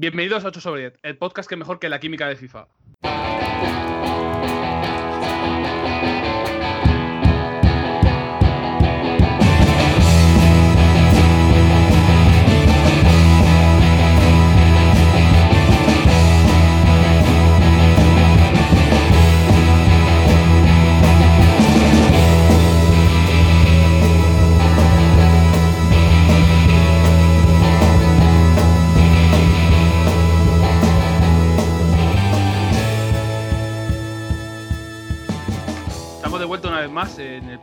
Bienvenidos 0.00 0.46
a 0.46 0.48
8 0.48 0.62
sobre 0.62 0.80
10, 0.80 1.00
el 1.02 1.18
podcast 1.18 1.46
que 1.46 1.56
mejor 1.56 1.78
que 1.78 1.90
la 1.90 2.00
química 2.00 2.26
de 2.26 2.34
FIFA. 2.34 2.68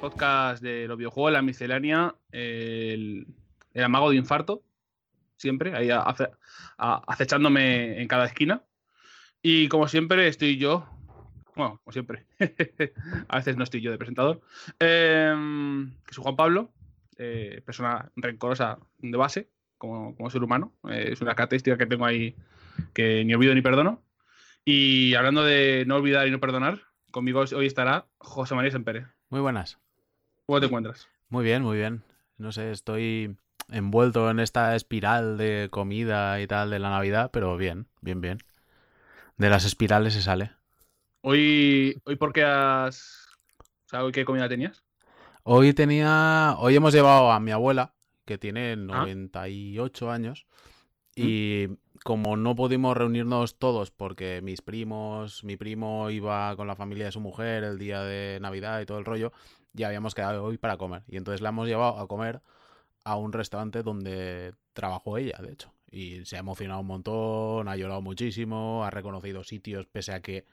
Podcast 0.07 0.63
de 0.63 0.87
los 0.87 0.97
videojuegos, 0.97 1.33
la 1.33 1.41
miscelánea, 1.41 2.15
el, 2.31 3.27
el 3.73 3.83
amago 3.83 4.09
de 4.09 4.15
infarto, 4.15 4.63
siempre, 5.35 5.75
ahí 5.75 5.89
acechándome 6.77 8.01
en 8.01 8.07
cada 8.07 8.25
esquina. 8.25 8.63
Y 9.41 9.67
como 9.67 9.89
siempre 9.89 10.29
estoy 10.29 10.57
yo, 10.57 10.87
bueno, 11.55 11.81
como 11.83 11.91
siempre, 11.91 12.25
a 13.27 13.35
veces 13.35 13.57
no 13.57 13.65
estoy 13.65 13.81
yo 13.81 13.91
de 13.91 13.97
presentador, 13.97 14.41
que 14.79 16.13
soy 16.13 16.23
Juan 16.23 16.37
Pablo, 16.37 16.71
eh, 17.17 17.61
persona 17.65 18.09
rencorosa 18.15 18.79
de 18.99 19.17
base, 19.17 19.49
como, 19.77 20.15
como 20.15 20.29
ser 20.29 20.41
humano, 20.41 20.73
eh, 20.89 21.09
es 21.11 21.21
una 21.21 21.35
característica 21.35 21.77
que 21.77 21.85
tengo 21.85 22.05
ahí 22.05 22.33
que 22.93 23.25
ni 23.25 23.33
olvido 23.33 23.53
ni 23.53 23.61
perdono. 23.61 24.03
Y 24.63 25.15
hablando 25.15 25.43
de 25.43 25.83
no 25.85 25.97
olvidar 25.97 26.27
y 26.27 26.31
no 26.31 26.39
perdonar, 26.39 26.83
conmigo 27.11 27.43
hoy 27.55 27.65
estará 27.65 28.07
José 28.19 28.55
María 28.55 28.71
Sempere. 28.71 29.07
Muy 29.29 29.41
buenas. 29.41 29.79
¿Cómo 30.47 30.61
te 30.61 30.67
encuentras? 30.67 31.09
Muy 31.27 31.43
bien, 31.43 31.61
muy 31.61 31.75
bien. 31.75 32.03
No 32.37 32.53
sé, 32.53 32.71
estoy 32.71 33.35
envuelto 33.69 34.29
en 34.29 34.39
esta 34.39 34.77
espiral 34.77 35.37
de 35.37 35.67
comida 35.69 36.39
y 36.39 36.47
tal 36.47 36.69
de 36.69 36.79
la 36.79 36.89
Navidad, 36.89 37.31
pero 37.33 37.57
bien, 37.57 37.87
bien, 37.99 38.21
bien. 38.21 38.37
De 39.35 39.49
las 39.49 39.65
espirales 39.65 40.13
se 40.13 40.21
sale. 40.21 40.51
Hoy, 41.19 42.01
hoy 42.05 42.15
¿por 42.15 42.31
qué 42.31 42.45
has... 42.45 43.27
O 43.59 43.89
sea, 43.89 44.05
¿hoy 44.05 44.13
qué 44.13 44.23
comida 44.23 44.47
tenías? 44.47 44.85
Hoy 45.43 45.73
tenía, 45.73 46.55
hoy 46.59 46.77
hemos 46.77 46.93
llevado 46.93 47.29
a 47.29 47.41
mi 47.41 47.51
abuela, 47.51 47.93
que 48.23 48.37
tiene 48.37 48.77
98 48.77 50.09
años, 50.09 50.47
y 51.13 51.67
como 52.05 52.37
no 52.37 52.55
pudimos 52.55 52.95
reunirnos 52.95 53.59
todos 53.59 53.91
porque 53.91 54.41
mis 54.41 54.61
primos, 54.61 55.43
mi 55.43 55.57
primo 55.57 56.09
iba 56.09 56.55
con 56.55 56.67
la 56.67 56.75
familia 56.77 57.05
de 57.05 57.11
su 57.11 57.19
mujer 57.19 57.65
el 57.65 57.77
día 57.77 58.01
de 58.03 58.39
Navidad 58.39 58.79
y 58.79 58.85
todo 58.85 58.99
el 58.99 59.05
rollo, 59.05 59.33
ya 59.77 59.87
habíamos 59.87 60.15
quedado 60.15 60.43
hoy 60.45 60.57
para 60.57 60.77
comer. 60.77 61.03
Y 61.07 61.17
entonces 61.17 61.41
la 61.41 61.49
hemos 61.49 61.67
llevado 61.69 61.99
a 61.99 62.07
comer 62.09 62.41
a 63.05 63.15
un 63.17 63.33
restaurante 63.33 63.83
donde 63.83 64.53
trabajó 64.73 65.17
ella, 65.17 65.37
de 65.41 65.53
hecho. 65.53 65.73
Y 65.91 66.25
se 66.25 66.37
ha 66.37 66.39
emocionado 66.39 66.81
un 66.81 66.87
montón, 66.87 67.67
ha 67.69 67.75
llorado 67.77 68.01
muchísimo, 68.01 68.83
ha 68.85 68.89
reconocido 68.91 69.43
sitios 69.43 69.87
pese 69.87 70.13
a 70.13 70.21
que 70.21 70.45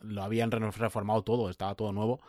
lo 0.00 0.22
habían 0.22 0.50
re- 0.50 0.70
reformado 0.72 1.22
todo, 1.24 1.50
estaba 1.50 1.74
todo 1.74 1.92
nuevo. 1.92 2.20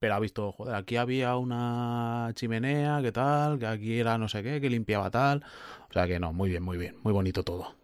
Pero 0.00 0.14
ha 0.14 0.20
visto, 0.20 0.52
joder, 0.52 0.74
aquí 0.76 0.96
había 0.96 1.36
una 1.36 2.30
chimenea, 2.34 3.00
que 3.02 3.12
tal, 3.12 3.58
que 3.58 3.66
aquí 3.66 3.98
era 4.00 4.18
no 4.18 4.28
sé 4.28 4.42
qué, 4.42 4.60
que 4.60 4.70
limpiaba 4.70 5.10
tal. 5.10 5.44
O 5.90 5.92
sea 5.92 6.06
que 6.06 6.20
no, 6.20 6.32
muy 6.32 6.50
bien, 6.50 6.62
muy 6.62 6.78
bien, 6.78 6.96
muy 7.02 7.12
bonito 7.12 7.42
todo. 7.44 7.74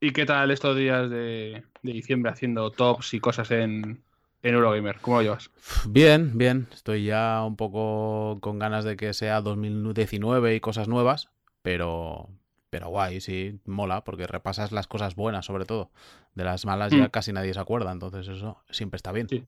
¿Y 0.00 0.12
qué 0.12 0.26
tal 0.26 0.50
estos 0.50 0.76
días 0.76 1.08
de, 1.10 1.64
de 1.82 1.92
diciembre 1.92 2.32
haciendo 2.32 2.70
tops 2.72 3.14
y 3.14 3.20
cosas 3.20 3.50
en, 3.52 4.02
en 4.42 4.54
Eurogamer? 4.54 4.98
¿Cómo 5.00 5.18
lo 5.18 5.22
llevas? 5.22 5.50
Bien, 5.86 6.36
bien. 6.36 6.68
Estoy 6.72 7.04
ya 7.04 7.42
un 7.44 7.56
poco 7.56 8.38
con 8.40 8.58
ganas 8.58 8.84
de 8.84 8.96
que 8.96 9.12
sea 9.14 9.40
2019 9.40 10.54
y 10.54 10.60
cosas 10.60 10.88
nuevas, 10.88 11.30
pero, 11.62 12.28
pero 12.70 12.88
guay, 12.88 13.20
sí, 13.20 13.60
mola, 13.66 14.04
porque 14.04 14.26
repasas 14.26 14.72
las 14.72 14.86
cosas 14.86 15.14
buenas 15.14 15.46
sobre 15.46 15.64
todo. 15.64 15.90
De 16.34 16.44
las 16.44 16.64
malas 16.66 16.92
ya 16.92 17.04
Mm. 17.06 17.10
casi 17.10 17.32
nadie 17.32 17.54
se 17.54 17.60
acuerda, 17.60 17.92
entonces 17.92 18.26
eso 18.28 18.62
siempre 18.70 18.96
está 18.96 19.12
bien. 19.12 19.28
Sí. 19.28 19.44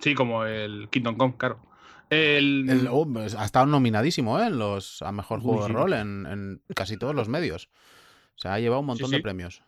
Sí, 0.00 0.14
como 0.14 0.44
el 0.44 0.88
Kingdom 0.90 1.16
Come, 1.16 1.34
claro. 1.36 1.58
El, 2.08 2.70
El- 2.70 2.88
oh, 2.90 3.06
pues, 3.12 3.34
ha 3.34 3.44
estado 3.44 3.66
nominadísimo 3.66 4.38
¿eh? 4.40 4.46
en 4.46 4.58
los, 4.58 5.02
a 5.02 5.12
mejor 5.12 5.40
Uy, 5.40 5.44
juego 5.44 5.62
sí. 5.66 5.72
de 5.72 5.74
rol 5.78 5.92
en, 5.92 6.26
en 6.26 6.62
casi 6.74 6.96
todos 6.96 7.14
los 7.14 7.28
medios. 7.28 7.68
O 8.36 8.38
sea, 8.40 8.54
ha 8.54 8.60
llevado 8.60 8.80
un 8.80 8.86
montón 8.86 9.10
sí. 9.10 9.16
de 9.16 9.22
premios. 9.22 9.60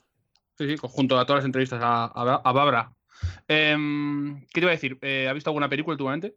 Sí, 0.56 0.69
sí, 0.69 0.76
junto 0.81 1.19
a 1.19 1.26
todas 1.26 1.41
las 1.41 1.47
entrevistas 1.47 1.81
a, 1.82 2.05
a, 2.05 2.34
a 2.44 2.53
Babra. 2.53 2.93
Em, 3.48 4.41
¿Qué 4.47 4.54
te 4.54 4.60
iba 4.60 4.70
a 4.70 4.72
decir? 4.72 4.98
Eh, 5.03 5.26
¿Has 5.28 5.34
visto 5.34 5.50
alguna 5.50 5.69
película 5.69 5.94
últimamente? 5.94 6.36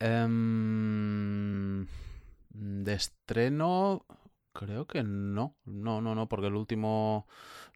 Em, 0.00 1.86
de 2.50 2.92
estreno, 2.92 4.04
creo 4.52 4.86
que 4.86 5.02
no. 5.02 5.56
No, 5.64 6.00
no, 6.00 6.14
no, 6.14 6.28
porque 6.28 6.46
el 6.48 6.54
último, 6.54 7.26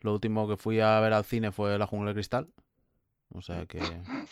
lo 0.00 0.12
último 0.12 0.48
que 0.48 0.56
fui 0.56 0.80
a 0.80 1.00
ver 1.00 1.12
al 1.12 1.24
cine 1.24 1.52
fue 1.52 1.78
La 1.78 1.86
Jungla 1.86 2.10
de 2.10 2.14
Cristal. 2.14 2.48
O 3.32 3.42
sea 3.42 3.66
que. 3.66 3.78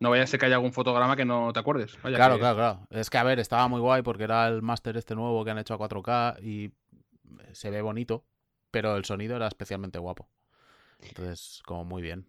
No 0.00 0.10
vaya 0.10 0.24
a 0.24 0.26
ser 0.26 0.40
que 0.40 0.46
haya 0.46 0.56
algún 0.56 0.72
fotograma 0.72 1.14
que 1.16 1.24
no 1.24 1.52
te 1.52 1.60
acuerdes. 1.60 1.96
Vaya 2.02 2.16
Claro, 2.16 2.34
que- 2.34 2.40
claro, 2.40 2.56
claro. 2.56 2.86
Es 2.90 3.10
que, 3.10 3.18
a 3.18 3.22
ver, 3.24 3.38
estaba 3.38 3.68
muy 3.68 3.80
guay 3.80 4.02
porque 4.02 4.24
era 4.24 4.46
el 4.48 4.62
máster 4.62 4.96
este 4.96 5.14
nuevo 5.14 5.44
que 5.44 5.50
han 5.52 5.58
hecho 5.58 5.74
a 5.74 5.78
4K 5.78 6.36
y 6.42 6.72
se 7.52 7.70
ve 7.70 7.80
bonito, 7.82 8.24
pero 8.70 8.96
el 8.96 9.04
sonido 9.04 9.36
era 9.36 9.46
especialmente 9.46 9.98
guapo. 9.98 10.28
Entonces, 11.00 11.62
como 11.64 11.84
muy 11.84 12.02
bien. 12.02 12.26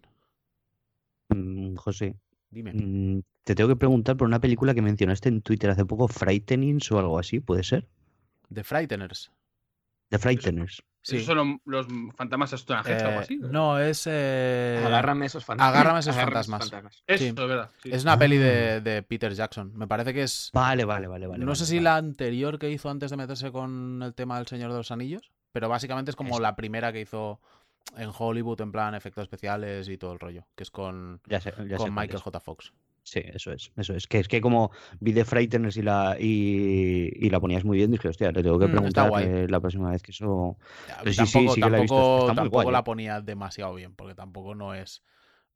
Mm, 1.29 1.75
José, 1.75 2.15
Dime. 2.49 2.73
mm, 2.73 3.21
te 3.43 3.55
tengo 3.55 3.69
que 3.69 3.75
preguntar 3.75 4.17
por 4.17 4.27
una 4.27 4.39
película 4.39 4.73
que 4.73 4.81
mencionaste 4.81 5.29
en 5.29 5.41
Twitter 5.41 5.69
hace 5.69 5.85
poco, 5.85 6.07
Frightenings 6.07 6.91
o 6.91 6.99
algo 6.99 7.19
así, 7.19 7.39
¿puede 7.39 7.63
ser? 7.63 7.87
The 8.53 8.63
Frighteners. 8.63 9.31
The 10.09 10.17
Frighteners. 10.17 10.83
Sí. 11.01 11.15
¿Esos 11.17 11.27
son 11.27 11.61
los, 11.65 11.85
los 11.87 12.15
fantasmas 12.15 12.51
extranjeros 12.51 13.03
o 13.03 13.05
algo 13.07 13.19
Eh, 13.21 13.23
así? 13.23 13.37
no, 13.39 13.79
es. 13.79 14.03
eh, 14.07 14.83
Agárrame 14.85 15.27
esos 15.27 15.45
fantasmas. 15.45 15.73
agárrame 15.75 15.99
esos 16.01 16.15
fantasmas. 16.15 17.03
Eso, 17.07 17.23
sí. 17.23 17.27
es 17.29 17.35
verdad. 17.35 17.69
sí. 17.81 17.89
Es 17.93 18.03
una 18.03 18.17
peli 18.19 18.35
Ah. 18.37 18.41
de, 18.41 18.81
de 18.81 19.03
Peter 19.03 19.33
Jackson. 19.33 19.71
Me 19.75 19.87
parece 19.87 20.13
que 20.13 20.23
es. 20.23 20.49
Vale, 20.53 20.83
vale, 20.83 21.07
vale, 21.07 21.25
vale. 21.27 21.39
no 21.39 21.45
vale, 21.45 21.55
sé 21.55 21.65
si 21.65 21.75
vale. 21.75 21.83
la 21.85 21.95
anterior 21.97 22.59
que 22.59 22.69
hizo 22.69 22.89
antes 22.89 23.11
de 23.11 23.17
meterse 23.17 23.51
con 23.51 24.01
el 24.03 24.13
tema 24.13 24.37
del 24.37 24.47
Señor 24.47 24.71
de 24.71 24.77
los 24.77 24.91
Anillos, 24.91 25.31
pero 25.53 25.69
básicamente 25.69 26.11
es 26.11 26.15
como 26.17 26.35
Es- 26.35 26.41
la 26.41 26.55
primera 26.57 26.91
que 26.91 27.01
hizo 27.01 27.39
en 27.97 28.09
Hollywood 28.17 28.61
en 28.61 28.71
plan 28.71 28.95
efectos 28.95 29.23
especiales 29.23 29.87
y 29.89 29.97
todo 29.97 30.13
el 30.13 30.19
rollo, 30.19 30.45
que 30.55 30.63
es 30.63 30.71
con, 30.71 31.21
Ya 31.27 31.39
sé, 31.41 31.53
ya 31.67 31.77
sé 31.77 31.77
con 31.77 31.93
Michael 31.95 32.15
es. 32.17 32.21
J. 32.21 32.39
Fox. 32.39 32.73
Sí, 33.03 33.21
eso 33.25 33.51
es, 33.51 33.71
eso 33.75 33.95
es. 33.95 34.05
Que 34.07 34.19
es 34.19 34.27
que 34.27 34.39
como 34.39 34.71
vi 34.99 35.13
The 35.13 35.25
Frighteners 35.25 35.77
y 35.77 35.81
la, 35.81 36.15
y, 36.19 37.09
y 37.15 37.29
la 37.29 37.39
ponías 37.39 37.63
muy 37.65 37.77
bien, 37.77 37.89
dije, 37.91 38.07
hostia, 38.07 38.31
te 38.31 38.43
tengo 38.43 38.59
que 38.59 38.65
Mm, 38.67 38.85
está 38.85 39.09
preguntar 39.09 39.23
eh, 39.23 39.47
la 39.49 39.59
próxima 39.59 39.89
vez 39.91 40.03
que 40.03 40.11
eso... 40.11 40.57
Ya, 40.87 40.97
Pero 40.99 41.13
sí, 41.13 41.25
sí, 41.25 41.33
tampoco 41.33 41.55
sí 41.55 41.61
que 41.61 41.69
la 41.69 41.77
he 41.77 41.81
visto, 41.81 41.95
tampoco- 41.95 42.19
está 42.19 42.33
muy 42.33 42.35
tampoco 42.35 42.63
guay, 42.63 42.73
la 42.73 42.79
eh. 42.79 42.83
ponía 42.83 43.21
demasiado 43.21 43.73
bien, 43.73 43.95
porque 43.95 44.13
tampoco 44.15 44.53
no 44.53 44.75
es 44.75 45.01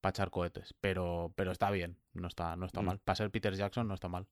para 0.02 0.12
echar 0.12 0.32
cohetes, 0.32 0.74
pero, 0.82 1.32
pero 1.36 1.52
está 1.52 1.70
bien, 1.70 1.98
no 2.14 2.28
está, 2.28 2.56
no 2.56 2.66
está 2.66 2.82
Mm. 2.82 2.86
mal. 2.86 3.00
Para 3.00 3.16
ser 3.18 3.30
Peter 3.30 3.54
Jackson 3.54 3.88
no 3.88 3.94
está 3.94 4.08
mal. 4.08 4.26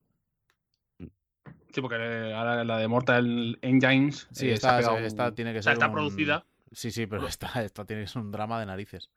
Sí, 1.74 1.80
porque 1.82 1.96
eh, 1.98 2.34
ahora 2.34 2.64
la 2.64 2.78
de 2.78 2.88
Mortal 2.88 3.58
Engines. 3.62 4.28
Sí, 4.32 4.48
eh, 4.50 4.50
se 4.50 4.68
ha 4.68 4.72
esta, 4.72 4.78
pegado 4.78 4.98
esta 4.98 5.28
un- 5.30 5.36
tiene 5.36 5.54
que 5.54 5.60
o 5.60 5.64
sea, 5.64 5.72
ser 5.72 5.78
está 5.78 5.86
un- 5.88 5.94
producida. 5.94 6.46
Sí, 6.72 6.92
sí, 6.92 7.06
pero 7.08 7.28
esta, 7.28 7.64
esta 7.64 7.86
tiene 7.86 8.04
que 8.04 8.08
ser 8.08 8.22
un 8.22 8.32
drama 8.32 8.60
de 8.60 8.66
narices. 8.66 9.10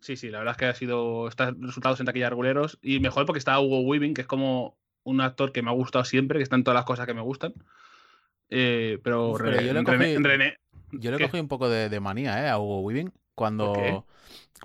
Sí, 0.00 0.16
sí, 0.16 0.28
la 0.30 0.38
verdad 0.38 0.52
es 0.52 0.58
que 0.58 0.66
ha 0.66 0.74
sido. 0.74 1.28
Está 1.28 1.52
resultados 1.58 1.98
en 2.00 2.06
taquilla 2.06 2.28
reguleros. 2.28 2.78
Y 2.82 3.00
mejor 3.00 3.24
porque 3.24 3.38
está 3.38 3.58
Hugo 3.58 3.80
Weaving, 3.80 4.12
que 4.12 4.20
es 4.20 4.26
como 4.26 4.76
un 5.02 5.20
actor 5.20 5.50
que 5.52 5.62
me 5.62 5.70
ha 5.70 5.74
gustado 5.74 6.04
siempre, 6.04 6.38
que 6.38 6.42
está 6.42 6.56
en 6.56 6.64
todas 6.64 6.76
las 6.76 6.84
cosas 6.84 7.06
que 7.06 7.14
me 7.14 7.22
gustan. 7.22 7.54
Eh, 8.50 8.98
pero, 9.02 9.30
Uf, 9.30 9.38
pero 9.38 9.50
René, 9.52 9.66
yo 9.66 9.72
le 9.72 9.82
cogí- 9.84 10.16
René- 10.22 10.56
Yo 10.92 11.10
le 11.10 11.40
un 11.40 11.48
poco 11.48 11.68
de, 11.68 11.88
de 11.88 12.00
manía, 12.00 12.44
¿eh? 12.44 12.48
A 12.50 12.58
Hugo 12.58 12.80
Weaving. 12.80 13.12
Cuando. 13.34 13.72
qué? 13.74 14.02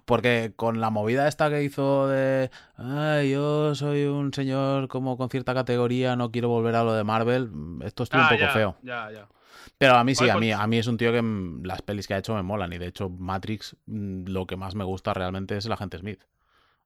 Porque 0.06 0.54
con 0.56 0.80
la 0.81 0.90
movida 0.90 1.28
esta 1.28 1.50
que 1.50 1.64
hizo 1.64 2.08
de. 2.08 2.52
Ay, 2.75 3.31
yo 3.31 3.74
soy 3.75 4.04
un 4.06 4.34
señor 4.34 4.88
como 4.90 5.18
con 5.18 5.30
cierta 5.30 5.54
categoría, 5.54 6.16
no 6.16 6.31
quiero 6.31 6.50
volver 6.50 6.75
a 6.75 6.84
lo 6.84 6.94
de 6.94 7.04
Marvel. 7.04 7.50
mm, 7.50 7.84
Esto 7.84 8.04
estuvo 8.04 8.22
Ah, 8.22 8.25
un 8.25 8.30
poco 8.38 8.42
ya, 8.48 8.50
feo. 8.50 8.78
Ya, 8.84 9.12
ya. 9.12 9.28
Pero 9.78 9.96
a 9.96 10.04
mí 10.04 10.16
sí, 10.16 10.30
a 10.30 10.36
mí, 10.36 10.50
pues- 10.50 10.60
a 10.60 10.68
mí 10.68 10.78
es 10.78 10.88
un 10.88 10.98
tío 10.98 11.12
que 11.12 11.22
mm, 11.22 11.64
las 11.64 11.82
pelis 11.82 12.08
que 12.08 12.14
ha 12.14 12.18
hecho 12.18 12.36
me 12.36 12.44
molan. 12.44 12.74
Y 12.74 12.78
de 12.78 12.88
hecho, 12.88 13.10
Matrix, 13.10 13.76
mm, 13.86 14.28
lo 14.28 14.46
que 14.48 14.58
más 14.58 14.76
me 14.76 14.84
gusta 14.84 15.14
realmente 15.14 15.58
es 15.58 15.66
el 15.66 15.72
agente 15.72 15.98
Smith. 15.98 16.24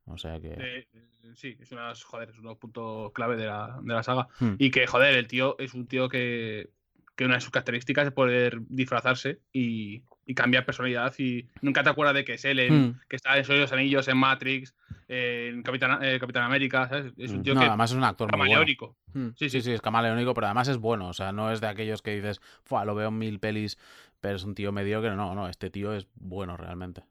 O 0.05 0.17
sea 0.17 0.39
que. 0.39 0.55
Eh, 0.57 0.87
sí, 1.35 1.57
es 1.59 1.71
una, 1.71 1.93
joder, 1.95 2.29
es 2.29 2.39
unos 2.39 2.57
puntos 2.57 3.11
clave 3.13 3.37
de 3.37 3.45
la, 3.45 3.79
de 3.81 3.93
la 3.93 4.03
saga. 4.03 4.27
Hmm. 4.39 4.55
Y 4.57 4.71
que, 4.71 4.85
joder, 4.87 5.15
el 5.15 5.27
tío 5.27 5.55
es 5.59 5.73
un 5.73 5.87
tío 5.87 6.09
que, 6.09 6.69
que 7.15 7.25
una 7.25 7.35
de 7.35 7.41
sus 7.41 7.51
características 7.51 8.07
es 8.07 8.13
poder 8.13 8.59
disfrazarse 8.67 9.39
y, 9.51 10.03
y 10.25 10.33
cambiar 10.35 10.65
personalidad. 10.65 11.13
Y 11.17 11.47
nunca 11.61 11.83
te 11.83 11.89
acuerdas 11.89 12.15
de 12.15 12.23
que 12.25 12.33
es 12.35 12.45
él, 12.45 12.59
en- 12.59 12.87
Hmm. 12.89 12.99
que 13.09 13.15
está 13.15 13.37
en 13.37 13.45
Soy 13.45 13.59
los 13.59 13.71
Anillos, 13.73 14.07
en 14.07 14.17
Matrix, 14.17 14.73
en 15.07 15.61
Capitán, 15.63 15.99
eh, 16.03 16.17
Capitán 16.19 16.43
América, 16.43 16.87
¿sabes? 16.89 17.13
Es 17.17 17.31
un 17.31 17.39
Mm. 17.39 17.43
tío 17.43 17.53
No, 17.55 17.59
que 17.61 17.67
además 17.67 17.91
es 17.91 17.97
un 17.97 18.03
actor 18.03 18.29
bueno. 18.31 18.43
camaleónico. 18.43 18.95
Mm, 19.13 19.27
Sí, 19.35 19.49
Sí, 19.49 19.49
sí, 19.49 19.61
sí. 19.61 19.71
es 19.71 19.81
camaleónico, 19.81 20.33
pero 20.33 20.47
además 20.47 20.67
es 20.69 20.77
bueno. 20.77 21.07
O 21.09 21.13
sea, 21.13 21.31
no 21.31 21.51
es 21.51 21.59
de 21.61 21.67
aquellos 21.67 22.01
que 22.01 22.15
dices, 22.15 22.41
Fua, 22.63 22.85
lo 22.85 22.95
veo 22.95 23.09
en 23.09 23.17
mil 23.17 23.39
pelis, 23.39 23.77
Pero 24.21 24.37
es 24.37 24.45
un 24.45 24.55
tío 24.55 24.71
mediocre. 24.71 25.13
No, 25.17 25.35
no, 25.35 25.49
este 25.49 25.69
tío 25.69 25.91
es 25.93 26.07
bueno 26.15 26.55
realmente. 26.55 27.03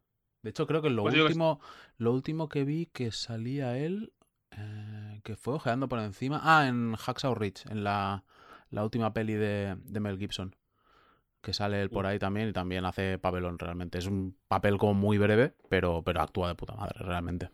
De 0.43 0.49
hecho, 0.49 0.67
creo 0.67 0.81
que 0.81 0.89
lo, 0.89 1.03
Pues 1.03 1.13
digo 1.13 1.27
que- 1.27 1.33
último, 1.33 1.61
lo 1.99 2.13
último 2.15 2.49
que 2.49 2.65
vi 2.65 2.87
que 2.87 3.11
salía 3.13 3.77
él, 3.77 4.15
eh, 4.57 5.21
que 5.23 5.37
fue 5.37 5.53
ojeando 5.55 5.89
por 5.91 5.99
encima. 6.01 6.41
Ah, 6.43 6.67
en 6.67 6.95
Hacksaw 6.97 7.35
Ridge, 7.35 7.67
en 7.71 7.85
la, 7.85 8.25
la 8.71 8.83
última 8.83 9.13
peli 9.13 9.35
de, 9.35 9.77
de 9.85 10.01
Mel 10.01 10.19
Gibson. 10.19 10.57
Que 11.43 11.53
sale 11.53 11.83
él 11.83 11.91
por 11.91 12.07
ahí 12.07 12.19
también 12.19 12.49
y 12.49 12.53
también 12.53 12.85
hace 12.85 13.19
papelón 13.19 13.59
realmente. 13.59 13.99
Es 13.99 14.07
un 14.07 14.37
papel 14.49 14.79
como 14.79 14.95
muy 14.95 15.19
breve, 15.19 15.55
pero, 15.69 16.03
pero 16.03 16.23
actúa 16.23 16.49
de 16.49 16.55
puta 16.55 16.75
madre 16.75 16.95
realmente. 17.01 17.51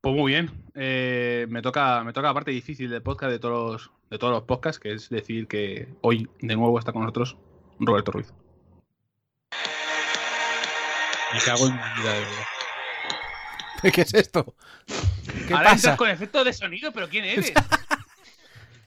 Pues 0.00 0.14
muy 0.16 0.32
bien. 0.32 0.50
Eh, 0.74 1.46
me 1.48 1.62
toca 1.62 2.02
me 2.02 2.12
toca 2.12 2.28
la 2.28 2.34
parte 2.34 2.50
difícil 2.50 2.90
del 2.90 3.02
podcast 3.02 3.30
de 3.30 3.38
todos 3.38 3.72
los, 3.72 3.90
de 4.10 4.18
todos 4.18 4.32
los 4.32 4.42
podcasts, 4.44 4.80
que 4.80 4.92
es 4.92 5.08
decir 5.10 5.46
que 5.46 5.88
hoy 6.00 6.28
de 6.40 6.56
nuevo 6.56 6.78
está 6.78 6.92
con 6.92 7.02
nosotros 7.02 7.36
Roberto 7.78 8.10
Ruiz. 8.12 8.32
Me 11.32 11.38
cago 11.44 11.66
en 11.68 11.74
mi 11.74 11.78
vida, 12.00 12.12
de 12.14 12.20
verdad. 12.20 12.44
¿Qué 13.94 14.00
es 14.00 14.14
esto? 14.14 14.54
¿Qué 15.46 15.54
Ahora 15.54 15.70
pasa? 15.70 15.74
entras 15.76 15.96
con 15.96 16.10
efecto 16.10 16.42
de 16.44 16.52
sonido, 16.52 16.92
pero 16.92 17.08
¿quién 17.08 17.24
eres? 17.26 17.52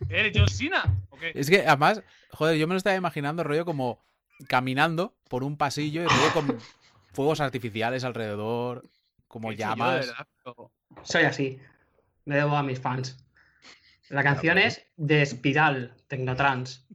¿Eres 0.09 0.33
John 0.35 0.49
Cena? 0.49 0.83
¿O 1.09 1.17
qué? 1.17 1.31
Es 1.35 1.49
que 1.49 1.65
además, 1.65 2.03
joder, 2.31 2.57
yo 2.57 2.67
me 2.67 2.73
lo 2.73 2.77
estaba 2.77 2.95
imaginando 2.95 3.43
rollo 3.43 3.65
como 3.65 4.03
caminando 4.47 5.15
por 5.29 5.43
un 5.43 5.57
pasillo 5.57 6.03
y 6.03 6.07
rollo 6.07 6.33
con 6.33 6.57
fuegos 7.13 7.39
artificiales 7.41 8.03
alrededor, 8.03 8.89
como 9.27 9.49
¿Qué 9.49 9.55
he 9.55 9.57
hecho 9.57 9.75
yo, 9.75 9.91
de 9.91 10.01
llamas. 10.01 10.15
Soy 11.03 11.23
así. 11.23 11.59
Me 12.25 12.35
debo 12.35 12.55
a 12.55 12.63
mis 12.63 12.79
fans. 12.79 13.23
La 14.09 14.23
canción 14.23 14.57
es 14.57 14.85
de 14.95 15.21
Espiral, 15.21 15.95
Tecnotrans. 16.07 16.87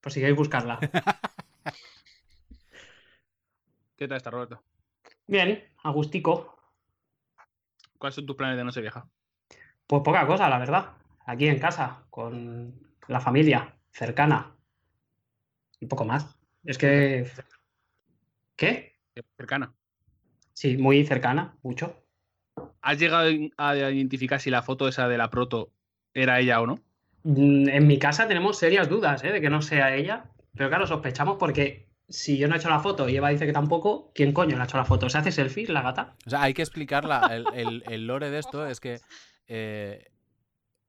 Por 0.00 0.12
si 0.12 0.20
queréis 0.20 0.36
buscarla. 0.36 0.78
¿Qué 3.96 4.06
tal 4.06 4.16
está, 4.16 4.30
Roberto? 4.30 4.62
Bien, 5.26 5.64
agustico. 5.82 6.56
¿Cuáles 7.98 8.14
son 8.14 8.26
tus 8.26 8.36
planes 8.36 8.56
de 8.56 8.64
noche 8.64 8.80
vieja? 8.80 9.08
Pues 9.86 10.02
poca 10.02 10.26
cosa, 10.26 10.48
la 10.48 10.58
verdad. 10.58 10.92
Aquí 11.28 11.46
en 11.46 11.58
casa, 11.58 12.06
con 12.08 12.72
la 13.06 13.20
familia 13.20 13.74
cercana. 13.92 14.56
Y 15.78 15.84
poco 15.84 16.06
más. 16.06 16.38
Es 16.64 16.78
que... 16.78 17.30
¿Qué? 18.56 18.96
Cercana. 19.36 19.74
Sí, 20.54 20.78
muy 20.78 21.04
cercana, 21.04 21.54
mucho. 21.62 22.02
¿Has 22.80 22.98
llegado 22.98 23.28
a 23.58 23.76
identificar 23.76 24.40
si 24.40 24.48
la 24.50 24.62
foto 24.62 24.88
esa 24.88 25.06
de 25.06 25.18
la 25.18 25.28
proto 25.28 25.70
era 26.14 26.40
ella 26.40 26.62
o 26.62 26.66
no? 26.66 26.78
Mm, 27.24 27.68
En 27.68 27.86
mi 27.86 27.98
casa 27.98 28.26
tenemos 28.26 28.58
serias 28.58 28.88
dudas 28.88 29.22
¿eh? 29.22 29.30
de 29.30 29.40
que 29.42 29.50
no 29.50 29.60
sea 29.60 29.94
ella, 29.94 30.30
pero 30.56 30.70
claro, 30.70 30.86
sospechamos 30.86 31.36
porque 31.38 31.88
si 32.08 32.38
yo 32.38 32.48
no 32.48 32.54
he 32.54 32.58
hecho 32.58 32.70
la 32.70 32.80
foto 32.80 33.06
y 33.06 33.16
Eva 33.16 33.28
dice 33.28 33.44
que 33.44 33.52
tampoco, 33.52 34.12
¿quién 34.14 34.32
coño 34.32 34.56
le 34.56 34.62
ha 34.62 34.64
hecho 34.64 34.78
la 34.78 34.86
foto? 34.86 35.10
¿Se 35.10 35.18
hace 35.18 35.30
selfies 35.30 35.68
la 35.68 35.82
gata? 35.82 36.16
O 36.26 36.30
sea, 36.30 36.42
hay 36.42 36.54
que 36.54 36.62
explicar 36.62 37.04
la- 37.04 37.36
el, 37.36 37.46
el- 37.52 37.82
el 37.86 38.06
lore 38.06 38.30
de 38.30 38.38
esto. 38.38 38.66
Es 38.66 38.80
que 38.80 38.98
eh, 39.46 40.06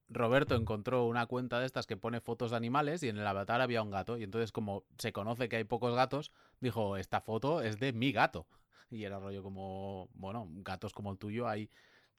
Roberto 0.09 0.55
encontró 0.55 1.05
una 1.05 1.25
cuenta 1.27 1.59
de 1.59 1.65
estas 1.65 1.85
que 1.85 1.97
pone 1.97 2.19
fotos 2.19 2.51
de 2.51 2.57
animales 2.57 3.03
y 3.03 3.09
en 3.09 3.17
el 3.17 3.27
avatar 3.27 3.61
había 3.61 3.81
un 3.81 3.91
gato. 3.91 4.17
Y 4.17 4.23
entonces, 4.23 4.51
como 4.51 4.83
se 4.97 5.13
conoce 5.13 5.49
que 5.49 5.57
hay 5.57 5.63
pocos 5.63 5.95
gatos, 5.95 6.31
dijo, 6.59 6.97
esta 6.97 7.21
foto 7.21 7.61
es 7.61 7.79
de 7.79 7.93
mi 7.93 8.11
gato. 8.11 8.47
Y 8.89 9.03
era 9.03 9.19
rollo 9.19 9.43
como, 9.43 10.09
bueno, 10.13 10.47
gatos 10.49 10.93
como 10.93 11.11
el 11.11 11.17
tuyo 11.19 11.47
hay 11.47 11.69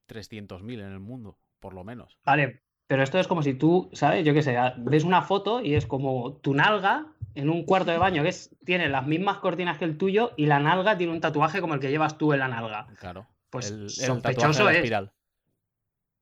300.000 0.09 0.81
en 0.81 0.93
el 0.93 1.01
mundo, 1.01 1.37
por 1.59 1.75
lo 1.75 1.83
menos. 1.83 2.17
Vale, 2.25 2.63
pero 2.87 3.03
esto 3.03 3.19
es 3.19 3.27
como 3.27 3.43
si 3.43 3.55
tú, 3.55 3.91
¿sabes? 3.93 4.25
Yo 4.25 4.35
qué 4.35 4.43
sé, 4.43 4.57
ves 4.79 5.05
una 5.05 5.23
foto 5.23 5.61
y 5.61 5.75
es 5.75 5.87
como 5.87 6.35
tu 6.35 6.55
nalga 6.55 7.07
en 7.35 7.51
un 7.51 7.65
cuarto 7.65 7.91
de 7.91 7.99
baño 7.99 8.23
que 8.23 8.31
es, 8.31 8.55
tiene 8.65 8.89
las 8.89 9.07
mismas 9.07 9.39
cortinas 9.39 9.79
que 9.79 9.85
el 9.85 9.97
tuyo 9.99 10.33
y 10.37 10.47
la 10.47 10.59
nalga 10.61 10.97
tiene 10.97 11.13
un 11.13 11.21
tatuaje 11.21 11.61
como 11.61 11.75
el 11.75 11.81
que 11.81 11.91
llevas 11.91 12.19
tú 12.19 12.33
en 12.33 12.41
la 12.41 12.49
nalga. 12.49 12.89
Claro. 12.99 13.27
Pues 13.49 13.71
el, 13.71 13.83
el 13.83 13.91
sospechoso 13.91 14.21
tatuaje 14.21 14.59
de 14.59 14.65
la 14.65 14.71
es. 14.71 14.77
espiral. 14.77 15.13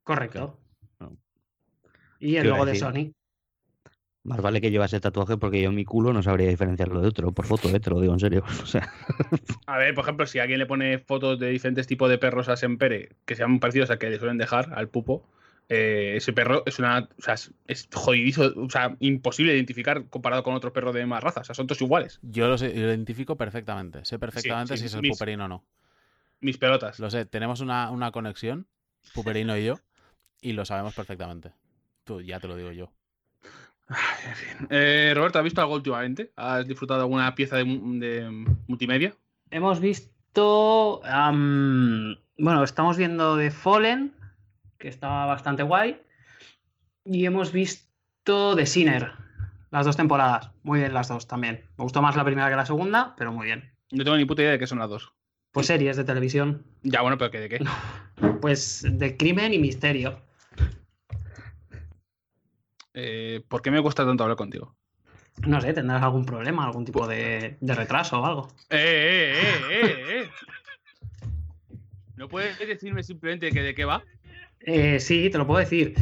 Correcto. 0.02 0.58
No. 2.20 2.26
Y 2.28 2.36
el 2.36 2.42
¿Qué 2.42 2.48
iba 2.48 2.56
a 2.56 2.58
logo 2.58 2.66
de? 2.66 2.78
Sony. 2.78 3.12
Más 4.24 4.42
vale 4.42 4.60
que 4.60 4.70
llevas 4.70 4.92
el 4.92 5.00
tatuaje 5.00 5.38
porque 5.38 5.62
yo 5.62 5.70
en 5.70 5.74
mi 5.74 5.84
culo 5.84 6.12
no 6.12 6.22
sabría 6.22 6.48
diferenciarlo 6.48 7.00
de 7.00 7.08
otro 7.08 7.32
por 7.32 7.46
foto, 7.46 7.68
eh, 7.70 7.80
te 7.80 7.88
lo 7.88 8.00
digo 8.00 8.12
en 8.12 8.20
serio. 8.20 8.44
O 8.62 8.66
sea, 8.66 8.92
A 9.66 9.78
ver, 9.78 9.94
por 9.94 10.04
ejemplo, 10.04 10.26
si 10.26 10.38
alguien 10.38 10.58
le 10.58 10.66
pone 10.66 10.98
fotos 10.98 11.38
de 11.38 11.48
diferentes 11.48 11.86
tipos 11.86 12.10
de 12.10 12.18
perros 12.18 12.48
a 12.48 12.56
Sempere 12.56 13.10
que 13.24 13.36
sean 13.36 13.58
parecidos 13.60 13.90
a 13.90 13.98
que 13.98 14.10
le 14.10 14.18
suelen 14.18 14.36
dejar 14.36 14.74
al 14.74 14.88
pupo, 14.88 15.24
eh, 15.70 16.14
ese 16.16 16.32
perro 16.32 16.62
es 16.66 16.78
una. 16.78 17.08
O 17.18 17.22
sea, 17.22 17.34
es, 17.66 17.88
jodidizo, 17.92 18.52
o 18.56 18.68
sea, 18.68 18.96
imposible 19.00 19.52
de 19.52 19.58
identificar 19.58 20.04
comparado 20.08 20.42
con 20.42 20.54
otro 20.54 20.72
perro 20.72 20.92
de 20.92 21.06
más 21.06 21.22
razas. 21.22 21.42
O 21.42 21.44
sea, 21.44 21.54
son 21.54 21.66
todos 21.66 21.80
iguales. 21.80 22.18
Yo 22.22 22.48
lo 22.48 22.58
sé- 22.58 22.74
lo 22.74 22.88
identifico 22.88 23.36
perfectamente. 23.36 24.04
Sé 24.04 24.18
perfectamente 24.18 24.76
sí, 24.76 24.80
si 24.80 24.86
es 24.86 24.94
el 24.94 25.08
puperino 25.08 25.44
o 25.44 25.48
no. 25.48 25.64
Mis 26.40 26.58
pelotas. 26.58 26.98
Lo 26.98 27.10
sé, 27.10 27.24
tenemos 27.24 27.60
una, 27.60 27.90
una 27.90 28.10
conexión, 28.12 28.66
Puperino 29.14 29.56
y 29.56 29.64
yo, 29.64 29.78
y 30.40 30.52
lo 30.52 30.64
sabemos 30.64 30.94
perfectamente. 30.94 31.52
Tú, 32.08 32.22
ya 32.22 32.40
te 32.40 32.48
lo 32.48 32.56
digo 32.56 32.72
yo. 32.72 32.90
Ay, 33.88 33.98
en 34.30 34.34
fin. 34.34 34.66
Eh, 34.70 35.12
Roberto, 35.14 35.38
¿has 35.38 35.44
visto 35.44 35.60
algo 35.60 35.74
últimamente? 35.74 36.32
¿Has 36.36 36.66
disfrutado 36.66 37.00
de 37.00 37.04
alguna 37.04 37.34
pieza 37.34 37.56
de, 37.56 37.64
mu- 37.64 37.98
de 38.00 38.30
multimedia? 38.66 39.14
Hemos 39.50 39.78
visto. 39.78 41.02
bueno, 41.02 42.64
estamos 42.64 42.96
viendo 42.96 43.36
The 43.36 43.50
Fallen, 43.50 44.14
que 44.78 44.88
está 44.88 45.26
bastante 45.26 45.62
guay. 45.64 46.00
Y 47.04 47.26
hemos 47.26 47.52
visto 47.52 48.56
The 48.56 48.64
Sinner, 48.64 49.12
las 49.70 49.84
dos 49.84 49.98
temporadas. 49.98 50.50
Muy 50.62 50.78
bien, 50.80 50.94
las 50.94 51.08
dos 51.08 51.26
también. 51.28 51.62
Me 51.76 51.82
gustó 51.84 52.00
más 52.00 52.16
la 52.16 52.24
primera 52.24 52.48
que 52.48 52.56
la 52.56 52.64
segunda, 52.64 53.14
pero 53.18 53.32
muy 53.32 53.44
bien. 53.44 53.70
No 53.90 54.02
tengo 54.02 54.16
ni 54.16 54.24
puta 54.24 54.40
idea 54.40 54.52
de 54.52 54.58
qué 54.58 54.66
son 54.66 54.78
las 54.78 54.88
dos. 54.88 55.12
Pues 55.52 55.66
series 55.66 55.98
de 55.98 56.04
televisión. 56.04 56.64
Ya, 56.84 57.02
bueno, 57.02 57.18
pero 57.18 57.30
¿qué, 57.30 57.40
¿de 57.40 57.48
qué? 57.50 57.58
Pues 58.40 58.84
de 58.88 59.16
crimen 59.16 59.52
y 59.52 59.58
misterio. 59.58 60.20
Eh, 63.00 63.42
¿Por 63.46 63.62
qué 63.62 63.70
me 63.70 63.80
cuesta 63.80 64.04
tanto 64.04 64.24
hablar 64.24 64.36
contigo? 64.36 64.74
No 65.46 65.60
sé, 65.60 65.72
tendrás 65.72 66.02
algún 66.02 66.26
problema, 66.26 66.64
algún 66.64 66.84
tipo 66.84 67.06
de, 67.06 67.56
de 67.60 67.74
retraso 67.74 68.20
o 68.20 68.26
algo. 68.26 68.48
¡Eh, 68.70 69.32
eh, 69.34 69.34
eh, 69.40 69.60
eh, 69.70 70.22
eh! 70.22 70.30
¿No 72.16 72.28
puedes 72.28 72.58
decirme 72.58 73.04
simplemente 73.04 73.52
que 73.52 73.62
de 73.62 73.72
qué 73.72 73.84
va? 73.84 74.02
Eh, 74.60 74.98
sí, 74.98 75.30
te 75.30 75.38
lo 75.38 75.46
puedo 75.46 75.60
decir. 75.60 75.94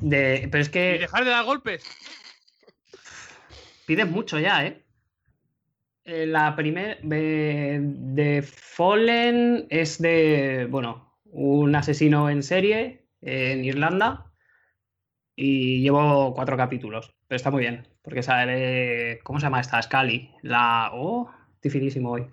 De, 0.00 0.48
pero 0.50 0.62
es 0.62 0.68
Y 0.68 0.72
que 0.72 0.98
dejar 1.00 1.24
de 1.24 1.30
dar 1.30 1.44
golpes. 1.44 1.84
pides 3.84 4.10
mucho 4.10 4.38
ya, 4.38 4.64
¿eh? 4.64 4.82
Eh, 6.04 6.24
la 6.26 6.56
primera 6.56 6.96
de 7.02 8.42
Fallen 8.42 9.66
es 9.68 10.00
de, 10.00 10.66
bueno, 10.70 11.14
un 11.26 11.76
asesino 11.76 12.30
en 12.30 12.42
serie 12.42 13.04
en 13.20 13.66
Irlanda 13.66 14.31
y 15.36 15.80
llevo 15.80 16.34
cuatro 16.34 16.56
capítulos, 16.56 17.14
pero 17.26 17.36
está 17.36 17.50
muy 17.50 17.60
bien, 17.60 17.86
porque 18.02 18.22
sale, 18.22 19.20
¿cómo 19.22 19.40
se 19.40 19.46
llama 19.46 19.60
esta? 19.60 19.80
Scully, 19.80 20.30
la, 20.42 20.90
oh, 20.92 21.30
dificilísimo 21.62 22.10
hoy. 22.10 22.26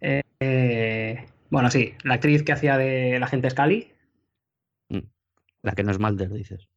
Eh, 0.00 0.22
eh, 0.40 1.26
bueno, 1.50 1.70
sí, 1.70 1.94
la 2.02 2.14
actriz 2.14 2.42
que 2.42 2.52
hacía 2.52 2.76
de 2.76 3.18
la 3.18 3.26
gente 3.26 3.50
Scully, 3.50 3.92
la 5.62 5.72
que 5.72 5.84
no 5.84 5.92
es 5.92 5.98
Mulder, 5.98 6.30
dices. 6.30 6.68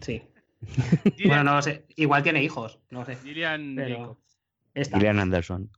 sí. 0.00 0.22
Gillian, 0.62 1.16
Bueno, 1.26 1.44
no 1.44 1.54
lo 1.56 1.62
sé, 1.62 1.84
igual 1.96 2.22
tiene 2.22 2.42
hijos, 2.42 2.78
no 2.90 3.04
sé, 3.04 3.16
Gillian 3.16 3.74
pero 3.76 4.18
Gillian 4.74 5.18
Anderson. 5.18 5.70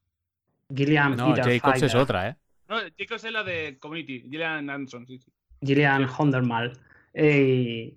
Gillian 0.74 1.16
No, 1.16 1.34
Peter 1.34 1.60
Jacobs 1.60 1.82
es 1.82 1.94
otra, 1.94 2.28
¿eh? 2.28 2.36
No, 2.68 2.76
Jacobs 2.98 3.24
es 3.24 3.32
la 3.32 3.42
de 3.42 3.78
Community. 3.78 4.20
Gillian 4.20 4.68
Anderson, 4.68 5.06
sí, 5.06 5.18
sí. 5.18 5.32
Gillian 5.62 6.06
Hondermal. 6.06 6.78
Eh, 7.14 7.96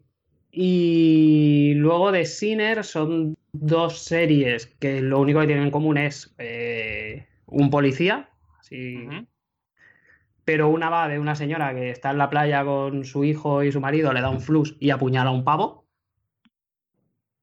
y 0.51 1.73
luego 1.75 2.11
de 2.11 2.25
Sinner 2.25 2.83
son 2.83 3.37
dos 3.53 3.99
series 3.99 4.67
que 4.79 5.01
lo 5.01 5.19
único 5.19 5.39
que 5.39 5.47
tienen 5.47 5.65
en 5.65 5.71
común 5.71 5.97
es 5.97 6.33
eh, 6.37 7.25
un 7.45 7.69
policía. 7.69 8.29
así. 8.59 9.07
Pero 10.43 10.69
una 10.69 10.89
va 10.89 11.07
de 11.07 11.19
una 11.19 11.35
señora 11.35 11.73
que 11.73 11.91
está 11.91 12.11
en 12.11 12.17
la 12.17 12.29
playa 12.29 12.65
con 12.65 13.05
su 13.05 13.23
hijo 13.23 13.63
y 13.63 13.71
su 13.71 13.79
marido, 13.79 14.11
le 14.11 14.21
da 14.21 14.29
un 14.29 14.41
flux 14.41 14.75
y 14.79 14.89
apuñala 14.89 15.29
a 15.29 15.33
un 15.33 15.45
pavo. 15.45 15.85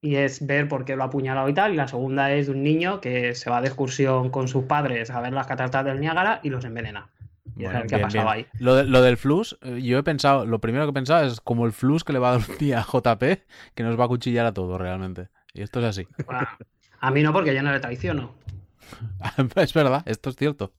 Y 0.01 0.17
es 0.17 0.47
ver 0.47 0.69
por 0.69 0.85
qué 0.85 0.95
lo 0.95 1.03
ha 1.03 1.07
apuñalado 1.07 1.49
y 1.49 1.55
tal. 1.55 1.73
Y 1.73 1.77
la 1.77 1.89
segunda 1.89 2.33
es 2.33 2.47
de 2.47 2.53
un 2.53 2.63
niño 2.63 3.01
que 3.01 3.35
se 3.35 3.49
va 3.49 3.63
de 3.63 3.69
excursión 3.69 4.31
con 4.31 4.49
sus 4.49 4.65
padres 4.65 5.11
a 5.11 5.21
ver 5.21 5.33
las 5.33 5.47
cataratas 5.47 5.85
del 5.85 6.01
Niágara 6.01 6.41
y 6.43 6.51
los 6.51 6.65
envenena. 6.65 7.11
Y 7.59 7.65
Bueno, 7.65 7.81
ver 7.81 7.89
qué 7.89 7.95
ha 7.97 7.99
bien, 7.99 8.09
pasado 8.09 8.25
bien. 8.31 8.35
ahí. 8.35 8.47
Lo, 8.61 8.75
de- 8.77 8.85
lo 8.85 9.03
del 9.03 9.17
flus, 9.17 9.59
eh, 9.63 9.81
yo 9.83 9.99
he 9.99 10.03
pensado, 10.03 10.47
lo 10.47 10.61
primero 10.61 10.85
que 10.87 10.91
he 10.91 10.95
pensado 10.95 11.27
es 11.27 11.41
como 11.41 11.67
el 11.67 11.73
flus 11.73 12.05
que 12.05 12.13
le 12.13 12.19
va 12.21 12.29
a 12.31 12.39
dar 12.39 12.49
un 12.49 12.59
día 12.59 12.79
a 12.81 12.83
JP, 12.85 13.43
que 13.75 13.83
nos 13.83 13.99
va 13.99 14.05
a 14.05 14.09
cuchillar 14.09 14.47
a 14.47 14.55
todos 14.55 14.81
realmente. 14.81 15.29
Y 15.53 15.63
esto 15.63 15.81
es 15.81 15.87
así. 15.87 16.07
Bueno, 16.25 16.47
a 17.01 17.11
mí 17.11 17.23
no, 17.23 17.33
porque 17.33 17.55
yo 17.55 17.63
no 17.63 17.73
le 17.73 17.81
traiciono. 17.81 18.35
es 19.57 19.75
verdad, 19.75 20.03
esto 20.07 20.31
es 20.31 20.37
cierto. 20.37 20.73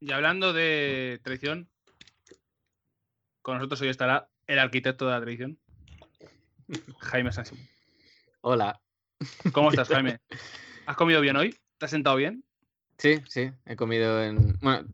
Y 0.00 0.12
hablando 0.12 0.52
de 0.54 1.20
traición, 1.22 1.68
con 3.42 3.56
nosotros 3.56 3.82
hoy 3.82 3.88
estará 3.88 4.28
el 4.46 4.58
arquitecto 4.58 5.04
de 5.06 5.12
la 5.12 5.20
traición, 5.20 5.58
Jaime 6.98 7.30
Sansimón. 7.32 7.66
Hola. 8.40 8.80
¿Cómo 9.52 9.68
estás, 9.70 9.88
Jaime? 9.88 10.18
¿Has 10.86 10.96
comido 10.96 11.20
bien 11.20 11.36
hoy? 11.36 11.54
¿Te 11.78 11.84
has 11.84 11.90
sentado 11.90 12.16
bien? 12.16 12.42
Sí, 12.98 13.20
sí, 13.28 13.50
he 13.66 13.76
comido 13.76 14.22
en. 14.22 14.58
Bueno, 14.60 14.88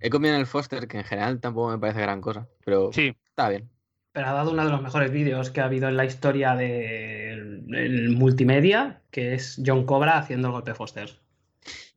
he 0.00 0.10
comido 0.10 0.34
en 0.34 0.40
el 0.40 0.46
Foster, 0.46 0.86
que 0.88 0.98
en 0.98 1.04
general 1.04 1.40
tampoco 1.40 1.70
me 1.70 1.78
parece 1.78 2.00
gran 2.00 2.20
cosa, 2.20 2.48
pero 2.64 2.92
Sí. 2.92 3.14
está 3.28 3.48
bien. 3.48 3.68
Pero 4.12 4.28
ha 4.28 4.32
dado 4.32 4.50
uno 4.52 4.64
de 4.64 4.70
los 4.70 4.82
mejores 4.82 5.10
vídeos 5.12 5.50
que 5.50 5.60
ha 5.60 5.64
habido 5.66 5.88
en 5.88 5.96
la 5.96 6.04
historia 6.04 6.56
del 6.56 8.10
multimedia, 8.16 9.02
que 9.10 9.34
es 9.34 9.60
John 9.64 9.84
Cobra 9.86 10.18
haciendo 10.18 10.48
el 10.48 10.52
golpe 10.52 10.74
Foster. 10.74 11.18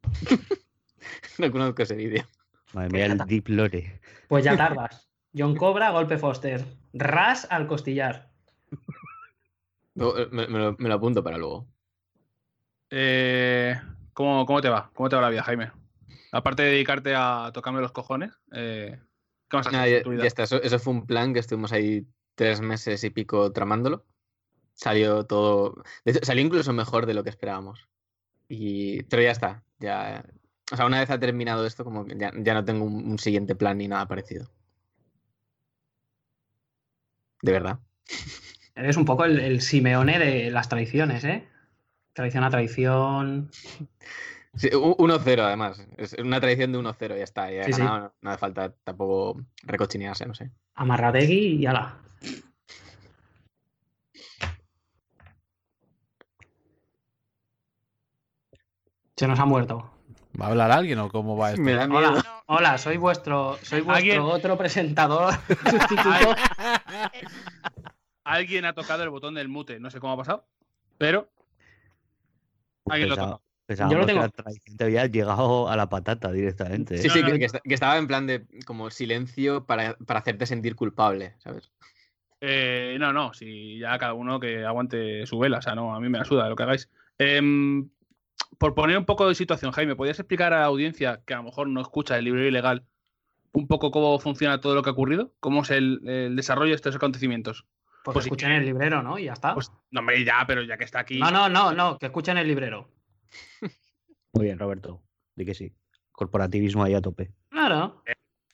No 1.38 1.52
conozco 1.52 1.82
ese 1.82 1.96
vídeo. 1.96 2.24
Madre 2.74 2.90
mía, 2.90 3.06
el 3.08 3.18
Deep 3.18 3.48
Lore. 3.50 4.00
Pues 4.28 4.44
ya 4.44 4.56
tardas. 4.58 5.10
John 5.36 5.56
Cobra, 5.56 5.90
golpe 5.90 6.18
Foster. 6.18 6.64
Ras 6.94 7.48
al 7.50 7.66
costillar. 7.68 8.30
Eh, 9.96 10.28
Me, 10.32 10.48
me 10.48 10.60
lo, 10.60 10.76
me 10.78 10.88
lo 10.90 10.96
apunto 10.96 11.24
para 11.24 11.38
luego. 11.38 11.68
Eh, 12.92 13.76
¿cómo, 14.14 14.46
cómo 14.46 14.62
te 14.62 14.70
va? 14.70 14.92
¿Cómo 14.94 15.10
te 15.10 15.16
va 15.16 15.22
la 15.24 15.30
vida, 15.30 15.44
Jaime? 15.44 15.72
Aparte 16.32 16.64
de 16.64 16.72
dedicarte 16.72 17.14
a 17.16 17.52
tocarme 17.54 17.82
los 17.82 17.92
cojones, 17.92 18.32
eh, 18.54 19.00
¿qué 19.50 19.58
más 19.58 19.68
has 19.68 19.74
Nada, 19.74 19.88
ya, 19.88 20.02
ya 20.04 20.26
está, 20.26 20.44
eso, 20.44 20.62
eso 20.62 20.80
fue 20.80 20.94
un 20.94 21.06
plan 21.06 21.34
que 21.34 21.40
estuvimos 21.40 21.72
ahí 21.74 22.08
tres 22.36 22.62
meses 22.62 23.04
y 23.04 23.10
pico 23.10 23.52
tramándolo. 23.52 24.06
Salió 24.74 25.26
todo. 25.26 25.84
De 26.06 26.12
hecho, 26.12 26.22
salió 26.24 26.44
incluso 26.44 26.72
mejor 26.74 27.06
de 27.06 27.14
lo 27.14 27.24
que 27.24 27.30
esperábamos. 27.30 27.90
Y, 28.48 29.04
pero 29.04 29.22
ya 29.22 29.32
está. 29.32 29.64
Ya, 29.80 30.26
o 30.72 30.76
sea, 30.78 30.86
una 30.86 31.00
vez 31.00 31.10
ha 31.10 31.20
terminado 31.20 31.66
esto, 31.66 31.84
como 31.84 32.06
que 32.06 32.18
ya, 32.18 32.32
ya 32.36 32.54
no 32.54 32.64
tengo 32.64 32.86
un, 32.86 33.12
un 33.12 33.20
siguiente 33.20 33.56
plan 33.56 33.78
ni 33.78 33.88
nada 33.88 34.08
parecido. 34.08 34.50
De 37.42 37.52
verdad. 37.52 37.80
Eres 38.76 38.98
un 38.98 39.06
poco 39.06 39.26
el, 39.26 39.40
el 39.40 39.62
Simeone 39.62 40.18
de 40.18 40.50
las 40.50 40.70
tradiciones, 40.70 41.24
¿eh? 41.26 41.48
Tradición 42.14 42.44
a 42.44 42.50
tradición. 42.50 43.52
Sí, 44.56 44.70
u- 44.76 44.96
1-0 44.98 45.44
además. 45.44 45.86
Es 45.98 46.14
una 46.14 46.40
tradición 46.42 46.72
de 46.72 46.80
1-0, 46.80 47.18
ya 47.18 47.24
está. 47.24 47.50
Ya 47.52 47.64
sí. 47.72 47.82
no 47.82 48.12
hace 48.24 48.38
falta 48.38 48.74
tampoco 48.84 49.42
recochinearse, 49.64 50.26
no 50.26 50.34
sé. 50.34 50.52
Amarrategui 50.76 51.56
y 51.62 51.66
ala. 51.66 51.98
Se 59.16 59.28
nos 59.28 59.40
ha 59.40 59.46
muerto. 59.46 59.90
¿Va 60.40 60.46
a 60.46 60.50
hablar 60.50 60.72
alguien 60.72 60.98
o 61.00 61.10
cómo 61.10 61.36
va 61.38 61.50
esto? 61.52 61.62
Me 61.62 61.74
da 61.74 61.88
miedo. 61.88 62.10
Hola, 62.10 62.44
hola, 62.48 62.78
soy 62.78 62.98
vuestro, 62.98 63.58
soy 63.62 63.82
vuestro 63.82 63.94
¿Alguien? 63.96 64.22
otro 64.22 64.58
presentador 64.58 65.34
sustituto. 65.70 66.36
Alguien 68.24 68.66
ha 68.66 68.74
tocado 68.74 69.04
el 69.04 69.10
botón 69.10 69.34
del 69.36 69.50
mute, 69.50 69.80
no 69.80 69.92
sé 69.92 70.00
cómo 70.00 70.14
ha 70.14 70.18
pasado, 70.18 70.46
pero 70.98 71.30
alguien 72.90 73.10
lo 73.10 73.16
ha 73.16 73.18
tocado. 73.18 73.42
Pensábamos 73.72 73.94
Yo 73.94 74.00
lo 74.00 74.06
que 74.06 74.12
tengo. 74.14 74.22
la 74.26 74.30
tradición 74.30 74.78
te 74.78 74.84
había 74.84 75.06
llegado 75.08 75.70
a 75.70 75.76
la 75.76 75.88
patata 75.90 76.32
directamente. 76.32 76.98
Sí, 76.98 77.08
¿eh? 77.08 77.10
sí, 77.10 77.22
No, 77.22 77.28
no. 77.28 77.34
que, 77.34 77.40
que 77.40 77.46
esta- 77.46 77.60
que 77.62 77.74
estaba 77.74 77.98
en 77.98 78.08
plan 78.08 78.28
de 78.28 78.46
como 78.66 78.90
silencio 78.90 79.66
para, 79.66 79.96
para 80.06 80.20
hacerte 80.20 80.46
sentir 80.46 80.76
culpable, 80.76 81.36
¿sabes? 81.40 81.72
Eh, 82.42 82.98
no, 83.00 83.14
no, 83.14 83.34
si 83.34 83.78
ya 83.80 83.98
cada 84.00 84.14
uno 84.14 84.40
que 84.40 84.66
aguante 84.66 85.26
su 85.28 85.38
vela, 85.40 85.60
o 85.60 85.62
sea, 85.62 85.76
no, 85.76 85.94
a 85.96 86.00
mí 86.00 86.10
me 86.10 86.18
la 86.18 86.26
suda 86.26 86.50
lo 86.50 86.56
que 86.56 86.64
hagáis. 86.64 86.90
Em, 87.18 87.90
por 88.58 88.74
poner 88.74 88.98
un 88.98 89.06
poco 89.06 89.28
de 89.28 89.36
situación, 89.36 89.72
Jaime, 89.72 89.96
¿podrías 89.96 90.20
explicar 90.20 90.52
a 90.54 90.60
la 90.62 90.66
audiencia 90.66 91.22
que 91.26 91.34
a 91.34 91.38
lo 91.38 91.44
mejor 91.44 91.68
no 91.68 91.82
escucha 91.82 92.18
el 92.18 92.26
libro 92.26 92.44
ilegal 92.46 92.84
un 93.54 93.68
poco 93.68 93.92
cómo 93.92 94.18
funciona 94.20 94.60
todo 94.60 94.74
lo 94.76 94.82
que 94.82 94.90
ha 94.90 94.94
ocurrido? 94.94 95.34
¿Cómo 95.40 95.62
es 95.62 95.70
el, 95.72 96.02
el 96.08 96.36
desarrollo 96.36 96.70
de 96.70 96.76
estos 96.76 96.96
acontecimientos? 96.96 97.66
Pues, 98.04 98.16
Pues 98.16 98.18
que 98.18 98.22
sí. 98.24 98.28
escuchen 98.30 98.52
el 98.54 98.66
librero, 98.66 99.04
¿no? 99.04 99.20
Y 99.20 99.26
ya 99.26 99.34
está. 99.34 99.54
Pues, 99.54 99.72
no, 99.92 100.00
hombre, 100.00 100.24
ya, 100.26 100.44
pero 100.48 100.64
ya 100.64 100.78
que 100.78 100.86
está 100.86 101.00
aquí. 101.02 101.20
no, 101.20 101.30
no, 101.30 101.48
no, 101.48 101.72
no, 101.74 102.00
que 102.00 102.08
escuchen 102.08 102.38
el 102.40 102.48
librero. 102.48 102.90
Muy 104.34 104.46
bien, 104.46 104.60
Roberto. 104.60 105.02
Di 105.36 105.46
que 105.46 105.54
sí. 105.54 105.74
Corporativismo 106.12 106.84
ahí 106.84 106.94
a 106.94 107.02
tope. 107.02 107.32
Claro. 107.50 108.04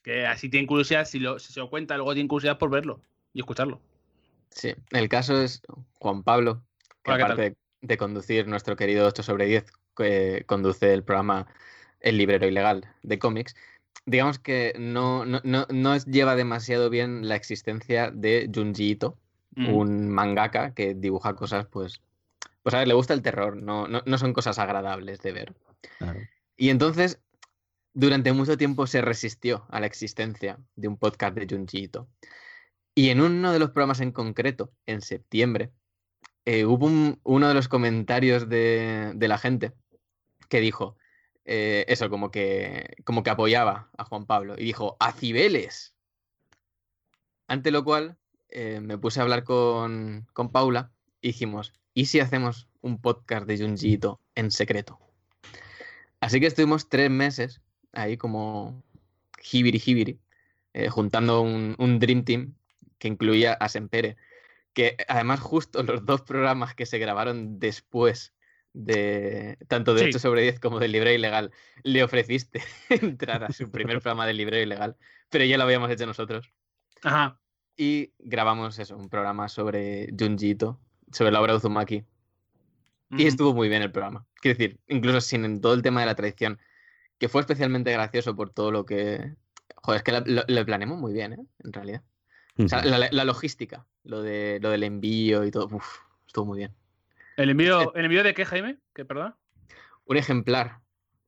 Que 0.04 0.26
así 0.26 0.50
tienen 0.50 0.68
curiosidad, 0.68 1.06
si, 1.06 1.20
lo, 1.20 1.40
si 1.40 1.54
se 1.54 1.60
lo 1.60 1.70
cuenta, 1.70 1.98
luego 1.98 2.14
tienen 2.14 2.28
curiosidad 2.28 2.58
por 2.58 2.70
verlo 2.70 3.02
y 3.34 3.40
escucharlo. 3.40 3.82
Sí. 4.50 4.74
El 4.92 5.10
caso 5.10 5.42
es 5.42 5.62
Juan 6.00 6.24
Pablo, 6.24 6.64
que 7.04 7.12
aparte 7.12 7.42
de, 7.42 7.56
de 7.82 7.98
conducir 7.98 8.48
nuestro 8.48 8.76
querido 8.76 9.06
8 9.08 9.24
sobre 9.24 9.46
10, 9.46 9.66
que 9.96 10.44
conduce 10.46 10.94
el 10.94 11.04
programa 11.04 11.48
El 12.00 12.18
Librero 12.18 12.48
Ilegal 12.48 12.86
de 13.04 13.20
cómics, 13.20 13.56
digamos 14.06 14.40
que 14.40 14.74
no, 14.80 15.26
no, 15.26 15.42
no, 15.44 15.68
no 15.70 15.98
lleva 15.98 16.36
demasiado 16.36 16.90
bien 16.90 17.28
la 17.28 17.36
existencia 17.36 18.12
de 18.12 18.50
Junji 18.54 18.92
Ito, 18.92 19.18
Mm. 19.58 19.74
un 19.74 20.10
mangaka 20.10 20.74
que 20.76 20.94
dibuja 20.94 21.36
cosas, 21.36 21.66
pues, 21.66 22.00
pues 22.68 22.74
a 22.74 22.80
ver, 22.80 22.90
le 22.90 22.96
gusta 22.96 23.14
el 23.14 23.22
terror, 23.22 23.56
no, 23.56 23.88
no, 23.88 24.02
no 24.06 24.18
son 24.18 24.34
cosas 24.34 24.60
agradables 24.60 25.22
de 25.22 25.32
ver. 25.32 25.56
Claro. 26.00 26.20
Y 26.58 26.68
entonces, 26.70 27.22
durante 27.94 28.34
mucho 28.34 28.58
tiempo 28.58 28.88
se 28.88 29.00
resistió 29.00 29.66
a 29.70 29.80
la 29.80 29.86
existencia 29.86 30.60
de 30.76 30.90
un 30.90 30.98
podcast 30.98 31.34
de 31.34 31.48
Junji 31.50 31.84
Ito. 31.84 32.10
Y 32.94 33.10
en 33.10 33.22
uno 33.22 33.54
de 33.54 33.60
los 33.60 33.70
programas 33.70 34.02
en 34.02 34.12
concreto, 34.12 34.74
en 34.86 35.00
septiembre, 35.00 35.72
eh, 36.44 36.66
hubo 36.66 36.88
un- 36.88 37.22
uno 37.24 37.48
de 37.48 37.54
los 37.54 37.70
comentarios 37.70 38.50
de, 38.50 39.14
de 39.16 39.28
la 39.30 39.38
gente 39.38 39.72
que 40.50 40.60
dijo 40.60 40.98
eh, 41.46 41.86
eso, 41.88 42.10
como 42.10 42.32
que, 42.32 42.98
como 43.06 43.24
que 43.24 43.30
apoyaba 43.30 43.90
a 43.98 44.04
Juan 44.04 44.26
Pablo. 44.26 44.56
Y 44.58 44.66
dijo, 44.66 44.98
¡a 45.00 45.14
Cibeles! 45.14 45.96
Ante 47.48 47.72
lo 47.72 47.86
cual 47.86 48.18
eh, 48.50 48.82
me 48.82 48.98
puse 48.98 49.22
a 49.22 49.24
hablar 49.24 49.46
con, 49.46 50.28
con 50.34 50.52
Paula 50.52 50.92
y 51.22 51.28
dijimos, 51.30 51.72
¿y 51.98 52.06
si 52.06 52.20
hacemos 52.20 52.68
un 52.82 53.02
podcast 53.02 53.48
de 53.48 53.58
Junji 53.58 53.94
Ito 53.94 54.22
en 54.36 54.52
secreto? 54.52 55.00
Así 56.20 56.40
que 56.40 56.46
estuvimos 56.46 56.90
tres 56.90 57.10
meses 57.10 57.60
ahí 57.92 58.18
como 58.18 58.84
hibiri 59.52 59.82
hibiri, 59.84 60.20
eh, 60.74 60.90
juntando 60.90 61.42
un, 61.42 61.74
un 61.80 61.98
Dream 61.98 62.24
Team 62.24 62.54
que 63.00 63.08
incluía 63.08 63.54
a 63.54 63.68
Sempere, 63.68 64.16
que 64.74 64.96
además 65.08 65.40
justo 65.40 65.82
los 65.82 66.06
dos 66.06 66.22
programas 66.22 66.76
que 66.76 66.86
se 66.86 67.00
grabaron 67.00 67.58
después 67.58 68.36
de 68.74 69.58
tanto 69.68 69.96
de 69.96 70.02
Sí. 70.02 70.10
8 70.10 70.20
sobre 70.20 70.44
10 70.44 70.60
como 70.60 70.78
del 70.78 70.92
Librero 70.92 71.18
Ilegal, 71.18 71.52
le 71.82 72.04
ofreciste 72.04 72.62
entrar 72.90 73.44
a 73.44 73.52
su 73.52 73.72
primer 73.72 74.02
programa 74.02 74.28
del 74.28 74.38
Librero 74.38 74.62
Ilegal, 74.62 74.98
pero 75.32 75.46
ya 75.46 75.58
lo 75.58 75.64
habíamos 75.64 75.90
hecho 75.90 76.06
nosotros. 76.06 76.54
Ajá. 77.02 77.42
Y 77.76 78.14
grabamos 78.20 78.78
eso, 78.78 78.96
un 78.96 79.10
programa 79.10 79.50
sobre 79.50 80.14
Junji 80.16 80.52
Ito, 80.52 80.80
sobre 81.12 81.32
la 81.32 81.42
obra 81.42 81.54
de 81.54 81.58
Uzumaki, 81.58 82.06
y 83.12 83.26
estuvo 83.26 83.54
muy 83.54 83.70
bien 83.70 83.82
el 83.82 83.92
programa. 83.92 84.26
Quiero 84.36 84.58
decir, 84.58 84.80
incluso 84.88 85.22
sin 85.22 85.62
todo 85.62 85.74
el 85.74 85.82
tema 85.82 86.02
de 86.02 86.08
la 86.08 86.16
tradición, 86.16 86.60
que 87.18 87.30
fue 87.30 87.42
especialmente 87.42 87.92
gracioso 87.92 88.36
por 88.36 88.52
todo 88.52 88.72
lo 88.72 88.86
que. 88.86 89.34
Joder, 89.76 89.98
es 89.98 90.04
que 90.04 90.44
lo, 90.48 90.66
planeamos 90.66 91.00
muy 91.00 91.14
bien, 91.14 91.34
¿eh? 91.34 91.46
En 91.64 91.74
realidad. 91.74 92.04
O 92.58 92.68
sea, 92.68 92.84
la, 92.84 93.08
la 93.12 93.24
logística, 93.24 93.86
lo, 94.04 94.22
de, 94.22 94.60
lo 94.62 94.72
del 94.72 94.84
envío 94.84 95.46
y 95.46 95.52
todo, 95.52 95.68
uf, 95.72 96.00
estuvo 96.26 96.46
muy 96.46 96.58
bien. 96.58 96.74
¿El 97.38 97.52
envío, 97.52 97.94
¿El 97.94 98.06
envío 98.06 98.24
de 98.24 98.34
qué, 98.34 98.46
Jaime? 98.46 98.78
¿Qué, 98.94 99.06
perdón? 99.06 99.36
Un 100.06 100.18
ejemplar 100.18 100.80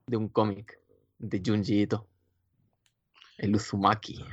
de 0.08 0.18
un 0.18 0.28
cómic 0.28 0.80
de 1.20 1.42
Junji 1.46 1.82
Ito. 1.82 2.08
El 3.38 3.56
Uzumaki. 3.56 4.26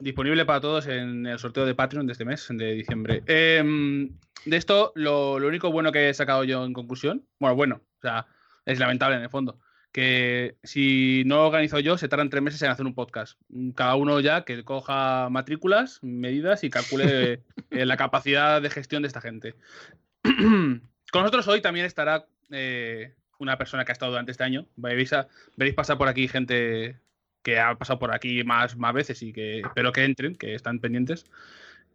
Disponible 0.00 0.46
para 0.46 0.60
todos 0.60 0.86
en 0.86 1.26
el 1.26 1.38
sorteo 1.38 1.66
de 1.66 1.74
Patreon 1.74 2.06
de 2.06 2.12
este 2.12 2.24
mes, 2.24 2.46
de 2.50 2.72
diciembre. 2.72 3.22
Em, 3.26 4.08
de 4.46 4.56
esto, 4.56 4.92
lo, 4.94 5.38
lo 5.38 5.46
único 5.48 5.70
bueno 5.70 5.92
que 5.92 6.08
he 6.08 6.14
sacado 6.14 6.42
yo 6.44 6.64
en 6.64 6.72
conclusión, 6.72 7.26
bueno, 7.38 7.54
bueno, 7.56 7.74
o 7.98 8.00
sea, 8.00 8.26
es 8.64 8.78
lamentable 8.78 9.16
en 9.16 9.22
el 9.22 9.28
fondo, 9.28 9.60
que 9.92 10.56
si 10.62 11.22
no 11.26 11.36
lo 11.36 11.46
organizo 11.48 11.80
yo, 11.80 11.98
se 11.98 12.08
tardan 12.08 12.30
tres 12.30 12.42
meses 12.42 12.62
en 12.62 12.70
hacer 12.70 12.86
un 12.86 12.94
podcast. 12.94 13.38
Cada 13.74 13.94
uno 13.96 14.20
ya 14.20 14.44
que 14.46 14.64
coja 14.64 15.28
matrículas, 15.30 15.98
medidas 16.02 16.64
y 16.64 16.70
calcule 16.70 17.42
eh, 17.70 17.84
la 17.84 17.98
capacidad 17.98 18.62
de 18.62 18.70
gestión 18.70 19.02
de 19.02 19.08
esta 19.08 19.20
gente. 19.20 19.54
Con 20.22 21.22
nosotros 21.22 21.46
hoy 21.48 21.60
también 21.60 21.84
estará 21.84 22.24
eh, 22.50 23.12
una 23.38 23.58
persona 23.58 23.84
que 23.84 23.92
ha 23.92 23.94
estado 23.94 24.12
durante 24.12 24.32
este 24.32 24.44
año. 24.44 24.66
Veréis, 24.76 25.12
a- 25.12 25.28
veréis 25.56 25.74
pasar 25.74 25.98
por 25.98 26.08
aquí 26.08 26.26
gente 26.28 26.96
que 27.42 27.58
ha 27.58 27.74
pasado 27.76 27.98
por 27.98 28.14
aquí 28.14 28.44
más, 28.44 28.76
más 28.76 28.92
veces 28.92 29.22
y 29.22 29.32
que 29.32 29.60
espero 29.60 29.92
que 29.92 30.04
entren, 30.04 30.34
que 30.34 30.54
están 30.54 30.78
pendientes. 30.78 31.24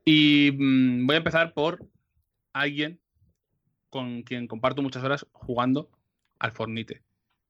Y 0.04 0.52
mm, 0.58 1.06
voy 1.08 1.16
a 1.16 1.18
empezar 1.18 1.54
por 1.54 1.88
alguien 2.54 3.00
con 3.90 4.24
quien 4.24 4.48
comparto 4.48 4.82
muchas 4.82 5.04
horas 5.04 5.26
jugando 5.32 5.90
al 6.40 6.52
Fornite. 6.52 7.02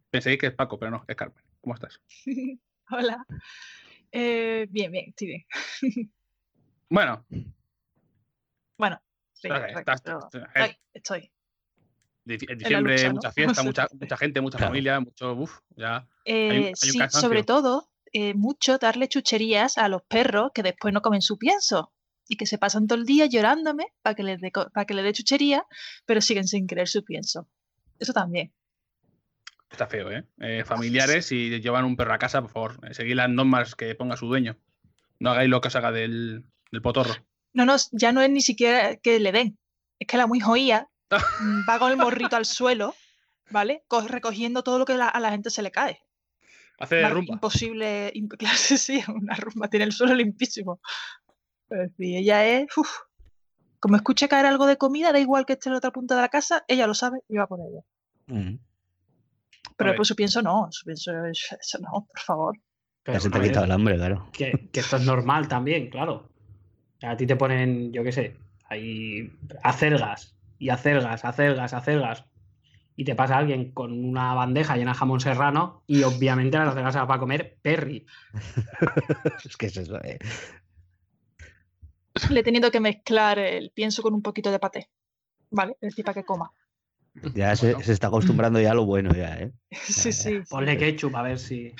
Penséis 0.10 0.38
que 0.38 0.48
es 0.48 0.54
Paco, 0.54 0.78
pero 0.78 0.92
no, 0.92 1.06
es 1.08 1.16
Carmen. 1.16 1.44
¿Cómo 1.62 1.74
estás? 1.76 2.02
Hola. 2.92 3.26
Eh, 4.12 4.68
bien, 4.70 4.92
bien, 4.92 5.06
estoy 5.10 5.28
bien. 5.28 5.46
Bueno, 6.88 7.26
Bueno, 8.78 9.02
sí, 9.34 9.48
ok, 9.50 9.54
correcto, 9.54 9.80
estás- 9.80 10.02
pero 10.02 10.20
estás- 10.48 10.78
estoy, 10.94 11.32
en 12.26 12.58
diciembre 12.58 12.94
lucha, 12.96 13.08
¿no? 13.10 13.14
mucha 13.16 13.32
fiesta, 13.32 13.64
mucha, 13.64 13.88
gente, 14.18 14.42
mucha 14.42 14.58
Claro. 14.58 14.72
familia, 14.72 15.00
mucho, 15.00 15.34
uf, 15.34 15.60
ya. 15.76 16.08
Eh, 16.26 16.50
hay 16.52 16.70
un 16.70 16.76
sí, 16.76 17.00
sobre 17.10 17.44
todo, 17.44 17.90
eh, 18.14 18.34
mucho 18.34 18.78
darle 18.78 19.08
chucherías 19.08 19.78
a 19.78 19.88
los 19.90 20.02
perros 20.04 20.52
que 20.54 20.64
después 20.64 20.94
no 20.94 21.02
comen 21.02 21.22
su 21.22 21.38
pienso. 21.38 21.92
y 22.28 22.38
que 22.38 22.48
se 22.48 22.58
pasan 22.58 22.88
todo 22.88 22.98
el 22.98 23.06
día 23.06 23.28
llorándome 23.28 23.86
para 24.02 24.16
que 24.16 24.24
les 24.24 24.42
dé 24.42 24.52
para 24.52 24.86
que 24.86 24.96
les 24.96 25.04
dé 25.06 25.14
chuchería, 25.14 25.64
pero 26.08 26.22
siguen 26.22 26.48
sin 26.48 26.66
querer 26.66 26.88
su 26.88 27.04
pienso. 27.04 27.48
Eso 28.00 28.14
también. 28.14 28.52
Está 29.70 29.86
feo, 29.86 30.10
¿eh? 30.12 30.24
Eh, 30.40 30.64
Familiares, 30.66 31.28
si 31.28 31.60
llevan 31.62 31.86
un 31.86 31.96
perro 31.96 32.14
a 32.14 32.18
casa, 32.18 32.42
por 32.42 32.50
favor, 32.50 32.80
eh, 32.90 32.96
seguid 32.96 33.14
las 33.16 33.30
normas 33.30 33.76
que 33.76 33.94
ponga 33.94 34.18
su 34.18 34.26
dueño. 34.26 34.58
No 35.20 35.30
hagáis 35.30 35.50
lo 35.50 35.62
que 35.62 35.68
os 35.68 35.76
haga 35.76 35.92
del, 35.92 36.46
del 36.72 36.82
potorro. 36.82 37.14
No, 37.54 37.64
no, 37.66 37.76
ya 37.92 38.12
no 38.12 38.22
es 38.22 38.30
ni 38.32 38.42
siquiera 38.42 38.96
que 38.96 39.20
le 39.20 39.32
den. 39.32 39.60
Es 40.00 40.08
que 40.08 40.18
la 40.18 40.26
muy 40.26 40.40
joía 40.40 40.90
va 41.12 41.80
con 41.80 41.92
el 41.92 41.98
morrito 41.98 42.36
al 42.36 42.46
suelo, 42.46 42.96
¿vale? 43.50 43.84
Co- 43.88 44.08
recogiendo 44.08 44.64
todo 44.64 44.80
lo 44.80 44.86
que 44.86 44.96
la- 44.96 45.10
a 45.10 45.20
la 45.20 45.32
gente 45.32 45.50
se 45.50 45.62
le 45.62 45.72
cae. 45.72 46.00
Hace 46.80 47.02
Mar- 47.02 47.14
rumba. 47.14 47.34
Imposible, 47.36 48.12
imp- 48.14 48.38
claro, 48.38 48.58
sí, 48.58 48.78
sí, 48.78 49.02
una 49.08 49.36
rumba, 49.36 49.70
tiene 49.70 49.86
el 49.86 49.92
suelo 49.92 50.14
limpísimo. 50.16 50.80
Pero 51.68 51.90
sí, 51.98 52.16
ella 52.18 52.46
es, 52.46 52.78
uf, 52.78 52.90
como 53.80 53.96
escucha 53.96 54.28
caer 54.28 54.46
algo 54.46 54.66
de 54.66 54.78
comida, 54.78 55.12
da 55.12 55.20
igual 55.20 55.46
que 55.46 55.54
esté 55.54 55.70
en 55.70 55.74
la 55.74 55.78
otra 55.78 55.92
punta 55.92 56.16
de 56.16 56.22
la 56.22 56.30
casa, 56.30 56.64
ella 56.68 56.88
lo 56.88 56.94
sabe 56.94 57.20
y 57.30 57.38
va 57.38 57.48
por 57.48 57.60
ella. 57.60 57.82
Mm. 58.28 58.58
Pero 59.78 59.96
por 59.96 60.06
su 60.06 60.16
pienso 60.16 60.42
no, 60.42 60.68
su 60.72 60.86
pienso, 60.86 61.12
eso 61.26 61.80
no, 61.80 62.08
por 62.08 62.20
favor. 62.20 62.58
Pero, 63.04 63.20
se 63.20 63.30
te 63.30 63.36
a 63.36 63.40
ha 63.40 63.42
ver, 63.42 63.50
quitado 63.52 63.66
el 63.66 63.72
hambre, 63.72 63.96
claro. 63.96 64.30
que, 64.32 64.70
que 64.72 64.80
esto 64.80 64.96
es 64.96 65.04
normal 65.04 65.48
también, 65.48 65.90
claro. 65.90 66.30
A 67.04 67.16
ti 67.18 67.28
te 67.28 67.36
ponen, 67.36 67.92
yo 67.94 68.04
qué 68.04 68.12
sé, 68.12 68.38
ahí 68.70 69.32
acelgas 69.64 70.35
y 70.60 70.70
acelgas, 70.70 71.26
acelgas, 71.26 71.74
acelgas. 71.74 72.26
Y 72.98 73.04
te 73.04 73.16
pasa 73.16 73.38
alguien 73.38 73.72
con 73.72 73.92
una 74.06 74.34
bandeja 74.34 74.78
llena 74.78 74.92
de 74.94 74.98
jamón 74.98 75.20
serrano 75.20 75.84
y 75.86 76.04
obviamente 76.04 76.58
las 76.58 76.70
acelgas 76.70 76.94
se 76.94 77.00
las 77.00 77.10
va 77.10 77.16
a 77.16 77.20
comer 77.20 77.58
Perry. 77.62 78.06
Es 79.46 79.58
que 79.58 79.66
es 79.66 79.78
eso, 79.78 80.02
eh. 80.04 80.18
Le 82.30 82.40
he 82.40 82.44
tenido 82.44 82.72
que 82.72 82.80
mezclar 82.80 83.38
el 83.40 83.72
pienso 83.72 84.02
con 84.02 84.14
un 84.14 84.22
poquito 84.22 84.50
de 84.50 84.60
paté, 84.60 84.90
¿vale? 85.52 85.74
Es 85.82 85.90
decir, 85.92 86.06
para 86.06 86.14
que 86.22 86.24
coma. 86.24 86.52
Ya 87.34 87.56
se, 87.56 87.72
Bueno. 87.72 87.86
se 87.86 87.94
está 87.94 88.08
acostumbrando 88.08 88.60
ya 88.60 88.72
a 88.72 88.74
lo 88.74 88.86
bueno, 88.86 89.14
ya, 89.14 89.36
¿eh? 89.38 89.52
Sí, 89.72 90.12
sí. 90.14 90.40
Ponle 90.50 90.78
ketchup 90.78 91.16
a 91.16 91.22
ver 91.22 91.40
si. 91.40 91.74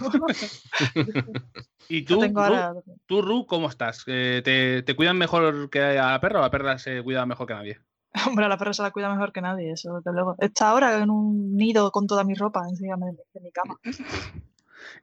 No, 0.00 0.10
¿Y 1.88 2.02
tú, 2.02 2.18
tengo 2.20 2.40
Ru, 2.46 2.54
ahora. 2.54 2.74
tú, 3.06 3.22
Ru, 3.22 3.46
cómo 3.46 3.68
estás? 3.68 4.04
Eh, 4.06 4.42
¿te, 4.44 4.82
te 4.84 4.94
cuidan 4.94 5.18
mejor 5.18 5.70
que 5.70 5.80
a 5.80 6.12
la 6.12 6.20
perra 6.20 6.38
o 6.38 6.42
la 6.42 6.50
perra 6.50 6.78
se 6.78 7.02
cuida 7.02 7.26
mejor 7.26 7.46
que 7.48 7.54
nadie? 7.54 7.80
Hombre, 8.26 8.44
a 8.44 8.48
la 8.48 8.58
perra 8.58 8.72
se 8.72 8.82
la 8.82 8.90
cuida 8.90 9.08
mejor 9.12 9.32
que 9.32 9.40
nadie, 9.40 9.72
eso 9.72 9.96
desde 9.96 10.12
luego. 10.12 10.34
Está 10.38 10.70
ahora 10.70 10.96
en 11.02 11.10
un 11.10 11.56
nido 11.56 11.90
con 11.92 12.06
toda 12.06 12.24
mi 12.24 12.34
ropa 12.34 12.62
encima 12.68 12.96
de, 12.96 13.12
de 13.34 13.40
mi 13.40 13.50
cama. 13.52 13.78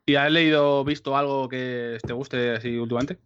¿Y 0.05 0.15
has 0.15 0.31
leído, 0.31 0.83
visto 0.83 1.15
algo 1.15 1.47
que 1.49 1.97
te 2.05 2.13
guste 2.13 2.55
así 2.55 2.77
últimamente? 2.77 3.19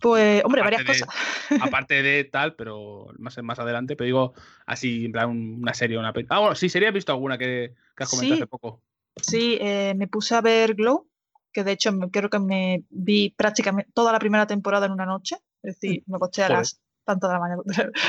Pues, 0.00 0.44
hombre, 0.44 0.60
Aparte 0.62 0.82
varias 0.84 0.98
de- 1.00 1.06
cosas. 1.06 1.14
Aparte 1.62 2.02
de 2.02 2.24
tal, 2.24 2.54
pero 2.54 3.06
más, 3.18 3.42
más 3.42 3.58
adelante, 3.58 3.96
pero 3.96 4.06
digo 4.06 4.34
así, 4.66 5.06
en 5.06 5.12
plan 5.12 5.30
un- 5.30 5.58
una 5.60 5.74
serie, 5.74 5.98
una 5.98 6.12
peli. 6.12 6.26
Ah, 6.30 6.40
bueno, 6.40 6.54
sí, 6.54 6.68
sería 6.68 6.90
visto 6.90 7.12
alguna 7.12 7.38
que, 7.38 7.74
que 7.96 8.02
has 8.04 8.10
comentado 8.10 8.36
Sí. 8.36 8.42
hace 8.42 8.46
poco. 8.46 8.82
Sí, 9.20 9.58
eh, 9.60 9.94
me 9.96 10.06
puse 10.06 10.34
a 10.36 10.40
ver 10.40 10.74
Glow, 10.74 11.08
que 11.52 11.64
de 11.64 11.72
hecho 11.72 11.90
creo 12.12 12.30
que 12.30 12.38
me 12.38 12.84
vi 12.90 13.30
prácticamente 13.30 13.90
toda 13.92 14.12
la 14.12 14.18
primera 14.20 14.46
temporada 14.46 14.86
en 14.86 14.92
una 14.92 15.06
noche. 15.06 15.36
Es 15.62 15.74
decir, 15.80 16.04
me 16.06 16.16
acosté 16.16 16.42
a 16.42 16.46
Joder. 16.46 16.58
las 16.58 16.80
tantas 17.08 17.30
de 17.30 17.34
la 17.34 17.40
mañana, 17.40 17.62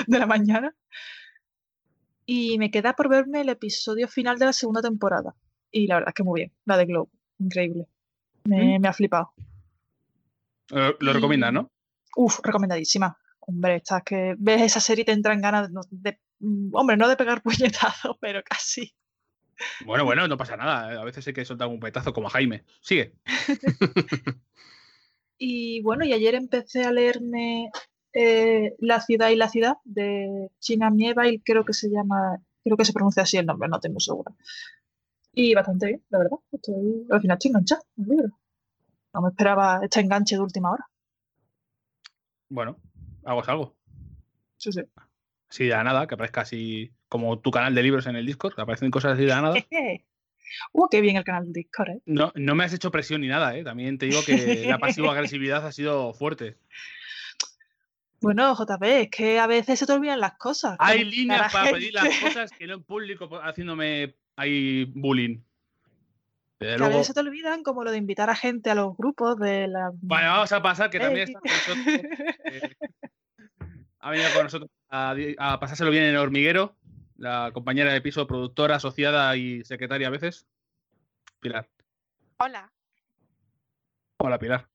de 0.07 0.19
la 0.19 0.25
mañana. 0.25 0.75
Y 2.25 2.57
me 2.59 2.69
queda 2.69 2.93
por 2.93 3.09
verme 3.09 3.41
el 3.41 3.49
episodio 3.49 4.07
final 4.07 4.37
de 4.37 4.45
la 4.45 4.53
segunda 4.53 4.81
temporada. 4.81 5.33
Y 5.71 5.87
la 5.87 5.95
verdad 5.95 6.09
es 6.09 6.13
que 6.15 6.23
muy 6.23 6.41
bien, 6.41 6.51
la 6.65 6.77
de 6.77 6.85
Glow. 6.85 7.09
Increíble. 7.39 7.87
Me, 8.43 8.77
me 8.79 8.87
ha 8.87 8.93
flipado. 8.93 9.33
Eh, 10.71 10.95
lo 10.99 11.11
Y- 11.11 11.13
recomiendas, 11.13 11.53
¿no? 11.53 11.71
Uf, 12.15 12.39
recomendadísima. 12.43 13.17
Hombre, 13.39 13.77
estás 13.77 14.03
que 14.03 14.35
ves 14.37 14.61
esa 14.61 14.79
serie 14.79 15.01
y 15.01 15.05
te 15.05 15.11
entran 15.11 15.41
ganas 15.41 15.69
de, 15.89 16.19
mm, 16.39 16.69
hombre, 16.75 16.97
no 16.97 17.07
de 17.07 17.15
pegar 17.15 17.41
puñetazos, 17.43 18.17
pero 18.19 18.43
casi. 18.43 18.93
Bueno, 19.85 20.05
bueno, 20.05 20.27
no 20.27 20.37
pasa 20.37 20.55
nada. 20.55 20.93
eh, 20.93 20.97
A 20.97 21.03
veces 21.03 21.25
hay 21.27 21.33
que 21.33 21.43
soltar 21.45 21.67
un 21.67 21.79
petazo 21.79 22.13
como 22.13 22.27
a 22.27 22.31
Jaime. 22.31 22.63
Sigue. 22.81 23.13
Y 25.41 25.81
bueno, 25.83 26.03
y 26.03 26.12
ayer 26.12 26.35
empecé 26.35 26.83
a 26.83 26.91
leerme 26.91 27.69
eh, 28.13 28.76
La 28.80 29.02
ciudad 29.02 29.30
y 29.30 29.36
la 29.36 29.50
ciudad 29.50 29.78
de 29.84 30.50
China 30.60 30.89
Mieville, 30.89 31.41
creo 31.43 31.65
que 31.65 31.74
se 31.74 31.89
llama, 31.89 32.41
creo 32.63 32.78
que 32.78 32.86
se 32.86 32.93
pronuncia 32.93 33.24
así 33.24 33.38
el 33.38 33.45
nombre, 33.45 33.69
no 33.69 33.80
muy 33.89 34.02
segura. 34.02 34.32
Y 35.34 35.54
bastante 35.54 35.88
bien, 35.88 36.04
la 36.10 36.17
verdad. 36.19 36.38
Estoy, 36.52 37.06
al 37.10 37.22
final 37.22 37.38
estoy 37.38 37.50
enganchada 37.50 37.82
al 37.98 38.06
libro. 38.06 38.39
No 39.13 39.22
me 39.22 39.30
esperaba 39.30 39.80
este 39.84 40.00
enganche 40.00 40.36
de 40.36 40.41
última 40.41 40.72
hora. 40.72 40.86
Bueno, 42.50 42.78
es 43.24 43.50
algo. 43.50 43.76
Sí, 44.58 44.72
sí. 44.72 44.82
Así 45.50 45.63
de 45.65 45.69
la 45.69 45.84
nada, 45.84 46.08
que 46.08 46.15
aparezca 46.15 46.41
así 46.41 46.91
como 47.08 47.39
tu 47.39 47.52
canal 47.52 47.74
de 47.74 47.84
libros 47.84 48.06
en 48.08 48.15
el 48.15 48.26
Discord, 48.26 48.56
que 48.56 48.62
aparecen 48.62 48.91
cosas 48.91 49.13
así 49.13 49.24
de 49.24 49.30
la 49.30 49.41
nada. 49.41 49.56
Uh, 50.74 50.88
qué 50.89 51.00
bien 51.00 51.15
el 51.15 51.24
canal 51.24 51.45
de 51.45 51.60
Discord, 51.60 51.89
¿eh? 51.89 52.02
No, 52.08 52.32
no 52.34 52.56
me 52.56 52.63
has 52.63 52.74
hecho 52.74 52.89
presión 52.89 53.22
ni 53.22 53.28
nada, 53.28 53.56
¿eh? 53.56 53.63
También 53.63 54.00
te 54.00 54.08
digo 54.08 54.22
que 54.26 54.65
la 54.67 54.80
pasivo-agresividad 54.80 55.63
ha 55.63 55.72
sido 55.72 56.12
fuerte. 56.13 56.58
Bueno, 58.21 58.53
JP, 58.55 58.84
es 59.01 59.10
que 59.10 59.39
a 59.39 59.47
veces 59.47 59.79
se 59.79 59.86
te 59.86 59.93
olvidan 59.93 60.19
las 60.19 60.34
cosas. 60.38 60.75
Hay 60.79 61.05
líneas 61.05 61.51
para 61.53 61.71
pedir 61.71 61.93
las 61.93 62.19
cosas 62.19 62.51
que 62.51 62.67
no 62.67 62.73
en 62.75 62.84
público 62.84 63.29
po- 63.29 63.41
haciéndome 63.41 64.15
ahí 64.36 64.86
bullying. 64.86 65.39
Desde 66.60 66.77
Que 66.77 66.84
a 66.84 66.89
veces 66.89 67.08
se 67.08 67.13
te 67.13 67.21
olvidan, 67.21 67.63
como 67.63 67.84
lo 67.86 67.91
de 67.91 67.97
invitar 67.97 68.29
a 68.29 68.36
gente 68.36 68.69
a 68.69 68.75
los 68.75 68.97
grupos 68.97 69.38
de 69.38 69.67
la. 69.69 69.91
bueno, 70.01 70.27
vamos 70.32 70.51
a 70.51 70.62
pasar 70.62 70.89
que 70.89 70.99
también 70.99 71.29
está 71.29 71.39
con 71.39 71.49
nosotros. 71.51 71.77
eh, 72.51 72.75
ha 73.99 74.12
venido 74.12 74.29
con 74.34 74.43
nosotros 74.43 74.69
a 74.91 75.58
pasárselo 75.60 75.89
bien 75.91 76.03
en 76.03 76.10
el 76.10 76.17
hormiguero, 76.17 76.75
la 77.15 77.51
compañera 77.53 77.93
de 77.93 78.01
piso, 78.01 78.27
productora, 78.27 78.75
asociada 78.75 79.36
y 79.38 79.63
secretaria 79.63 80.08
a 80.08 80.12
veces. 80.12 80.45
Pilar. 81.39 81.69
Hola, 82.39 82.69
Hola, 84.17 84.38
Pilar. 84.38 84.67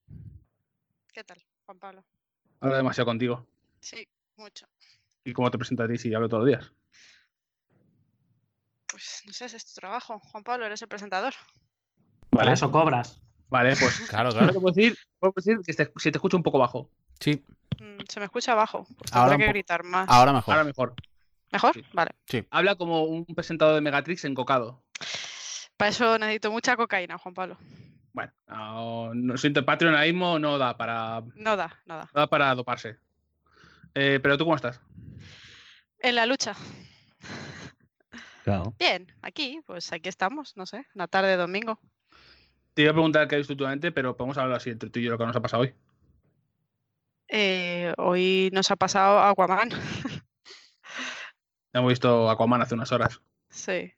¿qué 1.13 1.23
tal, 1.23 1.37
Juan 1.67 1.77
Pablo? 1.77 2.03
Hablo 2.59 2.75
demasiado 2.77 3.05
contigo. 3.05 3.45
Sí, 3.79 4.07
mucho. 4.37 4.67
¿Y 5.23 5.33
cómo 5.33 5.49
te 5.51 5.57
presento 5.57 5.83
a 5.83 5.87
ti 5.87 5.97
si 5.97 6.13
hablo 6.13 6.29
todos 6.29 6.43
los 6.43 6.47
días? 6.47 6.71
Pues 8.87 9.23
no 9.25 9.33
sé, 9.33 9.45
ese 9.45 9.57
es 9.57 9.65
tu 9.73 9.79
trabajo. 9.79 10.19
Juan 10.19 10.43
Pablo, 10.43 10.65
eres 10.65 10.81
el 10.81 10.87
presentador. 10.87 11.33
Para 12.29 12.53
eso 12.53 12.71
cobras. 12.71 13.21
Vale, 13.49 13.75
pues 13.75 13.99
Claro, 14.09 14.29
claro. 14.31 14.53
puedo 14.53 14.73
decir, 14.73 14.97
puedo 15.19 15.33
decir 15.35 15.57
que 15.65 15.73
te- 15.73 15.91
si 15.97 16.11
te 16.11 16.17
escucho 16.17 16.37
un 16.37 16.43
poco 16.43 16.59
bajo. 16.59 16.89
Sí, 17.19 17.43
Mm, 17.77 17.99
se 18.07 18.19
me 18.21 18.25
escucha 18.27 18.53
abajo. 18.53 18.87
Pues 18.97 19.11
Ahora 19.11 19.31
tendré 19.31 19.47
que 19.47 19.51
gritar 19.53 19.83
más. 19.83 20.07
ahora 20.09 20.31
mejor. 20.31 20.53
Ahora 20.53 20.63
mejor. 20.63 20.93
¿Mejor? 21.51 21.73
sí. 21.73 21.83
Vale. 21.91 22.11
Habla 22.49 22.75
como 22.75 23.03
un 23.03 23.25
presentador 23.25 23.75
de 23.75 23.81
Megatrix 23.81 24.23
encocado. 24.23 24.81
Para 25.75 25.89
eso 25.89 26.17
necesito 26.17 26.51
mucha 26.51 26.77
cocaína, 26.77 27.17
Juan 27.17 27.33
Pablo. 27.33 27.57
Bueno, 28.15 28.31
no, 28.47 29.13
no 29.13 29.37
siento 29.37 29.65
Patreon 29.65 29.93
ahora 29.93 30.05
mismo 30.05 30.39
no 30.39 30.57
da 30.57 30.77
para, 30.77 31.19
no 31.19 31.33
No 31.35 31.57
da, 31.57 31.81
nada. 31.85 32.09
da 32.13 32.27
para 32.27 32.55
doparse. 32.55 32.97
Eh, 33.93 34.21
pero 34.23 34.37
tú 34.37 34.45
cómo 34.45 34.55
estás? 34.55 34.79
En 35.99 36.15
la 36.15 36.25
lucha. 36.25 36.55
Claro. 38.45 38.73
Bien, 38.79 39.11
aquí, 39.21 39.59
pues 39.65 39.91
aquí 39.91 40.07
estamos, 40.07 40.55
no 40.55 40.65
sé, 40.65 40.85
una 40.95 41.07
tarde 41.09 41.31
de 41.31 41.35
domingo. 41.37 41.77
Te 42.73 42.83
iba 42.83 42.91
a 42.91 42.93
preguntar 42.93 43.27
qué 43.27 43.35
has 43.35 43.39
visto 43.39 43.53
últimamente, 43.53 43.91
pero 43.91 44.15
podemos 44.15 44.37
hablar 44.37 44.57
así 44.57 44.69
entre 44.69 44.89
tú 44.89 44.99
y 44.99 45.03
yo 45.03 45.11
lo 45.11 45.17
que 45.17 45.25
nos 45.25 45.35
ha 45.35 45.41
pasado 45.41 45.63
hoy. 45.63 45.73
Eh, 47.27 47.91
hoy 47.97 48.49
nos 48.53 48.71
ha 48.71 48.77
pasado 48.77 49.19
Aquaman. 49.19 49.71
Hemos 51.73 51.89
visto 51.89 52.29
Aquaman 52.29 52.61
hace 52.61 52.75
unas 52.75 52.91
horas 52.93 53.19
sí. 53.49 53.91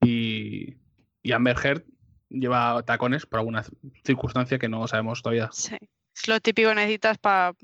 y, 0.00 0.74
y 1.22 1.32
Amber 1.32 1.56
Heard 1.62 1.84
lleva 2.32 2.82
tacones 2.84 3.26
por 3.26 3.40
alguna 3.40 3.64
circunstancia 4.04 4.58
que 4.58 4.68
no 4.68 4.86
sabemos 4.88 5.22
todavía. 5.22 5.48
Sí. 5.52 5.76
Es 6.14 6.28
lo 6.28 6.40
típico 6.40 6.68
que 6.70 6.74
necesitas 6.74 7.18
pa- 7.18 7.54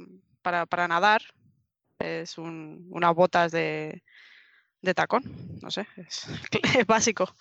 para, 0.43 0.67
para 0.67 0.89
nadar. 0.89 1.23
Es 1.99 2.39
un- 2.39 2.87
unas 2.91 3.15
botas 3.15 3.51
de, 3.53 4.03
de 4.83 4.95
tacón. 4.95 5.23
No 5.63 5.71
sé, 5.71 5.87
es, 5.97 6.27
es 6.79 6.87
básico. 6.87 7.35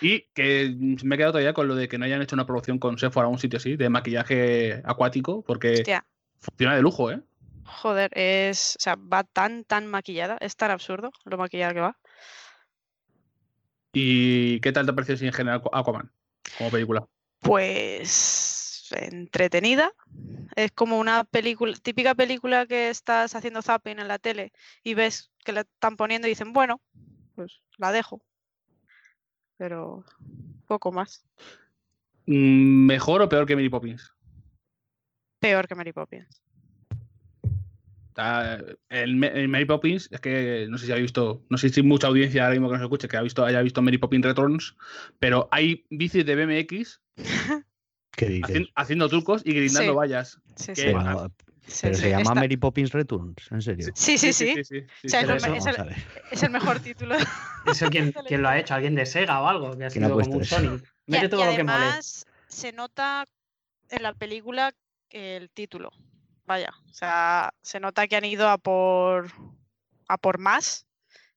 Y 0.00 0.22
que 0.34 0.74
me 1.02 1.14
he 1.14 1.18
quedado 1.18 1.32
todavía 1.32 1.52
con 1.54 1.66
lo 1.68 1.74
de 1.74 1.88
que 1.88 1.98
no 1.98 2.04
hayan 2.04 2.22
hecho 2.22 2.36
una 2.36 2.46
producción 2.46 2.78
con 2.78 2.98
Sephora 2.98 3.28
o 3.28 3.30
un 3.30 3.38
sitio 3.38 3.56
así, 3.56 3.76
de 3.76 3.88
maquillaje 3.88 4.80
acuático, 4.84 5.42
porque 5.42 5.72
Hostia, 5.72 6.06
funciona 6.40 6.76
de 6.76 6.82
lujo, 6.82 7.10
¿eh? 7.10 7.20
joder, 7.64 8.10
es. 8.14 8.76
O 8.78 8.82
sea, 8.82 8.94
va 8.96 9.24
tan, 9.24 9.64
tan 9.64 9.86
maquillada. 9.86 10.36
Es 10.40 10.54
tan 10.56 10.70
absurdo 10.70 11.10
lo 11.24 11.36
maquillada 11.38 11.74
que 11.74 11.80
va. 11.80 11.98
¿Y 13.92 14.60
qué 14.60 14.72
tal 14.72 14.86
te 14.86 14.92
parece 14.92 15.14
así 15.14 15.26
en 15.26 15.32
general 15.32 15.62
Aquaman 15.72 16.10
como 16.56 16.70
película? 16.70 17.06
Pues 17.40 18.88
entretenida. 18.92 19.92
Es 20.56 20.72
como 20.72 20.98
una 20.98 21.24
película, 21.24 21.74
típica 21.82 22.14
película 22.14 22.66
que 22.66 22.90
estás 22.90 23.34
haciendo 23.34 23.62
zapping 23.62 23.98
en 23.98 24.08
la 24.08 24.18
tele 24.18 24.52
y 24.82 24.94
ves 24.94 25.32
que 25.44 25.52
la 25.52 25.62
están 25.62 25.96
poniendo 25.96 26.28
y 26.28 26.30
dicen, 26.30 26.52
bueno, 26.52 26.80
pues 27.34 27.60
la 27.78 27.92
dejo. 27.92 28.22
Pero 29.56 30.04
poco 30.66 30.92
más. 30.92 31.24
Mm, 32.26 32.86
¿Mejor 32.86 33.22
o 33.22 33.28
peor 33.28 33.46
que 33.46 33.56
Mary 33.56 33.68
Poppins? 33.68 34.12
Peor 35.40 35.66
que 35.68 35.74
Mary 35.74 35.92
Poppins. 35.92 36.43
El, 38.16 39.16
Mary 39.48 39.64
Poppins, 39.64 40.08
es 40.12 40.20
que 40.20 40.66
no 40.68 40.78
sé 40.78 40.86
si 40.86 40.92
habéis 40.92 41.06
visto, 41.06 41.44
no 41.48 41.58
sé 41.58 41.68
si 41.68 41.82
mucha 41.82 42.06
audiencia 42.06 42.42
ahora 42.44 42.54
mismo 42.54 42.68
que 42.68 42.74
nos 42.74 42.82
escuche 42.82 43.08
que 43.08 43.16
ha 43.16 43.22
visto, 43.22 43.44
haya 43.44 43.60
visto 43.62 43.82
Mary 43.82 43.98
Poppins 43.98 44.24
Returns, 44.24 44.76
pero 45.18 45.48
hay 45.50 45.84
bicis 45.90 46.24
de 46.24 46.36
BMX 46.36 47.00
¿Qué 48.16 48.26
dices? 48.26 48.50
hacien- 48.50 48.68
haciendo 48.76 49.08
trucos 49.08 49.42
y 49.44 49.52
grindando 49.52 49.92
Sí. 49.92 49.96
vallas. 49.96 50.40
Sí, 50.56 50.66
que- 50.68 50.76
sí. 50.76 50.92
Bueno, 50.92 51.32
Sí, 51.66 51.78
pero 51.80 51.94
sí, 51.94 52.02
se 52.02 52.10
llama 52.10 52.22
está- 52.22 52.34
Mary 52.34 52.56
Poppins 52.58 52.92
Returns, 52.92 53.50
en 53.50 53.62
serio. 53.62 53.88
Sí, 53.94 54.18
sí, 54.18 54.34
sí. 54.34 54.54
es, 54.54 54.70
el, 54.70 56.50
mejor 56.50 56.78
título. 56.80 57.14
¿Eso 57.66 57.88
quién, 57.88 58.12
quién 58.28 58.42
lo 58.42 58.50
ha 58.50 58.58
hecho? 58.58 58.74
¿Alguien 58.74 58.94
de 58.94 59.06
Sega 59.06 59.40
o 59.40 59.48
algo? 59.48 59.76
Que 59.76 59.86
ha 59.86 59.88
¿Quién 59.88 60.04
ha 60.04 60.08
sido 60.08 60.20
como 60.20 60.36
un? 60.36 60.44
Sonic. 60.44 60.84
Y, 61.06 61.12
Mete 61.12 61.26
y 61.26 61.28
todo 61.30 61.46
lo 61.46 61.56
que 61.56 61.64
mole. 61.64 61.74
además 61.76 62.26
se 62.48 62.72
nota 62.72 63.26
en 63.88 64.02
la 64.02 64.12
película 64.12 64.74
el 65.08 65.48
título. 65.48 65.90
Vaya, 66.46 66.72
o 66.90 66.92
sea, 66.92 67.52
se 67.62 67.80
nota 67.80 68.06
que 68.06 68.16
han 68.16 68.24
ido 68.24 68.48
a 68.48 68.58
por 68.58 69.30
a 70.08 70.18
por 70.18 70.38
más 70.38 70.86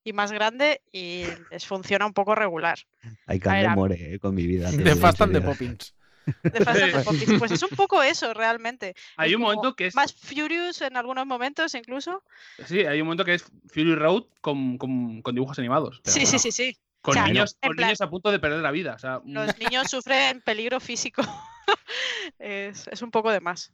y 0.03 0.13
más 0.13 0.31
grande 0.31 0.81
y 0.91 1.23
les 1.51 1.65
funciona 1.65 2.05
un 2.05 2.13
poco 2.13 2.35
regular. 2.35 2.77
Hay 3.25 3.39
que 3.39 3.67
more 3.69 3.95
eh, 4.15 4.19
con 4.19 4.35
mi 4.35 4.45
vida. 4.45 4.71
De 4.71 4.95
Fast 4.95 5.21
and 5.21 5.33
the. 5.33 5.41
Poppins. 5.41 5.93
De 6.43 6.63
Fast 6.63 6.81
and 6.81 6.91
the 6.93 7.03
Poppins. 7.03 7.39
Pues 7.39 7.51
es 7.51 7.63
un 7.63 7.69
poco 7.75 8.03
eso 8.03 8.33
realmente. 8.33 8.95
Hay 9.15 9.29
Es 9.31 9.35
un 9.37 9.43
momento 9.43 9.75
que 9.75 9.87
es. 9.87 9.95
Más 9.95 10.13
Furious 10.13 10.81
en 10.81 10.97
algunos 10.97 11.25
momentos 11.25 11.73
incluso. 11.75 12.23
Sí, 12.65 12.81
hay 12.81 12.99
un 13.01 13.07
momento 13.07 13.23
que 13.23 13.35
es 13.35 13.45
Fury 13.69 13.95
Road 13.95 14.23
con, 14.41 14.77
con- 14.77 15.21
con 15.21 15.35
dibujos 15.35 15.57
animados. 15.59 16.01
Sí, 16.03 16.11
sí, 16.11 16.19
bueno. 16.25 16.39
sí, 16.39 16.51
sí. 16.51 16.77
Con, 17.01 17.13
sea, 17.13 17.27
niños, 17.27 17.55
con 17.61 17.75
plan- 17.75 17.87
niños 17.87 18.01
a 18.01 18.09
punto 18.09 18.31
de 18.31 18.39
perder 18.39 18.59
la 18.59 18.71
vida. 18.71 18.95
O 18.95 18.99
sea, 18.99 19.19
mm, 19.23 19.33
Los 19.33 19.57
niños 19.57 19.89
sufren 19.89 20.41
peligro 20.41 20.79
físico. 20.81 21.21
es, 22.39 22.87
es 22.89 23.01
un 23.01 23.11
poco 23.11 23.31
de 23.31 23.39
más. 23.39 23.71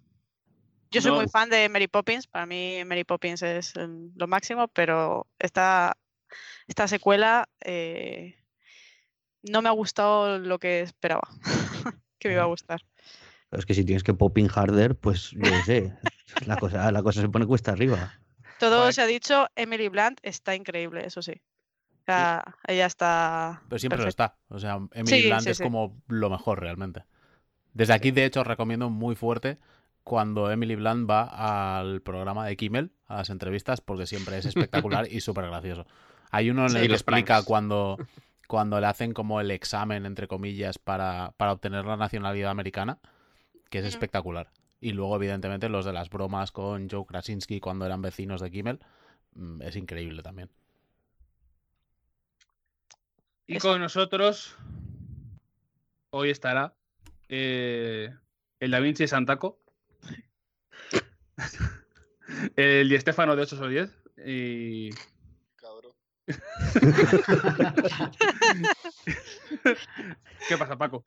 Yo 0.94 1.02
soy 1.02 1.12
No. 1.12 1.18
muy 1.18 1.28
fan 1.28 1.50
de 1.50 1.68
Mary 1.70 1.88
Poppins. 1.88 2.28
Para 2.28 2.46
mí 2.46 2.84
Mary 2.86 3.04
Poppins 3.04 3.42
es 3.42 3.74
lo 3.76 4.28
máximo, 4.28 4.68
pero 4.70 5.28
esta, 5.40 5.98
esta 6.68 6.88
secuela 6.88 7.50
eh, 7.62 8.36
no 9.44 9.62
me 9.62 9.70
ha 9.70 9.74
gustado 9.74 10.38
lo 10.40 10.60
que 10.60 10.82
esperaba 10.82 11.28
que 12.20 12.28
me 12.30 12.36
iba 12.36 12.44
a 12.44 12.48
gustar. 12.48 12.82
Pero 13.50 13.60
es 13.60 13.66
que 13.66 13.74
si 13.74 13.84
tienes 13.84 14.04
que 14.04 14.14
popping 14.14 14.50
harder, 14.54 14.96
pues 14.96 15.32
yo 15.32 15.52
sé. 15.66 15.94
La 16.48 16.58
cosa, 16.58 16.92
la 16.92 17.04
cosa 17.04 17.22
se 17.22 17.30
pone 17.30 17.46
cuesta 17.46 17.72
arriba. 17.72 18.12
Todo 18.60 18.92
se 18.92 19.02
ha 19.02 19.06
dicho, 19.06 19.48
Emily 19.56 19.90
Blunt 19.90 20.20
está 20.24 20.56
increíble, 20.56 21.06
eso 21.06 21.22
sí. 21.22 21.34
O 22.02 22.06
sea, 22.08 22.44
ella 22.68 22.88
está. 22.88 23.62
Pero 23.70 23.78
siempre 23.80 23.98
perfecta. 24.00 24.36
lo 24.50 24.56
está. 24.56 24.56
O 24.56 24.60
sea, 24.60 24.80
Emily 24.94 25.22
Sí, 25.22 25.28
Blunt 25.28 25.42
sí, 25.44 25.50
es 25.52 25.58
sí. 25.58 25.64
como 25.64 26.02
lo 26.08 26.30
mejor 26.32 26.60
realmente. 26.62 27.04
Desde 27.74 27.94
aquí, 27.94 28.10
de 28.12 28.26
hecho, 28.26 28.42
os 28.42 28.48
recomiendo 28.48 28.90
muy 28.90 29.16
fuerte 29.16 29.60
cuando 30.04 30.52
Emily 30.52 30.76
Blunt 30.76 31.10
va 31.10 31.80
al 31.80 32.02
programa 32.02 32.46
de 32.46 32.58
Kimmel, 32.58 32.92
a 33.08 33.18
las 33.18 33.30
entrevistas, 33.30 33.82
porque 33.82 34.06
siempre 34.06 34.38
es 34.38 34.46
espectacular 34.46 35.08
y 35.12 35.22
súper 35.22 35.46
gracioso. 35.48 35.86
Hay 36.32 36.50
uno 36.50 36.68
en 36.68 36.76
Sí, 36.76 36.78
el 36.78 36.88
que 36.90 36.94
explica 36.94 37.44
pranks. 37.44 37.46
cuando, 37.46 38.02
cuando 38.48 38.80
le 38.80 38.88
hacen 38.88 39.14
como 39.14 39.40
el 39.40 39.52
examen, 39.52 40.06
entre 40.06 40.28
comillas, 40.28 40.78
para, 40.80 41.34
para 41.38 41.54
obtener 41.54 41.86
la 41.86 41.98
nacionalidad 41.98 42.52
americana, 42.52 43.00
que 43.70 43.80
es 43.80 43.86
espectacular. 43.86 44.52
Y 44.82 44.92
luego, 44.92 45.16
evidentemente, 45.16 45.70
los 45.70 45.86
de 45.86 45.94
las 45.94 46.10
bromas 46.10 46.52
con 46.52 46.90
Joe 46.90 47.06
Krasinski 47.06 47.60
cuando 47.60 47.86
eran 47.86 48.02
vecinos 48.02 48.42
de 48.42 48.52
Kimmel, 48.52 48.80
mm, 49.36 49.62
es 49.62 49.76
increíble 49.78 50.22
también. 50.22 50.50
Y 53.48 53.58
con 53.60 53.80
nosotros 53.82 54.56
hoy 56.12 56.30
estará 56.30 56.76
eh, 57.30 58.14
el 58.60 58.72
Da 58.72 58.80
Vinci 58.80 59.08
Santaco, 59.08 59.60
el 62.56 62.90
Di 62.90 63.00
Stefano 63.00 63.36
de 63.36 63.42
8 63.44 63.56
sobre 63.58 63.72
10 63.72 63.90
y 64.26 64.90
Cabrón. 65.56 65.94
¿Qué 70.48 70.58
pasa, 70.58 70.78
Paco? 70.78 71.04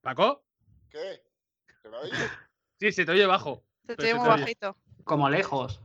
¿Paco? 0.00 0.44
¿Qué? 0.90 1.22
¿Que 1.82 1.88
me 1.88 1.96
oyes? 1.98 2.30
Sí, 2.80 2.92
se 2.92 3.04
te 3.04 3.12
oye 3.12 3.26
bajo. 3.26 3.64
Se 3.86 3.96
te 3.96 4.04
oye 4.04 4.14
muy 4.14 4.24
te 4.24 4.30
oye. 4.30 4.40
bajito. 4.42 4.76
Como 5.04 5.28
lejos. 5.28 5.80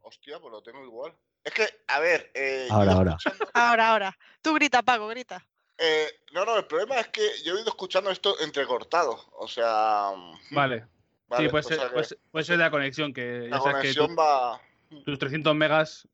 Hostia, 0.00 0.38
pues 0.40 0.52
lo 0.52 0.62
tengo 0.62 0.84
igual. 0.84 1.14
Es 1.42 1.52
que, 1.52 1.66
a 1.88 2.00
ver. 2.00 2.30
Eh, 2.34 2.68
Ahora, 2.70 2.92
ahora. 2.92 3.16
escuchando- 3.18 3.50
Ahora, 3.54 3.90
ahora. 3.90 4.18
Tú 4.40 4.54
grita, 4.54 4.82
Paco, 4.82 5.08
grita. 5.08 5.44
Eh, 5.78 6.08
no, 6.32 6.44
no, 6.44 6.56
el 6.56 6.66
problema 6.66 6.98
es 7.00 7.08
que 7.08 7.22
yo 7.44 7.56
he 7.56 7.60
ido 7.60 7.68
escuchando 7.68 8.10
esto 8.10 8.38
entrecortado. 8.40 9.18
O 9.32 9.48
sea. 9.48 10.12
mm, 10.16 10.54
Vale. 10.54 10.86
vale, 11.28 11.44
sí, 11.44 11.50
puede 11.50 11.62
ser, 11.64 11.76
sea 11.78 11.86
que 11.86 11.92
puede 11.92 12.04
ser- 12.06 12.18
puede 12.30 12.44
ser 12.44 12.58
de 12.58 12.64
la 12.64 12.70
conexión, 12.70 13.12
que 13.12 13.48
la 13.48 13.56
ya 13.56 13.62
sabes 13.62 13.82
que 13.82 13.94
conexión 13.94 14.16
va. 14.18 14.60
tus 15.04 15.18
300 15.18 15.54
megas. 15.54 16.08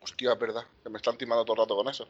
Hostia, 0.00 0.32
es 0.32 0.38
verdad, 0.38 0.64
que 0.82 0.90
me 0.90 0.96
están 0.96 1.18
timando 1.18 1.44
todo 1.44 1.54
el 1.56 1.62
rato 1.62 1.76
con 1.76 1.88
eso. 1.88 2.08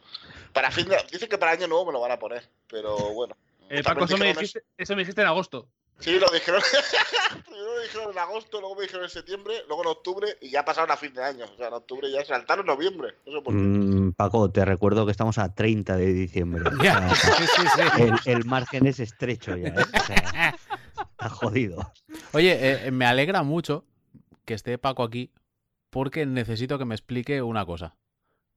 Para 0.53 0.71
fin 0.71 0.87
de... 0.87 0.97
Dicen 1.11 1.27
que 1.27 1.37
para 1.37 1.51
año 1.51 1.67
nuevo 1.67 1.87
me 1.87 1.91
lo 1.91 1.99
van 1.99 2.11
a 2.11 2.19
poner, 2.19 2.47
pero 2.67 3.13
bueno. 3.13 3.35
Eh, 3.69 3.83
Paco, 3.83 4.05
eso 4.05 4.17
me, 4.17 4.27
dijiste, 4.27 4.63
eso 4.77 4.95
me 4.95 5.01
dijiste 5.01 5.21
en 5.21 5.27
agosto. 5.27 5.67
Sí, 5.99 6.17
lo 6.17 6.27
dijeron. 6.31 6.61
Primero 7.45 7.75
lo 7.75 7.81
dijeron 7.81 8.11
en 8.11 8.17
agosto, 8.17 8.59
luego 8.59 8.75
me 8.75 8.83
dijeron 8.83 9.03
en 9.03 9.09
septiembre, 9.09 9.63
luego 9.67 9.83
en 9.83 9.89
octubre 9.89 10.37
y 10.41 10.49
ya 10.49 10.63
pasaron 10.63 10.91
a 10.91 10.97
fin 10.97 11.13
de 11.13 11.23
año. 11.23 11.45
O 11.45 11.57
sea, 11.57 11.67
en 11.67 11.73
octubre 11.73 12.09
ya 12.09 12.23
saltaron 12.23 12.65
noviembre. 12.65 13.15
No 13.25 13.33
sé 13.33 13.41
por 13.41 13.53
qué. 13.53 13.59
Mm, 13.59 14.13
Paco, 14.13 14.49
te 14.49 14.63
recuerdo 14.63 15.05
que 15.05 15.11
estamos 15.11 15.37
a 15.37 15.53
30 15.53 15.97
de 15.97 16.13
diciembre. 16.13 16.63
Ya, 16.83 17.13
sí, 17.13 17.27
sí, 17.55 17.61
sí. 17.75 18.01
el, 18.01 18.37
el 18.37 18.45
margen 18.45 18.87
es 18.87 18.99
estrecho 18.99 19.55
ya. 19.57 19.69
¿eh? 19.69 19.75
O 19.77 20.05
sea, 20.05 20.55
está 20.95 21.29
jodido. 21.29 21.91
Oye, 22.31 22.53
eh, 22.53 22.87
eh, 22.87 22.91
me 22.91 23.05
alegra 23.05 23.43
mucho 23.43 23.85
que 24.45 24.53
esté 24.53 24.77
Paco 24.77 25.03
aquí 25.03 25.31
porque 25.89 26.25
necesito 26.25 26.77
que 26.77 26.85
me 26.85 26.95
explique 26.95 27.41
una 27.41 27.65
cosa. 27.65 27.97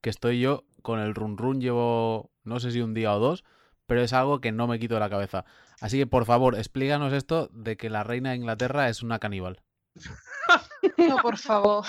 Que 0.01 0.11
estoy 0.11 0.41
yo 0.41 0.65
con 0.83 1.01
el 1.01 1.15
run 1.15 1.37
run, 1.37 1.61
llevo 1.61 2.31
no 2.45 2.61
sé 2.61 2.71
si 2.71 2.81
un 2.81 2.95
día 2.95 3.15
o 3.15 3.19
dos, 3.19 3.45
pero 3.93 4.05
es 4.05 4.15
algo 4.15 4.41
que 4.41 4.53
no 4.53 4.67
me 4.67 4.79
quito 4.79 4.95
de 4.95 5.01
la 5.01 5.11
cabeza. 5.11 5.45
Así 5.83 5.99
que 5.99 6.07
por 6.07 6.25
favor, 6.25 6.55
explícanos 6.55 7.13
esto 7.13 7.49
de 7.53 7.77
que 7.77 7.91
la 7.91 8.03
reina 8.03 8.31
de 8.31 8.37
Inglaterra 8.37 8.89
es 8.89 9.03
una 9.03 9.19
caníbal. 9.19 9.61
No, 10.97 11.17
por 11.19 11.37
favor. 11.37 11.85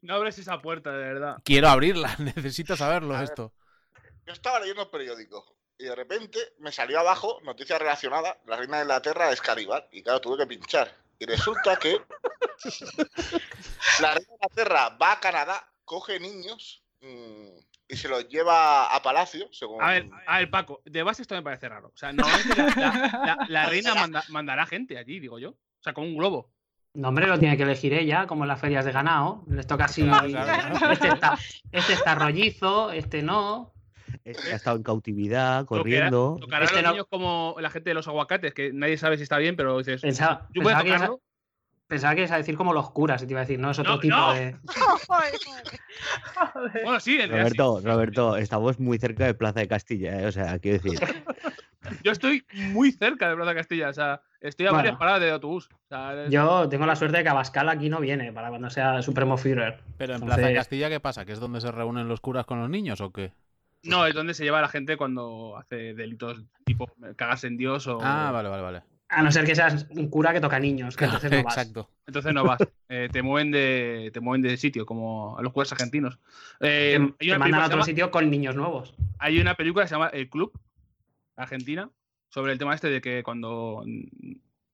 No 0.00 0.14
abres 0.14 0.38
esa 0.38 0.62
puerta, 0.62 0.92
de 0.92 0.98
verdad. 0.98 1.36
Quiero 1.44 1.68
abrirla, 1.68 2.16
necesito 2.18 2.74
saberlo 2.74 3.12
ver. 3.12 3.24
esto. 3.24 3.52
Yo 4.26 4.32
estaba 4.32 4.60
leyendo 4.60 4.82
el 4.84 4.88
periódico 4.88 5.44
y 5.76 5.84
de 5.84 5.94
repente 5.94 6.38
me 6.58 6.72
salió 6.72 7.00
abajo 7.00 7.38
noticia 7.42 7.78
relacionada: 7.78 8.38
la 8.46 8.56
reina 8.56 8.78
de 8.78 8.84
Inglaterra 8.84 9.30
es 9.30 9.42
caníbal. 9.42 9.86
Y 9.92 10.02
claro, 10.02 10.22
tuve 10.22 10.38
que 10.38 10.46
pinchar. 10.46 10.90
Y 11.18 11.26
resulta 11.26 11.76
que 11.76 12.00
la 14.00 14.14
reina 14.14 14.28
de 14.28 14.34
Inglaterra 14.34 14.96
va 15.00 15.12
a 15.12 15.20
Canadá, 15.20 15.70
coge 15.84 16.18
niños 16.18 16.82
mm, 17.02 17.58
y 17.88 17.96
se 17.96 18.08
los 18.08 18.28
lleva 18.28 18.94
a 18.94 19.02
palacio, 19.02 19.48
según. 19.52 19.82
A 19.82 19.90
ver, 19.92 20.08
a 20.26 20.38
ver, 20.38 20.50
Paco, 20.50 20.82
de 20.84 21.02
base 21.02 21.22
esto 21.22 21.34
me 21.34 21.42
parece 21.42 21.68
raro. 21.68 21.88
O 21.94 21.96
sea, 21.96 22.12
normalmente 22.12 22.56
la, 22.56 22.66
la- 22.76 23.26
la- 23.26 23.46
la 23.48 23.66
reina 23.70 23.94
manda- 23.94 24.24
mandará 24.28 24.66
gente 24.66 24.98
allí, 24.98 25.20
digo 25.20 25.38
yo. 25.38 25.50
O 25.50 25.82
sea, 25.82 25.92
como 25.92 26.06
un 26.06 26.16
globo. 26.16 26.50
No, 26.94 27.08
hombre, 27.08 27.26
lo 27.26 27.38
tiene 27.38 27.56
que 27.56 27.62
elegir 27.64 27.92
ella, 27.92 28.26
como 28.26 28.44
en 28.44 28.48
las 28.48 28.60
ferias 28.60 28.84
de 28.84 28.92
ganado. 28.92 29.44
Les 29.48 29.66
toca 29.66 29.84
así. 29.84 30.02
Claro, 30.02 30.28
claro, 30.28 30.76
claro. 30.78 30.92
Este, 30.92 31.08
está, 31.08 31.38
este 31.70 31.92
está 31.92 32.14
rollizo, 32.14 32.90
este 32.90 33.22
no. 33.22 33.74
Este 34.24 34.52
ha 34.52 34.56
estado 34.56 34.76
en 34.78 34.82
cautividad, 34.82 35.64
corriendo. 35.66 36.38
Tocará 36.40 36.64
Este 36.64 36.78
a 36.78 36.82
los 36.82 36.84
no- 36.88 36.92
niños 36.92 37.06
como 37.10 37.54
la 37.60 37.70
gente 37.70 37.90
de 37.90 37.94
los 37.94 38.08
aguacates, 38.08 38.54
que 38.54 38.72
nadie 38.72 38.96
sabe 38.96 39.16
si 39.18 39.24
está 39.24 39.36
bien, 39.38 39.56
pero 39.56 39.76
dices, 39.78 40.00
Pensaba, 40.00 40.48
yo 40.52 40.62
voy 40.62 40.72
a 40.72 40.78
pensaba, 40.78 40.94
tocarlo. 41.06 41.20
Pensaba 41.86 42.14
que 42.14 42.22
ibas 42.22 42.32
a 42.32 42.36
decir 42.36 42.56
como 42.56 42.72
los 42.72 42.90
curas, 42.90 43.22
y 43.22 43.26
te 43.26 43.32
iba 43.32 43.40
a 43.40 43.44
decir, 43.44 43.58
no, 43.58 43.70
es 43.70 43.78
otro 43.78 43.94
No, 43.94 44.00
tipo 44.00 44.16
no. 44.16 44.34
de. 44.34 44.56
Bueno, 46.84 47.00
sí. 47.00 47.18
Roberto, 47.26 47.80
Roberto, 47.82 48.36
estamos 48.36 48.78
muy 48.78 48.98
cerca 48.98 49.26
de 49.26 49.34
Plaza 49.34 49.60
de 49.60 49.68
Castilla, 49.68 50.20
¿eh? 50.20 50.26
o 50.26 50.32
sea, 50.32 50.58
quiero 50.58 50.82
decir, 50.82 51.00
Yo 52.02 52.12
estoy 52.12 52.44
muy 52.52 52.92
cerca 52.92 53.28
de 53.28 53.36
Plaza 53.36 53.54
Castilla. 53.54 53.90
O 53.90 53.92
sea, 53.92 54.20
estoy 54.40 54.66
a 54.66 54.72
varias 54.72 54.96
paradas 54.96 55.20
de 55.20 55.30
autobús. 55.30 55.68
O 55.72 55.88
sea, 55.88 56.28
Yo 56.28 56.68
tengo 56.68 56.86
la 56.86 56.96
suerte 56.96 57.18
de 57.18 57.22
que 57.22 57.28
Abascal 57.28 57.68
aquí 57.68 57.88
no 57.88 58.00
viene 58.00 58.32
para 58.32 58.48
cuando 58.48 58.70
sea 58.70 59.02
Supremo 59.02 59.36
Führer. 59.36 59.80
Pero 59.96 60.14
en 60.14 60.22
Plaza 60.22 60.48
de 60.48 60.54
Castilla, 60.54 60.88
¿qué 60.88 61.00
pasa? 61.00 61.24
¿Que 61.24 61.32
es 61.32 61.40
donde 61.40 61.60
se 61.60 61.70
reúnen 61.70 62.08
los 62.08 62.20
curas 62.20 62.46
con 62.46 62.60
los 62.60 62.70
niños 62.70 63.00
o 63.00 63.12
qué? 63.12 63.32
No, 63.82 64.06
es 64.06 64.14
donde 64.14 64.34
se 64.34 64.42
lleva 64.42 64.58
a 64.58 64.62
la 64.62 64.68
gente 64.68 64.96
cuando 64.96 65.56
hace 65.56 65.94
delitos 65.94 66.42
tipo 66.64 66.90
cagarse 67.14 67.46
en 67.46 67.56
Dios 67.56 67.86
o. 67.86 68.00
Ah, 68.02 68.30
vale, 68.32 68.48
vale, 68.48 68.62
vale. 68.62 68.82
A 69.08 69.22
no 69.22 69.30
ser 69.30 69.44
que 69.44 69.54
seas 69.54 69.86
un 69.90 70.08
cura 70.10 70.32
que 70.32 70.40
toca 70.40 70.58
niños, 70.58 70.96
que 70.96 71.04
entonces 71.04 71.30
no 71.30 71.42
vas. 71.44 71.56
Exacto. 71.56 71.90
Entonces 72.06 72.34
no 72.34 72.44
vas. 72.44 72.58
Eh, 72.88 73.08
te 73.12 73.22
mueven 73.22 73.50
de 73.52 74.10
te 74.12 74.20
mueven 74.20 74.42
de 74.42 74.56
sitio, 74.56 74.84
como 74.86 75.38
a 75.38 75.42
los 75.42 75.52
curas 75.52 75.70
argentinos. 75.72 76.18
Eh, 76.60 76.98
Te, 77.18 77.38
mandan 77.38 77.60
a 77.62 77.66
otro 77.66 77.76
llama- 77.76 77.84
sitio 77.84 78.10
con 78.10 78.28
niños 78.30 78.56
nuevos. 78.56 78.94
hay 79.18 79.38
una 79.40 79.54
película 79.54 79.84
que 79.84 79.88
se 79.88 79.94
llama 79.94 80.08
El 80.08 80.28
Club, 80.28 80.52
Argentina, 81.36 81.88
sobre 82.30 82.52
el 82.52 82.58
tema 82.58 82.74
este 82.74 82.88
de 82.90 83.00
que 83.00 83.22
cuando 83.22 83.84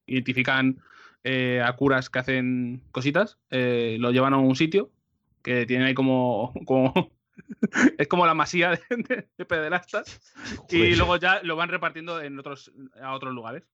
identifican 0.06 0.80
eh, 1.24 1.62
a 1.64 1.72
curas 1.74 2.10
que 2.10 2.18
hacen 2.18 2.82
cositas, 2.90 3.38
eh, 3.50 3.96
lo 4.00 4.10
llevan 4.10 4.32
a 4.34 4.38
un 4.38 4.56
sitio 4.56 4.90
que 5.42 5.66
tienen 5.66 5.86
ahí 5.86 5.94
como, 5.94 6.52
como 6.66 7.12
es 7.98 8.08
como 8.08 8.26
la 8.26 8.34
masía 8.34 8.70
de, 8.70 8.80
de- 8.96 9.28
de 9.36 9.44
pederastas 9.44 10.20
y 10.70 10.94
luego 10.96 11.16
ya 11.16 11.42
lo 11.42 11.56
van 11.56 11.68
repartiendo 11.68 12.20
en 12.20 12.38
otros 12.38 12.72
a 13.00 13.14
otros 13.14 13.34
lugares. 13.34 13.64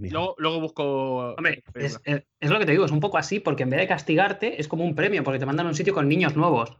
Luego, 0.00 0.34
luego 0.38 0.60
busco. 0.60 1.34
Hombre, 1.34 1.62
película. 1.72 2.00
es, 2.06 2.16
es- 2.16 2.22
es 2.40 2.50
lo 2.50 2.58
que 2.58 2.66
te 2.66 2.72
digo, 2.72 2.84
es 2.84 2.90
un 2.92 3.00
poco 3.00 3.18
así, 3.18 3.40
porque 3.40 3.62
en 3.64 3.70
vez 3.70 3.80
de 3.80 3.86
castigarte, 3.88 4.60
es 4.60 4.68
como 4.68 4.84
un 4.84 4.94
premio, 4.94 5.22
porque 5.24 5.38
te 5.38 5.46
mandan 5.46 5.66
a 5.66 5.68
un 5.70 5.74
sitio 5.74 5.94
con 5.94 6.08
niños 6.08 6.36
nuevos. 6.36 6.76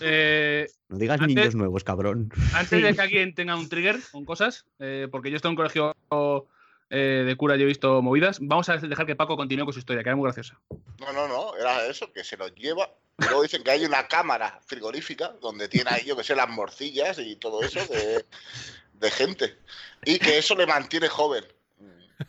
Eh, 0.00 0.66
No 0.88 0.98
digas 0.98 1.20
Antes- 1.20 1.34
niños 1.36 1.54
nuevos, 1.54 1.84
cabrón. 1.84 2.30
Antes 2.54 2.78
Sí. 2.78 2.82
de 2.82 2.94
que 2.96 3.00
alguien 3.02 3.34
tenga 3.34 3.56
un 3.56 3.68
trigger 3.68 3.96
con 4.12 4.24
cosas, 4.24 4.66
eh, 4.78 5.08
porque 5.10 5.30
yo 5.30 5.36
estoy 5.36 5.48
en 5.50 5.52
un 5.52 5.56
colegio 5.56 5.96
eh, 6.90 7.24
de 7.26 7.36
cura 7.36 7.56
y 7.56 7.62
he 7.62 7.66
visto 7.66 8.00
movidas, 8.02 8.38
vamos 8.40 8.68
a 8.68 8.76
dejar 8.78 9.04
que 9.06 9.16
Paco 9.16 9.36
continúe 9.36 9.64
con 9.64 9.72
su 9.74 9.78
historia, 9.78 10.02
que 10.02 10.08
era 10.08 10.16
muy 10.16 10.24
graciosa. 10.24 10.58
No, 11.00 11.12
no, 11.12 11.28
no, 11.28 11.54
era 11.56 11.86
eso, 11.86 12.10
que 12.12 12.24
se 12.24 12.36
los 12.36 12.54
lleva. 12.54 12.90
Luego 13.18 13.42
dicen 13.42 13.62
que 13.62 13.70
hay 13.72 13.84
una 13.84 14.06
cámara 14.08 14.60
frigorífica 14.66 15.34
donde 15.40 15.68
tiene 15.68 15.90
ahí, 15.90 16.06
yo 16.06 16.16
que 16.16 16.24
sé, 16.24 16.34
las 16.36 16.48
morcillas 16.48 17.18
y 17.18 17.36
todo 17.36 17.62
eso 17.62 17.80
de, 17.92 18.24
de 18.94 19.10
gente. 19.10 19.56
Y 20.04 20.18
que 20.18 20.38
eso 20.38 20.54
le 20.54 20.66
mantiene 20.66 21.08
joven. 21.08 21.44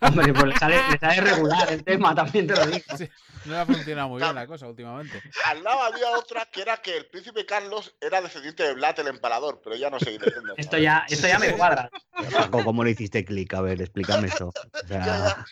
Hombre, 0.01 0.33
pues 0.33 0.45
le 0.45 0.55
sale, 0.57 0.75
le 0.91 0.99
sale 0.99 1.21
regular 1.21 1.71
el 1.71 1.83
tema, 1.83 2.13
también 2.13 2.45
te 2.47 2.55
lo 2.55 2.65
digo. 2.67 2.97
Sí, 2.97 3.09
no 3.45 3.59
ha 3.59 3.65
funcionado 3.65 4.09
muy 4.09 4.21
bien 4.21 4.35
la 4.35 4.45
cosa 4.45 4.67
últimamente. 4.67 5.21
Al 5.45 5.63
lado 5.63 5.81
había 5.81 6.11
otra 6.11 6.45
que 6.45 6.61
era 6.61 6.77
que 6.77 6.95
el 6.95 7.07
príncipe 7.07 7.45
Carlos 7.45 7.95
era 7.99 8.21
descendiente 8.21 8.63
de 8.63 8.75
Vlad 8.75 8.99
el 8.99 9.07
empalador, 9.07 9.61
pero 9.63 9.75
ya 9.75 9.89
no 9.89 9.99
sé. 9.99 10.19
Esto 10.57 10.77
ya, 10.77 11.05
esto 11.09 11.27
ya 11.27 11.39
me 11.39 11.53
cuadra. 11.53 11.89
Paco, 12.31 12.63
¿cómo 12.63 12.83
le 12.83 12.91
hiciste 12.91 13.25
clic? 13.25 13.53
A 13.55 13.61
ver, 13.61 13.81
explícame 13.81 14.27
eso. 14.27 14.49
O 14.49 14.87
sea, 14.87 15.45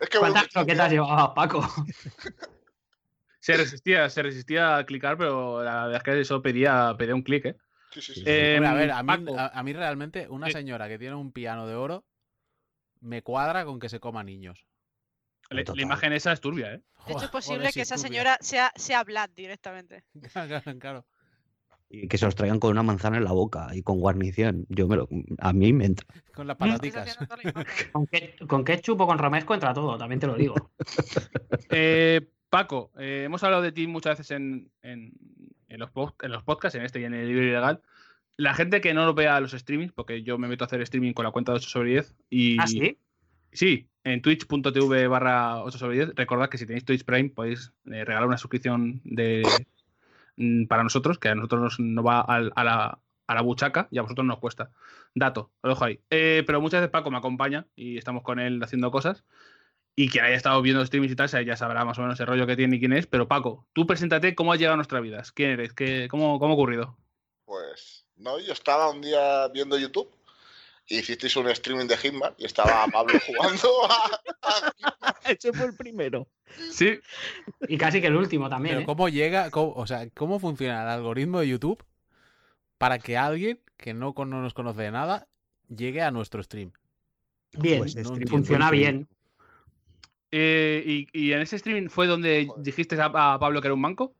Es 0.00 0.08
que 0.08 0.18
¿Cuántas 0.18 0.42
bueno, 0.42 0.52
croquetas 0.52 0.90
llevaba 0.92 1.34
Paco? 1.34 1.66
Se 3.38 3.56
resistía, 3.56 4.10
se 4.10 4.22
resistía 4.22 4.76
a 4.76 4.84
clicar, 4.84 5.16
pero 5.16 5.64
la 5.64 5.86
verdad 5.86 5.96
es 5.96 6.02
que 6.02 6.20
eso 6.20 6.42
pedía, 6.42 6.94
pedía 6.98 7.14
un 7.14 7.22
clic, 7.22 7.46
¿eh? 7.46 7.56
sí, 7.92 8.02
sí, 8.02 8.14
sí. 8.14 8.22
Eh, 8.26 8.56
Hombre, 8.58 8.68
a 8.68 8.74
ver, 8.74 8.90
a 8.90 9.02
mí, 9.02 9.26
a, 9.38 9.58
a 9.58 9.62
mí 9.62 9.72
realmente 9.72 10.28
una 10.28 10.50
señora 10.50 10.88
que 10.88 10.98
tiene 10.98 11.14
un 11.14 11.32
piano 11.32 11.66
de 11.66 11.74
oro 11.74 12.04
me 13.00 13.22
cuadra 13.22 13.64
con 13.64 13.78
que 13.78 13.88
se 13.88 14.00
coma 14.00 14.22
niños. 14.24 14.66
La, 15.50 15.64
imagen 15.82 16.12
esa 16.12 16.32
es 16.32 16.40
turbia, 16.40 16.74
¿eh? 16.74 16.82
De 17.06 17.12
hecho, 17.14 17.24
es 17.24 17.30
posible 17.30 17.58
joder, 17.60 17.74
que 17.74 17.80
esa 17.80 17.96
turbia. 17.96 18.08
señora 18.08 18.38
sea, 18.40 18.72
sea 18.76 19.02
Vlad 19.04 19.30
directamente. 19.34 20.04
Claro, 20.32 20.78
claro. 20.78 21.06
y 21.88 22.06
que 22.06 22.18
se 22.18 22.24
los 22.26 22.36
traigan 22.36 22.60
con 22.60 22.70
una 22.70 22.84
manzana 22.84 23.16
en 23.16 23.24
la 23.24 23.32
boca 23.32 23.68
y 23.74 23.82
con 23.82 23.98
guarnición. 23.98 24.64
Yo 24.68 24.86
me 24.86 24.96
lo, 24.96 25.08
a 25.38 25.52
mí 25.52 25.72
me 25.72 25.86
entra. 25.86 26.06
Con 26.34 26.46
las 26.46 26.56
Estás 26.60 27.16
pataticas. 27.16 27.88
Con, 27.92 28.06
con 28.46 28.64
ketchup 28.64 29.00
o 29.00 29.06
con 29.08 29.18
romesco 29.18 29.52
entra 29.54 29.74
todo, 29.74 29.98
también 29.98 30.20
te 30.20 30.26
lo 30.28 30.36
digo. 30.36 30.54
Eh, 31.70 32.20
Paco, 32.48 32.92
eh, 32.98 33.24
hemos 33.26 33.42
hablado 33.42 33.62
de 33.62 33.72
ti 33.72 33.86
muchas 33.86 34.18
veces 34.18 34.30
en, 34.36 34.70
en- 34.82 35.12
en 35.68 35.78
los, 35.80 35.90
en 36.22 36.32
los 36.32 36.42
podcasts, 36.42 36.76
en 36.76 36.84
este 36.84 37.00
y 37.00 37.04
en 37.04 37.14
el 37.14 37.28
libro 37.28 37.44
ilegal. 37.44 37.80
La 38.40 38.54
gente 38.54 38.80
que 38.80 38.94
no 38.94 39.04
lo 39.04 39.12
vea 39.12 39.38
los 39.40 39.52
streamings, 39.52 39.92
porque 39.92 40.22
yo 40.22 40.38
me 40.38 40.48
meto 40.48 40.64
a 40.64 40.66
hacer 40.66 40.80
streaming 40.80 41.12
con 41.12 41.24
la 41.26 41.30
cuenta 41.30 41.52
de 41.52 41.56
8 41.56 41.68
sobre 41.68 41.90
10 41.90 42.16
y 42.30 42.58
¿Ah, 42.58 42.66
sí? 42.66 42.96
Sí, 43.52 43.88
en 44.04 44.22
twitch.tv 44.22 45.08
barra 45.08 45.62
8 45.62 45.76
sobre 45.76 45.96
10. 45.96 46.14
Recordad 46.14 46.48
que 46.48 46.56
si 46.56 46.64
tenéis 46.66 46.84
Twitch 46.84 47.04
Prime 47.04 47.30
podéis 47.30 47.72
eh, 47.86 48.04
regalar 48.04 48.26
una 48.26 48.38
suscripción 48.38 49.00
de 49.04 49.42
mm, 50.36 50.66
para 50.66 50.82
nosotros, 50.82 51.18
que 51.18 51.28
a 51.28 51.34
nosotros 51.34 51.60
nos, 51.60 51.80
no 51.80 52.02
va 52.02 52.20
al- 52.20 52.52
a, 52.56 52.64
la, 52.64 52.98
a 53.26 53.34
la 53.34 53.40
buchaca 53.42 53.88
y 53.90 53.98
a 53.98 54.02
vosotros 54.02 54.26
nos 54.26 54.38
cuesta. 54.38 54.70
Dato, 55.14 55.50
lo 55.62 55.70
dejo 55.70 55.84
ahí. 55.84 56.00
Eh, 56.08 56.42
pero 56.46 56.60
muchas 56.62 56.80
veces 56.80 56.90
Paco 56.92 57.10
me 57.10 57.18
acompaña 57.18 57.66
y 57.76 57.98
estamos 57.98 58.22
con 58.22 58.38
él 58.38 58.62
haciendo 58.62 58.90
cosas. 58.90 59.24
Y 59.96 60.08
quien 60.08 60.24
haya 60.24 60.36
estado 60.36 60.62
viendo 60.62 60.86
streamings 60.86 61.12
y 61.12 61.16
tal, 61.16 61.28
ya 61.44 61.56
sabrá 61.56 61.84
más 61.84 61.98
o 61.98 62.02
menos 62.02 62.18
el 62.20 62.26
rollo 62.26 62.46
que 62.46 62.56
tiene 62.56 62.76
y 62.76 62.78
quién 62.78 62.94
es. 62.94 63.06
Pero 63.06 63.28
Paco, 63.28 63.66
tú 63.74 63.86
preséntate 63.86 64.34
cómo 64.34 64.52
has 64.52 64.58
llegado 64.58 64.74
a 64.74 64.76
nuestras 64.76 65.02
vidas. 65.02 65.30
¿Quién 65.32 65.50
eres? 65.50 65.74
¿Qué, 65.74 66.08
cómo, 66.08 66.38
¿Cómo 66.38 66.52
ha 66.52 66.54
ocurrido? 66.54 66.96
Pues, 67.44 68.06
no, 68.20 68.38
yo 68.40 68.52
estaba 68.52 68.90
un 68.90 69.00
día 69.00 69.48
viendo 69.48 69.78
YouTube 69.78 70.10
y 70.86 70.98
hicisteis 70.98 71.36
un 71.36 71.48
streaming 71.48 71.86
de 71.86 71.96
Hitman 71.96 72.34
y 72.38 72.46
estaba 72.46 72.86
Pablo 72.88 73.18
jugando 73.26 73.68
a, 73.90 75.20
Ese 75.30 75.52
fue 75.52 75.66
el 75.66 75.76
primero. 75.76 76.26
Sí, 76.72 76.98
Y 77.68 77.78
casi 77.78 78.00
que 78.00 78.08
el 78.08 78.16
último 78.16 78.48
también, 78.50 78.74
Pero 78.76 78.82
¿eh? 78.82 78.86
cómo 78.86 79.08
llega, 79.08 79.50
cómo- 79.50 79.72
o 79.74 79.86
sea, 79.86 80.08
cómo 80.10 80.40
funciona 80.40 80.82
el 80.82 80.88
algoritmo 80.88 81.40
de 81.40 81.48
YouTube 81.48 81.84
para 82.78 82.98
que 82.98 83.16
alguien 83.16 83.60
que 83.76 83.94
no, 83.94 84.14
con- 84.14 84.30
no 84.30 84.40
nos 84.42 84.52
conoce 84.54 84.82
de 84.82 84.90
nada 84.90 85.28
llegue 85.68 86.02
a 86.02 86.10
nuestro 86.10 86.42
stream. 86.42 86.72
Bien, 87.52 87.78
Pues 87.78 87.94
no 87.96 88.16
funciona 88.28 88.70
bien. 88.70 89.08
Eh, 90.32 90.82
y, 90.86 91.08
y 91.12 91.32
en 91.32 91.40
ese 91.40 91.56
streaming 91.56 91.88
fue 91.88 92.06
donde 92.06 92.46
Joder. 92.46 92.62
dijiste 92.64 93.00
a, 93.00 93.06
a 93.34 93.38
Pablo 93.38 93.60
que 93.60 93.66
era 93.68 93.74
un 93.74 93.80
manco. 93.80 94.14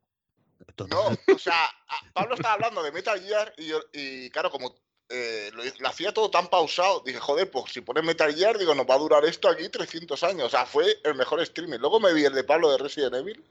No, 0.89 1.17
o 1.35 1.39
sea, 1.39 1.69
Pablo 2.13 2.35
estaba 2.35 2.55
hablando 2.55 2.83
de 2.83 2.93
Metal 2.93 3.21
Gear 3.21 3.53
y, 3.57 3.67
yo- 3.69 3.83
y 3.93 4.31
claro, 4.31 4.51
como 4.51 4.75
eh, 5.09 5.51
lo, 5.55 5.63
lo 5.65 5.89
hacía 5.89 6.13
todo 6.15 6.31
tan 6.31 6.49
pausado, 6.49 7.03
dije, 7.05 7.19
joder, 7.19 7.51
pues 7.51 7.73
si 7.73 7.81
pones 7.81 8.05
Metal 8.05 8.33
Gear, 8.35 8.59
digo, 8.59 8.75
nos 8.75 8.87
va 8.87 8.95
a 8.95 8.99
durar 8.99 9.25
esto 9.25 9.49
aquí 9.49 9.69
300 9.69 10.23
años. 10.25 10.47
O 10.47 10.51
sea, 10.51 10.67
fue 10.67 10.85
el 11.05 11.15
mejor 11.17 11.41
streaming. 11.41 11.79
Luego 11.79 11.99
me 12.01 12.13
vi 12.15 12.25
el 12.25 12.33
de 12.35 12.45
Pablo 12.45 12.71
de 12.71 12.79
Resident 12.79 13.15
Evil 13.15 13.43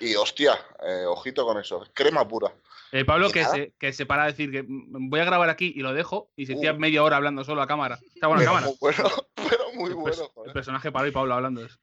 y 0.00 0.14
hostia, 0.14 0.54
eh, 0.86 1.04
ojito 1.06 1.44
con 1.44 1.58
eso, 1.58 1.84
crema 1.92 2.26
pura. 2.26 2.52
Eh, 2.92 3.04
Pablo 3.04 3.28
¿Y 3.30 3.32
que 3.32 3.44
se, 3.46 3.72
que 3.78 3.92
se 3.92 4.04
para 4.06 4.24
a 4.24 4.26
decir 4.26 4.50
que 4.52 4.62
mm, 4.62 5.08
voy 5.08 5.20
a 5.20 5.24
grabar 5.24 5.48
aquí 5.48 5.72
y 5.74 5.80
lo 5.80 5.92
dejo 5.94 6.30
y 6.36 6.46
se 6.46 6.54
tira 6.56 6.72
Uh. 6.74 6.78
media 6.78 7.02
hora 7.02 7.16
hablando 7.16 7.42
solo 7.42 7.62
a 7.62 7.66
cámara. 7.66 7.98
Está 8.14 8.26
buena 8.26 8.40
Pero 8.42 8.52
cámara. 8.52 8.66
muy 8.66 8.76
bueno, 8.80 9.10
pero 9.34 9.72
muy 9.74 9.88
El, 9.90 9.94
bueno, 9.96 10.30
el 10.44 10.52
personaje 10.52 10.92
Pablo 10.92 11.08
y 11.08 11.12
Pablo 11.12 11.34
hablando. 11.34 11.64
es. 11.64 11.78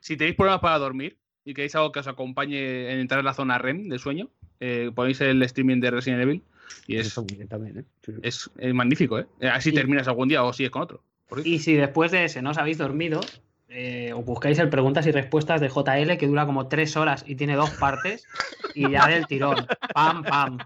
Si 0.00 0.16
tenéis 0.16 0.36
problemas 0.36 0.60
para 0.60 0.78
dormir 0.78 1.18
y 1.44 1.52
queréis 1.54 1.74
algo 1.76 1.92
que 1.92 2.00
os 2.00 2.06
acompañe 2.08 2.90
en 2.92 2.98
entrar 3.00 3.20
en 3.20 3.26
la 3.26 3.34
zona 3.34 3.58
REM 3.58 3.88
del 3.88 4.00
sueño, 4.00 4.30
eh, 4.60 4.90
ponéis 4.94 5.20
el 5.20 5.42
streaming 5.42 5.80
de 5.80 5.90
Resident 5.90 6.22
Evil 6.22 6.42
y 6.86 6.96
es, 6.96 7.14
también, 7.48 7.78
¿eh? 7.78 7.84
Sí, 8.04 8.12
es, 8.22 8.50
es 8.58 8.74
magnífico. 8.74 9.18
¿eh? 9.18 9.26
Eh, 9.40 9.48
Así 9.48 9.70
Y- 9.70 9.74
terminas 9.74 10.08
algún 10.08 10.28
día 10.28 10.42
o 10.44 10.52
sigues 10.52 10.70
con 10.70 10.82
otro. 10.82 11.02
Y 11.44 11.58
si 11.58 11.74
después 11.74 12.10
de 12.12 12.24
ese 12.24 12.42
no 12.42 12.50
os 12.50 12.58
habéis 12.58 12.78
dormido, 12.78 13.20
eh, 13.68 14.12
os 14.14 14.24
buscáis 14.24 14.58
el 14.58 14.68
preguntas 14.68 15.06
y 15.06 15.10
respuestas 15.12 15.60
de 15.60 15.68
JL 15.68 16.16
que 16.18 16.26
dura 16.26 16.46
como 16.46 16.68
tres 16.68 16.96
horas 16.96 17.24
y 17.26 17.34
tiene 17.34 17.56
dos 17.56 17.70
partes 17.70 18.26
y 18.74 18.90
ya 18.90 19.06
del 19.08 19.26
tirón. 19.26 19.66
Pam, 19.94 20.22
pam. 20.22 20.58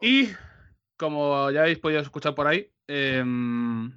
Y 0.00 0.28
como 0.96 1.50
ya 1.50 1.62
habéis 1.62 1.78
podido 1.78 2.00
escuchar 2.00 2.34
por 2.34 2.46
ahí, 2.46 2.68
em, 2.86 3.92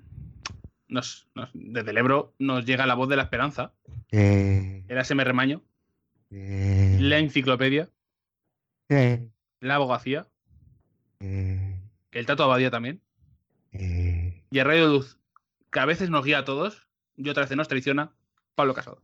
nos- 0.88 1.28
nos- 1.36 1.50
desde 1.54 1.92
el 1.92 1.98
Ebro 1.98 2.34
nos 2.40 2.66
llega 2.66 2.86
la 2.86 2.96
voz 2.96 3.10
de 3.10 3.16
la 3.18 3.24
esperanza, 3.24 3.74
Eh, 4.12 4.84
el 4.88 4.98
ASMR 4.98 5.34
Maño, 5.34 5.62
eh, 6.32 6.98
la 7.00 7.20
enciclopedia, 7.20 7.90
eh, 8.90 9.30
la 9.60 9.76
abogacía, 9.76 10.28
eh, 11.20 11.80
el 12.12 12.26
Tato 12.26 12.44
Abadía 12.44 12.72
también, 12.72 13.02
eh, 13.72 14.44
y 14.50 14.60
el 14.60 14.66
Radio 14.66 14.88
Luz, 14.88 15.20
que 15.72 15.80
a 15.80 15.86
veces 15.86 16.10
nos 16.10 16.26
guía 16.26 16.40
a 16.40 16.46
todos 16.46 16.88
y 17.16 17.30
otras 17.30 17.46
veces 17.46 17.58
nos 17.58 17.68
traiciona, 17.68 18.14
Pablo 18.56 18.74
Casado. 18.74 19.02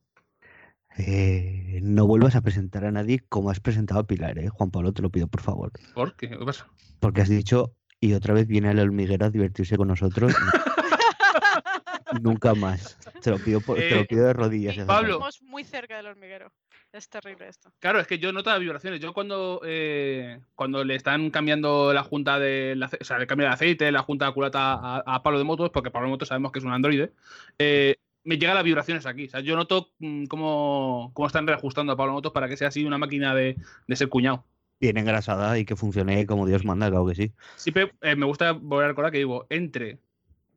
eh, 0.98 1.80
no 1.84 2.08
vuelvas 2.08 2.36
a 2.36 2.42
presentar 2.42 2.86
a 2.86 2.92
nadie 2.92 3.20
como 3.30 3.50
has 3.50 3.60
presentado 3.60 4.00
a 4.00 4.08
Pilar, 4.08 4.40
¿eh? 4.40 4.50
Juan 4.50 4.72
Pablo, 4.72 4.94
te 4.94 5.02
lo 5.02 5.10
pido, 5.12 5.28
por 5.28 5.42
favor. 5.42 5.72
¿Por 5.94 6.16
qué? 6.16 6.30
¿Qué 6.30 6.38
pasa? 6.46 6.68
Porque 7.00 7.22
has 7.22 7.30
dicho, 7.30 7.76
y 8.00 8.14
otra 8.14 8.34
vez 8.34 8.48
viene 8.48 8.72
el 8.72 8.80
hormiguero 8.80 9.26
a 9.26 9.30
divertirse 9.30 9.76
con 9.78 9.90
nosotros. 9.90 10.34
Nunca 12.22 12.54
más. 12.56 12.98
Te 13.22 13.30
lo 13.32 13.40
pido, 13.40 13.60
por- 13.62 13.78
te 13.78 13.94
lo 13.96 14.06
pido 14.06 14.26
de 14.26 14.34
rodillas. 14.34 14.78
Pablo. 14.86 15.14
Estamos 15.16 15.42
muy 15.42 15.64
cerca 15.64 15.98
del 15.98 16.08
hormiguero. 16.08 16.52
Es 16.96 17.10
terrible 17.10 17.50
esto. 17.50 17.74
Claro, 17.80 18.00
es 18.00 18.08
que 18.08 18.20
yo 18.20 18.32
noto 18.32 18.50
las 18.50 18.60
vibraciones. 18.62 19.02
Yo 19.02 19.12
cuando, 19.14 19.60
eh, 19.66 20.40
cuando 20.56 20.82
le 20.86 20.96
están 20.96 21.30
cambiando 21.30 21.92
la 21.92 22.04
junta 22.04 22.40
de 22.40 22.80
o 23.02 23.04
sea, 23.04 23.20
le 23.20 23.28
cambian 23.28 23.50
el 23.50 23.54
aceite, 23.54 23.92
la 23.92 24.02
junta 24.02 24.28
de 24.28 24.34
culata 24.34 24.76
a, 24.76 25.04
a 25.06 25.22
Pablo 25.22 25.38
de 25.38 25.44
Motos, 25.44 25.72
porque 25.72 25.92
Pablo 25.92 26.08
de 26.08 26.12
Motos 26.12 26.30
sabemos 26.30 26.54
que 26.54 26.60
es 26.60 26.66
un 26.66 26.72
androide, 26.72 27.12
eh, 27.60 27.98
me 28.24 28.38
llegan 28.38 28.56
las 28.56 28.64
vibraciones 28.64 29.06
aquí. 29.06 29.26
O 29.26 29.30
sea, 29.30 29.42
yo 29.42 29.58
noto 29.58 29.92
mm, 30.00 30.28
cómo, 30.28 31.12
cómo 31.14 31.28
están 31.28 31.46
reajustando 31.46 31.92
a 31.92 31.98
Pablo 31.98 32.14
Motos 32.14 32.32
para 32.32 32.48
que 32.48 32.56
sea 32.56 32.70
así 32.70 32.86
una 32.86 32.98
máquina 32.98 33.36
de, 33.36 33.58
de 33.88 33.96
ser 33.98 34.08
cuñado. 34.08 34.46
Bien 34.80 34.96
engrasada 34.98 35.60
y 35.60 35.66
que 35.66 35.76
funcione 35.76 36.26
como 36.26 36.48
Dios 36.48 36.64
manda, 36.64 36.90
claro 36.90 37.08
que 37.08 37.16
sí. 37.16 37.34
Siempre 37.58 37.92
eh, 38.04 38.16
me 38.16 38.26
gusta 38.26 38.54
volver 38.54 38.86
a 38.86 38.88
recordar 38.88 39.12
que 39.12 39.18
digo, 39.18 39.48
entre 39.50 40.00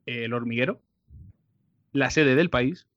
eh, 0.05 0.23
el 0.23 0.33
hormiguero, 0.33 0.79
la 1.91 2.09
sede 2.11 2.35
del 2.35 2.49
país 2.49 2.87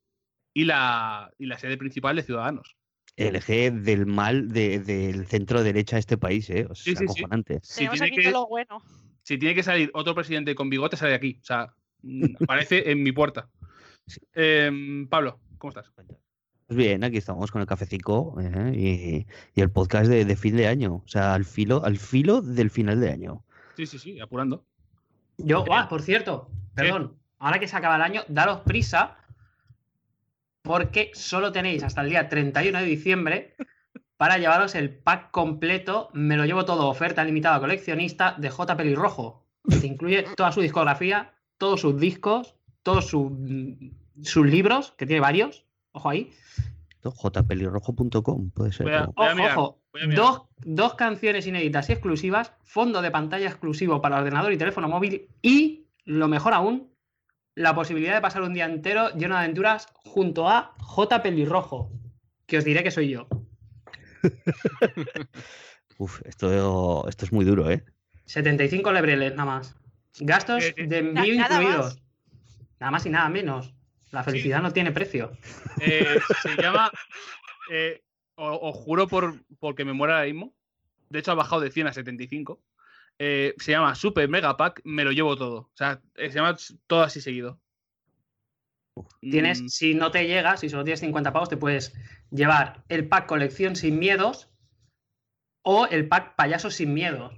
y 0.55 0.65
la, 0.65 1.33
y 1.39 1.47
la 1.47 1.59
sede 1.59 1.77
principal 1.77 2.15
de 2.15 2.23
Ciudadanos. 2.23 2.77
El 3.17 3.37
eje 3.37 3.71
del 3.71 4.07
mal 4.07 4.49
de- 4.49 4.81
del 4.81 5.27
centro 5.27 5.63
derecha 5.63 5.97
de 5.97 6.01
este 6.01 6.17
país, 6.17 6.49
¿eh? 6.51 6.67
O 6.69 6.75
sea, 6.75 6.95
Sí, 6.95 6.97
sí, 6.97 7.07
sí. 7.09 7.15
Si 7.15 7.25
Tenemos 7.25 7.99
tiene, 8.01 8.07
aquí 8.07 8.17
que, 8.23 8.31
lo 8.31 8.47
bueno. 8.47 8.83
si 9.23 9.39
tiene 9.39 9.55
que 9.55 9.63
salir 9.63 9.91
otro 9.95 10.15
presidente 10.15 10.55
con 10.55 10.71
bigote, 10.71 10.97
sale 10.97 11.11
de 11.11 11.17
aquí. 11.17 11.39
O 11.43 11.45
sea, 11.45 11.75
mm, 12.03 12.37
aparece 12.43 12.91
en 12.91 13.03
mi 13.03 13.13
puerta. 13.13 13.49
Sí. 14.07 14.21
Em, 14.35 15.07
Pablo, 15.09 15.39
¿cómo 15.59 15.69
estás? 15.71 15.91
Pues 15.95 16.77
bien, 16.79 17.05
aquí 17.05 17.19
estamos 17.19 17.51
con 17.51 17.61
el 17.61 17.67
cafecito 17.67 18.35
¿eh? 18.41 18.73
y, 18.75 19.27
y 19.55 19.61
el 19.61 19.71
podcast 19.71 20.09
de, 20.09 20.25
de 20.25 20.37
fin 20.37 20.57
de 20.57 20.67
año. 20.67 21.03
O 21.05 21.09
sea, 21.09 21.35
al 21.35 21.45
filo, 21.45 21.85
al 21.85 21.99
filo 21.99 22.41
del 22.41 22.71
final 22.71 22.99
de 22.99 23.11
año. 23.13 23.45
Sí, 23.77 23.85
sí, 23.87 23.99
sí, 23.99 24.21
apurando. 24.21 24.65
Yo, 25.37 25.65
ah, 25.71 25.89
por 25.89 26.01
cierto, 26.03 26.51
perdón, 26.75 27.17
ahora 27.39 27.59
que 27.59 27.69
se 27.69 27.77
acaba 27.77 27.97
el 27.97 28.03
año, 28.03 28.23
daros 28.29 28.61
prisa 28.61 29.19
porque 30.63 31.11
solo 31.15 31.53
tenéis 31.53 31.83
hasta 31.83 32.01
el 32.03 32.11
día 32.11 32.29
31 32.29 32.79
de 32.79 32.85
diciembre 32.85 33.55
para 34.17 34.39
llevaros 34.39 34.75
el 34.77 34.91
pack 34.91 35.31
completo, 35.33 36.09
me 36.13 36.37
lo 36.37 36.45
llevo 36.45 36.65
todo, 36.65 36.89
oferta 36.89 37.25
limitada 37.25 37.59
coleccionista 37.61 38.37
de 38.39 38.51
J. 38.51 38.77
Pelirrojo. 38.77 39.45
que 39.69 39.87
incluye 39.87 40.25
toda 40.37 40.51
su 40.53 40.61
discografía, 40.61 41.33
todos 41.59 41.81
sus 41.81 41.99
discos, 42.01 42.55
todos 42.83 43.07
sus 43.09 43.31
mm, 43.31 43.91
sus 44.23 44.47
libros, 44.47 44.93
que 44.97 45.07
tiene 45.07 45.21
varios, 45.21 45.65
ojo 45.93 46.11
ahí. 46.11 46.31
jpelirrojo.com 47.03 48.51
puede 48.51 48.73
ser. 48.73 48.85
Voy 48.87 48.95
a- 48.95 49.01
¿no? 49.07 49.13
voy 49.17 49.27
a 49.27 49.31
Ojo, 49.31 49.37
mirar, 49.37 49.59
ojo, 49.59 49.79
dos, 50.15 50.43
dos 50.59 50.95
canciones 50.95 51.47
inéditas 51.47 51.89
y 51.89 51.93
exclusivas, 51.93 52.53
fondo 52.65 53.03
de 53.03 53.11
pantalla 53.11 53.49
exclusivo 53.49 54.01
para 54.01 54.19
ordenador 54.19 54.53
y 54.53 54.59
teléfono 54.59 54.89
móvil 54.89 55.29
y, 55.43 55.87
lo 56.05 56.29
mejor 56.29 56.53
aún, 56.55 56.89
la 57.55 57.75
posibilidad 57.75 58.15
de 58.15 58.21
pasar 58.21 58.43
un 58.43 58.55
día 58.55 58.65
entero 58.67 59.11
lleno 59.11 59.35
de 59.37 59.43
aventuras 59.45 59.87
junto 60.05 60.49
a 60.49 60.75
J. 60.81 61.23
Pelirrojo, 61.23 61.91
que 62.47 62.59
os 62.59 62.65
diré 62.65 62.83
que 62.83 62.91
soy 62.91 63.11
yo. 63.11 63.27
Uf, 65.99 66.21
esto, 66.25 67.09
esto 67.09 67.25
es 67.25 67.33
muy 67.33 67.45
duro, 67.45 67.71
¿eh? 67.71 67.85
75 68.27 68.93
lebreles 68.93 69.33
nada 69.35 69.45
más. 69.45 69.77
Gastos 70.21 70.65
de 70.77 70.99
envío 70.99 71.35
Na- 71.37 71.49
nada 71.49 71.63
incluidos. 71.63 71.85
más. 71.95 72.03
Nada 72.81 72.91
más 72.91 73.07
y 73.07 73.11
nada 73.11 73.29
menos. 73.29 73.75
La 74.11 74.23
felicidad 74.25 74.61
no 74.63 74.73
tiene 74.73 74.93
precio. 74.93 75.33
Eh, 75.81 76.19
se 76.43 76.61
llama. 76.61 76.91
eh, 77.71 78.03
os 78.37 78.75
juro 78.77 79.07
por 79.07 79.35
porque 79.61 79.85
me 79.85 79.93
muera 79.93 80.15
ahora 80.17 80.27
mismo. 80.27 80.53
De 81.09 81.19
hecho, 81.21 81.33
ha 81.33 81.35
bajado 81.35 81.61
de 81.63 81.71
100 81.71 81.87
a 81.89 81.93
75. 81.93 82.61
Eh, 83.25 83.55
se 83.59 83.71
llama 83.71 83.95
Super 83.95 84.29
Mega 84.29 84.57
Pack, 84.57 84.81
me 84.83 85.05
lo 85.05 85.13
llevo 85.13 85.37
todo. 85.37 85.57
O 85.59 85.77
sea, 85.77 86.03
eh, 86.17 86.29
se 86.29 86.41
llama 86.41 86.57
todo 86.89 87.03
así 87.03 87.21
seguido. 87.21 87.61
Tienes, 89.21 89.63
Mm, 89.63 89.69
si 89.69 89.95
no 89.95 90.11
te 90.11 90.27
llega, 90.27 90.57
si 90.57 90.69
solo 90.69 90.83
tienes 90.83 90.99
50 90.99 91.33
pavos, 91.33 91.49
te 91.49 91.57
puedes 91.57 91.95
llevar 92.33 92.83
el 92.89 93.07
pack 93.07 93.27
colección 93.27 93.77
sin 93.77 94.01
miedos 94.01 94.51
o 95.65 95.87
el 95.87 96.09
pack 96.09 96.35
payasos 96.35 96.75
sin 96.75 96.95
miedos. 96.95 97.33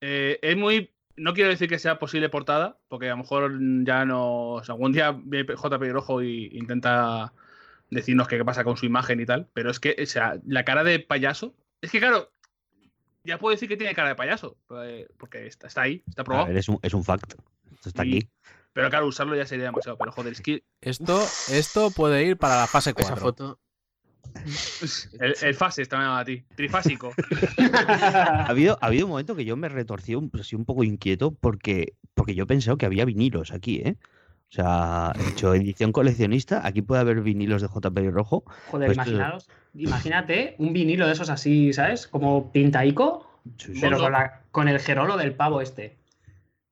eh, 0.00 0.38
es 0.40 0.56
muy. 0.56 0.94
No 1.16 1.34
quiero 1.34 1.50
decir 1.50 1.68
que 1.68 1.78
sea 1.78 1.98
posible 1.98 2.30
portada, 2.30 2.78
porque 2.88 3.08
a 3.08 3.10
lo 3.10 3.18
mejor 3.18 3.58
ya 3.84 4.06
no. 4.06 4.52
O 4.52 4.64
sea, 4.64 4.76
algún 4.76 4.92
día 4.92 5.12
viene 5.12 5.54
JP 5.54 5.92
Rojo 5.92 6.22
y 6.22 6.48
intenta 6.52 7.34
decirnos 7.90 8.28
qué 8.28 8.42
pasa 8.46 8.64
con 8.64 8.78
su 8.78 8.86
imagen 8.86 9.20
y 9.20 9.26
tal. 9.26 9.46
Pero 9.52 9.70
es 9.70 9.78
que, 9.78 9.94
o 10.02 10.06
sea, 10.06 10.40
la 10.46 10.64
cara 10.64 10.84
de 10.84 11.00
payaso. 11.00 11.54
Es 11.82 11.90
que, 11.90 11.98
claro, 11.98 12.32
ya 13.26 13.38
puedo 13.38 13.52
decir 13.52 13.68
que 13.68 13.76
tiene 13.76 13.94
cara 13.94 14.08
de 14.10 14.14
payaso, 14.14 14.56
eh, 14.82 15.08
porque 15.18 15.46
está, 15.46 15.66
está 15.66 15.82
ahí, 15.82 16.02
está 16.08 16.22
A 16.22 16.24
probado. 16.24 16.46
ver, 16.46 16.56
es 16.56 16.68
un, 16.68 16.78
es 16.82 16.94
un 16.94 17.04
fact. 17.04 17.34
Esto 17.74 17.88
está 17.90 18.04
Y- 18.04 18.16
aquí. 18.18 18.28
Pero 18.72 18.90
claro, 18.90 19.06
usarlo 19.06 19.34
ya 19.34 19.46
sería 19.46 19.64
demasiado. 19.66 19.96
Pero 19.98 20.12
joder, 20.12 20.32
es 20.34 20.40
que 20.42 20.62
Esto, 20.80 21.22
esto 21.50 21.90
puede 21.90 22.24
ir 22.24 22.36
para 22.36 22.56
la 22.60 22.66
fase 22.66 22.90
Esa 22.90 23.16
4. 23.16 23.16
foto. 23.16 23.60
el, 25.20 25.34
el 25.40 25.54
fase 25.54 25.82
está 25.82 25.96
llamado 25.96 26.18
a 26.18 26.24
ti. 26.24 26.44
Trifásico. 26.54 27.12
Ha 27.58 28.46
habido, 28.50 28.78
ha 28.80 28.86
habido 28.86 29.06
un 29.06 29.10
momento 29.10 29.34
que 29.34 29.44
yo 29.44 29.56
me 29.56 29.68
retorcí 29.68 30.14
un, 30.14 30.30
así 30.38 30.54
un 30.56 30.64
poco 30.64 30.84
inquieto 30.84 31.32
porque, 31.32 31.94
porque 32.14 32.34
yo 32.34 32.46
pensaba 32.46 32.76
que 32.78 32.86
había 32.86 33.04
vinilos 33.04 33.50
aquí, 33.52 33.76
¿eh? 33.84 33.96
O 34.48 34.54
sea, 34.54 35.12
he 35.18 35.30
hecho 35.30 35.54
edición 35.54 35.92
coleccionista, 35.92 36.64
aquí 36.66 36.80
puede 36.80 37.00
haber 37.00 37.20
vinilos 37.20 37.62
de 37.62 37.68
JP 37.68 38.10
Rojo. 38.10 38.44
Joder, 38.70 38.86
Pues, 38.88 38.96
imaginaros, 38.96 39.48
imagínate 39.74 40.54
un 40.58 40.72
vinilo 40.72 41.06
de 41.06 41.12
esos 41.12 41.30
así, 41.30 41.72
¿sabes? 41.72 42.06
Como 42.06 42.52
pintaico, 42.52 43.40
Sí, 43.58 43.74
sí. 43.74 43.80
pero 43.80 43.92
Mondo. 43.98 44.04
con, 44.04 44.12
la- 44.12 44.42
con 44.50 44.68
el 44.68 44.78
gerolo 44.80 45.16
del 45.16 45.34
pavo 45.34 45.60
este. 45.60 45.98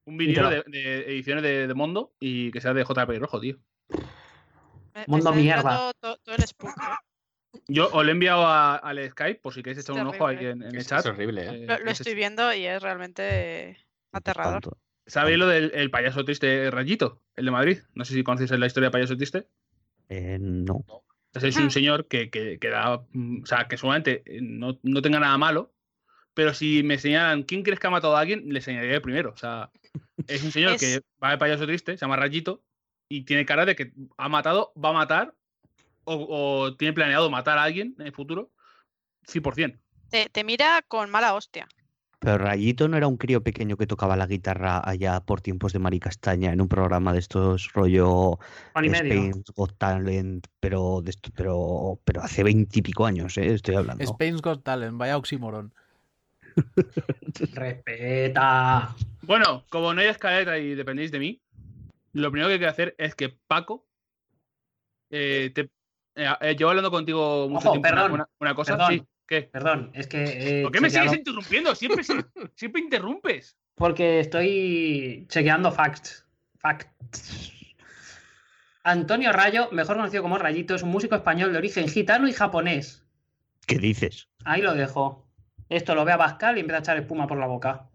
Un 0.07 0.17
vinilo 0.17 0.51
de, 0.51 0.63
de 0.67 1.01
ediciones 1.13 1.43
de, 1.43 1.67
de 1.67 1.75
Mondo 1.75 2.13
y 2.21 2.51
que 2.53 2.61
sea 2.61 2.75
de 2.75 2.85
JP 2.85 3.19
Rojo, 3.19 3.41
tío. 3.41 3.57
Me- 3.91 3.99
me 5.01 5.05
Mundo 5.09 5.31
está 5.31 5.41
mierda. 5.41 5.93
todo 6.01 6.17
el 6.37 6.43
spook, 6.47 6.71
¿eh? 6.79 7.61
Yo 7.69 7.87
os 7.93 8.03
lo 8.05 8.09
he 8.09 8.13
enviado 8.13 8.47
a- 8.47 8.77
al 8.77 9.09
Skype 9.11 9.41
por 9.41 9.53
si 9.55 9.63
queréis 9.63 9.79
echar 9.85 10.01
un 10.01 10.09
ojo 10.09 10.27
ahí 10.27 10.39
en, 10.39 10.63
en 10.63 10.69
el 10.69 10.77
Es, 10.79 10.87
chat. 10.89 11.01
es 11.01 11.07
horrible, 11.07 11.43
¿eh? 11.45 11.63
Eh, 11.63 11.67
Lo, 11.67 11.79
lo 11.79 11.91
es- 11.91 12.01
estoy 12.01 12.15
viendo 12.15 12.53
y 12.55 12.67
es 12.67 12.81
realmente 12.83 13.79
aterrador. 14.13 14.61
Tanto. 14.63 14.79
¿Sabéis 15.07 15.39
lo 15.39 15.47
del 15.47 15.71
el 15.75 15.91
payaso 15.91 16.25
triste 16.25 16.71
Rayito, 16.71 17.23
el 17.37 17.45
de 17.45 17.51
Madrid? 17.51 17.79
No 17.95 18.05
sé 18.05 18.15
si 18.15 18.23
conocéis 18.25 18.51
la 18.53 18.67
historia 18.67 18.89
de 18.89 18.93
payaso 18.93 19.17
triste. 19.17 19.49
Eh, 20.09 20.39
no. 20.41 20.85
Entonces 21.27 21.51
es 21.55 21.57
Ah. 21.59 21.63
un 21.65 21.71
señor 21.71 22.07
que, 22.09 22.31
que, 22.31 22.59
que 22.59 22.69
da. 22.69 23.05
mm, 23.13 23.43
O 23.43 23.47
sea, 23.47 23.67
que 23.69 23.77
seguramente 23.77 24.23
eh, 24.27 24.39
no, 24.41 24.79
no 24.83 25.03
tenga 25.03 25.21
nada 25.21 25.37
malo. 25.39 25.73
Pero 26.33 26.53
si 26.55 26.83
me 26.83 26.99
señalan 26.99 27.43
quién 27.45 27.63
crees 27.63 27.79
que 27.79 27.87
ha 27.87 27.91
matado 27.91 28.17
a 28.17 28.21
alguien, 28.21 28.45
le 28.53 28.61
señalaría 28.61 28.97
el 28.97 29.03
primero. 29.03 29.31
O 29.33 29.37
sea, 29.37 29.71
es 30.27 30.43
un 30.43 30.51
señor 30.53 30.73
Es- 30.75 30.81
que 30.81 31.01
va 31.23 31.31
de 31.33 31.39
payaso 31.39 31.67
triste, 31.67 31.93
se 31.97 32.01
llama 32.05 32.17
Rayito, 32.17 32.65
y 33.09 33.25
tiene 33.25 33.45
cara 33.47 33.65
de 33.67 33.77
que 33.77 33.93
ha 34.17 34.29
matado, 34.29 34.73
va 34.83 34.89
a 34.89 34.93
matar, 34.95 35.35
o, 36.05 36.15
o 36.65 36.77
tiene 36.77 36.93
planeado 36.95 37.31
matar 37.31 37.59
a 37.59 37.63
alguien 37.65 37.95
en 37.99 38.07
el 38.07 38.13
futuro, 38.13 38.51
100%. 39.29 39.79
Te, 40.11 40.29
te 40.29 40.45
mira 40.45 40.83
con 40.89 41.11
mala 41.11 41.35
hostia. 41.35 41.69
Pero 42.25 42.39
Rayito 42.39 42.89
no 42.89 42.97
era 42.97 43.07
un 43.07 43.19
crío 43.19 43.43
pequeño 43.43 43.77
que 43.77 43.87
tocaba 43.87 44.17
la 44.17 44.27
guitarra 44.27 44.81
allá 44.83 45.21
por 45.21 45.43
tiempos 45.43 45.75
de 45.75 45.79
Mari 45.79 46.01
Castaña 46.01 46.53
en 46.53 46.61
un 46.61 46.69
programa 46.69 47.13
de 47.13 47.19
estos 47.19 47.71
rollo 47.75 48.39
Juan 48.73 48.85
y 48.85 48.89
medio. 48.89 49.13
Spain's 49.13 49.53
Got 49.55 49.77
Talent, 49.77 50.47
pero, 50.59 51.03
de 51.03 51.11
esto, 51.11 51.31
pero, 51.37 52.01
pero 52.05 52.23
hace 52.23 52.43
veintipico 52.43 53.05
años, 53.05 53.37
¿eh? 53.37 53.53
estoy 53.53 53.75
hablando. 53.75 54.05
Spain's 54.07 54.41
Got 54.41 54.63
Talent, 54.63 54.97
vaya 54.97 55.19
oxímoron. 55.19 55.75
Respeta. 57.53 58.95
Bueno, 59.23 59.65
como 59.69 59.93
no 59.93 60.01
hay 60.01 60.07
escaleta 60.07 60.59
y 60.59 60.75
dependéis 60.75 61.11
de 61.13 61.19
mí, 61.19 61.43
lo 62.13 62.31
primero 62.31 62.49
que 62.49 62.57
quiero 62.57 62.71
hacer 62.71 62.95
es 62.97 63.15
que 63.15 63.29
Paco. 63.47 63.87
eh, 65.11 65.51
te, 65.55 65.71
eh, 66.15 66.33
eh, 66.41 66.57
llevo 66.57 66.71
hablando 66.71 66.91
contigo 66.91 67.49
mucho 67.49 67.69
Ojo, 67.69 67.73
tiempo 67.73 67.89
perdón, 67.89 68.13
una, 68.13 68.29
una 68.41 68.55
cosa. 68.55 68.77
perdón. 68.77 68.93
Sí, 68.93 69.03
¿qué? 69.27 69.43
Perdón, 69.43 69.91
es 69.95 70.07
que. 70.07 70.61
eh, 70.61 70.63
¿Por 70.63 70.73
qué 70.73 70.81
me 70.81 70.89
chequeado- 70.89 71.09
sigues 71.11 71.19
interrumpiendo? 71.19 71.75
Siempre, 71.75 72.05
siempre 72.55 72.81
interrumpes. 72.83 73.57
Porque 73.75 74.21
estoy 74.21 75.27
chequeando 75.29 75.73
facts. 75.73 76.27
Facts. 76.59 77.51
Antonio 78.85 79.33
Rayo, 79.33 79.69
mejor 79.73 79.97
conocido 79.97 80.23
como 80.23 80.39
Rayito, 80.39 80.75
es 80.75 80.83
un 80.83 80.91
músico 80.91 81.15
español 81.15 81.53
de 81.53 81.59
origen 81.59 81.89
gitano 81.89 82.29
y 82.29 82.33
japonés. 82.33 83.05
¿Qué 83.67 83.79
dices? 83.79 84.29
Ahí 84.45 84.61
lo 84.63 84.75
dejo. 84.75 85.27
Esto 85.71 85.95
lo 85.95 86.05
ve 86.05 86.13
a 86.13 86.19
Pascal 86.19 86.57
y 86.57 86.61
empieza 86.61 86.79
a 86.79 86.81
echar 86.81 86.97
espuma 86.99 87.27
por 87.27 87.39
la 87.39 87.47
boca. 87.47 87.89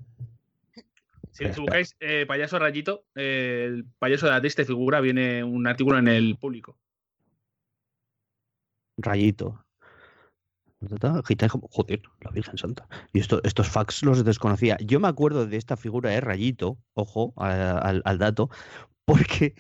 Si, 1.32 1.46
si 1.54 1.62
buscáis 1.62 1.96
eh, 2.00 2.26
payaso 2.28 2.58
rayito, 2.58 3.06
eh, 3.16 3.66
el 3.68 3.86
payaso 4.00 4.26
de 4.26 4.32
la 4.34 4.42
triste 4.42 4.66
figura, 4.66 5.00
viene 5.00 5.44
un 5.44 5.68
artículo 5.68 6.00
en 6.00 6.08
el 6.08 6.36
público. 6.38 6.76
Rayito. 8.98 9.64
La 12.22 12.32
Virgen 12.32 12.58
Santa. 12.58 12.88
Y 13.12 13.20
esto, 13.20 13.42
estos 13.44 13.68
facts 13.68 14.04
los 14.04 14.24
desconocía. 14.24 14.78
Yo 14.80 15.00
me 15.00 15.08
acuerdo 15.08 15.46
de 15.46 15.58
esta 15.58 15.76
figura 15.76 16.10
de 16.12 16.22
Rayito, 16.22 16.78
ojo 16.94 17.34
al, 17.36 18.02
al 18.06 18.18
dato, 18.18 18.50
porque 19.06 19.56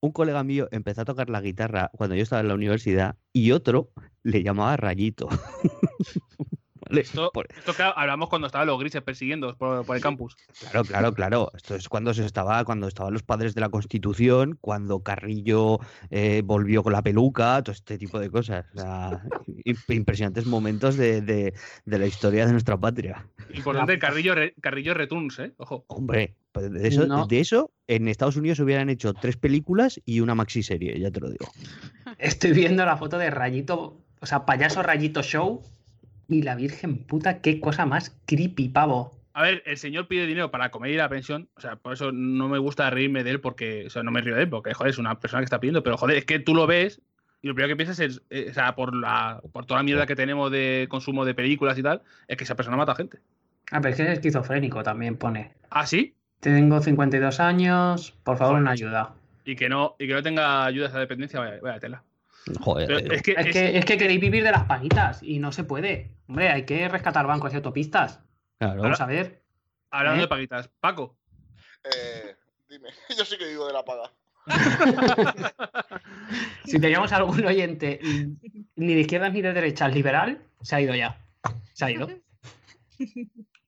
un 0.00 0.12
colega 0.12 0.44
mío 0.44 0.68
empezó 0.70 1.02
a 1.02 1.04
tocar 1.04 1.30
la 1.30 1.40
guitarra 1.40 1.90
cuando 1.92 2.14
yo 2.14 2.22
estaba 2.22 2.40
en 2.40 2.48
la 2.48 2.54
universidad 2.54 3.16
y 3.32 3.52
otro 3.52 3.90
le 4.22 4.42
llamaba 4.42 4.76
Rayito. 4.76 5.28
¿Vale? 6.88 7.00
Esto, 7.02 7.30
Por- 7.32 7.46
esto 7.56 7.74
que 7.74 7.82
hablamos 7.82 8.28
cuando 8.28 8.46
estaban 8.46 8.66
los 8.66 8.78
grises 8.78 9.02
persiguiendo 9.02 9.56
por, 9.56 9.84
por 9.84 9.96
el 9.96 10.02
campus. 10.02 10.36
Claro, 10.60 10.84
claro, 10.84 11.12
claro. 11.14 11.50
Esto 11.54 11.74
es 11.74 11.88
cuando 11.88 12.14
se 12.14 12.24
estaba, 12.24 12.64
cuando 12.64 12.86
estaban 12.88 13.12
los 13.12 13.22
padres 13.22 13.54
de 13.54 13.60
la 13.60 13.68
Constitución, 13.68 14.58
cuando 14.60 15.00
Carrillo 15.00 15.78
eh, 16.10 16.42
volvió 16.44 16.82
con 16.82 16.92
la 16.92 17.02
peluca, 17.02 17.62
todo 17.62 17.72
este 17.72 17.98
tipo 17.98 18.18
de 18.18 18.30
cosas. 18.30 18.66
O 18.74 18.78
sea, 18.78 19.22
im- 19.64 19.94
impresionantes 19.94 20.46
momentos 20.46 20.96
de, 20.96 21.20
de- 21.22 21.54
de 21.84 21.98
la 21.98 22.06
historia 22.06 22.46
de 22.46 22.52
nuestra 22.52 22.76
patria. 22.76 23.26
Importante, 23.54 23.98
Carrillo, 23.98 24.34
Re- 24.34 24.54
Carrillo 24.60 24.94
Returns, 24.94 25.38
¿eh? 25.38 25.52
Ojo. 25.58 25.84
Hombre, 25.88 26.36
pues 26.52 26.70
de 26.72 26.88
eso, 26.88 27.06
No. 27.06 27.26
de 27.26 27.40
eso 27.40 27.72
en 27.86 28.08
Estados 28.08 28.36
Unidos 28.36 28.58
hubieran 28.60 28.88
hecho 28.90 29.12
tres 29.14 29.36
películas 29.36 30.00
y 30.04 30.20
una 30.20 30.34
maxi 30.34 30.62
serie, 30.62 30.98
ya 30.98 31.10
te 31.10 31.20
lo 31.20 31.30
digo. 31.30 31.46
Estoy 32.18 32.52
viendo 32.52 32.84
la 32.84 32.96
foto 32.96 33.18
de 33.18 33.30
Rayito, 33.30 34.00
o 34.20 34.26
sea, 34.26 34.44
payaso 34.46 34.82
Rayito 34.82 35.22
Show. 35.22 35.62
Y 36.28 36.42
la 36.42 36.54
Virgen 36.54 36.98
puta, 36.98 37.40
qué 37.40 37.60
cosa 37.60 37.86
más 37.86 38.16
creepy, 38.26 38.68
pavo. 38.68 39.12
A 39.32 39.42
ver, 39.42 39.62
el 39.66 39.76
señor 39.76 40.08
pide 40.08 40.26
dinero 40.26 40.50
para 40.50 40.70
comer 40.70 40.92
y 40.92 40.96
la 40.96 41.08
pensión. 41.08 41.48
O 41.56 41.60
sea, 41.60 41.76
por 41.76 41.92
eso 41.92 42.10
no 42.10 42.48
me 42.48 42.58
gusta 42.58 42.88
reírme 42.90 43.22
de 43.22 43.32
él 43.32 43.40
porque, 43.40 43.84
o 43.86 43.90
sea, 43.90 44.02
no 44.02 44.10
me 44.10 44.22
río 44.22 44.34
de 44.34 44.42
él 44.42 44.48
porque, 44.48 44.72
joder, 44.72 44.90
es 44.90 44.98
una 44.98 45.20
persona 45.20 45.40
que 45.40 45.44
está 45.44 45.60
pidiendo. 45.60 45.82
Pero, 45.82 45.98
joder, 45.98 46.16
es 46.16 46.24
que 46.24 46.38
tú 46.38 46.54
lo 46.54 46.66
ves 46.66 47.02
y 47.42 47.48
lo 47.48 47.54
primero 47.54 47.72
que 47.72 47.76
piensas 47.76 48.00
es, 48.00 48.22
eh, 48.30 48.48
o 48.50 48.54
sea, 48.54 48.74
por, 48.74 48.94
la, 48.96 49.40
por 49.52 49.66
toda 49.66 49.80
la 49.80 49.84
mierda 49.84 50.06
que 50.06 50.16
tenemos 50.16 50.50
de 50.50 50.86
consumo 50.88 51.24
de 51.24 51.34
películas 51.34 51.78
y 51.78 51.82
tal, 51.82 52.02
es 52.28 52.36
que 52.36 52.44
esa 52.44 52.54
persona 52.54 52.76
mata 52.76 52.94
gente. 52.94 53.18
Ah, 53.70 53.80
pero 53.80 53.90
es 53.90 53.96
que 53.96 54.02
es 54.04 54.10
esquizofrénico 54.10 54.82
también 54.82 55.16
pone. 55.16 55.52
¿Ah, 55.70 55.86
sí? 55.86 56.14
Tengo 56.40 56.80
52 56.80 57.40
años, 57.40 58.14
por 58.24 58.36
favor, 58.36 58.56
una 58.56 58.70
ayuda. 58.70 59.14
Y 59.44 59.54
que 59.54 59.68
no, 59.68 59.96
y 59.98 60.06
que 60.06 60.14
no 60.14 60.22
tenga 60.22 60.64
ayuda 60.64 60.86
a 60.86 60.88
esa 60.88 60.98
dependencia, 60.98 61.40
vaya, 61.40 61.58
vaya 61.62 61.78
tela. 61.78 62.02
Joder. 62.60 62.86
Pero 62.86 63.12
es 63.14 63.22
que, 63.22 63.32
Es 63.32 63.46
es- 63.46 63.52
que, 63.52 63.78
es 63.78 63.84
que 63.84 63.98
queréis 63.98 64.20
vivir 64.20 64.42
de 64.44 64.50
las 64.52 64.64
panitas 64.64 65.22
y 65.22 65.38
no 65.38 65.52
se 65.52 65.64
puede. 65.64 66.10
Hombre, 66.28 66.48
hay 66.50 66.64
que 66.64 66.88
rescatar 66.88 67.26
bancos 67.26 67.52
y 67.52 67.56
autopistas. 67.56 68.20
claro. 68.58 68.82
Vamos 68.82 69.00
a 69.00 69.06
ver. 69.06 69.42
hablando 69.90 70.18
¿eh? 70.20 70.22
de 70.22 70.28
paguitas, 70.28 70.68
Paco, 70.80 71.16
Eh, 71.84 72.34
dime, 72.68 72.88
yo 73.18 73.24
sí 73.24 73.36
que 73.38 73.46
vivo 73.48 73.66
de 73.66 73.72
la 73.72 73.84
paga. 73.84 74.10
Si 76.64 76.80
teníamos 76.80 77.12
algún 77.12 77.44
oyente 77.44 78.00
ni 78.76 78.94
de 78.94 79.00
izquierdas 79.00 79.32
ni 79.32 79.40
de 79.42 79.52
derechas 79.52 79.94
liberal, 79.94 80.40
se 80.62 80.74
ha 80.76 80.80
ido 80.80 80.94
ya. 80.94 81.20
Se 81.72 81.84
ha 81.84 81.90
ido. 81.90 82.08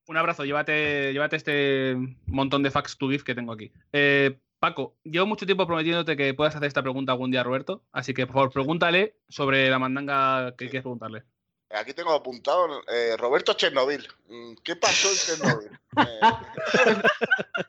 un 0.07 0.17
abrazo, 0.17 0.45
llévate, 0.45 1.13
llévate 1.13 1.37
este 1.37 1.97
montón 2.27 2.63
de 2.63 2.71
fax 2.71 2.97
to 2.99 3.09
give 3.09 3.23
que 3.25 3.35
tengo 3.35 3.53
aquí. 3.53 3.71
Eh, 3.93 4.37
Paco, 4.59 4.97
llevo 5.05 5.27
mucho 5.27 5.47
tiempo 5.47 5.67
prometiéndote 5.67 6.17
que 6.17 6.35
puedas 6.35 6.55
hacer 6.57 6.67
esta 6.67 6.83
pregunta 6.83 7.13
algún 7.13 7.31
día 7.31 7.41
a 7.43 7.45
Roberto, 7.45 7.85
así 7.93 8.13
que 8.13 8.27
por 8.27 8.35
favor 8.35 8.53
pregúntale 8.53 9.15
sobre 9.29 9.71
la 9.71 9.79
mandanga 9.79 10.51
que 10.57 10.65
quieres 10.67 10.83
preguntarle. 10.83 11.23
Aquí 11.71 11.93
tengo 11.93 12.13
apuntado 12.13 12.67
eh, 12.89 13.15
Roberto 13.19 13.53
Chernobyl. 13.53 14.09
Mm, 14.29 14.55
¿Qué 14.65 14.75
pasó 14.77 15.09
en 15.11 15.17
Chernobyl? 15.17 15.71
Eh, 15.99 16.21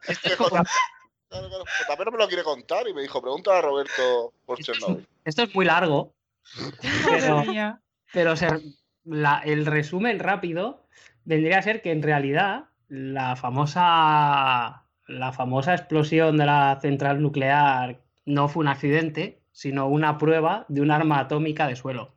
este 0.08 0.36
claro, 0.36 0.64
JP 1.32 2.06
no 2.06 2.12
me 2.12 2.18
lo 2.18 2.28
quiere 2.28 2.44
contar 2.44 2.88
y 2.88 2.94
me 2.94 3.02
dijo, 3.02 3.22
pregunta 3.22 3.58
a 3.58 3.62
Roberto 3.62 4.34
por 4.46 4.60
Chernobyl. 4.60 5.08
Esto 5.26 5.44
es 5.44 5.56
muy 5.56 5.66
largo, 5.66 6.14
pero, 8.14 8.34
la- 9.06 9.42
el 9.46 9.66
resumen 9.66 10.20
rápido 10.20 10.86
vendría 11.24 11.60
a 11.60 11.64
ser 11.64 11.82
que 11.82 11.92
en 11.92 12.04
realidad 12.04 12.66
la 12.88 13.36
famosa, 13.36 14.84
la 15.10 15.34
famosa 15.34 15.74
explosión 15.74 16.38
de 16.38 16.45
la 16.45 16.78
central 16.82 17.22
nuclear 17.22 18.01
no 18.26 18.47
fue 18.47 18.62
un 18.62 18.68
accidente, 18.68 19.41
sino 19.51 19.88
una 19.88 20.18
prueba 20.18 20.66
de 20.70 20.82
un 20.82 20.91
arma 20.91 21.20
atómica 21.20 21.68
de 21.68 21.76
suelo. 21.76 22.16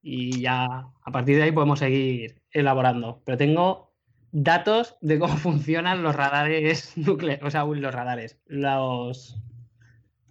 Y 0.00 0.40
ya 0.40 0.64
a 0.64 1.10
partir 1.10 1.36
de 1.36 1.42
ahí 1.42 1.52
podemos 1.52 1.80
seguir 1.80 2.40
elaborando. 2.52 3.20
Pero 3.24 3.36
tengo 3.36 3.92
datos 4.30 4.96
de 5.00 5.18
cómo 5.18 5.36
funcionan 5.36 6.02
los 6.02 6.14
radares 6.14 6.96
nucleares, 6.96 7.44
o 7.44 7.50
sea, 7.50 7.64
los 7.64 7.94
radares, 7.94 8.38
los, 8.46 9.42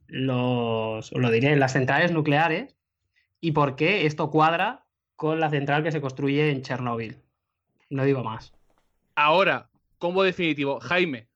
los, 0.07 1.11
os 1.11 1.19
lo 1.19 1.31
diré, 1.31 1.55
las 1.57 1.73
centrales 1.73 2.11
nucleares 2.11 2.77
y 3.41 3.51
por 3.51 3.75
qué 3.75 4.05
esto 4.05 4.31
cuadra 4.31 4.85
con 5.17 5.41
la 5.41 5.49
central 5.49 5.83
que 5.83 5.91
se 5.91 6.01
construye 6.01 6.49
en 6.49 6.61
Chernóbil. 6.61 7.17
No 7.89 8.05
digo 8.05 8.23
más. 8.23 8.53
Ahora, 9.15 9.69
combo 10.03 10.21
definitivo. 10.23 10.81
Jaime, 10.81 11.29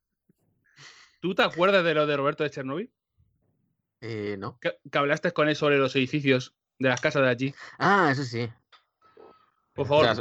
¿tú 1.21 1.33
te 1.33 1.41
acuerdas 1.41 1.85
de 1.85 1.93
lo 1.93 2.05
de 2.05 2.17
Roberto 2.17 2.43
de 2.43 2.49
Chernobyl? 2.49 2.91
Eh, 4.01 4.35
no. 4.37 4.59
Que, 4.59 4.77
que 4.91 4.97
hablaste 4.97 5.31
con 5.31 5.47
él 5.47 5.55
sobre 5.55 5.77
los 5.77 5.95
edificios 5.95 6.53
de 6.77 6.89
las 6.89 6.99
casas 6.99 7.21
de 7.23 7.29
allí. 7.29 7.55
Ah, 7.79 8.09
eso 8.11 8.25
sí. 8.25 8.49
Por 9.73 9.85
O 9.85 9.87
favor, 9.87 10.05
sea, 10.05 10.15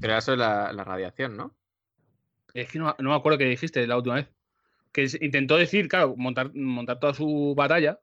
pero 0.00 0.12
era 0.14 0.20
sobre 0.22 0.38
la, 0.38 0.72
la 0.72 0.84
radiación, 0.84 1.36
¿no? 1.36 1.54
es 2.54 2.70
que 2.70 2.78
no, 2.78 2.94
no 2.98 3.10
me 3.10 3.14
acuerdo 3.16 3.36
qué 3.38 3.44
dijiste 3.44 3.86
la 3.86 3.96
última 3.98 4.14
vez. 4.14 4.28
Que 4.90 5.06
intentó 5.20 5.56
decir, 5.58 5.86
claro, 5.88 6.14
montar, 6.16 6.50
montar 6.54 6.98
toda 6.98 7.12
su 7.12 7.54
batalla. 7.54 8.00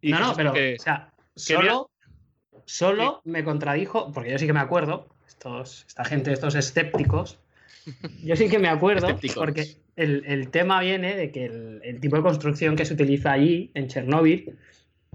y 0.00 0.10
no, 0.10 0.18
no, 0.18 0.34
pero 0.34 0.52
que- 0.52 0.76
o 0.78 0.82
sea, 0.82 1.12
que 1.34 1.40
solo, 1.40 1.90
solo 2.66 3.20
me 3.24 3.44
contradijo, 3.44 4.10
porque 4.12 4.30
yo 4.32 4.38
sí 4.38 4.46
que 4.46 4.52
me 4.52 4.58
acuerdo, 4.60 5.06
estos, 5.26 5.84
esta 5.86 6.04
gente, 6.04 6.32
estos 6.32 6.56
escépticos, 6.56 7.38
yo 8.24 8.36
sí 8.36 8.48
que 8.48 8.58
me 8.58 8.68
acuerdo, 8.68 9.08
porque 9.40 9.66
el, 9.96 10.24
el 10.26 10.50
tema 10.50 10.80
viene 10.80 11.16
de 11.16 11.30
que 11.30 11.46
el, 11.46 11.80
el 11.84 12.00
tipo 12.00 12.16
de 12.16 12.22
construcción 12.22 12.76
que 12.76 12.84
se 12.84 12.94
utiliza 12.94 13.32
allí, 13.32 13.70
en 13.74 13.88
Chernóbil, 13.88 14.56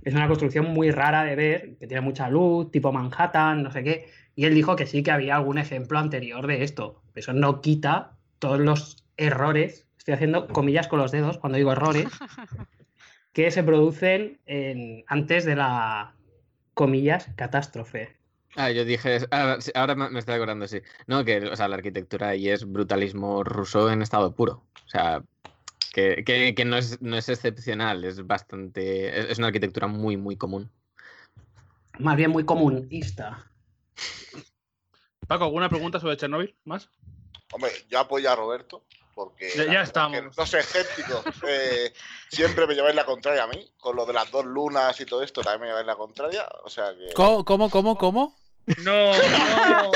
es 0.03 0.13
una 0.13 0.27
construcción 0.27 0.65
muy 0.67 0.91
rara 0.91 1.23
de 1.23 1.35
ver, 1.35 1.75
que 1.77 1.87
tiene 1.87 2.01
mucha 2.01 2.29
luz, 2.29 2.69
tipo 2.71 2.91
Manhattan, 2.91 3.63
no 3.63 3.71
sé 3.71 3.83
qué, 3.83 4.05
y 4.35 4.45
él 4.45 4.53
dijo 4.53 4.75
que 4.75 4.85
sí 4.85 5.01
que 5.01 5.11
había 5.11 5.35
algún 5.35 5.57
ejemplo 5.57 5.97
anterior 5.97 6.45
de 6.45 6.63
esto. 6.63 7.01
Eso 7.15 7.33
no 7.33 7.61
quita 7.61 8.11
todos 8.39 8.59
los 8.59 9.03
errores, 9.17 9.87
estoy 9.97 10.13
haciendo 10.13 10.47
comillas 10.47 10.87
con 10.87 10.99
los 10.99 11.11
dedos 11.11 11.37
cuando 11.39 11.57
digo 11.57 11.71
errores, 11.71 12.05
que 13.33 13.49
se 13.51 13.63
producen 13.63 14.39
en- 14.45 15.03
antes 15.07 15.45
de 15.45 15.55
la, 15.55 16.13
comillas, 16.73 17.29
catástrofe. 17.35 18.15
Ah, 18.55 18.71
yo 18.71 18.85
dije, 18.85 19.19
ah, 19.31 19.57
ahora 19.73 19.95
me 19.95 20.17
estoy 20.19 20.35
acordando, 20.35 20.67
sí. 20.67 20.81
No, 21.07 21.25
que 21.25 21.39
o 21.39 21.55
sea, 21.55 21.67
la 21.67 21.75
arquitectura 21.75 22.29
ahí 22.29 22.49
es 22.49 22.69
brutalismo 22.71 23.43
ruso 23.43 23.91
en 23.91 24.01
estado 24.01 24.33
puro. 24.33 24.63
O 24.85 24.89
sea, 24.89 25.21
que, 25.93 26.23
que- 26.25 26.55
que 26.55 26.65
no, 26.65 26.77
es, 26.77 27.01
no 27.01 27.17
es 27.17 27.27
excepcional, 27.29 28.03
es 28.05 28.25
bastante. 28.25 29.19
Es, 29.19 29.31
es 29.31 29.37
una 29.39 29.47
arquitectura 29.47 29.87
muy, 29.87 30.15
muy 30.17 30.37
común. 30.37 30.69
Más 31.99 32.15
bien 32.17 32.31
muy 32.31 32.45
comunista. 32.45 33.49
Paco, 35.27 35.45
¿alguna 35.45 35.69
pregunta 35.69 35.99
sobre 35.99 36.17
Chernobyl? 36.17 36.55
¿Más? 36.65 36.89
Hombre, 37.51 37.71
yo 37.89 37.99
apoyo 37.99 38.29
a 38.31 38.35
Roberto 38.35 38.83
porque 39.15 39.49
Ya- 39.55 39.81
estamos. 39.81 40.17
que 40.17 40.27
no 40.37 40.45
sé, 40.45 40.59
escéptico. 40.59 41.23
eh, 41.47 41.93
siempre 42.29 42.67
me 42.67 42.75
lleváis 42.75 42.95
la 42.95 43.05
contraria 43.05 43.43
a 43.43 43.47
mí, 43.47 43.69
con 43.79 43.95
lo 43.95 44.05
de 44.05 44.13
las 44.13 44.29
dos 44.29 44.45
lunas 44.45 44.99
y 44.99 45.05
todo 45.05 45.23
esto, 45.23 45.41
también 45.41 45.61
me 45.61 45.67
lleváis 45.67 45.87
la 45.87 45.95
contraria. 45.95 46.45
O 46.63 46.69
sea 46.69 46.93
que. 46.93 47.13
¿Cómo, 47.13 47.43
cómo, 47.45 47.69
cómo? 47.69 47.97
cómo? 47.97 48.35
No, 48.83 49.11
no, 49.13 49.91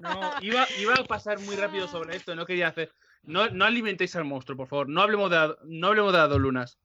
no. 0.00 0.30
Iba, 0.42 0.66
iba 0.78 0.94
a 0.94 1.04
pasar 1.04 1.38
muy 1.40 1.56
rápido 1.56 1.86
sobre 1.88 2.16
esto, 2.16 2.34
no 2.34 2.46
quería 2.46 2.68
hacer. 2.68 2.92
No, 3.22 3.48
no 3.50 3.64
alimentéis 3.64 4.16
al 4.16 4.24
monstruo, 4.24 4.56
por 4.56 4.66
favor. 4.68 4.88
No 4.88 5.02
hablemos 5.02 5.30
de, 5.30 5.54
no 5.64 5.88
hablemos 5.88 6.12
de 6.12 6.18
las 6.18 6.28
dos 6.28 6.40
lunas. 6.40 6.78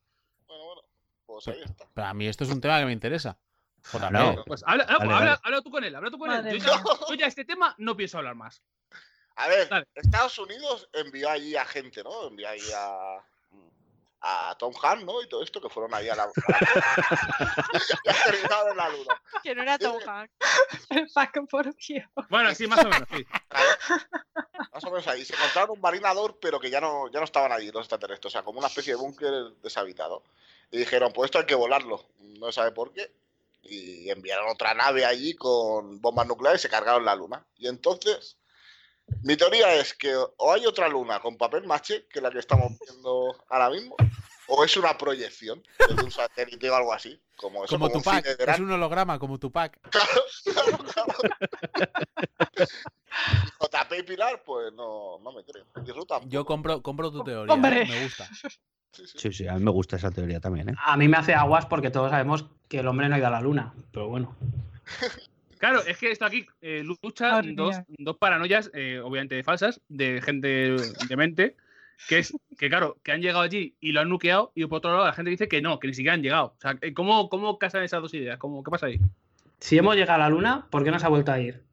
Bueno, 0.47 0.63
bueno, 0.65 0.81
pues 1.25 1.47
ahí 1.47 1.61
está. 1.63 1.87
Pero 1.93 2.07
a 2.07 2.13
mí 2.13 2.27
esto 2.27 2.43
es 2.43 2.49
un 2.51 2.59
tema 2.61 2.79
que 2.79 2.85
me 2.85 2.91
interesa. 2.93 3.37
JP. 3.91 4.09
Claro. 4.09 4.43
Pues 4.45 4.63
habla, 4.65 4.83
habla- 4.83 4.97
Vale, 4.99 5.13
habla- 5.13 5.25
vale. 5.31 5.39
habla 5.43 5.61
tú 5.61 5.71
con 5.71 5.83
él, 5.83 5.95
habla 5.95 6.09
tú 6.11 6.17
con 6.17 6.31
él. 6.31 6.43
Yo 6.59 6.65
ya, 6.65 6.83
yo 7.09 7.15
ya 7.15 7.27
este 7.27 7.45
tema 7.45 7.73
no 7.77 7.95
pienso 7.95 8.17
hablar 8.17 8.35
más. 8.35 8.61
A 9.37 9.47
ver, 9.47 9.67
Dale. 9.69 9.87
Estados 9.95 10.37
Unidos 10.39 10.89
envió 10.93 11.29
allí 11.29 11.55
a 11.55 11.65
gente, 11.65 12.03
¿no? 12.03 12.27
Envió 12.27 12.49
allí 12.49 12.71
a. 12.75 13.17
A 14.27 14.55
Tom 14.57 14.73
Hanks, 14.81 15.05
¿no? 15.05 15.21
Y 15.21 15.29
todo 15.29 15.43
esto 15.43 15.61
que 15.61 15.69
fueron 15.69 15.93
ahí 15.93 16.09
a 16.09 16.15
la. 16.15 16.23
a 16.25 16.29
en 18.71 18.77
la 18.77 18.89
luna. 18.89 19.21
Que 19.43 19.53
no 19.53 19.61
era 19.61 19.77
Tom 19.77 19.99
Hanks. 20.03 20.33
Paco, 21.13 21.45
por 21.45 21.65
Dios. 21.75 22.05
Bueno, 22.29 22.55
sí, 22.55 22.65
más 22.65 22.83
o 22.83 22.89
menos, 22.89 23.07
sí. 23.11 23.23
Más 24.73 24.83
o 24.83 24.89
menos 24.89 25.07
ahí. 25.07 25.23
Se 25.23 25.35
encontraron 25.35 25.71
un 25.71 25.81
marinador, 25.81 26.39
pero 26.41 26.59
que 26.59 26.71
ya 26.71 26.81
no, 26.81 27.07
ya 27.11 27.19
no 27.19 27.25
estaban 27.25 27.51
allí 27.51 27.71
los 27.71 27.81
extraterrestres. 27.81 28.31
O 28.31 28.33
sea, 28.33 28.41
como 28.41 28.57
una 28.57 28.67
especie 28.67 28.93
de 28.93 28.99
búnker 28.99 29.31
deshabitado. 29.61 30.23
Y 30.71 30.79
dijeron, 30.79 31.13
pues 31.13 31.27
esto 31.27 31.37
hay 31.37 31.45
que 31.45 31.53
volarlo. 31.53 32.03
No 32.17 32.47
se 32.47 32.53
sabe 32.53 32.71
por 32.71 32.93
qué. 32.93 33.13
Y 33.61 34.09
enviaron 34.09 34.49
otra 34.49 34.73
nave 34.73 35.05
allí 35.05 35.35
con 35.35 36.01
bombas 36.01 36.25
nucleares 36.25 36.61
y 36.61 36.63
se 36.63 36.69
cargaron 36.69 37.05
la 37.05 37.15
luna. 37.15 37.45
Y 37.57 37.67
entonces, 37.67 38.37
mi 39.23 39.37
teoría 39.37 39.73
es 39.75 39.93
que 39.93 40.15
o 40.15 40.53
hay 40.53 40.65
otra 40.65 40.87
luna 40.87 41.19
con 41.19 41.37
papel 41.37 41.65
maché, 41.65 42.07
que 42.07 42.19
es 42.19 42.23
la 42.23 42.31
que 42.31 42.39
estamos 42.39 42.71
viendo 42.79 43.35
ahora 43.49 43.69
mismo, 43.69 43.95
o 44.47 44.63
es 44.63 44.77
una 44.77 44.97
proyección 44.97 45.63
de 45.79 46.03
un 46.03 46.11
satélite 46.11 46.69
o 46.69 46.75
algo 46.75 46.93
así. 46.93 47.19
Como, 47.35 47.65
eso, 47.65 47.75
Como 47.77 47.89
como 47.89 48.09
un 48.09 48.23
Es 48.25 48.59
un 48.59 48.71
holograma, 48.71 49.19
como 49.19 49.37
Tupac. 49.37 49.79
Claro, 50.53 50.77
claro. 50.77 51.13
JP 53.59 53.99
y 53.99 54.03
Pilar, 54.03 54.43
pues 54.45 54.73
no, 54.73 55.19
no 55.19 55.31
me 55.31 55.43
tampoco. 55.43 56.27
Yo 56.27 56.45
compro, 56.45 56.81
compro 56.81 57.11
tu 57.11 57.23
teoría. 57.23 57.53
Hombre. 57.53 57.83
¿eh? 57.83 57.87
Me 57.87 58.03
gusta. 58.03 58.27
Sí, 58.91 59.07
sí. 59.07 59.17
Sí, 59.17 59.33
sí, 59.33 59.47
a 59.47 59.55
mí 59.55 59.63
me 59.63 59.71
gusta 59.71 59.97
esa 59.97 60.11
teoría 60.11 60.39
también, 60.39 60.69
¿eh? 60.69 60.75
A 60.77 60.95
mí 60.97 61.07
me 61.07 61.17
hace 61.17 61.33
aguas 61.33 61.65
porque 61.65 61.91
todos 61.91 62.11
sabemos 62.11 62.45
que 62.69 62.79
el 62.79 62.87
hombre 62.87 63.09
no 63.09 63.15
ha 63.15 63.17
ido 63.17 63.27
a 63.27 63.31
la 63.31 63.41
luna. 63.41 63.73
Pero 63.91 64.07
bueno. 64.07 64.35
Claro, 65.67 65.83
es 65.87 65.97
que 65.97 66.11
esto 66.11 66.25
aquí 66.25 66.45
eh, 66.61 66.83
lucha 66.83 67.31
Madre 67.31 67.53
dos, 67.53 67.75
mía. 67.75 67.85
dos 67.97 68.17
paranoias, 68.17 68.69
eh, 68.75 68.99
obviamente 69.03 69.43
falsas, 69.43 69.81
de 69.89 70.21
gente 70.21 70.47
de 71.09 71.17
mente, 71.17 71.55
que 72.07 72.19
es 72.19 72.37
que, 72.59 72.69
claro, 72.69 72.97
que 73.01 73.11
han 73.13 73.21
llegado 73.21 73.41
allí 73.41 73.75
y 73.79 73.91
lo 73.91 74.01
han 74.01 74.09
nuqueado, 74.09 74.51
y 74.53 74.63
por 74.67 74.77
otro 74.77 74.91
lado 74.91 75.05
la 75.05 75.13
gente 75.13 75.31
dice 75.31 75.47
que 75.47 75.63
no, 75.63 75.79
que 75.79 75.87
ni 75.87 75.95
siquiera 75.95 76.13
han 76.13 76.21
llegado. 76.21 76.53
O 76.55 76.61
sea, 76.61 76.75
eh, 76.81 76.93
¿cómo, 76.93 77.29
cómo 77.29 77.57
casan 77.57 77.81
esas 77.81 77.99
dos 78.01 78.13
ideas? 78.13 78.37
¿Cómo, 78.37 78.63
¿Qué 78.63 78.69
pasa 78.69 78.85
ahí? 78.85 78.99
Si 79.57 79.75
hemos 79.75 79.95
llegado 79.95 80.21
a 80.21 80.25
la 80.25 80.29
luna, 80.29 80.67
¿por 80.69 80.83
qué 80.83 80.91
no 80.91 80.99
se 80.99 81.07
ha 81.07 81.09
vuelto 81.09 81.31
a 81.31 81.39
ir? 81.39 81.63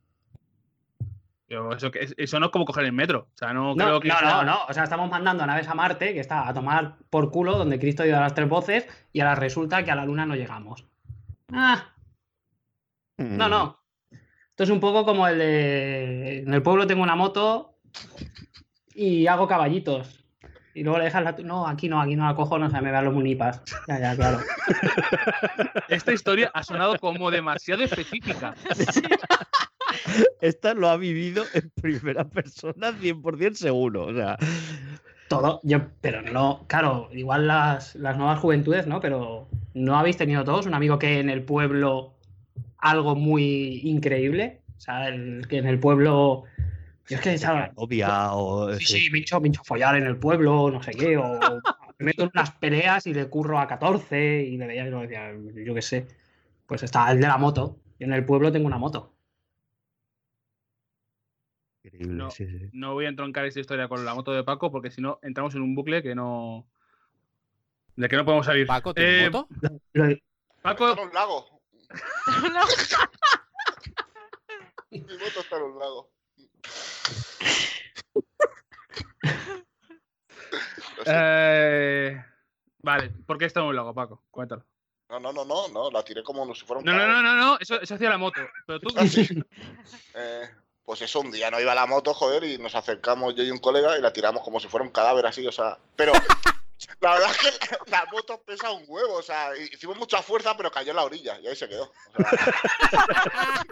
Pero 1.47 1.76
eso, 1.76 1.90
eso 2.16 2.40
no 2.40 2.47
es 2.47 2.53
como 2.53 2.64
coger 2.64 2.86
el 2.86 2.93
metro. 2.93 3.28
O 3.34 3.36
sea, 3.36 3.53
no, 3.53 3.74
No, 3.74 3.84
creo 3.84 4.01
que. 4.01 4.09
no, 4.09 4.18
sea- 4.18 4.30
no, 4.36 4.45
no. 4.45 4.59
O 4.70 4.72
sea, 4.72 4.84
estamos 4.84 5.11
mandando 5.11 5.45
naves 5.45 5.68
a 5.68 5.74
Marte, 5.74 6.14
que 6.14 6.20
está 6.20 6.49
a 6.49 6.55
tomar 6.55 6.97
por 7.11 7.30
culo, 7.30 7.59
donde 7.59 7.78
Cristo 7.78 8.05
dio 8.05 8.16
a 8.16 8.20
las 8.20 8.34
tres 8.34 8.49
voces, 8.49 8.88
y 9.12 9.20
ahora 9.20 9.34
resulta 9.34 9.84
que 9.84 9.90
a 9.90 9.97
la 9.97 10.07
luna 10.07 10.24
no 10.24 10.34
llegamos. 10.34 10.86
Ah, 11.53 11.90
no, 13.18 13.49
no. 13.51 13.82
Esto 14.62 14.74
es 14.74 14.76
un 14.76 14.80
poco 14.80 15.04
como 15.04 15.26
el 15.26 15.38
de. 15.38 16.38
En 16.46 16.54
el 16.54 16.62
pueblo 16.62 16.86
tengo 16.86 17.02
una 17.02 17.16
moto 17.16 17.80
y 18.94 19.26
hago 19.26 19.48
caballitos. 19.48 20.24
Y 20.72 20.84
luego 20.84 20.98
le 20.98 21.06
dejas 21.06 21.24
la. 21.24 21.32
No, 21.32 21.66
aquí 21.66 21.88
no, 21.88 22.00
aquí 22.00 22.14
no 22.14 22.28
la 22.28 22.36
cojo, 22.36 22.60
no 22.60 22.70
se 22.70 22.80
me 22.80 22.92
vean 22.92 23.06
los 23.06 23.12
munipas. 23.12 23.60
Ya, 23.88 23.98
ya, 23.98 24.14
claro. 24.14 24.38
Esta 25.88 26.12
historia 26.12 26.52
ha 26.54 26.62
sonado 26.62 26.96
como 27.00 27.32
demasiado 27.32 27.82
específica. 27.82 28.54
Esta 30.40 30.74
lo 30.74 30.90
ha 30.90 30.96
vivido 30.96 31.42
en 31.54 31.68
primera 31.82 32.22
persona 32.22 32.92
100% 32.92 33.54
seguro. 33.54 34.06
O 34.06 34.14
sea, 34.14 34.38
Todo, 35.26 35.58
yo, 35.64 35.88
pero 36.00 36.22
no, 36.22 36.66
claro, 36.68 37.08
igual 37.10 37.48
las, 37.48 37.96
las 37.96 38.16
nuevas 38.16 38.38
juventudes, 38.38 38.86
¿no? 38.86 39.00
Pero 39.00 39.48
¿no 39.74 39.98
habéis 39.98 40.18
tenido 40.18 40.44
todos 40.44 40.66
un 40.66 40.74
amigo 40.74 41.00
que 41.00 41.18
en 41.18 41.30
el 41.30 41.42
pueblo 41.42 42.14
algo 42.83 43.14
muy 43.16 43.80
increíble? 43.85 44.61
O 44.76 44.80
sea, 44.80 45.09
el, 45.09 45.47
que 45.49 45.59
en 45.59 45.66
el 45.66 45.80
pueblo. 45.80 46.45
Yo 47.09 47.16
es 47.16 47.20
que, 47.22 47.39
¿sabes? 47.39 47.70
novia 47.76 48.33
o. 48.35 48.72
Sí, 48.74 48.85
sí, 48.85 49.11
me 49.11 49.18
hincho, 49.18 49.41
me 49.41 49.49
hincho 49.49 49.62
follar 49.64 49.97
en 49.97 50.05
el 50.07 50.18
pueblo, 50.18 50.70
no 50.70 50.83
sé 50.83 50.93
qué, 50.93 51.16
o 51.16 51.39
me 51.99 52.07
meto 52.07 52.24
en 52.24 52.30
unas 52.35 52.51
peleas 52.53 53.07
y 53.07 53.14
le 53.14 53.28
curro 53.28 53.59
a 53.59 53.66
14 53.66 54.43
y 54.43 54.57
le 54.57 54.66
veía 54.66 54.87
y 54.87 54.91
lo 54.91 55.01
decía, 55.01 55.33
yo 55.64 55.74
qué 55.74 55.83
sé. 55.83 56.07
Pues 56.66 56.83
está 56.83 57.11
el 57.11 57.20
de 57.20 57.26
la 57.26 57.39
moto. 57.39 57.78
Yo 57.99 58.07
en 58.07 58.12
el 58.12 58.24
pueblo 58.24 58.51
tengo 58.51 58.66
una 58.66 58.78
moto. 58.78 59.12
Increíble, 61.85 62.14
No. 62.14 62.30
sí, 62.30 62.47
sí. 62.47 62.68
No 62.72 62.95
voy 62.95 63.07
a 63.07 63.09
entroncar 63.09 63.45
esta 63.45 63.61
historia 63.61 63.89
con 63.89 64.05
la 64.05 64.14
moto 64.14 64.33
de 64.33 64.45
Paco, 64.45 64.70
porque 64.70 64.91
si 64.91 65.01
no 65.01 65.18
entramos 65.22 65.55
en 65.55 65.62
un 65.62 65.74
bucle 65.74 66.03
que 66.03 66.14
no. 66.14 66.66
¿De 67.97 68.09
qué 68.09 68.16
no 68.16 68.24
podemos 68.24 68.47
salir? 68.47 68.66
Paco, 68.66 68.95
¿tienes 68.95 69.26
Eh, 69.26 69.30
moto? 69.30 69.49
Paco, 70.62 70.93
un 71.03 71.12
lago. 71.12 71.51
No. 72.53 72.64
Mi 74.90 75.01
moto 75.01 75.40
está 75.40 75.57
en 75.57 75.62
un 75.62 75.78
lago. 75.78 76.11
Lo 80.99 81.05
sé. 81.05 81.11
eh, 81.14 82.24
vale, 82.82 83.11
¿por 83.26 83.38
qué 83.38 83.47
está 83.47 83.61
en 83.61 83.66
un 83.66 83.76
lago, 83.76 83.95
Paco? 83.95 84.22
Cuéntalo. 84.30 84.64
No, 85.09 85.20
no, 85.20 85.32
no, 85.32 85.45
no, 85.45 85.68
no, 85.68 85.90
la 85.90 86.03
tiré 86.05 86.22
como 86.22 86.55
si 86.55 86.64
fuera 86.64 86.80
un 86.80 86.84
No, 86.86 86.93
no, 86.93 87.07
no, 87.07 87.22
no, 87.22 87.36
no, 87.36 87.59
eso, 87.61 87.80
eso 87.80 87.95
hacía 87.95 88.11
la 88.11 88.18
moto. 88.18 88.40
Pero 88.66 88.80
tú, 88.80 88.88
Ah, 88.97 89.07
sí. 89.07 89.28
Eh, 90.14 90.49
pues 90.84 91.01
eso, 91.03 91.20
un 91.20 91.30
día 91.30 91.51
no 91.51 91.61
iba 91.61 91.74
la 91.74 91.86
moto, 91.86 92.12
joder, 92.12 92.45
y 92.45 92.59
nos 92.59 92.74
acercamos 92.74 93.34
yo 93.34 93.43
y 93.45 93.51
un 93.51 93.59
colega 93.59 93.97
y 93.99 94.03
la 94.03 94.12
tiramos 94.12 94.43
como 94.43 94.61
si 94.61 94.68
fuera 94.68 94.84
un 94.84 94.93
cadáver 94.93 95.24
así, 95.26 95.47
o 95.47 95.53
sea. 95.53 95.78
Pero 95.97 96.12
la 97.01 97.12
verdad 97.14 97.30
es 97.30 97.59
que 97.59 97.76
la 97.91 98.05
moto 98.12 98.43
pesa 98.45 98.70
un 98.70 98.85
huevo, 98.87 99.14
o 99.14 99.22
sea, 99.22 99.57
hicimos 99.57 99.97
mucha 99.97 100.22
fuerza, 100.22 100.57
pero 100.57 100.70
cayó 100.70 100.91
en 100.91 100.97
la 100.97 101.05
orilla 101.05 101.39
y 101.41 101.49
ahí 101.49 101.57
se 101.57 101.68
quedó. 101.68 101.85
O 101.85 101.89
sea, 102.89 103.64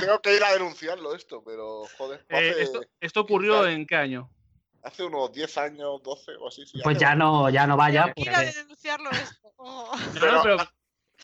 tengo 0.00 0.20
que 0.20 0.36
ir 0.36 0.44
a 0.44 0.52
denunciarlo 0.52 1.14
esto, 1.14 1.42
pero 1.44 1.84
joder. 1.98 2.24
eh, 2.28 2.50
hace, 2.50 2.62
esto, 2.62 2.80
¿esto 3.00 3.20
ocurrió 3.20 3.66
en 3.66 3.86
qué 3.86 3.96
año? 3.96 4.30
hace 4.82 5.02
unos 5.04 5.32
10 5.32 5.58
años, 5.58 6.00
12 6.04 6.36
o 6.36 6.46
así. 6.46 6.64
sí, 6.64 6.78
Pues 6.84 6.96
ya 6.96 7.16
no, 7.16 7.50
ya 7.50 7.66
no 7.66 7.76
vaya. 7.76 8.12
Ir 8.14 8.30
a 8.30 8.34
porque- 8.34 8.52
denunciarlo 8.52 9.10
esto. 9.10 9.52
Oh. 9.56 9.90
No, 9.96 10.14
no, 10.14 10.20
Pero- 10.20 10.42
pero, 10.42 10.56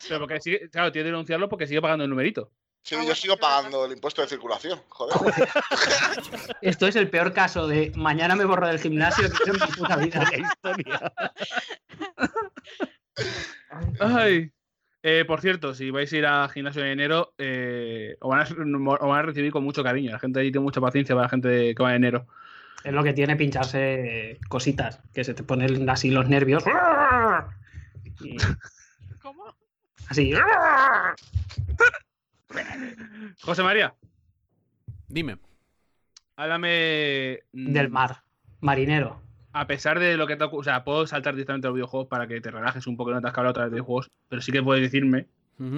pero 0.09 0.19
porque 0.19 0.41
sigue, 0.41 0.69
claro, 0.69 0.91
tiene 0.91 1.05
que 1.05 1.11
denunciarlo 1.11 1.47
porque 1.47 1.65
sigue 1.67 1.81
pagando 1.81 2.03
el 2.03 2.09
numerito. 2.09 2.51
Sí, 2.83 2.95
Ah, 2.99 3.03
yo 3.05 3.15
sigo 3.15 3.37
pagando 3.37 3.85
el 3.85 3.93
impuesto 3.93 4.21
de 4.21 4.27
circulación, 4.27 4.77
joder. 4.89 5.15
Esto 6.61 6.85
es 6.85 6.97
el 6.97 7.09
peor 7.09 7.31
caso 7.33 7.65
de 7.65 7.93
mañana 7.95 8.35
me 8.35 8.43
borro 8.43 8.67
del 8.67 8.77
gimnasio 8.79 9.29
que 9.29 9.51
en 9.51 9.55
mi 9.55 9.67
puta 9.77 9.95
vida. 9.95 10.23
historia. 10.35 11.13
Ay. 13.99 14.51
Eh, 15.05 15.25
por 15.25 15.41
cierto, 15.41 15.73
si 15.73 15.91
vais 15.91 16.11
a 16.13 16.17
ir 16.17 16.25
a 16.25 16.47
gimnasio 16.49 16.81
en 16.81 16.87
enero, 16.91 17.33
eh, 17.37 18.15
os, 18.21 18.29
van 18.29 18.39
a, 18.41 18.43
os 18.43 19.09
van 19.09 19.19
a 19.19 19.21
recibir 19.23 19.51
con 19.51 19.63
mucho 19.63 19.83
cariño. 19.83 20.11
La 20.11 20.19
gente 20.19 20.39
ahí 20.39 20.51
tiene 20.51 20.63
mucha 20.63 20.79
paciencia 20.81 21.13
para 21.15 21.25
la 21.25 21.29
gente 21.29 21.75
que 21.75 21.83
va 21.83 21.89
en 21.91 21.97
enero. 22.03 22.27
Es 22.83 22.91
lo 22.93 23.03
que 23.03 23.13
tiene 23.13 23.35
pincharse 23.37 24.39
cositas, 24.49 24.99
que 25.13 25.23
se 25.23 25.33
te 25.33 25.43
ponen 25.43 25.89
así 25.89 26.09
los 26.11 26.27
nervios. 26.27 26.63
Y 28.21 28.37
¿Cómo? 29.21 29.55
así. 30.07 30.33
José 33.41 33.63
María, 33.63 33.95
Dime. 35.07 35.37
háblame 36.35 37.39
mm, 37.51 37.73
Del 37.73 37.89
mar. 37.89 38.23
Marinero. 38.61 39.21
A 39.51 39.67
pesar 39.67 39.99
de 39.99 40.17
lo 40.17 40.25
que 40.25 40.35
te 40.35 40.45
O 40.45 40.63
sea, 40.63 40.83
puedo 40.83 41.05
saltar 41.05 41.35
directamente 41.35 41.67
a 41.67 41.69
los 41.69 41.75
videojuegos 41.75 42.07
para 42.07 42.27
que 42.27 42.41
te 42.41 42.49
relajes 42.49 42.87
un 42.87 42.97
poco 42.97 43.11
y 43.11 43.13
no 43.13 43.21
te 43.21 43.27
has 43.27 43.37
hablado 43.37 43.51
otra 43.51 43.63
vez 43.65 43.71
de 43.71 43.75
videojuegos, 43.75 44.09
pero 44.27 44.41
sí 44.41 44.51
que 44.51 44.63
puedes 44.63 44.81
decirme 44.81 45.27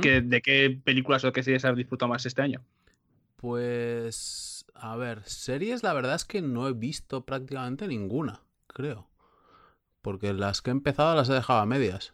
que, 0.02 0.22
de 0.22 0.42
qué 0.42 0.80
películas 0.84 1.26
o 1.26 1.34
qué 1.34 1.44
series 1.44 1.66
has 1.66 1.76
disfrutado 1.76 2.10
más 2.10 2.26
este 2.26 2.42
año. 2.42 2.64
Pues, 3.36 4.66
a 4.74 4.96
ver, 4.96 5.24
series 5.26 5.84
la 5.84 5.94
verdad 5.94 6.16
es 6.16 6.24
que 6.24 6.42
no 6.42 6.68
he 6.68 6.74
visto 6.74 7.26
prácticamente 7.26 7.88
ninguna, 7.88 8.42
creo. 8.68 9.10
Porque 10.02 10.34
las 10.34 10.62
que 10.62 10.70
he 10.70 10.72
empezado 10.72 11.16
las 11.16 11.30
he 11.30 11.34
dejado 11.34 11.60
a 11.60 11.66
medias. 11.66 12.14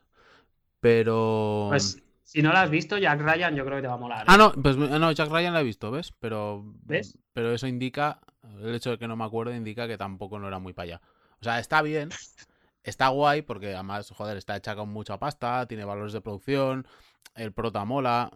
Pero... 0.79 1.67
Pues 1.69 2.01
si 2.31 2.41
no 2.41 2.53
la 2.53 2.61
has 2.61 2.69
visto, 2.69 2.97
Jack 2.97 3.19
Ryan 3.19 3.57
yo 3.57 3.65
creo 3.65 3.79
que 3.79 3.81
te 3.81 3.87
va 3.89 3.95
a 3.95 3.97
molar. 3.97 4.21
¿eh? 4.21 4.25
Ah, 4.29 4.37
no, 4.37 4.53
pues 4.53 4.77
no, 4.77 5.11
Jack 5.11 5.29
Ryan 5.29 5.53
la 5.53 5.59
he 5.59 5.65
visto, 5.65 5.91
¿ves? 5.91 6.13
Pero, 6.13 6.63
¿Ves? 6.85 7.17
pero 7.33 7.51
eso 7.51 7.67
indica, 7.67 8.21
el 8.61 8.73
hecho 8.73 8.91
de 8.91 8.97
que 8.97 9.05
no 9.05 9.17
me 9.17 9.25
acuerdo 9.25 9.53
indica 9.53 9.85
que 9.85 9.97
tampoco 9.97 10.39
no 10.39 10.47
era 10.47 10.57
muy 10.57 10.71
para 10.71 10.83
allá. 10.85 11.01
O 11.41 11.43
sea, 11.43 11.59
está 11.59 11.81
bien, 11.81 12.07
está 12.83 13.09
guay, 13.09 13.41
porque 13.41 13.73
además, 13.73 14.11
joder, 14.11 14.37
está 14.37 14.55
hecha 14.55 14.77
con 14.77 14.87
mucha 14.87 15.19
pasta, 15.19 15.67
tiene 15.67 15.83
valores 15.83 16.13
de 16.13 16.21
producción, 16.21 16.87
el 17.35 17.51
prota 17.51 17.83
mola, 17.83 18.31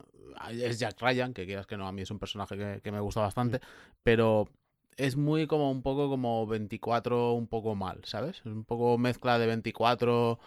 es 0.51 0.77
Jack 0.77 0.99
Ryan, 0.99 1.33
que 1.33 1.45
quieras 1.45 1.65
que 1.65 1.77
no, 1.77 1.87
a 1.87 1.93
mí 1.93 2.01
es 2.01 2.11
un 2.11 2.19
personaje 2.19 2.57
que, 2.57 2.81
que 2.83 2.91
me 2.91 2.99
gusta 2.99 3.21
bastante, 3.21 3.61
pero 4.03 4.49
es 4.97 5.15
muy 5.15 5.47
como 5.47 5.71
un 5.71 5.81
poco 5.81 6.09
como 6.09 6.45
24 6.47 7.31
un 7.31 7.47
poco 7.47 7.75
mal, 7.75 8.01
¿sabes? 8.03 8.39
Es 8.39 8.45
un 8.47 8.65
poco 8.65 8.97
mezcla 8.97 9.39
de 9.39 9.47
24, 9.47 10.37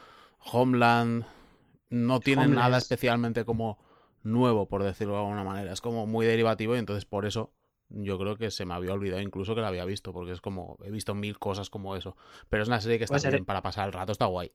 Homeland, 0.52 1.24
no 1.90 2.20
tiene 2.20 2.46
nada 2.48 2.78
especialmente 2.78 3.44
como 3.44 3.78
nuevo, 4.22 4.66
por 4.68 4.82
decirlo 4.82 5.14
de 5.14 5.20
alguna 5.20 5.44
manera. 5.44 5.72
Es 5.72 5.80
como 5.80 6.06
muy 6.06 6.26
derivativo 6.26 6.74
y 6.76 6.78
entonces 6.78 7.04
por 7.04 7.26
eso 7.26 7.52
yo 7.88 8.18
creo 8.18 8.36
que 8.36 8.50
se 8.50 8.66
me 8.66 8.74
había 8.74 8.92
olvidado 8.92 9.22
incluso 9.22 9.54
que 9.54 9.60
la 9.62 9.68
había 9.68 9.84
visto, 9.84 10.12
porque 10.12 10.32
es 10.32 10.40
como, 10.40 10.76
he 10.84 10.90
visto 10.90 11.14
mil 11.14 11.38
cosas 11.38 11.70
como 11.70 11.96
eso. 11.96 12.16
Pero 12.50 12.62
es 12.62 12.68
una 12.68 12.80
serie 12.80 12.98
que 12.98 13.04
está 13.04 13.18
ser- 13.18 13.32
bien 13.32 13.44
para 13.44 13.62
pasar 13.62 13.86
el 13.86 13.92
rato, 13.92 14.12
está 14.12 14.26
guay. 14.26 14.52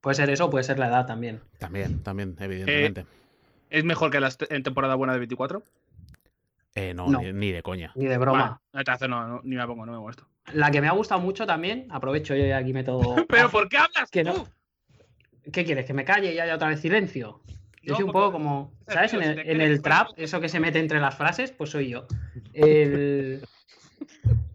Puede 0.00 0.16
ser 0.16 0.28
eso, 0.28 0.50
puede 0.50 0.64
ser 0.64 0.78
la 0.78 0.88
edad 0.88 1.06
también. 1.06 1.40
También, 1.58 2.02
también, 2.02 2.36
evidentemente. 2.38 3.06
¿Es 3.70 3.84
mejor 3.84 4.10
que 4.10 4.18
en 4.50 4.62
temporada 4.62 4.94
buena 4.96 5.14
de 5.14 5.18
24? 5.20 5.62
Eh, 6.74 6.92
no, 6.92 7.08
no. 7.08 7.20
Ni, 7.22 7.32
ni 7.32 7.52
de 7.52 7.62
coña. 7.62 7.92
Ni 7.94 8.04
de 8.06 8.18
broma. 8.18 8.60
No, 8.72 9.08
no, 9.08 9.40
ni 9.44 9.56
me 9.56 9.66
pongo, 9.66 9.86
no 9.86 9.92
me 9.92 9.98
molesto. 9.98 10.26
La 10.52 10.70
que 10.70 10.80
me 10.80 10.88
ha 10.88 10.92
gustado 10.92 11.20
mucho 11.20 11.46
también, 11.46 11.86
aprovecho 11.90 12.34
yo 12.34 12.44
y 12.44 12.50
aquí 12.52 12.72
meto. 12.72 13.14
¿Pero 13.28 13.50
por 13.50 13.68
qué 13.68 13.78
hablas 13.78 14.10
Que 14.10 14.24
tú? 14.24 14.32
no. 14.32 14.48
¿Qué 15.52 15.64
quieres? 15.64 15.86
¿Que 15.86 15.92
me 15.94 16.04
calle 16.04 16.32
y 16.34 16.38
haya 16.38 16.54
otra 16.54 16.68
vez 16.68 16.80
silencio? 16.80 17.40
Yo 17.82 17.92
No, 17.92 17.96
soy 17.96 18.04
un 18.06 18.12
poco 18.12 18.32
como. 18.32 18.72
¿Sabes? 18.88 19.12
En 19.12 19.20
Tío, 19.20 19.30
el, 19.30 19.38
en 19.50 19.60
el 19.60 19.82
trap, 19.82 20.08
eso 20.16 20.40
que 20.40 20.48
se 20.48 20.58
mete 20.58 20.78
entre 20.78 21.00
las 21.00 21.16
frases, 21.16 21.52
pues 21.52 21.70
soy 21.70 21.88
yo. 21.90 22.06
El. 22.52 23.42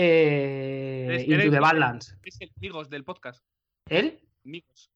Eh, 0.00 1.24
Into 1.26 1.50
the 1.50 1.58
Badlands. 1.58 2.16
Es 2.22 2.40
el 2.40 2.52
Migos 2.60 2.88
del 2.88 3.02
podcast. 3.02 3.42
¿Él? 3.88 4.20
Migos. 4.44 4.92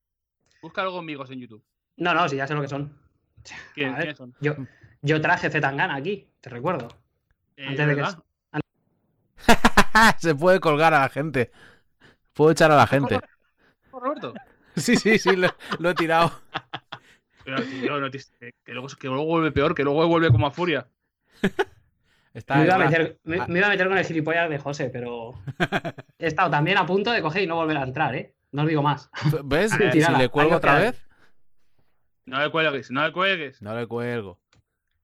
Busca 0.60 0.82
algo 0.82 1.02
Migos 1.02 1.28
en 1.32 1.40
YouTube. 1.40 1.64
No, 1.96 2.14
no, 2.14 2.28
sí, 2.28 2.36
ya 2.36 2.46
sé 2.46 2.54
lo 2.54 2.62
que 2.62 2.68
son. 2.68 2.96
¿Quién- 3.74 3.88
A 3.88 3.92
ver, 3.94 4.00
¿Quiénes 4.02 4.16
son? 4.18 4.34
Yo, 4.40 4.54
yo 5.00 5.20
traje 5.20 5.50
Zetangana 5.50 5.96
aquí, 5.96 6.28
te 6.40 6.50
recuerdo. 6.50 6.86
Eh, 7.56 7.66
antes 7.66 7.86
de 7.88 7.96
que- 7.96 8.04
se 10.18 10.34
puede 10.36 10.60
colgar 10.60 10.94
a 10.94 11.00
la 11.00 11.08
gente. 11.08 11.50
Puedo 12.32 12.52
echar 12.52 12.70
a 12.70 12.76
la 12.76 12.86
gente. 12.86 13.18
Roberto. 13.90 14.34
Sí, 14.76 14.96
sí, 14.96 15.18
sí, 15.18 15.36
lo, 15.36 15.48
lo 15.78 15.90
he 15.90 15.94
tirado. 15.94 16.32
Pero, 17.44 17.60
tío, 17.62 17.98
no 18.00 18.10
te- 18.10 18.20
que, 18.64 18.72
luego, 18.72 18.88
que 18.88 19.08
luego 19.08 19.24
vuelve 19.26 19.50
peor, 19.52 19.74
que 19.74 19.82
luego 19.82 20.06
vuelve 20.06 20.30
como 20.30 20.46
a 20.46 20.50
furia. 20.50 20.86
Está, 22.34 22.56
Me 22.56 22.64
iba, 22.64 22.74
a 22.76 22.78
meter, 22.78 23.18
me, 23.24 23.40
ah. 23.40 23.46
me 23.48 23.58
iba 23.58 23.66
a 23.66 23.70
meter 23.70 23.88
con 23.88 23.98
el 23.98 24.04
gilipollas 24.06 24.48
de 24.48 24.58
José, 24.58 24.88
pero 24.88 25.34
he 26.18 26.26
estado 26.28 26.50
también 26.50 26.78
a 26.78 26.86
punto 26.86 27.10
de 27.12 27.20
coger 27.20 27.42
y 27.42 27.46
no 27.46 27.56
volver 27.56 27.76
a 27.76 27.82
entrar, 27.82 28.14
¿eh? 28.14 28.34
No 28.52 28.62
os 28.62 28.68
digo 28.68 28.80
más. 28.82 29.10
¿Ves? 29.44 29.72
Si 29.92 30.00
le 30.16 30.28
cuelgo 30.30 30.56
otra 30.56 30.78
vez, 30.78 31.04
No 32.24 32.40
le 32.40 32.50
cuelgues, 32.50 32.90
no 32.90 33.04
le 33.06 33.12
cuelgues. 33.12 33.60
no 33.60 33.74
le 33.78 33.86
cuelgo. 33.86 34.40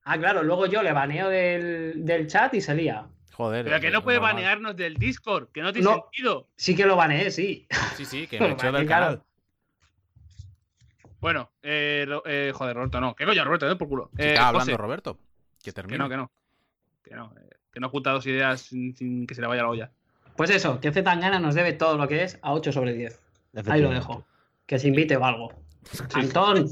Ah, 0.05 0.17
claro, 0.17 0.41
luego 0.41 0.65
yo 0.65 0.81
le 0.81 0.91
baneo 0.91 1.29
del, 1.29 2.03
del 2.03 2.25
chat 2.25 2.51
y 2.55 2.61
se 2.61 2.73
lía. 2.73 3.05
Joder. 3.33 3.63
Pero 3.63 3.79
que 3.79 3.87
es 3.87 3.93
no 3.93 4.03
puede 4.03 4.17
normal. 4.17 4.33
banearnos 4.35 4.75
del 4.75 4.95
Discord, 4.97 5.49
que 5.51 5.61
no 5.61 5.71
tiene 5.71 5.87
No. 5.87 6.01
sentido. 6.11 6.47
Sí 6.55 6.75
que 6.75 6.85
lo 6.87 6.95
baneé, 6.95 7.29
sí. 7.29 7.67
Sí, 7.95 8.05
sí, 8.05 8.25
que 8.27 8.39
me 8.39 8.51
echó 8.53 8.71
del 8.71 8.87
Claro. 8.87 9.05
canal. 9.05 9.23
Bueno, 11.19 11.51
eh, 11.61 12.07
eh, 12.25 12.51
joder, 12.53 12.75
Roberto, 12.75 13.01
no. 13.01 13.15
¿Qué 13.15 13.25
coño, 13.25 13.43
Roberto? 13.43 13.67
No 13.67 13.77
por 13.77 13.89
culo. 13.89 14.09
Eh, 14.17 14.29
estaba 14.29 14.49
hablando 14.49 14.71
José, 14.71 14.77
Roberto. 14.77 15.19
Que 15.61 15.71
termine. 15.73 15.97
que 15.97 15.99
no, 15.99 16.09
que 16.09 16.17
no. 16.17 16.31
Que 17.03 17.15
no, 17.15 17.33
eh, 17.37 17.49
que 17.71 17.79
no 17.79 17.89
junta 17.89 18.11
dos 18.11 18.25
ideas 18.25 18.61
sin, 18.61 18.95
sin 18.95 19.27
que 19.27 19.35
se 19.35 19.41
le 19.41 19.47
vaya 19.47 19.63
la 19.63 19.69
olla. 19.69 19.91
Pues 20.35 20.49
eso, 20.51 20.79
que 20.79 20.91
Zetangana 20.91 21.39
nos 21.39 21.55
debe 21.55 21.73
todo 21.73 21.97
lo 21.97 22.07
que 22.07 22.23
es 22.23 22.39
a 22.41 22.53
8 22.53 22.71
sobre 22.71 22.93
10. 22.93 23.19
Ahí 23.67 23.81
lo 23.81 23.89
dejo. 23.89 24.25
Que 24.65 24.79
se 24.79 24.87
invite 24.87 25.17
o 25.17 25.25
algo. 25.25 25.51
Antón, 26.13 26.67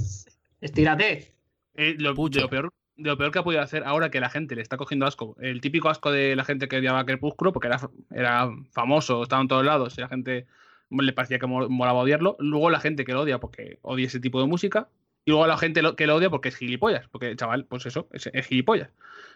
estírate. 0.62 1.34
Eh, 1.74 1.95
lo, 1.98 2.14
de, 2.14 2.39
lo 2.39 2.50
peor, 2.50 2.74
de 2.95 3.10
lo 3.10 3.18
peor 3.18 3.32
que 3.32 3.39
ha 3.39 3.43
podido 3.43 3.62
hacer 3.62 3.84
ahora 3.84 4.10
que 4.10 4.22
la 4.22 4.30
gente 4.30 4.56
le 4.56 4.62
está 4.62 4.78
cogiendo 4.78 5.06
asco. 5.06 5.36
El 5.41 5.60
típico 5.60 5.89
asco 5.89 6.12
de 6.12 6.36
la 6.36 6.45
gente 6.45 6.70
que 6.70 6.78
odiaba 6.78 7.00
a 7.00 7.06
Crepúsculo, 7.06 7.52
porque 7.52 7.68
era, 7.68 7.80
era 8.12 8.50
famoso, 8.72 9.24
estaba 9.24 9.41
en 9.41 9.48
todos 9.50 9.66
lados 9.66 9.98
y 9.98 10.02
la 10.02 10.08
gente 10.08 10.48
le 10.90 11.14
parecía 11.14 11.40
que 11.40 11.48
mo- 11.48 11.70
molaba 11.70 12.00
odiarlo. 12.00 12.36
Luego 12.40 12.70
la 12.70 12.80
gente 12.80 13.06
que 13.06 13.14
lo 13.14 13.22
odia 13.22 13.40
porque 13.40 13.80
odia 13.82 14.08
ese 14.08 14.20
tipo 14.20 14.40
de 14.42 14.48
música. 14.48 14.90
Y 15.28 15.32
luego 15.32 15.46
la 15.46 15.58
gente 15.58 15.82
lo- 15.82 15.98
que 15.98 16.08
lo 16.08 16.16
odia 16.16 16.30
porque 16.30 16.48
es 16.48 16.56
gilipollas. 16.56 17.10
Porque 17.10 17.28
el 17.28 17.36
chaval, 17.36 17.66
pues 17.66 17.86
eso, 17.86 18.08
es, 18.14 18.30
es 18.32 18.48
gilipollas. 18.48 18.90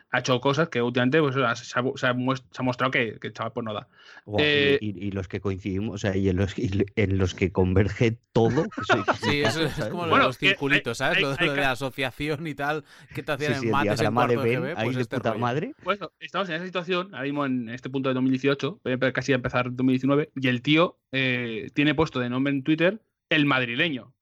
Ha 0.09 0.19
hecho 0.19 0.39
cosas 0.39 0.69
que 0.69 0.81
últimamente 0.81 1.19
pues, 1.19 1.35
se, 1.35 1.43
ha, 1.43 1.53
se 1.53 1.77
ha- 1.77 1.83
se 1.95 2.07
ha 2.07 2.13
muest- 2.13 2.45
se 2.51 2.61
ha 2.61 2.63
mostrado 2.63 2.91
que, 2.91 3.17
que 3.19 3.27
el 3.27 3.33
chaval 3.33 3.51
pues 3.51 3.65
no 3.65 3.73
da. 3.73 3.89
Eh, 4.37 4.77
y, 4.79 5.07
y 5.07 5.11
los 5.11 5.27
que 5.27 5.41
coincidimos, 5.41 5.95
o 5.95 5.97
sea, 5.97 6.15
y 6.15 6.29
en 6.29 6.37
los, 6.37 6.57
y 6.57 6.85
en 6.95 7.17
los 7.17 7.33
que 7.35 7.51
converge 7.51 8.17
todo. 8.31 8.63
que 8.69 8.85
soy- 8.85 9.03
Sí, 9.21 9.41
eso 9.41 9.63
es 9.63 9.73
como 9.89 10.03
lo 10.03 10.09
Bueno, 10.11 10.15
de 10.23 10.27
los 10.29 10.37
que 10.37 10.45
hay- 10.45 10.51
circulitos, 10.51 10.97
¿sabes? 10.97 11.17
hay- 11.17 11.23
lo, 11.23 11.31
hay 11.37 11.45
lo 11.47 11.53
de 11.55 11.61
la 11.61 11.71
asociación 11.71 12.47
y 12.47 12.55
tal, 12.55 12.85
que 13.13 13.21
te 13.23 13.31
hacían 13.33 13.55
Sí, 13.55 13.59
sí, 13.59 13.65
en 13.67 13.67
el 13.67 13.71
mates 13.73 14.01
en 14.01 14.13
cuarto 14.13 14.41
de 14.43 14.49
Ben, 14.59 14.61
GB, 14.75 14.83
pues 14.83 14.95
de 14.95 15.01
este 15.01 15.17
puta 15.17 15.29
rollo. 15.31 15.41
madre. 15.41 15.75
Pues 15.83 15.97
eso, 15.97 16.13
estamos 16.21 16.47
en 16.47 16.55
esa 16.55 16.65
situación, 16.65 17.07
ahora 17.13 17.23
mismo 17.25 17.45
en 17.45 17.67
este 17.67 17.89
punto 17.89 18.07
de 18.07 18.15
2018, 18.15 18.79
eh, 18.85 18.97
casi 19.13 19.33
a 19.33 19.35
empezar 19.35 19.65
2019, 19.75 20.29
y 20.39 20.47
el 20.47 20.61
tío 20.61 20.97
eh, 21.11 21.69
tiene 21.73 21.95
puesto 21.95 22.21
de 22.21 22.29
nombre 22.29 22.53
en 22.53 22.63
Twitter 22.63 23.01
el 23.29 23.45
madrileño, 23.45 24.13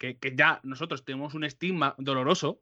que, 0.00 0.16
que 0.18 0.34
ya 0.34 0.58
nosotros 0.64 1.04
tenemos 1.04 1.34
un 1.34 1.44
estigma 1.44 1.94
doloroso 1.98 2.60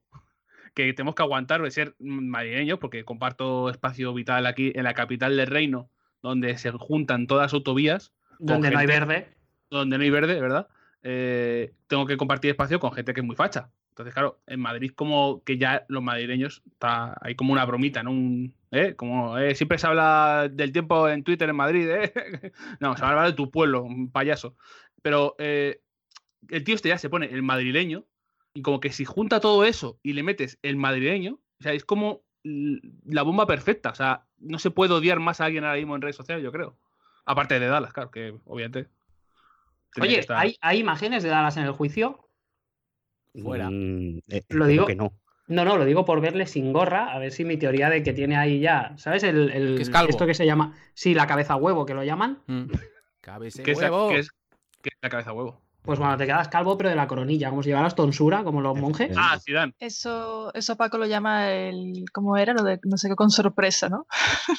que 0.74 0.92
tenemos 0.92 1.14
que 1.14 1.22
aguantar 1.22 1.62
de 1.62 1.70
ser 1.70 1.94
madrileño, 1.98 2.78
porque 2.78 3.04
comparto 3.04 3.70
espacio 3.70 4.12
vital 4.14 4.46
aquí 4.46 4.72
en 4.74 4.84
la 4.84 4.94
capital 4.94 5.36
del 5.36 5.46
reino, 5.46 5.90
donde 6.22 6.58
se 6.58 6.70
juntan 6.70 7.26
todas 7.26 7.46
las 7.46 7.54
autovías. 7.54 8.12
Donde 8.38 8.70
no 8.70 8.78
hay 8.78 8.86
verde. 8.86 9.28
donde 9.70 9.98
no 9.98 10.04
hay 10.04 10.10
verde, 10.10 10.40
¿verdad? 10.40 10.68
Eh, 11.02 11.72
tengo 11.86 12.06
que 12.06 12.16
compartir 12.16 12.50
espacio 12.50 12.80
con 12.80 12.92
gente 12.92 13.14
que 13.14 13.20
es 13.20 13.26
muy 13.26 13.36
facha. 13.36 13.70
Entonces, 13.90 14.14
claro, 14.14 14.40
en 14.46 14.60
Madrid 14.60 14.92
como 14.94 15.42
que 15.42 15.58
ya 15.58 15.84
los 15.88 16.02
madrileños 16.02 16.62
está 16.70 17.16
hay 17.20 17.34
como 17.34 17.52
una 17.52 17.64
bromita, 17.64 18.04
¿no? 18.04 18.12
Un, 18.12 18.54
¿eh? 18.70 18.94
Como 18.94 19.36
eh, 19.38 19.56
siempre 19.56 19.78
se 19.78 19.88
habla 19.88 20.48
del 20.48 20.70
tiempo 20.70 21.08
en 21.08 21.24
Twitter 21.24 21.48
en 21.48 21.56
Madrid, 21.56 21.88
no, 22.80 22.96
se 22.96 23.04
habla 23.04 23.24
de 23.24 23.32
tu 23.32 23.50
pueblo, 23.50 23.82
un 23.82 24.12
payaso. 24.12 24.54
Pero 25.02 25.34
el 26.48 26.64
tío 26.64 26.74
este 26.74 26.88
ya 26.88 26.98
se 26.98 27.08
pone 27.10 27.26
el 27.26 27.42
madrileño 27.42 28.04
y 28.54 28.62
como 28.62 28.80
que 28.80 28.90
si 28.92 29.04
junta 29.04 29.40
todo 29.40 29.64
eso 29.64 29.98
y 30.02 30.12
le 30.14 30.22
metes 30.22 30.58
el 30.62 30.76
madrileño, 30.76 31.34
o 31.60 31.62
sea, 31.62 31.72
es 31.72 31.84
como 31.84 32.22
la 32.44 33.22
bomba 33.22 33.46
perfecta. 33.46 33.90
O 33.90 33.94
sea, 33.94 34.24
no 34.38 34.58
se 34.58 34.70
puede 34.70 34.94
odiar 34.94 35.20
más 35.20 35.40
a 35.40 35.44
alguien 35.46 35.64
ahora 35.64 35.76
mismo 35.78 35.94
en 35.96 36.02
redes 36.02 36.16
sociales, 36.16 36.42
yo 36.44 36.52
creo. 36.52 36.76
Aparte 37.26 37.58
de 37.60 37.66
Dallas, 37.66 37.92
claro, 37.92 38.10
que 38.10 38.34
obviamente. 38.46 38.88
Oye, 40.00 40.18
estar- 40.20 40.38
¿hay, 40.38 40.56
¿hay 40.60 40.78
imágenes 40.78 41.22
de 41.22 41.28
Dallas 41.28 41.56
en 41.56 41.64
el 41.64 41.72
juicio? 41.72 42.28
Fuera. 43.42 43.68
Mm, 43.70 44.20
eh, 44.28 44.42
Lo 44.48 44.66
digo- 44.66 44.86
que 44.86 44.94
no. 44.96 45.12
No, 45.48 45.64
no, 45.64 45.78
lo 45.78 45.86
digo 45.86 46.04
por 46.04 46.20
verle 46.20 46.46
sin 46.46 46.72
gorra, 46.74 47.10
a 47.10 47.18
ver 47.18 47.32
si 47.32 47.42
mi 47.44 47.56
teoría 47.56 47.88
de 47.88 48.02
que 48.02 48.12
tiene 48.12 48.36
ahí 48.36 48.60
ya, 48.60 48.92
¿sabes? 48.98 49.22
El, 49.22 49.50
el- 49.50 49.76
Que 49.76 49.82
es 49.82 49.88
calvo. 49.90 50.10
esto 50.10 50.26
que 50.26 50.34
se 50.34 50.44
llama, 50.44 50.74
sí, 50.92 51.14
la 51.14 51.26
cabeza 51.26 51.56
huevo 51.56 51.86
que 51.86 51.94
lo 51.94 52.04
llaman. 52.04 52.42
Mm. 52.46 52.64
Es, 53.44 53.80
la, 53.80 53.90
huevo. 53.92 54.08
que 54.10 54.18
es- 54.20 54.30
que 54.82 54.88
es 54.90 54.98
la 55.02 55.08
cabeza 55.10 55.32
huevo. 55.32 55.60
Pues 55.88 55.98
bueno, 55.98 56.18
te 56.18 56.26
quedas 56.26 56.48
calvo, 56.48 56.76
pero 56.76 56.90
de 56.90 56.96
la 56.96 57.08
coronilla, 57.08 57.48
como 57.48 57.62
si 57.62 57.70
llevaras 57.70 57.94
tonsura, 57.94 58.44
como 58.44 58.60
los 58.60 58.76
monjes. 58.76 59.10
Ah, 59.16 59.38
Zidane. 59.42 59.72
Eso, 59.78 60.52
eso 60.52 60.76
Paco 60.76 60.98
lo 60.98 61.06
llama 61.06 61.50
el. 61.50 62.04
¿Cómo 62.12 62.36
era? 62.36 62.52
Lo 62.52 62.62
de 62.62 62.78
no 62.84 62.98
sé 62.98 63.08
qué 63.08 63.16
con 63.16 63.30
sorpresa, 63.30 63.88
¿no? 63.88 64.06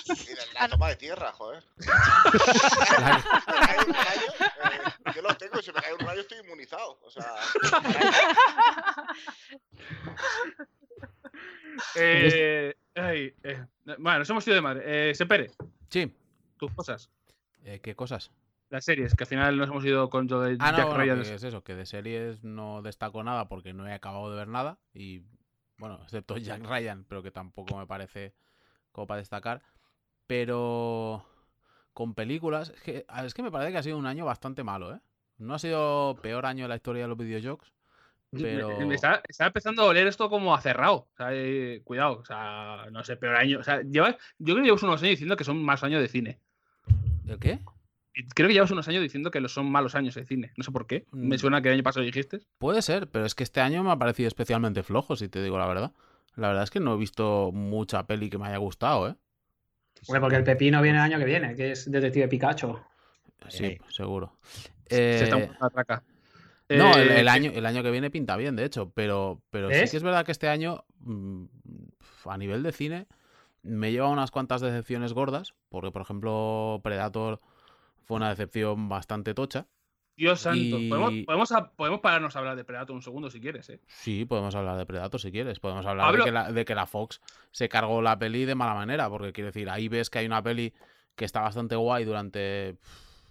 Mira, 0.07 0.41
la 0.59 0.67
toma 0.69 0.89
de 0.89 0.95
tierra, 0.95 1.31
joder. 1.33 1.63
Claro. 1.77 3.21
Me 3.45 3.53
cae 3.67 3.77
un 3.85 3.93
rayo, 3.93 4.27
eh, 4.39 5.13
yo 5.15 5.21
lo 5.21 5.37
tengo, 5.37 5.61
si 5.61 5.71
me 5.71 5.79
cae 5.81 5.93
un 5.93 5.99
rayo 5.99 6.21
estoy 6.21 6.39
inmunizado. 6.39 6.97
O 7.03 7.11
sea, 7.11 7.31
Eh, 11.95 12.73
ay, 12.95 13.33
eh, 13.43 13.65
bueno, 13.99 14.17
nos 14.19 14.29
hemos 14.31 14.47
ido 14.47 14.55
de 14.55 14.61
madre. 14.61 15.11
Eh, 15.11 15.13
Sepere, 15.13 15.51
Sí. 15.89 16.11
tus 16.57 16.73
cosas. 16.73 17.07
Eh, 17.65 17.79
¿Qué 17.81 17.95
cosas? 17.95 18.31
Las 18.69 18.85
series, 18.85 19.15
que 19.15 19.23
al 19.23 19.27
final 19.27 19.57
nos 19.57 19.69
hemos 19.69 19.83
ido 19.83 20.09
con 20.09 20.27
lo 20.27 20.41
de 20.41 20.57
Ah, 20.59 20.71
no, 20.71 20.77
Jack 20.77 20.87
bueno, 20.87 21.01
Ryan. 21.01 21.23
que 21.23 21.33
es 21.33 21.43
eso, 21.43 21.63
que 21.63 21.75
de 21.75 21.85
series 21.85 22.43
no 22.43 22.81
destaco 22.83 23.23
nada 23.23 23.47
porque 23.47 23.73
no 23.73 23.87
he 23.87 23.93
acabado 23.93 24.29
de 24.29 24.37
ver 24.37 24.47
nada 24.47 24.77
y, 24.93 25.23
bueno, 25.77 25.99
excepto 26.03 26.37
Jack 26.37 26.63
Ryan, 26.63 27.03
pero 27.07 27.23
que 27.23 27.31
tampoco 27.31 27.77
me 27.77 27.87
parece 27.87 28.35
como 28.91 29.07
para 29.07 29.19
destacar. 29.19 29.61
Pero 30.27 31.25
con 31.93 32.13
películas, 32.13 32.69
es 32.69 32.81
que, 32.81 33.05
es 33.25 33.33
que 33.33 33.41
me 33.43 33.51
parece 33.51 33.71
que 33.71 33.79
ha 33.79 33.83
sido 33.83 33.97
un 33.97 34.05
año 34.05 34.25
bastante 34.25 34.63
malo, 34.63 34.93
¿eh? 34.93 34.99
No 35.39 35.55
ha 35.55 35.59
sido 35.59 36.19
peor 36.21 36.45
año 36.45 36.65
de 36.65 36.69
la 36.69 36.75
historia 36.75 37.03
de 37.03 37.07
los 37.07 37.17
videojuegos, 37.17 37.73
pero... 38.31 38.79
Me 38.85 38.93
está, 38.95 39.21
está 39.27 39.47
empezando 39.47 39.81
a 39.81 39.85
oler 39.85 40.05
esto 40.05 40.29
como 40.29 40.53
a 40.53 40.61
cerrado. 40.61 41.07
O 41.13 41.17
sea, 41.17 41.29
eh, 41.31 41.81
cuidado. 41.83 42.19
O 42.19 42.25
sea, 42.25 42.85
no 42.91 43.03
sé, 43.03 43.15
peor 43.15 43.35
año. 43.35 43.59
O 43.59 43.63
sea, 43.63 43.81
llevas, 43.81 44.17
yo 44.37 44.53
creo 44.53 44.57
que 44.57 44.63
llevas 44.65 44.83
unos 44.83 45.01
años 45.01 45.11
diciendo 45.11 45.35
que 45.35 45.43
son 45.43 45.63
más 45.63 45.83
años 45.83 46.01
de 46.01 46.07
cine. 46.09 46.39
¿El 47.25 47.39
qué? 47.39 47.59
Creo 48.35 48.47
que 48.47 48.53
llevas 48.53 48.71
unos 48.71 48.87
años 48.87 49.01
diciendo 49.01 49.31
que 49.31 49.39
los 49.41 49.53
son 49.53 49.69
malos 49.71 49.95
años 49.95 50.15
de 50.15 50.25
cine. 50.25 50.51
No 50.57 50.63
sé 50.63 50.71
por 50.71 50.87
qué. 50.87 51.05
Me 51.11 51.35
Mm. 51.35 51.39
suena 51.39 51.61
que 51.61 51.69
el 51.69 51.75
año 51.75 51.83
pasado 51.83 52.05
dijiste. 52.05 52.39
Puede 52.57 52.81
ser, 52.81 53.07
pero 53.09 53.25
es 53.25 53.35
que 53.35 53.43
este 53.43 53.61
año 53.61 53.83
me 53.83 53.91
ha 53.91 53.97
parecido 53.97 54.27
especialmente 54.27 54.83
flojo, 54.83 55.15
si 55.15 55.29
te 55.29 55.41
digo 55.43 55.57
la 55.57 55.67
verdad. 55.67 55.91
La 56.35 56.47
verdad 56.49 56.63
es 56.63 56.69
que 56.71 56.79
no 56.79 56.93
he 56.93 56.97
visto 56.97 57.51
mucha 57.53 58.05
peli 58.07 58.29
que 58.29 58.37
me 58.37 58.47
haya 58.47 58.57
gustado, 58.57 59.09
¿eh? 59.09 59.15
Porque 60.07 60.37
el 60.37 60.43
pepino 60.43 60.81
viene 60.81 60.97
el 60.97 61.03
año 61.03 61.17
que 61.19 61.25
viene, 61.25 61.55
que 61.55 61.71
es 61.71 61.91
Detective 61.91 62.27
Pikachu. 62.29 62.79
Sí, 63.49 63.65
Eh. 63.65 63.79
seguro. 63.89 64.37
Se 64.87 65.23
está 65.23 65.37
Eh, 65.37 65.49
a 65.59 65.69
traca. 65.69 66.03
No, 66.69 66.95
el, 66.95 67.09
Eh, 67.09 67.19
el 67.21 67.27
año, 67.27 67.51
el 67.53 67.65
año 67.65 67.81
que 67.83 67.91
viene 67.91 68.09
pinta 68.11 68.37
bien, 68.37 68.55
de 68.55 68.63
hecho, 68.63 68.91
pero, 68.91 69.41
pero 69.49 69.69
sí 69.71 69.89
que 69.89 69.97
es 69.97 70.03
verdad 70.03 70.23
que 70.25 70.31
este 70.31 70.47
año, 70.47 70.83
mm, 70.99 71.45
a 72.25 72.37
nivel 72.37 72.63
de 72.63 72.71
cine, 72.71 73.07
me 73.63 73.91
lleva 73.91 74.07
unas 74.09 74.31
cuantas 74.31 74.61
decepciones 74.61 75.13
gordas, 75.13 75.53
porque 75.69 75.91
por 75.91 76.01
ejemplo 76.03 76.79
Predator 76.83 77.41
fue 78.09 78.17
una 78.17 78.29
decepción 78.29 78.89
bastante 78.89 79.35
tocha. 79.35 79.67
Dios 80.17 80.39
santo. 80.41 80.57
y- 80.59 80.89
Podemos, 80.89 81.13
podemos, 81.27 81.51
a- 81.51 81.71
podemos 81.73 81.99
pararnos 81.99 82.35
a 82.35 82.39
hablar 82.39 82.55
de 82.55 82.63
Predator 82.63 82.95
un 82.95 83.03
segundo 83.03 83.29
si 83.29 83.39
quieres, 83.39 83.69
¿eh? 83.69 83.79
Sí, 83.85 84.25
podemos 84.25 84.55
hablar 84.55 84.77
de 84.77 84.87
Predator 84.87 85.21
si 85.21 85.31
quieres, 85.31 85.59
podemos 85.59 85.85
hablar 85.85 86.07
Hablo- 86.07 86.23
de, 86.23 86.23
que 86.25 86.31
la, 86.31 86.51
de 86.51 86.65
que 86.65 86.73
la 86.73 86.87
Fox 86.87 87.21
se 87.51 87.69
cargó 87.69 88.01
la 88.01 88.17
peli 88.17 88.45
de 88.45 88.55
mala 88.55 88.73
manera, 88.73 89.07
porque 89.11 89.31
quiero 89.31 89.49
decir, 89.49 89.69
ahí 89.69 89.89
ves 89.89 90.09
que 90.09 90.17
hay 90.17 90.25
una 90.25 90.41
peli 90.41 90.73
que 91.15 91.23
está 91.25 91.41
bastante 91.41 91.75
guay 91.75 92.03
durante 92.03 92.77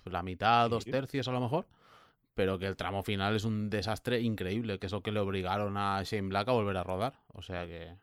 la 0.05 0.23
mitad, 0.23 0.71
dos 0.71 0.85
tercios 0.85 1.27
a 1.27 1.33
lo 1.33 1.41
mejor, 1.41 1.67
pero 2.35 2.57
que 2.61 2.67
el 2.67 2.77
tramo 2.77 3.03
final 3.03 3.35
es 3.35 3.43
un 3.45 3.71
desastre 3.71 4.21
increíble, 4.21 4.79
que 4.79 4.87
es 4.87 4.93
lo 4.93 5.03
que 5.03 5.11
le 5.11 5.19
obligaron 5.19 5.77
a 5.77 6.01
Shane 6.05 6.29
Black 6.29 6.47
a 6.47 6.53
volver 6.53 6.77
a 6.77 6.85
rodar. 6.85 7.15
O 7.35 7.43
sea 7.43 7.67
que... 7.67 7.97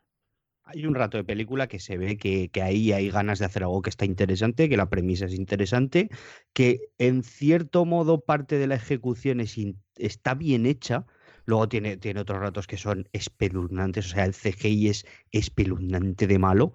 Hay 0.68 0.84
un 0.84 0.96
rato 0.96 1.16
de 1.16 1.22
película 1.22 1.68
que 1.68 1.78
se 1.78 1.96
ve 1.96 2.18
que, 2.18 2.48
que 2.48 2.60
ahí 2.60 2.92
hay 2.92 3.08
ganas 3.08 3.38
de 3.38 3.44
hacer 3.44 3.62
algo 3.62 3.82
que 3.82 3.90
está 3.90 4.04
interesante, 4.04 4.68
que 4.68 4.76
la 4.76 4.90
premisa 4.90 5.26
es 5.26 5.34
interesante, 5.34 6.10
que 6.52 6.80
en 6.98 7.22
cierto 7.22 7.84
modo 7.84 8.20
parte 8.20 8.58
de 8.58 8.66
la 8.66 8.74
ejecución 8.74 9.40
es 9.40 9.56
está 9.96 10.34
bien 10.34 10.66
hecha. 10.66 11.06
Luego 11.44 11.68
tiene, 11.68 11.96
tiene 11.96 12.20
otros 12.20 12.40
ratos 12.40 12.66
que 12.66 12.76
son 12.76 13.08
espeluznantes, 13.12 14.06
o 14.06 14.08
sea, 14.08 14.24
el 14.24 14.34
CGI 14.34 14.88
es 14.88 15.06
espeluznante 15.30 16.26
de 16.26 16.40
malo, 16.40 16.74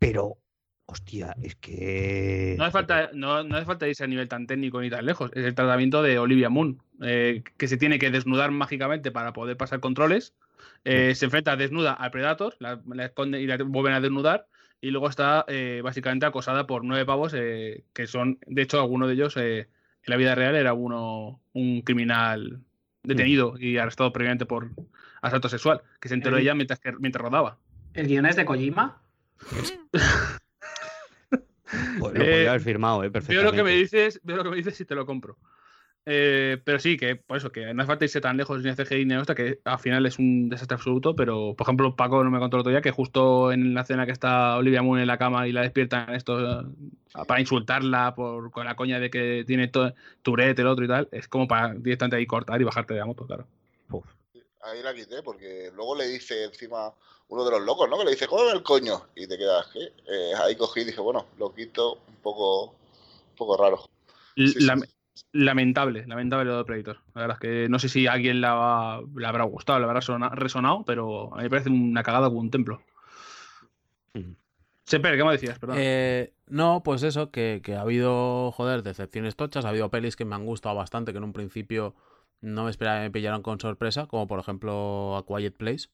pero, 0.00 0.38
hostia, 0.86 1.36
es 1.40 1.54
que... 1.54 2.56
No 2.58 2.64
hace, 2.64 2.72
falta, 2.72 3.10
no, 3.14 3.44
no 3.44 3.56
hace 3.56 3.64
falta 3.64 3.86
irse 3.86 4.02
a 4.02 4.08
nivel 4.08 4.28
tan 4.28 4.48
técnico 4.48 4.80
ni 4.80 4.90
tan 4.90 5.06
lejos. 5.06 5.30
Es 5.34 5.44
el 5.44 5.54
tratamiento 5.54 6.02
de 6.02 6.18
Olivia 6.18 6.50
Moon, 6.50 6.82
eh, 7.00 7.44
que 7.56 7.68
se 7.68 7.76
tiene 7.76 8.00
que 8.00 8.10
desnudar 8.10 8.50
mágicamente 8.50 9.12
para 9.12 9.32
poder 9.32 9.56
pasar 9.56 9.78
controles. 9.78 10.34
Eh, 10.84 11.14
se 11.14 11.24
enfrenta 11.26 11.56
desnuda 11.56 11.92
al 11.94 12.10
Predator, 12.10 12.54
la, 12.58 12.80
la 12.86 13.06
esconde 13.06 13.40
y 13.40 13.46
la 13.46 13.56
vuelven 13.56 13.94
a 13.94 14.00
desnudar. 14.00 14.46
Y 14.80 14.90
luego 14.90 15.08
está 15.08 15.44
eh, 15.48 15.80
básicamente 15.82 16.26
acosada 16.26 16.66
por 16.66 16.84
nueve 16.84 17.06
pavos, 17.06 17.32
eh, 17.34 17.84
que 17.94 18.06
son, 18.06 18.38
de 18.46 18.62
hecho, 18.62 18.80
alguno 18.80 19.06
de 19.06 19.14
ellos 19.14 19.34
eh, 19.38 19.60
en 19.60 19.68
la 20.06 20.16
vida 20.16 20.34
real 20.34 20.54
era 20.56 20.74
uno 20.74 21.40
un 21.54 21.80
criminal 21.80 22.60
detenido 23.02 23.54
y 23.58 23.78
arrestado 23.78 24.12
previamente 24.12 24.44
por 24.44 24.68
asalto 25.22 25.48
sexual, 25.48 25.80
que 26.00 26.08
se 26.08 26.14
enteró 26.14 26.36
El- 26.36 26.42
ella 26.42 26.54
mientras, 26.54 26.80
que, 26.80 26.92
mientras 26.98 27.22
rodaba. 27.22 27.56
¿El 27.94 28.08
guion 28.08 28.26
es 28.26 28.36
de 28.36 28.44
Kojima? 28.44 29.00
Pues 31.98 32.14
lo 32.14 32.24
podría 32.24 32.50
haber 32.50 32.60
firmado, 32.60 33.02
eh, 33.04 33.08
Veo 33.08 33.42
lo 33.42 33.52
que 33.52 33.64
me 33.64 33.72
dices, 33.72 34.20
veo 34.22 34.36
lo 34.36 34.44
que 34.44 34.50
me 34.50 34.56
dices 34.56 34.80
y 34.80 34.84
te 34.84 34.94
lo 34.94 35.06
compro. 35.06 35.36
Eh, 36.06 36.60
pero 36.64 36.78
sí, 36.78 36.98
que 36.98 37.16
por 37.16 37.38
eso, 37.38 37.50
que 37.50 37.72
no 37.72 37.82
hace 37.82 37.86
falta 37.86 38.04
irse 38.04 38.20
tan 38.20 38.36
lejos 38.36 38.62
ni 38.62 38.68
a 38.68 38.76
CGI 38.76 39.06
ni 39.06 39.14
a 39.14 39.20
esta, 39.20 39.34
que 39.34 39.60
al 39.64 39.78
final 39.78 40.04
es 40.04 40.18
un 40.18 40.50
desastre 40.50 40.74
absoluto, 40.74 41.16
pero 41.16 41.54
por 41.56 41.64
ejemplo, 41.64 41.96
Paco 41.96 42.22
no 42.22 42.30
me 42.30 42.38
contó 42.38 42.56
el 42.58 42.60
otro 42.60 42.70
día 42.72 42.82
que 42.82 42.90
justo 42.90 43.52
en 43.52 43.72
la 43.72 43.82
escena 43.82 44.04
que 44.04 44.12
está 44.12 44.56
Olivia 44.58 44.82
Moon 44.82 45.00
en 45.00 45.06
la 45.06 45.16
cama 45.16 45.48
y 45.48 45.52
la 45.52 45.62
despiertan 45.62 46.14
esto 46.14 46.60
eh, 46.60 46.64
para 47.26 47.40
insultarla 47.40 48.14
por, 48.14 48.50
con 48.50 48.66
la 48.66 48.76
coña 48.76 49.00
de 49.00 49.08
que 49.10 49.44
tiene 49.46 49.68
to- 49.68 49.94
Tourette, 50.22 50.58
el 50.58 50.66
otro 50.66 50.84
y 50.84 50.88
tal, 50.88 51.08
es 51.10 51.26
como 51.26 51.48
para 51.48 51.72
directamente 51.74 52.16
ahí 52.16 52.26
cortar 52.26 52.60
y 52.60 52.64
bajarte 52.64 52.92
de 52.94 53.00
la 53.00 53.06
moto, 53.06 53.26
claro. 53.26 53.46
Uf. 53.90 54.04
ahí 54.62 54.82
la 54.82 54.94
quité 54.94 55.22
porque 55.22 55.70
luego 55.74 55.96
le 55.96 56.06
dice 56.08 56.44
encima 56.44 56.92
uno 57.28 57.44
de 57.44 57.50
los 57.52 57.62
locos, 57.62 57.88
¿no? 57.88 57.96
Que 57.98 58.04
le 58.04 58.10
dice, 58.10 58.26
cómeme 58.26 58.52
el 58.52 58.62
coño. 58.62 59.06
Y 59.16 59.26
te 59.26 59.38
quedas, 59.38 59.68
¿qué? 59.72 59.92
Eh, 60.06 60.32
ahí 60.36 60.56
cogí 60.56 60.80
y 60.80 60.84
dije, 60.84 61.00
bueno, 61.00 61.26
lo 61.38 61.54
quito 61.54 61.94
un 62.08 62.16
poco, 62.22 62.64
un 62.66 63.36
poco 63.36 63.56
raro. 63.56 63.78
Sí, 64.36 64.60
sí. 64.60 64.66
Lamentable, 65.32 66.06
lamentable 66.06 66.44
lo 66.44 66.58
de 66.58 66.64
Predator. 66.64 66.98
La 67.14 67.20
verdad 67.22 67.36
es 67.36 67.40
que 67.40 67.68
no 67.68 67.78
sé 67.78 67.88
si 67.88 68.06
a 68.06 68.12
alguien 68.12 68.40
le, 68.40 68.48
va- 68.48 69.00
le 69.16 69.26
habrá 69.26 69.44
gustado, 69.44 69.78
le 69.78 69.84
habrá 69.84 70.00
sona- 70.00 70.30
resonado, 70.30 70.84
pero 70.84 71.32
a 71.34 71.36
mí 71.38 71.44
me 71.44 71.50
parece 71.50 71.70
una 71.70 72.02
cagada 72.02 72.28
como 72.28 72.40
un 72.40 72.50
templo. 72.50 72.82
Seper, 74.84 75.16
¿qué 75.16 75.24
me 75.24 75.32
decías? 75.32 75.58
Perdón. 75.58 75.78
Eh, 75.80 76.32
no, 76.46 76.82
pues 76.84 77.02
eso, 77.02 77.30
que, 77.30 77.60
que 77.64 77.74
ha 77.74 77.80
habido, 77.80 78.52
joder, 78.52 78.82
decepciones 78.82 79.34
tochas, 79.34 79.64
ha 79.64 79.70
habido 79.70 79.90
pelis 79.90 80.14
que 80.14 80.24
me 80.26 80.34
han 80.34 80.44
gustado 80.44 80.74
bastante, 80.74 81.12
que 81.12 81.18
en 81.18 81.24
un 81.24 81.32
principio 81.32 81.94
no 82.42 82.64
me 82.64 82.70
esperaba 82.70 82.98
que 82.98 83.04
me 83.04 83.10
pillaron 83.10 83.42
con 83.42 83.58
sorpresa, 83.60 84.06
como 84.06 84.26
por 84.26 84.40
ejemplo 84.40 85.16
A 85.16 85.24
Quiet 85.24 85.56
Place, 85.56 85.88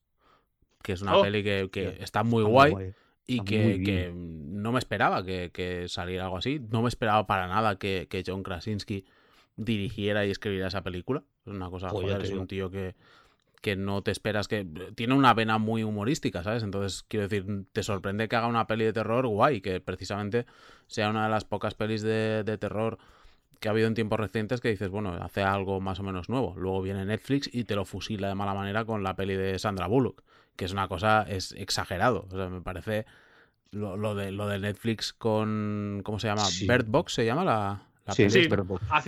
que 0.83 0.93
es 0.93 1.03
una 1.03 1.17
Oh, 1.19 1.23
peli 1.23 1.45
que, 1.45 1.69
que 1.71 1.99
está 2.03 2.25
muy 2.25 2.43
Está 2.43 2.51
guay 2.69 2.95
y 3.27 3.39
está 3.39 3.45
que, 3.45 4.13
no 4.15 4.73
me 4.73 4.79
esperaba 4.79 5.25
que, 5.25 5.51
que 5.53 5.89
saliera 5.89 6.25
algo 6.25 6.39
así. 6.39 6.61
No 6.71 6.83
me 6.83 6.89
esperaba 6.89 7.27
para 7.27 7.47
nada 7.47 7.77
que, 7.77 8.07
que 8.11 8.23
John 8.27 8.43
Krasinski 8.43 9.05
dirigiera 9.57 10.27
y 10.27 10.31
escribiera 10.31 10.69
esa 10.69 10.83
película. 10.83 11.23
Es 11.47 11.53
una 11.53 11.71
cosa, 11.71 11.89
Joder, 11.91 12.17
joder, 12.17 12.27
es 12.27 12.33
un 12.33 12.47
tío 12.47 12.71
que, 12.71 12.95
que 13.61 13.77
no 13.77 14.03
te 14.03 14.11
esperas 14.11 14.49
que... 14.49 14.67
Tiene 14.95 15.15
una 15.15 15.35
vena 15.35 15.59
muy 15.59 15.83
humorística, 15.83 16.43
¿sabes? 16.43 16.63
Entonces, 16.63 17.05
quiero 17.07 17.29
decir, 17.29 17.67
te 17.73 17.83
sorprende 17.83 18.29
que 18.29 18.37
haga 18.37 18.47
una 18.47 18.67
peli 18.67 18.85
de 18.85 18.93
terror 18.93 19.27
guay, 19.27 19.61
que 19.61 19.81
precisamente 19.81 20.47
sea 20.87 21.11
una 21.11 21.25
de 21.25 21.31
las 21.31 21.45
pocas 21.45 21.75
pelis 21.75 22.03
de, 22.03 22.43
de 22.45 22.59
terror 22.59 22.99
que 23.61 23.69
ha 23.69 23.73
habido 23.73 23.87
en 23.87 23.95
tiempos 23.95 24.19
recientes 24.19 24.61
que 24.61 24.71
dices, 24.71 24.89
bueno, 24.89 25.13
hace 25.13 25.43
algo 25.43 25.81
más 25.81 26.01
o 26.01 26.03
menos 26.03 26.31
nuevo. 26.31 26.55
Luego 26.57 26.81
viene 26.81 27.05
Netflix 27.05 27.49
y 27.53 27.65
te 27.65 27.77
lo 27.77 27.85
fusila 27.85 28.29
de 28.29 28.35
mala 28.35 28.55
manera 28.55 28.87
con 28.87 29.03
la 29.03 29.15
peli 29.15 29.37
de 29.37 29.59
Sandra 29.59 29.87
Bullock, 29.87 30.23
que 30.61 30.67
es 30.67 30.73
una 30.73 30.89
cosa, 30.89 31.23
es 31.27 31.53
exagerado. 31.53 32.27
O 32.31 32.37
sea, 32.37 32.51
me 32.51 32.61
parece 32.61 33.07
lo, 33.71 33.97
lo 33.97 34.15
de, 34.15 34.31
lo 34.31 34.47
de 34.47 34.59
Netflix 34.59 35.15
con, 35.15 36.03
¿cómo 36.05 36.19
se 36.19 36.27
llama? 36.27 36.45
Sí. 36.45 36.69
Bird 36.69 36.85
Box 36.87 37.15
se 37.15 37.25
llama 37.25 37.45
la, 37.47 37.83
la 38.05 38.13
Sí, 38.13 38.29
Sí. 38.29 38.43
sí, 38.45 38.49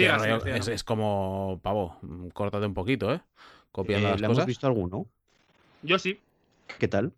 a 0.07 0.57
es, 0.57 0.69
es 0.69 0.83
como, 0.83 1.61
pavo, 1.63 1.99
córtate 2.33 2.65
un 2.65 2.73
poquito, 2.73 3.13
¿eh? 3.13 3.21
Copiando 3.71 4.09
Eh, 4.09 4.11
las 4.13 4.21
¿La 4.23 4.29
cosas. 4.29 4.39
hemos 4.41 4.47
visto 4.47 4.67
alguno? 4.67 5.07
Yo 5.83 5.99
sí. 5.99 6.19
¿Qué 6.79 6.89
tal? 6.89 7.13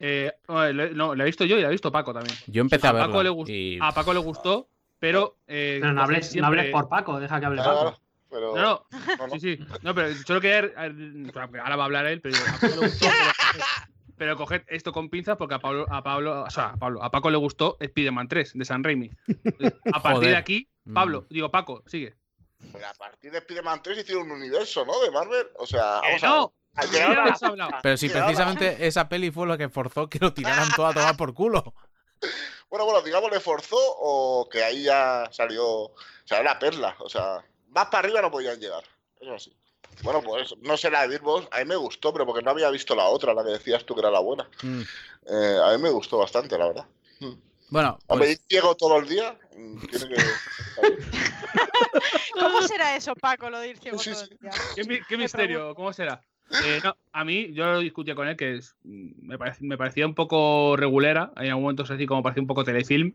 Eh, 0.00 0.32
no, 0.48 0.66
le- 0.72 0.90
no, 0.94 1.14
la 1.14 1.22
he 1.22 1.26
visto 1.26 1.44
yo 1.44 1.56
y 1.56 1.62
la 1.62 1.68
he 1.68 1.70
visto 1.70 1.92
Paco 1.92 2.12
también. 2.12 2.36
Yo 2.48 2.62
empecé 2.62 2.88
a, 2.88 2.90
a 2.90 2.92
Paco 3.06 3.22
le 3.22 3.30
y 3.52 3.78
A 3.80 3.92
Paco 3.92 4.12
le 4.12 4.18
gustó, 4.18 4.66
pero. 4.98 5.36
eh, 5.46 5.78
Pero 5.80 5.92
no 5.92 6.02
hables, 6.02 6.26
no 6.26 6.32
siempre- 6.32 6.58
hables 6.60 6.72
por 6.72 6.88
Paco, 6.88 7.20
deja 7.20 7.38
que 7.38 7.46
hable 7.46 7.62
Claro, 7.62 7.84
Paco. 7.84 8.00
Pero 8.30 8.54
No, 8.56 8.86
no, 8.90 9.16
no, 9.18 9.26
no. 9.26 9.34
sí, 9.34 9.40
sí. 9.56 9.64
No, 9.82 9.94
pero 9.94 10.14
solo 10.26 10.40
quería. 10.40 10.70
eh, 10.86 11.32
Ahora 11.62 11.76
va 11.76 11.82
a 11.82 11.86
hablar 11.86 12.06
él, 12.06 12.20
pero 12.20 12.36
a 12.36 12.40
gustó. 12.52 12.66
Pero, 12.70 12.82
coged- 12.82 13.88
pero 14.16 14.36
coged 14.36 14.62
esto 14.68 14.92
con 14.92 15.08
pinzas 15.10 15.36
porque 15.36 15.54
a 15.54 15.58
Pablo, 15.58 15.86
a 15.90 16.02
Pablo, 16.02 16.42
o 16.42 16.50
sea, 16.50 16.66
a 16.70 16.76
Pablo, 16.76 17.02
a 17.02 17.10
Paco 17.10 17.30
le 17.30 17.36
gustó 17.38 17.76
Spider-Man 17.80 18.28
3 18.28 18.52
de 18.54 18.64
San 18.64 18.84
Raimi. 18.84 19.10
A 19.92 20.00
partir 20.02 20.16
Joder. 20.16 20.30
de 20.30 20.36
aquí, 20.36 20.68
Pablo, 20.94 21.22
Mm. 21.22 21.34
digo, 21.34 21.50
Paco, 21.50 21.82
sigue. 21.86 22.14
Pero 22.72 22.86
a 22.86 22.94
partir 22.94 23.32
de 23.32 23.38
Spider-Man 23.38 23.80
3 23.82 23.98
hicieron 23.98 24.24
un 24.30 24.32
universo, 24.32 24.84
¿no? 24.84 25.00
De 25.00 25.10
Marvel. 25.10 25.46
O 25.58 25.66
sea, 25.66 26.00
¡Que 26.02 26.08
vamos 26.08 26.22
a 26.22 26.28
no! 26.28 26.52
ver. 26.92 27.56
Lo 27.56 27.64
a-. 27.64 27.80
Pero 27.82 27.96
si 27.96 28.08
precisamente 28.10 28.86
esa 28.86 29.08
peli 29.08 29.30
fue 29.30 29.46
lo 29.46 29.56
que 29.56 29.68
forzó 29.70 30.08
que 30.08 30.18
lo 30.20 30.32
tiraran 30.34 30.68
todo 30.76 30.86
a 30.86 30.92
tomar 30.94 31.16
por 31.16 31.32
culo. 31.34 31.74
Bueno, 32.68 32.84
bueno, 32.84 33.00
digamos 33.02 33.30
le 33.32 33.40
forzó 33.40 33.76
o 33.78 34.48
que 34.48 34.62
ahí 34.62 34.84
ya 34.84 35.28
salió, 35.32 35.66
o 35.66 35.94
sea, 36.24 36.42
la 36.42 36.58
perla. 36.58 36.94
O 37.00 37.08
sea, 37.08 37.42
más 37.70 37.86
para 37.86 38.06
arriba 38.06 38.22
no 38.22 38.30
podían 38.30 38.58
llegar. 38.60 38.84
Eso 39.20 39.38
sí. 39.38 39.52
Bueno, 40.02 40.22
pues 40.22 40.54
no 40.62 40.76
sé 40.76 40.90
la 40.90 41.02
de 41.02 41.08
Beatbox, 41.08 41.48
a 41.50 41.58
mí 41.58 41.64
me 41.66 41.76
gustó, 41.76 42.12
pero 42.12 42.24
porque 42.26 42.42
no 42.42 42.50
había 42.52 42.70
visto 42.70 42.94
la 42.94 43.04
otra, 43.06 43.34
la 43.34 43.44
que 43.44 43.50
decías 43.50 43.84
tú 43.84 43.94
que 43.94 44.00
era 44.00 44.10
la 44.10 44.20
buena. 44.20 44.48
Mm. 44.62 44.80
Eh, 45.26 45.58
a 45.64 45.76
mí 45.76 45.82
me 45.82 45.90
gustó 45.90 46.18
bastante, 46.18 46.56
la 46.56 46.68
verdad. 46.68 46.86
Bueno, 47.68 47.98
Hombre, 48.08 48.28
pues, 48.28 48.40
ciego 48.48 48.74
todo 48.76 48.98
el 48.98 49.08
día, 49.08 49.36
mm, 49.56 49.80
tiene 49.86 50.08
que... 50.08 50.16
¿Cómo 52.34 52.62
será 52.62 52.96
eso, 52.96 53.14
Paco, 53.14 53.48
lo 53.50 53.58
de 53.60 53.68
ir 53.68 53.78
ciego 53.78 53.98
Sí, 53.98 54.10
todo 54.10 54.24
sí. 54.24 54.30
el 54.32 54.38
día? 54.38 54.50
¿Qué, 54.74 55.02
qué 55.08 55.16
misterio? 55.16 55.74
¿Cómo 55.74 55.92
será? 55.92 56.22
Eh, 56.64 56.80
no, 56.82 56.96
a 57.12 57.24
mí, 57.24 57.52
yo 57.52 57.64
lo 57.66 57.78
discutía 57.78 58.14
con 58.16 58.26
él, 58.26 58.36
que 58.36 58.56
es- 58.56 58.74
mm, 58.82 59.26
me, 59.28 59.38
parec- 59.38 59.60
me 59.60 59.78
parecía 59.78 60.06
un 60.06 60.14
poco 60.14 60.74
regulera, 60.76 61.32
en 61.36 61.48
algún 61.48 61.62
momento 61.64 61.84
así 61.84 62.06
como 62.06 62.22
parecía 62.22 62.42
un 62.42 62.48
poco 62.48 62.64
telefilm, 62.64 63.12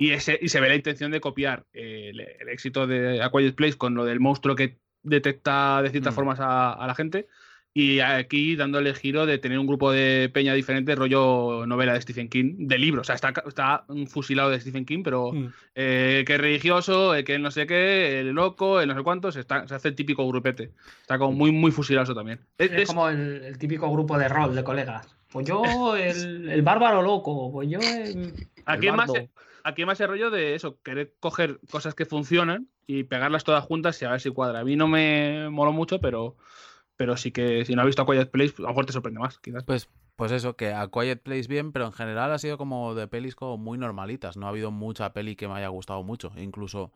y, 0.00 0.10
ese, 0.12 0.38
y 0.40 0.48
se 0.48 0.60
ve 0.60 0.68
la 0.68 0.74
intención 0.76 1.10
de 1.12 1.20
copiar 1.20 1.64
eh, 1.72 2.10
el, 2.12 2.20
el 2.20 2.48
éxito 2.48 2.86
de 2.86 3.22
A 3.22 3.30
Quiet 3.30 3.54
Place 3.54 3.76
con 3.76 3.94
lo 3.94 4.04
del 4.04 4.18
monstruo 4.18 4.56
que 4.56 4.78
detecta 5.02 5.82
de 5.82 5.90
ciertas 5.90 6.12
Mm. 6.14 6.16
formas 6.16 6.40
a, 6.40 6.72
a 6.72 6.86
la 6.86 6.94
gente, 6.94 7.26
y 7.72 8.00
aquí 8.00 8.56
dándole 8.56 8.94
giro 8.94 9.26
de 9.26 9.38
tener 9.38 9.56
un 9.58 9.66
grupo 9.66 9.92
de 9.92 10.28
peña 10.34 10.54
diferente, 10.54 10.96
rollo 10.96 11.64
novela 11.66 11.92
de 11.94 12.00
Stephen 12.00 12.28
King, 12.28 12.66
de 12.66 12.78
libro, 12.78 13.02
o 13.02 13.04
sea, 13.04 13.14
está, 13.14 13.32
está 13.46 13.84
fusilado 14.08 14.50
de 14.50 14.60
Stephen 14.60 14.84
King, 14.84 15.02
pero 15.04 15.32
Mm. 15.32 15.46
eh, 15.76 16.24
que 16.26 16.34
es 16.34 16.40
religioso, 16.40 17.14
eh, 17.14 17.22
que 17.22 17.38
no 17.38 17.50
sé 17.50 17.66
qué, 17.68 18.20
el 18.20 18.30
loco, 18.30 18.80
el 18.80 18.88
no 18.88 18.96
sé 18.96 19.02
cuántos, 19.02 19.36
está, 19.36 19.68
se 19.68 19.74
hace 19.74 19.88
el 19.88 19.94
típico 19.94 20.26
grupete. 20.26 20.72
Está 21.02 21.16
como 21.18 21.32
muy, 21.32 21.52
muy 21.52 21.70
fusilado 21.70 22.04
eso 22.04 22.14
también. 22.14 22.40
Es, 22.58 22.88
como 22.88 23.08
el, 23.08 23.44
el 23.44 23.56
típico 23.58 23.88
grupo 23.92 24.18
de 24.18 24.28
rol 24.28 24.54
de 24.56 24.64
colegas. 24.64 25.06
Pues 25.30 25.46
yo, 25.46 25.94
el, 25.94 26.48
el 26.50 26.62
bárbaro 26.62 27.02
loco, 27.02 27.52
pues 27.52 27.68
yo 27.70 27.78
el, 27.78 28.32
aquí, 28.64 28.88
el 28.88 28.94
es 28.94 28.96
más. 28.96 29.12
Aquí 29.64 29.84
más 29.84 30.00
el 30.00 30.08
rollo 30.08 30.30
de 30.30 30.54
eso, 30.54 30.80
querer 30.82 31.14
coger 31.20 31.60
cosas 31.70 31.94
que 31.94 32.06
funcionan 32.06 32.68
y 32.86 33.04
pegarlas 33.04 33.44
todas 33.44 33.64
juntas 33.64 34.00
y 34.00 34.04
a 34.04 34.10
ver 34.10 34.20
si 34.20 34.30
cuadra. 34.30 34.60
A 34.60 34.64
mí 34.64 34.76
no 34.76 34.88
me 34.88 35.48
moló 35.50 35.72
mucho, 35.72 36.00
pero, 36.00 36.36
pero 36.96 37.16
sí 37.16 37.32
que 37.32 37.64
si 37.64 37.74
no 37.74 37.82
has 37.82 37.86
visto 37.86 38.02
a 38.02 38.06
Quiet 38.06 38.30
Place, 38.30 38.54
a 38.58 38.62
lo 38.62 38.68
mejor 38.68 38.86
te 38.86 38.92
sorprende 38.92 39.20
más, 39.20 39.38
quizás. 39.38 39.64
pues, 39.64 39.88
pues 40.16 40.32
eso, 40.32 40.56
que 40.56 40.72
a 40.72 40.88
Quiet 40.88 41.22
Place 41.22 41.48
bien, 41.48 41.72
pero 41.72 41.86
en 41.86 41.92
general 41.92 42.32
ha 42.32 42.38
sido 42.38 42.58
como 42.58 42.94
de 42.94 43.08
pelis 43.08 43.34
como 43.34 43.56
muy 43.56 43.78
normalitas. 43.78 44.36
No 44.36 44.46
ha 44.46 44.50
habido 44.50 44.70
mucha 44.70 45.12
peli 45.12 45.36
que 45.36 45.48
me 45.48 45.54
haya 45.54 45.68
gustado 45.68 46.02
mucho. 46.02 46.32
Incluso, 46.36 46.92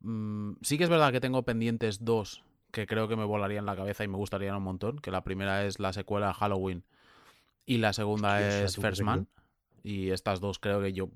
mm, 0.00 0.52
sí 0.62 0.78
que 0.78 0.84
es 0.84 0.90
verdad 0.90 1.12
que 1.12 1.20
tengo 1.20 1.42
pendientes 1.42 2.04
dos 2.04 2.44
que 2.70 2.86
creo 2.86 3.08
que 3.08 3.16
me 3.16 3.24
volarían 3.24 3.64
la 3.64 3.74
cabeza 3.74 4.04
y 4.04 4.08
me 4.08 4.16
gustarían 4.16 4.56
un 4.56 4.62
montón. 4.62 4.98
Que 4.98 5.10
la 5.10 5.24
primera 5.24 5.64
es 5.64 5.80
la 5.80 5.92
secuela 5.92 6.34
Halloween 6.34 6.84
y 7.64 7.78
la 7.78 7.92
segunda 7.92 8.40
es 8.40 8.76
First. 8.76 9.02
Man. 9.02 9.28
Y 9.82 10.10
estas 10.10 10.40
dos 10.40 10.58
creo 10.58 10.80
que 10.80 10.92
yo, 10.92 11.10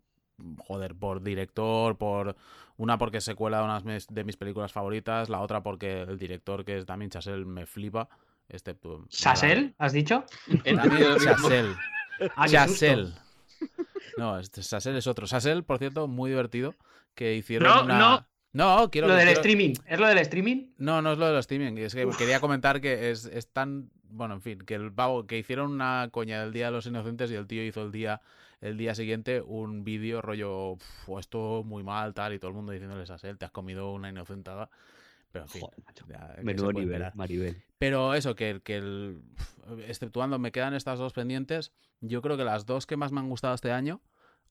joder, 0.58 0.94
por 0.94 1.22
director, 1.22 1.96
por 1.96 2.36
una 2.76 2.96
porque 2.98 3.18
es 3.18 3.24
secuela 3.24 3.58
de 3.58 3.64
una 3.64 3.80
de 4.08 4.24
mis 4.24 4.36
películas 4.36 4.72
favoritas, 4.72 5.28
la 5.28 5.40
otra 5.40 5.62
porque 5.62 6.02
el 6.02 6.18
director 6.18 6.64
que 6.64 6.78
es 6.78 6.86
Damien 6.86 7.10
Chazelle 7.10 7.44
me 7.44 7.66
flipa. 7.66 8.08
Excepto. 8.48 9.04
¿Sasel? 9.10 9.74
¿Has 9.78 9.92
dicho? 9.92 10.24
Chazelle. 11.22 11.74
Ah. 12.36 12.46
Chazelle. 12.46 13.12
No, 14.18 14.38
este 14.38 14.62
Sassel 14.62 14.94
es 14.96 15.06
otro. 15.06 15.26
Sassel, 15.26 15.64
por 15.64 15.78
cierto, 15.78 16.06
muy 16.06 16.28
divertido. 16.30 16.74
Que 17.14 17.34
hicieron 17.34 17.66
No, 17.68 17.84
una. 17.84 17.98
no. 17.98 18.26
No, 18.52 18.90
quiero 18.90 19.06
Lo 19.08 19.14
del 19.14 19.24
quiero- 19.26 19.40
streaming. 19.40 19.72
¿Es 19.86 19.98
lo 20.00 20.06
del 20.06 20.18
streaming? 20.18 20.66
No, 20.76 21.00
no 21.00 21.12
es 21.12 21.18
lo 21.18 21.26
de 21.26 21.32
los 21.32 21.40
streaming. 21.40 21.78
Es 21.78 21.94
que 21.94 22.06
quería 22.18 22.40
comentar 22.40 22.80
que 22.82 23.10
es, 23.10 23.24
es 23.26 23.48
tan. 23.50 23.90
Bueno, 24.10 24.34
en 24.34 24.40
fin, 24.42 24.58
que 24.60 24.74
el 24.74 24.92
pavo, 24.92 25.26
que 25.26 25.38
hicieron 25.38 25.70
una 25.72 26.08
coña 26.10 26.40
del 26.42 26.52
Día 26.52 26.66
de 26.66 26.72
los 26.72 26.86
Inocentes 26.86 27.30
y 27.30 27.34
el 27.34 27.46
tío 27.46 27.64
hizo 27.64 27.82
el 27.82 27.92
día, 27.92 28.20
el 28.60 28.76
día 28.76 28.94
siguiente 28.94 29.40
un 29.40 29.84
vídeo 29.84 30.20
rollo, 30.20 30.72
"Uf, 30.72 31.18
esto 31.18 31.62
muy 31.64 31.82
mal, 31.82 32.12
tal, 32.14 32.34
y 32.34 32.38
todo 32.38 32.50
el 32.50 32.56
mundo 32.56 32.72
diciéndole 32.72 33.06
Sassel, 33.06 33.38
te 33.38 33.44
has 33.44 33.50
comido 33.52 33.92
una 33.92 34.08
inocentada. 34.10 34.68
Pero 35.32 35.44
en 35.44 35.48
fin. 35.48 35.60
Joder, 35.62 35.78
macho. 35.86 36.04
ya, 36.08 36.34
¿qué 36.36 36.42
Menudo 36.42 36.72
nivel? 36.72 37.04
Maribel. 37.14 37.62
Pero 37.78 38.14
eso, 38.14 38.34
que, 38.34 38.60
que 38.62 38.76
el. 38.78 39.22
Exceptuando, 39.86 40.38
me 40.38 40.50
quedan 40.50 40.74
estas 40.74 40.98
dos 40.98 41.12
pendientes. 41.12 41.72
Yo 42.00 42.20
creo 42.22 42.36
que 42.36 42.44
las 42.44 42.66
dos 42.66 42.86
que 42.86 42.96
más 42.96 43.12
me 43.12 43.20
han 43.20 43.28
gustado 43.28 43.54
este 43.54 43.70
año. 43.70 44.00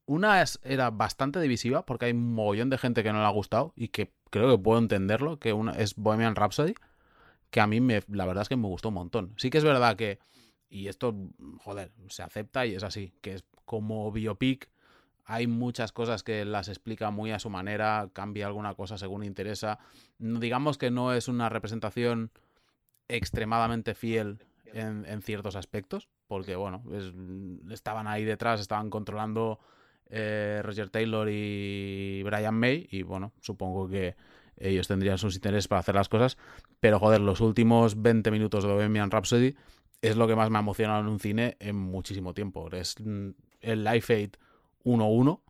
Una 0.06 0.42
es, 0.42 0.60
era 0.64 0.90
bastante 0.90 1.40
divisiva, 1.40 1.86
porque 1.86 2.06
hay 2.06 2.14
un 2.14 2.34
mogollón 2.34 2.70
de 2.70 2.78
gente 2.78 3.04
que 3.04 3.12
no 3.12 3.20
le 3.20 3.26
ha 3.26 3.30
gustado 3.30 3.74
y 3.76 3.90
que 3.90 4.12
creo 4.32 4.50
que 4.50 4.64
puedo 4.64 4.80
entenderlo, 4.80 5.38
que 5.38 5.54
una 5.54 5.74
es 5.74 5.96
Bohemian 5.96 6.36
Rhapsody, 6.36 6.74
que 7.50 7.62
a 7.62 7.68
mí 7.68 7.82
me, 7.82 8.02
la 8.08 8.26
verdad 8.26 8.44
es 8.44 8.50
que 8.50 8.56
me 8.58 8.68
gustó 8.68 8.90
un 8.90 8.96
montón. 8.96 9.34
Sí 9.38 9.50
que 9.50 9.58
es 9.58 9.64
verdad 9.64 9.96
que, 9.96 10.20
y 10.70 10.88
esto, 10.88 11.16
joder, 11.60 11.92
se 12.10 12.24
acepta 12.24 12.66
y 12.66 12.76
es 12.76 12.84
así, 12.84 13.14
que 13.22 13.34
es 13.36 13.44
como 13.66 14.12
biopic, 14.12 14.70
hay 15.26 15.46
muchas 15.46 15.92
cosas 15.92 16.24
que 16.24 16.44
las 16.44 16.70
explica 16.70 17.12
muy 17.12 17.32
a 17.32 17.40
su 17.40 17.52
manera, 17.52 18.10
cambia 18.14 18.48
alguna 18.48 18.74
cosa 18.74 18.98
según 18.98 19.24
interesa. 19.24 19.78
Digamos 20.18 20.80
que 20.80 20.90
no 20.90 21.14
es 21.14 21.28
una 21.28 21.50
representación 21.50 22.32
extremadamente 23.08 23.94
fiel 23.94 24.40
en, 24.74 25.22
ciertos 25.22 25.56
aspectos, 25.56 26.10
porque 26.28 26.56
bueno, 26.56 26.84
es- 26.94 27.14
estaban 27.72 28.08
ahí 28.08 28.24
detrás, 28.24 28.60
estaban 28.60 28.90
controlando 28.90 29.60
eh, 30.10 30.62
Roger 30.64 30.90
Taylor 30.90 31.28
y 31.30 32.24
Brian 32.24 32.56
May, 32.56 32.88
y 32.90 33.04
bueno, 33.04 33.32
supongo 33.40 33.88
que 33.88 34.16
ellos 34.60 34.88
tendrían 34.88 35.18
sus 35.18 35.36
intereses 35.36 35.68
para 35.68 35.80
hacer 35.80 35.96
las 35.96 36.10
cosas, 36.10 36.38
pero 36.80 37.00
joder, 37.00 37.22
los 37.22 37.42
últimos 37.42 38.02
20 38.02 38.32
minutos 38.32 38.64
de 38.64 38.74
Bohemian 38.74 39.12
Rhapsody 39.12 39.56
es 40.02 40.16
lo 40.16 40.28
que 40.28 40.36
más 40.36 40.50
me 40.50 40.58
ha 40.58 40.62
emocionado 40.62 41.02
en 41.02 41.08
un 41.08 41.20
cine 41.20 41.58
en 41.60 41.76
muchísimo 41.76 42.34
tiempo. 42.34 42.70
Es 42.72 42.96
mm, 43.00 43.30
el 43.62 43.84
Life 43.84 44.14
Aid 44.14 44.32
1-1 44.84 45.42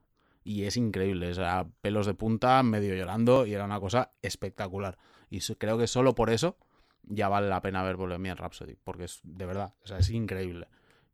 y 0.43 0.64
es 0.64 0.78
increíble, 0.78 1.30
o 1.30 1.34
sea, 1.34 1.68
pelos 1.82 2.05
de 2.05 2.14
punta, 2.14 2.64
medio 2.64 2.95
llorando 2.95 3.45
y 3.45 3.53
era 3.53 3.66
una 3.66 3.80
cosa 3.80 4.14
espectacular. 4.22 4.97
Y 5.30 5.39
creo 5.55 5.78
que 5.78 5.88
solo 5.88 6.16
por 6.16 6.30
eso 6.30 6.57
ya 7.03 7.28
vale 7.30 7.49
la 7.49 7.62
pena 7.62 7.84
ver 7.84 7.97
Bohemian 7.97 8.38
Rhapsody, 8.38 8.76
porque 8.84 9.05
es 9.05 9.20
de 9.24 9.45
verdad, 9.45 9.74
o 9.84 9.88
sea, 9.88 9.99
es 9.99 10.10
increíble. 10.10 10.68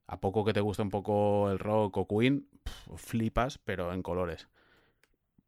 A 0.07 0.19
poco 0.19 0.45
que 0.45 0.53
te 0.53 0.61
guste 0.61 0.83
un 0.83 0.89
poco 0.89 1.49
el 1.49 1.59
rock 1.59 1.97
o 1.97 2.07
Queen, 2.07 2.47
flipas, 2.95 3.57
pero 3.57 3.91
en 3.91 4.03
colores. 4.03 4.47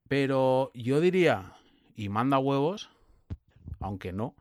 Pero 0.07 0.71
yo 0.73 0.99
diría, 0.99 1.53
y 1.97 2.07
manda 2.07 2.39
huevos, 2.39 2.89
aunque 3.81 4.13
no, 4.13 4.35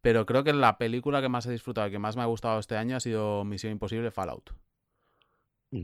pero 0.00 0.24
creo 0.24 0.44
que 0.44 0.54
la 0.54 0.78
película 0.78 1.20
que 1.20 1.28
más 1.28 1.44
he 1.44 1.50
disfrutado 1.50 1.88
y 1.88 1.90
que 1.90 1.98
más 1.98 2.16
me 2.16 2.22
ha 2.22 2.26
gustado 2.26 2.58
este 2.58 2.76
año 2.76 2.96
ha 2.96 3.00
sido 3.00 3.44
Misión 3.44 3.72
Imposible 3.72 4.10
Fallout. 4.10 4.50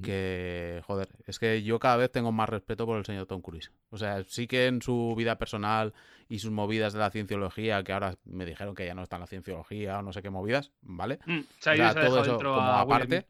Que, 0.02 0.82
joder, 0.86 1.08
es 1.26 1.40
que 1.40 1.64
yo 1.64 1.80
cada 1.80 1.96
vez 1.96 2.12
tengo 2.12 2.30
más 2.30 2.48
respeto 2.48 2.86
por 2.86 2.96
el 2.96 3.04
señor 3.04 3.26
Tom 3.26 3.40
Cruise. 3.40 3.72
O 3.90 3.98
sea, 3.98 4.22
sí 4.22 4.46
que 4.46 4.68
en 4.68 4.80
su 4.82 5.14
vida 5.16 5.36
personal 5.36 5.94
y 6.28 6.38
sus 6.38 6.52
movidas 6.52 6.92
de 6.92 7.00
la 7.00 7.10
cienciología, 7.10 7.82
que 7.82 7.92
ahora 7.92 8.14
me 8.24 8.46
dijeron 8.46 8.76
que 8.76 8.86
ya 8.86 8.94
no 8.94 9.02
está 9.02 9.16
en 9.16 9.22
la 9.22 9.26
cienciología 9.26 9.98
o 9.98 10.02
no 10.02 10.12
sé 10.12 10.22
qué 10.22 10.30
movidas, 10.30 10.70
¿vale? 10.80 11.18
Mm, 11.26 11.40
O 11.40 11.44
sea, 11.58 11.94
todo 11.94 12.22
eso 12.22 12.30
dentro 12.30 12.54
como 12.54 12.70
aparte. 12.70 13.26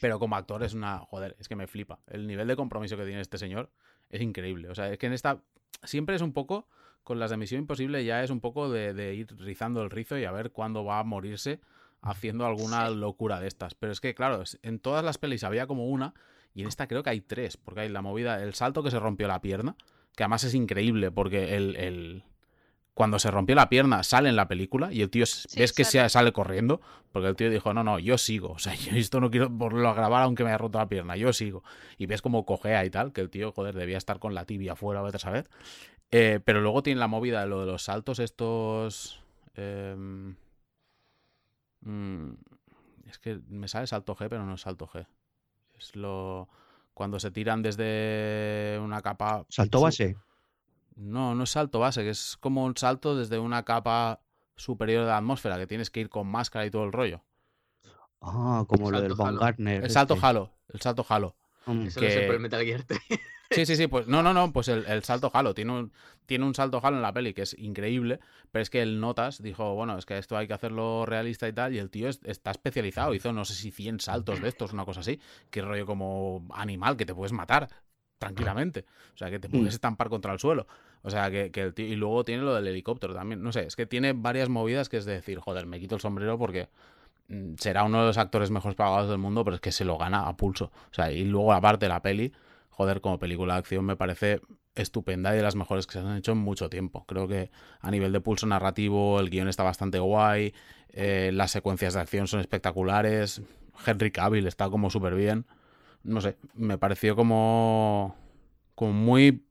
Pero 0.00 0.18
como 0.18 0.34
actor 0.34 0.64
es 0.64 0.74
una. 0.74 0.98
Joder, 0.98 1.36
es 1.38 1.46
que 1.46 1.54
me 1.54 1.68
flipa. 1.68 2.00
El 2.08 2.26
nivel 2.26 2.48
de 2.48 2.56
compromiso 2.56 2.96
que 2.96 3.04
tiene 3.04 3.20
este 3.20 3.38
señor 3.38 3.70
es 4.08 4.20
increíble. 4.22 4.70
O 4.70 4.74
sea, 4.74 4.90
es 4.90 4.98
que 4.98 5.06
en 5.06 5.12
esta. 5.12 5.40
Siempre 5.84 6.16
es 6.16 6.22
un 6.22 6.32
poco. 6.32 6.66
Con 7.04 7.18
las 7.18 7.30
de 7.30 7.36
Misión 7.36 7.60
Imposible 7.62 8.04
ya 8.04 8.22
es 8.22 8.30
un 8.30 8.40
poco 8.40 8.70
de, 8.70 8.92
de 8.94 9.14
ir 9.14 9.26
rizando 9.38 9.82
el 9.82 9.90
rizo 9.90 10.16
y 10.18 10.24
a 10.24 10.32
ver 10.32 10.50
cuándo 10.52 10.84
va 10.84 10.98
a 11.00 11.04
morirse 11.04 11.60
haciendo 12.02 12.46
alguna 12.46 12.88
locura 12.90 13.40
de 13.40 13.48
estas. 13.48 13.74
Pero 13.74 13.92
es 13.92 14.00
que, 14.00 14.14
claro, 14.14 14.42
en 14.62 14.78
todas 14.78 15.04
las 15.04 15.18
pelis 15.18 15.42
había 15.44 15.66
como 15.66 15.86
una. 15.88 16.14
Y 16.54 16.62
en 16.62 16.68
esta 16.68 16.86
creo 16.88 17.02
que 17.02 17.10
hay 17.10 17.20
tres. 17.20 17.56
Porque 17.56 17.80
hay 17.82 17.88
la 17.88 18.02
movida. 18.02 18.42
El 18.42 18.54
salto 18.54 18.82
que 18.82 18.90
se 18.90 18.98
rompió 18.98 19.26
la 19.28 19.40
pierna. 19.40 19.76
Que 20.16 20.24
además 20.24 20.44
es 20.44 20.54
increíble. 20.54 21.10
Porque 21.10 21.56
el. 21.56 21.76
el- 21.76 22.24
cuando 22.92 23.18
se 23.18 23.30
rompió 23.30 23.54
la 23.54 23.70
pierna 23.70 24.02
sale 24.02 24.28
en 24.28 24.36
la 24.36 24.46
película 24.46 24.92
y 24.92 25.00
el 25.00 25.08
tío 25.08 25.24
Sí, 25.24 25.58
ves 25.58 25.72
que 25.72 25.84
sale. 25.84 26.04
se 26.04 26.08
sale 26.10 26.32
corriendo 26.32 26.82
porque 27.12 27.28
el 27.28 27.36
tío 27.36 27.48
dijo, 27.48 27.72
no, 27.72 27.82
no, 27.82 27.98
yo 27.98 28.18
sigo. 28.18 28.50
O 28.50 28.58
sea, 28.58 28.74
yo 28.76 28.92
esto 28.94 29.20
no 29.20 29.30
quiero 29.30 29.48
volverlo 29.48 29.88
a 29.88 29.94
grabar 29.94 30.22
aunque 30.24 30.42
me 30.44 30.50
haya 30.50 30.58
roto 30.58 30.76
la 30.78 30.88
pierna, 30.88 31.16
yo 31.16 31.32
sigo. 31.32 31.62
Y 31.96 32.04
ves 32.06 32.20
como 32.20 32.44
cojea 32.44 32.84
y 32.84 32.90
tal, 32.90 33.12
que 33.14 33.22
el 33.22 33.30
tío, 33.30 33.52
joder, 33.52 33.74
debía 33.74 33.96
estar 33.96 34.18
con 34.18 34.34
la 34.34 34.44
tibia 34.44 34.72
afuera, 34.72 35.00
vete 35.00 35.16
a 35.16 35.20
saber. 35.20 35.48
Eh, 36.10 36.40
pero 36.44 36.60
luego 36.60 36.82
tiene 36.82 36.98
la 36.98 37.06
movida 37.06 37.42
de 37.42 37.46
lo 37.46 37.60
de 37.60 37.66
los 37.66 37.84
saltos 37.84 38.18
estos... 38.18 39.22
em, 39.54 40.34
mm, 41.82 42.32
es 43.08 43.18
que 43.18 43.40
me 43.48 43.68
sale 43.68 43.86
salto 43.86 44.16
G, 44.16 44.28
pero 44.28 44.44
no 44.44 44.54
es 44.54 44.60
salto 44.60 44.88
G. 44.88 45.06
Es 45.78 45.94
lo... 45.96 46.48
Cuando 46.94 47.20
se 47.20 47.30
tiran 47.30 47.62
desde 47.62 48.78
una 48.82 49.00
capa... 49.00 49.46
Salto 49.48 49.80
base. 49.80 50.16
no, 50.96 51.34
no 51.34 51.44
es 51.44 51.50
salto 51.50 51.78
base, 51.78 52.02
que 52.02 52.10
es 52.10 52.36
como 52.38 52.64
un 52.64 52.76
salto 52.76 53.16
desde 53.16 53.38
una 53.38 53.64
capa 53.64 54.20
superior 54.56 55.04
de 55.04 55.10
la 55.10 55.18
atmósfera, 55.18 55.58
que 55.58 55.66
tienes 55.66 55.90
que 55.90 56.00
ir 56.00 56.10
con 56.10 56.26
máscara 56.26 56.66
y 56.66 56.70
todo 56.70 56.84
el 56.84 56.92
rollo. 56.92 57.22
Ah, 58.20 58.64
como 58.68 58.90
lo 58.90 59.00
del. 59.00 59.14
Gardner. 59.14 59.84
El 59.84 59.90
salto 59.90 60.14
este. 60.14 60.26
Halo, 60.26 60.50
el 60.68 60.80
salto 60.80 61.06
Halo. 61.08 61.34
Mm. 61.66 61.86
Eso 61.86 62.00
no 62.00 62.08
sé 62.10 62.20
que- 62.20 62.26
por 62.26 62.34
el 62.34 62.40
Metal 62.40 62.64
Gear 62.64 62.82
3. 62.84 63.00
Sí, 63.52 63.66
sí, 63.66 63.74
sí, 63.74 63.88
pues 63.88 64.06
no, 64.06 64.22
no, 64.22 64.32
no, 64.32 64.52
pues 64.52 64.68
el, 64.68 64.86
el 64.86 65.02
salto 65.02 65.28
Halo, 65.34 65.54
tiene 65.54 65.72
un, 65.72 65.92
tiene 66.26 66.44
un 66.44 66.54
salto 66.54 66.78
Halo 66.80 66.96
en 66.98 67.02
la 67.02 67.12
peli 67.12 67.34
que 67.34 67.42
es 67.42 67.58
increíble, 67.58 68.20
pero 68.52 68.62
es 68.62 68.70
que 68.70 68.80
el 68.80 69.00
Notas 69.00 69.42
dijo, 69.42 69.74
bueno, 69.74 69.98
es 69.98 70.06
que 70.06 70.16
esto 70.18 70.36
hay 70.36 70.46
que 70.46 70.52
hacerlo 70.54 71.04
realista 71.04 71.48
y 71.48 71.52
tal, 71.52 71.74
y 71.74 71.78
el 71.78 71.90
tío 71.90 72.08
es- 72.08 72.20
está 72.22 72.52
especializado, 72.52 73.12
hizo 73.12 73.32
no 73.32 73.44
sé 73.44 73.54
si 73.54 73.72
100 73.72 73.98
saltos 73.98 74.40
de 74.40 74.48
estos, 74.48 74.72
una 74.72 74.84
cosa 74.84 75.00
así, 75.00 75.18
que 75.50 75.62
rollo 75.62 75.84
como 75.84 76.46
animal, 76.54 76.96
que 76.96 77.04
te 77.06 77.12
puedes 77.14 77.32
matar 77.32 77.68
tranquilamente, 78.18 78.84
o 79.14 79.16
sea, 79.16 79.30
que 79.30 79.40
te 79.40 79.48
puedes 79.48 79.74
estampar 79.74 80.10
contra 80.10 80.32
el 80.32 80.38
suelo, 80.38 80.68
o 81.02 81.10
sea, 81.10 81.28
que, 81.30 81.50
que 81.50 81.62
el 81.62 81.74
tío, 81.74 81.86
y 81.86 81.96
luego 81.96 82.22
tiene 82.24 82.42
lo 82.44 82.54
del 82.54 82.68
helicóptero 82.68 83.14
también, 83.14 83.42
no 83.42 83.50
sé, 83.50 83.62
es 83.66 83.74
que 83.74 83.86
tiene 83.86 84.12
varias 84.12 84.48
movidas 84.48 84.88
que 84.88 84.98
es 84.98 85.06
de 85.06 85.14
decir, 85.14 85.40
joder, 85.40 85.66
me 85.66 85.80
quito 85.80 85.94
el 85.96 86.00
sombrero 86.00 86.38
porque 86.38 86.64
mm, 86.64 86.68
será 87.58 87.84
uno 87.84 88.00
de 88.00 88.06
los 88.06 88.18
actores 88.18 88.50
mejor 88.50 88.74
pagados 88.76 89.08
del 89.08 89.18
mundo, 89.18 89.44
pero 89.44 89.54
es 89.56 89.60
que 89.60 89.72
se 89.72 89.84
lo 89.84 89.98
gana 89.98 90.28
a 90.28 90.36
pulso, 90.36 90.66
o 90.90 90.94
sea, 90.94 91.12
y 91.12 91.24
luego 91.24 91.52
aparte 91.52 91.88
la 91.88 92.02
peli 92.02 92.32
joder, 92.80 93.02
como 93.02 93.18
película 93.18 93.54
de 93.54 93.58
acción 93.58 93.84
me 93.84 93.94
parece 93.94 94.40
estupenda 94.74 95.34
y 95.34 95.36
de 95.36 95.42
las 95.42 95.54
mejores 95.54 95.86
que 95.86 95.92
se 95.92 95.98
han 95.98 96.16
hecho 96.16 96.32
en 96.32 96.38
mucho 96.38 96.70
tiempo. 96.70 97.04
Creo 97.04 97.28
que 97.28 97.50
a 97.80 97.90
nivel 97.90 98.10
de 98.10 98.22
pulso 98.22 98.46
narrativo 98.46 99.20
el 99.20 99.28
guion 99.28 99.48
está 99.48 99.62
bastante 99.62 99.98
guay, 99.98 100.54
eh, 100.88 101.30
las 101.34 101.50
secuencias 101.50 101.92
de 101.92 102.00
acción 102.00 102.26
son 102.26 102.40
espectaculares, 102.40 103.42
Henry 103.86 104.10
Cavill 104.10 104.46
está 104.46 104.70
como 104.70 104.88
súper 104.88 105.14
bien. 105.14 105.44
No 106.02 106.22
sé, 106.22 106.38
me 106.54 106.78
pareció 106.78 107.14
como, 107.14 108.16
como 108.74 108.94
muy 108.94 109.44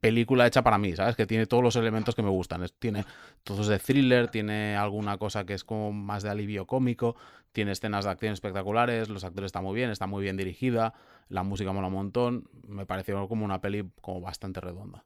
película 0.00 0.46
hecha 0.46 0.62
para 0.62 0.78
mí, 0.78 0.94
¿sabes? 0.94 1.16
Que 1.16 1.26
tiene 1.26 1.46
todos 1.46 1.62
los 1.62 1.76
elementos 1.76 2.14
que 2.14 2.22
me 2.22 2.28
gustan. 2.30 2.62
Es- 2.62 2.72
tiene 2.74 3.04
todos 3.42 3.66
de 3.66 3.78
thriller, 3.78 4.28
tiene 4.28 4.76
alguna 4.76 5.18
cosa 5.18 5.44
que 5.44 5.54
es 5.54 5.64
como 5.64 5.92
más 5.92 6.22
de 6.22 6.30
alivio 6.30 6.66
cómico, 6.66 7.16
tiene 7.52 7.72
escenas 7.72 8.04
de 8.04 8.10
acción 8.12 8.32
espectaculares, 8.32 9.08
los 9.08 9.24
actores 9.24 9.48
están 9.48 9.64
muy 9.64 9.74
bien, 9.74 9.90
está 9.90 10.06
muy 10.06 10.22
bien 10.22 10.36
dirigida, 10.36 10.94
la 11.28 11.42
música 11.42 11.72
mola 11.72 11.88
un 11.88 11.94
montón. 11.94 12.48
Me 12.66 12.86
pareció 12.86 13.26
como 13.28 13.44
una 13.44 13.60
peli 13.60 13.90
como 14.00 14.20
bastante 14.20 14.60
redonda. 14.60 15.04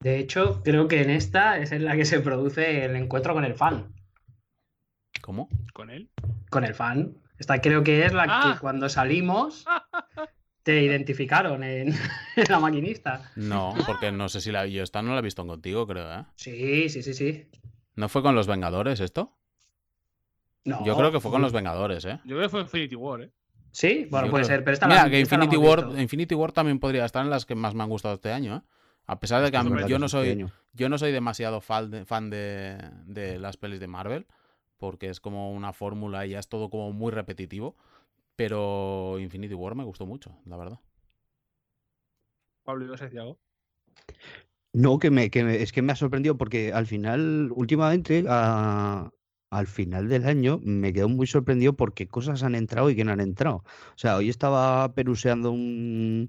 De 0.00 0.18
hecho, 0.18 0.62
creo 0.62 0.86
que 0.88 1.02
en 1.02 1.10
esta 1.10 1.58
es 1.58 1.72
en 1.72 1.84
la 1.84 1.96
que 1.96 2.04
se 2.04 2.20
produce 2.20 2.84
el 2.84 2.96
encuentro 2.96 3.32
con 3.34 3.44
el 3.44 3.54
fan. 3.54 3.94
¿Cómo? 5.22 5.48
Con 5.72 5.90
él. 5.90 6.10
Con 6.50 6.64
el 6.64 6.74
fan. 6.74 7.16
Esta 7.38 7.60
creo 7.60 7.82
que 7.82 8.04
es 8.04 8.12
la 8.12 8.26
Ah. 8.28 8.52
que 8.54 8.60
cuando 8.60 8.88
salimos 8.88 9.64
te 10.64 10.82
identificaron 10.82 11.62
en, 11.62 11.88
en 12.36 12.44
la 12.48 12.58
maquinista. 12.58 13.30
No, 13.36 13.72
porque 13.86 14.10
no 14.10 14.28
sé 14.28 14.40
si 14.40 14.50
la 14.50 14.66
yo 14.66 14.82
esta 14.82 15.00
no 15.02 15.12
la 15.12 15.20
he 15.20 15.22
visto 15.22 15.46
contigo, 15.46 15.86
creo, 15.86 16.12
¿eh? 16.12 16.24
Sí, 16.34 16.88
sí, 16.88 17.02
sí, 17.04 17.14
sí. 17.14 17.46
¿No 17.94 18.08
fue 18.08 18.22
con 18.22 18.34
los 18.34 18.48
Vengadores 18.48 18.98
esto? 18.98 19.36
No. 20.64 20.84
Yo 20.84 20.96
creo 20.96 21.12
que 21.12 21.20
fue 21.20 21.30
con 21.30 21.42
los 21.42 21.52
Vengadores, 21.52 22.04
¿eh? 22.06 22.18
Yo 22.24 22.36
creo 22.36 22.42
que 22.42 22.48
fue 22.48 22.60
Infinity 22.62 22.96
War, 22.96 23.20
¿eh? 23.22 23.30
Sí, 23.70 24.06
bueno, 24.10 24.26
Yo 24.26 24.30
puede 24.30 24.44
creo- 24.44 24.56
ser, 24.56 24.64
pero 24.64 24.74
esta 24.74 24.86
Mira, 24.86 25.04
la 25.04 25.10
que 25.10 25.20
esta 25.20 25.36
la 25.36 25.44
Infinity 25.44 25.66
War. 25.68 26.00
Infinity 26.00 26.34
War 26.34 26.52
también 26.52 26.78
podría 26.78 27.04
estar 27.04 27.22
en 27.24 27.30
las 27.30 27.44
que 27.44 27.54
más 27.54 27.74
me 27.74 27.82
han 27.82 27.88
gustado 27.90 28.14
este 28.14 28.32
año, 28.32 28.56
¿eh? 28.56 28.60
A 29.06 29.20
pesar 29.20 29.42
de 29.44 29.50
que 29.50 29.58
Es 29.58 29.86
yo 29.86 29.98
no 29.98 30.08
soy 30.08 30.46
yo 30.72 30.88
no 30.88 30.96
soy 30.96 31.12
demasiado 31.12 31.60
fan 31.60 31.90
de, 31.90 32.04
fan 32.06 32.30
de, 32.30 32.78
de 33.04 33.38
las 33.38 33.58
pelis 33.58 33.78
de 33.78 33.86
Marvel, 33.86 34.26
porque 34.78 35.10
es 35.10 35.20
como 35.20 35.52
una 35.52 35.74
fórmula 35.74 36.24
y 36.24 36.30
ya 36.30 36.38
es 36.38 36.48
todo 36.48 36.70
como 36.70 36.90
muy 36.92 37.12
repetitivo, 37.12 37.76
pero 38.36 39.18
Infinity 39.18 39.54
War 39.54 39.74
me 39.74 39.84
gustó 39.84 40.06
mucho, 40.06 40.38
la 40.46 40.56
verdad. 40.56 40.80
Pablo, 42.62 42.84
ibas 42.84 43.00
a 43.00 43.04
decir 43.04 43.20
algo. 43.20 43.38
No, 44.72 44.98
que 44.98 45.10
me, 45.10 45.30
que 45.30 45.44
me- 45.44 45.62
es 45.62 45.72
que 45.72 45.82
me 45.82 45.92
ha 45.92 45.96
sorprendido 45.96 46.36
porque 46.36 46.72
al 46.72 46.86
final, 46.86 47.50
últimamente, 47.54 48.24
a- 48.28 49.10
al 49.50 49.66
final 49.68 50.08
del 50.08 50.26
año, 50.26 50.58
me 50.64 50.92
quedo 50.92 51.08
muy 51.08 51.26
sorprendido 51.28 51.74
porque 51.76 52.08
cosas 52.08 52.42
han 52.42 52.56
entrado 52.56 52.90
y 52.90 52.96
que 52.96 53.04
no 53.04 53.12
han 53.12 53.20
entrado. 53.20 53.58
O 53.58 53.64
sea, 53.98 54.16
hoy 54.16 54.28
estaba 54.28 54.92
peruseando 54.94 55.52
un, 55.52 56.28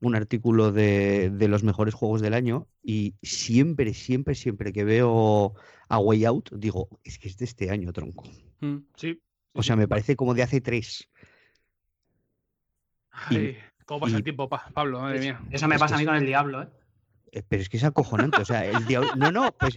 un 0.00 0.16
artículo 0.16 0.72
de, 0.72 1.30
de 1.30 1.48
los 1.48 1.62
mejores 1.62 1.94
juegos 1.94 2.20
del 2.20 2.34
año 2.34 2.66
y 2.82 3.14
siempre, 3.22 3.94
siempre, 3.94 4.34
siempre 4.34 4.72
que 4.72 4.82
veo 4.84 5.54
a 5.88 5.98
Way 6.00 6.24
Out, 6.24 6.50
digo, 6.52 6.88
es 7.04 7.18
que 7.20 7.28
es 7.28 7.36
de 7.36 7.44
este 7.44 7.70
año, 7.70 7.92
tronco. 7.92 8.24
Mm. 8.60 8.78
Sí. 8.96 9.20
O 9.52 9.62
sea, 9.62 9.76
me 9.76 9.88
parece 9.88 10.16
como 10.16 10.34
de 10.34 10.42
hace 10.42 10.60
tres. 10.60 11.08
Ay, 13.14 13.56
¿Cómo 13.86 14.00
pasa 14.00 14.12
y- 14.14 14.16
el 14.18 14.24
tiempo, 14.24 14.48
pa- 14.48 14.70
Pablo? 14.72 15.00
Madre 15.00 15.20
mía. 15.20 15.40
Eso 15.50 15.68
me 15.68 15.74
Es 15.76 15.80
pasa 15.80 15.96
a 15.96 15.98
mí 15.98 16.04
con 16.04 16.16
el 16.16 16.26
diablo, 16.26 16.62
¿eh? 16.62 16.68
Eh, 17.32 17.42
Pero 17.48 17.62
es 17.62 17.68
que 17.68 17.76
es 17.76 17.84
acojonante, 17.84 18.40
o 18.40 18.44
sea, 18.44 18.64
el 18.64 18.86
diablo. 18.86 19.10
No, 19.16 19.30
no, 19.32 19.52
pues 19.58 19.76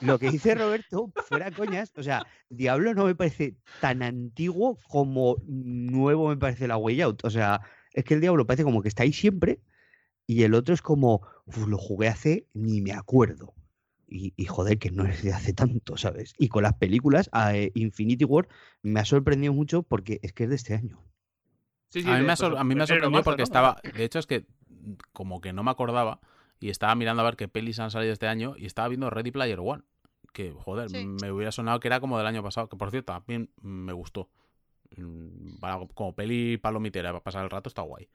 lo 0.00 0.18
que 0.18 0.30
dice 0.30 0.54
Roberto, 0.54 1.12
fuera 1.28 1.50
coñas, 1.50 1.92
o 1.96 2.02
sea, 2.02 2.26
Diablo 2.48 2.94
no 2.94 3.04
me 3.04 3.14
parece 3.14 3.56
tan 3.80 4.02
antiguo 4.02 4.78
como 4.88 5.36
nuevo 5.46 6.28
me 6.30 6.36
parece 6.36 6.66
la 6.66 6.76
Way 6.78 7.02
Out. 7.02 7.24
O 7.24 7.30
sea, 7.30 7.60
es 7.92 8.04
que 8.04 8.14
el 8.14 8.20
Diablo 8.20 8.46
parece 8.46 8.64
como 8.64 8.80
que 8.82 8.88
está 8.88 9.02
ahí 9.02 9.12
siempre 9.12 9.60
y 10.26 10.42
el 10.44 10.54
otro 10.54 10.74
es 10.74 10.80
como, 10.82 11.20
"Uf, 11.44 11.66
lo 11.68 11.76
jugué 11.78 12.08
hace 12.08 12.46
ni 12.54 12.80
me 12.80 12.92
acuerdo. 12.92 13.54
Y, 14.08 14.32
y 14.36 14.46
joder, 14.46 14.78
que 14.78 14.90
no 14.90 15.04
es 15.06 15.22
de 15.22 15.32
hace 15.32 15.52
tanto, 15.52 15.96
¿sabes? 15.96 16.34
Y 16.38 16.48
con 16.48 16.62
las 16.62 16.74
películas, 16.74 17.28
a, 17.32 17.54
eh, 17.56 17.70
Infinity 17.74 18.24
War 18.24 18.48
me 18.82 19.00
ha 19.00 19.04
sorprendido 19.04 19.52
mucho 19.52 19.82
porque 19.82 20.20
es 20.22 20.32
que 20.32 20.44
es 20.44 20.50
de 20.50 20.56
este 20.56 20.74
año. 20.74 21.02
Sí, 21.94 22.02
sí, 22.02 22.10
a, 22.10 22.18
mí 22.18 22.24
me 22.26 22.32
ha 22.32 22.36
a 22.60 22.64
mí 22.64 22.74
me 22.74 22.82
ha 22.82 22.86
febrero, 22.86 22.86
sorprendido 22.86 23.10
marzo, 23.12 23.24
porque 23.24 23.40
¿no? 23.40 23.44
estaba. 23.44 23.80
De 23.94 24.04
hecho, 24.04 24.18
es 24.18 24.26
que 24.26 24.44
como 25.12 25.40
que 25.40 25.52
no 25.52 25.62
me 25.62 25.70
acordaba 25.70 26.20
y 26.60 26.68
estaba 26.70 26.94
mirando 26.94 27.22
a 27.22 27.24
ver 27.24 27.36
qué 27.36 27.48
pelis 27.48 27.78
han 27.80 27.90
salido 27.90 28.12
este 28.12 28.26
año 28.28 28.54
y 28.58 28.66
estaba 28.66 28.88
viendo 28.88 29.08
Ready 29.10 29.30
Player 29.30 29.58
One. 29.60 29.82
Que, 30.32 30.52
joder, 30.52 30.90
Sí. 30.90 31.06
me 31.06 31.30
hubiera 31.30 31.52
sonado 31.52 31.78
que 31.80 31.88
era 31.88 32.00
como 32.00 32.18
del 32.18 32.26
año 32.26 32.42
pasado. 32.42 32.68
Que 32.68 32.76
por 32.76 32.90
cierto, 32.90 33.12
también 33.12 33.50
me 33.62 33.92
gustó. 33.92 34.28
Mm, 34.96 35.58
para- 35.60 35.78
como 35.94 36.14
peli 36.14 36.58
palomitera 36.58 37.10
para 37.12 37.22
pasar 37.22 37.44
el 37.44 37.50
rato 37.50 37.68
está 37.68 37.82
guay. 37.82 38.08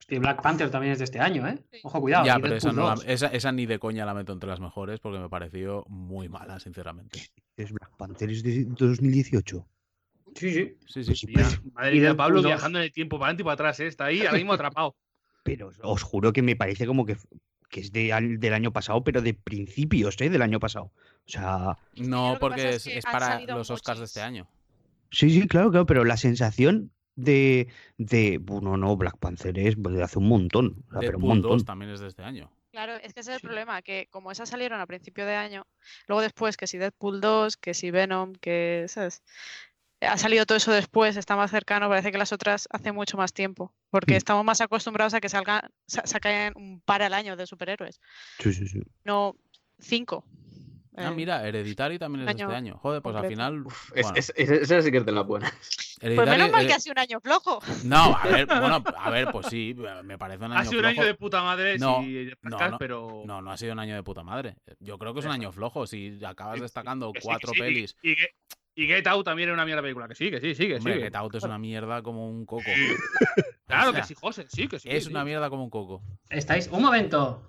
Hostia, 0.00 0.18
Black 0.20 0.42
Panther 0.42 0.70
también 0.70 0.92
es 0.92 0.98
de 0.98 1.04
este 1.04 1.18
año, 1.20 1.46
¿eh? 1.48 1.64
Ojo, 1.82 2.00
cuidado. 2.00 2.26
ya, 2.26 2.36
y 2.38 2.42
pero 2.42 2.56
esa, 2.56 2.68
Deadpool 2.68 2.82
no 2.84 2.88
la- 2.90 2.94
2. 2.96 3.04
esa, 3.06 3.26
esa 3.28 3.52
ni 3.52 3.64
de 3.64 3.78
coña 3.78 4.04
la 4.04 4.12
meto 4.12 4.32
entre 4.34 4.48
las 4.50 4.60
mejores 4.60 5.00
porque 5.00 5.18
me 5.18 5.30
pareció 5.30 5.84
muy 5.88 6.28
mala, 6.28 6.60
sinceramente. 6.60 7.20
Es 7.56 7.72
Black 7.72 7.96
Panther 7.96 8.30
es 8.30 8.42
de 8.42 8.64
2018. 8.66 9.66
Sí, 10.34 10.52
sí. 10.52 10.76
Sí, 10.86 11.04
sí. 11.04 11.10
Pues 11.10 11.18
sí, 11.20 11.26
Mira, 11.28 11.48
pero- 11.48 11.72
madre 11.74 11.96
Y 11.96 12.00
mía, 12.00 12.16
Pablo 12.16 12.42
2. 12.42 12.46
viajando 12.46 12.78
en 12.78 12.84
el 12.84 12.92
tiempo 12.92 13.18
para 13.18 13.28
adelante 13.28 13.42
y 13.42 13.44
para 13.44 13.54
atrás, 13.54 13.80
¿eh? 13.80 13.86
Está 13.86 14.06
ahí 14.06 14.20
ahora 14.20 14.32
mismo 14.38 14.52
atrapado. 14.52 14.96
Pero 15.44 15.70
os 15.82 16.02
juro 16.02 16.32
que 16.32 16.42
me 16.42 16.56
parece 16.56 16.86
como 16.86 17.04
que, 17.04 17.16
que 17.68 17.80
es 17.80 17.92
de, 17.92 18.12
al- 18.12 18.38
del 18.40 18.54
año 18.54 18.72
pasado, 18.72 19.04
pero 19.04 19.20
de 19.20 19.34
principios, 19.34 20.18
¿eh? 20.20 20.30
Del 20.30 20.40
año 20.42 20.58
pasado. 20.58 20.86
O 20.86 21.28
sea, 21.30 21.76
No, 21.96 22.36
porque 22.40 22.70
es 22.76 23.04
para 23.04 23.40
los 23.42 23.70
Oscars 23.70 23.98
de 23.98 24.04
este 24.06 24.22
año. 24.22 24.48
sí, 25.10 25.28
sí, 25.30 25.46
claro, 25.46 25.70
claro, 25.70 25.84
pero 25.86 26.04
la 26.04 26.16
sensación 26.16 26.90
de, 27.16 27.68
de 27.98 28.38
bueno, 28.38 28.76
no, 28.78 28.96
Black 28.96 29.18
Panther 29.18 29.58
es 29.58 29.74
de 29.80 30.02
hace 30.02 30.18
un 30.18 30.28
montón, 30.28 30.82
o 30.88 30.92
sea, 30.92 31.00
pero 31.00 31.18
un 31.18 31.22
Deadpool 31.22 31.28
montón. 31.28 31.50
2 31.52 31.64
también 31.66 31.90
es 31.92 32.00
de 32.00 32.08
este 32.08 32.22
año. 32.22 32.50
Claro, 32.72 32.94
es 32.96 33.12
que 33.14 33.20
ese 33.20 33.30
es 33.30 33.34
el 33.36 33.40
Sí. 33.40 33.46
problema, 33.46 33.82
que 33.82 34.08
como 34.10 34.32
esas 34.32 34.48
salieron 34.48 34.80
a 34.80 34.86
principio 34.86 35.24
de 35.26 35.34
año, 35.36 35.66
luego 36.08 36.22
después 36.22 36.56
que 36.56 36.66
si 36.66 36.76
Deadpool 36.78 37.20
2, 37.20 37.56
que 37.58 37.72
si 37.74 37.90
Venom, 37.90 38.32
que 38.34 38.86
¿sabes? 38.88 39.22
Ha 40.06 40.16
salido 40.18 40.46
todo 40.46 40.56
eso 40.56 40.72
después, 40.72 41.16
está 41.16 41.36
más 41.36 41.50
cercano, 41.50 41.88
parece 41.88 42.12
que 42.12 42.18
las 42.18 42.32
otras 42.32 42.68
hace 42.70 42.92
mucho 42.92 43.16
más 43.16 43.32
tiempo, 43.32 43.72
porque 43.90 44.14
Mm. 44.14 44.16
estamos 44.16 44.44
más 44.44 44.60
acostumbrados 44.60 45.14
a 45.14 45.20
que 45.20 45.28
salgan, 45.28 45.62
sa- 45.86 46.06
saquen 46.06 46.52
un 46.56 46.80
par 46.80 47.02
al 47.02 47.14
año 47.14 47.36
de 47.36 47.46
superhéroes, 47.46 48.00
Sí, 48.38 48.52
sí, 48.52 48.66
sí. 48.68 48.82
no 49.04 49.36
cinco. 49.78 50.24
Ah, 50.96 51.08
Eh, 51.08 51.10
mira, 51.10 51.44
Hereditary 51.44 51.98
también 51.98 52.22
es 52.28 52.30
este 52.30 52.44
año 52.44 52.54
año. 52.54 52.78
Joder, 52.78 53.02
pues 53.02 53.16
al 53.16 53.26
final. 53.26 53.66
Uf, 53.66 53.90
es, 53.96 54.02
bueno, 54.04 54.16
es- 54.16 54.32
es- 54.36 54.48
esa 54.50 54.80
sí 54.80 54.92
que 54.92 54.98
es 54.98 55.04
de 55.04 55.10
la 55.10 55.22
buena. 55.22 55.50
Pues 55.50 55.96
Hereditary, 56.00 56.30
menos 56.30 56.50
mal 56.52 56.64
eh, 56.64 56.68
que 56.68 56.72
ha 56.74 56.78
sido 56.78 56.92
un 56.92 56.98
año 57.00 57.20
flojo. 57.20 57.58
No, 57.82 58.16
a 58.16 58.22
ver, 58.44 58.46
bueno, 58.46 58.80
a 58.96 59.10
ver, 59.10 59.32
pues 59.32 59.48
sí, 59.48 59.74
me 60.04 60.16
parece 60.18 60.44
un 60.44 60.52
año 60.52 60.60
Ha 60.60 60.64
sido 60.64 60.78
un 60.78 60.84
año 60.86 60.94
flojo. 60.94 61.06
de 61.08 61.14
puta 61.16 61.42
madre, 61.42 61.78
No, 61.80 62.00
sí, 62.00 62.30
no, 62.42 62.70
no, 62.70 62.78
pero. 62.78 63.22
No, 63.26 63.42
no 63.42 63.50
ha 63.50 63.56
sido 63.56 63.72
un 63.72 63.80
año 63.80 63.96
de 63.96 64.04
puta 64.04 64.22
madre. 64.22 64.54
Yo 64.78 64.96
creo 64.96 65.12
que 65.14 65.18
es 65.18 65.26
un 65.26 65.32
año 65.32 65.50
flojo. 65.50 65.84
Si 65.88 66.20
acabas 66.24 66.56
Sí, 66.56 66.62
destacando 66.62 67.10
sí, 67.12 67.20
cuatro 67.24 67.50
sí, 67.50 67.56
y- 67.56 67.60
pelis. 67.60 67.96
Y, 68.00 68.14
y 68.74 68.86
Get 68.86 69.06
Out 69.06 69.24
también 69.24 69.48
era 69.48 69.54
una 69.54 69.64
mierda 69.64 69.82
película. 69.82 70.08
Que 70.08 70.14
sí, 70.14 70.30
que 70.30 70.40
sí, 70.40 70.54
sí, 70.54 70.66
que 70.66 70.76
Hombre, 70.76 70.94
sí. 70.94 71.00
Get 71.02 71.14
Out 71.14 71.34
es 71.36 71.44
una 71.44 71.58
mierda 71.58 72.02
como 72.02 72.28
un 72.28 72.46
coco. 72.46 72.64
Claro 73.66 73.90
O 73.90 73.92
sea, 73.92 74.02
que 74.02 74.08
sí, 74.08 74.14
José, 74.14 74.44
sí, 74.48 74.68
que 74.68 74.78
sí. 74.78 74.90
Es 74.90 75.06
una 75.06 75.24
mierda 75.24 75.48
como 75.48 75.64
un 75.64 75.70
coco. 75.70 76.02
Estáis, 76.28 76.68
un 76.68 76.82
momento. 76.82 77.42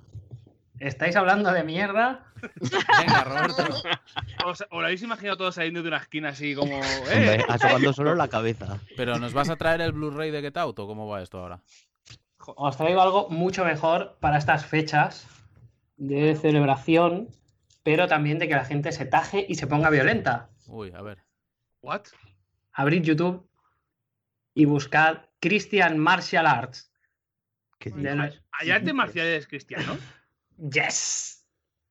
¿Estáis 0.79 1.15
hablando 1.17 1.51
de 1.51 1.63
mierda? 1.63 2.31
Venga, 2.99 3.23
Roberto. 3.25 3.63
¿Os, 4.45 4.61
os 4.61 4.67
lo 4.71 4.79
habéis 4.79 5.03
imaginado 5.03 5.35
todos 5.35 5.55
saliendo 5.55 5.81
de 5.81 5.89
una 5.89 5.97
esquina 5.97 6.29
así 6.29 6.55
como. 6.55 6.79
¡Eh! 7.11 7.43
asomando 7.49 7.91
solo 7.91 8.15
la 8.15 8.29
cabeza. 8.29 8.79
Pero 8.95 9.19
¿nos 9.19 9.33
vas 9.33 9.49
a 9.49 9.57
traer 9.57 9.81
el 9.81 9.91
Blu-ray 9.91 10.31
de 10.31 10.41
Get 10.41 10.57
Out 10.57 10.79
o 10.79 10.87
cómo 10.87 11.05
va 11.07 11.21
esto 11.21 11.39
ahora? 11.39 11.61
Os 12.39 12.77
traigo 12.77 13.01
algo 13.01 13.29
mucho 13.29 13.65
mejor 13.65 14.17
para 14.21 14.37
estas 14.37 14.65
fechas 14.65 15.27
de 15.97 16.35
celebración, 16.35 17.29
pero 17.83 18.07
también 18.07 18.39
de 18.39 18.47
que 18.47 18.55
la 18.55 18.65
gente 18.65 18.91
se 18.91 19.05
taje 19.05 19.45
y 19.47 19.55
se 19.55 19.67
ponga 19.67 19.89
violenta. 19.89 20.49
Uy, 20.75 20.91
a 20.93 21.01
ver. 21.01 21.23
¿What? 21.81 22.03
Abrid 22.73 23.03
YouTube 23.03 23.49
y 24.53 24.65
buscad 24.65 25.21
Christian 25.39 25.97
Martial 25.97 26.45
Arts. 26.45 26.91
¿Qué 27.79 27.93
¿Hay 28.51 28.71
artes 28.71 28.93
marciales 28.93 29.47
cristianos? 29.47 29.99
Yes. 30.57 31.47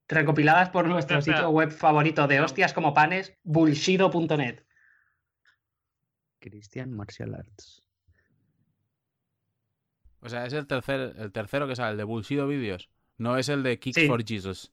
Recopiladas 0.07 0.69
por 0.69 0.87
nuestro 0.87 1.17
Espera, 1.17 1.37
sitio 1.37 1.49
web 1.49 1.71
favorito 1.71 2.27
de 2.27 2.41
hostias 2.41 2.73
como 2.73 2.93
panes, 2.93 3.35
bullshido.net. 3.43 4.63
Christian 6.39 6.91
Martial 6.91 7.33
Arts. 7.33 7.81
O 10.19 10.29
sea, 10.29 10.45
es 10.45 10.53
el, 10.53 10.67
tercer, 10.67 11.15
el 11.17 11.31
tercero 11.31 11.67
que 11.67 11.75
sale, 11.75 11.93
el 11.93 11.97
de 11.97 12.03
Bullshit 12.03 12.45
Videos. 12.45 12.91
No 13.17 13.37
es 13.37 13.49
el 13.49 13.63
de 13.63 13.79
Kick 13.79 13.95
Sí. 13.95 14.07
for 14.07 14.23
Jesus. 14.23 14.71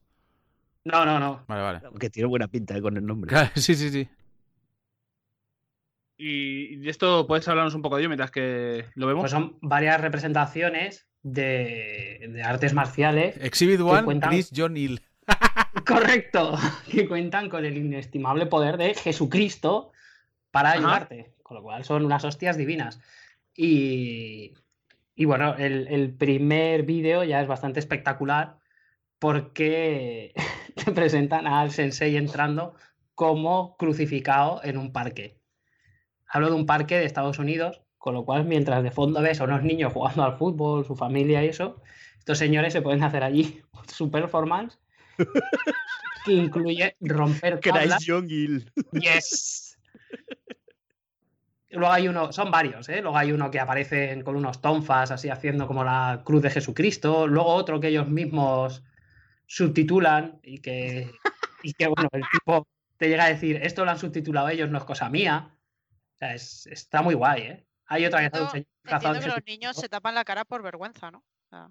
No, 0.84 1.04
no, 1.04 1.18
no. 1.20 1.44
Vale, 1.46 1.62
vale. 1.62 1.80
Que 1.98 2.10
tiene 2.10 2.26
buena 2.28 2.48
pinta 2.48 2.76
eh, 2.76 2.82
con 2.82 2.96
el 2.96 3.06
nombre. 3.06 3.28
Claro, 3.28 3.50
sí, 3.54 3.74
sí, 3.74 3.90
sí. 3.90 4.08
Y 6.16 6.76
de 6.76 6.90
esto 6.90 7.26
puedes 7.26 7.46
hablarnos 7.48 7.74
un 7.74 7.82
poco 7.82 7.96
de 7.96 8.02
ello 8.02 8.08
mientras 8.08 8.30
que 8.30 8.84
lo 8.94 9.06
vemos. 9.06 9.22
Pues 9.22 9.32
son 9.32 9.58
varias 9.60 10.00
representaciones 10.00 11.06
de, 11.22 12.28
de 12.32 12.42
artes 12.42 12.74
marciales 12.74 13.36
Exhibit 13.40 13.80
One, 13.80 14.02
cuentan- 14.04 14.30
Chris 14.30 14.50
John 14.54 14.76
Hill. 14.76 15.00
Correcto, 15.86 16.56
que 16.90 17.08
cuentan 17.08 17.48
con 17.48 17.64
el 17.64 17.76
inestimable 17.76 18.46
poder 18.46 18.76
de 18.76 18.94
Jesucristo 18.94 19.92
para 20.50 20.70
Ajá. 20.70 20.78
ayudarte, 20.78 21.32
con 21.42 21.56
lo 21.56 21.62
cual 21.62 21.84
son 21.84 22.04
unas 22.04 22.24
hostias 22.24 22.56
divinas. 22.56 23.00
Y, 23.56 24.52
y 25.14 25.24
bueno, 25.24 25.54
el, 25.56 25.88
el 25.88 26.12
primer 26.12 26.82
vídeo 26.84 27.24
ya 27.24 27.40
es 27.40 27.48
bastante 27.48 27.80
espectacular 27.80 28.58
porque 29.22 30.34
te 30.74 30.90
presentan 30.90 31.46
al 31.46 31.70
sensei 31.70 32.16
entrando 32.16 32.74
como 33.14 33.76
crucificado 33.76 34.60
en 34.64 34.76
un 34.76 34.92
parque. 34.92 35.38
Hablo 36.26 36.48
de 36.48 36.56
un 36.56 36.66
parque 36.66 36.98
de 36.98 37.04
Estados 37.04 37.38
Unidos, 37.38 37.82
con 37.98 38.14
lo 38.14 38.24
cual 38.24 38.44
mientras 38.46 38.82
de 38.82 38.90
fondo 38.90 39.22
ves 39.22 39.40
a 39.40 39.44
unos 39.44 39.62
niños 39.62 39.92
jugando 39.92 40.24
al 40.24 40.36
fútbol, 40.38 40.84
su 40.84 40.96
familia 40.96 41.44
y 41.44 41.48
eso, 41.50 41.80
estos 42.18 42.36
señores 42.36 42.72
se 42.72 42.82
pueden 42.82 43.04
hacer 43.04 43.22
allí 43.22 43.62
su 43.86 44.10
performance 44.10 44.80
que 46.24 46.32
incluye 46.32 46.96
romper 47.00 47.60
tablas. 47.60 48.04
John. 48.04 48.26
Yes. 48.26 49.78
Luego 51.70 51.92
hay 51.92 52.08
uno, 52.08 52.32
son 52.32 52.50
varios, 52.50 52.88
¿eh? 52.88 53.00
Luego 53.00 53.16
hay 53.16 53.30
uno 53.30 53.52
que 53.52 53.60
aparecen 53.60 54.24
con 54.24 54.34
unos 54.34 54.60
tonfas 54.60 55.12
así 55.12 55.28
haciendo 55.28 55.68
como 55.68 55.84
la 55.84 56.22
cruz 56.24 56.42
de 56.42 56.50
Jesucristo. 56.50 57.28
Luego 57.28 57.54
otro 57.54 57.78
que 57.78 57.88
ellos 57.88 58.08
mismos 58.08 58.82
subtitulan 59.56 60.40
y 60.42 60.58
que, 60.58 61.10
y 61.62 61.74
que 61.74 61.86
bueno, 61.86 62.08
el 62.12 62.22
tipo 62.32 62.66
te 62.96 63.08
llega 63.08 63.24
a 63.24 63.28
decir, 63.28 63.56
esto 63.62 63.84
lo 63.84 63.90
han 63.90 63.98
subtitulado 63.98 64.48
ellos, 64.48 64.70
no 64.70 64.78
es 64.78 64.84
cosa 64.84 65.10
mía. 65.10 65.50
O 66.14 66.18
sea, 66.18 66.34
es- 66.34 66.66
está 66.66 67.02
muy 67.02 67.14
guay, 67.14 67.42
¿eh? 67.42 67.66
Hay 67.86 68.06
otra 68.06 68.20
que 68.20 68.26
está 68.26 68.42
un 68.42 68.50
señor 68.50 69.20
que 69.20 69.26
los 69.26 69.46
niños 69.46 69.76
se 69.76 69.88
tapan 69.90 70.14
la 70.14 70.24
cara 70.24 70.46
por 70.46 70.62
vergüenza, 70.62 71.10
¿no? 71.10 71.22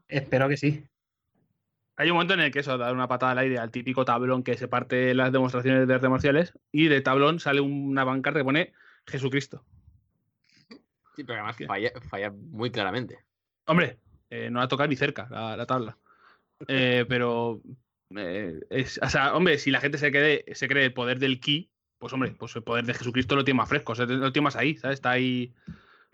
Espero 0.08 0.48
que 0.48 0.58
sí. 0.58 0.86
Hay 1.96 2.10
un 2.10 2.16
momento 2.16 2.36
en 2.36 2.42
el 2.42 2.52
que 2.52 2.60
eso 2.60 2.78
da 2.78 2.92
una 2.92 3.08
patada 3.08 3.32
al 3.32 3.40
aire 3.40 3.58
al 3.58 3.72
típico 3.72 4.06
tablón 4.06 4.44
que 4.44 4.58
se 4.58 4.68
parte 4.68 5.14
las 5.16 5.32
demostraciones 5.32 5.88
de 5.88 5.94
artes 5.94 6.10
marciales 6.10 6.54
y 6.72 6.88
de 6.88 7.02
tablón 7.02 7.40
sale 7.40 7.62
una 7.62 8.04
bancarta 8.04 8.40
que 8.40 8.44
pone 8.44 8.74
Jesucristo. 9.08 9.66
Sí, 11.16 11.24
pero 11.24 11.34
además 11.40 11.58
falla, 11.68 11.92
falla 12.10 12.32
muy 12.32 12.70
claramente. 12.72 13.20
Hombre, 13.66 13.98
eh, 14.30 14.50
no 14.52 14.60
la 14.60 14.68
toca 14.68 14.86
ni 14.88 14.96
cerca 14.96 15.28
la, 15.32 15.58
la 15.58 15.66
tabla. 15.66 15.98
Eh, 16.68 17.06
pero, 17.08 17.62
eh, 18.16 18.60
es, 18.70 19.00
o 19.02 19.10
sea, 19.10 19.36
hombre, 19.36 19.58
si 19.58 19.72
la 19.72 19.82
gente 19.82 19.98
se, 19.98 20.12
cree, 20.12 20.46
se 20.54 20.68
cree 20.68 20.86
el 20.86 20.94
poder 20.94 21.20
del 21.20 21.40
ki, 21.40 21.70
pues 21.98 22.14
hombre, 22.14 22.32
pues 22.32 22.56
el 22.56 22.64
poder 22.64 22.86
de 22.86 22.94
Jesucristo 22.94 23.36
lo 23.36 23.44
tiene 23.44 23.58
más 23.58 23.70
fresco, 23.70 23.94
o 23.94 23.96
sea, 23.96 24.06
lo 24.06 24.32
tiene 24.32 24.44
más 24.44 24.56
ahí, 24.56 24.76
¿sabes? 24.78 24.96
Está 24.96 25.12
ahí, 25.12 25.54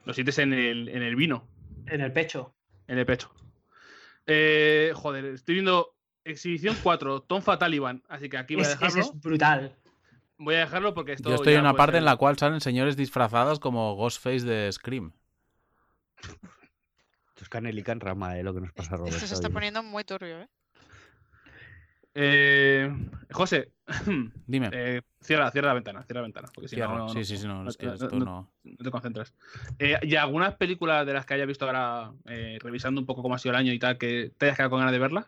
lo 0.05 0.13
sientes 0.13 0.37
en 0.39 0.53
el, 0.53 0.89
en 0.89 1.01
el 1.01 1.15
vino, 1.15 1.47
En 1.87 2.01
el 2.01 2.11
pecho. 2.11 2.55
en 2.87 2.97
el 2.97 3.05
pecho. 3.05 3.31
Eh, 4.25 4.91
joder, 4.95 5.25
estoy 5.25 5.55
viendo 5.55 5.95
exhibición 6.25 6.75
4, 6.83 7.21
Tonfa 7.21 7.57
Taliban, 7.57 8.03
así 8.09 8.29
que 8.29 8.37
aquí 8.37 8.55
voy 8.55 8.65
a 8.65 8.69
dejarlo. 8.69 9.01
es 9.01 9.21
brutal. 9.21 9.75
Voy 10.39 10.55
a 10.55 10.59
dejarlo 10.59 10.93
porque 10.93 11.13
esto 11.13 11.29
Yo 11.29 11.35
estoy 11.35 11.53
en 11.53 11.61
una 11.61 11.73
parte 11.73 11.97
en 11.97 12.05
la 12.05 12.15
cual 12.15 12.37
salen 12.37 12.61
señores 12.61 12.95
disfrazados 12.95 13.59
como 13.59 13.95
Ghostface 13.95 14.45
de 14.45 14.71
Scream. 14.71 15.13
Esto 17.38 17.43
es 17.45 17.49
canelica 17.49 17.91
en 17.91 17.99
rama, 17.99 18.35
eh, 18.39 18.41
lo 18.41 18.51
que 18.51 18.61
nos 18.61 18.73
pasa 18.73 18.95
a 18.95 18.97
Roberto. 18.97 19.15
esto 19.17 19.27
se 19.27 19.35
está 19.35 19.47
hoy. 19.47 19.53
poniendo 19.53 19.83
muy 19.83 20.03
turbio, 20.03 20.41
¿eh? 20.41 20.47
Eh, 22.15 22.91
José, 23.29 23.73
Dime. 24.47 24.69
eh, 24.71 25.03
cierra, 25.21 25.51
cierra 25.51 25.67
la 25.67 25.73
ventana, 25.75 26.01
cierra 26.03 26.21
la 26.21 26.25
ventana, 26.25 26.47
porque 26.51 26.67
si 26.67 26.77
no, 26.77 26.97
no, 26.97 27.09
sí, 27.09 27.19
no- 27.19 27.23
sí, 27.25 27.38
sí, 27.38 27.45
no, 27.47 27.63
no- 27.63 27.69
es 27.69 27.77
que 27.77 27.85
no- 27.85 27.93
esto 27.93 28.09
no- 28.09 28.25
no. 28.25 28.51
no 28.63 28.75
te 28.83 28.89
concentras. 28.89 29.35
Eh, 29.77 29.99
¿Y 30.01 30.15
algunas 30.15 30.55
películas 30.55 31.05
de 31.05 31.13
las 31.13 31.27
que 31.27 31.35
hayas 31.35 31.45
visto 31.45 31.65
ahora, 31.67 32.11
eh, 32.25 32.57
revisando 32.59 32.99
un 32.99 33.05
poco 33.05 33.21
cómo 33.21 33.35
ha 33.35 33.38
sido 33.38 33.51
el 33.53 33.59
año 33.59 33.71
y 33.71 33.77
tal, 33.77 33.99
que 33.99 34.31
te 34.35 34.47
hayas 34.47 34.57
quedado 34.57 34.71
con 34.71 34.79
ganas 34.79 34.93
de 34.93 34.99
verlas? 34.99 35.27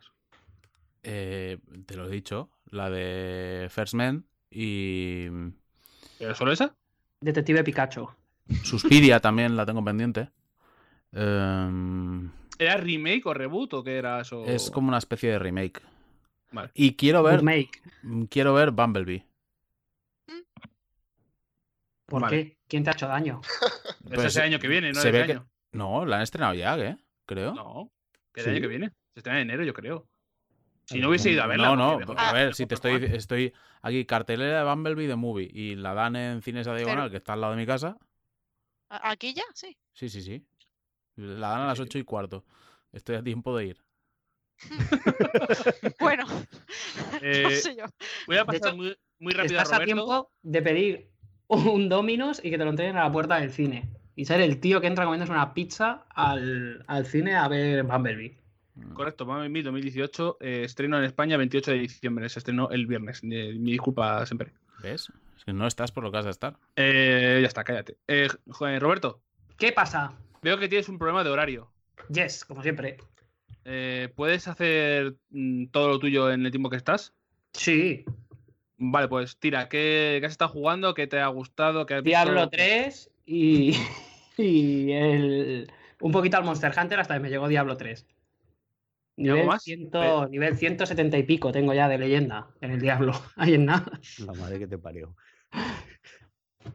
Eh, 1.03 1.60
te 1.86 1.95
lo 1.95 2.07
he 2.07 2.10
dicho, 2.12 2.49
la 2.72 2.89
de 2.89 3.68
First 3.70 3.93
Man 3.93 4.26
y 4.49 5.28
¿Pero 6.18 6.34
solo 6.34 6.51
esa? 6.53 6.76
Detective 7.22 7.64
Pikachu. 7.64 8.10
Suspiria 8.64 9.20
también 9.20 9.55
la 9.55 9.68
tengo 9.68 9.84
pendiente. 9.86 10.32
Em, 11.12 12.32
¿Era 12.57 12.78
remake 12.78 13.26
o 13.26 13.34
reboot 13.34 13.74
o 13.74 13.84
qué 13.84 13.97
era 13.97 14.22
eso? 14.22 14.45
es 14.45 14.70
como 14.70 14.89
una 14.89 14.97
especie 14.97 15.32
de 15.32 15.39
remake. 15.39 15.82
Vale. 16.51 16.72
Y 16.74 16.95
quiero 16.95 17.22
ver, 17.24 17.38
Remake. 17.39 17.82
mm, 18.03 18.24
quiero 18.24 18.53
ver 18.53 18.72
Bumblebee. 18.72 19.26
¿Por 22.05 22.22
Vale. 22.24 22.43
qué? 22.45 22.57
¿Quién 22.68 22.84
te 22.84 22.89
ha 22.89 22.93
hecho 22.93 23.07
daño? 23.07 23.41
Es 24.05 24.10
Pues 24.16 24.26
ese 24.28 24.41
año 24.41 24.60
que 24.60 24.68
viene, 24.68 24.91
no 24.91 24.99
se 24.99 25.12
ve 25.12 25.20
este 25.22 25.34
que- 25.34 25.39
año. 25.39 25.49
No, 25.72 26.05
la 26.05 26.16
han 26.18 26.22
estrenado 26.24 26.55
ya, 26.55 26.76
¿eh? 26.80 26.97
Creo. 27.28 27.53
No, 27.53 27.91
que 28.34 28.41
el 28.41 28.45
Sí. 28.45 28.49
año 28.51 28.62
que 28.62 28.68
viene. 28.68 28.89
Se 29.14 29.20
estrena 29.20 29.39
en 29.41 29.49
enero, 29.49 29.64
yo 29.64 29.74
creo. 29.74 30.07
Si 30.86 30.99
no 30.99 31.10
hubiese 31.10 31.30
ido 31.30 31.43
a 31.43 31.47
verla. 31.47 31.76
No, 31.76 31.99
no, 31.99 32.14
a 32.18 32.30
Ah, 32.30 32.34
ver, 32.34 32.55
si 32.55 32.66
te 32.66 32.74
estoy, 32.74 32.95
estoy 33.14 33.53
aquí, 33.84 34.05
cartelera 34.05 34.64
de 34.64 34.70
Bumblebee 34.70 35.07
de 35.07 35.16
Movie 35.16 35.51
y 35.53 35.76
la 35.76 35.93
dan 35.93 36.16
en 36.16 36.41
Cines 36.41 36.68
a 36.68 36.74
Diagonal, 36.74 37.12
que 37.12 37.18
está 37.18 37.34
al 37.34 37.41
lado 37.41 37.53
de 37.53 37.60
mi 37.60 37.68
casa. 37.68 37.95
¿A- 38.89 39.12
¿Aquí 39.12 39.36
ya? 39.36 39.43
Sí. 39.53 39.78
Sí, 39.93 40.10
sí, 40.10 40.24
sí. 40.24 40.43
La 41.20 41.49
dan 41.49 41.61
a 41.61 41.67
las 41.67 41.80
ocho 41.80 41.97
y 41.99 42.03
cuarto. 42.03 42.45
Estoy 42.91 43.15
a 43.17 43.24
tiempo 43.24 43.55
de 43.57 43.65
ir. 43.67 43.78
Bueno, 45.99 46.26
Eh, 47.22 47.43
no 47.43 47.49
sé 47.51 47.76
yo. 47.76 47.86
Voy 48.28 48.38
a 48.38 48.45
pasar 48.45 48.70
hecho, 48.70 48.76
muy, 48.78 48.97
muy 49.20 49.34
rápido 49.34 49.59
a 49.59 49.63
Estás 49.63 49.74
a 49.74 49.76
Roberto. 49.78 49.86
tiempo 49.95 50.32
de 50.41 50.61
pedir 50.61 51.09
un 51.47 51.89
Dominos 51.89 52.39
y 52.43 52.49
que 52.49 52.57
te 52.57 52.63
lo 52.63 52.70
entreguen 52.70 52.97
a 52.97 53.03
la 53.03 53.11
puerta 53.11 53.39
del 53.39 53.51
cine. 53.51 53.89
Y 54.15 54.26
ser 54.26 54.41
el 54.41 54.59
tío 54.59 54.82
que 54.82 54.88
entra 54.88 55.05
comiéndose 55.05 55.32
una 55.32 55.53
pizza 55.53 56.05
al, 56.09 56.84
al 56.88 57.05
cine 57.05 57.36
a 57.36 57.47
ver 57.47 57.84
Bumblebee. 57.84 58.38
Correcto, 58.93 59.26
Bumblebee 59.26 59.63
2018, 59.63 60.38
eh, 60.41 60.61
estreno 60.63 60.97
en 60.97 61.03
España 61.05 61.38
28 61.38 61.72
de 61.72 61.80
diciembre, 61.80 62.30
se 62.30 62.39
estrenó 62.39 62.70
el 62.70 62.86
viernes. 62.86 63.22
eh, 63.24 63.53
mi 63.57 63.72
disculpa 63.72 64.26
siempre. 64.26 64.53
¿Ves? 64.82 65.11
Es 65.38 65.45
que 65.45 65.53
no 65.53 65.67
estás 65.67 65.91
por 65.91 66.03
lo 66.03 66.11
que 66.11 66.17
has 66.17 66.26
de 66.26 66.32
estar. 66.32 66.57
Eh, 66.76 67.39
ya 67.41 67.47
está, 67.47 67.63
cállate. 67.63 67.97
Eh, 68.07 68.28
joder, 68.49 68.82
Roberto, 68.82 69.22
¿Qué 69.57 69.72
pasa? 69.74 70.13
Veo 70.42 70.58
que 70.58 70.68
tienes 70.70 70.90
un 70.90 70.98
problema 70.98 71.24
de 71.24 71.30
horario. 71.30 71.72
Yes, 72.10 72.46
como 72.46 72.64
siempre. 72.64 72.98
Eh, 73.66 74.10
¿Puedes 74.16 74.48
hacer 74.48 75.16
mm, 75.30 75.68
todo 75.68 75.90
lo 75.90 76.00
tuyo 76.00 76.32
en 76.32 76.46
el 76.46 76.52
tiempo 76.52 76.70
que 76.70 76.78
estás? 76.78 77.14
Sí. 77.54 78.06
Vale, 78.78 79.08
pues 79.10 79.38
tira, 79.38 79.68
¿qué, 79.68 80.18
qué 80.20 80.26
has 80.26 80.32
estado 80.32 80.52
jugando? 80.52 80.94
¿Qué 80.94 81.06
te 81.08 81.20
ha 81.20 81.28
gustado? 81.28 81.86
¿Qué 81.86 81.96
has 81.96 82.04
visto? 82.04 82.10
Diablo 82.24 82.50
3 82.50 83.12
y, 83.26 83.74
y 84.38 84.92
el, 84.94 85.72
un 86.00 86.12
poquito 86.12 86.38
al 86.38 86.46
Monster 86.46 86.72
Hunter 86.80 87.00
hasta 87.00 87.16
que 87.16 87.20
me 87.20 87.30
llegó 87.30 87.48
Diablo 87.48 87.76
3. 87.76 88.06
¿Y 89.18 89.24
algo 89.24 89.34
Nivel, 89.36 89.48
más? 89.48 89.64
ciento- 89.64 90.30
nivel 90.30 90.56
170 90.58 91.18
y 91.18 91.24
pico 91.24 91.52
tengo 91.52 91.74
ya 91.74 91.90
de 91.90 91.98
leyenda 91.98 92.48
en 92.62 92.72
el 92.72 92.80
Diablo. 92.80 93.12
Ahí 93.36 93.56
en 93.56 93.66
nada. 93.66 94.00
La 94.26 94.34
madre 94.34 94.60
que 94.60 94.68
te 94.68 94.78
parió. 94.78 95.14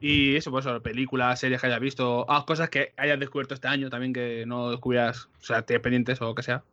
Y 0.01 0.36
eso, 0.36 0.51
pues 0.51 0.66
películas, 0.82 1.40
series 1.40 1.61
que 1.61 1.66
hayas 1.66 1.80
visto, 1.80 2.26
ah, 2.28 2.45
cosas 2.47 2.70
que 2.70 2.92
hayas 2.97 3.18
descubierto 3.18 3.55
este 3.55 3.68
año 3.68 3.90
también 3.90 4.12
que 4.12 4.45
no 4.47 4.70
descubrías, 4.70 5.28
o 5.40 5.45
sea, 5.45 5.62
te 5.62 5.78
pendientes 5.80 6.20
o 6.20 6.26
lo 6.26 6.34
que 6.34 6.42
sea. 6.42 6.64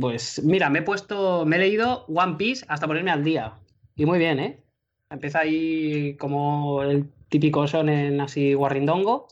Pues 0.00 0.42
mira, 0.44 0.70
me 0.70 0.80
he 0.80 0.82
puesto, 0.82 1.44
me 1.46 1.56
he 1.56 1.58
leído 1.58 2.04
One 2.06 2.36
Piece 2.36 2.64
hasta 2.68 2.86
ponerme 2.86 3.10
al 3.10 3.24
día. 3.24 3.54
Y 3.96 4.06
muy 4.06 4.18
bien, 4.18 4.38
¿eh? 4.38 4.62
Empieza 5.10 5.40
ahí 5.40 6.16
como 6.16 6.82
el 6.82 7.10
típico 7.28 7.66
sonen 7.66 8.20
así 8.20 8.54
guarrindongo. 8.54 9.28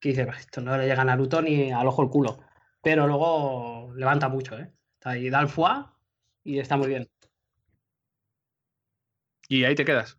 Que 0.00 0.10
dice, 0.10 0.24
"Bah, 0.24 0.36
esto 0.38 0.60
no 0.60 0.76
le 0.76 0.86
llega 0.86 1.02
a 1.02 1.04
Naruto 1.04 1.42
ni 1.42 1.72
al 1.72 1.86
ojo 1.86 2.02
el 2.02 2.08
culo. 2.08 2.38
Pero 2.82 3.06
luego 3.06 3.92
levanta 3.96 4.28
mucho, 4.28 4.58
¿eh? 4.58 4.70
Está 4.94 5.10
ahí, 5.10 5.30
da 5.30 5.40
el 5.40 5.48
foie 5.48 5.84
y 6.44 6.58
está 6.58 6.76
muy 6.76 6.88
bien. 6.88 7.08
Y 9.48 9.64
ahí 9.64 9.74
te 9.74 9.84
quedas. 9.84 10.17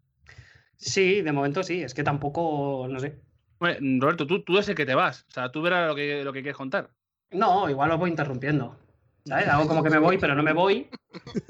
Sí, 0.79 1.21
de 1.21 1.31
momento 1.33 1.61
sí, 1.61 1.83
es 1.83 1.93
que 1.93 2.03
tampoco, 2.03 2.87
no 2.89 2.99
sé. 2.99 3.19
Bueno, 3.59 3.77
Roberto, 4.01 4.25
tú, 4.25 4.43
tú 4.43 4.57
es 4.57 4.69
el 4.69 4.75
que 4.75 4.85
te 4.85 4.95
vas. 4.95 5.25
O 5.27 5.31
sea, 5.31 5.51
tú 5.51 5.61
verás 5.61 5.87
lo 5.87 5.95
que, 5.95 6.23
lo 6.23 6.31
que 6.31 6.41
quieres 6.41 6.55
contar. 6.55 6.89
No, 7.31 7.69
igual 7.69 7.91
os 7.91 7.99
voy 7.99 8.09
interrumpiendo. 8.09 8.77
¿Sabes? 9.25 9.47
Hago 9.49 9.67
como 9.67 9.83
que 9.83 9.89
me 9.89 9.99
voy, 9.99 10.17
pero 10.17 10.33
no 10.33 10.41
me 10.41 10.53
voy. 10.53 10.89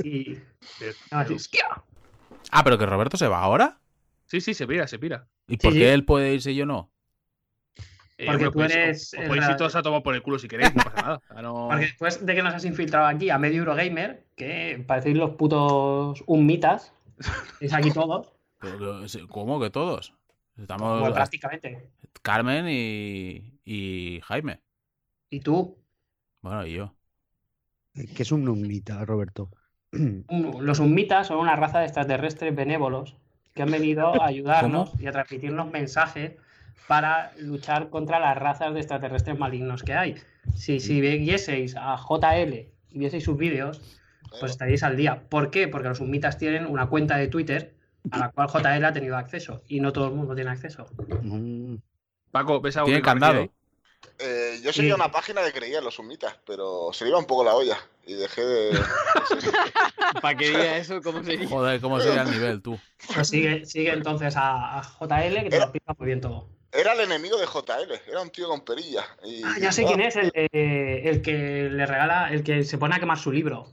Y. 0.04 0.36
Así, 1.12 1.36
¡hostia! 1.36 1.66
Ah, 2.52 2.64
pero 2.64 2.78
que 2.80 2.88
Roberto 2.88 3.16
se 3.18 3.28
va 3.28 3.40
ahora. 3.40 3.80
Sí, 4.26 4.42
sí, 4.42 4.56
se 4.56 4.66
pira, 4.66 4.88
se 4.88 4.98
pira. 4.98 5.28
¿Y 5.48 5.58
por 5.58 5.74
sí. 5.74 5.80
qué 5.80 5.94
él 5.94 6.04
puede 6.06 6.34
irse 6.34 6.52
y 6.52 6.56
yo 6.56 6.66
no? 6.66 6.92
Eh, 8.18 8.26
Porque 8.26 8.48
hombre, 8.48 8.50
tú 8.50 8.54
pues, 8.54 8.76
eres 8.76 9.14
os 9.14 9.26
podéis 9.28 9.50
ir 9.50 9.56
todos 9.56 9.76
a 9.76 9.82
tomar 9.82 10.04
por 10.04 10.14
el 10.14 10.22
culo 10.22 10.40
si 10.40 10.48
queréis, 10.48 10.76
no 10.76 10.84
pasa 10.84 11.02
nada. 11.02 11.42
No- 11.42 11.68
Porque 11.70 11.86
después 11.86 12.26
de 12.26 12.36
que 12.36 12.44
nos 12.44 12.54
has 12.54 12.66
infiltrado 12.66 13.06
aquí 13.06 13.30
a 13.30 13.38
medio 13.38 13.60
Eurogamer, 13.60 14.26
que 14.36 14.84
parecéis 14.86 15.16
los 15.18 15.32
putos 15.36 16.22
unmitas, 16.26 16.92
es 17.62 17.72
aquí 17.74 17.92
todos, 17.92 18.34
¿Cómo 19.30 19.60
que 19.60 19.70
todos? 19.70 20.14
Estamos 20.58 21.00
bueno, 21.00 21.16
prácticamente. 21.16 21.90
Carmen 22.22 22.68
y, 22.70 23.60
y 23.64 24.20
Jaime. 24.24 24.60
Y 25.30 25.40
tú, 25.40 25.78
Bueno, 26.42 26.66
y 26.66 26.74
yo. 26.74 26.96
Que 27.94 28.24
es 28.24 28.32
un 28.32 28.44
numnita, 28.46 29.04
Roberto. 29.06 29.50
los 29.92 30.80
unmitas 30.80 31.28
son 31.28 31.40
una 31.40 31.56
raza 31.56 31.80
de 31.80 31.86
extraterrestres 31.86 32.56
benévolos 32.56 33.16
que 33.54 33.64
han 33.64 33.72
venido 33.72 34.22
a 34.22 34.28
ayudarnos 34.28 34.92
y 35.00 35.08
a 35.08 35.12
transmitirnos 35.12 35.72
mensajes 35.72 36.34
para 36.88 37.32
luchar 37.38 37.90
contra 37.90 38.20
las 38.20 38.38
razas 38.38 38.74
de 38.74 38.80
extraterrestres 38.80 39.38
malignos 39.38 39.84
que 39.84 39.94
hay. 39.94 40.16
Si, 40.56 40.80
si 40.80 41.02
vieseis 41.02 41.76
a 41.78 41.98
JL 41.98 42.54
y 42.90 43.00
vieseis 43.00 43.24
sus 43.24 43.38
vídeos, 43.38 43.82
pues 44.40 44.52
estaríais 44.52 44.84
al 44.84 44.98
día. 44.98 45.24
¿Por 45.30 45.52
qué? 45.52 45.68
Porque 45.68 45.90
los 45.90 46.00
unmitas 46.00 46.38
tienen 46.38 46.66
una 46.66 46.88
cuenta 46.88 47.18
de 47.18 47.28
Twitter 47.28 47.79
a 48.12 48.18
la 48.18 48.32
cual 48.32 48.48
JL 48.50 48.86
ha 48.86 48.94
tenido 48.94 49.18
acceso 49.18 49.62
y 49.68 49.80
no 49.80 49.92
todo 49.94 50.08
el 50.08 50.14
mundo 50.14 50.36
tiene 50.36 50.52
acceso. 50.52 50.88
Mm, 51.22 51.76
Paco, 52.32 52.62
¿ves 52.62 52.78
algo 52.78 52.88
Tiene 52.88 53.02
candado. 53.02 53.50
Eh, 54.18 54.60
yo 54.64 54.72
seguía 54.72 54.94
Sí. 54.96 55.02
una 55.02 55.12
página 55.12 55.44
que 55.44 55.52
creía 55.52 55.80
en 55.80 55.84
los 55.84 55.96
sumitas, 55.96 56.36
pero 56.46 56.90
se 56.94 57.04
le 57.04 57.10
iba 57.12 57.20
un 57.20 57.26
poco 57.26 57.44
la 57.44 57.54
olla 57.54 57.78
y 58.06 58.14
dejé 58.14 58.46
de. 58.46 58.80
¿Para 60.22 60.38
qué 60.38 60.48
diga 60.50 60.78
eso? 60.78 61.02
¿Cómo 61.02 61.24
sería? 61.24 61.48
Joder, 61.48 61.82
¿cómo 61.82 62.00
sería 62.00 62.22
el 62.24 62.32
nivel 62.32 62.62
tú? 62.62 62.80
Pues 63.14 63.28
sigue, 63.28 63.66
sigue 63.66 63.92
entonces 63.92 64.36
a, 64.36 64.80
a 64.80 64.84
JL, 64.84 65.44
que 65.44 65.50
te 65.50 65.58
lo 65.58 65.64
explica 65.64 65.94
muy 65.98 66.06
bien 66.08 66.22
todo. 66.22 66.48
Era 66.72 66.94
el 66.94 67.00
enemigo 67.02 67.38
de 67.38 67.48
JL, 67.48 67.92
era 68.08 68.22
un 68.22 68.30
tío 68.30 68.48
con 68.48 68.62
perilla. 68.62 69.04
Y... 69.26 69.42
Ah, 69.44 69.56
ya 69.60 69.72
sé 69.72 69.86
quién 69.86 70.02
es, 70.02 70.16
el, 70.16 70.30
de- 70.30 71.02
el 71.06 71.22
que 71.22 71.70
le 71.72 71.86
regala, 71.86 72.32
el 72.32 72.44
que 72.44 72.64
se 72.64 72.78
pone 72.78 72.96
a 72.96 73.00
quemar 73.00 73.18
su 73.18 73.32
libro. 73.32 73.68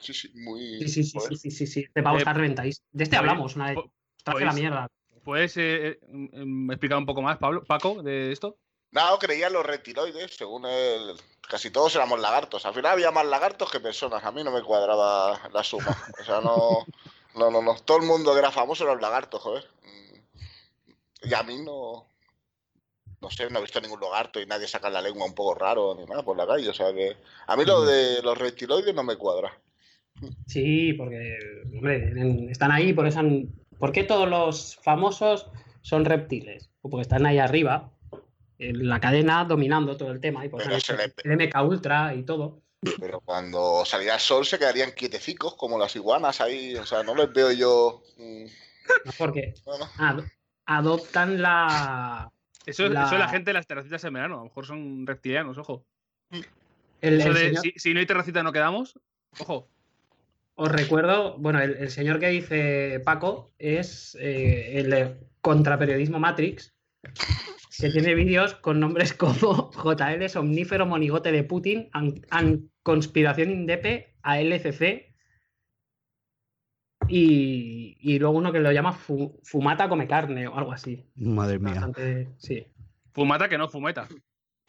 Sí, 0.00 0.14
sí, 0.14 0.30
muy. 0.34 0.80
Sí, 0.80 0.88
sí, 0.88 1.04
sí, 1.04 1.20
sí, 1.20 1.36
sí, 1.36 1.50
sí, 1.50 1.66
sí. 1.66 1.80
Este 1.80 2.02
pavo 2.02 2.16
Eh, 2.16 2.20
está 2.20 2.32
reventadísimo. 2.32 2.88
De 2.90 3.04
este 3.04 3.16
hablamos 3.16 3.54
una 3.56 3.70
vez. 3.70 3.78
Está 4.16 4.34
la 4.34 4.52
mierda. 4.52 4.90
¿Puedes 5.24 5.56
eh, 5.58 5.86
eh, 5.86 6.00
mm, 6.08 6.70
explicar 6.72 6.98
un 6.98 7.06
poco 7.06 7.22
más, 7.22 7.38
Pablo, 7.38 7.62
Paco, 7.64 8.02
de 8.02 8.32
esto? 8.32 8.56
No, 8.90 9.18
creía 9.18 9.48
en 9.48 9.52
los 9.52 9.64
reptiloides, 9.64 10.34
según 10.34 10.66
él. 10.66 11.14
Casi 11.42 11.70
todos 11.70 11.94
éramos 11.94 12.18
lagartos. 12.20 12.64
Al 12.64 12.74
final 12.74 12.92
había 12.92 13.10
más 13.10 13.26
lagartos 13.26 13.70
que 13.70 13.80
personas. 13.80 14.24
A 14.24 14.32
mí 14.32 14.42
no 14.42 14.50
me 14.50 14.62
cuadraba 14.62 15.48
la 15.52 15.62
suma. 15.62 15.96
O 16.20 16.24
sea, 16.24 16.40
no. 16.40 16.84
No, 17.32 17.48
no, 17.48 17.62
no. 17.62 17.76
Todo 17.76 17.98
el 17.98 18.06
mundo 18.06 18.32
que 18.32 18.40
era 18.40 18.50
famoso 18.50 18.82
eran 18.82 19.00
lagartos, 19.00 19.40
joder. 19.40 19.64
Mm. 19.84 21.28
Y 21.28 21.34
a 21.34 21.44
mí 21.44 21.62
no. 21.62 22.04
No 23.20 23.30
sé, 23.30 23.48
no 23.48 23.60
he 23.60 23.62
visto 23.62 23.80
ningún 23.80 24.00
lagarto 24.00 24.40
y 24.40 24.46
nadie 24.46 24.66
saca 24.66 24.90
la 24.90 25.00
lengua 25.00 25.26
un 25.26 25.34
poco 25.34 25.54
raro 25.54 25.94
ni 25.94 26.06
nada 26.06 26.24
por 26.24 26.36
la 26.36 26.44
calle. 26.44 26.68
O 26.68 26.74
sea 26.74 26.92
que. 26.92 27.16
A 27.46 27.56
mí 27.56 27.64
lo 27.64 27.82
de 27.82 28.20
los 28.22 28.36
reptiloides 28.36 28.96
no 28.96 29.04
me 29.04 29.14
cuadra. 29.14 29.56
Sí, 30.46 30.92
porque, 30.94 31.38
hombre, 31.74 32.08
en- 32.10 32.50
están 32.50 32.70
ahí, 32.72 32.92
por 32.92 33.06
eso 33.06 33.20
han- 33.20 33.48
¿Por 33.78 33.92
qué 33.92 34.04
todos 34.04 34.28
los 34.28 34.76
famosos 34.82 35.50
son 35.80 36.04
reptiles? 36.04 36.68
Pues 36.82 36.90
porque 36.90 37.02
están 37.02 37.24
ahí 37.24 37.38
arriba, 37.38 37.90
en 38.58 38.88
la 38.88 39.00
cadena, 39.00 39.44
dominando 39.46 39.96
todo 39.96 40.12
el 40.12 40.20
tema. 40.20 40.44
Y 40.44 40.50
por 40.50 40.60
eso 40.60 40.92
le- 40.96 41.14
el 41.24 41.32
MK 41.32 41.62
Ultra 41.62 42.14
y 42.14 42.22
todo. 42.24 42.60
Pero 42.98 43.20
cuando 43.20 43.84
saliera 43.86 44.14
el 44.14 44.20
sol 44.20 44.44
se 44.44 44.58
quedarían 44.58 44.92
quietecicos 44.92 45.54
como 45.56 45.78
las 45.78 45.96
iguanas 45.96 46.42
ahí. 46.42 46.74
O 46.76 46.84
sea, 46.84 47.02
no 47.02 47.14
les 47.14 47.32
veo 47.32 47.52
yo. 47.52 48.02
mm, 48.18 48.44
No 49.06 49.12
porque 49.16 49.54
ad- 49.98 50.24
adoptan 50.66 51.40
la. 51.40 52.30
Eso, 52.66 52.86
La- 52.88 53.04
eso 53.04 53.14
es 53.14 53.18
la 53.20 53.28
gente 53.28 53.50
de 53.50 53.54
las 53.54 53.66
terracitas 53.66 54.04
en 54.04 54.12
verano. 54.12 54.34
A 54.34 54.38
lo 54.38 54.44
mejor 54.44 54.66
son 54.66 55.06
reptilianos, 55.06 55.56
ojo. 55.56 55.86
El, 57.00 57.18
de, 57.18 57.24
señor- 57.34 57.62
si, 57.62 57.72
si 57.76 57.94
no 57.94 58.00
hay 58.00 58.06
terracita 58.06 58.42
no 58.42 58.52
quedamos, 58.52 58.98
ojo. 59.38 59.68
Os 60.62 60.70
recuerdo, 60.70 61.38
bueno, 61.38 61.58
el, 61.62 61.76
el 61.78 61.90
señor 61.90 62.20
que 62.20 62.28
dice 62.28 63.00
Paco 63.02 63.54
es 63.58 64.14
eh, 64.20 64.78
el 64.78 64.90
de 64.90 65.16
Contraperiodismo 65.40 66.18
Matrix, 66.18 66.74
que 67.78 67.88
tiene 67.88 68.14
vídeos 68.14 68.56
con 68.56 68.78
nombres 68.78 69.14
como 69.14 69.70
JL 69.82 70.28
Somnífero 70.28 70.84
Monigote 70.84 71.32
de 71.32 71.44
Putin, 71.44 71.88
an, 71.92 72.20
an 72.30 72.70
Conspiración 72.82 73.50
Indepe, 73.50 74.16
ALCC, 74.22 75.14
y, 77.08 77.96
y 78.00 78.18
luego 78.18 78.36
uno 78.36 78.52
que 78.52 78.60
lo 78.60 78.70
llama 78.70 78.92
fu- 78.92 79.40
Fumata 79.42 79.88
Come 79.88 80.06
Carne 80.06 80.46
o 80.46 80.54
algo 80.56 80.72
así. 80.72 81.06
madre 81.16 81.58
mía. 81.58 81.72
Bastante, 81.72 82.28
sí. 82.36 82.66
Fumata 83.12 83.48
que 83.48 83.56
no 83.56 83.68
fumeta. 83.68 84.08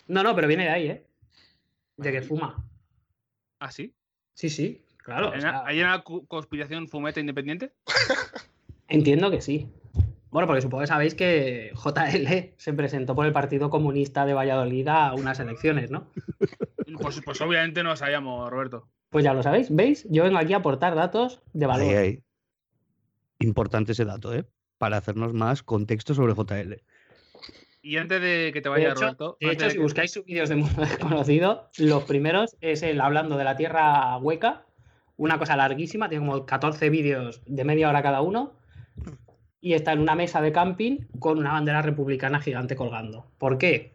No, 0.07 0.23
no, 0.23 0.33
pero 0.35 0.47
viene 0.47 0.63
de 0.63 0.69
ahí, 0.69 0.87
¿eh? 0.87 1.05
De 1.97 2.11
que 2.13 2.21
fuma. 2.21 2.65
¿Ah, 3.59 3.71
sí? 3.71 3.93
Sí, 4.33 4.49
sí, 4.49 4.85
claro. 5.03 5.29
o 5.29 5.33
¿Hay 5.33 5.41
sea, 5.41 5.49
una- 5.51 5.65
¿Hay 5.65 5.81
una 5.81 6.01
cu- 6.03 6.25
conspiración 6.27 6.87
fumeta 6.87 7.19
independiente? 7.19 7.73
Entiendo 8.87 9.31
que 9.31 9.41
sí. 9.41 9.67
Bueno, 10.31 10.47
porque 10.47 10.61
supongo 10.61 10.81
que 10.81 10.87
sabéis 10.87 11.13
que 11.15 11.71
JL 11.75 12.53
se 12.57 12.73
presentó 12.73 13.15
por 13.15 13.25
el 13.25 13.33
Partido 13.33 13.69
Comunista 13.69 14.25
de 14.25 14.33
Valladolid 14.33 14.87
a 14.87 15.13
unas 15.13 15.39
elecciones, 15.39 15.91
¿no? 15.91 16.07
Pues, 17.01 17.21
pues 17.23 17.39
obviamente 17.39 17.83
no 17.83 17.91
lo 17.91 17.95
sabíamos, 17.95 18.49
Roberto. 18.51 18.89
Pues 19.09 19.23
ya 19.23 19.33
lo 19.33 19.41
sabéis, 19.41 19.73
¿veis? 19.73 20.05
Yo 20.09 20.23
vengo 20.23 20.37
aquí 20.37 20.51
a 20.53 20.57
aportar 20.57 20.93
datos 20.93 21.41
de 21.53 21.65
valor. 21.65 21.87
Ahí, 21.87 21.95
ahí. 21.95 22.23
Importante 23.39 23.93
ese 23.93 24.03
dato, 24.05 24.33
¿eh? 24.35 24.45
Para 24.77 24.97
hacernos 24.97 25.33
más 25.33 25.63
contexto 25.63 26.13
sobre 26.13 26.33
JL. 26.33 26.81
Y 27.81 27.95
antes 27.97 28.21
de 28.21 28.51
que 28.53 28.61
te 28.61 28.67
De 28.67 28.69
vaya, 28.69 28.89
hecho, 28.91 29.01
Roberto. 29.01 29.37
de 29.39 29.51
hecho, 29.51 29.65
de 29.65 29.71
si 29.71 29.77
que- 29.77 29.83
buscáis 29.83 30.11
sus 30.11 30.25
vídeos 30.25 30.49
de 30.49 30.55
Mundo 30.57 30.81
Desconocido, 30.81 31.69
los 31.77 32.03
primeros 32.03 32.57
es 32.61 32.83
él 32.83 32.99
hablando 33.01 33.37
de 33.37 33.43
la 33.45 33.55
Tierra 33.55 34.17
hueca, 34.17 34.65
una 35.21 35.37
cosa 35.37 35.55
larguísima, 35.55 36.09
tiene 36.09 36.25
como 36.25 36.47
14 36.47 36.89
vídeos 36.89 37.43
de 37.45 37.63
media 37.63 37.87
hora 37.87 38.01
cada 38.01 38.21
uno, 38.21 38.53
y 39.59 39.73
está 39.73 39.93
en 39.93 39.99
una 39.99 40.15
mesa 40.15 40.41
de 40.41 40.51
camping 40.51 40.97
con 41.19 41.37
una 41.37 41.51
bandera 41.51 41.83
republicana 41.83 42.41
gigante 42.41 42.75
colgando. 42.75 43.27
¿Por 43.37 43.59
qué? 43.59 43.93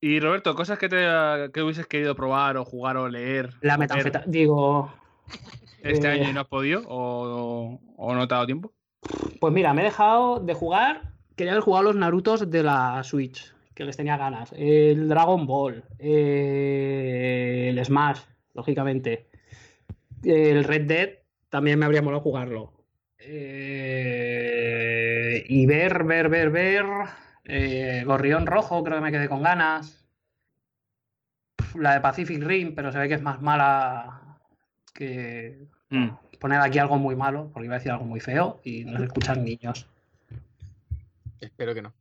Y 0.00 0.18
Roberto, 0.18 0.56
cosas 0.56 0.80
que, 0.80 0.88
te, 0.88 0.96
que 1.52 1.62
hubieses 1.62 1.86
querido 1.86 2.16
probar 2.16 2.56
o 2.56 2.64
jugar 2.64 2.96
o 2.96 3.08
leer 3.08 3.54
La 3.60 3.78
metanfeta... 3.78 4.24
Digo, 4.26 4.92
este 5.80 6.08
eh, 6.08 6.10
año 6.10 6.32
no 6.32 6.40
has 6.40 6.48
podido 6.48 6.82
o, 6.88 7.80
o 7.96 8.14
no 8.16 8.26
te 8.26 8.34
ha 8.34 8.38
dado 8.38 8.46
tiempo. 8.46 8.72
Pues 9.40 9.54
mira, 9.54 9.72
me 9.74 9.82
he 9.82 9.84
dejado 9.84 10.40
de 10.40 10.54
jugar. 10.54 11.12
Quería 11.36 11.52
haber 11.52 11.62
jugado 11.62 11.84
los 11.84 11.94
Narutos 11.94 12.50
de 12.50 12.64
la 12.64 13.04
Switch, 13.04 13.54
que 13.76 13.84
les 13.84 13.96
tenía 13.96 14.16
ganas. 14.16 14.52
El 14.56 15.06
Dragon 15.08 15.46
Ball, 15.46 15.84
eh, 15.98 17.68
el 17.70 17.84
Smash, 17.84 18.20
lógicamente. 18.54 19.28
El 20.24 20.64
Red 20.64 20.86
Dead 20.86 21.10
también 21.50 21.78
me 21.78 21.84
habría 21.84 22.00
molado 22.02 22.22
jugarlo. 22.22 22.72
Eh, 24.08 25.44
y 25.48 25.66
ver, 25.66 26.04
ver, 26.04 26.28
ver, 26.28 26.50
ver. 26.50 26.86
eh, 27.44 28.02
Gorrión 28.06 28.46
Rojo, 28.46 28.82
creo 28.82 28.96
que 28.96 29.02
me 29.04 29.12
quedé 29.12 29.28
con 29.28 29.42
ganas. 29.42 30.02
La 31.74 31.92
de 31.94 32.00
Pacific 32.00 32.42
Rim, 32.42 32.74
pero 32.74 32.90
se 32.90 32.98
ve 32.98 33.08
que 33.08 33.14
es 33.14 33.22
más 33.22 33.40
mala 33.42 34.38
que, 34.94 35.66
Mm. 35.90 36.08
poner 36.40 36.60
aquí 36.60 36.78
algo 36.80 36.96
muy 36.98 37.14
malo, 37.14 37.50
porque 37.52 37.66
iba 37.66 37.76
a 37.76 37.78
decir 37.78 37.92
algo 37.92 38.04
muy 38.06 38.18
feo 38.20 38.60
y 38.64 38.84
nos 38.84 39.02
escuchan 39.02 39.44
niños. 39.44 39.86
Espero 41.40 41.74
que 41.74 41.82
no. 41.82 41.92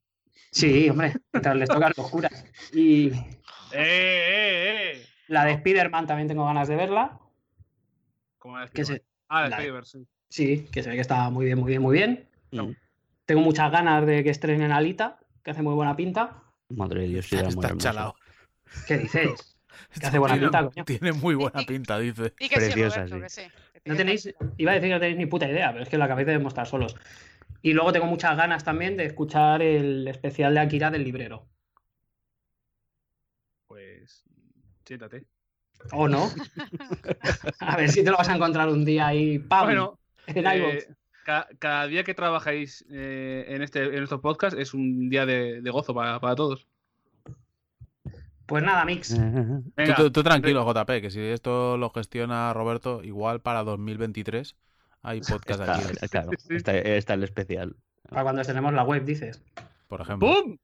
Sí, 0.51 0.89
hombre, 0.89 1.13
mientras 1.33 1.55
les 1.55 1.69
tocan 1.69 1.91
los 1.97 2.09
curas. 2.09 2.45
Y 2.73 3.07
¡Eh, 3.07 3.13
eh, 3.73 4.91
eh! 4.93 5.05
la 5.27 5.45
de 5.45 5.51
Spider-Man 5.53 6.07
también 6.07 6.27
tengo 6.27 6.45
ganas 6.45 6.67
de 6.67 6.75
verla. 6.75 7.19
¿Cómo 8.37 8.59
es? 8.59 8.69
Que 8.71 8.85
se, 8.85 9.03
Ah, 9.27 9.43
de 9.43 9.49
la- 9.49 9.55
Spider-Verse, 9.57 9.99
sí. 9.99 10.05
sí, 10.29 10.67
que 10.71 10.83
se 10.83 10.89
ve 10.89 10.95
que 10.95 11.01
está 11.01 11.29
muy 11.29 11.45
bien, 11.45 11.57
muy 11.59 11.69
bien, 11.69 11.81
muy 11.81 11.97
bien. 11.97 12.29
Mm. 12.51 12.71
Tengo 13.25 13.41
muchas 13.41 13.71
ganas 13.71 14.05
de 14.05 14.23
que 14.23 14.29
estrenen 14.29 14.71
Alita, 14.71 15.17
que 15.43 15.51
hace 15.51 15.61
muy 15.63 15.73
buena 15.73 15.95
pinta. 15.95 16.43
Madre 16.69 17.01
de 17.01 17.07
Dios, 17.07 17.25
sí, 17.27 17.35
era 17.35 17.49
muy 17.49 17.77
chalado. 17.77 18.15
¿Qué 18.87 18.97
dices? 18.97 19.51
Que 19.99 20.07
hace 20.07 20.19
buena 20.19 20.35
Tiene- 20.35 20.47
pinta, 20.47 20.65
coño. 20.69 20.85
Tiene 20.85 21.11
muy 21.11 21.35
buena 21.35 21.61
pinta, 21.65 21.99
dice. 21.99 22.33
Y 22.39 22.47
que 22.49 22.55
Preciosa, 22.55 23.05
sí, 23.07 23.11
Roberto, 23.13 23.29
sí. 23.29 23.41
que 23.41 23.49
sí. 23.49 23.81
que 23.83 23.89
No 23.89 23.95
tenéis, 23.97 24.33
iba 24.57 24.71
a 24.71 24.75
decir 24.75 24.87
que 24.89 24.93
no 24.93 24.99
tenéis 25.01 25.17
ni 25.17 25.25
puta 25.25 25.49
idea, 25.49 25.71
pero 25.71 25.83
es 25.83 25.89
que 25.89 25.97
lo 25.97 26.03
acabéis 26.05 26.27
de 26.27 26.33
demostrar 26.33 26.65
solos. 26.65 26.95
Y 27.65 27.73
luego 27.73 27.91
tengo 27.91 28.05
muchas 28.05 28.37
ganas 28.37 28.63
también 28.63 28.95
de 28.95 29.05
escuchar 29.05 29.63
el 29.63 30.07
especial 30.07 30.53
de 30.53 30.59
Akira 30.59 30.91
del 30.91 31.03
librero. 31.03 31.47
Pues 33.65 34.23
siéntate. 34.85 35.25
¿O 35.91 36.07
no? 36.07 36.29
A 37.59 37.75
ver 37.75 37.89
si 37.89 38.03
te 38.03 38.11
lo 38.11 38.17
vas 38.17 38.29
a 38.29 38.35
encontrar 38.35 38.69
un 38.69 38.85
día 38.85 39.07
ahí, 39.07 39.39
¡pam! 39.39 39.65
Bueno, 39.65 39.97
en 40.27 40.45
eh, 40.45 40.87
ca- 41.23 41.47
cada 41.57 41.87
día 41.87 42.03
que 42.03 42.13
trabajáis 42.13 42.85
eh, 42.91 43.45
en, 43.47 43.63
este, 43.63 43.83
en 43.97 44.03
estos 44.03 44.21
podcasts 44.21 44.59
es 44.59 44.75
un 44.75 45.09
día 45.09 45.25
de, 45.25 45.63
de 45.63 45.69
gozo 45.71 45.95
para, 45.95 46.19
para 46.19 46.35
todos. 46.35 46.67
Pues 48.45 48.63
nada, 48.63 48.85
Mix. 48.85 49.09
Tú, 49.75 50.03
tú- 50.03 50.11
tú 50.11 50.23
tranquilo, 50.23 50.63
JP, 50.71 51.01
que 51.01 51.09
si 51.09 51.19
esto 51.19 51.77
lo 51.77 51.89
gestiona 51.89 52.53
Roberto, 52.53 53.03
igual 53.03 53.41
para 53.41 53.63
2023 53.63 54.55
hay 55.05 55.21
podcast 55.21 55.61
Está, 55.61 55.75
aquí, 55.77 56.07
claro, 56.09 56.29
Sí, 56.37 56.37
sí. 56.47 56.55
está, 56.55 56.77
está 56.77 57.13
el 57.13 57.23
especial. 57.23 57.75
Para 58.09 58.23
cuando 58.23 58.41
estrenemos 58.41 58.73
la 58.73 58.83
web, 58.83 59.03
dices. 59.05 59.41
por 59.87 60.01
ejemplo. 60.01 60.27
¡Bum! 60.27 60.57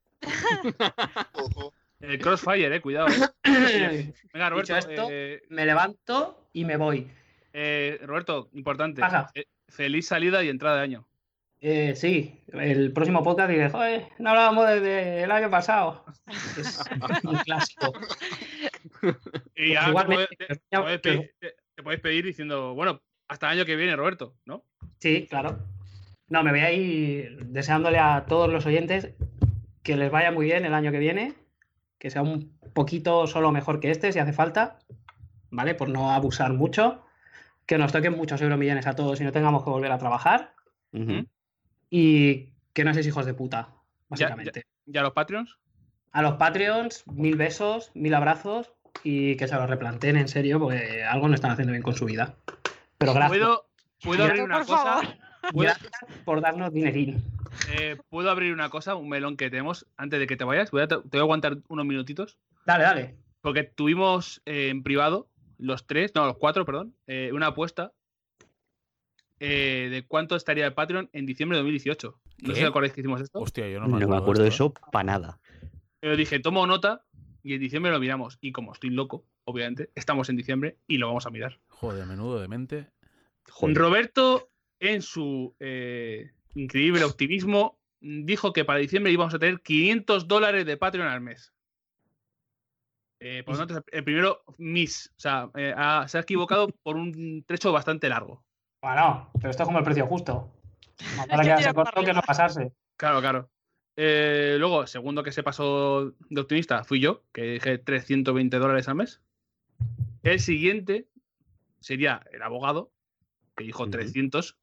Ojo. 1.33 1.73
El 1.99 2.19
crossfire, 2.19 2.75
eh, 2.75 2.81
cuidado. 2.81 3.07
eh. 3.09 4.13
Venga, 4.33 4.49
Roberto. 4.49 4.75
Dicho 4.75 4.89
esto, 4.89 5.07
eh, 5.11 5.43
Me 5.49 5.65
levanto 5.65 6.47
y 6.53 6.65
me 6.65 6.77
voy. 6.77 7.07
eh, 7.53 7.99
Roberto, 8.03 8.49
importante. 8.53 9.01
Pasa. 9.01 9.29
eh, 9.35 9.45
feliz 9.67 10.07
salida 10.07 10.43
y 10.43 10.49
entrada 10.49 10.77
de 10.77 10.81
año. 10.83 11.07
Eh, 11.63 11.95
sí, 11.95 12.41
el 12.53 12.91
próximo 12.91 13.21
podcast 13.23 13.51
diré, 13.51 13.69
joder, 13.69 14.07
no 14.17 14.31
hablábamos 14.31 14.67
desde 14.67 15.21
el 15.23 15.31
año 15.31 15.51
pasado. 15.51 16.03
Es 16.57 16.81
un 17.23 17.35
clásico. 17.37 17.93
Y 19.55 19.73
ya 19.73 19.83
te 19.85 19.89
igualmente, 19.91 20.27
puedes- 20.37 20.47
te, 20.47 20.59
que- 20.71 20.79
puedes 20.81 20.99
pedir, 21.01 21.31
te- 21.39 21.55
te 21.75 21.83
puedes 21.83 21.99
pedir 21.99 22.25
diciendo, 22.25 22.73
bueno, 22.73 22.99
hasta 23.31 23.49
el 23.49 23.59
año 23.59 23.65
que 23.65 23.77
viene, 23.77 23.95
Roberto, 23.95 24.35
¿no? 24.45 24.65
Sí, 24.99 25.25
claro. 25.29 25.59
No, 26.27 26.43
me 26.43 26.51
voy 26.51 26.59
a 26.59 26.71
ir 26.73 27.45
deseándole 27.45 27.97
a 27.97 28.25
todos 28.27 28.51
los 28.51 28.65
oyentes 28.65 29.13
que 29.83 29.95
les 29.95 30.11
vaya 30.11 30.33
muy 30.33 30.47
bien 30.47 30.65
el 30.65 30.73
año 30.73 30.91
que 30.91 30.99
viene, 30.99 31.33
que 31.97 32.09
sea 32.09 32.23
un 32.23 32.51
poquito 32.73 33.27
solo 33.27 33.53
mejor 33.53 33.79
que 33.79 33.89
este, 33.89 34.11
si 34.11 34.19
hace 34.19 34.33
falta, 34.33 34.79
¿vale? 35.49 35.75
Por 35.75 35.87
no 35.87 36.11
abusar 36.11 36.51
mucho, 36.51 37.05
que 37.65 37.77
nos 37.77 37.93
toquen 37.93 38.17
muchos 38.17 38.41
euromillones 38.41 38.85
a 38.85 38.97
todos 38.97 39.21
y 39.21 39.23
no 39.23 39.31
tengamos 39.31 39.63
que 39.63 39.69
volver 39.69 39.93
a 39.93 39.97
trabajar, 39.97 40.53
y 41.89 42.49
que 42.73 42.83
no 42.83 42.93
seáis 42.93 43.07
hijos 43.07 43.25
de 43.25 43.33
puta, 43.33 43.69
básicamente. 44.09 44.65
¿Y 44.85 44.97
a 44.97 45.03
los 45.03 45.13
Patreons? 45.13 45.57
A 46.11 46.21
los 46.21 46.33
Patreons, 46.33 47.07
mil 47.07 47.37
besos, 47.37 47.91
mil 47.93 48.13
abrazos 48.13 48.73
y 49.05 49.37
que 49.37 49.47
se 49.47 49.55
lo 49.55 49.67
replanteen 49.67 50.17
en 50.17 50.27
serio, 50.27 50.59
porque 50.59 51.05
algo 51.05 51.29
no 51.29 51.35
están 51.35 51.51
haciendo 51.51 51.71
bien 51.71 51.81
con 51.81 51.95
su 51.95 52.03
vida. 52.03 52.35
Pero 53.01 53.13
gracias, 53.13 53.29
¿Puedo, 53.39 53.69
puedo 54.03 54.23
abrir 54.23 54.43
una 54.43 54.57
Por 54.59 54.67
cosa? 54.67 54.83
favor. 54.83 55.05
¿Puedo, 55.51 55.69
gracias 55.73 56.19
por 56.23 56.39
darnos 56.39 56.71
dinerín. 56.71 57.21
eh, 57.75 57.97
¿Puedo 58.09 58.29
abrir 58.29 58.53
una 58.53 58.69
cosa, 58.69 58.95
un 58.95 59.09
melón 59.09 59.35
que 59.37 59.49
tenemos 59.49 59.85
antes 59.97 60.19
de 60.19 60.27
que 60.27 60.37
te 60.37 60.43
vayas? 60.43 60.71
Voy 60.71 60.83
a, 60.83 60.87
te 60.87 60.95
voy 60.97 61.19
a 61.19 61.21
aguantar 61.21 61.57
unos 61.67 61.85
minutitos. 61.85 62.37
Dale, 62.65 62.83
dale. 62.83 63.15
Porque 63.41 63.63
tuvimos 63.63 64.41
eh, 64.45 64.69
en 64.69 64.83
privado, 64.83 65.27
los 65.57 65.87
tres, 65.87 66.11
no, 66.15 66.25
los 66.27 66.37
cuatro, 66.37 66.63
perdón, 66.65 66.95
eh, 67.07 67.31
una 67.33 67.47
apuesta 67.47 67.91
eh, 69.39 69.87
de 69.91 70.05
cuánto 70.05 70.35
estaría 70.35 70.65
el 70.67 70.73
Patreon 70.73 71.09
en 71.13 71.25
diciembre 71.25 71.57
de 71.57 71.63
2018. 71.63 72.19
No 72.43 72.47
sé 72.49 72.53
¿Qué? 72.53 72.59
si 72.59 72.65
acordáis 72.65 72.93
que 72.93 73.01
hicimos 73.01 73.19
esto. 73.21 73.39
Hostia, 73.39 73.67
yo 73.67 73.79
no 73.79 73.87
No 73.87 73.93
me 73.93 73.97
me 73.99 74.03
acuerdo, 74.05 74.21
acuerdo 74.23 74.43
de 74.43 74.49
esto, 74.49 74.65
¿eh? 74.65 74.73
eso 74.73 74.91
para 74.91 75.03
nada. 75.05 75.39
Pero 75.99 76.15
dije, 76.15 76.39
tomo 76.39 76.65
nota 76.67 77.03
y 77.43 77.53
en 77.53 77.59
diciembre 77.59 77.91
lo 77.91 77.99
miramos. 77.99 78.37
Y 78.41 78.51
como 78.51 78.73
estoy 78.73 78.89
loco, 78.91 79.25
obviamente, 79.45 79.89
estamos 79.95 80.29
en 80.29 80.37
diciembre 80.37 80.77
y 80.87 80.97
lo 80.97 81.07
vamos 81.07 81.25
a 81.25 81.29
mirar. 81.29 81.59
Joder, 81.69 82.05
menudo 82.05 82.39
de 82.39 82.47
mente. 82.47 82.87
Joder. 83.49 83.77
Roberto, 83.77 84.49
en 84.79 85.01
su 85.01 85.55
eh, 85.59 86.31
increíble 86.55 87.03
optimismo, 87.03 87.79
dijo 87.99 88.53
que 88.53 88.65
para 88.65 88.79
diciembre 88.79 89.11
íbamos 89.11 89.33
a 89.33 89.39
tener 89.39 89.61
500 89.61 90.27
dólares 90.27 90.65
de 90.65 90.77
Patreon 90.77 91.07
al 91.07 91.21
mes. 91.21 91.53
Eh, 93.19 93.43
por 93.43 93.55
lo 93.57 93.67
tanto, 93.67 93.85
el 93.91 94.03
primero, 94.03 94.43
Miss. 94.57 95.11
O 95.15 95.19
sea, 95.19 95.49
eh, 95.55 95.73
ha- 95.77 96.07
se 96.07 96.17
ha 96.17 96.21
equivocado 96.21 96.67
por 96.83 96.95
un 96.97 97.43
trecho 97.47 97.71
bastante 97.71 98.09
largo. 98.09 98.43
Bueno, 98.81 99.29
pero 99.39 99.51
esto 99.51 99.63
es 99.63 99.67
como 99.67 99.77
el 99.77 99.83
precio 99.85 100.07
justo. 100.07 100.51
Para 101.29 101.57
que 101.57 101.73
corto 101.73 102.03
que 102.03 102.13
no 102.13 102.21
pasarse. 102.21 102.73
Claro, 102.97 103.21
claro. 103.21 103.49
Eh, 103.97 104.55
luego, 104.59 104.87
segundo 104.87 105.23
que 105.23 105.31
se 105.31 105.43
pasó 105.43 106.13
de 106.29 106.41
optimista 106.41 106.83
fui 106.83 106.99
yo, 106.99 107.23
que 107.33 107.43
dije 107.43 107.77
320 107.77 108.57
dólares 108.57 108.87
al 108.87 108.95
mes. 108.95 109.21
El 110.23 110.39
siguiente 110.39 111.07
sería 111.79 112.23
el 112.31 112.41
abogado, 112.41 112.91
que 113.55 113.63
dijo 113.63 113.83
Ujú. 113.83 113.91
300. 113.91 114.57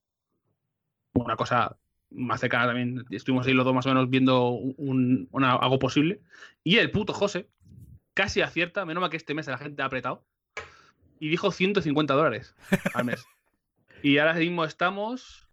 Una 1.14 1.36
cosa 1.36 1.76
más 2.10 2.40
cercana 2.40 2.66
también. 2.66 3.04
Estuvimos 3.10 3.46
ahí 3.46 3.52
los 3.54 3.64
dos 3.64 3.74
más 3.74 3.84
o 3.86 3.90
menos 3.90 4.08
viendo 4.08 4.48
un- 4.50 5.28
una- 5.30 5.54
algo 5.56 5.78
posible. 5.78 6.20
Y 6.64 6.78
el 6.78 6.90
puto 6.90 7.12
José 7.12 7.48
casi 8.14 8.40
acierta, 8.40 8.84
menos 8.84 9.00
mal 9.00 9.10
que 9.10 9.16
este 9.16 9.34
mes 9.34 9.46
la 9.46 9.58
gente 9.58 9.82
ha 9.82 9.86
apretado. 9.86 10.24
Y 11.20 11.28
dijo 11.28 11.50
150 11.50 12.14
dólares 12.14 12.54
al 12.94 13.04
mes. 13.04 13.24
y 14.02 14.18
ahora 14.18 14.34
mismo 14.34 14.64
estamos. 14.64 15.48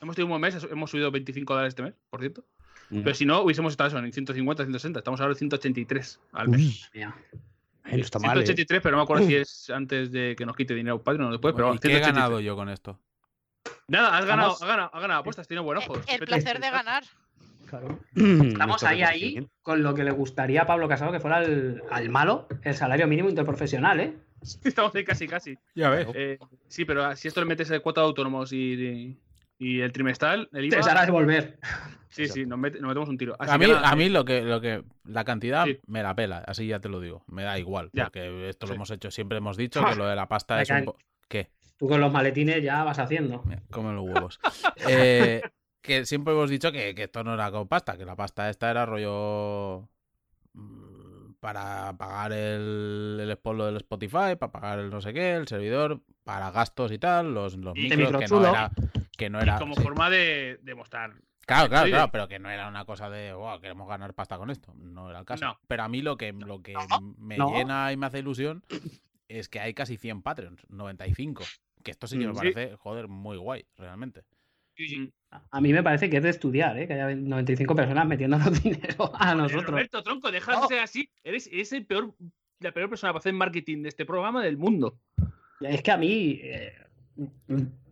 Hemos 0.00 0.16
tenido 0.16 0.26
un 0.34 0.40
buen 0.40 0.52
mes, 0.54 0.64
hemos 0.64 0.90
subido 0.90 1.10
25 1.10 1.52
dólares 1.52 1.72
este 1.72 1.82
mes, 1.82 1.94
por 2.08 2.20
cierto. 2.20 2.44
Pero 2.90 3.14
si 3.14 3.24
no, 3.24 3.42
hubiésemos 3.42 3.72
estado 3.72 3.88
eso, 3.88 3.98
en 3.98 4.12
150, 4.12 4.64
160. 4.64 4.98
Estamos 4.98 5.20
ahora 5.20 5.32
en 5.32 5.38
183 5.38 6.20
al 6.32 6.48
mes. 6.48 6.90
Uy, 6.92 7.02
eh, 7.02 7.10
está 8.00 8.18
mal. 8.18 8.38
¿eh? 8.38 8.46
183, 8.46 8.82
pero 8.82 8.92
no 8.92 8.96
me 8.98 9.02
acuerdo 9.04 9.26
si 9.26 9.36
es 9.36 9.70
antes 9.70 10.10
de 10.10 10.34
que 10.36 10.44
nos 10.44 10.56
quite 10.56 10.74
dinero 10.74 11.02
Patreon 11.02 11.28
o 11.28 11.32
después. 11.32 11.54
Pero 11.54 11.74
¿Y 11.74 11.78
qué 11.78 11.88
he 11.88 11.90
183. 11.92 12.14
ganado 12.14 12.40
yo 12.40 12.56
con 12.56 12.68
esto? 12.68 12.98
Nada, 13.86 14.16
has 14.16 14.24
ganado, 14.24 14.52
has 14.52 14.60
ganado, 14.60 14.90
has 14.92 15.00
ganado 15.00 15.20
apuestas, 15.20 15.46
tiene 15.46 15.60
buen 15.60 15.78
ojo. 15.78 15.94
El 16.08 16.20
placer 16.20 16.60
de 16.60 16.70
ganar. 16.70 17.04
Claro. 17.66 18.00
Estamos 18.14 18.82
ahí, 18.82 19.02
ahí, 19.02 19.48
con 19.62 19.82
lo 19.82 19.94
que 19.94 20.02
le 20.02 20.10
gustaría 20.10 20.62
a 20.62 20.66
Pablo 20.66 20.88
Casado 20.88 21.12
que 21.12 21.20
fuera 21.20 21.42
el, 21.42 21.82
al 21.90 22.08
malo 22.08 22.48
el 22.62 22.74
salario 22.74 23.06
mínimo 23.06 23.28
interprofesional, 23.28 24.00
¿eh? 24.00 24.16
Estamos 24.64 24.94
ahí 24.94 25.04
casi, 25.04 25.28
casi. 25.28 25.56
Ya 25.74 25.90
ves. 25.90 26.08
Eh, 26.14 26.38
sí, 26.66 26.84
pero 26.84 27.14
si 27.14 27.28
esto 27.28 27.40
le 27.40 27.46
metes 27.46 27.70
el 27.70 27.82
cuota 27.82 28.00
de 28.00 28.08
autónomos 28.08 28.52
y, 28.52 28.74
y 28.74 29.18
el 29.60 29.92
trimestral, 29.92 30.48
el 30.52 30.70
Te 30.70 30.76
IVA. 30.78 30.90
hará 30.90 31.04
devolver. 31.06 31.58
Sí, 32.08 32.26
sí, 32.26 32.44
nos, 32.46 32.58
mete- 32.58 32.80
nos 32.80 32.88
metemos 32.88 33.08
un 33.08 33.16
tiro. 33.18 33.36
Así 33.38 33.52
A 33.52 33.58
que 33.58 33.66
mí, 33.66 33.72
nada, 33.72 33.88
a 33.90 33.94
mí 33.94 34.08
lo 34.08 34.24
que, 34.24 34.42
lo 34.42 34.60
que 34.60 34.82
la 35.04 35.22
cantidad 35.24 35.64
Sí. 35.66 35.78
me 35.86 36.02
la 36.02 36.14
pela, 36.16 36.38
así 36.46 36.66
ya 36.66 36.80
te 36.80 36.88
lo 36.88 36.98
digo, 37.00 37.22
me 37.28 37.44
da 37.44 37.58
igual, 37.58 37.90
Ya. 37.92 38.04
porque 38.04 38.48
esto 38.48 38.66
lo 38.66 38.74
hemos 38.74 38.90
hecho, 38.90 39.10
siempre 39.10 39.38
hemos 39.38 39.56
dicho 39.56 39.80
que 39.94 39.94
lo 39.94 40.06
de 40.06 40.16
la 40.16 40.26
pasta 40.26 40.56
Me 40.56 40.62
es 40.62 40.70
un 40.70 40.92
¿Qué? 41.28 41.50
Tú 41.76 41.86
con 41.88 42.00
los 42.00 42.12
maletines 42.12 42.62
ya 42.62 42.82
vas 42.84 42.98
haciendo. 42.98 43.42
Mira, 43.44 43.62
Comen 43.70 43.94
los 43.96 44.04
huevos. 44.06 44.40
Eh, 44.88 45.40
que 45.82 46.04
siempre 46.04 46.34
hemos 46.34 46.50
dicho 46.50 46.72
que, 46.72 46.94
que 46.94 47.04
esto 47.04 47.22
no 47.22 47.34
era 47.34 47.50
con 47.50 47.68
pasta, 47.68 47.96
que 47.96 48.04
la 48.04 48.16
pasta 48.16 48.50
esta 48.50 48.70
era 48.70 48.84
rollo 48.86 49.88
mm, 50.54 51.34
para 51.40 51.94
pagar 51.96 52.32
el, 52.32 53.18
el 53.20 53.38
del 53.64 53.76
Spotify, 53.76 54.36
para 54.38 54.50
pagar 54.52 54.78
el 54.80 54.90
no 54.90 55.00
sé 55.00 55.12
qué, 55.14 55.34
el 55.36 55.46
servidor, 55.48 56.00
para 56.24 56.50
gastos 56.50 56.92
y 56.92 56.98
tal, 56.98 57.32
los, 57.32 57.56
los 57.56 57.76
Y- 57.76 57.82
micros, 57.88 58.20
que 58.20 58.26
no 58.28 58.46
era, 58.46 58.70
que 59.20 59.30
no 59.30 59.38
y 59.38 59.42
era 59.42 59.58
como 59.58 59.74
sí. 59.74 59.82
forma 59.82 60.08
de, 60.10 60.58
de 60.62 60.74
mostrar. 60.74 61.12
Claro, 61.46 61.68
claro, 61.68 61.88
claro, 61.88 62.10
pero 62.12 62.28
que 62.28 62.38
no 62.38 62.48
era 62.50 62.68
una 62.68 62.84
cosa 62.84 63.10
de, 63.10 63.32
wow, 63.32 63.60
queremos 63.60 63.88
ganar 63.88 64.14
pasta 64.14 64.38
con 64.38 64.50
esto. 64.50 64.72
No 64.74 65.10
era 65.10 65.18
el 65.20 65.24
caso. 65.24 65.44
No. 65.44 65.58
Pero 65.66 65.82
a 65.82 65.88
mí 65.88 66.00
lo 66.00 66.16
que, 66.16 66.32
lo 66.32 66.62
que 66.62 66.74
me 67.18 67.36
no. 67.36 67.50
llena 67.52 67.92
y 67.92 67.96
me 67.96 68.06
hace 68.06 68.20
ilusión 68.20 68.62
es 69.28 69.48
que 69.48 69.58
hay 69.60 69.74
casi 69.74 69.96
100 69.96 70.22
Patreons, 70.22 70.64
95. 70.68 71.44
Que 71.82 71.90
esto 71.90 72.06
sí 72.06 72.18
que 72.18 72.26
me 72.26 72.32
Mm, 72.32 72.36
sí. 72.36 72.38
parece, 72.52 72.76
joder, 72.76 73.08
muy 73.08 73.36
guay, 73.36 73.66
realmente. 73.76 74.22
A 75.50 75.60
mí 75.60 75.72
me 75.72 75.82
parece 75.82 76.08
que 76.08 76.18
es 76.18 76.22
de 76.22 76.30
estudiar, 76.30 76.78
¿eh? 76.78 76.86
Que 76.86 76.94
haya 76.94 77.14
95 77.14 77.74
personas 77.74 78.06
metiéndonos 78.06 78.50
dinero 78.62 79.12
a 79.14 79.34
nosotros. 79.34 79.70
Roberto, 79.70 80.02
tronco, 80.02 80.30
deja 80.30 80.52
de 80.52 80.58
No. 80.60 80.68
ser 80.68 80.78
así. 80.80 81.10
Eres, 81.24 81.48
eres 81.48 81.72
el 81.72 81.84
peor, 81.84 82.14
la 82.60 82.72
peor 82.72 82.88
persona 82.88 83.12
para 83.12 83.18
hacer 83.20 83.34
marketing 83.34 83.82
de 83.82 83.88
este 83.90 84.06
programa 84.06 84.42
del 84.42 84.56
mundo. 84.56 84.98
Es 85.60 85.82
que 85.82 85.90
a 85.90 85.96
mí 85.98 86.38
eh, 86.42 86.72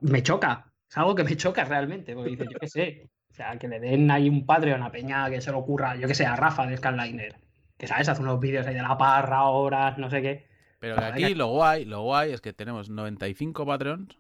me 0.01 0.23
choca. 0.23 0.73
Es 0.89 0.97
algo 0.97 1.15
que 1.15 1.25
me 1.25 1.37
choca 1.37 1.65
realmente. 1.65 2.15
Porque 2.15 2.31
dice, 2.31 2.47
yo 2.51 2.59
qué 2.59 2.69
sé. 2.69 3.11
O 3.31 3.35
sea, 3.35 3.57
que 3.59 3.69
le 3.69 3.79
den 3.79 4.11
ahí 4.11 4.29
un 4.29 4.47
Patreon 4.47 4.83
a 4.83 4.91
Peña 4.91 5.29
que 5.31 5.41
se 5.41 5.53
lo 5.53 5.59
ocurra, 5.59 5.97
yo 5.97 6.09
que 6.09 6.15
sé, 6.15 6.25
a 6.27 6.35
Rafa 6.35 6.67
de 6.67 6.77
Scanliner. 6.77 7.37
Que 7.77 7.87
sabes, 7.87 8.09
hace 8.09 8.23
unos 8.23 8.41
vídeos 8.41 8.67
ahí 8.67 8.75
de 8.75 8.83
la 8.83 8.97
parra, 8.99 9.45
horas, 9.45 9.99
no 9.99 10.11
sé 10.11 10.23
qué. 10.23 10.49
Pero 10.81 10.97
que 10.97 11.01
Joder, 11.03 11.25
aquí 11.25 11.35
lo 11.35 11.49
guay, 11.49 11.85
lo 11.85 12.03
guay 12.03 12.33
es 12.33 12.41
que 12.41 12.53
tenemos 12.53 12.89
95 12.89 13.67
Patreons 13.67 14.17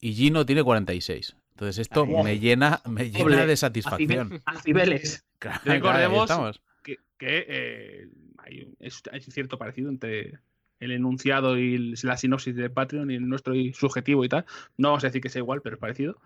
y 0.00 0.12
Gino 0.14 0.44
tiene 0.46 0.62
46. 0.62 1.36
Entonces 1.50 1.78
esto 1.78 2.06
me 2.06 2.38
llena, 2.38 2.80
me 2.86 3.04
llena 3.10 3.18
Doble, 3.18 3.46
de 3.46 3.56
satisfacción. 3.56 4.42
A 4.46 4.54
Recordemos 5.64 6.30
que, 6.82 6.96
que, 7.18 7.44
eh, 7.48 8.08
hay, 8.38 8.62
un- 8.62 8.76
es- 8.80 9.02
hay 9.12 9.20
un 9.26 9.32
cierto 9.32 9.58
parecido 9.58 9.90
entre 9.90 10.38
el 10.80 10.90
enunciado 10.92 11.58
y 11.58 11.74
el- 11.74 11.94
la 12.02 12.16
sinopsis 12.16 12.56
de 12.56 12.70
Patreon 12.70 13.10
y 13.10 13.14
el 13.14 13.28
nuestro 13.28 13.54
y 13.54 13.72
subjetivo 13.72 14.24
y 14.24 14.28
tal. 14.28 14.44
No 14.76 14.88
vamos 14.88 15.04
a 15.04 15.08
decir 15.08 15.20
que 15.22 15.28
sea 15.28 15.40
igual, 15.40 15.60
pero 15.62 15.76
es 15.76 15.80
parecido. 15.80 16.16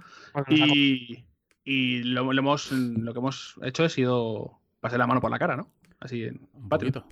Y, 0.48 1.24
y 1.64 2.02
lo, 2.04 2.32
lo 2.32 2.38
hemos, 2.40 2.72
lo 2.72 3.12
que 3.12 3.18
hemos 3.18 3.56
hecho 3.62 3.84
ha 3.84 3.88
sido 3.88 4.58
pasar 4.80 4.98
la 4.98 5.06
mano 5.06 5.20
por 5.20 5.30
la 5.30 5.38
cara, 5.38 5.56
¿no? 5.56 5.68
Así 6.00 6.24
en 6.24 6.40
Un 6.54 6.68
Patreon. 6.68 7.04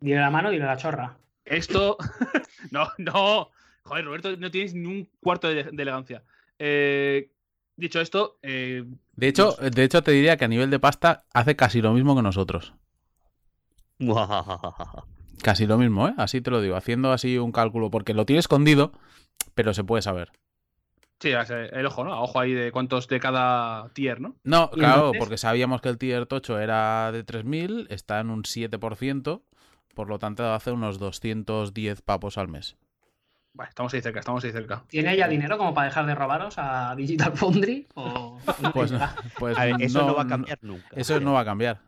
Dile 0.00 0.16
la 0.20 0.30
mano, 0.30 0.50
dile 0.50 0.64
la 0.66 0.76
chorra. 0.76 1.16
Esto. 1.44 1.96
no, 2.70 2.88
no. 2.98 3.50
Joder, 3.84 4.04
Roberto, 4.04 4.36
no 4.36 4.50
tienes 4.50 4.74
ni 4.74 4.86
un 4.86 5.08
cuarto 5.20 5.48
de, 5.48 5.64
de 5.64 5.82
elegancia. 5.82 6.22
Eh, 6.58 7.30
dicho 7.76 8.00
esto, 8.00 8.38
eh, 8.42 8.84
De 9.14 9.28
hecho, 9.28 9.52
de 9.52 9.84
hecho, 9.84 10.02
te 10.02 10.12
diría 10.12 10.36
que 10.36 10.44
a 10.44 10.48
nivel 10.48 10.70
de 10.70 10.78
pasta 10.78 11.24
hace 11.32 11.54
casi 11.56 11.80
lo 11.82 11.92
mismo 11.92 12.16
que 12.16 12.22
nosotros. 12.22 12.74
Casi 15.42 15.66
lo 15.66 15.78
mismo, 15.78 16.08
¿eh? 16.08 16.14
Así 16.16 16.40
te 16.40 16.50
lo 16.50 16.60
digo, 16.60 16.76
haciendo 16.76 17.12
así 17.12 17.38
un 17.38 17.52
cálculo, 17.52 17.90
porque 17.90 18.14
lo 18.14 18.26
tiene 18.26 18.40
escondido, 18.40 18.92
pero 19.54 19.74
se 19.74 19.84
puede 19.84 20.02
saber. 20.02 20.32
Sí, 21.20 21.30
el 21.30 21.86
ojo, 21.86 22.04
¿no? 22.04 22.20
Ojo 22.22 22.40
ahí 22.40 22.52
de 22.52 22.70
cuántos 22.70 23.08
de 23.08 23.18
cada 23.18 23.88
tier, 23.90 24.20
¿no? 24.20 24.36
No, 24.44 24.70
¿Y 24.74 24.78
claro, 24.78 24.96
entonces? 24.96 25.18
porque 25.20 25.38
sabíamos 25.38 25.80
que 25.80 25.88
el 25.88 25.96
tier 25.96 26.26
tocho 26.26 26.58
era 26.58 27.12
de 27.12 27.24
3.000, 27.24 27.86
está 27.88 28.20
en 28.20 28.30
un 28.30 28.42
7%, 28.42 29.42
por 29.94 30.08
lo 30.08 30.18
tanto 30.18 30.52
hace 30.52 30.70
unos 30.70 30.98
210 30.98 32.02
papos 32.02 32.36
al 32.36 32.48
mes. 32.48 32.76
Vale, 33.54 33.68
estamos 33.68 33.94
ahí 33.94 34.02
cerca, 34.02 34.18
estamos 34.18 34.44
ahí 34.44 34.50
cerca. 34.50 34.82
¿Tiene 34.88 35.16
ya 35.16 35.28
dinero 35.28 35.56
como 35.56 35.72
para 35.72 35.86
dejar 35.86 36.06
de 36.06 36.14
robaros 36.16 36.56
a 36.58 36.94
Digital 36.96 37.32
Foundry? 37.36 37.86
¿O 37.94 38.38
no 38.60 38.72
Pues, 38.72 38.92
pues 39.38 39.56
A 39.56 39.64
ver, 39.66 39.76
eso 39.80 40.04
no, 40.04 40.14
va 40.14 40.22
a 40.22 40.26
cambiar 40.26 40.58
nunca. 40.60 40.88
Eso 40.96 41.20
no 41.20 41.32
va 41.32 41.40
a 41.40 41.44
cambiar. 41.44 41.80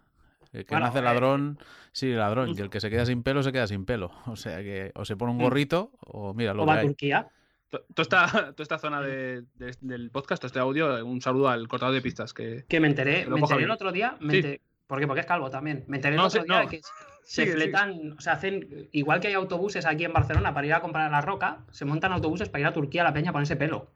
El 0.56 0.66
que 0.66 0.74
Bueno, 0.74 0.86
nace 0.86 0.98
eh, 0.98 1.02
ladrón, 1.02 1.58
sigue 1.92 2.16
ladrón. 2.16 2.50
Y 2.56 2.60
el 2.60 2.70
que 2.70 2.80
se 2.80 2.90
queda 2.90 3.04
sin 3.06 3.22
pelo, 3.22 3.42
se 3.42 3.52
queda 3.52 3.66
sin 3.66 3.84
pelo. 3.84 4.10
O 4.26 4.36
sea 4.36 4.58
que 4.62 4.92
o 4.94 5.04
se 5.04 5.16
pone 5.16 5.32
un 5.32 5.38
Mm. 5.38 5.42
gorrito 5.42 5.92
o 6.00 6.34
mira 6.34 6.54
lo 6.54 6.62
¿O 6.62 6.66
que 6.66 6.70
va 6.72 6.76
a 6.76 6.80
hay. 6.80 6.86
Turquía? 6.88 7.28
To- 7.70 7.84
Toda 7.94 8.02
esta, 8.02 8.26
toda 8.54 8.62
esta 8.62 8.78
zona 8.78 9.00
de- 9.02 9.42
de- 9.54 9.76
del 9.80 10.10
podcast, 10.10 10.40
todo 10.40 10.46
este 10.46 10.58
audio, 10.60 11.04
un 11.04 11.20
saludo 11.20 11.48
al 11.48 11.66
cortador 11.68 11.94
de 11.94 12.00
pistas. 12.02 12.32
Que... 12.32 12.64
Que 12.68 12.80
me 12.80 12.86
enteré, 12.88 13.24
Que 13.24 13.30
me 13.30 13.40
enteré 13.40 13.64
el 13.64 13.70
otro 13.70 13.92
día. 13.92 14.16
Me 14.20 14.32
Sí. 14.32 14.38
enteré- 14.38 14.60
¿Por 14.86 15.00
qué? 15.00 15.06
Porque 15.08 15.20
es 15.20 15.26
calvo 15.26 15.50
también. 15.50 15.84
Me 15.88 15.96
enteré 15.96 16.14
el 16.14 16.20
No, 16.20 16.26
otro 16.28 16.42
sí, 16.42 16.46
día 16.46 16.62
no. 16.62 16.62
de 16.62 16.76
que 16.76 16.80
se 17.24 17.44
fletan, 17.46 18.12
o 18.16 18.20
sea, 18.20 18.34
hacen, 18.34 18.88
igual 18.92 19.18
que 19.18 19.26
hay 19.26 19.34
autobuses 19.34 19.84
aquí 19.84 20.04
en 20.04 20.12
Barcelona 20.12 20.54
para 20.54 20.66
ir 20.68 20.74
a 20.74 20.80
comprar 20.80 21.06
a 21.08 21.10
la 21.10 21.20
roca, 21.22 21.64
se 21.72 21.84
montan 21.84 22.12
autobuses 22.12 22.48
para 22.48 22.60
ir 22.60 22.66
a 22.68 22.72
Turquía 22.72 23.02
a 23.02 23.04
la 23.04 23.12
peña 23.12 23.30
a 23.30 23.32
ponerse 23.32 23.56
pelo. 23.56 23.90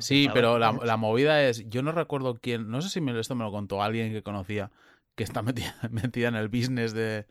Sí, 0.00 0.28
pero 0.34 0.58
la, 0.58 0.72
la 0.84 0.96
movida 0.98 1.42
es, 1.44 1.66
yo 1.70 1.82
no 1.82 1.92
recuerdo 1.92 2.38
quién, 2.42 2.68
no 2.70 2.82
sé 2.82 2.90
si 2.90 3.00
me, 3.00 3.18
esto 3.18 3.34
me 3.34 3.44
lo 3.44 3.50
contó 3.50 3.82
alguien 3.82 4.12
que 4.12 4.22
conocía, 4.22 4.70
que 5.18 5.24
está 5.24 5.42
metida, 5.42 5.74
metida 5.90 6.28
en 6.28 6.36
el 6.36 6.48
business 6.48 6.94
de, 6.94 7.26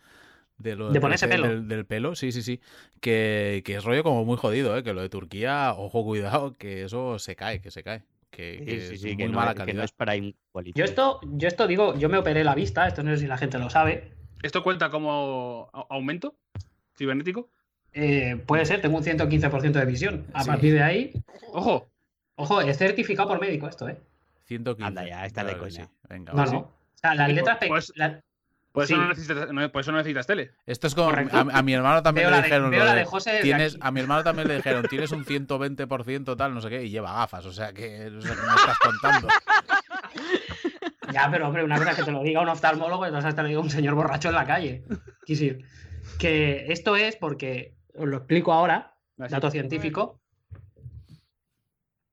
de, 0.58 0.76
lo- 0.76 0.92
De 0.92 1.00
ponerse 1.00 1.28
pelo. 1.28 1.48
Del, 1.48 1.68
del 1.68 1.86
pelo, 1.86 2.16
sí, 2.16 2.32
sí, 2.32 2.44
sí, 2.44 2.60
que, 3.02 3.64
que 3.66 3.76
es 3.78 3.84
rollo 3.84 4.04
como 4.04 4.26
muy 4.26 4.38
jodido, 4.38 4.78
¿eh? 4.78 4.84
que 4.84 4.94
lo 4.94 5.02
de 5.02 5.10
Turquía, 5.10 5.74
ojo, 5.76 6.04
cuidado, 6.04 6.54
que 6.54 6.84
eso 6.84 7.18
se 7.18 7.36
cae, 7.36 7.62
que 7.62 7.72
se 7.72 7.82
cae, 7.84 8.04
que, 8.30 8.62
que 8.66 8.82
Sí, 8.82 8.88
sí, 8.88 8.94
es 8.96 9.02
sí, 9.02 9.08
muy 9.10 9.18
que 9.18 9.28
no, 9.30 9.38
mala 9.38 9.52
es- 9.52 9.56
que 9.56 9.62
no 9.62 9.66
calidad. 9.66 9.86
es 9.86 9.92
para. 9.94 10.16
Yo 10.18 10.84
esto, 10.84 11.20
yo 11.24 11.48
esto 11.48 11.66
digo, 11.66 11.96
yo 11.98 12.10
me 12.10 12.18
operé 12.18 12.44
la 12.44 12.54
vista, 12.54 12.88
esto 12.88 13.02
no 13.04 13.12
sé 13.12 13.18
si 13.20 13.28
la 13.28 13.38
gente 13.38 13.58
lo 13.58 13.70
sabe. 13.70 14.12
¿Esto 14.44 14.62
cuenta 14.64 14.90
como 14.90 15.70
a- 15.74 15.86
aumento 15.90 16.36
cibernético? 16.98 17.50
Eh, 17.94 18.36
puede 18.46 18.66
ser, 18.66 18.82
tengo 18.82 18.98
un 18.98 19.04
115% 19.04 19.80
de 19.80 19.86
visión. 19.86 20.26
A 20.34 20.44
Sí. 20.44 20.50
partir 20.50 20.74
de 20.74 20.84
ahí, 20.84 21.14
Ojo, 21.54 21.90
ojo, 22.36 22.62
es 22.62 22.78
certificado 22.78 23.30
por 23.30 23.40
médico 23.40 23.68
esto, 23.68 23.88
¿eh? 23.88 23.98
115. 24.46 24.86
Anda 24.88 25.08
ya, 25.08 25.26
está 25.26 25.44
de 25.44 25.58
coña. 25.58 25.86
sí. 25.86 25.92
Venga, 26.10 26.34
No, 26.34 26.46
no. 26.46 26.77
O 26.98 26.99
sea, 26.99 27.15
las 27.15 27.28
Sí, 27.30 27.34
letras 27.36 27.57
pues- 27.68 27.88
pe- 27.91 27.99
la- 27.99 28.22
por 28.72 28.84
eso, 28.84 28.94
Sí. 28.94 28.99
no 28.99 29.07
necesitas, 29.07 29.52
no- 29.52 29.72
por 29.72 29.82
eso 29.82 29.91
no 29.91 29.98
necesitas 29.98 30.28
tele. 30.28 30.52
Esto 30.68 30.86
es 30.88 30.94
como, 30.94 31.10
a, 31.10 31.61
mi 31.64 31.74
hermano 31.74 32.03
también 32.03 32.26
Veo 32.28 32.32
le 32.32 32.38
de- 32.38 32.44
dijeron 32.44 32.69
veo 32.69 32.80
lo 32.82 32.86
la 32.86 32.94
de, 32.94 32.99
de 32.99 33.06
José 33.06 33.30
desde 33.32 33.44
tienes, 33.44 33.74
aquí. 33.76 33.82
a 33.84 33.91
mi 33.91 33.99
hermano 34.02 34.24
también 34.24 34.48
le 34.48 34.56
dijeron, 34.57 34.86
tienes 34.88 35.11
un 35.11 35.26
120% 35.26 36.36
tal, 36.38 36.53
no 36.53 36.61
sé 36.61 36.69
qué, 36.69 36.84
y 36.84 36.90
lleva 36.91 37.11
gafas, 37.14 37.45
o 37.48 37.52
sea 37.53 37.74
que, 37.74 38.07
o 38.07 38.22
sea, 38.22 38.36
que 38.36 38.41
me 38.41 38.56
estás 38.56 38.78
contando. 38.80 39.28
Ya, 41.14 41.30
pero 41.32 41.48
hombre, 41.48 41.64
una 41.64 41.78
cosa 41.78 41.91
es 41.91 41.95
que 41.98 42.03
te 42.03 42.11
lo 42.11 42.22
diga 42.22 42.41
un 42.41 42.49
oftalmólogo 42.49 43.06
y 43.06 43.07
otra 43.07 43.19
cosa 43.19 43.30
es 43.30 43.34
que 43.34 43.38
te 43.38 43.41
lo 43.44 43.48
diga 43.48 43.61
un 43.61 43.69
señor 43.69 43.95
borracho 43.95 44.28
en 44.28 44.36
la 44.36 44.45
calle. 44.45 44.84
Decir, 45.26 45.65
que 46.19 46.65
esto 46.68 46.98
es 46.98 47.15
porque, 47.15 47.78
os 47.95 48.06
lo 48.07 48.18
explico 48.18 48.52
ahora, 48.52 48.94
Así. 49.18 49.32
dato 49.32 49.49
científico. 49.49 50.19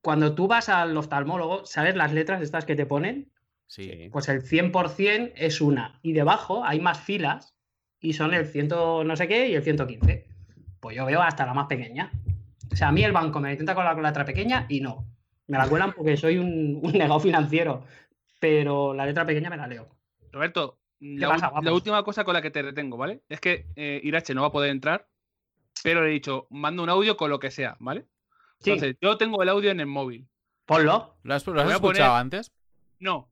Cuando 0.01 0.35
tú 0.36 0.47
vas 0.47 0.69
al 0.69 0.97
oftalmólogo, 0.97 1.66
¿sabes 1.66 1.97
las 1.97 2.12
letras 2.12 2.40
estas 2.40 2.65
que 2.65 2.77
te 2.77 2.86
ponen? 2.86 3.32
Sí. 3.66 4.09
Pues 4.12 4.28
el 4.28 4.43
100% 4.43 5.32
es 5.36 5.61
una. 5.61 5.99
Y 6.03 6.12
debajo 6.12 6.65
hay 6.65 6.81
más 6.81 7.01
filas 7.01 7.55
y 8.01 8.12
son 8.12 8.35
el 8.35 8.47
100 8.47 8.69
no 8.69 9.16
sé 9.16 9.27
qué 9.28 9.49
y 9.49 9.55
el 9.55 9.62
115. 9.62 10.27
Pues 10.81 10.97
yo 10.97 11.07
veo 11.07 11.23
hasta 11.23 11.47
la 11.47 11.55
más 11.55 11.66
pequeña. 11.66 12.11
O 12.73 12.77
sea, 12.77 12.89
a 12.89 12.93
mí 12.93 13.03
el 13.03 13.12
banco 13.12 13.41
me 13.41 13.51
intenta 13.53 13.74
colar 13.74 13.95
con 13.95 14.03
la 14.03 14.11
letra 14.11 14.24
pequeña 14.24 14.66
y 14.69 14.81
no. 14.81 15.07
Me 15.47 15.59
la 15.59 15.69
cuelan 15.69 15.93
porque 15.93 16.16
soy 16.16 16.39
un, 16.39 16.81
un 16.82 16.93
negado 16.93 17.20
financiero. 17.20 17.85
Pero 18.41 18.93
la 18.95 19.07
letra 19.07 19.24
pequeña 19.24 19.49
me 19.51 19.57
la 19.57 19.66
leo. 19.66 19.89
Roberto, 20.32 20.78
la, 21.01 21.28
pasa, 21.28 21.53
última 21.73 22.03
cosa 22.03 22.24
con 22.24 22.35
la 22.35 22.43
que 22.43 22.51
te 22.51 22.62
retengo, 22.62 22.97
¿vale? 22.97 23.23
Es 23.28 23.41
que 23.41 23.66
eh, 23.77 24.01
Irache 24.03 24.35
no 24.35 24.43
va 24.43 24.49
a 24.49 24.53
poder 24.53 24.70
entrar, 24.70 25.09
pero 25.82 26.03
le 26.03 26.11
he 26.11 26.12
dicho, 26.12 26.47
manda 26.51 26.82
un 26.82 26.89
audio 26.91 27.16
con 27.16 27.31
lo 27.31 27.39
que 27.39 27.51
sea, 27.51 27.77
¿vale? 27.81 28.07
Sí, 28.59 28.70
Entonces, 28.73 28.97
yo 29.01 29.16
tengo 29.16 29.43
el 29.43 29.49
audio 29.49 29.70
en 29.70 29.81
el 29.81 29.86
móvil. 29.86 30.28
ponlo. 30.66 31.16
¿Lo 31.23 31.35
has, 31.35 31.47
lo 31.47 31.61
has 31.61 31.70
escuchado 31.70 32.11
poner- 32.12 32.20
antes? 32.20 32.53
No. 32.99 33.31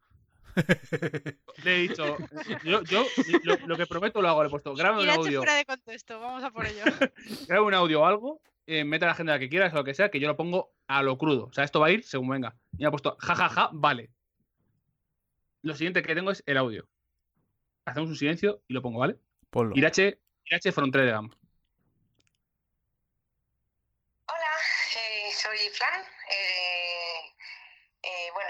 Le 1.65 1.77
he 1.77 1.89
dicho, 1.89 2.17
yo, 2.65 2.83
yo 2.83 3.07
lo, 3.45 3.57
lo 3.67 3.77
que 3.77 3.87
prometo 3.87 4.21
lo 4.21 4.29
hago, 4.29 4.43
le 4.43 4.49
he 4.49 4.51
puesto, 4.51 4.75
graba 4.75 4.99
un 4.99 5.05
Irache 5.05 5.19
audio, 5.19 5.39
fuera 5.41 5.55
de 5.55 5.65
contexto, 5.65 6.21
vamos 6.21 6.45
a 6.45 6.51
por 6.51 6.67
ello. 6.67 6.85
graba 7.49 7.67
un 7.67 7.75
audio 7.75 8.03
o 8.03 8.05
algo, 8.05 8.43
eh, 8.67 8.85
mete 8.85 9.05
a 9.05 9.09
la 9.09 9.13
agenda 9.13 9.39
que 9.39 9.49
quieras 9.49 9.73
o 9.73 9.77
lo 9.77 9.85
que 9.85 9.95
sea, 9.95 10.11
que 10.11 10.21
yo 10.21 10.29
lo 10.29 10.37
pongo 10.37 10.73
a 10.87 11.03
lo 11.03 11.17
crudo. 11.19 11.47
O 11.47 11.53
sea, 11.53 11.65
esto 11.65 11.81
va 11.81 11.87
a 11.87 11.91
ir 11.91 12.05
según 12.05 12.29
venga. 12.29 12.57
Y 12.73 12.83
me 12.83 12.87
ha 12.87 12.91
puesto, 12.91 13.17
jajaja, 13.19 13.71
vale. 13.73 14.11
Lo 15.63 15.75
siguiente 15.75 16.03
que 16.03 16.15
tengo 16.15 16.31
es 16.31 16.43
el 16.47 16.57
audio. 16.57 16.89
Hacemos 17.85 18.11
un 18.11 18.17
silencio 18.17 18.63
y 18.69 18.75
lo 18.75 18.83
pongo, 18.83 18.99
¿vale? 18.99 19.17
Ponlo. 19.51 19.77
Irache, 19.77 20.21
Irache 20.45 20.73
Frontera 20.73 21.05
de 21.05 21.11
Gam. 21.11 21.31
Hola, 24.27 24.53
eh, 24.97 25.33
soy 25.33 25.59
Flan. 25.73 26.12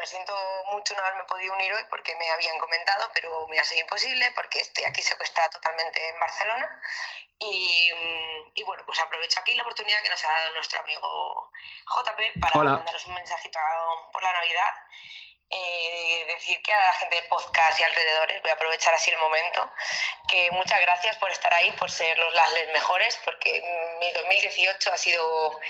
Bueno, 0.03 0.11
siento 0.11 0.35
mucho 0.73 0.95
no 0.97 1.01
haberme 1.01 1.23
podido 1.27 1.55
unir 1.55 1.73
hoy 1.73 1.85
porque 1.89 2.17
me 2.17 2.29
habían 2.31 2.59
comentado, 2.59 3.09
pero 3.15 3.47
me 3.47 3.57
ha 3.57 3.63
sido 3.63 3.83
imposible 3.83 4.33
porque 4.35 4.59
estoy 4.59 4.83
aquí 4.83 5.01
secuestrada 5.01 5.49
totalmente 5.51 6.09
en 6.09 6.19
Barcelona. 6.19 6.83
Y, 7.39 7.89
mm, 7.95 8.51
y 8.53 8.63
bueno, 8.65 8.83
pues 8.85 8.99
aprovecho 8.99 9.39
aquí 9.39 9.55
la 9.55 9.63
oportunidad 9.63 10.03
que 10.03 10.11
nos 10.11 10.25
ha 10.25 10.33
dado 10.33 10.55
nuestro 10.55 10.81
amigo 10.81 11.53
JP 11.87 12.41
para 12.41 12.59
Hola. 12.59 12.71
mandaros 12.73 13.07
un 13.07 13.15
mensajito 13.15 13.61
por 14.13 14.25
la 14.25 14.33
Navidad. 14.33 14.75
Eh, 15.51 16.25
decir 16.27 16.61
que 16.63 16.73
a 16.73 16.81
la 16.81 16.93
gente 16.95 17.15
de 17.15 17.29
podcast 17.29 17.79
y 17.79 17.85
alrededores, 17.85 18.43
voy 18.43 18.51
a 18.51 18.55
aprovechar 18.55 18.95
así 18.95 19.13
el 19.13 19.19
momento, 19.19 19.71
que 20.27 20.51
muchas 20.51 20.81
gracias 20.81 21.17
por 21.19 21.31
estar 21.31 21.55
ahí, 21.55 21.71
por 21.73 21.89
ser 21.89 22.19
los 22.19 22.35
Lasles 22.35 22.73
mejores, 22.73 23.21
porque 23.25 23.63
mi 24.01 24.11
2018 24.11 24.93
ha 24.93 24.97
sido 24.97 25.61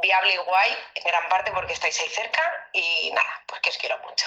viable 0.00 0.34
y 0.34 0.36
guay, 0.38 0.76
en 0.94 1.04
gran 1.04 1.28
parte 1.28 1.50
porque 1.52 1.72
estáis 1.72 1.98
ahí 2.00 2.08
cerca 2.08 2.68
y 2.72 3.10
nada, 3.12 3.42
pues 3.46 3.60
que 3.60 3.70
os 3.70 3.78
quiero 3.78 3.98
mucho. 3.98 4.26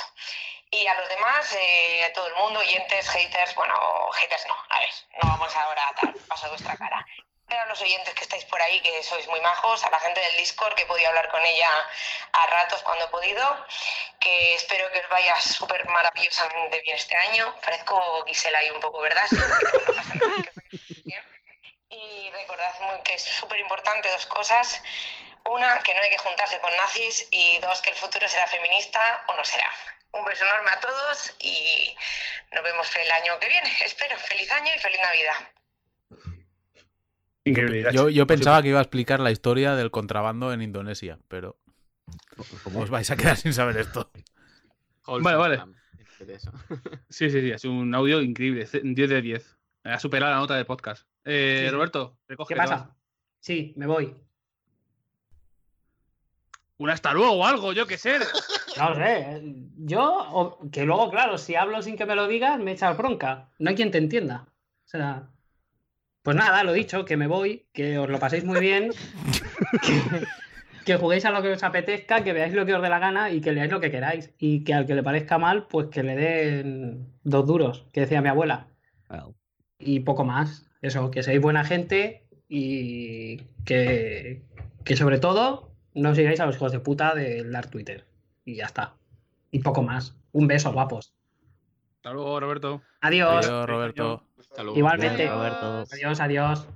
Y 0.73 0.87
a 0.87 0.93
los 0.93 1.09
demás, 1.09 1.51
eh, 1.53 2.05
a 2.05 2.13
todo 2.13 2.27
el 2.27 2.35
mundo, 2.35 2.61
oyentes, 2.61 3.09
haters, 3.09 3.53
bueno, 3.55 3.75
haters 4.13 4.47
no, 4.47 4.57
a 4.69 4.79
ver, 4.79 4.89
no 5.21 5.29
vamos 5.29 5.53
ahora 5.55 5.87
a 5.89 5.95
tal, 5.95 6.13
paso 6.29 6.47
vuestra 6.49 6.77
cara. 6.77 7.05
Pero 7.45 7.63
a 7.63 7.65
los 7.65 7.81
oyentes 7.81 8.13
que 8.13 8.21
estáis 8.21 8.45
por 8.45 8.61
ahí, 8.61 8.79
que 8.79 9.03
sois 9.03 9.27
muy 9.27 9.41
majos, 9.41 9.83
a 9.83 9.89
la 9.89 9.99
gente 9.99 10.21
del 10.21 10.37
Discord, 10.37 10.73
que 10.73 10.83
he 10.83 10.85
podido 10.85 11.09
hablar 11.09 11.29
con 11.29 11.43
ella 11.45 11.69
a 12.31 12.47
ratos 12.47 12.81
cuando 12.83 13.03
he 13.03 13.09
podido, 13.09 13.65
que 14.21 14.55
espero 14.55 14.89
que 14.93 14.99
os 14.99 15.09
vaya 15.09 15.35
súper 15.41 15.85
maravillosamente 15.89 16.79
bien 16.79 16.95
este 16.95 17.17
año. 17.17 17.53
Parezco 17.59 18.23
Gisela 18.25 18.59
ahí 18.59 18.69
un 18.69 18.79
poco, 18.79 19.01
¿verdad? 19.01 19.27
Y 21.89 22.31
recordad 22.31 23.03
que 23.03 23.15
es 23.15 23.23
súper 23.23 23.59
importante 23.59 24.09
dos 24.09 24.25
cosas. 24.27 24.81
Una, 25.45 25.79
que 25.79 25.93
no 25.93 26.01
hay 26.01 26.09
que 26.09 26.17
juntarse 26.17 26.59
con 26.61 26.71
nazis. 26.77 27.27
Y 27.31 27.59
dos, 27.59 27.81
que 27.81 27.89
el 27.91 27.95
futuro 27.95 28.27
será 28.27 28.47
feminista 28.47 28.99
o 29.27 29.35
no 29.35 29.43
será. 29.43 29.67
Un 30.13 30.25
beso 30.25 30.43
enorme 30.45 30.69
a 30.71 30.79
todos 30.79 31.35
y 31.39 31.95
nos 32.53 32.63
vemos 32.63 32.87
el 32.95 33.11
año 33.11 33.39
que 33.39 33.47
viene. 33.47 33.69
Espero. 33.85 34.17
Feliz 34.17 34.51
año 34.51 34.71
y 34.75 34.79
feliz 34.79 34.99
Navidad. 35.01 35.35
Increíble. 37.43 37.89
Yo, 37.93 38.09
yo 38.09 38.27
pensaba 38.27 38.61
que 38.61 38.69
iba 38.69 38.79
a 38.79 38.83
explicar 38.83 39.19
la 39.19 39.31
historia 39.31 39.75
del 39.75 39.89
contrabando 39.89 40.53
en 40.53 40.61
Indonesia, 40.61 41.17
pero 41.27 41.57
¿Cómo? 42.63 42.81
os 42.81 42.89
vais 42.89 43.09
a 43.09 43.15
quedar 43.17 43.37
sin 43.37 43.53
saber 43.53 43.77
esto. 43.77 44.11
Vale, 45.07 45.37
vale. 45.37 45.63
De. 46.19 46.37
Sí, 47.09 47.29
sí, 47.31 47.41
sí, 47.41 47.57
sido 47.57 47.73
un 47.73 47.95
audio 47.95 48.21
increíble, 48.21 48.67
ce- 48.67 48.81
10 48.83 49.09
de 49.09 49.21
10. 49.21 49.57
Ha 49.85 49.99
superado 49.99 50.31
la 50.33 50.37
nota 50.37 50.55
del 50.55 50.67
podcast. 50.67 51.07
Eh, 51.25 51.63
Sí. 51.65 51.71
Roberto, 51.71 52.19
recoge. 52.27 52.53
¿Qué 52.53 52.57
pasa? 52.59 52.95
Sí, 53.39 53.73
me 53.75 53.87
voy. 53.87 54.15
Un 56.81 56.89
hasta 56.89 57.13
luego 57.13 57.33
o 57.33 57.45
algo, 57.45 57.73
yo 57.73 57.85
qué 57.85 57.99
sé. 57.99 58.17
No 58.75 58.95
sé. 58.95 59.39
Yo, 59.77 60.57
que 60.71 60.83
luego, 60.83 61.11
claro, 61.11 61.37
si 61.37 61.53
hablo 61.53 61.83
sin 61.83 61.95
que 61.95 62.07
me 62.07 62.15
lo 62.15 62.27
digas, 62.27 62.59
me 62.59 62.71
echas 62.71 62.97
bronca. 62.97 63.49
No 63.59 63.69
hay 63.69 63.75
quien 63.75 63.91
te 63.91 63.99
entienda. 63.99 64.47
O 64.47 64.87
sea. 64.87 65.29
Pues 66.23 66.35
nada, 66.35 66.63
lo 66.63 66.73
dicho, 66.73 67.05
que 67.05 67.17
me 67.17 67.27
voy, 67.27 67.67
que 67.71 67.99
os 67.99 68.09
lo 68.09 68.17
paséis 68.17 68.45
muy 68.45 68.59
bien, 68.59 68.89
que, 69.83 70.25
que 70.83 70.95
juguéis 70.95 71.23
a 71.25 71.29
lo 71.29 71.43
que 71.43 71.51
os 71.51 71.61
apetezca, 71.61 72.23
que 72.23 72.33
veáis 72.33 72.53
lo 72.53 72.65
que 72.65 72.73
os 72.73 72.81
dé 72.81 72.89
la 72.89 72.97
gana 72.97 73.29
y 73.29 73.41
que 73.41 73.51
leáis 73.51 73.71
lo 73.71 73.79
que 73.79 73.91
queráis. 73.91 74.33
Y 74.39 74.63
que 74.63 74.73
al 74.73 74.87
que 74.87 74.95
le 74.95 75.03
parezca 75.03 75.37
mal, 75.37 75.67
pues 75.67 75.89
que 75.89 76.01
le 76.01 76.15
den 76.15 77.13
dos 77.23 77.45
duros, 77.45 77.85
que 77.93 78.01
decía 78.01 78.23
mi 78.23 78.29
abuela. 78.29 78.69
Well, 79.07 79.35
Y 79.77 79.99
poco 79.99 80.25
más. 80.25 80.67
Eso, 80.81 81.11
que 81.11 81.21
seáis 81.21 81.41
buena 81.41 81.63
gente 81.63 82.27
y 82.49 83.37
que, 83.65 84.41
que 84.83 84.95
sobre 84.95 85.19
todo 85.19 85.70
no 85.93 86.15
sigáis 86.15 86.39
a 86.39 86.45
los 86.45 86.55
hijos 86.55 86.71
de 86.71 86.79
puta 86.79 87.13
del 87.15 87.51
dar 87.51 87.69
Twitter. 87.69 88.05
Y 88.45 88.55
ya 88.55 88.65
está. 88.65 88.95
Y 89.51 89.59
poco 89.59 89.83
más. 89.83 90.15
Un 90.31 90.47
beso, 90.47 90.71
guapos. 90.71 91.13
Hasta 91.97 92.11
luego, 92.13 92.39
Roberto. 92.39 92.81
Adiós. 93.01 93.45
Adiós, 93.45 93.65
Roberto. 93.67 94.25
Hasta 94.39 94.63
luego. 94.63 94.77
Igualmente. 94.77 95.29
Roberto. 95.29 95.83
Adiós, 95.91 96.19
adiós. 96.19 96.67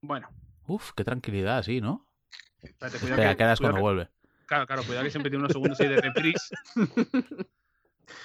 Bueno, 0.00 0.28
Uf, 0.68 0.92
qué 0.96 1.04
tranquilidad, 1.04 1.62
sí, 1.62 1.80
¿no? 1.80 2.06
espérate, 2.60 2.98
cuidado 2.98 3.14
Espera, 3.20 3.30
que- 3.30 3.36
quedas 3.38 3.58
cuidado 3.58 3.72
cuando 3.74 3.76
que- 3.76 3.82
vuelve. 3.82 4.10
Claro, 4.46 4.66
claro, 4.66 4.82
cuidado 4.84 5.04
que 5.04 5.10
siempre 5.10 5.30
tiene 5.30 5.42
unos 5.44 5.52
segundos 5.52 5.80
ahí 5.80 5.88
de 5.88 6.00
reprise. 6.00 6.54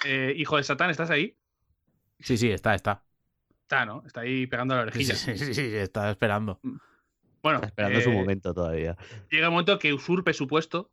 Eh, 0.04 0.32
hijo 0.36 0.56
de 0.56 0.62
Satán, 0.62 0.90
¿estás 0.90 1.10
ahí? 1.10 1.36
Sí, 2.20 2.36
sí, 2.36 2.50
está, 2.52 2.72
está. 2.76 3.02
Está, 3.62 3.84
¿no? 3.84 4.04
Está 4.06 4.20
ahí 4.20 4.46
pegando 4.46 4.76
la 4.76 4.82
Sí, 4.82 4.86
orejilla. 4.88 5.14
sí, 5.16 5.36
sí, 5.36 5.54
sí, 5.54 5.74
está 5.74 6.08
esperando. 6.10 6.60
Bueno, 7.42 7.60
esperando 7.62 8.00
su 8.00 8.10
eh, 8.10 8.14
momento 8.14 8.54
todavía. 8.54 8.96
llega 9.30 9.48
un 9.48 9.54
momento 9.54 9.78
que 9.78 9.92
usurpe 9.92 10.32
su 10.32 10.46
puesto 10.46 10.90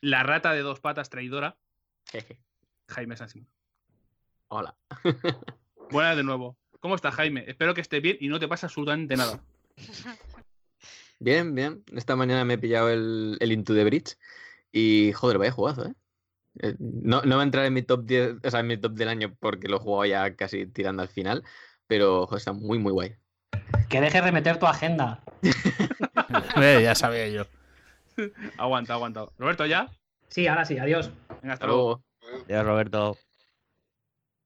la 0.00 0.22
rata 0.22 0.52
de 0.52 0.62
dos 0.62 0.80
patas 0.80 1.10
traidora, 1.10 1.58
Jeje. 2.10 2.40
Jaime 2.88 3.16
Sansim. 3.16 3.46
Hola. 4.48 4.76
Buenas 5.90 6.16
de 6.16 6.24
nuevo. 6.24 6.56
¿Cómo 6.80 6.94
estás, 6.94 7.14
Jaime? 7.14 7.44
Espero 7.46 7.74
que 7.74 7.82
estés 7.82 8.02
bien 8.02 8.16
y 8.20 8.28
no 8.28 8.40
te 8.40 8.48
pasa 8.48 8.66
absolutamente 8.66 9.16
nada. 9.16 9.42
Bien, 11.22 11.54
bien. 11.54 11.84
Esta 11.94 12.16
mañana 12.16 12.46
me 12.46 12.54
he 12.54 12.58
pillado 12.58 12.88
el, 12.88 13.36
el 13.40 13.52
Into 13.52 13.74
the 13.74 13.84
Bridge 13.84 14.16
y, 14.72 15.12
joder, 15.12 15.36
vaya 15.36 15.52
jugazo, 15.52 15.84
¿eh? 15.84 15.94
Eh, 16.60 16.74
No, 16.78 17.20
no 17.20 17.36
va 17.36 17.42
a 17.42 17.44
entrar 17.44 17.66
en 17.66 17.74
mi 17.74 17.82
top 17.82 18.06
10, 18.06 18.36
o 18.42 18.50
sea, 18.50 18.60
en 18.60 18.66
mi 18.66 18.78
top 18.78 18.92
del 18.94 19.08
año 19.08 19.36
porque 19.38 19.68
lo 19.68 19.76
he 19.76 19.80
jugado 19.80 20.06
ya 20.06 20.34
casi 20.34 20.64
tirando 20.66 21.02
al 21.02 21.08
final, 21.08 21.44
pero 21.86 22.26
joder, 22.26 22.38
está 22.38 22.54
muy, 22.54 22.78
muy 22.78 22.92
guay. 22.92 23.16
Que 23.90 24.00
dejes 24.00 24.24
de 24.24 24.32
meter 24.32 24.58
tu 24.58 24.66
agenda. 24.66 25.20
Eh, 26.56 26.80
ya 26.82 26.94
sabía 26.94 27.26
yo. 27.28 27.44
Aguanta, 28.56 28.94
aguanta. 28.94 29.26
Roberto, 29.38 29.66
¿ya? 29.66 29.88
Sí, 30.28 30.46
ahora 30.46 30.64
sí, 30.64 30.78
adiós. 30.78 31.10
Venga, 31.42 31.54
hasta 31.54 31.66
luego. 31.66 32.02
luego. 32.22 32.46
Ya, 32.46 32.62
Roberto. 32.62 33.16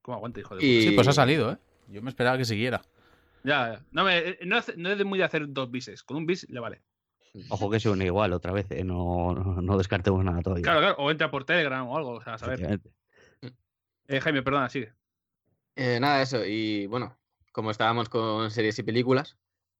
¿Cómo 0.01 0.17
aguanta, 0.17 0.41
hijo 0.41 0.55
de 0.55 0.61
puta? 0.61 0.67
Y... 0.67 0.83
Sí, 0.83 0.91
pues 0.93 1.09
ha 1.09 1.13
salido, 1.13 1.53
¿eh? 1.53 1.59
Yo 1.89 2.01
me 2.01 2.09
esperaba 2.11 2.39
que 2.39 2.45
siguiera. 2.45 2.83
Ya, 3.43 3.75
ya. 3.75 3.81
No, 3.91 4.05
me, 4.05 4.39
no, 4.45 4.57
hace- 4.57 4.77
no 4.77 4.91
es 4.91 4.97
de 4.99 5.05
muy 5.05 5.19
de 5.19 5.25
hacer 5.25 5.45
dos 5.49 5.71
bises. 5.71 6.03
Con 6.03 6.17
un 6.17 6.27
bis 6.27 6.49
le 6.49 6.61
vale. 6.61 6.83
Ojo 7.51 7.69
que 7.69 7.81
se 7.81 7.91
une 7.91 8.07
igual 8.07 8.33
otra 8.33 8.53
vez, 8.53 8.71
¿eh? 8.71 8.85
no, 8.85 9.35
no, 9.35 9.61
no 9.61 9.77
descartemos 9.77 10.25
nada 10.25 10.41
todavía. 10.41 10.63
Claro, 10.63 10.81
claro. 10.81 10.97
O 10.99 11.11
entra 11.11 11.31
por 11.31 11.45
Telegram 11.45 11.87
o 11.89 11.97
algo. 11.97 12.13
O 12.13 12.23
sea, 12.23 12.35
a 12.35 12.39
saber. 12.39 12.81
Eh, 14.09 14.21
Jaime, 14.21 14.43
perdona, 14.43 14.69
sigue. 14.71 14.95
Eh, 15.77 15.99
nada, 16.01 16.23
eso. 16.23 16.45
Y 16.45 16.87
bueno, 16.87 17.17
como 17.55 17.71
estábamos 17.71 18.09
con 18.09 18.51
series 18.51 18.79
y 18.81 18.83
películas, 18.83 19.37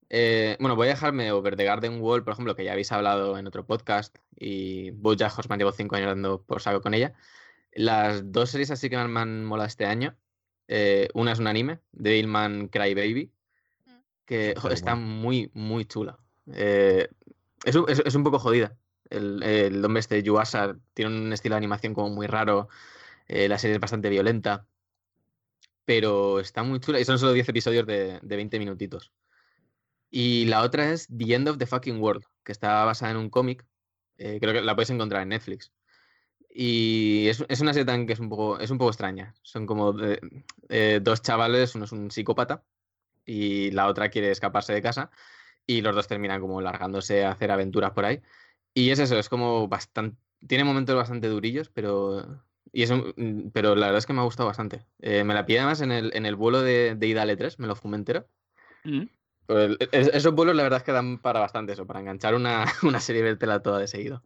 eh, 0.09 0.57
bueno, 0.61 0.77
voy 0.77 0.87
a 0.87 0.91
dejarme 0.91 1.33
Over 1.33 1.57
the 1.57 1.65
Garden 1.65 2.01
Wall, 2.01 2.23
por 2.23 2.35
ejemplo, 2.35 2.55
que 2.55 2.63
ya 2.65 2.71
habéis 2.73 2.93
hablado 2.93 3.37
en 3.37 3.47
otro 3.49 3.67
podcast, 3.67 4.17
y 4.37 4.91
Bojack 4.93 5.37
Horseman 5.37 5.59
llevo 5.59 5.73
cinco 5.73 5.97
años 5.97 6.09
dando 6.09 6.41
por 6.43 6.63
saco 6.63 6.81
con 6.81 6.95
ella. 6.95 7.15
Las 7.73 8.31
dos 8.31 8.51
series 8.51 8.71
así 8.71 8.89
que 8.89 8.97
me 8.97 9.21
han 9.21 9.45
molado 9.45 9.67
este 9.67 9.87
año. 9.87 10.17
eh, 10.69 11.09
una 11.15 11.33
es 11.33 11.39
un 11.41 11.47
anime, 11.49 11.81
Devilman 11.93 12.69
Crybaby, 12.69 13.33
que 14.25 14.55
jo, 14.57 14.63
Pero 14.63 14.75
está 14.75 14.95
bueno. 14.95 15.07
muy, 15.09 15.51
muy 15.53 15.85
chula. 15.85 16.17
Eh, 16.53 17.09
es, 17.65 17.75
un, 17.75 17.85
es- 17.89 18.03
es 18.07 18.15
un 18.15 18.23
poco 18.25 18.39
jodida. 18.39 18.77
El, 19.11 19.43
el 19.43 19.85
hombre 19.85 20.01
este, 20.01 20.23
Yuasa, 20.23 20.77
tiene 20.95 21.11
un 21.15 21.33
estilo 21.33 21.55
de 21.55 21.59
animación 21.59 21.93
como 21.93 22.09
muy 22.09 22.27
raro. 22.29 22.69
eh, 23.27 23.49
la 23.49 23.59
serie 23.59 23.75
es 23.75 23.81
bastante 23.81 24.09
violenta 24.11 24.67
pero 25.85 26.41
está 26.41 26.63
muy 26.63 26.81
chula 26.81 27.01
y 27.01 27.05
son 27.05 27.19
solo 27.19 27.33
10 27.33 27.49
episodios 27.49 27.87
de, 27.87 28.21
de 28.23 28.37
20 28.37 28.59
minutitos. 28.59 29.13
Y 30.11 30.47
la 30.47 30.63
otra 30.63 30.93
es 30.93 31.09
The 31.09 31.35
End 31.35 31.49
of 31.49 31.59
the 31.59 31.67
Fucking 31.67 32.01
World, 32.01 32.25
que 32.45 32.53
está 32.53 32.85
basada 32.85 33.13
en 33.13 33.19
un 33.19 33.31
cómic. 33.31 33.67
eh, 34.19 34.39
creo 34.41 34.53
que 34.55 34.63
la 34.63 34.75
puedes 34.77 34.91
encontrar 34.91 35.23
en 35.23 35.31
Netflix. 35.31 35.73
Y 36.49 37.27
es, 37.29 37.45
es 37.49 37.61
una 37.61 37.75
serie 37.75 38.07
que 38.07 38.13
es 38.13 38.21
un 38.21 38.29
poco, 38.29 38.61
es 38.61 38.71
un 38.71 38.79
poco 38.79 38.91
extraña. 38.91 39.35
Son 39.43 39.67
como 39.67 39.95
eh, 40.69 41.01
dos 41.03 41.23
chavales, 41.23 41.75
uno 41.75 41.85
es 41.87 41.93
un 41.93 42.11
psicópata 42.11 42.65
y 43.25 43.71
la 43.73 43.89
otra 43.89 44.11
quiere 44.11 44.31
escaparse 44.31 44.73
de 44.73 44.83
casa. 44.83 45.11
Y 45.67 45.81
los 45.83 45.95
dos 45.97 46.07
terminan 46.09 46.41
como 46.41 46.61
largándose 46.61 47.25
a 47.25 47.33
hacer 47.33 47.51
aventuras 47.51 47.93
por 47.93 48.05
ahí. 48.05 48.23
Y 48.75 48.91
es 48.91 48.99
eso, 49.01 49.19
es 49.19 49.29
como 49.29 49.69
bastante. 49.69 50.19
Tiene 50.47 50.65
momentos 50.65 50.97
bastante 50.97 51.29
durillos, 51.29 51.71
pero. 51.71 52.45
Y 52.73 52.83
es 52.83 52.91
un- 52.91 53.13
mm, 53.17 53.51
pero 53.53 53.75
la 53.77 53.87
verdad 53.87 53.99
es 53.99 54.07
que 54.07 54.13
me 54.13 54.21
ha 54.21 54.25
gustado 54.25 54.49
bastante. 54.49 54.85
Eh, 55.01 55.25
me 55.25 55.35
la 55.35 55.47
pillé 55.47 55.61
además 55.61 55.81
en 55.81 55.93
el, 55.93 56.11
en 56.17 56.27
el 56.27 56.35
vuelo 56.37 56.63
de, 56.63 56.95
de 56.97 57.07
ida 57.07 57.23
al 57.23 57.31
E3, 57.31 57.59
me 57.59 57.67
lo 57.67 57.77
fumé 57.77 57.97
entero. 57.97 58.29
Mm. 58.85 59.03
Es- 59.93 60.09
esos 60.13 60.35
vuelos 60.35 60.57
la 60.57 60.63
verdad 60.63 60.79
es 60.79 60.85
que 60.85 60.93
dan 60.93 61.19
para 61.19 61.41
bastante 61.41 61.73
eso, 61.75 61.87
para 61.87 62.01
enganchar 62.01 62.35
una, 62.35 62.65
una 62.83 63.01
serie 63.01 63.21
y 63.21 63.25
vértela 63.25 63.61
toda 63.63 63.79
de 63.79 63.89
seguido. 63.89 64.23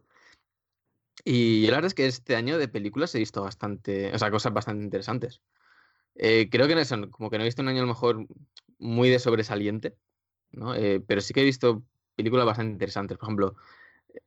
Y 1.25 1.67
la 1.67 1.77
verdad 1.77 1.87
es 1.87 1.93
que 1.93 2.05
este 2.05 2.35
año 2.35 2.57
de 2.57 2.67
películas 2.69 3.13
he 3.13 3.19
visto 3.19 3.41
bastante, 3.41 4.13
o 4.13 4.17
sea, 4.17 4.31
cosas 4.31 4.53
bastante 4.53 4.83
interesantes. 4.83 5.41
Eh, 6.15 6.47
creo 6.49 6.67
que 6.67 6.75
no 6.75 6.85
son, 6.85 7.09
como 7.11 7.29
que 7.29 7.37
no 7.37 7.43
he 7.43 7.47
visto 7.47 7.61
un 7.61 7.67
año 7.67 7.79
a 7.79 7.81
lo 7.81 7.87
mejor 7.87 8.25
muy 8.77 9.09
de 9.09 9.19
sobresaliente, 9.19 9.97
¿no? 10.51 10.73
Eh, 10.75 11.01
pero 11.05 11.21
sí 11.21 11.33
que 11.33 11.41
he 11.41 11.45
visto 11.45 11.83
películas 12.15 12.45
bastante 12.45 12.71
interesantes. 12.71 13.17
Por 13.17 13.27
ejemplo, 13.27 13.55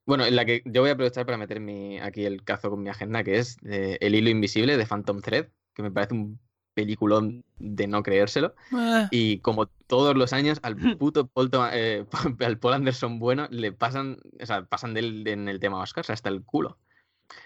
bueno, 0.06 0.24
en 0.26 0.36
la 0.36 0.44
que 0.44 0.62
yo 0.64 0.80
voy 0.82 0.90
a 0.90 0.94
aprovechar 0.94 1.26
para 1.26 1.38
meter 1.38 1.60
mi- 1.60 1.98
aquí 2.00 2.24
el 2.24 2.44
cazo 2.44 2.70
con 2.70 2.82
mi 2.82 2.90
agenda, 2.90 3.24
que 3.24 3.38
es 3.38 3.56
eh, 3.64 3.98
El 4.00 4.14
hilo 4.14 4.30
invisible 4.30 4.76
de 4.76 4.86
Phantom 4.86 5.20
Thread, 5.20 5.48
que 5.74 5.82
me 5.82 5.90
parece 5.90 6.14
un 6.14 6.40
peliculón 6.74 7.44
de 7.58 7.86
no 7.86 8.02
creérselo. 8.02 8.54
Eh, 8.72 9.08
Y 9.10 9.38
como 9.40 9.66
todos 9.66 10.16
los 10.16 10.32
años, 10.32 10.58
al 10.62 10.76
puto 10.98 11.26
Paul, 11.28 11.50
eh, 11.72 12.06
al 12.40 12.58
Paul 12.58 12.74
Anderson 12.74 13.18
bueno 13.18 13.48
le 13.50 13.72
pasan, 13.72 14.18
o 14.40 14.46
sea, 14.46 14.64
pasan 14.64 14.94
del, 14.94 15.26
en 15.28 15.48
el 15.48 15.60
tema 15.60 15.80
Oscars 15.82 16.10
hasta 16.10 16.28
el 16.28 16.44
culo. 16.44 16.78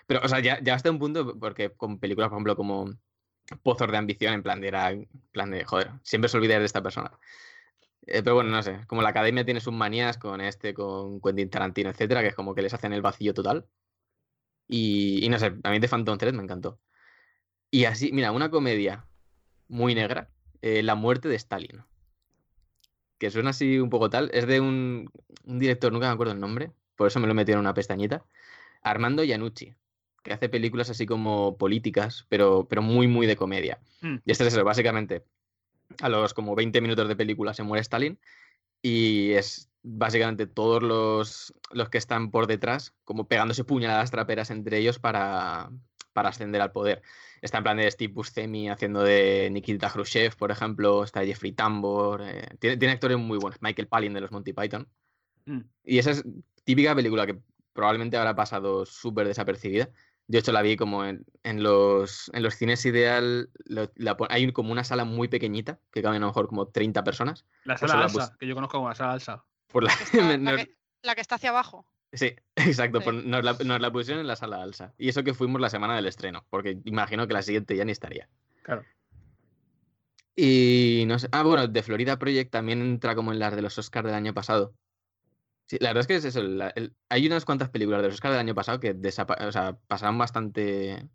Pero, 0.07 0.21
o 0.25 0.29
sea, 0.29 0.41
ya, 0.41 0.61
ya 0.63 0.75
hasta 0.75 0.91
un 0.91 0.99
punto, 0.99 1.39
porque 1.39 1.71
con 1.71 1.99
películas, 1.99 2.29
por 2.29 2.37
ejemplo, 2.37 2.57
como 2.57 2.91
Pozos 3.63 3.91
de 3.91 3.97
Ambición, 3.97 4.35
en 4.35 4.43
plan 4.43 4.61
de, 4.61 4.69
era, 4.69 4.91
en 4.91 5.09
plan 5.33 5.51
de, 5.51 5.65
joder, 5.65 5.91
siempre 6.03 6.29
se 6.29 6.37
olvida 6.37 6.59
de 6.59 6.65
esta 6.67 6.83
persona. 6.83 7.13
Eh, 8.07 8.23
pero 8.23 8.35
bueno, 8.37 8.51
no 8.51 8.63
sé, 8.63 8.81
como 8.87 9.03
la 9.03 9.09
academia 9.11 9.45
tiene 9.45 9.61
sus 9.61 9.73
manías 9.73 10.17
con 10.19 10.41
este, 10.41 10.75
con 10.75 11.21
Quentin 11.21 11.51
Tarantino, 11.51 11.91
etcétera, 11.91 12.23
que 12.23 12.29
es 12.29 12.35
como 12.35 12.55
que 12.55 12.63
les 12.63 12.73
hacen 12.73 12.93
el 12.93 13.03
vacío 13.03 13.35
total. 13.35 13.67
Y, 14.69 15.25
y 15.25 15.29
no 15.29 15.39
sé, 15.39 15.55
a 15.63 15.71
mí 15.71 15.79
de 15.79 15.89
Phantom 15.89 16.19
3 16.19 16.33
me 16.33 16.43
encantó. 16.43 16.79
Y 17.71 17.85
así, 17.85 18.13
mira, 18.13 18.33
una 18.33 18.51
comedia 18.51 19.07
muy 19.69 19.95
negra, 19.95 20.31
eh, 20.63 20.83
La 20.83 20.95
muerte 20.95 21.29
de 21.29 21.37
Stalin. 21.37 21.83
Que 23.19 23.31
suena 23.31 23.51
así 23.51 23.79
un 23.79 23.91
poco 23.91 24.11
tal. 24.11 24.31
Es 24.33 24.47
de 24.47 24.61
un, 24.61 25.11
un 25.45 25.59
director, 25.59 25.93
nunca 25.93 26.09
me 26.09 26.15
acuerdo 26.15 26.33
el 26.33 26.41
nombre, 26.41 26.73
por 26.97 27.09
eso 27.09 27.21
me 27.21 27.27
lo 27.27 27.35
metí 27.35 27.53
en 27.53 27.59
una 27.59 27.75
pestañita. 27.75 28.25
Armando 28.83 29.25
Iannucci, 29.25 29.75
que 30.23 30.33
hace 30.33 30.49
películas 30.49 30.91
así 30.91 31.07
como 31.07 31.57
políticas, 31.57 32.27
pero, 32.29 32.67
pero 32.69 32.83
muy, 32.83 33.09
muy 33.09 33.27
de 33.27 33.37
comedia. 33.37 33.81
Mm. 34.01 34.17
Y 34.25 34.31
este 34.31 34.47
es 34.47 34.55
eso, 34.55 34.65
básicamente, 34.65 35.25
a 36.01 36.09
los 36.09 36.35
como 36.35 36.55
20 36.55 36.81
minutos 36.81 37.09
de 37.09 37.17
película 37.17 37.55
se 37.55 37.63
muere 37.63 37.83
Stalin 37.83 38.19
y 38.83 39.33
es 39.33 39.71
básicamente 39.83 40.47
todos 40.47 40.83
los, 40.83 41.55
los 41.71 41.89
que 41.89 41.99
están 41.99 42.31
por 42.31 42.47
detrás 42.47 42.95
como 43.05 43.29
pegándose 43.29 43.65
puñaladas 43.65 44.11
traperas 44.11 44.51
entre 44.51 44.79
ellos 44.79 44.99
para, 44.99 45.71
para 46.13 46.31
ascender 46.31 46.61
al 46.61 46.73
poder. 46.73 47.03
Está 47.41 47.59
en 47.59 47.65
plan 47.65 47.77
de 47.77 47.91
Steve 47.91 48.13
Buscemi 48.13 48.69
haciendo 48.69 49.03
de 49.03 49.49
Nikita 49.53 49.91
Khrushchev, 49.91 50.37
por 50.37 50.51
ejemplo, 50.51 51.05
está 51.05 51.25
Jeffrey 51.25 51.53
Tambor, 51.53 52.23
eh, 52.23 52.49
tiene, 52.59 52.77
tiene 52.77 52.95
actores 52.95 53.19
muy 53.19 53.39
buenos, 53.39 53.61
Michael 53.61 53.89
Palin 53.89 54.15
de 54.15 54.21
los 54.21 54.33
Monty 54.33 54.53
Python. 54.53 54.89
Mm. 55.45 55.61
Y 55.85 55.99
esa 55.99 56.11
es 56.11 56.25
típica 56.65 56.95
película 56.95 57.27
que 57.27 57.39
probablemente 57.73 58.17
habrá 58.17 58.35
pasado 58.35 58.87
súper 58.87 59.29
desapercibida. 59.29 59.91
Yo, 60.29 60.33
de 60.33 60.39
hecho, 60.39 60.53
la 60.53 60.63
vi 60.63 60.77
como 60.77 61.05
en, 61.05 61.25
en 61.45 61.63
los, 61.63 62.31
en 62.35 62.43
los 62.43 62.55
cines 62.55 62.85
ideal. 62.87 63.51
lo- 63.65 63.91
la 63.97 64.17
pon- 64.17 64.29
hay 64.31 64.51
como 64.53 64.73
una 64.73 64.85
sala 64.85 65.05
muy 65.05 65.29
pequeñita, 65.29 65.79
que 65.93 66.03
caben 66.03 66.23
a 66.23 66.27
lo 66.27 66.31
mejor 66.31 66.49
como 66.49 66.67
30 66.69 67.05
personas. 67.05 67.45
La 67.65 67.77
Pues 67.77 67.91
sala 67.91 68.07
la 68.07 68.13
pus- 68.13 68.37
que 68.39 68.47
yo 68.47 68.55
conozco 68.55 68.79
como 68.79 68.89
la 68.89 68.95
sala 68.95 69.13
alsa. 69.13 69.45
Por 69.69 69.85
la, 69.85 69.93
Está- 69.93 70.37
nos- 70.39 70.57
que, 70.57 70.77
la 71.03 71.15
que 71.15 71.21
está 71.21 71.35
hacia 71.37 71.51
abajo. 71.51 71.87
sí, 72.13 72.35
exacto. 72.57 72.99
Sí. 73.01 73.05
por- 73.05 73.15
nos, 73.15 73.45
la, 73.45 73.53
nos 73.65 73.81
la 73.81 73.93
pusieron 73.93 74.21
en 74.21 74.27
la 74.27 74.37
sala 74.37 74.63
alsa. 74.63 74.95
Y 74.99 75.09
eso 75.09 75.23
que 75.23 75.35
fuimos 75.35 75.61
la 75.61 75.71
semana 75.71 75.95
del 75.97 76.07
estreno, 76.07 76.45
porque 76.51 76.79
imagino 76.85 77.27
que 77.27 77.35
la 77.35 77.43
siguiente 77.43 77.77
ya 77.77 77.85
ni 77.85 77.93
estaría. 77.93 78.29
Claro. 78.63 78.83
Y 80.35 81.05
no 81.07 81.19
sé. 81.19 81.29
Ah, 81.33 81.43
bueno, 81.43 81.67
de 81.67 81.83
Florida 81.83 82.19
Project 82.19 82.51
también 82.51 82.83
entra 82.83 83.15
como 83.15 83.33
en 83.33 83.39
las 83.39 83.55
de 83.57 83.63
los 83.63 83.79
Oscars 83.79 84.05
del 84.07 84.15
año 84.15 84.35
pasado. 84.35 84.75
Sí, 85.67 85.79
la 85.81 85.89
verdad 85.91 86.01
es 86.03 86.07
que 86.07 86.15
es 86.17 86.25
eso. 86.25 86.43
la- 86.43 86.71
el- 86.71 86.95
hay 87.09 87.27
unas 87.27 87.45
cuantas 87.45 87.71
películas 87.71 88.01
de 88.03 88.09
los 88.09 88.15
Oscars 88.15 88.33
del 88.33 88.41
año 88.41 88.55
pasado 88.55 88.79
que 88.81 88.91
o 88.91 89.53
sea, 89.53 89.77
pasaron 89.89 90.17
bastante. 90.19 91.09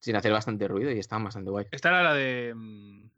sin 0.00 0.14
hacer 0.16 0.30
bastante 0.32 0.68
ruido 0.68 0.92
y 0.92 0.98
estaban 0.98 1.24
bastante 1.24 1.50
guay. 1.50 1.66
Esta 1.72 1.88
era 1.88 2.02
la 2.02 2.14
de. 2.14 2.52
mm, 2.54 3.10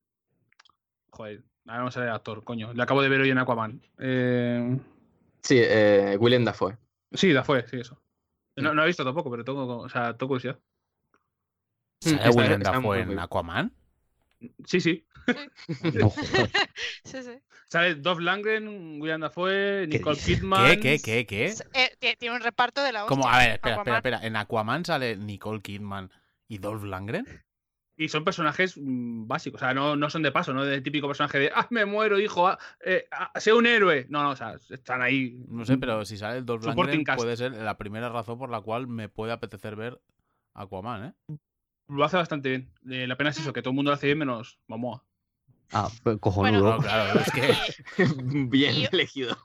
Joder, 1.11 1.43
ahora 1.67 1.85
no 1.85 1.91
sé 1.91 2.01
el 2.01 2.09
actor, 2.09 2.43
coño. 2.45 2.73
Le 2.73 2.83
acabo 2.83 3.03
de 3.03 3.09
ver 3.09 3.21
hoy 3.21 3.31
en 3.31 3.39
Aquaman. 3.39 3.83
Eh, 3.99 4.79
Sí, 5.43 5.57
eh, 5.59 6.17
William 6.21 6.45
Dafoe. 6.45 6.77
Sí, 7.13 7.33
la 7.33 7.45
fue, 7.45 7.67
sí, 7.67 7.81
eso. 7.81 8.01
No, 8.57 8.75
no 8.75 8.83
he 8.83 8.87
visto 8.87 9.05
tampoco, 9.05 9.31
pero 9.31 9.43
tengo, 9.45 9.79
o 9.79 9.89
sea, 9.89 10.17
tengo 10.17 10.29
curiosidad. 10.29 10.59
¿Sale 12.01 12.17
está- 12.17 12.31
William 12.31 12.63
Dafoe 12.63 13.01
en 13.01 13.19
Aquaman? 13.19 13.73
Sí, 14.67 14.81
sí. 14.81 15.07
Sí, 15.85 15.93
sí. 17.23 17.43
Sale 17.71 17.95
Dolph 17.95 18.19
Lundgren, 18.19 19.01
William 19.01 19.21
Dafoe, 19.21 19.87
¿Qué 19.89 19.99
Nicole? 19.99 20.19
Kidman. 20.19 20.67
¿Qué, 20.67 20.81
qué, 20.81 20.99
qué, 21.01 21.27
qué? 21.27 21.47
Eh, 21.73 21.91
tie- 22.01 22.17
tiene 22.19 22.35
un 22.35 22.43
reparto 22.43 22.83
de 22.83 22.91
la 22.91 23.05
hostia. 23.05 23.17
Como, 23.17 23.29
a 23.29 23.39
ver, 23.39 23.51
espera, 23.53 23.77
espera, 23.77 23.97
Aquaman. 23.97 23.97
espera. 23.97 24.27
En 24.27 24.37
Aquaman 24.37 24.85
sale 24.85 25.17
Nicole 25.17 25.61
Kidman 25.61 26.11
y 26.49 26.59
Dolph 26.59 26.83
Lundgren. 26.83 27.27
Y 27.97 28.09
son 28.09 28.25
personajes 28.25 28.77
mm, 28.77 29.29
básicos, 29.29 29.61
o 29.61 29.65
sea, 29.65 29.73
no, 29.75 29.95
no 29.95 30.11
son 30.11 30.23
de 30.23 30.33
paso, 30.33 30.53
no 30.53 30.65
del 30.65 30.83
típico 30.83 31.07
personaje 31.07 31.39
de, 31.39 31.53
ah, 31.55 31.69
me 31.71 31.85
muero, 31.85 32.19
hijo, 32.19 32.49
ah, 32.49 32.59
eh, 32.85 33.07
ah, 33.13 33.31
sé 33.39 33.53
un 33.53 33.67
héroe. 33.67 34.07
No, 34.09 34.23
no, 34.25 34.31
o 34.31 34.37
sea, 34.37 34.57
están 34.71 35.01
ahí. 35.01 35.39
No 35.49 35.65
sé, 35.65 35.79
pero 35.79 36.05
si 36.05 36.17
sale 36.17 36.39
el 36.39 36.47
Dolph 36.47 36.65
cast. 37.05 37.21
puede 37.23 37.37
ser 37.37 37.53
la 37.53 37.77
primera 37.79 38.09
razón 38.09 38.37
por 38.37 38.51
la 38.51 38.63
cual 38.63 38.89
me 38.89 39.09
puede 39.09 39.33
apetecer 39.33 39.77
ver 39.77 40.01
Aquaman, 40.55 41.15
¿eh? 41.29 41.37
Lo 41.87 42.05
hace 42.05 42.17
bastante 42.17 42.49
bien. 42.49 42.73
Eh, 42.91 43.07
la 43.07 43.17
pena 43.17 43.31
es 43.31 43.39
eso, 43.39 43.53
que 43.53 43.63
todo 43.63 43.71
el 43.71 43.77
mundo 43.77 43.93
lo 43.93 43.95
hace 43.95 44.07
bien 44.07 44.19
menos 44.19 44.59
Momoa. 44.67 45.05
Ah, 45.73 45.89
pues 46.03 46.19
cojonudo. 46.21 46.77
No, 46.77 46.79
claro, 46.79 47.21
es 47.21 47.31
que 47.33 48.05
Bien 48.49 48.89
elegido. 48.93 49.37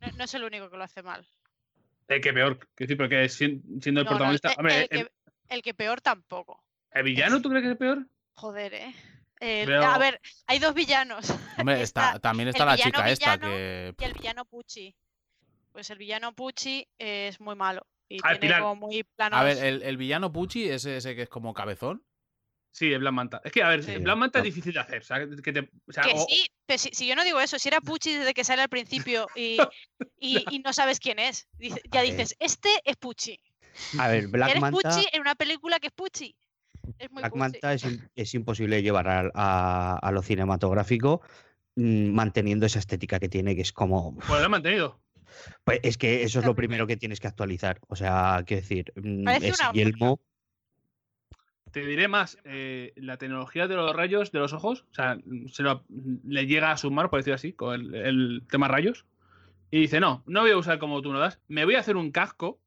No, 0.00 0.08
no 0.16 0.24
es 0.24 0.34
el 0.34 0.44
único 0.44 0.70
que 0.70 0.76
lo 0.76 0.84
hace 0.84 1.02
mal. 1.02 1.26
El 2.08 2.20
que 2.20 2.32
peor, 2.32 2.58
quiero 2.74 2.88
decir, 2.88 2.96
porque 2.96 3.24
sien- 3.28 3.62
siendo 3.80 4.00
el 4.00 4.04
No, 4.04 4.10
no, 4.12 4.16
protagonista. 4.18 4.50
el- 4.50 4.58
hombre, 4.58 4.74
el, 4.76 4.80
el, 4.82 5.06
que, 5.06 5.12
el 5.48 5.62
que 5.62 5.74
peor 5.74 6.00
tampoco. 6.00 6.62
el 6.90 7.02
villano, 7.04 7.40
¿tú 7.40 7.48
crees 7.48 7.64
que 7.64 7.70
es 7.72 7.76
peor? 7.78 8.06
Joder, 8.34 8.74
¿eh? 8.74 8.94
El- 9.40 9.66
Pero- 9.66 9.84
A 9.84 9.98
ver, 9.98 10.20
hay 10.46 10.58
dos 10.58 10.74
villanos. 10.74 11.26
Hombre, 11.58 11.82
está, 11.82 12.06
Está 12.08 12.18
también 12.20 12.48
está 12.48 12.62
el 12.64 12.68
la 12.68 12.76
chica 12.76 13.10
esta 13.10 13.38
que. 13.38 13.94
y 13.98 14.04
el 14.04 14.12
villano 14.12 14.44
Pucci. 14.44 14.94
Pues 15.72 15.88
el 15.90 15.98
villano 15.98 16.34
Pucci 16.34 16.86
es 16.98 17.40
muy 17.40 17.54
malo. 17.56 17.86
Y 18.08 18.18
tiene 18.40 18.58
como 18.60 18.76
muy 18.76 19.04
planos. 19.04 19.40
A 19.40 19.42
ver, 19.42 19.56
el, 19.64 19.82
el 19.82 19.96
villano 19.96 20.30
Pucci, 20.30 20.68
ese, 20.68 20.98
ese 20.98 21.16
que 21.16 21.22
es 21.22 21.28
como 21.30 21.54
cabezón. 21.54 22.04
Sí, 22.74 22.90
el 22.92 23.00
Black 23.00 23.12
Manta. 23.12 23.40
Es 23.44 23.52
que, 23.52 23.62
a 23.62 23.68
ver, 23.68 23.84
Sí. 23.84 23.96
Black 23.98 24.16
Manta 24.16 24.38
es 24.38 24.42
No. 24.42 24.46
difícil 24.46 24.72
de 24.72 24.80
hacer. 24.80 25.02
O 25.02 25.04
sea, 25.04 25.18
que 25.42 25.52
te- 25.52 25.70
o 25.86 25.92
sea, 25.92 26.02
Que 26.04 26.12
o- 26.14 26.26
sí, 26.28 26.46
pero 26.66 26.78
si, 26.78 26.88
si 26.92 27.06
yo 27.06 27.14
no 27.14 27.22
digo 27.22 27.38
eso, 27.40 27.58
si 27.58 27.68
era 27.68 27.80
Pucci 27.82 28.14
desde 28.14 28.32
que 28.32 28.44
sale 28.44 28.62
al 28.62 28.68
principio 28.70 29.26
y, 29.36 29.58
y- 30.18 30.44
y 30.56 30.58
no 30.60 30.72
sabes 30.72 30.98
quién 30.98 31.18
es, 31.18 31.46
ya 31.60 32.00
A 32.00 32.02
ver. 32.02 32.10
dices, 32.12 32.34
este 32.40 32.70
es 32.84 32.96
Pucci. 32.96 33.38
A 33.98 34.08
ver, 34.08 34.28
Black 34.28 34.50
Eres 34.50 34.60
Manta, 34.62 34.80
Pucci 34.90 35.06
en 35.12 35.20
una 35.20 35.34
película 35.34 35.78
que 35.80 35.88
es 35.88 35.92
Pucci. 35.92 36.34
Es 36.98 37.10
muy 37.10 37.20
Black 37.20 37.32
Pucci. 37.32 37.38
Manta 37.40 37.74
es, 37.74 37.84
es 38.16 38.34
imposible 38.34 38.82
llevar 38.82 39.06
a, 39.08 39.30
a- 39.34 39.98
a 39.98 40.10
lo 40.12 40.22
cinematográfico 40.22 41.20
mm, 41.76 42.08
manteniendo 42.10 42.64
esa 42.66 42.78
estética 42.78 43.20
que 43.20 43.28
tiene, 43.28 43.54
que 43.54 43.62
es 43.62 43.72
como. 43.72 44.16
pues 44.16 44.28
lo 44.28 44.36
han 44.46 44.50
mantenido. 44.50 44.98
Pues 45.64 45.80
es 45.82 45.96
que 45.98 46.22
eso 46.22 46.40
es 46.40 46.46
lo 46.46 46.54
primero 46.54 46.86
que 46.86 46.96
tienes 46.96 47.18
que 47.20 47.26
actualizar. 47.28 47.80
O 47.88 47.96
sea, 47.96 48.42
quiero 48.46 48.60
decir, 48.62 48.92
mm, 48.96 49.24
Parece 49.24 49.48
ese 49.48 49.62
una 49.62 49.72
yelmo. 49.72 50.20
Te 51.72 51.84
diré 51.86 52.06
más, 52.08 52.38
eh, 52.44 52.92
la 52.96 53.16
tecnología 53.16 53.66
de 53.66 53.74
los 53.76 53.94
rayos 53.96 54.30
de 54.30 54.38
los 54.38 54.52
ojos, 54.52 54.84
o 54.90 54.94
sea, 54.94 55.16
se 55.50 55.62
lo- 55.62 55.84
le 56.24 56.46
llega 56.46 56.70
a 56.70 56.76
sumar, 56.76 57.08
por 57.10 57.20
decirlo 57.20 57.36
así, 57.36 57.52
con 57.54 57.74
el, 57.74 57.94
el 57.94 58.42
tema 58.50 58.68
rayos. 58.68 59.06
Y 59.70 59.80
dice, 59.80 59.98
no, 60.00 60.22
no 60.26 60.42
voy 60.42 60.50
a 60.50 60.58
usar 60.58 60.78
como 60.78 61.00
tú 61.00 61.12
no 61.12 61.18
das, 61.18 61.40
me 61.48 61.64
voy 61.64 61.76
a 61.76 61.80
hacer 61.80 61.96
un 61.96 62.12
casco 62.12 62.60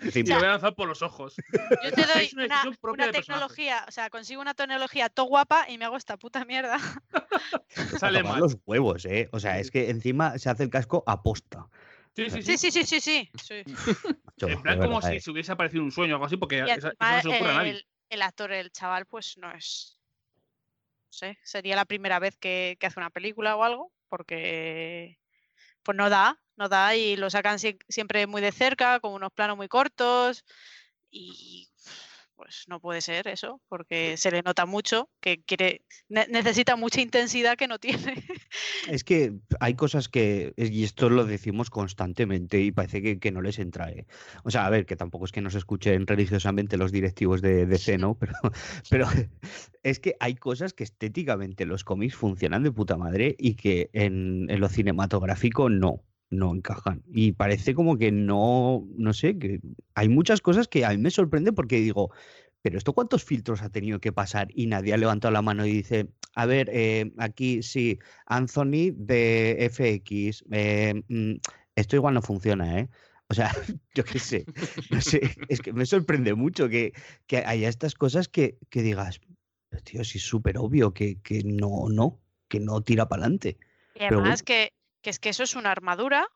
y 0.00 0.06
encima- 0.06 0.30
lo 0.30 0.36
voy 0.40 0.46
a 0.48 0.50
lanzar 0.52 0.74
por 0.74 0.88
los 0.88 1.02
ojos. 1.02 1.36
Yo 1.82 1.92
te 1.92 2.06
doy 2.14 2.24
Es 2.24 2.32
una 2.34 3.12
tecnología, 3.12 3.84
o 3.86 3.90
sea, 3.90 4.08
consigo 4.08 4.40
una 4.40 4.54
tecnología 4.54 5.10
todo 5.10 5.26
guapa 5.26 5.66
y 5.68 5.76
me 5.76 5.84
hago 5.84 5.96
esta 5.98 6.16
puta 6.16 6.44
mierda. 6.46 6.78
Sale 7.98 8.22
mal. 8.22 8.40
los 8.40 8.56
huevos, 8.64 9.04
¿eh? 9.04 9.28
O 9.32 9.40
sea, 9.40 9.58
es 9.58 9.70
que 9.70 9.90
encima 9.90 10.38
se 10.38 10.48
hace 10.48 10.62
el 10.62 10.70
casco 10.70 11.04
aposta. 11.06 11.66
Sí, 12.14 12.30
sí, 12.30 12.42
sí. 12.42 12.56
Sí, 12.56 12.70
sí, 12.70 12.84
sí, 12.84 13.00
sí, 13.00 13.00
sí. 13.00 13.30
sí. 13.64 13.74
macho, 14.24 14.48
En 14.48 14.62
plan 14.62 14.78
como 14.80 15.02
si 15.02 15.16
eh. 15.16 15.20
se 15.20 15.30
hubiese 15.30 15.52
aparecido 15.52 15.82
un 15.84 15.92
sueño 15.92 16.14
o 16.14 16.16
algo 16.16 16.24
así, 16.26 16.38
porque 16.38 16.60
eso 16.64 16.88
no 16.98 17.20
se 17.20 17.28
ocurre 17.28 17.50
a 17.50 17.54
nadie. 17.54 17.84
El, 18.10 18.22
actor, 18.22 18.52
el 18.52 18.70
chaval, 18.72 19.06
pues 19.06 19.36
no 19.38 19.50
es. 19.52 19.98
No 21.06 21.12
sé, 21.18 21.38
sería 21.44 21.76
la 21.76 21.84
primera 21.84 22.18
vez 22.18 22.36
que, 22.36 22.76
hace 22.82 23.00
una 23.00 23.10
película 23.10 23.56
o 23.56 23.64
algo, 23.64 23.92
porque 24.08 25.18
pues 25.82 25.96
no 25.96 26.10
da, 26.10 26.40
no 26.56 26.68
da 26.68 26.96
y 26.96 27.16
lo 27.16 27.30
sacan 27.30 27.58
sie- 27.58 27.78
siempre 27.88 28.26
muy 28.26 28.42
de 28.42 28.52
cerca, 28.52 29.00
con 29.00 29.12
unos 29.14 29.32
planos 29.32 29.56
muy 29.56 29.68
cortos 29.68 30.44
y 31.10 31.70
pues 32.36 32.64
no 32.68 32.80
puede 32.80 33.00
ser 33.00 33.26
eso, 33.28 33.60
porque 33.68 34.16
se 34.16 34.30
le 34.30 34.42
nota 34.42 34.66
mucho 34.66 35.10
que 35.20 35.42
quiere, 35.42 35.84
ne- 36.08 36.26
necesita 36.28 36.76
mucha 36.76 37.00
intensidad 37.00 37.56
que 37.56 37.66
no 37.68 37.78
tiene. 37.78 38.22
Es 38.88 39.02
que 39.04 39.32
hay 39.58 39.74
cosas 39.74 40.08
que, 40.08 40.52
y 40.56 40.84
esto 40.84 41.10
lo 41.10 41.24
decimos 41.24 41.70
constantemente 41.70 42.60
y 42.60 42.70
parece 42.72 43.02
que, 43.02 43.18
que 43.18 43.32
no 43.32 43.40
les 43.42 43.58
entra. 43.58 43.90
¿eh? 43.90 44.06
O 44.44 44.50
sea, 44.50 44.66
a 44.66 44.70
ver, 44.70 44.86
que 44.86 44.96
tampoco 44.96 45.24
es 45.24 45.32
que 45.32 45.40
nos 45.40 45.54
escuchen 45.54 46.06
religiosamente 46.06 46.76
los 46.76 46.92
directivos 46.92 47.42
de 47.42 47.66
DC, 47.66 47.98
¿no? 47.98 48.16
Pero, 48.20 48.34
pero 48.90 49.06
es 49.82 49.98
que 50.00 50.16
hay 50.20 50.34
cosas 50.34 50.72
que 50.74 50.84
estéticamente 50.84 51.64
los 51.66 51.84
cómics 51.84 52.14
funcionan 52.14 52.62
de 52.62 52.72
puta 52.72 52.96
madre 52.96 53.34
y 53.38 53.54
que 53.54 53.90
en, 53.92 54.46
en 54.50 54.60
lo 54.60 54.68
cinematográfico 54.68 55.68
no, 55.70 56.02
no 56.30 56.54
encajan. 56.54 57.02
Y 57.12 57.32
parece 57.32 57.74
como 57.74 57.98
que 57.98 58.12
no, 58.12 58.86
no 58.96 59.12
sé, 59.12 59.38
que 59.38 59.60
hay 59.94 60.08
muchas 60.08 60.40
cosas 60.40 60.68
que 60.68 60.84
a 60.84 60.90
mí 60.90 60.98
me 60.98 61.10
sorprende 61.10 61.52
porque 61.52 61.80
digo, 61.80 62.10
pero 62.62 62.78
esto 62.78 62.92
cuántos 62.92 63.24
filtros 63.24 63.62
ha 63.62 63.70
tenido 63.70 64.00
que 64.00 64.12
pasar 64.12 64.48
y 64.52 64.66
nadie 64.66 64.92
ha 64.92 64.96
levantado 64.96 65.32
la 65.32 65.42
mano 65.42 65.64
y 65.66 65.72
dice, 65.72 66.08
a 66.34 66.46
ver, 66.46 66.68
eh, 66.72 67.12
aquí 67.18 67.62
sí, 67.62 67.98
Anthony 68.26 68.92
de 68.94 69.70
FX, 69.70 70.44
eh, 70.50 71.02
mm, 71.08 71.34
esto 71.76 71.96
igual 71.96 72.14
no 72.14 72.22
funciona, 72.22 72.80
¿eh? 72.80 72.88
O 73.28 73.34
sea, 73.34 73.50
yo 73.94 74.04
qué 74.04 74.18
sé, 74.18 74.44
no 74.90 75.00
sé, 75.00 75.20
es 75.48 75.60
que 75.60 75.72
me 75.72 75.86
sorprende 75.86 76.34
mucho 76.34 76.68
que, 76.68 76.92
que 77.26 77.38
haya 77.38 77.68
estas 77.68 77.94
cosas 77.94 78.28
que, 78.28 78.58
que 78.70 78.82
digas, 78.82 79.20
"Pero, 79.68 79.82
tío, 79.82 80.04
sí 80.04 80.18
es 80.18 80.24
súper 80.24 80.58
obvio 80.58 80.92
que, 80.92 81.20
que 81.22 81.42
no, 81.44 81.88
no, 81.88 82.20
que 82.48 82.60
no 82.60 82.82
tira 82.82 83.08
para 83.08 83.22
adelante. 83.22 83.58
Y 83.94 84.00
Pero 84.00 84.20
además 84.20 84.42
que, 84.42 84.72
que 85.06 85.10
es 85.10 85.20
que 85.20 85.28
eso 85.28 85.44
es 85.44 85.54
una 85.54 85.70
armadura 85.70 86.26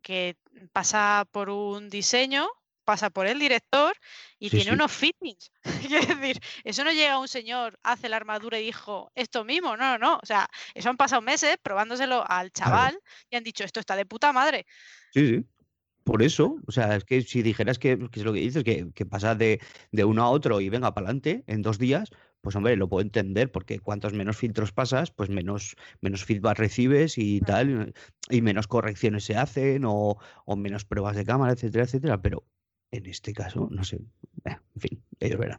que 0.00 0.36
pasa 0.72 1.26
por 1.32 1.50
un 1.50 1.90
diseño, 1.90 2.48
pasa 2.84 3.10
por 3.10 3.26
el 3.26 3.40
director 3.40 3.96
y 4.38 4.48
Sí, 4.48 4.58
tiene 4.58 4.70
sí. 4.70 4.74
unos 4.74 4.92
fittings. 4.92 5.50
Quiero 5.90 6.14
decir, 6.14 6.40
eso 6.62 6.84
no 6.84 6.92
llega 6.92 7.18
un 7.18 7.26
señor, 7.26 7.80
hace 7.82 8.08
la 8.08 8.14
armadura 8.14 8.60
y 8.60 8.66
dijo 8.66 9.10
esto 9.16 9.44
mismo, 9.44 9.76
no, 9.76 9.98
no, 9.98 9.98
no. 9.98 10.20
O 10.22 10.24
sea, 10.24 10.48
eso 10.72 10.88
han 10.88 10.96
pasado 10.96 11.20
meses 11.20 11.56
probándoselo 11.60 12.24
al 12.30 12.52
chaval 12.52 12.96
y 13.28 13.34
han 13.34 13.42
dicho 13.42 13.64
esto 13.64 13.80
está 13.80 13.96
de 13.96 14.06
puta 14.06 14.32
madre. 14.32 14.66
Sí, 15.12 15.26
sí. 15.26 15.44
Por 16.06 16.22
eso, 16.22 16.60
o 16.68 16.70
sea, 16.70 16.94
es 16.94 17.04
que 17.04 17.20
si 17.22 17.42
dijeras 17.42 17.80
que, 17.80 17.98
que 17.98 18.20
es 18.20 18.24
lo 18.24 18.32
que 18.32 18.38
dices, 18.38 18.62
que, 18.62 18.92
que 18.94 19.04
pasa 19.04 19.34
de, 19.34 19.60
de 19.90 20.04
uno 20.04 20.22
a 20.22 20.30
otro 20.30 20.60
y 20.60 20.68
venga 20.68 20.94
para 20.94 21.06
adelante 21.08 21.42
en 21.48 21.62
dos 21.62 21.80
días, 21.80 22.10
pues 22.42 22.54
hombre, 22.54 22.76
lo 22.76 22.88
puedo 22.88 23.02
entender, 23.02 23.50
porque 23.50 23.80
cuantos 23.80 24.12
menos 24.12 24.36
filtros 24.36 24.70
pasas, 24.70 25.10
pues 25.10 25.30
menos, 25.30 25.74
menos 26.00 26.24
feedback 26.24 26.60
recibes 26.60 27.18
y 27.18 27.40
tal, 27.40 27.92
y 28.30 28.40
menos 28.40 28.68
correcciones 28.68 29.24
se 29.24 29.34
hacen, 29.34 29.84
o, 29.84 30.16
o 30.44 30.56
menos 30.56 30.84
pruebas 30.84 31.16
de 31.16 31.24
cámara, 31.24 31.54
etcétera, 31.54 31.82
etcétera. 31.82 32.22
Pero 32.22 32.44
en 32.92 33.06
este 33.06 33.32
caso, 33.32 33.66
no 33.72 33.82
sé. 33.82 33.98
en 34.44 34.80
fin, 34.80 35.02
ellos 35.18 35.40
verán. 35.40 35.58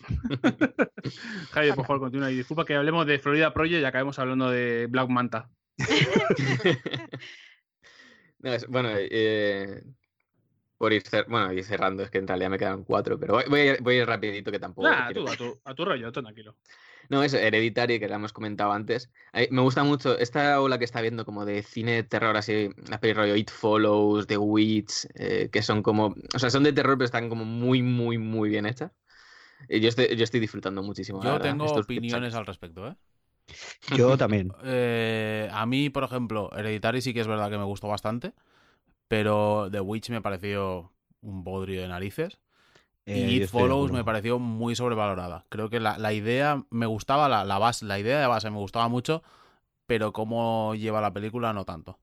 Javier, 1.52 1.74
por 1.74 1.86
favor, 1.86 2.00
continúa. 2.00 2.30
Y 2.30 2.36
disculpa 2.36 2.66
que 2.66 2.74
hablemos 2.74 3.06
de 3.06 3.18
Florida 3.18 3.54
Project 3.54 3.80
y 3.80 3.84
acabemos 3.86 4.18
hablando 4.18 4.50
de 4.50 4.88
Black 4.90 5.08
Manta. 5.08 5.48
No, 8.42 8.52
es- 8.52 8.66
bueno, 8.66 8.90
eh, 8.94 9.82
por 10.78 10.92
ir, 10.92 11.02
cer- 11.04 11.26
bueno, 11.28 11.52
ir 11.52 11.64
cerrando, 11.64 12.02
es 12.02 12.10
que 12.10 12.18
en 12.18 12.26
realidad 12.26 12.50
me 12.50 12.58
quedan 12.58 12.84
cuatro, 12.84 13.18
pero 13.18 13.34
voy, 13.34 13.44
voy 13.48 13.60
a, 13.60 13.64
ir, 13.74 13.82
voy 13.82 13.94
a 13.96 13.98
ir 14.02 14.06
rapidito 14.06 14.50
que 14.50 14.58
tampoco 14.58 14.88
Nah, 14.88 15.06
quiero- 15.06 15.24
tú, 15.24 15.30
a 15.30 15.36
tu, 15.36 15.60
a 15.64 15.74
tu 15.74 15.84
rollo, 15.84 16.10
tú 16.12 16.22
tranquilo. 16.22 16.56
No, 17.08 17.22
eso, 17.22 17.36
Hereditary, 17.36 17.98
que 18.00 18.08
la 18.08 18.16
hemos 18.16 18.32
comentado 18.32 18.72
antes. 18.72 19.10
Me 19.50 19.60
gusta 19.60 19.84
mucho 19.84 20.16
esta 20.18 20.60
ola 20.60 20.78
que 20.78 20.84
está 20.84 21.00
viendo 21.02 21.24
como 21.24 21.44
de 21.44 21.62
cine 21.62 21.92
de 21.92 22.02
terror, 22.04 22.36
así, 22.36 22.70
las 22.88 23.00
pelis 23.00 23.16
rollo 23.16 23.36
It 23.36 23.50
Follows, 23.50 24.26
The 24.26 24.38
Witch, 24.38 25.06
eh, 25.14 25.48
que 25.52 25.62
son 25.62 25.82
como, 25.82 26.14
o 26.34 26.38
sea, 26.38 26.48
son 26.48 26.62
de 26.62 26.72
terror, 26.72 26.96
pero 26.96 27.04
están 27.06 27.28
como 27.28 27.44
muy, 27.44 27.82
muy, 27.82 28.18
muy 28.18 28.48
bien 28.48 28.66
hechas. 28.66 28.92
Y 29.68 29.80
yo 29.80 29.88
estoy, 29.88 30.16
yo 30.16 30.24
estoy 30.24 30.40
disfrutando 30.40 30.82
muchísimo. 30.82 31.22
Yo 31.22 31.38
tengo 31.38 31.66
estos 31.66 31.84
opiniones 31.84 32.34
al 32.34 32.46
respecto, 32.46 32.86
¿eh? 32.88 32.96
Yo 33.96 34.16
también. 34.16 34.52
Eh, 34.64 35.48
a 35.52 35.66
mí, 35.66 35.90
por 35.90 36.04
ejemplo, 36.04 36.50
Hereditary 36.56 37.00
sí 37.02 37.12
que 37.14 37.20
es 37.20 37.26
verdad 37.26 37.50
que 37.50 37.58
me 37.58 37.64
gustó 37.64 37.88
bastante, 37.88 38.32
pero 39.08 39.68
The 39.70 39.80
Witch 39.80 40.10
me 40.10 40.22
pareció 40.22 40.92
un 41.20 41.44
bodrio 41.44 41.82
de 41.82 41.88
narices. 41.88 42.38
Eh, 43.04 43.18
y 43.18 43.42
It 43.42 43.48
Follows 43.48 43.90
me 43.92 44.04
pareció 44.04 44.38
muy 44.38 44.76
sobrevalorada. 44.76 45.44
Creo 45.48 45.68
que 45.70 45.80
la, 45.80 45.98
la 45.98 46.12
idea 46.12 46.64
me 46.70 46.86
gustaba, 46.86 47.28
la, 47.28 47.44
la, 47.44 47.58
base, 47.58 47.84
la 47.84 47.98
idea 47.98 48.20
de 48.20 48.26
base 48.26 48.50
me 48.50 48.58
gustaba 48.58 48.88
mucho, 48.88 49.22
pero 49.86 50.12
cómo 50.12 50.74
lleva 50.74 51.00
la 51.00 51.12
película 51.12 51.52
no 51.52 51.64
tanto. 51.64 51.98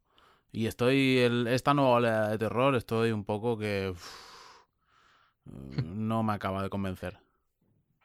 Y 0.51 0.65
estoy, 0.67 1.19
el- 1.19 1.47
esta 1.47 1.73
nueva 1.73 1.91
oleada 1.91 2.29
de 2.29 2.37
terror, 2.37 2.75
estoy 2.75 3.11
un 3.11 3.23
poco 3.23 3.57
que... 3.57 3.93
no 5.45 6.23
me 6.23 6.33
acaba 6.33 6.63
de 6.63 6.69
convencer. 6.69 7.19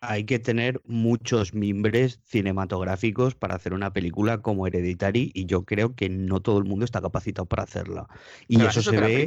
Hay 0.08 0.24
que 0.24 0.38
tener 0.38 0.80
muchos 0.84 1.54
mimbres 1.54 2.20
cinematográficos 2.24 3.34
para 3.34 3.54
hacer 3.54 3.74
una 3.74 3.92
película 3.92 4.42
como 4.42 4.66
Hereditary 4.66 5.30
y 5.34 5.46
yo 5.46 5.64
creo 5.64 5.94
que 5.94 6.08
no 6.08 6.40
todo 6.40 6.58
el 6.58 6.64
mundo 6.64 6.84
está 6.84 7.00
capacitado 7.00 7.46
para 7.46 7.62
hacerla. 7.64 8.08
Y 8.48 8.56
Pero 8.58 8.70
eso 8.70 8.80
es 8.80 8.86
se 8.86 8.96
ve, 8.98 9.26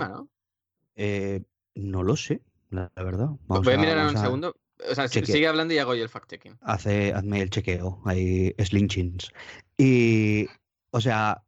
eh, 0.95 1.43
no 1.75 2.03
lo 2.03 2.15
sé, 2.15 2.41
la, 2.69 2.91
la 2.95 3.03
verdad. 3.03 3.29
Vamos 3.47 3.65
Voy 3.65 3.73
a 3.73 3.77
a- 3.77 3.79
mirar 3.79 3.97
en 3.97 4.05
un 4.07 4.17
a- 4.17 4.21
segundo. 4.21 4.55
O 4.91 4.93
sea, 4.93 5.07
sigue 5.07 5.47
hablando 5.47 5.73
y 5.73 5.79
hago 5.79 5.95
yo 5.95 6.03
el 6.03 6.09
fact-checking. 6.09 6.57
Hace, 6.61 7.11
hazme 7.11 7.41
el 7.41 7.49
chequeo, 7.49 8.01
hay 8.05 8.53
slinchings. 8.59 9.31
Y, 9.75 10.45
o 10.91 11.01
sea, 11.01 11.43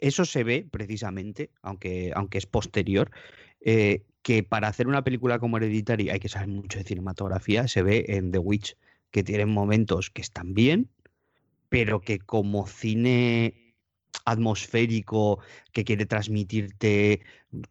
eso 0.00 0.24
se 0.24 0.44
ve 0.44 0.66
precisamente, 0.70 1.50
aunque, 1.62 2.12
aunque 2.14 2.38
es 2.38 2.46
posterior, 2.46 3.10
eh, 3.60 4.04
que 4.28 4.42
para 4.42 4.68
hacer 4.68 4.88
una 4.88 5.04
película 5.04 5.38
como 5.38 5.56
Hereditary 5.56 6.10
hay 6.10 6.20
que 6.20 6.28
saber 6.28 6.48
mucho 6.48 6.78
de 6.78 6.84
cinematografía, 6.84 7.66
se 7.66 7.80
ve 7.82 8.04
en 8.08 8.30
The 8.30 8.36
Witch. 8.38 8.76
que 9.10 9.24
tienen 9.24 9.48
momentos 9.48 10.10
que 10.10 10.20
están 10.20 10.52
bien, 10.52 10.90
pero 11.70 12.02
que 12.02 12.18
como 12.18 12.66
cine 12.66 13.74
atmosférico 14.26 15.40
que 15.72 15.82
quiere 15.82 16.04
transmitirte 16.04 17.22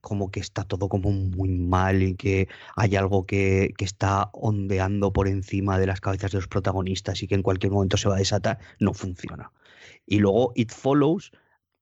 como 0.02 0.32
que 0.32 0.40
está 0.40 0.64
todo 0.64 0.90
como 0.90 1.12
muy 1.12 1.50
mal 1.50 2.02
y 2.02 2.16
que 2.16 2.48
hay 2.76 2.96
algo 2.96 3.28
que, 3.28 3.72
que, 3.78 3.86
está 3.86 4.32
ondeando 4.34 5.14
por 5.14 5.28
encima 5.28 5.78
de 5.78 5.86
las 5.86 6.02
cabezas 6.02 6.32
de 6.32 6.40
los 6.40 6.48
protagonistas 6.48 7.22
y 7.22 7.28
que 7.28 7.36
en 7.36 7.44
cualquier 7.44 7.72
momento 7.72 7.98
se 7.98 8.10
va 8.10 8.16
a 8.16 8.26
desatar, 8.26 8.58
no 8.80 8.96
funciona. 8.96 9.52
Y 10.08 10.18
luego 10.18 10.54
It 10.56 10.72
Follows, 10.72 11.32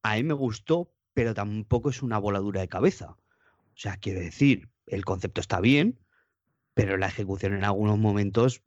a 0.04 0.16
mí 0.16 0.24
me 0.24 0.34
gustó, 0.34 0.92
pero 1.14 1.34
tampoco 1.34 1.92
es 1.92 2.04
una 2.04 2.20
voladura 2.20 2.60
de 2.60 2.68
cabeza. 2.68 3.16
O 3.76 3.78
sea, 3.78 3.98
quiero 3.98 4.22
decir, 4.22 4.70
el 4.88 5.04
concepto 5.04 5.42
está 5.42 5.60
bien, 5.60 6.00
pero 6.74 6.98
la 6.98 7.08
ejecución 7.08 7.54
en 7.54 7.64
algunos 7.64 7.98
momentos 7.98 8.64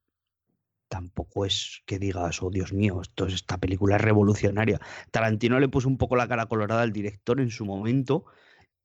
tampoco 0.88 1.44
es 1.44 1.82
que 1.86 1.98
digas, 1.98 2.42
oh 2.42 2.50
Dios 2.50 2.72
mío, 2.72 3.00
esto, 3.02 3.26
esta 3.26 3.58
película 3.58 3.96
es 3.96 4.02
revolucionaria. 4.02 4.80
Tarantino 5.10 5.60
le 5.60 5.68
puso 5.68 5.88
un 5.88 5.98
poco 5.98 6.16
la 6.16 6.28
cara 6.28 6.46
colorada 6.46 6.82
al 6.82 6.92
director 6.92 7.40
en 7.40 7.50
su 7.50 7.64
momento 7.64 8.24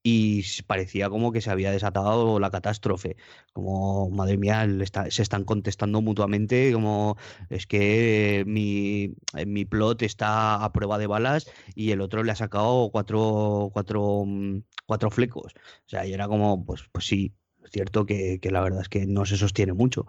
y 0.03 0.43
parecía 0.67 1.09
como 1.09 1.31
que 1.31 1.41
se 1.41 1.49
había 1.49 1.71
desatado 1.71 2.39
la 2.39 2.51
catástrofe. 2.51 3.15
Como, 3.53 4.09
madre 4.09 4.38
mía, 4.38 4.67
se 5.09 5.21
están 5.21 5.45
contestando 5.45 6.01
mutuamente, 6.01 6.73
como 6.73 7.17
es 7.49 7.65
que 7.67 8.43
mi, 8.45 9.15
eh, 9.38 9.45
mi, 9.45 9.65
plot 9.65 10.01
está 10.03 10.63
a 10.63 10.73
prueba 10.73 10.97
de 10.97 11.07
balas 11.07 11.49
y 11.75 11.91
el 11.91 12.01
otro 12.01 12.23
le 12.23 12.31
ha 12.34 12.35
sacado 12.35 12.89
cuatro, 12.91 13.69
cuatro, 13.73 14.25
mm, 14.25 14.63
cuatro 14.85 15.09
flecos. 15.09 15.53
O 15.55 15.89
sea, 15.89 16.05
y 16.05 16.13
era 16.13 16.27
como, 16.27 16.65
pues, 16.65 16.84
pues 16.91 17.05
sí, 17.05 17.34
es 17.63 17.71
cierto 17.71 18.05
que, 18.05 18.39
que 18.41 18.51
la 18.51 18.61
verdad 18.61 18.81
es 18.81 18.89
que 18.89 19.05
no 19.07 19.25
se 19.25 19.38
sostiene 19.38 19.73
mucho. 19.73 20.05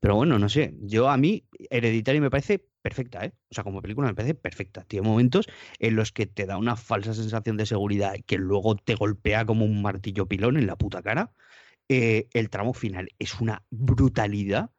Pero 0.00 0.16
bueno, 0.16 0.38
no 0.38 0.48
sé. 0.48 0.74
Yo 0.82 1.08
a 1.10 1.16
mí, 1.16 1.46
Hereditary 1.70 2.20
me 2.20 2.30
parece 2.30 2.69
perfecta, 2.80 3.24
¿eh? 3.24 3.34
O 3.50 3.54
sea, 3.54 3.64
como 3.64 3.82
película 3.82 4.08
me 4.08 4.14
parece 4.14 4.34
perfecta. 4.34 4.84
Tiene 4.84 5.06
momentos 5.08 5.46
en 5.78 5.96
los 5.96 6.12
que 6.12 6.26
te 6.26 6.46
da 6.46 6.56
una 6.56 6.76
falsa 6.76 7.14
sensación 7.14 7.56
de 7.56 7.66
seguridad 7.66 8.14
que 8.26 8.38
luego 8.38 8.76
te 8.76 8.94
golpea 8.94 9.44
como 9.44 9.64
un 9.64 9.82
martillo 9.82 10.26
pilón 10.26 10.56
en 10.56 10.66
la 10.66 10.76
puta 10.76 11.02
cara. 11.02 11.32
Eh, 11.88 12.28
el 12.34 12.50
tramo 12.50 12.72
final 12.74 13.08
es 13.18 13.40
una 13.40 13.64
brutalidad, 13.70 14.70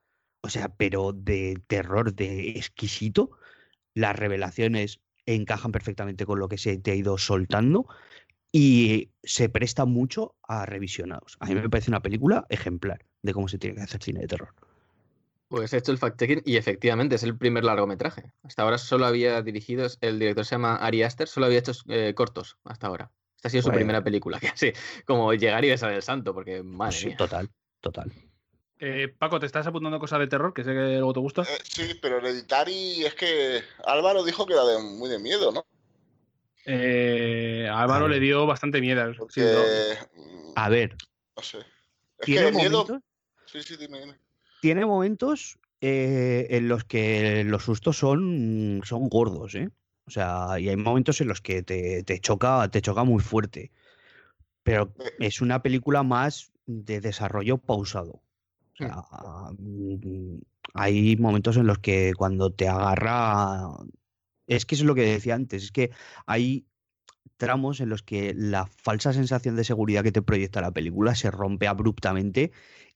o 0.41 0.49
sea, 0.49 0.69
pero 0.69 1.13
de 1.13 1.61
terror, 1.67 2.13
de 2.13 2.51
exquisito. 2.51 3.31
Las 3.93 4.15
revelaciones 4.15 5.01
encajan 5.25 5.71
perfectamente 5.71 6.25
con 6.25 6.39
lo 6.39 6.47
que 6.49 6.57
se 6.57 6.77
te 6.77 6.91
ha 6.91 6.95
ido 6.95 7.17
soltando 7.17 7.87
y 8.51 9.11
se 9.23 9.49
presta 9.49 9.85
mucho 9.85 10.35
a 10.43 10.65
revisionados. 10.65 11.37
A 11.39 11.47
mí 11.47 11.55
me 11.55 11.69
parece 11.69 11.91
una 11.91 12.01
película 12.01 12.45
ejemplar 12.49 13.05
de 13.21 13.33
cómo 13.33 13.47
se 13.47 13.57
tiene 13.57 13.75
que 13.75 13.83
hacer 13.83 14.03
cine 14.03 14.21
de 14.21 14.27
terror. 14.27 14.53
Pues 15.51 15.73
he 15.73 15.77
hecho 15.79 15.91
el 15.91 15.99
fact-checking 15.99 16.43
y 16.45 16.55
efectivamente 16.55 17.15
es 17.15 17.23
el 17.23 17.37
primer 17.37 17.65
largometraje. 17.65 18.31
Hasta 18.41 18.63
ahora 18.63 18.77
solo 18.77 19.05
había 19.05 19.41
dirigido, 19.41 19.85
el 19.99 20.17
director 20.17 20.45
se 20.45 20.55
llama 20.55 20.77
Ari 20.77 21.03
Aster, 21.03 21.27
solo 21.27 21.47
había 21.47 21.59
hecho 21.59 21.73
eh, 21.89 22.13
cortos 22.15 22.55
hasta 22.63 22.87
ahora. 22.87 23.11
Esta 23.35 23.49
ha 23.49 23.51
sido 23.51 23.63
su 23.63 23.71
primera 23.71 24.01
película, 24.01 24.39
casi 24.39 24.71
como 25.05 25.33
llegar 25.33 25.65
y 25.65 25.69
besar 25.69 25.91
el 25.91 26.03
santo, 26.03 26.33
porque 26.33 26.63
madre 26.63 26.95
sí, 26.95 27.07
mía. 27.07 27.17
total, 27.17 27.49
total. 27.81 28.13
Eh, 28.79 29.09
Paco, 29.09 29.41
¿te 29.41 29.45
estás 29.45 29.67
apuntando 29.67 29.99
cosas 29.99 30.19
de 30.19 30.27
terror? 30.27 30.53
Que 30.53 30.63
sé 30.63 30.69
que 30.69 30.95
luego 30.95 31.11
te 31.11 31.19
gusta. 31.19 31.41
Eh, 31.41 31.59
sí, 31.63 31.99
pero 32.01 32.19
Hereditary 32.19 33.03
es 33.03 33.15
que 33.15 33.61
Álvaro 33.85 34.23
dijo 34.23 34.45
que 34.45 34.53
era 34.53 34.63
de, 34.63 34.79
muy 34.79 35.09
de 35.09 35.19
miedo, 35.19 35.51
¿no? 35.51 35.65
Eh, 36.65 37.67
a 37.69 37.81
Álvaro 37.81 38.07
le 38.07 38.21
dio 38.21 38.45
bastante 38.45 38.79
miedo. 38.79 39.03
Porque, 39.17 39.33
sí, 39.33 39.41
mm, 40.15 40.53
A 40.55 40.69
ver, 40.69 40.95
no 41.35 41.43
sé. 41.43 41.57
Es 41.57 41.65
¿tiene 42.25 42.39
que 42.39 42.45
de 42.45 42.51
miedo. 42.53 43.01
Sí, 43.47 43.61
sí, 43.63 43.75
dime, 43.75 43.99
dime. 43.99 44.20
Tiene 44.61 44.85
momentos 44.85 45.59
eh, 45.81 46.47
en 46.51 46.69
los 46.69 46.85
que 46.85 47.43
los 47.43 47.63
sustos 47.63 47.97
son, 47.97 48.81
son 48.85 49.09
gordos, 49.09 49.55
¿eh? 49.55 49.69
O 50.05 50.11
sea, 50.11 50.59
y 50.59 50.69
hay 50.69 50.77
momentos 50.77 51.19
en 51.19 51.27
los 51.27 51.41
que 51.41 51.63
te, 51.63 52.03
te 52.03 52.19
choca, 52.19 52.69
te 52.69 52.81
choca 52.81 53.03
muy 53.03 53.21
fuerte. 53.21 53.71
Pero 54.63 54.93
es 55.19 55.41
una 55.41 55.61
película 55.63 56.03
más 56.03 56.51
de 56.65 57.01
desarrollo 57.01 57.57
pausado. 57.57 58.21
O 58.73 58.77
sea, 58.77 59.03
mm, 59.57 60.39
hay 60.75 61.17
momentos 61.17 61.57
en 61.57 61.67
los 61.67 61.79
que 61.79 62.13
cuando 62.15 62.53
te 62.53 62.67
agarra. 62.67 63.69
Es 64.45 64.65
que 64.65 64.75
eso 64.75 64.83
es 64.83 64.87
lo 64.87 64.95
que 64.95 65.01
decía 65.01 65.35
antes, 65.35 65.63
es 65.63 65.71
que 65.71 65.91
hay 66.25 66.65
tramos 67.37 67.79
en 67.79 67.89
los 67.89 68.03
que 68.03 68.35
la 68.35 68.67
falsa 68.67 69.13
sensación 69.13 69.55
de 69.55 69.63
seguridad 69.63 70.03
que 70.03 70.11
te 70.11 70.21
proyecta 70.21 70.61
la 70.61 70.71
película 70.71 71.15
se 71.15 71.31
rompe 71.31 71.67
abruptamente 71.67 72.51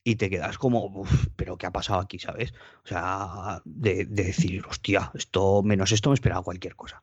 y 0.08 0.16
te 0.16 0.30
quedas 0.30 0.60
como, 0.60 0.86
"Uf, 0.86 1.28
pero 1.36 1.58
¿qué 1.58 1.66
ha 1.66 1.72
pasado 1.72 2.00
aquí, 2.00 2.20
sabes? 2.20 2.54
O 2.84 2.88
sea, 2.88 3.62
de, 3.66 4.06
de 4.06 4.24
decir, 4.24 4.64
hostia, 4.68 5.12
esto, 5.16 5.64
menos 5.64 5.92
esto 5.92 6.12
me 6.12 6.14
esperaba 6.14 6.44
cualquier 6.44 6.76
cosa. 6.76 7.02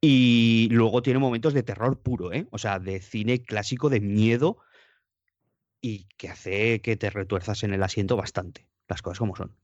Y 0.00 0.68
luego 0.70 1.02
tiene 1.02 1.18
momentos 1.18 1.52
de 1.52 1.64
terror 1.64 2.00
puro, 2.00 2.32
¿eh? 2.32 2.46
O 2.52 2.58
sea, 2.58 2.78
de 2.78 3.00
cine 3.00 3.42
clásico 3.42 3.90
de 3.90 4.00
miedo 4.00 4.58
y 5.80 6.04
que 6.16 6.28
hace 6.28 6.80
que 6.80 6.96
te 6.96 7.10
retuerzas 7.10 7.64
en 7.64 7.74
el 7.74 7.82
asiento 7.82 8.16
bastante. 8.16 8.68
Las 8.86 9.02
cosas 9.02 9.18
como 9.18 9.34
son. 9.34 9.56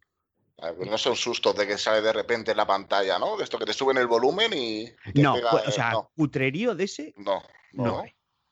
Pues 0.57 0.91
no 0.91 0.99
son 0.99 1.15
sustos 1.15 1.57
de 1.57 1.67
que 1.67 1.79
sale 1.79 2.03
de 2.03 2.13
repente 2.13 2.51
en 2.51 2.57
la 2.57 2.67
pantalla, 2.67 3.21
¿no? 3.21 3.37
De 3.37 3.45
esto 3.45 3.57
que 3.57 3.67
te 3.67 3.73
suben 3.73 3.99
el 3.99 4.09
volumen 4.09 4.53
y. 4.53 4.87
No, 5.15 5.35
pega, 5.35 5.51
pues, 5.53 5.67
o 5.67 5.71
eh, 5.71 5.73
sea, 5.73 5.93
no, 5.93 6.11
cutrerío 6.17 6.75
de 6.75 6.85
ese, 6.85 7.15
no, 7.19 7.41
no. 7.73 7.85
no 7.85 8.05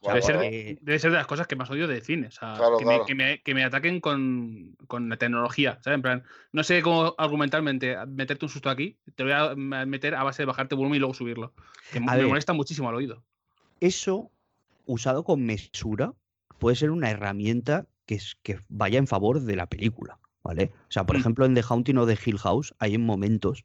O 0.03 0.09
Debe 0.09 0.23
ser, 0.23 0.35
porque- 0.37 0.79
debe 0.81 0.99
ser 0.99 1.11
de 1.11 1.19
las 1.19 1.27
cosas 1.27 1.47
que 1.47 1.57
más 1.57 1.71
odio 1.71 1.87
de 1.87 2.01
cine. 2.01 2.29
O 2.29 2.31
sea, 2.31 2.55
Claro, 2.57 2.79
que, 2.79 2.85
claro. 2.85 3.01
Me, 3.01 3.07
que, 3.07 3.15
me, 3.15 3.43
que 3.43 3.55
me 3.55 3.65
ataquen 3.65 4.01
con, 4.01 4.75
con 4.87 5.09
la 5.11 5.17
tecnología. 5.19 5.79
¿sabes? 5.83 5.97
En 5.97 6.03
plan, 6.03 6.25
no 6.53 6.63
sé 6.65 6.81
cómo 6.81 7.15
argumentalmente 7.19 7.97
meterte 8.07 8.47
un 8.47 8.49
susto 8.51 8.71
aquí. 8.71 8.97
Te 9.15 9.25
voy 9.25 9.33
a 9.33 9.55
meter 9.55 10.15
a 10.15 10.23
base 10.23 10.43
de 10.43 10.47
bajarte 10.47 10.75
volumen 10.75 10.97
y 10.97 11.01
luego 11.01 11.13
subirlo. 11.15 11.53
Que 11.93 11.99
A 11.99 12.01
me 12.01 12.17
ver. 12.17 12.27
molesta 12.27 12.53
muchísimo 12.55 12.89
al 12.89 12.95
oído. 12.95 13.23
eso, 13.81 14.31
usado 14.87 15.23
con 15.25 15.45
mesura, 15.45 16.13
puede 16.59 16.77
ser 16.77 16.91
una 16.91 17.11
herramienta 17.11 17.87
que, 18.07 18.15
es, 18.17 18.37
que 18.43 18.59
vaya 18.69 18.99
en 18.99 19.07
favor 19.07 19.41
de 19.41 19.57
la 19.57 19.67
película, 19.67 20.19
¿vale? 20.43 20.73
O 20.89 20.91
sea, 20.93 21.05
por 21.05 21.17
Mm. 21.17 21.21
ejemplo, 21.21 21.45
en 21.47 21.55
The 21.55 21.63
Haunting 21.69 21.97
of 21.99 22.09
the 22.09 22.19
Hill 22.25 22.39
House 22.39 22.75
hay 22.79 22.99
momentos 22.99 23.65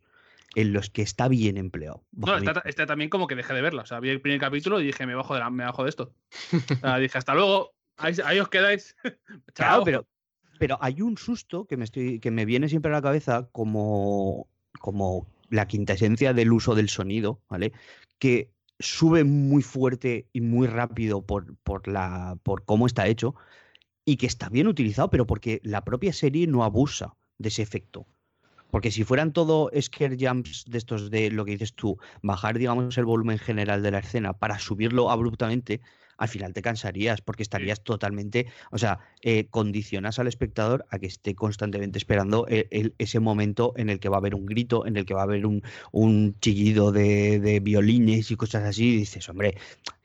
en 0.55 0.73
los 0.73 0.89
que 0.89 1.01
está 1.01 1.27
bien 1.27 1.57
empleado. 1.57 2.03
No, 2.11 2.37
está, 2.37 2.61
está 2.65 2.85
también 2.85 3.09
como 3.09 3.27
que 3.27 3.35
dejé 3.35 3.53
de 3.53 3.61
verla. 3.61 3.83
O 3.83 3.85
sea, 3.85 3.99
vi 3.99 4.09
el 4.09 4.21
primer 4.21 4.39
capítulo 4.39 4.79
y 4.81 4.85
dije, 4.85 5.05
me 5.05 5.15
bajo 5.15 5.33
de, 5.33 5.41
la- 5.41 5.49
me 5.49 5.65
bajo 5.65 5.83
de 5.83 5.89
esto. 5.89 6.13
O 6.53 6.75
sea, 6.79 6.97
dije, 6.97 7.17
hasta 7.17 7.33
luego. 7.35 7.73
Ahí, 7.97 8.15
ahí 8.25 8.39
os 8.39 8.49
quedáis. 8.49 8.95
Claro, 9.53 9.75
Chao. 9.77 9.83
pero, 9.83 10.07
pero 10.59 10.77
hay 10.81 11.01
un 11.01 11.17
susto 11.17 11.65
que 11.65 11.77
me, 11.77 11.83
estoy, 11.85 12.19
que 12.19 12.31
me 12.31 12.45
viene 12.45 12.69
siempre 12.69 12.91
a 12.91 12.95
la 12.95 13.01
cabeza 13.01 13.47
como, 13.51 14.47
como 14.79 15.27
la 15.49 15.67
quinta 15.67 15.93
esencia 15.93 16.33
del 16.33 16.51
uso 16.51 16.75
del 16.75 16.89
sonido, 16.89 17.41
¿vale? 17.49 17.71
Que 18.19 18.51
sube 18.79 19.23
muy 19.23 19.61
fuerte 19.63 20.27
y 20.33 20.41
muy 20.41 20.67
rápido 20.67 21.21
por, 21.25 21.55
por, 21.57 21.87
la, 21.87 22.37
por 22.43 22.65
cómo 22.65 22.85
está 22.87 23.07
hecho 23.07 23.35
y 24.03 24.17
que 24.17 24.27
está 24.27 24.49
bien 24.49 24.67
utilizado, 24.67 25.09
pero 25.09 25.25
porque 25.25 25.61
la 25.63 25.83
propia 25.85 26.11
serie 26.13 26.47
no 26.47 26.63
abusa 26.63 27.15
de 27.37 27.49
ese 27.49 27.61
efecto. 27.61 28.05
Porque 28.75 28.91
si 28.91 29.05
fueran 29.05 29.31
todo 29.31 29.71
scare 29.79 30.17
jumps 30.19 30.65
de 30.67 30.77
estos 30.77 31.09
de 31.09 31.31
lo 31.31 31.45
que 31.45 31.51
dices 31.51 31.73
tú, 31.75 31.97
bajar, 32.21 32.57
digamos, 32.59 32.97
el 32.97 33.05
volumen 33.05 33.39
general 33.39 33.81
de 33.81 33.89
la 33.89 33.99
escena 33.99 34.33
para 34.33 34.59
subirlo 34.59 35.09
abruptamente, 35.09 35.79
al 36.17 36.27
final 36.27 36.51
te 36.51 36.61
cansarías 36.61 37.21
porque 37.21 37.41
estarías 37.41 37.81
totalmente, 37.85 38.47
o 38.71 38.77
sea, 38.77 38.99
eh, 39.21 39.47
condicionas 39.49 40.19
al 40.19 40.27
espectador 40.27 40.85
a 40.89 40.99
que 40.99 41.05
esté 41.07 41.35
constantemente 41.35 41.97
esperando 41.97 42.47
el- 42.47 42.67
el- 42.69 42.93
ese 42.97 43.21
momento 43.21 43.71
en 43.77 43.89
el 43.89 44.01
que 44.01 44.09
va 44.09 44.17
a 44.17 44.19
haber 44.19 44.35
un 44.35 44.45
grito, 44.45 44.85
en 44.85 44.97
el 44.97 45.05
que 45.05 45.13
va 45.13 45.21
a 45.21 45.23
haber 45.23 45.45
un, 45.45 45.63
un 45.93 46.37
chillido 46.41 46.91
de, 46.91 47.39
de 47.39 47.61
violines 47.61 48.29
y 48.29 48.35
cosas 48.35 48.65
así, 48.65 48.95
y 48.95 48.97
dices, 48.97 49.29
hombre, 49.29 49.57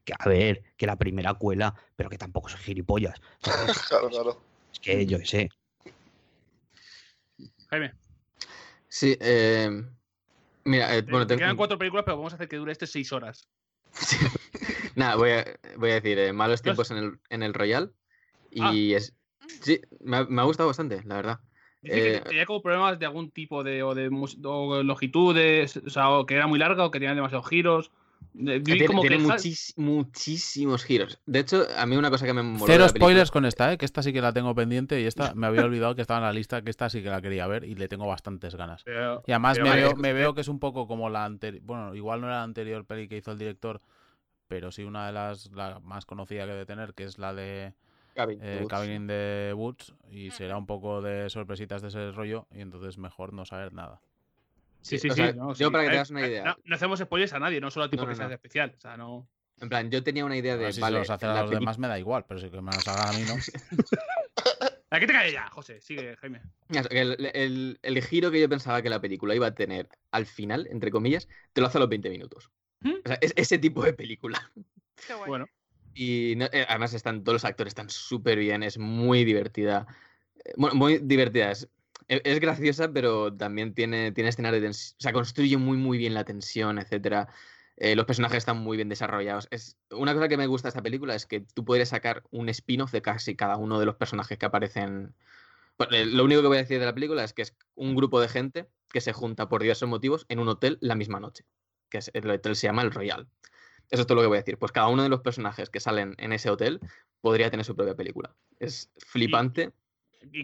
que 0.05 0.13
a 0.17 0.29
ver, 0.29 0.63
que 0.77 0.87
la 0.87 0.95
primera 0.95 1.35
cuela, 1.35 1.75
pero 1.97 2.09
que 2.09 2.19
tampoco 2.19 2.49
soy 2.49 2.61
gilipollas. 2.61 3.21
Claro, 3.89 4.09
claro. 4.11 4.41
es 4.73 4.79
que 4.79 5.07
yo 5.07 5.19
qué 5.19 5.27
sé. 5.27 5.49
Jaime, 7.71 7.95
Sí, 8.93 9.17
eh, 9.21 9.71
mira, 10.65 10.97
eh, 10.97 11.03
bueno, 11.03 11.27
te 11.27 11.35
tengo- 11.35 11.39
quedan 11.39 11.57
cuatro 11.57 11.79
películas, 11.79 12.05
pero 12.05 12.17
vamos 12.17 12.33
a 12.33 12.37
hacer 12.37 12.49
que 12.49 12.57
dure 12.57 12.73
este 12.73 12.87
seis 12.89 13.13
horas. 13.13 13.49
Nada, 14.97 15.15
voy 15.17 15.31
a, 15.31 15.45
voy 15.77 15.91
a 15.93 15.95
decir, 15.95 16.19
eh, 16.19 16.33
malos 16.33 16.61
tiempos 16.61 16.91
en 16.91 16.97
el, 16.99 17.21
en 17.29 17.43
el 17.43 17.55
Royal. 17.55 17.93
Ah. 18.61 18.73
Y 18.75 18.95
es. 18.95 19.15
Sí, 19.63 19.81
me 20.01 20.19
ha, 20.19 20.25
me 20.25 20.43
ha 20.43 20.45
gustado 20.45 20.69
bastante, 20.69 21.03
la 21.05 21.15
verdad. 21.17 21.41
Dice 21.83 21.97
que 21.97 22.17
Eh, 22.17 22.21
tenía 22.21 22.47
como 22.47 22.63
problemas 22.63 22.99
de 22.99 23.07
algún 23.07 23.31
tipo 23.31 23.63
de, 23.63 23.83
o 23.83 23.95
de 23.95 24.11
o 24.45 24.83
longitudes, 24.83 25.77
o 25.77 25.89
sea, 25.91 26.11
o 26.11 26.27
que 26.27 26.35
era 26.35 26.47
muy 26.47 26.59
larga 26.59 26.85
o 26.85 26.91
que 26.91 26.99
tenía 26.99 27.15
demasiados 27.15 27.49
giros. 27.49 27.91
De- 28.33 28.59
vi 28.59 28.65
tiene 28.65 28.87
como 28.87 29.01
tiene 29.03 29.19
quejas- 29.19 29.45
muchis- 29.45 29.73
muchísimos 29.77 30.85
giros. 30.85 31.19
De 31.27 31.41
hecho, 31.41 31.67
a 31.77 31.85
mí 31.87 31.97
una 31.97 32.11
cosa 32.11 32.27
que 32.27 32.33
me 32.33 32.43
moló 32.43 32.67
de 32.67 32.73
Cero 32.73 32.89
spoilers 32.89 33.31
con 33.31 33.45
esta, 33.45 33.73
¿eh? 33.73 33.79
que 33.79 33.85
esta 33.85 34.03
sí 34.03 34.13
que 34.13 34.21
la 34.21 34.33
tengo 34.33 34.55
pendiente 34.55 35.01
y 35.01 35.05
esta 35.07 35.35
me 35.35 35.47
había 35.47 35.63
olvidado 35.65 35.95
que 35.95 36.03
estaba 36.03 36.19
en 36.21 36.25
la 36.27 36.33
lista, 36.33 36.63
que 36.63 36.71
esta 36.71 36.89
sí 36.89 37.03
que 37.03 37.11
la 37.11 37.21
quería 37.21 37.47
ver 37.47 37.65
y 37.65 37.75
le 37.75 37.89
tengo 37.89 38.07
bastantes 38.07 38.55
ganas. 38.55 38.83
Pero- 38.85 39.23
Y 39.27 39.33
además 39.33 39.59
me 39.59 39.69
vale, 39.69 39.81
veo, 39.83 39.91
es- 39.91 39.97
me 39.99 40.13
veo 40.13 40.35
que 40.35 40.41
es 40.43 40.49
un 40.49 40.59
poco 40.59 40.87
como 40.87 41.11
la 41.11 41.25
anterior, 41.25 41.63
bueno, 41.65 41.95
igual 41.95 42.21
no 42.21 42.29
era 42.29 42.37
la 42.37 42.43
anterior 42.45 42.85
peli 42.87 43.09
que 43.09 43.17
hizo 43.17 43.33
el 43.33 43.39
director, 43.39 43.81
pero 44.49 44.71
sí 44.73 44.85
una 44.85 45.07
de 45.07 45.13
las 45.13 45.51
la 45.53 45.81
más 45.81 46.07
conocida 46.07 46.45
que 46.47 46.53
debe 46.53 46.67
tener, 46.67 46.95
que 46.95 47.05
es 47.05 47.19
la 47.19 47.35
de 47.35 47.75
Cabin, 48.15 48.39
eh. 48.43 48.65
Cabin 48.69 48.93
in 48.93 49.07
the 49.07 49.53
Woods 49.55 49.95
y 50.11 50.31
será 50.31 50.57
un 50.57 50.67
poco 50.67 51.01
de 51.03 51.31
sorpresitas 51.31 51.83
de 51.83 51.89
ese 51.89 52.11
rollo 52.13 52.47
y 52.53 52.61
entonces 52.61 52.99
mejor 52.99 53.33
no 53.33 53.45
saber 53.45 53.73
nada. 53.73 54.01
Sí, 54.83 54.99
sí, 54.99 55.09
o 55.09 55.15
sí. 55.15 55.17
sea, 55.17 55.33
no, 55.33 55.55
yo 55.55 55.67
sí. 55.67 55.73
para 55.73 55.85
que 55.85 55.89
A 55.89 55.93
te 55.93 55.97
hagas 55.99 56.11
una 56.11 56.23
eh, 56.27 56.29
idea. 56.29 56.45
No, 56.45 56.57
no 56.65 56.75
hacemos 56.75 56.99
spoilers 57.01 57.33
a 57.33 57.39
nadie, 57.39 57.61
no 57.61 57.71
solo 57.71 57.87
a 57.87 57.91
ti 57.91 57.97
No, 57.97 58.03
porque 58.03 58.13
no, 58.13 58.17
seas 58.17 58.29
no. 58.31 58.35
especial. 58.35 58.75
O 58.77 58.81
sea, 58.81 58.97
no. 58.97 59.29
En 59.61 59.69
plan, 59.69 59.91
yo 59.91 60.03
tenía 60.03 60.25
una 60.25 60.37
idea 60.37 60.57
de. 60.57 60.73
si 60.73 60.81
vale, 60.81 60.95
se 60.97 60.99
los 61.01 61.11
hace 61.11 61.27
a 61.27 61.35
los 61.43 61.51
peli- 61.51 61.61
demás 61.61 61.79
me 61.79 61.87
da 61.89 61.99
igual, 61.99 62.25
pero 62.27 62.41
si 62.41 62.49
que 62.51 62.61
me 62.63 62.73
los 62.73 62.89
hagan 62.89 63.09
a 63.09 63.13
mí 63.19 63.25
no. 63.29 63.35
¿A 64.91 64.99
qué 64.99 65.07
te 65.07 65.13
cae 65.13 65.33
ya, 65.33 65.49
José? 65.51 65.81
Sigue, 65.81 66.17
Jaime. 66.17 66.41
El, 66.91 67.31
el- 67.35 67.79
el 67.83 68.03
giro 68.03 68.31
que 68.31 68.41
yo 68.41 68.49
pensaba 68.49 68.83
que 68.83 68.91
la 68.91 69.01
película 69.01 69.35
iba 69.35 69.47
a 69.49 69.55
tener 69.55 69.89
al 70.11 70.27
final, 70.27 70.67
entre 70.71 70.91
comillas, 70.91 71.29
te 71.53 71.61
lo 71.61 71.67
hace 71.67 71.79
a 71.79 71.81
los 71.81 71.89
20 71.89 72.11
minutos. 72.11 72.51
¿Mm? 72.81 72.95
O 73.05 73.09
sea, 73.09 73.19
es 73.21 73.33
ese 73.37 73.59
tipo 73.59 73.83
de 73.85 73.93
película. 73.93 74.51
Qué 75.07 75.15
guay. 75.15 75.29
Bueno, 75.29 75.47
Y 75.95 76.35
no- 76.37 76.47
eh, 76.53 76.67
además 76.69 76.95
están 76.95 77.23
todos 77.23 77.35
los 77.35 77.45
actores 77.45 77.73
están 77.73 77.91
súper 77.91 78.39
bien, 78.39 78.63
es 78.63 78.79
muy 78.79 79.25
divertida. 79.25 79.87
Eh, 80.45 80.53
Bueno, 80.57 80.75
muy 80.77 80.99
divertida. 80.99 81.51
Es, 81.51 81.69
es 82.11 82.41
graciosa, 82.41 82.93
pero 82.93 83.33
también 83.33 83.73
tiene, 83.73 84.11
tiene 84.13 84.31
escenas 84.31 84.53
de 84.53 84.61
tensión. 84.61 84.97
O 84.99 85.03
sea, 85.03 85.13
construye 85.13 85.57
muy, 85.57 85.77
muy 85.77 85.97
bien 85.97 86.15
la 86.15 86.25
tensión, 86.25 86.79
etcétera. 86.79 87.29
Eh, 87.81 87.97
los 87.97 88.05
personajes 88.05 88.39
están 88.39 88.59
muy 88.59 88.77
bien 88.77 88.91
desarrollados. 88.91 89.49
Es, 89.51 89.79
una 89.91 90.13
cosa 90.13 90.29
que 90.29 90.37
me 90.37 90.47
gusta 90.47 90.67
de 90.67 90.71
esta 90.71 90.83
película 90.83 91.15
es 91.15 91.25
que 91.25 91.41
tú 91.41 91.65
podrías 91.65 91.89
sacar 91.89 92.23
un 92.31 92.51
spin-off 92.51 92.93
de 92.93 93.01
casi 93.01 93.37
cada 93.37 93.57
uno 93.57 93.81
de 93.81 93.87
los 93.87 93.97
personajes 93.97 94.37
que 94.37 94.45
aparecen. 94.47 95.15
Eh, 95.91 96.05
lo 96.05 96.25
único 96.25 96.43
que 96.43 96.49
voy 96.49 96.59
a 96.59 96.61
decir 96.61 96.79
de 96.79 96.85
la 96.85 96.93
película 96.93 97.25
es 97.25 97.33
que 97.33 97.41
es 97.41 97.57
un 97.75 97.97
grupo 97.97 98.21
de 98.21 98.29
gente 98.29 98.69
que 98.93 99.01
se 99.01 99.15
junta 99.15 99.49
por 99.49 99.63
diversos 99.63 99.89
motivos 99.89 100.27
en 100.29 100.41
un 100.41 100.49
hotel 100.49 100.77
la 100.83 100.95
misma 100.95 101.21
noche. 101.21 101.47
Que 101.89 101.99
es, 101.99 102.11
el 102.13 102.29
hotel 102.29 102.55
se 102.55 102.67
llama 102.67 102.83
el 102.83 102.91
Royal. 102.91 103.29
Eso 103.89 104.03
es 104.03 104.07
todo 104.07 104.17
lo 104.17 104.23
que 104.23 104.29
voy 104.29 104.37
a 104.37 104.41
decir. 104.43 104.59
Pues 104.59 104.73
cada 104.73 104.89
uno 104.89 105.03
de 105.03 105.09
los 105.09 105.21
personajes 105.21 105.71
que 105.71 105.81
salen 105.81 106.15
en 106.19 106.35
ese 106.35 106.51
hotel 106.51 106.81
podría 107.23 107.51
tener 107.51 107.65
su 107.65 107.75
propia 107.75 107.95
película. 107.95 108.37
Es 108.59 108.91
flipante. 108.99 109.63
y 109.63 109.73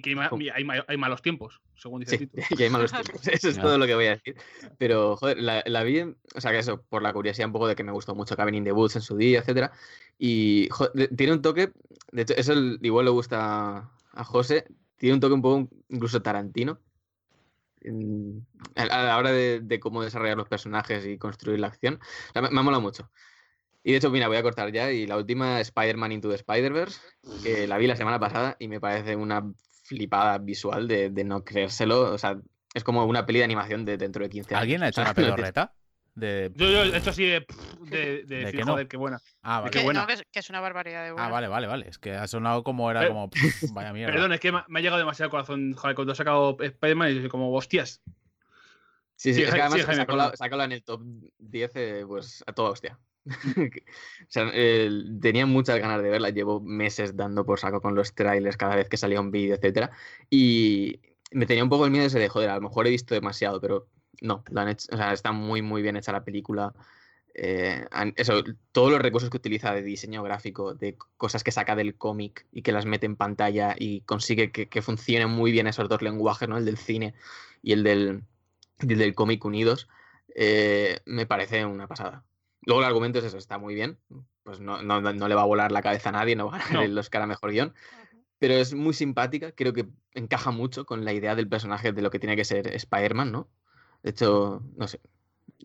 que 0.03 0.11
hay, 0.11 0.15
ma- 0.15 0.31
y 0.39 0.49
hay 0.49 0.65
ma- 0.65 0.85
hay 0.89 0.97
malos 0.97 1.23
tiempos, 1.23 1.61
según 1.75 2.01
dice 2.01 2.17
Sí, 2.17 2.25
el 2.25 2.31
título. 2.31 2.47
y 2.59 2.63
hay 2.63 2.71
malos 2.71 2.93
tiempos. 2.93 3.27
Eso 3.29 3.49
es 3.51 3.61
todo 3.61 3.79
lo 3.79 3.87
que 3.87 3.95
voy 3.95 4.07
a 4.07 4.11
decir. 4.17 4.37
Pero, 4.79 5.17
joder, 5.17 5.39
la, 5.39 5.63
la 5.67 5.83
vi, 5.83 6.01
o 6.01 6.41
sea, 6.41 6.51
que 6.53 6.59
eso, 6.59 6.83
por 6.83 7.03
la 7.03 7.13
curiosidad 7.13 7.47
un 7.47 7.53
poco 7.53 7.69
de 7.69 7.77
que 7.77 7.85
me 7.85 7.93
gustó 7.93 8.15
mucho 8.15 8.37
Cabin 8.37 8.55
in 8.55 8.65
the 8.65 8.73
Woods 8.73 8.97
en 8.97 9.03
su 9.03 9.17
día, 9.17 9.41
etcétera. 9.41 9.73
Y 10.19 10.69
joder, 10.71 10.93
de- 10.95 11.09
tiene 11.09 11.33
un 11.35 11.43
toque, 11.43 11.73
de 12.13 12.23
hecho, 12.23 12.35
eso 12.37 12.55
igual 12.83 13.05
le 13.05 13.11
gusta 13.11 13.91
a 14.13 14.25
José, 14.25 14.67
tiene 14.97 15.15
un 15.15 15.21
toque 15.21 15.35
un 15.35 15.43
poco 15.43 15.69
incluso 15.89 16.23
Tarantino. 16.23 16.81
en- 17.83 18.47
a 18.75 18.83
a 18.83 19.03
la 19.05 19.17
hora 19.19 19.31
de, 19.33 19.61
de 19.61 19.79
cómo 19.81 20.03
desarrollar 20.03 20.37
los 20.37 20.49
personajes 20.49 21.07
y 21.07 21.19
construir 21.19 21.61
la 21.61 21.69
acción. 21.69 22.01
O 22.31 22.33
sea, 22.33 22.43
me, 22.43 22.51
me 22.51 22.61
ha 22.61 22.63
molado 22.63 22.81
mucho. 22.81 23.11
Y 23.87 23.93
de 23.93 23.99
hecho, 23.99 24.11
mira, 24.11 24.27
voy 24.27 24.37
a 24.37 24.43
cortar 24.43 24.73
ya. 24.73 24.91
Y 24.91 25.07
la 25.07 25.17
última, 25.17 25.61
Spider-Man 25.61 26.11
Into 26.11 26.29
the 26.29 26.35
Spider-Verse, 26.35 27.01
que 27.45 27.69
la 27.69 27.79
vi 27.79 27.87
la 27.87 27.95
semana 27.95 28.19
pasada 28.19 28.57
y 28.59 28.67
me 28.67 28.81
parece 28.81 29.15
una 29.15 29.45
flipada 29.85 30.39
visual 30.39 30.89
de, 30.89 31.11
de 31.11 31.23
no 31.23 31.45
creérselo. 31.45 32.13
O 32.13 32.19
sea, 32.19 32.37
es 32.75 32.83
como 32.83 33.05
una 33.05 33.25
peli 33.27 33.39
de 33.39 33.45
animación 33.45 33.85
de 33.85 33.97
dentro 33.97 34.25
de 34.25 34.29
15 34.29 34.55
años. 34.57 34.63
¿Alguien 34.63 34.83
ha 34.83 34.87
O 34.87 34.89
hecho 34.89 35.03
sea, 35.03 35.05
una 35.05 35.15
pedorreta? 35.15 35.73
De... 36.17 36.51
Yo, 36.57 36.69
yo, 36.69 36.83
esto 36.83 37.13
sí 37.13 37.27
de, 37.27 37.47
de, 37.83 37.97
de 37.97 38.25
¿De 38.25 38.37
decir, 38.39 38.59
que 38.59 38.65
no? 38.65 38.73
joder, 38.73 38.89
qué 38.89 38.97
buena. 38.97 39.21
Ah, 39.43 39.61
vale. 39.61 39.71
Que, 39.71 39.83
buena. 39.85 40.01
no, 40.01 40.07
que, 40.09 40.15
es, 40.15 40.23
que 40.33 40.39
es 40.41 40.51
una 40.51 40.61
barbaridad 40.61 41.05
de 41.05 41.13
buena. 41.13 41.27
Ah, 41.27 41.31
vale, 41.31 41.47
vale, 41.47 41.67
vale. 41.69 41.89
Es 41.89 41.99
que 41.99 42.11
ha 42.13 42.27
sonado 42.27 42.65
como 42.65 42.91
era 42.91 43.01
Pero- 43.03 43.13
como. 43.13 43.31
pff, 43.31 43.71
vaya 43.73 43.93
mierda. 43.93 44.13
Perdón, 44.15 44.33
es 44.33 44.41
que 44.41 44.51
me, 44.51 44.63
me 44.67 44.81
ha 44.81 44.83
llegado 44.83 44.99
demasiado 44.99 45.27
al 45.27 45.31
corazón. 45.31 45.75
Joder, 45.75 45.95
cuando 45.95 46.13
he 46.13 46.17
sacado 46.17 46.57
Spider-Man 46.59 47.13
y 47.13 47.21
soy 47.21 47.29
como, 47.29 47.53
hostias. 47.55 48.03
Sí, 49.15 49.33
sí, 49.33 49.35
Sí, 49.35 49.43
es 49.45 49.55
que 49.55 49.61
además 49.61 49.79
sí, 49.81 49.87
Jaime, 49.87 50.03
sacó, 50.03 50.17
la, 50.17 50.25
perdón. 50.25 50.37
sacó 50.39 50.57
la 50.57 50.65
en 50.65 50.73
el 50.73 50.83
top 50.83 51.03
10, 51.39 51.71
eh, 51.77 52.05
pues 52.09 52.43
a 52.47 52.53
toda 52.53 52.71
hostia. 52.71 52.99
tenía 55.21 55.47
muchas 55.47 55.79
ganas 55.81 56.03
de 56.03 56.11
verla. 56.11 56.31
Llevo 56.31 56.61
meses 56.61 57.17
dando 57.17 57.45
por 57.45 57.59
saco 57.61 57.81
con 57.81 57.95
los 57.95 58.15
trailers 58.15 58.57
cada 58.57 58.77
vez 58.77 58.89
que 58.89 58.97
salía 58.97 59.21
un 59.21 59.31
vídeo, 59.31 59.55
etcétera. 59.57 59.91
Y 60.31 61.01
me 61.33 61.47
tenía 61.47 61.65
un 61.65 61.71
poco 61.71 61.85
el 61.85 61.91
miedo 61.91 62.07
ese 62.07 62.19
de, 62.19 62.29
joder, 62.29 62.51
a 62.51 62.57
lo 62.57 62.61
mejor 62.63 62.87
he 62.87 62.91
visto 62.91 63.15
demasiado, 63.15 63.61
pero 63.61 63.89
no, 64.23 64.45
la 64.51 64.63
han 64.63 64.69
hecho- 64.69 64.89
o 64.93 64.97
sea, 64.97 65.13
está 65.13 65.33
muy, 65.33 65.63
muy 65.63 65.83
bien 65.83 65.97
hecha 65.97 66.13
la 66.13 66.25
película. 66.25 66.75
Eh, 67.35 67.85
eso, 68.17 68.43
todos 68.73 68.91
los 68.91 69.01
recursos 69.03 69.29
que 69.31 69.37
utiliza 69.37 69.73
de 69.75 69.83
diseño 69.83 70.23
gráfico, 70.23 70.75
de 70.75 70.97
cosas 71.19 71.45
que 71.45 71.53
saca 71.53 71.77
del 71.77 71.97
cómic 71.97 72.47
y 72.53 72.63
que 72.63 72.73
las 72.73 72.87
mete 72.87 73.07
en 73.07 73.17
pantalla 73.17 73.75
y 73.79 74.01
consigue 74.03 74.53
que, 74.53 74.69
que 74.69 74.83
funcionen 74.83 75.31
muy 75.31 75.53
bien 75.53 75.67
esos 75.67 75.89
dos 75.89 76.03
lenguajes, 76.03 76.49
¿no? 76.49 76.57
El 76.59 76.65
del 76.65 76.79
cine 76.79 77.15
y 77.63 77.73
el 77.73 77.83
del, 77.85 78.25
del 78.81 79.15
cómic 79.15 79.45
unidos, 79.45 79.89
eh, 80.35 81.01
me 81.07 81.27
parece 81.27 81.65
una 81.67 81.87
pasada. 81.89 82.25
Luego 82.67 82.81
el 82.83 82.87
argumento 82.87 83.19
es 83.21 83.25
eso, 83.25 83.39
está 83.39 83.57
muy 83.59 83.75
bien, 83.75 83.99
pues 84.43 84.61
no, 84.61 84.83
no, 84.83 85.01
no 85.01 85.29
le 85.29 85.35
va 85.35 85.43
a 85.43 85.47
volar 85.47 85.73
la 85.73 85.81
cabeza 85.83 86.11
a 86.11 86.13
nadie, 86.13 86.37
no 86.37 86.49
va 86.51 86.57
a 86.57 86.59
ganar 86.59 86.73
No. 86.75 86.83
el 86.83 86.99
Oscar 86.99 87.23
a 87.23 87.27
Mejor 87.27 87.53
Guión, 87.53 87.75
pero 88.39 88.55
es 88.55 88.75
muy 88.75 88.93
simpática, 88.93 89.53
creo 89.53 89.73
que 89.73 89.87
encaja 90.13 90.51
mucho 90.51 90.85
con 90.85 91.05
la 91.05 91.13
idea 91.15 91.35
del 91.35 91.49
personaje 91.49 91.93
de 91.93 92.03
lo 92.03 92.11
que 92.11 92.19
tiene 92.19 92.37
que 92.37 92.45
ser 92.45 92.67
Spider-Man, 92.69 93.33
¿no? 93.33 93.49
De 94.03 94.11
hecho, 94.11 94.63
no 94.77 94.87
sé. 94.89 95.01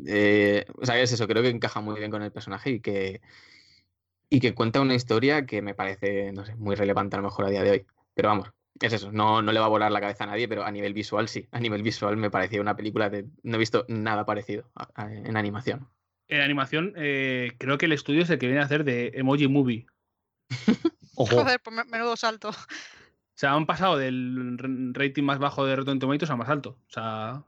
eh, 0.07 0.65
o 0.78 0.86
sea, 0.86 0.99
es 1.02 1.11
eso, 1.11 1.28
creo 1.28 1.41
que 1.44 1.49
encaja 1.49 1.82
muy 1.82 1.98
bien 1.99 2.11
con 2.11 2.22
el 2.22 2.32
personaje 2.32 2.69
y 2.69 2.80
que, 2.80 3.22
y 4.30 4.40
que 4.40 4.53
cuenta 4.56 4.80
una 4.80 4.95
historia 4.95 5.45
que 5.45 5.61
me 5.61 5.73
parece, 5.73 6.32
no 6.32 6.45
sé, 6.45 6.56
muy 6.56 6.76
relevante 6.76 7.15
a 7.15 7.19
lo 7.19 7.26
mejor 7.26 7.45
a 7.45 7.49
día 7.49 7.64
de 7.64 7.72
hoy. 7.72 7.86
Pero 8.14 8.30
vamos, 8.30 8.52
es 8.80 8.94
eso, 8.94 9.11
no, 9.11 9.41
no 9.41 9.52
le 9.52 9.60
va 9.60 9.65
a 9.65 9.69
volar 9.69 9.91
la 9.91 9.99
cabeza 10.02 10.23
a 10.23 10.28
nadie, 10.28 10.48
pero 10.48 10.64
a 10.64 10.72
nivel 10.72 10.94
visual 10.94 11.28
sí. 11.28 11.48
A 11.52 11.60
nivel 11.60 11.84
visual 11.84 12.15
me 12.18 12.30
parecía 12.32 12.61
una 12.61 12.76
película 12.76 13.10
de... 13.10 13.26
No 13.44 13.56
he 13.56 13.60
visto 13.60 13.86
nada 13.90 14.26
parecido 14.26 14.69
a- 14.76 14.90
a- 14.95 15.11
en 15.14 15.36
animación. 15.36 15.88
En 16.32 16.40
animación, 16.40 16.94
eh, 16.95 17.52
creo 17.58 17.78
que 17.78 17.88
el 17.88 17.91
estudio 17.91 18.24
es 18.24 18.30
el 18.30 18.40
que 18.40 18.48
viene 18.48 18.62
a 18.62 18.66
hacer 18.66 18.86
de 18.86 19.12
Emoji 19.16 19.49
Movie. 19.49 19.86
Ojo. 21.16 21.41
Joder, 21.41 21.60
pues 21.62 21.76
me- 21.76 21.84
menudo 21.84 22.16
salto. 22.16 22.49
O 22.52 22.56
sea, 23.36 23.52
han 23.52 23.66
pasado 23.66 23.98
del 23.98 24.58
rating 24.94 25.24
más 25.24 25.40
bajo 25.40 25.66
de 25.66 25.76
Rotten 25.76 25.99
Tomatoes 25.99 26.32
al 26.32 26.38
más 26.38 26.48
alto. 26.48 26.78
O 26.88 26.90
sea, 26.90 27.44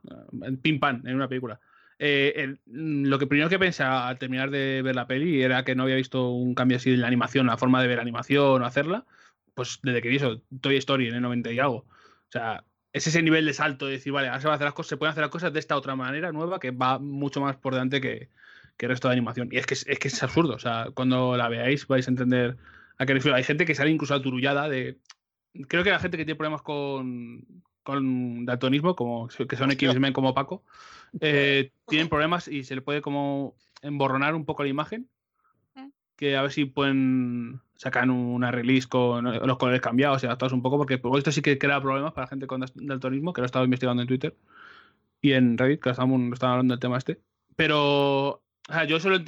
pim 0.60 0.78
pam 0.80 1.02
en 1.06 1.14
una 1.16 1.28
película. 1.28 1.60
Eh, 1.98 2.34
el- 2.36 2.60
lo 2.66 3.18
que 3.18 3.26
primero 3.26 3.48
que 3.48 3.58
pensé 3.58 3.84
al 3.84 4.18
terminar 4.18 4.50
de 4.50 4.82
ver 4.82 4.94
la 4.94 5.06
peli 5.06 5.42
era 5.42 5.64
que 5.64 5.74
no 5.74 5.84
había 5.84 5.96
visto 5.96 6.30
un 6.32 6.54
cambio 6.54 6.76
así 6.76 6.92
en 6.92 7.00
la 7.00 7.06
animación, 7.06 7.46
la 7.46 7.56
forma 7.56 7.80
de 7.80 7.88
ver 7.88 8.00
animación 8.00 8.60
o 8.62 8.66
hacerla. 8.66 9.06
Pues 9.54 9.78
desde 9.82 10.02
que 10.02 10.10
vi 10.10 10.16
eso, 10.16 10.42
Toy 10.60 10.76
Story 10.76 11.08
en 11.08 11.14
el 11.14 11.22
90 11.22 11.52
y 11.52 11.58
algo. 11.58 11.76
O 11.86 12.30
sea, 12.30 12.64
es 12.92 13.06
ese 13.06 13.22
nivel 13.22 13.46
de 13.46 13.54
salto 13.54 13.86
de 13.86 13.92
decir, 13.92 14.12
vale, 14.12 14.28
ahora 14.28 14.40
se, 14.42 14.46
va 14.46 14.52
a 14.52 14.56
hacer 14.56 14.66
las 14.66 14.74
cosas, 14.74 14.90
se 14.90 14.96
pueden 14.98 15.12
hacer 15.12 15.22
las 15.22 15.30
cosas 15.30 15.54
de 15.54 15.60
esta 15.60 15.74
otra 15.74 15.96
manera 15.96 16.32
nueva 16.32 16.60
que 16.60 16.70
va 16.70 16.98
mucho 16.98 17.40
más 17.40 17.56
por 17.56 17.72
delante 17.72 18.00
que, 18.02 18.28
que 18.76 18.86
el 18.86 18.90
resto 18.90 19.08
de 19.08 19.14
animación. 19.14 19.48
Y 19.50 19.58
es 19.58 19.66
que 19.66 19.74
es, 19.74 19.84
que 19.84 20.08
es 20.08 20.22
absurdo. 20.22 20.54
O 20.54 20.58
sea, 20.58 20.88
cuando 20.94 21.36
la 21.36 21.48
veáis 21.48 21.86
vais 21.86 22.06
a 22.06 22.10
entender 22.10 22.56
a 22.98 23.06
qué 23.06 23.14
refiero. 23.14 23.36
Hay 23.36 23.44
gente 23.44 23.64
que 23.64 23.74
sale 23.74 23.90
incluso 23.90 24.14
aturullada 24.14 24.68
de. 24.68 24.98
Creo 25.68 25.84
que 25.84 25.90
la 25.90 26.00
gente 26.00 26.16
que 26.16 26.24
tiene 26.24 26.36
problemas 26.36 26.62
con, 26.62 27.44
con 27.82 28.44
daltonismo, 28.44 28.96
como 28.96 29.28
que 29.28 29.56
son 29.56 29.70
X-Men 29.70 30.12
como 30.12 30.34
Paco, 30.34 30.64
eh, 31.20 31.70
tienen 31.86 32.08
problemas 32.08 32.48
y 32.48 32.64
se 32.64 32.74
le 32.74 32.80
puede 32.80 33.00
como 33.00 33.54
emborronar 33.82 34.34
un 34.34 34.44
poco 34.44 34.64
la 34.64 34.70
imagen. 34.70 35.08
Que 36.16 36.36
a 36.36 36.42
ver 36.42 36.52
si 36.52 36.64
pueden 36.64 37.60
sacar 37.76 38.08
una 38.08 38.52
release 38.52 38.88
con 38.88 39.24
los 39.24 39.58
colores 39.58 39.80
cambiados 39.80 40.22
y 40.22 40.26
adaptados 40.26 40.52
un 40.52 40.62
poco, 40.62 40.78
porque 40.78 40.96
por 40.96 41.18
esto 41.18 41.32
sí 41.32 41.42
que 41.42 41.58
crea 41.58 41.80
problemas 41.80 42.12
para 42.12 42.26
la 42.26 42.30
gente 42.30 42.46
con 42.46 42.64
daltonismo, 42.74 43.32
que 43.32 43.40
lo 43.40 43.44
he 43.44 43.46
estado 43.46 43.64
investigando 43.64 44.02
en 44.02 44.08
Twitter 44.08 44.36
y 45.20 45.32
en 45.32 45.58
Reddit, 45.58 45.80
que 45.80 45.88
lo 45.88 45.92
estaban 45.92 46.52
hablando 46.52 46.74
del 46.74 46.80
tema 46.80 46.98
este. 46.98 47.20
Pero, 47.56 48.43
o 48.68 48.72
sea, 48.72 48.84
yo 48.84 48.98
solo, 48.98 49.18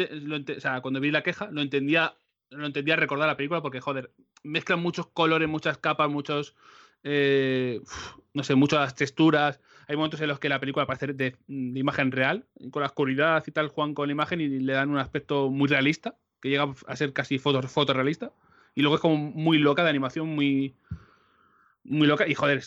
cuando 0.83 1.01
vi 1.01 1.11
la 1.11 1.23
queja, 1.23 1.49
lo 1.51 1.61
entendía, 1.61 2.17
lo 2.51 2.67
entendía 2.67 2.97
recordar 2.97 3.29
la 3.29 3.37
película, 3.37 3.61
porque, 3.61 3.81
joder, 3.81 4.13
mezclan 4.43 4.81
muchos 4.81 5.09
colores, 5.09 5.49
muchas 5.49 5.77
capas, 5.77 6.09
muchos, 6.09 6.55
eh, 7.03 7.81
no 8.33 8.43
sé, 8.43 8.55
muchas 8.55 8.95
texturas. 8.95 9.61
Hay 9.89 9.97
momentos 9.97 10.21
en 10.23 10.29
los 10.29 10.39
que 10.39 10.49
la 10.49 10.59
película 10.59 10.87
parece 10.87 11.13
de, 11.13 11.37
imagen 11.49 12.13
real, 12.13 12.47
con 12.71 12.81
la 12.81 12.87
oscuridad 12.87 13.45
y 13.47 13.51
tal, 13.51 13.69
juegan 13.69 13.95
con 13.95 14.09
la 14.09 14.13
imagen 14.13 14.41
y 14.41 14.49
le 14.49 14.73
dan 14.73 14.89
un 14.89 14.99
aspecto 14.99 15.51
muy 15.51 15.69
realista, 15.69 16.17
que 16.41 16.49
llega 16.49 16.73
a 16.87 16.97
ser 16.97 17.13
casi 17.13 17.39
foto, 17.39 17.61
fotorrealista. 17.63 18.33
Y 18.75 18.83
luego 18.83 18.97
es 18.97 19.03
como 19.03 19.17
muy 19.17 19.59
loca 19.59 19.85
de 19.85 19.91
animación, 19.91 20.29
muy, 20.29 20.75
muy 21.85 22.07
loca. 22.07 22.27
Y 22.27 22.35
joder, 22.35 22.63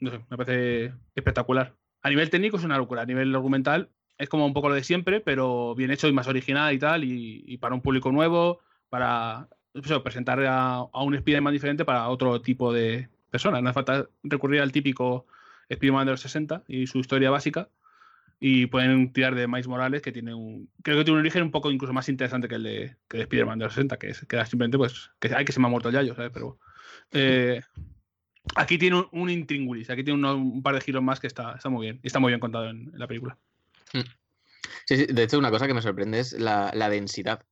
no 0.00 0.10
sé, 0.10 0.20
me 0.30 0.36
parece 0.36 0.92
espectacular. 1.14 1.74
A 2.02 2.10
nivel 2.10 2.28
técnico 2.30 2.56
es 2.56 2.64
una 2.64 2.76
locura. 2.76 3.02
A 3.02 3.06
nivel 3.06 3.34
argumental 3.34 3.88
es 4.18 4.28
como 4.28 4.46
un 4.46 4.54
poco 4.54 4.68
lo 4.68 4.74
de 4.74 4.84
siempre, 4.84 5.20
pero 5.20 5.74
bien 5.74 5.90
hecho 5.90 6.08
y 6.08 6.12
más 6.12 6.28
original 6.28 6.72
y 6.74 6.78
tal. 6.78 7.04
Y, 7.04 7.58
para 7.58 7.74
un 7.74 7.80
público 7.82 8.12
nuevo, 8.12 8.60
para 8.88 9.48
eso, 9.74 10.02
presentar 10.02 10.40
a, 10.44 10.76
a 10.76 11.02
un 11.02 11.14
Spider-Man 11.14 11.52
diferente 11.52 11.84
para 11.84 12.08
otro 12.08 12.40
tipo 12.40 12.72
de 12.72 13.08
personas. 13.30 13.62
No 13.62 13.68
hace 13.68 13.74
falta 13.74 14.08
recurrir 14.22 14.60
al 14.60 14.72
típico 14.72 15.26
Spider-Man 15.68 16.06
de 16.06 16.12
los 16.12 16.20
60 16.20 16.64
y 16.68 16.86
su 16.86 16.98
historia 16.98 17.30
básica. 17.30 17.68
Y 18.40 18.66
pueden 18.66 19.12
tirar 19.12 19.34
de 19.34 19.46
Miles 19.46 19.68
Morales, 19.68 20.02
que 20.02 20.12
tiene 20.12 20.34
un. 20.34 20.68
Creo 20.82 20.98
que 20.98 21.04
tiene 21.04 21.18
un 21.18 21.20
origen 21.20 21.42
un 21.44 21.50
poco 21.50 21.70
incluso 21.70 21.92
más 21.92 22.08
interesante 22.08 22.48
que 22.48 22.56
el 22.56 22.62
de, 22.62 22.96
que 23.08 23.18
de 23.18 23.22
Spider-Man 23.22 23.58
de 23.58 23.64
los 23.64 23.74
60, 23.74 23.96
que, 23.96 24.10
es, 24.10 24.20
que 24.26 24.44
simplemente, 24.44 24.76
pues, 24.76 25.10
que, 25.18 25.34
ay, 25.34 25.44
que 25.44 25.52
se 25.52 25.60
me 25.60 25.66
ha 25.66 25.70
muerto 25.70 25.88
el 25.88 25.94
yayo, 25.94 26.14
¿sabes? 26.14 26.30
Pero. 26.32 26.58
eh, 27.12 27.62
aquí 28.56 28.76
tiene 28.76 28.96
un, 28.96 29.08
un 29.12 29.30
intríngulis, 29.30 29.88
aquí 29.88 30.04
tiene 30.04 30.20
un 30.34 30.62
par 30.62 30.74
de 30.74 30.80
giros 30.80 31.02
más 31.02 31.20
que 31.20 31.26
está, 31.26 31.54
está 31.54 31.70
muy 31.70 31.86
bien. 31.86 32.00
Y 32.02 32.08
está 32.08 32.18
muy 32.18 32.30
bien 32.30 32.40
contado 32.40 32.68
en 32.68 32.92
la 32.94 33.06
película. 33.06 33.38
Sí, 34.86 34.96
sí, 34.96 35.06
de 35.06 35.22
hecho, 35.22 35.38
una 35.38 35.50
cosa 35.50 35.66
que 35.66 35.74
me 35.74 35.82
sorprende 35.82 36.20
es 36.20 36.32
la, 36.32 36.70
la 36.74 36.88
densidad. 36.90 37.44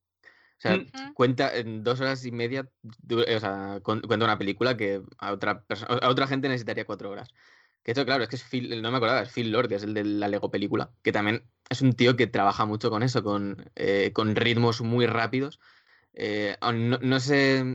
O 0.57 0.61
sea, 0.63 0.77
Mm. 0.77 1.13
cuenta 1.13 1.55
en 1.55 1.83
dos 1.83 1.99
horas 1.99 2.25
y 2.25 2.31
media, 2.31 2.69
o 3.09 3.39
sea, 3.39 3.79
cuenta 3.83 4.25
una 4.25 4.37
película 4.37 4.77
que 4.77 5.01
a 5.17 5.31
otra, 5.33 5.65
a 6.01 6.09
otra 6.09 6.27
gente 6.27 6.47
necesitaría 6.47 6.85
cuatro 6.85 7.09
horas. 7.09 7.29
Que 7.83 7.91
esto, 7.91 8.05
claro, 8.05 8.23
es 8.23 8.29
que 8.29 8.37
es 8.37 8.43
Phil, 8.43 8.81
no 8.81 8.91
me 8.91 8.97
acordaba, 8.97 9.23
es 9.23 9.31
Phil 9.31 9.51
Lord, 9.51 9.67
que 9.67 9.75
es 9.75 9.83
el 9.83 9.93
de 9.93 10.05
la 10.05 10.29
Lego 10.29 10.49
película, 10.49 10.91
que 11.01 11.11
también 11.11 11.43
es 11.69 11.81
un 11.81 11.93
tío 11.93 12.15
que 12.15 12.27
trabaja 12.27 12.65
mucho 12.65 12.89
con 12.89 13.03
eso, 13.03 13.23
con, 13.23 13.69
eh, 13.75 14.11
con 14.13 14.35
ritmos 14.37 14.79
muy 14.81 15.05
rápidos. 15.05 15.59
Eh, 16.13 16.55
no, 16.61 16.97
no 16.99 17.19
sé, 17.19 17.65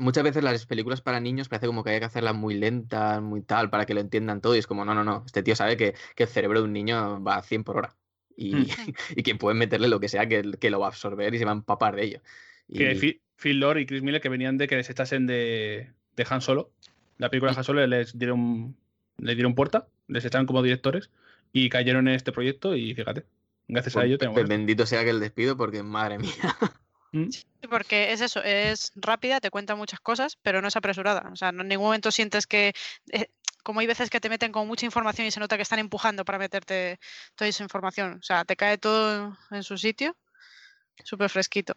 muchas 0.00 0.24
veces 0.24 0.42
las 0.44 0.66
películas 0.66 1.00
para 1.00 1.20
niños 1.20 1.48
parece 1.48 1.66
como 1.66 1.84
que 1.84 1.90
hay 1.90 1.98
que 2.00 2.06
hacerlas 2.06 2.34
muy 2.34 2.54
lentas, 2.54 3.20
muy 3.22 3.42
tal, 3.42 3.70
para 3.70 3.86
que 3.86 3.94
lo 3.94 4.00
entiendan 4.00 4.40
todo, 4.40 4.54
y 4.56 4.58
es 4.58 4.66
como, 4.66 4.84
no, 4.84 4.94
no, 4.94 5.04
no, 5.04 5.22
este 5.26 5.42
tío 5.42 5.54
sabe 5.56 5.76
que, 5.76 5.94
que 6.14 6.24
el 6.24 6.28
cerebro 6.28 6.60
de 6.60 6.64
un 6.66 6.72
niño 6.72 7.22
va 7.22 7.36
a 7.36 7.42
100 7.42 7.64
por 7.64 7.76
hora. 7.76 7.96
Y, 8.36 8.54
Mm. 8.54 8.66
y 9.16 9.22
que 9.22 9.34
pueden 9.34 9.58
meterle 9.58 9.88
lo 9.88 9.98
que 10.00 10.08
sea, 10.08 10.28
que, 10.28 10.52
que 10.60 10.70
lo 10.70 10.78
va 10.80 10.86
a 10.86 10.90
absorber 10.90 11.34
y 11.34 11.38
se 11.38 11.44
va 11.44 11.50
a 11.50 11.54
empapar 11.54 11.96
de 11.96 12.04
ello. 12.04 12.20
Que 12.72 12.92
Y- 12.92 12.94
Phil, 12.98 13.20
Phil 13.36 13.60
Lord 13.60 13.78
y 13.78 13.86
Chris 13.86 14.02
Miller 14.02 14.20
que 14.20 14.28
venían 14.28 14.58
de 14.58 14.68
que 14.68 14.76
les 14.76 14.88
echasen 14.90 15.26
de, 15.26 15.90
de 16.16 16.26
Han 16.28 16.40
Solo. 16.40 16.70
La 17.18 17.30
película 17.30 17.52
de 17.52 17.58
Han 17.58 17.64
Solo 17.64 17.86
les 17.86 18.16
dieron, 18.18 18.76
les 19.18 19.34
dieron 19.36 19.54
puerta, 19.54 19.88
les 20.06 20.24
echaron 20.24 20.46
como 20.46 20.62
directores 20.62 21.10
y 21.52 21.68
cayeron 21.68 22.06
en 22.08 22.14
este 22.14 22.30
proyecto 22.30 22.76
y 22.76 22.94
fíjate, 22.94 23.24
gracias 23.66 23.96
a 23.96 24.00
pues, 24.00 24.06
ello 24.06 24.18
tenemos 24.18 24.48
bendito 24.48 24.86
sea 24.86 25.02
que 25.02 25.10
el 25.10 25.18
despido, 25.20 25.56
porque 25.56 25.82
madre 25.82 26.18
mía. 26.18 26.30
Mm. 27.12 27.30
Sí, 27.30 27.44
porque 27.68 28.12
es 28.12 28.20
eso, 28.20 28.42
es 28.42 28.92
rápida, 28.94 29.40
te 29.40 29.50
cuenta 29.50 29.74
muchas 29.74 30.00
cosas, 30.00 30.36
pero 30.42 30.60
no 30.62 30.68
es 30.68 30.76
apresurada. 30.76 31.28
O 31.32 31.36
sea, 31.36 31.48
en 31.48 31.68
ningún 31.68 31.86
momento 31.86 32.10
sientes 32.10 32.46
que, 32.46 32.72
eh, 33.12 33.30
como 33.62 33.80
hay 33.80 33.86
veces 33.86 34.10
que 34.10 34.20
te 34.20 34.28
meten 34.28 34.52
con 34.52 34.66
mucha 34.66 34.86
información 34.86 35.26
y 35.26 35.30
se 35.30 35.40
nota 35.40 35.56
que 35.56 35.62
están 35.62 35.78
empujando 35.78 36.24
para 36.24 36.38
meterte 36.38 36.98
toda 37.34 37.48
esa 37.48 37.62
información. 37.62 38.18
O 38.20 38.22
sea, 38.22 38.44
te 38.44 38.56
cae 38.56 38.78
todo 38.78 39.36
en 39.50 39.62
su 39.62 39.76
sitio, 39.76 40.16
súper 41.04 41.30
fresquito. 41.30 41.74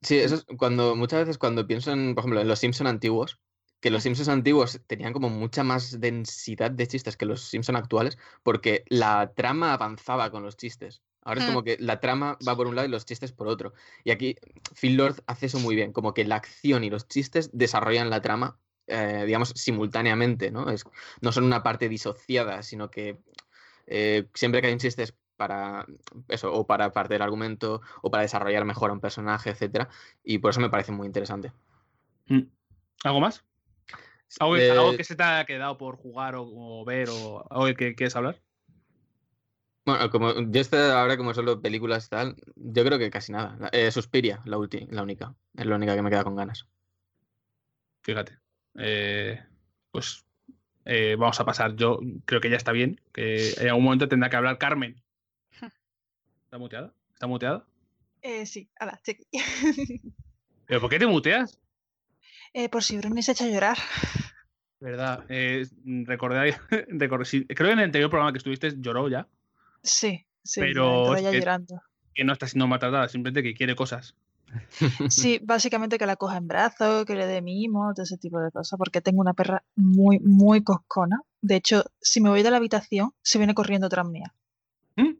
Sí, 0.00 0.18
eso 0.18 0.36
es 0.36 0.46
cuando 0.56 0.96
muchas 0.96 1.20
veces 1.20 1.38
cuando 1.38 1.66
pienso 1.66 1.92
en, 1.92 2.14
por 2.14 2.22
ejemplo, 2.22 2.40
en 2.40 2.48
los 2.48 2.58
Simpson 2.58 2.86
antiguos, 2.86 3.38
que 3.82 3.90
los 3.90 4.04
Simpsons 4.04 4.28
antiguos 4.28 4.80
tenían 4.86 5.12
como 5.12 5.28
mucha 5.28 5.64
más 5.64 6.00
densidad 6.00 6.70
de 6.70 6.86
chistes 6.86 7.16
que 7.16 7.26
los 7.26 7.42
Simpson 7.42 7.76
actuales, 7.76 8.16
porque 8.42 8.84
la 8.88 9.32
trama 9.34 9.72
avanzaba 9.74 10.30
con 10.30 10.44
los 10.44 10.56
chistes. 10.56 11.02
Ahora 11.24 11.40
es 11.40 11.46
Mm. 11.46 11.48
como 11.50 11.62
que 11.64 11.76
la 11.78 12.00
trama 12.00 12.36
va 12.46 12.56
por 12.56 12.66
un 12.66 12.74
lado 12.74 12.88
y 12.88 12.90
los 12.90 13.06
chistes 13.06 13.32
por 13.32 13.46
otro. 13.48 13.74
Y 14.04 14.10
aquí 14.10 14.36
Phil 14.74 14.96
Lord 14.96 15.22
hace 15.26 15.46
eso 15.46 15.58
muy 15.60 15.74
bien, 15.76 15.92
como 15.92 16.14
que 16.14 16.24
la 16.24 16.36
acción 16.36 16.84
y 16.84 16.90
los 16.90 17.06
chistes 17.08 17.50
desarrollan 17.52 18.10
la 18.10 18.20
trama, 18.22 18.58
eh, 18.88 19.22
digamos, 19.26 19.50
simultáneamente, 19.54 20.50
¿no? 20.50 20.68
Es, 20.68 20.84
no 21.20 21.30
son 21.32 21.44
una 21.44 21.62
parte 21.62 21.88
disociada, 21.88 22.62
sino 22.62 22.90
que 22.90 23.18
eh, 23.86 24.26
siempre 24.34 24.60
que 24.60 24.66
hay 24.68 24.72
un 24.72 24.78
chiste 24.80 25.04
es 25.04 25.14
para 25.36 25.86
eso, 26.28 26.52
o 26.52 26.66
para 26.66 26.92
parte 26.92 27.14
del 27.14 27.22
argumento, 27.22 27.80
o 28.00 28.10
para 28.10 28.22
desarrollar 28.22 28.64
mejor 28.64 28.90
a 28.90 28.92
un 28.92 29.00
personaje, 29.00 29.50
etcétera. 29.50 29.88
Y 30.22 30.38
por 30.38 30.50
eso 30.50 30.60
me 30.60 30.70
parece 30.70 30.92
muy 30.92 31.06
interesante. 31.06 31.52
Mm. 32.26 32.42
¿Algo 33.04 33.20
más? 33.20 33.44
¿Algo, 34.40 34.54
que- 34.54 34.66
Eh, 34.66 34.70
algo 34.70 34.96
que 34.96 35.04
se 35.04 35.16
te 35.16 35.22
haya 35.22 35.44
quedado 35.44 35.78
por 35.78 35.96
jugar 35.96 36.34
o, 36.36 36.42
o 36.44 36.84
ver 36.84 37.08
o 37.10 37.44
algo 37.50 37.76
que 37.76 37.94
quieres 37.94 38.14
hablar? 38.16 38.40
Bueno, 39.84 40.10
como 40.10 40.32
yo 40.32 40.60
este 40.60 40.76
ahora 40.76 41.16
como 41.16 41.34
solo 41.34 41.60
películas 41.60 42.06
y 42.06 42.08
tal, 42.10 42.36
yo 42.54 42.84
creo 42.84 42.98
que 42.98 43.10
casi 43.10 43.32
nada. 43.32 43.68
Eh, 43.72 43.90
Suspiria, 43.90 44.40
la, 44.44 44.56
ulti- 44.56 44.86
la 44.90 45.02
única. 45.02 45.34
Es 45.56 45.66
la 45.66 45.74
única 45.76 45.96
que 45.96 46.02
me 46.02 46.10
queda 46.10 46.22
con 46.24 46.36
ganas. 46.36 46.66
Fíjate. 48.02 48.38
Eh, 48.78 49.42
pues 49.90 50.24
eh, 50.84 51.16
vamos 51.18 51.38
a 51.40 51.44
pasar. 51.44 51.74
Yo 51.74 51.98
creo 52.24 52.40
que 52.40 52.50
ya 52.50 52.56
está 52.56 52.70
bien. 52.72 53.00
Que 53.12 53.52
en 53.54 53.68
algún 53.68 53.84
momento 53.84 54.08
tendrá 54.08 54.30
que 54.30 54.36
hablar 54.36 54.58
Carmen. 54.58 55.02
¿Está 56.44 56.58
muteada? 56.58 56.94
¿Está 57.14 57.26
muteada? 57.26 57.66
Eh, 58.22 58.46
sí, 58.46 58.70
aquí. 59.12 59.26
¿Pero 60.66 60.80
por 60.80 60.90
qué 60.90 60.98
te 61.00 61.06
muteas? 61.08 61.58
Eh, 62.52 62.68
por 62.68 62.84
si 62.84 62.98
Bruni 62.98 63.22
se 63.22 63.32
echa 63.32 63.44
a 63.46 63.48
llorar. 63.48 63.78
¿Verdad? 64.78 65.24
Eh, 65.28 65.66
recordé, 66.04 66.56
recordé- 66.88 67.24
sí, 67.24 67.46
creo 67.46 67.68
que 67.68 67.72
en 67.72 67.78
el 67.80 67.84
anterior 67.86 68.10
programa 68.10 68.32
que 68.32 68.38
estuviste 68.38 68.74
lloró 68.78 69.08
ya. 69.08 69.28
Sí, 69.82 70.26
sí, 70.42 70.60
Pero 70.60 71.16
ya 71.18 71.30
que- 71.30 71.38
llorando. 71.38 71.80
Que 72.14 72.24
no 72.24 72.32
está 72.32 72.46
siendo 72.46 72.66
maltratada, 72.66 73.08
simplemente 73.08 73.42
que 73.42 73.54
quiere 73.54 73.74
cosas. 73.74 74.14
Sí, 75.08 75.40
básicamente 75.42 75.96
que 75.96 76.04
la 76.04 76.16
coja 76.16 76.36
en 76.36 76.46
brazos, 76.46 77.06
que 77.06 77.14
le 77.14 77.26
dé 77.26 77.40
mimos, 77.40 77.94
todo 77.94 78.02
ese 78.04 78.18
tipo 78.18 78.38
de 78.38 78.50
cosas, 78.50 78.76
porque 78.78 79.00
tengo 79.00 79.20
una 79.22 79.32
perra 79.32 79.62
muy, 79.76 80.18
muy 80.20 80.62
coscona. 80.62 81.22
De 81.40 81.56
hecho, 81.56 81.84
si 82.02 82.20
me 82.20 82.28
voy 82.28 82.42
de 82.42 82.50
la 82.50 82.58
habitación, 82.58 83.12
se 83.22 83.38
viene 83.38 83.54
corriendo 83.54 83.88
tras 83.88 84.06
mía. 84.06 84.34
¿Mm? 84.96 85.12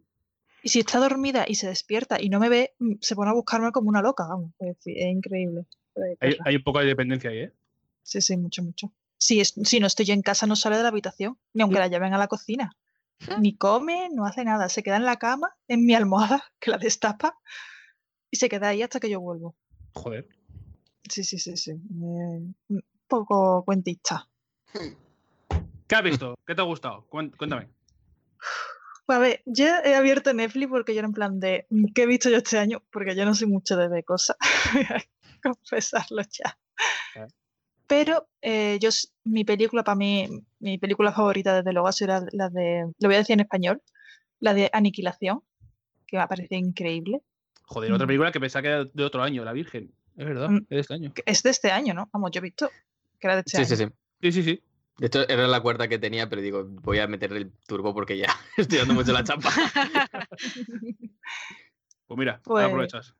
Y 0.63 0.69
si 0.69 0.81
está 0.81 0.99
dormida 0.99 1.47
y 1.49 1.55
se 1.55 1.67
despierta 1.67 2.21
y 2.21 2.29
no 2.29 2.39
me 2.41 2.51
ve, 2.51 2.75
mm, 2.79 2.97
se 3.01 3.17
pone 3.17 3.31
a 3.31 3.35
buscarme 3.35 3.73
como 3.73 3.89
una 3.89 4.03
loca, 4.03 4.27
vamos. 4.29 4.53
Es, 4.59 4.77
increíble. 4.87 5.65
Eh, 5.97 6.17
Hay, 6.21 6.37
hay 6.45 6.57
un 6.57 6.63
poco 6.63 6.81
de 6.81 6.87
dependencia 6.87 7.31
ahí, 7.31 7.39
¿eh? 7.39 7.53
Sí, 8.03 8.21
sí, 8.21 8.37
mucho, 8.37 8.63
mucho. 8.63 8.93
Si, 9.17 9.41
es- 9.41 9.55
si 9.65 9.81
no 9.81 9.87
estoy 9.87 10.05
yo 10.05 10.13
en 10.15 10.23
casa, 10.23 10.47
no 10.47 10.57
sale 10.57 10.77
de 10.77 10.83
la 10.83 10.91
habitación, 10.91 11.39
ni 11.55 11.63
aunque 11.63 11.79
la 11.79 11.89
lleven 11.89 12.13
a 12.13 12.19
la 12.19 12.29
cocina. 12.29 12.77
Ni 13.39 13.57
come, 13.57 14.09
no 14.12 14.24
hace 14.27 14.44
nada. 14.44 14.69
Se 14.69 14.82
queda 14.82 14.97
en 14.97 15.05
la 15.05 15.16
cama, 15.16 15.55
en 15.69 15.85
mi 15.85 15.94
almohada, 15.94 16.43
que 16.61 16.70
la 16.70 16.78
destapa, 16.78 17.39
y 18.31 18.36
se 18.36 18.49
queda 18.49 18.69
ahí 18.69 18.82
hasta 18.82 19.01
que 19.01 19.11
yo 19.11 19.20
vuelvo. 19.20 19.57
Joder. 19.94 20.28
Sí, 21.09 21.24
sí, 21.24 21.39
sí, 21.39 21.57
sí. 21.57 21.73
Eh, 21.73 21.74
un 22.69 22.85
poco 23.07 23.65
cuentista. 23.65 24.28
¿Qué 25.86 25.94
has 25.97 26.03
visto? 26.03 26.35
¿Qué 26.47 26.55
te 26.55 26.61
ha 26.62 26.65
gustado? 26.65 27.07
Cuéntame. 27.09 27.69
Pues 29.05 29.16
a 29.16 29.20
ver, 29.20 29.43
yo 29.44 29.66
he 29.66 29.94
abierto 29.94 30.32
Netflix 30.32 30.70
porque 30.70 30.94
yo 30.94 31.01
era 31.01 31.09
en 31.09 31.12
plan 31.12 31.40
de 31.40 31.66
"Mm, 31.70 31.86
¿qué 31.93 32.05
he 32.05 32.07
visto 32.07 32.31
yo 32.31 32.39
este 32.39 32.59
año? 32.59 32.82
Porque 32.90 33.15
yo 33.16 33.24
no 33.24 33.35
soy 33.35 33.49
mucho 33.49 33.77
de 33.77 33.89
ver 33.89 34.05
cosas. 34.05 34.36
Confesarlo 35.43 36.23
ya. 36.23 36.57
Vale. 37.16 37.32
Pero 37.87 38.29
eh, 38.41 38.79
yo, 38.81 38.89
mi 39.25 39.45
película, 39.45 39.85
para 39.85 39.97
mí, 39.97 40.29
mi 40.61 40.79
película 40.79 41.13
favorita 41.13 41.57
desde 41.57 41.73
luego 41.73 41.89
ha 41.89 41.93
sido 41.93 42.09
la, 42.09 42.27
la 42.33 42.49
de, 42.49 42.85
lo 42.99 43.09
voy 43.09 43.15
a 43.17 43.19
decir 43.19 43.35
en 43.35 43.41
español, 43.41 43.83
la 44.41 44.55
de 44.55 44.71
Aniquilación, 44.73 45.43
que 46.07 46.17
me 46.17 46.23
ha 46.23 46.29
parecido 46.29 46.59
increíble. 46.59 47.21
Joder, 47.67 47.93
otra 47.93 48.07
Mm. 48.07 48.09
película 48.09 48.33
que 48.33 48.41
pensaba 48.41 48.63
que 48.63 48.69
era 48.69 48.85
de 48.85 49.05
otro 49.05 49.23
año, 49.23 49.45
La 49.45 49.53
Virgen. 49.53 49.93
Es 50.17 50.27
verdad, 50.27 50.49
Mm. 50.49 50.57
es 50.65 50.69
de 50.69 50.81
este 50.81 50.95
año. 50.95 51.13
Es 51.27 51.43
de 51.43 51.51
este 51.51 51.71
año, 51.71 51.95
¿no? 51.95 52.09
Vamos, 52.13 52.31
yo 52.33 52.39
he 52.39 52.43
visto 52.43 52.71
que 53.19 53.27
era 53.27 53.35
de 53.37 53.41
este 53.47 53.51
Sí, 53.53 53.57
año. 53.59 53.67
sí, 53.67 53.77
sí. 53.77 53.93
Sí, 54.21 54.33
sí, 54.33 54.43
sí. 54.43 54.63
De 54.99 55.07
hecho, 55.07 55.27
era 55.29 55.47
la 55.49 55.61
cuarta 55.61 55.89
que 55.89 55.99
tenía, 55.99 56.29
pero 56.29 56.43
digo, 56.43 56.65
voy 56.67 56.99
a 56.99 57.07
meterle 57.07 57.39
el 57.39 57.53
turbo 57.67 57.95
porque 57.95 58.19
ya 58.19 58.27
estoy 58.57 58.79
dando 58.79 58.95
mucho 58.95 59.13
la 59.13 59.25
chapa. 59.25 59.49
Pues 62.07 62.19
mira, 62.19 62.41
Pues- 62.45 62.67
aprovechas. 62.67 63.15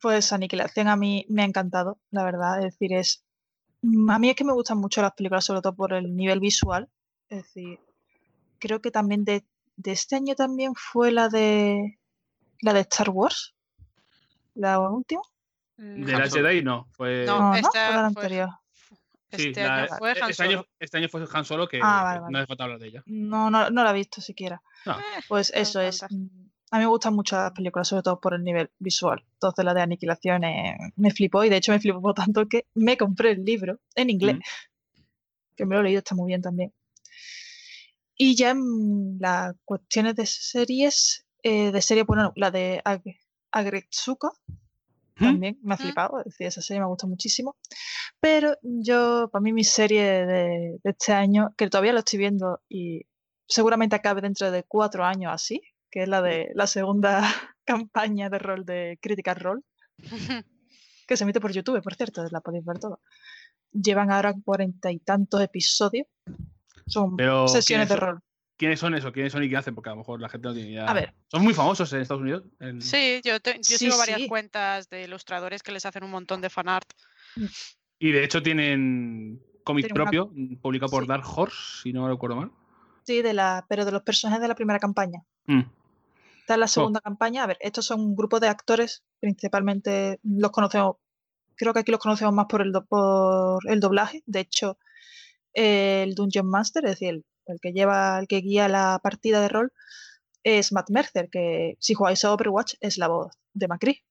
Pues 0.00 0.32
Aniquilación 0.32 0.86
a 0.86 0.94
mí 0.96 1.26
me 1.28 1.42
ha 1.42 1.44
encantado, 1.44 1.98
la 2.12 2.22
verdad. 2.24 2.58
Es 2.64 2.74
decir, 2.74 2.92
es. 2.92 3.24
A 4.08 4.18
mí 4.18 4.28
es 4.30 4.36
que 4.36 4.44
me 4.44 4.52
gustan 4.52 4.78
mucho 4.78 5.00
las 5.02 5.12
películas, 5.12 5.44
sobre 5.44 5.62
todo 5.62 5.74
por 5.74 5.92
el 5.94 6.14
nivel 6.14 6.40
visual. 6.40 6.88
Es 7.28 7.44
decir, 7.44 7.78
creo 8.58 8.80
que 8.80 8.90
también 8.90 9.24
de, 9.24 9.44
de 9.76 9.92
este 9.92 10.16
año 10.16 10.34
también 10.34 10.74
fue 10.74 11.10
la 11.12 11.28
de. 11.28 11.98
La 12.60 12.74
de 12.74 12.80
Star 12.80 13.08
Wars. 13.10 13.54
La 14.54 14.78
última. 14.80 15.22
De 15.76 16.12
la. 16.12 16.28
Jedi 16.28 16.62
no, 16.62 16.88
fue. 16.92 17.24
No, 17.26 17.38
No, 17.38 17.48
¿no? 17.50 17.54
esta 17.54 17.70
Fue 17.70 17.80
la 17.80 18.10
fue- 18.10 18.22
anterior. 18.22 18.48
sí, 19.32 19.48
Este 19.48 19.62
la- 19.64 19.74
año 19.84 19.88
fue 19.98 20.10
Han 20.20 20.30
este, 20.30 20.42
año, 20.42 20.64
este 20.78 20.98
año 20.98 21.08
fue 21.08 21.24
Han 21.32 21.44
Solo 21.46 21.66
que, 21.68 21.80
Ah, 21.82 22.02
vale, 22.02 22.16
que 22.16 22.20
vale. 22.22 22.32
no 22.32 22.38
hace 22.38 22.46
falta 22.48 22.64
hablar 22.64 22.78
de 22.80 22.88
ella. 22.88 23.02
No, 23.06 23.50
no, 23.50 23.70
no 23.70 23.82
la 23.84 23.90
he 23.90 23.94
visto 23.94 24.20
siquiera. 24.20 24.60
No. 24.84 24.98
Eh, 24.98 25.02
Pues 25.28 25.50
no 25.54 25.60
eso 25.60 25.80
es. 25.80 26.04
Mm, 26.70 26.74
A 26.74 26.78
mí 26.78 26.84
me 26.84 26.90
gustan 26.90 27.14
mucho 27.14 27.36
las 27.36 27.52
películas, 27.52 27.88
sobre 27.88 28.02
todo 28.02 28.20
por 28.20 28.34
el 28.34 28.42
nivel 28.44 28.70
visual. 28.78 29.24
Entonces 29.34 29.64
la 29.64 29.74
de 29.74 29.82
Aniquilación 29.82 30.44
eh, 30.44 30.76
me 30.96 31.10
flipó 31.10 31.44
y 31.44 31.48
de 31.48 31.56
hecho 31.56 31.72
me 31.72 31.80
flipó 31.80 32.14
tanto 32.14 32.46
que 32.48 32.66
me 32.74 32.96
compré 32.96 33.32
el 33.32 33.44
libro 33.44 33.78
en 33.94 34.10
inglés, 34.10 34.36
que 35.56 35.66
me 35.66 35.74
lo 35.74 35.80
he 35.80 35.84
leído, 35.84 35.98
está 35.98 36.14
muy 36.14 36.28
bien 36.28 36.42
también. 36.42 36.72
Y 38.16 38.36
ya 38.36 38.50
en 38.50 39.16
las 39.18 39.54
cuestiones 39.64 40.14
de 40.16 40.26
series, 40.26 41.26
eh, 41.42 41.72
de 41.72 41.80
serie, 41.82 42.02
bueno, 42.04 42.32
la 42.36 42.50
de 42.50 42.82
Ag- 42.84 43.18
Agretsuko 43.50 44.32
también 45.16 45.58
me 45.62 45.74
ha 45.74 45.76
Mm. 45.76 45.80
flipado, 45.80 46.18
es 46.20 46.24
decir, 46.26 46.46
esa 46.46 46.62
serie 46.62 46.80
me 46.80 46.86
gusta 46.86 47.06
muchísimo. 47.06 47.56
Pero 48.20 48.56
yo, 48.62 49.28
para 49.32 49.42
mí, 49.42 49.52
mi 49.52 49.64
serie 49.64 50.02
de, 50.26 50.78
de 50.82 50.90
este 50.90 51.12
año, 51.12 51.54
que 51.56 51.68
todavía 51.68 51.92
lo 51.94 52.00
estoy 52.00 52.18
viendo 52.18 52.60
y 52.68 53.02
seguramente 53.46 53.96
acabe 53.96 54.20
dentro 54.20 54.50
de 54.50 54.64
cuatro 54.64 55.04
años 55.04 55.32
así, 55.32 55.60
que 55.90 56.02
es 56.02 56.08
la 56.08 56.22
de 56.22 56.50
la 56.54 56.66
segunda 56.66 57.20
campaña 57.64 58.30
de 58.30 58.38
rol 58.38 58.64
de 58.64 58.98
Critical 59.02 59.36
Role, 59.36 59.62
que 61.06 61.16
se 61.16 61.24
emite 61.24 61.40
por 61.40 61.52
YouTube, 61.52 61.82
por 61.82 61.94
cierto, 61.94 62.24
la 62.30 62.40
podéis 62.40 62.64
ver 62.64 62.78
todo. 62.78 63.00
Llevan 63.72 64.10
ahora 64.10 64.34
cuarenta 64.44 64.90
y 64.90 64.98
tantos 64.98 65.40
episodios. 65.42 66.06
Son 66.86 67.16
Pero, 67.16 67.46
sesiones 67.48 67.88
de 67.88 67.96
rol. 67.96 68.20
¿Quiénes 68.56 68.78
son 68.80 68.94
esos? 68.94 69.12
¿Quiénes 69.12 69.32
son 69.32 69.42
y 69.42 69.48
qué 69.48 69.56
hacen? 69.56 69.74
Porque 69.74 69.88
a 69.90 69.92
lo 69.92 69.98
mejor 69.98 70.20
la 70.20 70.28
gente 70.28 70.48
no 70.48 70.54
tiene 70.54 70.70
idea. 70.70 70.86
A 70.86 70.92
ver, 70.92 71.14
Son 71.28 71.42
muy 71.42 71.54
famosos 71.54 71.90
en 71.92 72.00
Estados 72.02 72.20
Unidos. 72.20 72.44
en- 72.58 72.82
Sí, 72.82 73.20
yo, 73.24 73.40
te- 73.40 73.54
yo 73.54 73.62
Sí, 73.62 73.78
sigo 73.78 73.96
varias 73.96 74.20
sí. 74.20 74.28
cuentas 74.28 74.90
de 74.90 75.04
ilustradores 75.04 75.62
que 75.62 75.72
les 75.72 75.86
hacen 75.86 76.04
un 76.04 76.10
montón 76.10 76.40
de 76.40 76.50
fanart. 76.50 76.86
Y 77.98 78.10
de 78.12 78.24
hecho 78.24 78.42
tienen 78.42 79.40
cómic 79.64 79.86
Tienen 79.86 79.94
propio, 79.94 80.30
mm, 80.34 80.56
publicado 80.56 80.90
por 80.90 81.04
Sí. 81.04 81.08
Dark 81.08 81.24
Horse, 81.26 81.56
si 81.82 81.92
no 81.92 82.02
me 82.02 82.10
recuerdo 82.10 82.36
mal. 82.36 82.50
sí, 83.04 83.22
de 83.22 83.32
la, 83.32 83.64
pero 83.68 83.84
de 83.84 83.92
los 83.92 84.02
personajes 84.02 84.42
de 84.42 84.48
la 84.48 84.54
primera 84.54 84.78
campaña. 84.78 85.20
Mm. 85.46 85.62
Esta 86.40 86.54
es 86.54 86.60
la 86.60 86.66
segunda 86.68 87.00
campaña. 87.00 87.44
A 87.44 87.46
ver, 87.46 87.58
estos 87.60 87.86
son 87.86 88.00
un 88.00 88.16
grupo 88.16 88.40
de 88.40 88.48
actores, 88.48 89.04
principalmente 89.20 90.18
los 90.22 90.50
conocemos, 90.50 90.96
creo 91.56 91.72
que 91.72 91.80
aquí 91.80 91.92
los 91.92 92.00
conocemos 92.00 92.34
más 92.34 92.46
por 92.48 92.62
el, 92.62 92.72
do- 92.72 92.84
por 92.86 93.60
el 93.70 93.80
doblaje. 93.80 94.22
De 94.26 94.40
hecho, 94.40 94.78
el 95.52 96.14
Dungeon 96.14 96.46
Master, 96.48 96.84
es 96.86 96.92
decir, 96.92 97.08
el, 97.10 97.24
el 97.46 97.60
que 97.60 97.72
lleva, 97.72 98.18
el 98.18 98.26
que 98.28 98.38
guía 98.40 98.68
la 98.68 99.00
partida 99.02 99.40
de 99.40 99.48
rol, 99.48 99.72
es 100.42 100.72
Matt 100.72 100.90
Mercer, 100.90 101.28
que 101.30 101.76
si 101.80 101.94
jugáis 101.94 102.24
a 102.24 102.32
Overwatch 102.32 102.74
es 102.80 102.96
la 102.98 103.08
voz 103.08 103.32
de 103.52 103.68
Macri. 103.68 104.02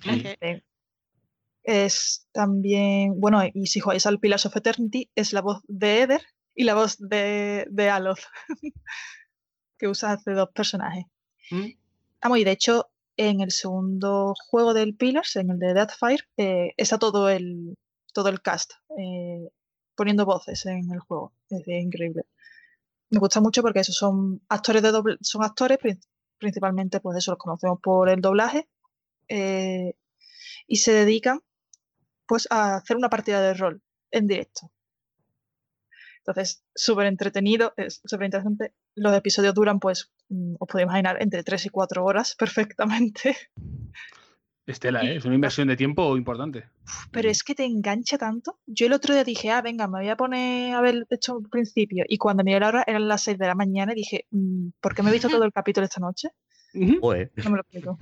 Ok. 0.00 0.62
Es 1.62 2.28
también, 2.32 3.18
bueno, 3.20 3.40
y 3.52 3.66
si 3.66 3.80
jugáis 3.80 4.06
al 4.06 4.20
Pillars 4.20 4.46
of 4.46 4.56
Eternity, 4.56 5.10
es 5.16 5.32
la 5.32 5.42
voz 5.42 5.62
de 5.66 6.02
Eder 6.02 6.22
y 6.54 6.64
la 6.64 6.74
voz 6.74 6.96
de, 6.98 7.66
de 7.70 7.90
Aloth, 7.90 8.20
que 9.78 9.88
usa 9.88 10.12
hace 10.12 10.32
dos 10.32 10.50
personajes. 10.54 11.04
Mm. 11.50 11.70
De 12.44 12.50
hecho, 12.50 12.88
en 13.16 13.40
el 13.40 13.50
segundo 13.50 14.34
juego 14.50 14.74
del 14.74 14.94
Pillars, 14.96 15.36
en 15.36 15.50
el 15.50 15.58
de 15.58 15.74
Deathfire, 15.74 16.24
eh, 16.36 16.72
está 16.76 16.98
todo 16.98 17.28
el, 17.30 17.76
todo 18.12 18.28
el 18.28 18.42
cast 18.42 18.72
eh, 18.98 19.48
poniendo 19.94 20.24
voces 20.26 20.66
en 20.66 20.90
el 20.92 21.00
juego. 21.00 21.32
Es 21.50 21.66
increíble. 21.68 22.24
Me 23.10 23.18
gusta 23.20 23.40
mucho 23.40 23.62
porque 23.62 23.80
esos 23.80 23.96
son 23.96 24.42
actores 24.48 24.82
de 24.82 24.90
doble, 24.92 25.16
son 25.22 25.44
actores, 25.44 25.78
prin- 25.78 26.00
principalmente, 26.38 27.00
pues 27.00 27.18
eso 27.18 27.32
los 27.32 27.38
conocemos 27.38 27.80
por 27.82 28.08
el 28.10 28.20
doblaje. 28.20 28.68
eh, 29.28 29.94
y 30.68 30.76
se 30.76 30.92
dedican 30.92 31.40
pues 32.26 32.48
a 32.50 32.76
hacer 32.76 32.96
una 32.96 33.10
partida 33.10 33.40
de 33.42 33.54
rol 33.54 33.82
en 34.12 34.26
directo. 34.28 34.70
Entonces, 36.18 36.64
súper 36.74 37.06
entretenido, 37.06 37.72
súper 38.04 38.26
interesante. 38.26 38.74
Los 38.94 39.14
episodios 39.14 39.54
duran, 39.54 39.78
pues, 39.80 40.10
os 40.28 40.68
podéis 40.68 40.86
imaginar, 40.86 41.20
entre 41.20 41.42
3 41.42 41.66
y 41.66 41.68
4 41.68 42.04
horas 42.04 42.34
perfectamente. 42.38 43.36
Estela, 44.66 45.02
¿eh? 45.02 45.16
es 45.16 45.24
una 45.24 45.36
inversión 45.36 45.68
de 45.68 45.76
tiempo 45.76 46.16
importante. 46.16 46.64
Pero 47.12 47.30
es 47.30 47.44
que 47.44 47.54
te 47.54 47.64
engancha 47.64 48.18
tanto. 48.18 48.58
Yo 48.66 48.86
el 48.86 48.92
otro 48.92 49.14
día 49.14 49.22
dije, 49.22 49.50
ah, 49.50 49.62
venga, 49.62 49.86
me 49.86 50.00
voy 50.00 50.08
a 50.08 50.16
poner 50.16 50.74
a 50.74 50.80
ver 50.80 51.06
esto 51.08 51.36
al 51.36 51.48
principio. 51.48 52.04
Y 52.08 52.18
cuando 52.18 52.42
miré 52.42 52.58
la 52.58 52.68
hora 52.68 52.84
eran 52.84 53.06
las 53.06 53.22
6 53.22 53.38
de 53.38 53.46
la 53.46 53.54
mañana 53.54 53.92
y 53.92 53.96
dije, 53.96 54.26
"Mm, 54.30 54.70
¿por 54.80 54.94
qué 54.94 55.02
me 55.04 55.10
he 55.10 55.12
visto 55.12 55.28
todo 55.28 55.44
el 55.44 55.52
capítulo 55.54 55.84
esta 55.84 56.00
noche? 56.00 56.30
Joder. 57.00 57.30
No 57.36 57.50
me 57.50 57.56
lo 57.56 57.62
explico. 57.62 57.98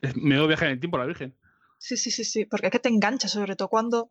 Es 0.00 0.16
menudo 0.16 0.46
viaje 0.46 0.66
en 0.66 0.70
el 0.72 0.80
tiempo, 0.80 0.98
la 0.98 1.06
Virgen. 1.06 1.36
Sí, 1.78 1.96
sí, 1.96 2.10
sí, 2.10 2.24
sí, 2.24 2.44
porque 2.44 2.66
es 2.66 2.72
que 2.72 2.78
te 2.78 2.88
engancha, 2.88 3.28
sobre 3.28 3.54
todo 3.56 3.68
cuando 3.68 4.10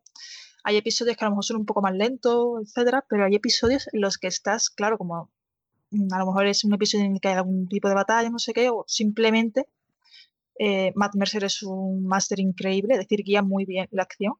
hay 0.64 0.76
episodios 0.76 1.16
que 1.16 1.24
a 1.24 1.28
lo 1.28 1.32
mejor 1.32 1.44
son 1.44 1.56
un 1.58 1.66
poco 1.66 1.82
más 1.82 1.94
lentos, 1.94 2.62
etcétera, 2.62 3.04
pero 3.08 3.24
hay 3.24 3.34
episodios 3.34 3.88
en 3.92 4.00
los 4.00 4.18
que 4.18 4.26
estás, 4.26 4.70
claro, 4.70 4.98
como 4.98 5.24
mm, 5.24 5.28
a 6.12 6.18
lo 6.18 6.26
mejor 6.26 6.46
es 6.46 6.64
un 6.64 6.74
episodio 6.74 7.06
en 7.06 7.14
el 7.14 7.20
que 7.20 7.28
hay 7.28 7.34
algún 7.34 7.68
tipo 7.68 7.88
de 7.88 7.94
batalla, 7.94 8.30
no 8.30 8.38
sé 8.38 8.52
qué, 8.52 8.68
o 8.70 8.84
simplemente 8.86 9.66
eh, 10.58 10.92
Matt 10.96 11.14
Mercer 11.14 11.44
es 11.44 11.62
un 11.62 12.04
máster 12.06 12.40
increíble, 12.40 12.94
es 12.94 13.00
decir, 13.00 13.22
guía 13.24 13.42
muy 13.42 13.64
bien 13.64 13.88
la 13.92 14.02
acción, 14.02 14.34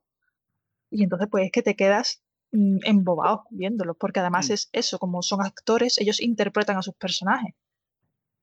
y 0.91 1.05
entonces 1.05 1.29
pues 1.31 1.47
es 1.47 1.53
que 1.53 1.63
te 1.63 1.77
quedas 1.77 2.23
mm, 2.53 2.79
embobado 2.85 3.45
viéndolo, 3.51 3.95
porque 3.95 4.21
además 4.21 4.49
Mm. 4.51 4.53
es 4.55 4.69
eso, 4.73 4.99
como 4.99 5.23
son 5.23 5.43
actores, 5.43 5.99
ellos 5.99 6.21
interpretan 6.21 6.77
a 6.79 6.83
sus 6.83 6.95
personajes, 6.95 7.55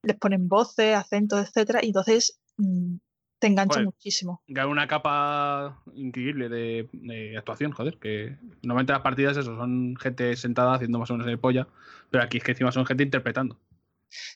les 0.04 0.18
ponen 0.18 0.48
voces, 0.48 0.96
acentos, 0.96 1.40
etcétera, 1.48 1.80
y 1.84 1.88
entonces 1.88 2.40
mm, 2.58 2.98
te 3.40 3.48
engancha 3.48 3.74
Joder. 3.76 3.86
muchísimo. 3.86 4.42
Gana 4.48 4.68
una 4.70 4.88
capa 4.88 5.82
increíble 5.94 6.50
de, 6.50 6.90
de 6.94 7.38
actuación, 7.38 7.72
joder. 7.72 7.98
Que 8.00 8.38
normalmente 8.64 8.94
las 8.94 9.02
partidas 9.02 9.38
eso, 9.38 9.56
son 9.56 9.96
gente 9.98 10.36
sentada 10.36 10.74
haciendo 10.76 11.00
más 11.00 11.10
o 11.12 11.14
menos 11.14 11.28
el 11.28 11.40
polla, 11.40 11.68
pero 12.10 12.24
aquí 12.24 12.38
es 12.38 12.44
que 12.44 12.52
encima 12.52 12.72
son 12.72 12.86
gente 12.86 13.04
interpretando. 13.04 13.60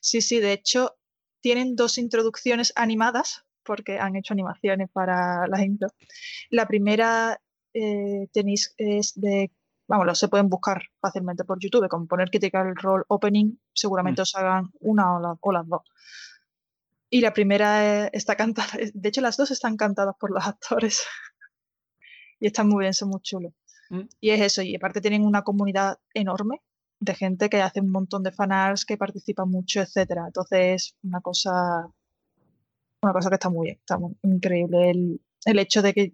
Sí, 0.02 0.22
sí, 0.22 0.40
de 0.40 0.54
hecho, 0.54 0.98
tienen 1.42 1.76
dos 1.76 1.98
introducciones 1.98 2.74
animadas, 2.76 3.46
porque 3.64 4.00
han 4.00 4.16
hecho 4.16 4.34
animaciones 4.34 4.90
para 4.92 5.48
la 5.48 5.64
intro. 5.64 5.90
La 6.50 6.68
primera 6.68 7.40
eh, 7.74 8.28
tenéis 8.34 8.74
es 8.78 9.14
de, 9.16 9.52
vamos, 9.88 10.06
lo 10.08 10.16
se 10.16 10.28
pueden 10.28 10.50
buscar 10.50 10.82
fácilmente 11.00 11.44
por 11.46 11.60
YouTube, 11.60 11.88
como 11.88 12.08
poner 12.08 12.30
Critical 12.30 12.76
Role 12.76 13.04
Opening, 13.08 13.58
seguramente 13.74 14.22
os 14.24 14.36
hagan 14.36 14.72
una 14.80 15.16
o, 15.16 15.20
la- 15.22 15.38
o 15.40 15.52
las 15.52 15.68
dos. 15.68 15.82
Y 17.10 17.22
la 17.22 17.34
primera 17.34 18.06
eh, 18.06 18.10
está 18.14 18.36
cantada, 18.36 18.70
de 18.94 19.10
hecho 19.10 19.22
las 19.22 19.38
dos 19.38 19.52
están 19.52 19.78
cantadas 19.78 20.16
por 20.20 20.32
los 20.32 20.46
actores. 20.46 21.04
y 22.40 22.48
están 22.48 22.68
muy 22.68 22.84
bien, 22.84 22.94
son 22.94 23.10
muy 23.10 23.22
chulos. 23.22 23.54
Mm. 23.90 24.02
Y 24.20 24.30
es 24.30 24.42
eso, 24.42 24.62
y 24.62 24.76
aparte 24.76 25.02
tienen 25.02 25.26
una 25.26 25.44
comunidad 25.44 25.98
enorme 26.14 26.62
de 27.00 27.16
gente 27.16 27.50
que 27.50 27.62
hace 27.62 27.80
un 27.82 27.92
montón 27.92 28.24
de 28.24 28.32
fanarts, 28.32 28.86
que 28.86 28.98
participa 28.98 29.46
mucho, 29.46 29.82
etcétera. 29.82 30.26
Entonces, 30.28 30.96
una 31.04 31.22
cosa, 31.22 31.88
una 33.02 33.14
cosa 33.14 33.30
que 33.30 33.36
está 33.36 33.50
muy 33.50 33.68
bien, 33.68 33.78
está 33.80 33.98
muy 33.98 34.16
increíble. 34.24 34.92
El, 34.92 35.22
el 35.46 35.60
hecho 35.60 35.82
de 35.82 35.94
que, 35.94 36.14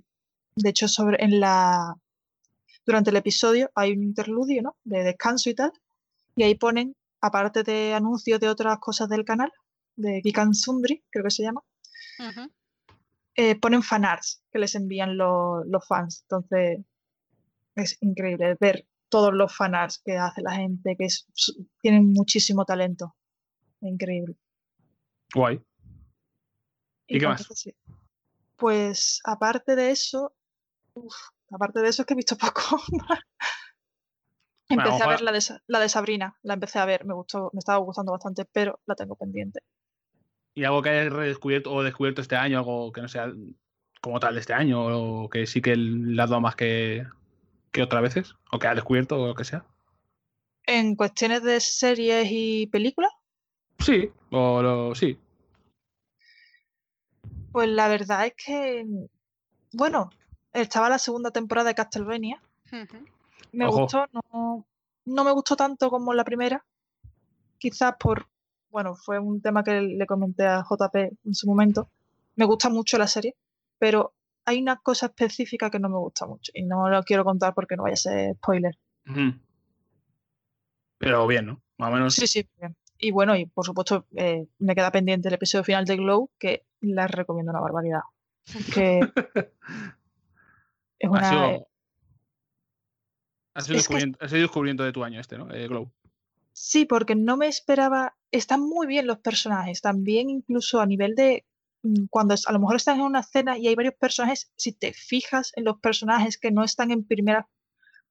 de 0.56 0.70
hecho, 0.70 0.88
sobre 0.88 1.24
en 1.24 1.40
la 1.40 1.96
durante 2.86 3.10
el 3.10 3.16
episodio 3.16 3.72
hay 3.76 3.94
un 3.94 4.04
interludio, 4.04 4.62
¿no? 4.62 4.76
De 4.84 5.04
descanso 5.04 5.50
y 5.50 5.56
tal. 5.56 5.72
Y 6.36 6.44
ahí 6.44 6.56
ponen, 6.56 6.96
aparte 7.22 7.64
de 7.64 7.94
anuncios 7.94 8.40
de 8.40 8.50
otras 8.50 8.78
cosas 8.80 9.10
del 9.10 9.26
canal, 9.26 9.52
de 9.96 10.22
Sundry, 10.54 11.04
creo 11.10 11.24
que 11.24 11.32
se 11.32 11.44
llama, 11.44 11.62
eh, 13.36 13.60
ponen 13.60 13.84
fanarts 13.84 14.44
que 14.52 14.60
les 14.60 14.76
envían 14.76 15.18
los, 15.18 15.66
los 15.68 15.86
fans. 15.88 16.22
Entonces, 16.24 16.80
es 17.76 17.98
increíble 18.02 18.56
ver 18.60 18.88
todos 19.10 19.34
los 19.34 19.56
fanarts 19.56 20.00
que 20.04 20.18
hace 20.18 20.42
la 20.42 20.54
gente, 20.56 20.96
que 20.98 21.06
es, 21.06 21.28
tienen 21.82 22.14
muchísimo 22.14 22.66
talento. 22.66 23.16
Increíble. 23.82 24.36
Guay. 25.34 25.62
¿Y 27.08 27.20
qué 27.20 27.28
más? 27.28 27.48
sí. 27.54 27.76
Pues 28.56 29.20
aparte 29.26 29.76
de 29.76 29.92
eso, 29.92 30.34
uf, 30.94 31.14
aparte 31.52 31.82
de 31.82 31.90
eso 31.90 32.02
es 32.02 32.06
que 32.06 32.14
he 32.14 32.18
visto 32.18 32.38
poco. 32.38 32.82
Bueno, 34.68 34.84
empecé 34.84 35.04
a 35.04 35.08
ver 35.08 35.22
la 35.22 35.32
de, 35.32 35.40
la 35.68 35.80
de 35.80 35.90
Sabrina, 35.90 36.40
la 36.42 36.56
empecé 36.56 36.80
a 36.80 36.86
ver, 36.86 37.06
me 37.06 37.14
gustó, 37.14 37.52
me 37.54 37.60
estaba 37.60 37.78
gustando 37.80 38.12
bastante, 38.12 38.46
pero 38.46 38.80
la 38.86 38.96
tengo 38.96 39.16
pendiente. 39.16 39.60
¿Y 40.56 40.64
algo 40.64 40.82
que 40.82 40.90
hayas 40.90 41.14
redescubierto 41.14 41.72
o 41.72 41.84
descubierto 41.84 42.22
este 42.22 42.36
año, 42.38 42.58
algo 42.60 42.92
que 42.92 43.02
no 43.02 43.08
sea 43.08 43.32
como 44.02 44.20
tal 44.20 44.36
de 44.36 44.40
este 44.40 44.54
año, 44.54 44.86
o 44.86 45.30
que 45.30 45.46
sí 45.46 45.62
que 45.62 45.76
le 45.76 46.22
has 46.22 46.30
dado 46.30 46.42
más 46.42 46.56
que, 46.56 47.06
que 47.72 47.84
otras 47.84 48.02
veces? 48.02 48.36
¿O 48.52 48.58
que 48.58 48.68
has 48.68 48.76
descubierto 48.76 49.22
o 49.22 49.28
lo 49.28 49.36
que 49.36 49.44
sea? 49.44 49.66
En 50.66 50.96
cuestiones 50.96 51.44
de 51.44 51.60
series 51.60 52.28
y 52.32 52.68
películas, 52.68 53.12
Sí, 53.80 54.10
o 54.32 54.62
lo, 54.62 54.96
sí. 54.96 55.20
pues 57.52 57.70
la 57.70 57.88
verdad 57.88 58.26
es 58.26 58.34
que, 58.34 58.86
bueno, 59.74 60.10
estaba 60.54 60.90
la 60.90 60.98
segunda 60.98 61.32
temporada 61.32 61.70
de 61.70 61.76
Castlevania, 61.76 62.42
me 63.52 63.68
Ojo. 63.68 63.82
gustó, 63.82 64.06
no, 64.12 64.66
no 65.06 65.24
me 65.24 65.32
gustó 65.32 65.56
tanto 65.56 65.90
como 65.90 66.14
la 66.14 66.24
primera, 66.24 66.66
quizás 67.58 67.96
por, 68.00 68.28
bueno, 68.76 68.94
fue 68.98 69.20
un 69.20 69.42
tema 69.42 69.64
que 69.64 69.80
le 69.82 70.06
comenté 70.06 70.46
a 70.46 70.62
JP 70.70 70.96
en 71.24 71.34
su 71.34 71.48
momento, 71.48 71.90
me 72.36 72.44
gusta 72.44 72.68
mucho 72.70 72.98
la 72.98 73.08
serie, 73.08 73.38
pero 73.80 74.14
hay 74.44 74.62
una 74.62 74.76
cosa 74.82 75.06
específica 75.06 75.70
que 75.70 75.80
no 75.80 75.88
me 75.88 75.98
gusta 75.98 76.26
mucho 76.28 76.52
y 76.54 76.64
no 76.64 76.90
lo 76.90 77.02
quiero 77.04 77.24
contar 77.24 77.54
porque 77.54 77.78
no 77.78 77.84
vaya 77.84 77.94
a 77.94 77.96
ser 77.96 78.36
spoiler. 78.36 78.78
Pero 80.98 81.26
bien, 81.26 81.46
¿no? 81.46 81.62
Más 81.78 81.90
o 81.90 81.94
menos. 81.94 82.16
Sí, 82.16 82.28
sí, 82.28 82.46
bien. 82.60 82.76
Y 82.98 83.12
bueno, 83.12 83.34
y 83.38 83.46
por 83.46 83.66
supuesto 83.66 84.08
eh, 84.18 84.46
me 84.60 84.76
queda 84.76 84.92
pendiente 84.92 85.30
el 85.30 85.36
episodio 85.36 85.64
final 85.64 85.86
de 85.86 85.96
Glow, 85.96 86.30
que 86.38 86.66
la 86.82 87.08
recomiendo 87.08 87.52
una 87.52 87.62
barbaridad. 87.62 88.02
Que 88.74 89.00
es 91.00 91.08
Ha 91.08 91.12
una... 91.12 91.30
sido, 91.30 91.68
ha 93.54 93.62
sido, 93.62 93.62
es 93.62 93.68
que- 93.68 93.74
descubrimiento, 93.74 94.20
ha 94.22 94.28
sido 94.28 94.42
descubrimiento 94.42 94.84
de 94.84 94.92
tu 94.92 95.02
año 95.06 95.22
este, 95.22 95.38
¿no? 95.38 95.50
Eh, 95.54 95.66
Glow. 95.70 95.90
Sí, 96.52 96.86
porque 96.86 97.16
no 97.16 97.36
me 97.36 97.48
esperaba. 97.48 98.16
Están 98.36 98.62
muy 98.62 98.88
bien 98.88 99.08
los 99.08 99.20
personajes, 99.20 99.82
también 99.82 100.30
incluso 100.30 100.80
a 100.82 100.86
nivel 100.86 101.16
de 101.16 101.46
mm, 101.84 102.06
cuando 102.10 102.36
a 102.46 102.52
lo 102.52 102.60
mejor 102.60 102.76
están 102.76 102.98
en 103.00 103.06
una 103.06 103.22
escena 103.22 103.58
y 103.58 103.68
hay 103.68 103.76
varios 103.76 103.96
personajes, 103.96 104.52
si 104.58 104.74
te 104.74 104.94
fijas 104.94 105.52
en 105.56 105.64
los 105.66 105.80
personajes 105.80 106.38
que 106.38 106.52
no 106.52 106.64
están 106.64 106.92
en 106.92 107.06
primera 107.06 107.48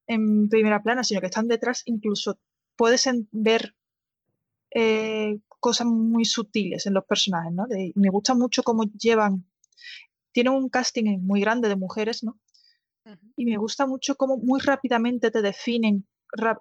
en 0.09 0.49
primera 0.51 0.83
plana, 0.83 1.05
sino 1.05 1.21
que 1.21 1.27
están 1.29 1.49
detrás, 1.49 1.83
incluso 1.87 2.39
puedes 2.77 3.09
ver 3.33 3.75
eh, 4.75 5.39
cosas 5.61 5.87
muy 5.87 6.25
sutiles 6.25 6.87
en 6.87 6.95
los 6.95 7.05
personajes, 7.05 7.53
¿no? 7.53 7.67
De- 7.67 7.93
me 7.97 8.11
gusta 8.11 8.35
mucho 8.35 8.63
cómo 8.63 8.85
llevan. 8.99 9.47
Tienen 10.33 10.55
un 10.55 10.69
casting 10.71 11.19
muy 11.23 11.41
grande 11.43 11.69
de 11.69 11.77
mujeres, 11.77 12.25
¿no? 12.25 12.39
Y 13.37 13.45
me 13.47 13.57
gusta 13.59 13.87
mucho 13.87 14.17
cómo 14.17 14.37
muy 14.39 14.61
rápidamente 14.61 15.31
te 15.31 15.43
definen 15.43 16.07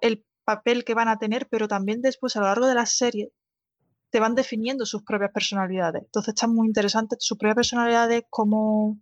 el 0.00 0.24
papel 0.44 0.84
que 0.84 0.94
van 0.94 1.08
a 1.08 1.18
tener, 1.18 1.48
pero 1.48 1.68
también 1.68 2.00
después 2.02 2.36
a 2.36 2.40
lo 2.40 2.46
largo 2.46 2.66
de 2.66 2.74
la 2.74 2.86
serie 2.86 3.32
te 4.14 4.20
van 4.20 4.36
definiendo 4.36 4.86
sus 4.86 5.02
propias 5.02 5.32
personalidades. 5.32 6.04
Entonces 6.04 6.34
están 6.34 6.54
muy 6.54 6.68
interesantes 6.68 7.18
sus 7.20 7.36
propias 7.36 7.56
personalidades, 7.56 8.22
cómo 8.30 9.00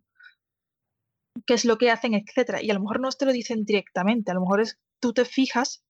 qué 1.44 1.52
es 1.52 1.66
lo 1.66 1.76
que 1.76 1.90
hacen, 1.90 2.14
etcétera. 2.14 2.62
Y 2.62 2.70
a 2.70 2.74
lo 2.74 2.80
mejor 2.80 2.98
no 2.98 3.10
te 3.10 3.26
lo 3.26 3.32
dicen 3.32 3.66
directamente, 3.66 4.30
a 4.30 4.34
lo 4.34 4.40
mejor 4.40 4.62
es 4.62 4.80
tú 5.00 5.12
te 5.12 5.26
fijas 5.26 5.84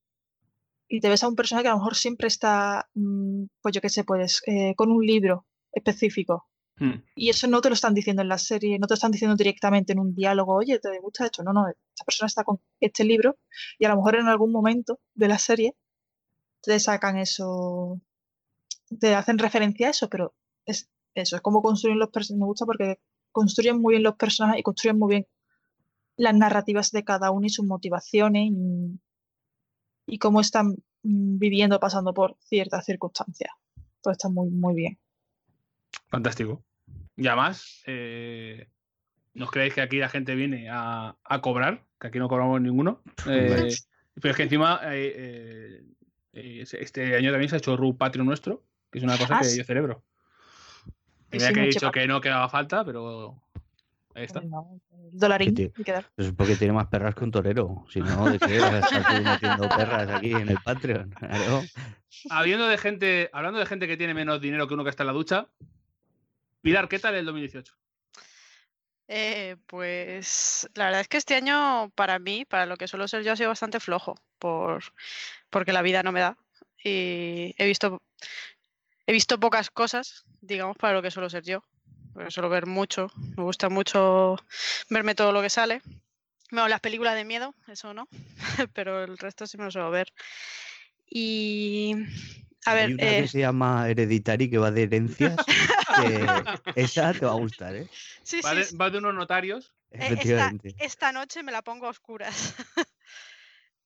y 0.88 0.98
te 0.98 1.08
ves 1.08 1.22
a 1.22 1.28
un 1.28 1.36
personaje 1.36 1.62
que 1.62 1.68
a 1.68 1.72
lo 1.74 1.78
mejor 1.78 1.94
siempre 1.94 2.26
está, 2.26 2.90
mm, 2.94 3.44
pues 3.60 3.72
yo 3.72 3.80
qué 3.80 3.90
sé, 3.90 4.02
pues 4.02 4.42
eh, 4.48 4.74
con 4.74 4.90
un 4.90 5.06
libro 5.06 5.46
específico. 5.70 6.48
Hmm. 6.78 7.04
Y 7.14 7.30
eso 7.30 7.46
no 7.46 7.60
te 7.60 7.68
lo 7.68 7.74
están 7.74 7.94
diciendo 7.94 8.22
en 8.22 8.28
la 8.28 8.38
serie, 8.38 8.76
no 8.80 8.88
te 8.88 8.94
lo 8.94 8.96
están 8.96 9.12
diciendo 9.12 9.36
directamente 9.36 9.92
en 9.92 10.00
un 10.00 10.16
diálogo, 10.16 10.56
oye, 10.56 10.80
¿te 10.80 10.98
gusta 10.98 11.26
esto? 11.26 11.44
No, 11.44 11.52
no, 11.52 11.68
esta 11.68 12.04
persona 12.04 12.26
está 12.26 12.42
con 12.42 12.60
este 12.80 13.04
libro 13.04 13.36
y 13.78 13.84
a 13.84 13.90
lo 13.90 13.98
mejor 13.98 14.16
en 14.16 14.26
algún 14.26 14.50
momento 14.50 14.98
de 15.14 15.28
la 15.28 15.38
serie 15.38 15.76
te 16.60 16.80
sacan 16.80 17.18
eso, 17.18 18.00
te 18.98 19.14
hacen 19.14 19.38
referencia 19.38 19.88
a 19.88 19.90
eso, 19.90 20.08
pero 20.08 20.34
es 20.66 20.90
eso, 21.14 21.36
es 21.36 21.42
como 21.42 21.62
construyen 21.62 21.98
los 21.98 22.10
personajes. 22.10 22.40
Me 22.40 22.46
gusta 22.46 22.66
porque 22.66 22.98
construyen 23.30 23.80
muy 23.80 23.94
bien 23.94 24.02
los 24.02 24.16
personajes 24.16 24.60
y 24.60 24.62
construyen 24.62 24.98
muy 24.98 25.10
bien 25.10 25.26
las 26.16 26.34
narrativas 26.34 26.90
de 26.90 27.04
cada 27.04 27.30
uno 27.30 27.46
y 27.46 27.50
sus 27.50 27.66
motivaciones 27.66 28.50
y, 28.50 29.00
y 30.06 30.18
cómo 30.18 30.40
están 30.40 30.76
viviendo, 31.02 31.80
pasando 31.80 32.14
por 32.14 32.36
ciertas 32.40 32.84
circunstancias. 32.84 33.50
Todo 34.00 34.12
está 34.12 34.28
muy, 34.28 34.50
muy 34.50 34.74
bien. 34.74 34.98
Fantástico. 36.08 36.62
Y 37.16 37.26
además, 37.26 37.82
eh, 37.86 38.68
¿no 39.34 39.46
os 39.46 39.50
creéis 39.50 39.74
que 39.74 39.80
aquí 39.80 39.98
la 39.98 40.08
gente 40.08 40.34
viene 40.34 40.68
a, 40.70 41.16
a 41.24 41.40
cobrar? 41.40 41.86
Que 41.98 42.08
aquí 42.08 42.18
no 42.18 42.28
cobramos 42.28 42.60
ninguno. 42.60 43.02
Eh, 43.28 44.20
pero 44.20 44.32
es 44.32 44.36
que 44.36 44.42
encima 44.42 44.80
eh, 44.84 45.12
eh, 45.16 45.84
eh, 46.32 46.64
este 46.80 47.16
año 47.16 47.30
también 47.30 47.48
se 47.48 47.56
ha 47.56 47.58
hecho 47.58 47.76
RU 47.76 47.96
Patrio 47.96 48.24
nuestro, 48.24 48.62
que 48.92 48.98
es 48.98 49.04
una 49.04 49.16
cosa 49.18 49.34
Ah, 49.36 49.40
que 49.42 49.56
yo 49.56 49.64
celebro. 49.64 50.04
Sí, 50.84 51.38
Mira 51.38 51.48
sí, 51.48 51.54
que 51.54 51.60
he 51.62 51.66
dicho 51.66 51.86
pa- 51.86 51.92
que 51.92 52.06
no 52.06 52.20
que 52.20 52.28
haga 52.28 52.48
falta, 52.48 52.84
pero 52.84 53.42
ahí 54.14 54.24
está. 54.24 54.42
No, 54.42 54.78
el 54.92 55.18
dolarín. 55.18 55.54
Te- 55.54 55.72
es 56.18 56.32
porque 56.32 56.56
tiene 56.56 56.74
más 56.74 56.88
perras 56.88 57.14
que 57.14 57.24
un 57.24 57.30
torero. 57.30 57.86
Si 57.90 58.00
no, 58.00 58.28
¿de 58.28 58.38
qué 58.38 58.60
vas 58.60 58.72
a 58.74 58.78
estar 58.80 59.06
tú 59.08 59.14
metiendo 59.24 59.68
perras 59.70 60.08
aquí 60.10 60.32
en 60.32 60.48
el 60.50 60.58
Patreon? 60.62 61.10
Claro. 61.18 61.64
Habiendo 62.28 62.66
de 62.68 62.76
gente, 62.76 63.30
hablando 63.32 63.58
de 63.58 63.64
gente 63.66 63.88
que 63.88 63.96
tiene 63.96 64.12
menos 64.12 64.40
dinero 64.40 64.68
que 64.68 64.74
uno 64.74 64.84
que 64.84 64.90
está 64.90 65.02
en 65.02 65.06
la 65.06 65.12
ducha, 65.14 65.48
Pilar, 66.60 66.86
¿qué 66.88 66.98
tal 66.98 67.14
el 67.14 67.24
2018? 67.24 67.74
Eh, 69.08 69.56
pues 69.66 70.68
la 70.74 70.84
verdad 70.84 71.00
es 71.00 71.08
que 71.08 71.16
este 71.16 71.34
año 71.34 71.90
para 71.94 72.18
mí, 72.18 72.44
para 72.44 72.66
lo 72.66 72.76
que 72.76 72.86
suelo 72.86 73.08
ser 73.08 73.24
yo, 73.24 73.32
ha 73.32 73.36
sido 73.36 73.48
bastante 73.48 73.80
flojo, 73.80 74.14
por, 74.38 74.84
porque 75.50 75.72
la 75.72 75.82
vida 75.82 76.02
no 76.02 76.12
me 76.12 76.20
da. 76.20 76.36
Y 76.84 77.54
he 77.58 77.66
visto, 77.66 78.02
he 79.06 79.12
visto 79.12 79.38
pocas 79.40 79.70
cosas, 79.70 80.24
digamos, 80.40 80.76
para 80.76 80.94
lo 80.94 81.02
que 81.02 81.10
suelo 81.10 81.30
ser 81.30 81.44
yo. 81.44 81.64
Porque 82.12 82.30
suelo 82.30 82.50
ver 82.50 82.66
mucho, 82.66 83.10
me 83.36 83.42
gusta 83.42 83.68
mucho 83.70 84.36
verme 84.90 85.14
todo 85.14 85.32
lo 85.32 85.40
que 85.40 85.48
sale. 85.50 85.80
Bueno, 86.50 86.68
las 86.68 86.80
películas 86.80 87.14
de 87.14 87.24
miedo, 87.24 87.54
eso 87.68 87.94
no, 87.94 88.06
pero 88.74 89.02
el 89.02 89.16
resto 89.16 89.46
sí 89.46 89.56
me 89.56 89.64
lo 89.64 89.70
suelo 89.70 89.90
ver. 89.90 90.12
Y 91.08 91.94
a 92.66 92.72
Hay 92.72 92.76
ver, 92.76 92.94
una 92.94 93.12
eh, 93.12 93.22
que 93.22 93.28
se 93.28 93.38
llama 93.40 93.88
Hereditary 93.88 94.50
que 94.50 94.58
va 94.58 94.70
de 94.70 94.82
herencias. 94.82 95.36
que 95.96 96.26
esa 96.76 97.12
te 97.14 97.24
va 97.24 97.32
a 97.32 97.36
gustar, 97.36 97.74
¿eh? 97.76 97.88
sí, 98.22 98.40
Va 98.44 98.50
sí, 98.50 98.56
de, 98.56 98.64
sí. 98.64 98.76
va 98.76 98.90
de 98.90 98.98
unos 98.98 99.14
notarios. 99.14 99.72
Eh, 99.90 99.98
esta, 100.00 100.06
Efectivamente. 100.06 100.74
esta 100.78 101.12
noche 101.12 101.42
me 101.42 101.52
la 101.52 101.62
pongo 101.62 101.86
a 101.86 101.90
oscuras. 101.90 102.54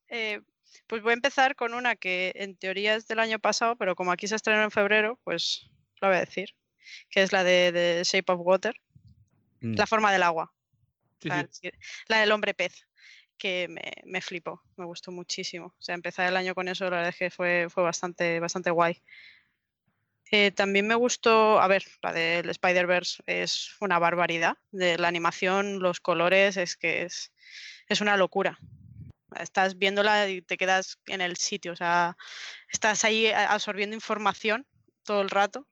Eh, 0.09 0.41
pues 0.87 1.03
voy 1.03 1.13
a 1.13 1.15
empezar 1.15 1.57
con 1.57 1.75
una 1.75 1.97
que 1.97 2.33
en 2.37 2.57
teoría 2.57 2.95
es 2.95 3.07
del 3.09 3.19
año 3.19 3.39
pasado, 3.39 3.77
pero 3.77 3.95
como 3.97 4.13
aquí 4.13 4.27
se 4.27 4.37
estrenó 4.37 4.63
en 4.63 4.71
febrero, 4.71 5.19
pues 5.25 5.69
la 6.01 6.09
voy 6.09 6.17
a 6.19 6.21
decir, 6.21 6.51
que 7.11 7.23
es 7.23 7.33
la 7.33 7.45
de, 7.45 7.73
de 7.73 8.03
Shape 8.05 8.33
of 8.33 8.41
Water, 8.43 8.75
Mm. 9.61 9.75
la 9.75 9.87
forma 9.87 10.13
del 10.13 10.23
agua, 10.23 10.53
Sí, 11.23 11.29
la, 11.29 11.49
sí. 11.51 11.71
la 12.09 12.21
del 12.21 12.31
hombre 12.33 12.53
pez, 12.53 12.87
que 13.39 13.69
me, 13.69 13.91
me 14.05 14.21
flipó, 14.21 14.63
me 14.77 14.85
gustó 14.85 15.13
muchísimo. 15.13 15.69
O 15.69 15.83
sea, 15.83 15.95
empezar 15.95 16.29
el 16.29 16.37
año 16.37 16.55
con 16.55 16.69
eso, 16.69 16.85
la 16.85 16.91
verdad 16.91 17.09
es 17.09 17.17
que 17.17 17.31
fue, 17.31 17.69
fue 17.71 17.83
bastante, 17.83 18.39
bastante 18.39 18.71
guay. 18.71 19.03
Eh, 20.31 20.51
también 20.51 20.87
me 20.87 20.95
gustó, 20.95 21.61
a 21.61 21.69
ver, 21.69 21.85
la 22.03 22.13
del 22.13 22.51
Spider-Verse 22.51 23.23
es 23.27 23.77
una 23.81 23.99
barbaridad. 23.99 24.59
De 24.73 24.99
la 24.99 25.09
animación, 25.09 25.79
los 25.79 26.01
colores, 26.01 26.57
es 26.57 26.77
que 26.77 27.03
es, 27.03 27.33
es 27.89 28.01
una 28.01 28.17
locura. 28.17 28.59
Estás 29.37 29.79
viéndola 29.79 30.29
y 30.29 30.43
te 30.43 30.57
quedas 30.57 30.99
en 31.07 31.21
el 31.21 31.37
sitio, 31.37 31.73
o 31.73 31.77
sea, 31.77 32.17
estás 32.71 33.05
ahí 33.05 33.27
a- 33.29 33.53
absorbiendo 33.53 33.95
información 33.95 34.67
todo 35.05 35.21
el 35.23 35.31
rato 35.31 35.67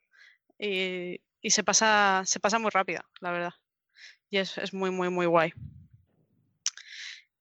y, 0.59 1.21
y 1.41 1.51
se, 1.51 1.65
pasa, 1.65 2.23
se 2.25 2.41
pasa 2.41 2.59
muy 2.59 2.71
rápida, 2.71 3.05
la 3.21 3.31
verdad. 3.33 3.55
Y 4.31 4.39
es, 4.39 4.59
es 4.59 4.73
muy, 4.73 4.91
muy, 4.91 5.11
muy 5.11 5.27
guay. 5.27 5.53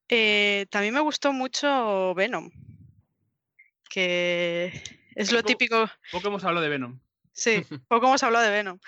Eh, 0.10 0.66
también 0.70 0.94
me 0.94 1.00
gustó 1.00 1.34
mucho 1.34 2.14
Venom, 2.14 2.52
que 3.90 4.84
es 5.16 5.32
lo 5.32 5.44
típico. 5.44 5.90
Poco 6.12 6.28
hemos 6.28 6.44
hablado 6.44 6.64
de 6.64 6.70
Venom. 6.70 7.00
Sí, 7.32 7.64
poco 7.88 8.08
hemos 8.08 8.24
hablado 8.24 8.46
de 8.46 8.52
Venom. 8.52 8.80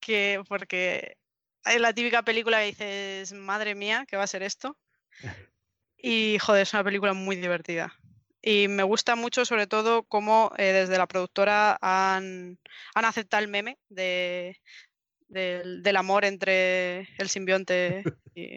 Que 0.00 0.42
porque 0.48 1.16
es 1.64 1.80
la 1.80 1.92
típica 1.92 2.22
película 2.22 2.60
que 2.60 2.66
dices, 2.66 3.32
madre 3.32 3.74
mía, 3.74 4.04
¿qué 4.08 4.16
va 4.16 4.24
a 4.24 4.28
ser 4.28 4.42
esto? 4.42 4.76
Y 6.00 6.38
joder, 6.38 6.62
es 6.62 6.72
una 6.74 6.84
película 6.84 7.12
muy 7.12 7.36
divertida. 7.36 7.92
Y 8.40 8.68
me 8.68 8.84
gusta 8.84 9.16
mucho, 9.16 9.44
sobre 9.44 9.66
todo, 9.66 10.04
cómo 10.04 10.52
eh, 10.56 10.72
desde 10.72 10.96
la 10.96 11.06
productora 11.08 11.76
han, 11.82 12.58
han 12.94 13.04
aceptado 13.04 13.42
el 13.42 13.48
meme 13.50 13.78
de, 13.88 14.56
del, 15.26 15.82
del 15.82 15.96
amor 15.96 16.24
entre 16.24 17.00
el 17.18 17.28
simbionte 17.28 18.04
y, 18.34 18.54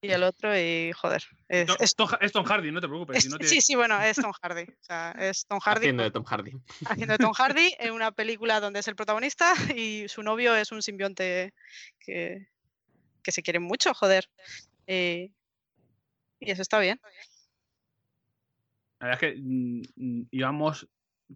y 0.00 0.10
el 0.10 0.22
otro. 0.22 0.58
Y 0.58 0.92
joder, 0.92 1.22
es, 1.48 1.68
No, 1.68 1.76
es- 1.78 1.94
Tom, 1.94 2.08
es 2.22 2.32
Tom 2.32 2.44
Hardy, 2.46 2.72
no 2.72 2.80
te 2.80 2.88
preocupes. 2.88 3.18
es- 3.18 3.24
si 3.24 3.28
no 3.28 3.36
sí, 3.42 3.60
sí, 3.60 3.74
bueno, 3.74 4.00
es 4.00 4.16
Tom 4.16 4.32
Hardy. 4.42 4.62
O 4.62 4.82
sea, 4.84 5.14
es 5.18 5.44
Tom 5.46 5.60
Hardy 5.60 5.80
Haciendo 5.80 6.02
de 6.02 6.10
Tom 6.10 6.24
Hardy. 6.24 6.52
haciendo 6.86 7.12
de 7.12 7.18
Tom 7.18 7.32
Hardy 7.34 7.74
en 7.78 7.92
una 7.92 8.12
película 8.12 8.60
donde 8.60 8.80
es 8.80 8.88
el 8.88 8.96
protagonista 8.96 9.52
y 9.76 10.08
su 10.08 10.22
novio 10.22 10.56
es 10.56 10.72
un 10.72 10.80
simbionte 10.82 11.52
que, 12.00 12.48
que 13.22 13.30
se 13.30 13.42
quieren 13.42 13.62
mucho, 13.62 13.92
joder. 13.92 14.30
Eh, 14.86 15.30
y 16.40 16.50
eso 16.50 16.62
está 16.62 16.78
bien. 16.78 17.00
La 19.00 19.08
verdad 19.08 19.24
es 19.24 19.34
que 19.34 19.40
mm, 19.40 19.82
mm, 19.96 20.28
íbamos, 20.30 20.88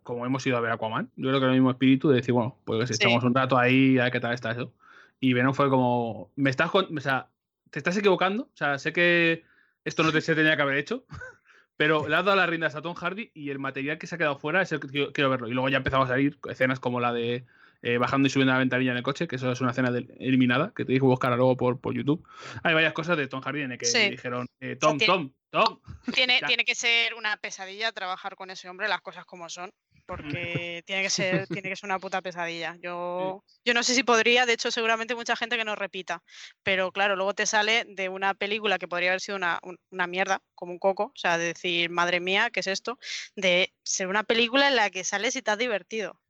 como 0.03 0.25
hemos 0.25 0.47
ido 0.47 0.57
a 0.57 0.61
ver 0.61 0.73
Aquaman, 0.73 1.11
yo 1.17 1.29
creo 1.29 1.41
que 1.41 1.47
el 1.47 1.53
mismo 1.53 1.71
espíritu 1.71 2.09
de 2.09 2.17
decir, 2.17 2.33
bueno, 2.33 2.57
pues 2.65 2.89
si 2.89 2.95
Sí. 2.95 3.03
echamos 3.05 3.25
un 3.25 3.35
rato 3.35 3.59
ahí, 3.59 3.99
a 3.99 4.05
ver 4.05 4.13
qué 4.13 4.21
tal 4.21 4.35
está 4.35 4.53
eso. 4.53 4.73
Y 5.21 5.35
Venom 5.35 5.53
fue 5.55 5.69
como, 5.69 6.31
me 6.37 6.49
estás 6.51 6.71
con, 6.71 6.97
o 6.97 7.01
sea, 7.01 7.29
te 7.71 7.79
estás 7.79 7.97
equivocando, 7.97 8.45
o 8.45 8.57
sea, 8.57 8.79
sé 8.79 8.93
que 8.93 9.45
esto 9.85 10.03
no 10.03 10.13
te, 10.13 10.21
se 10.21 10.35
tenía 10.35 10.57
que 10.57 10.63
haber 10.63 10.79
hecho, 10.79 11.05
pero 11.77 12.09
le 12.09 12.17
has 12.17 12.25
dado 12.25 12.37
las 12.37 12.49
riendas 12.49 12.75
a 12.75 12.83
Tom 12.83 12.95
Hardy 12.95 13.31
y 13.35 13.51
el 13.51 13.59
material 13.59 13.99
que 13.99 14.07
se 14.07 14.15
ha 14.15 14.19
quedado 14.19 14.39
fuera 14.39 14.63
es 14.63 14.73
el 14.73 14.81
que 14.81 14.89
quiero, 14.89 15.13
quiero 15.13 15.31
verlo. 15.31 15.49
Y 15.49 15.53
luego 15.53 15.69
ya 15.69 15.77
empezamos 15.79 16.07
a 16.07 16.13
salir 16.13 16.39
escenas 16.49 16.81
como 16.81 17.01
la 17.01 17.13
de 17.13 17.45
eh, 17.83 17.99
bajando 17.99 18.27
y 18.27 18.31
subiendo 18.31 18.53
la 18.53 18.59
ventanilla 18.59 18.91
en 18.93 18.97
el 18.99 19.03
coche, 19.03 19.27
que 19.29 19.37
eso 19.37 19.51
es 19.51 19.61
una 19.61 19.71
escena 19.71 19.89
eliminada, 20.19 20.73
que 20.77 20.85
tenéis 20.85 21.01
que 21.01 21.07
buscar 21.07 21.33
luego 21.37 21.57
por, 21.57 21.81
por 21.81 21.95
YouTube. 21.95 22.27
Hay 22.63 22.75
varias 22.75 22.93
cosas 22.93 23.17
de 23.17 23.27
Tom 23.27 23.41
Hardy 23.41 23.63
en 23.63 23.73
el 23.73 23.79
que 23.79 23.87
Sí. 23.87 24.11
dijeron, 24.11 24.47
eh, 24.61 24.77
Tom, 24.77 24.99
tiene- 24.99 25.13
Tom, 25.13 25.33
Tom. 25.51 25.81
Tiene, 26.27 26.41
tiene 26.47 26.65
que 26.65 26.75
ser 26.75 27.15
una 27.15 27.37
pesadilla 27.37 27.93
trabajar 27.93 28.37
con 28.37 28.51
ese 28.51 28.69
hombre, 28.69 28.89
las 28.89 29.01
cosas 29.01 29.25
como 29.25 29.49
son, 29.49 29.71
porque 30.07 30.83
tiene 30.87 31.03
que 31.03 31.11
ser, 31.11 31.47
tiene 31.49 31.69
que 31.69 31.77
ser 31.77 31.87
una 31.89 31.99
puta 31.99 32.21
pesadilla. 32.21 32.77
Yo, 32.83 33.43
yo 33.65 33.75
no 33.75 33.83
sé 33.83 33.95
si 33.95 34.03
podría, 34.03 34.45
de 34.47 34.53
hecho, 34.55 34.71
seguramente 34.71 35.15
mucha 35.15 35.37
gente 35.37 35.57
que 35.57 35.65
no 35.65 35.77
repita, 35.77 36.23
pero 36.63 36.91
claro, 36.93 37.17
luego 37.17 37.35
te 37.35 37.47
sale 37.47 37.85
de 37.89 38.09
una 38.09 38.35
película 38.35 38.79
que 38.79 38.89
podría 38.89 39.11
haber 39.11 39.21
sido 39.21 39.37
una, 39.37 39.59
un- 39.63 39.79
una 39.91 40.07
mierda, 40.07 40.43
como 40.55 40.73
un 40.73 40.79
coco, 40.79 41.05
o 41.05 41.13
sea, 41.17 41.39
de 41.39 41.47
decir, 41.47 41.91
madre 41.91 42.21
mía, 42.21 42.51
¿qué 42.51 42.61
es 42.61 42.67
esto? 42.67 42.99
De 43.37 43.73
ser 43.83 44.09
una 44.09 44.25
película 44.25 44.69
en 44.69 44.77
la 44.77 44.91
que 44.91 45.05
sales 45.05 45.37
y 45.37 45.43
te 45.43 45.51
has 45.51 45.59
divertido. 45.59 46.21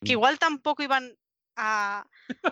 Que 0.00 0.10
Mm. 0.12 0.18
igual 0.18 0.38
tampoco 0.38 0.82
iban 0.82 1.16
a, 1.56 2.04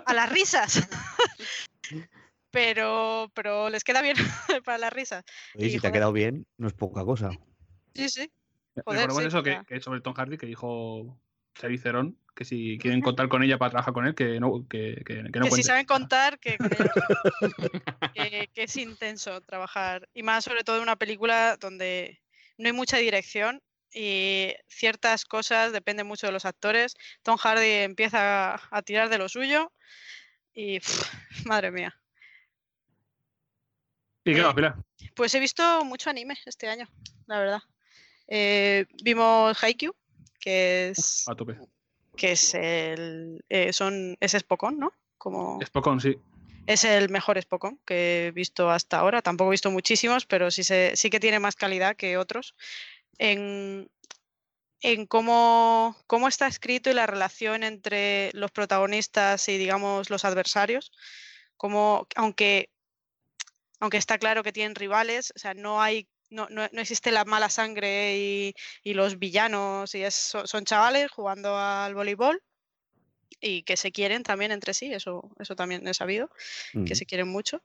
a 0.04 0.14
las 0.14 0.30
risas. 0.30 0.88
Pero, 2.50 3.30
pero 3.34 3.68
les 3.68 3.84
queda 3.84 4.00
bien 4.00 4.16
para 4.64 4.78
las 4.78 4.92
risas. 4.92 5.24
Oye, 5.56 5.66
y, 5.66 5.70
si 5.72 5.78
te 5.78 5.88
ha 5.88 5.90
joder. 5.90 5.92
quedado 5.92 6.12
bien, 6.12 6.46
no 6.56 6.68
es 6.68 6.72
poca 6.72 7.04
cosa. 7.04 7.30
Sí, 7.94 8.08
sí. 8.08 8.30
Joder, 8.84 9.08
Recordemos 9.08 9.22
sí, 9.22 9.28
eso 9.28 9.42
que, 9.42 9.60
que 9.66 9.80
sobre 9.80 10.00
Tom 10.00 10.14
Hardy, 10.14 10.38
que 10.38 10.46
dijo 10.46 11.18
Theron, 11.52 12.18
que 12.34 12.44
si 12.46 12.78
quieren 12.78 13.02
contar 13.02 13.28
con 13.28 13.42
ella 13.42 13.58
para 13.58 13.70
trabajar 13.70 13.92
con 13.92 14.06
él, 14.06 14.14
que 14.14 14.40
no, 14.40 14.66
que, 14.68 15.02
que, 15.04 15.24
que 15.30 15.38
no 15.38 15.46
que 15.46 15.50
si 15.50 15.62
saben 15.62 15.86
contar, 15.86 16.38
que 16.38 16.56
es 18.54 18.76
intenso 18.76 19.40
trabajar. 19.42 20.08
Y 20.14 20.22
más 20.22 20.44
sobre 20.44 20.64
todo 20.64 20.76
en 20.76 20.82
una 20.82 20.96
película 20.96 21.56
donde 21.58 22.22
no 22.58 22.68
hay 22.68 22.72
mucha 22.72 22.96
dirección 22.98 23.62
y 23.98 24.52
ciertas 24.68 25.24
cosas 25.24 25.72
dependen 25.72 26.06
mucho 26.06 26.26
de 26.26 26.32
los 26.32 26.44
actores. 26.44 26.94
Tom 27.22 27.38
Hardy 27.38 27.70
empieza 27.82 28.54
a, 28.54 28.60
a 28.70 28.82
tirar 28.82 29.08
de 29.08 29.16
lo 29.16 29.28
suyo 29.30 29.72
y 30.52 30.80
pff, 30.80 31.14
madre 31.46 31.70
mía. 31.70 31.98
¿Y 34.24 34.34
qué 34.34 34.42
más, 34.42 34.54
Pilar? 34.54 34.74
Pues 35.14 35.34
he 35.34 35.40
visto 35.40 35.84
mucho 35.84 36.10
anime 36.10 36.36
este 36.44 36.68
año, 36.68 36.86
la 37.26 37.38
verdad. 37.38 37.60
Eh, 38.28 38.86
vimos 39.02 39.56
Haikyuu, 39.62 39.94
que 40.40 40.88
es 40.88 41.24
A 41.28 41.34
tope. 41.34 41.56
que 42.16 42.32
es 42.32 42.54
el 42.54 43.44
eh, 43.48 43.72
son 43.72 44.16
es 44.20 44.32
Spokon, 44.32 44.78
¿no? 44.78 44.92
Como 45.16 45.58
Spokon, 45.64 46.00
sí. 46.00 46.16
es 46.66 46.84
el 46.84 47.08
mejor 47.08 47.40
Spokon 47.40 47.78
que 47.86 48.26
he 48.26 48.30
visto 48.32 48.68
hasta 48.70 48.98
ahora. 48.98 49.22
Tampoco 49.22 49.50
he 49.50 49.54
visto 49.54 49.70
muchísimos, 49.70 50.26
pero 50.26 50.50
sí, 50.50 50.64
se, 50.64 50.96
sí 50.96 51.08
que 51.08 51.20
tiene 51.20 51.38
más 51.38 51.54
calidad 51.54 51.94
que 51.96 52.18
otros. 52.18 52.54
En, 53.18 53.90
en 54.80 55.06
cómo, 55.06 55.96
cómo 56.06 56.28
está 56.28 56.46
escrito 56.46 56.90
y 56.90 56.94
la 56.94 57.06
relación 57.06 57.62
entre 57.62 58.30
los 58.34 58.50
protagonistas 58.50 59.48
y, 59.48 59.58
digamos, 59.58 60.10
los 60.10 60.24
adversarios. 60.24 60.92
Como, 61.56 62.06
aunque, 62.16 62.70
aunque 63.80 63.96
está 63.96 64.18
claro 64.18 64.42
que 64.42 64.52
tienen 64.52 64.74
rivales, 64.74 65.32
o 65.34 65.38
sea, 65.38 65.54
no 65.54 65.80
hay. 65.80 66.06
No, 66.28 66.48
no- 66.50 66.68
no 66.72 66.80
existe 66.80 67.12
la 67.12 67.24
mala 67.24 67.48
sangre 67.48 68.16
y, 68.18 68.54
y 68.82 68.94
los 68.94 69.18
villanos, 69.18 69.94
y 69.94 70.02
es- 70.02 70.14
son, 70.44 70.64
chavales 70.64 71.10
jugando 71.10 71.56
al 71.56 71.94
voleibol 71.94 72.42
y 73.40 73.62
que 73.62 73.76
se 73.76 73.92
quieren 73.92 74.22
también 74.24 74.50
entre 74.50 74.74
sí, 74.74 74.92
eso, 74.92 75.30
eso 75.38 75.54
también 75.54 75.86
he 75.86 75.94
sabido, 75.94 76.28
que 76.84 76.94
se 76.96 77.06
quieren 77.06 77.28
mucho. 77.28 77.62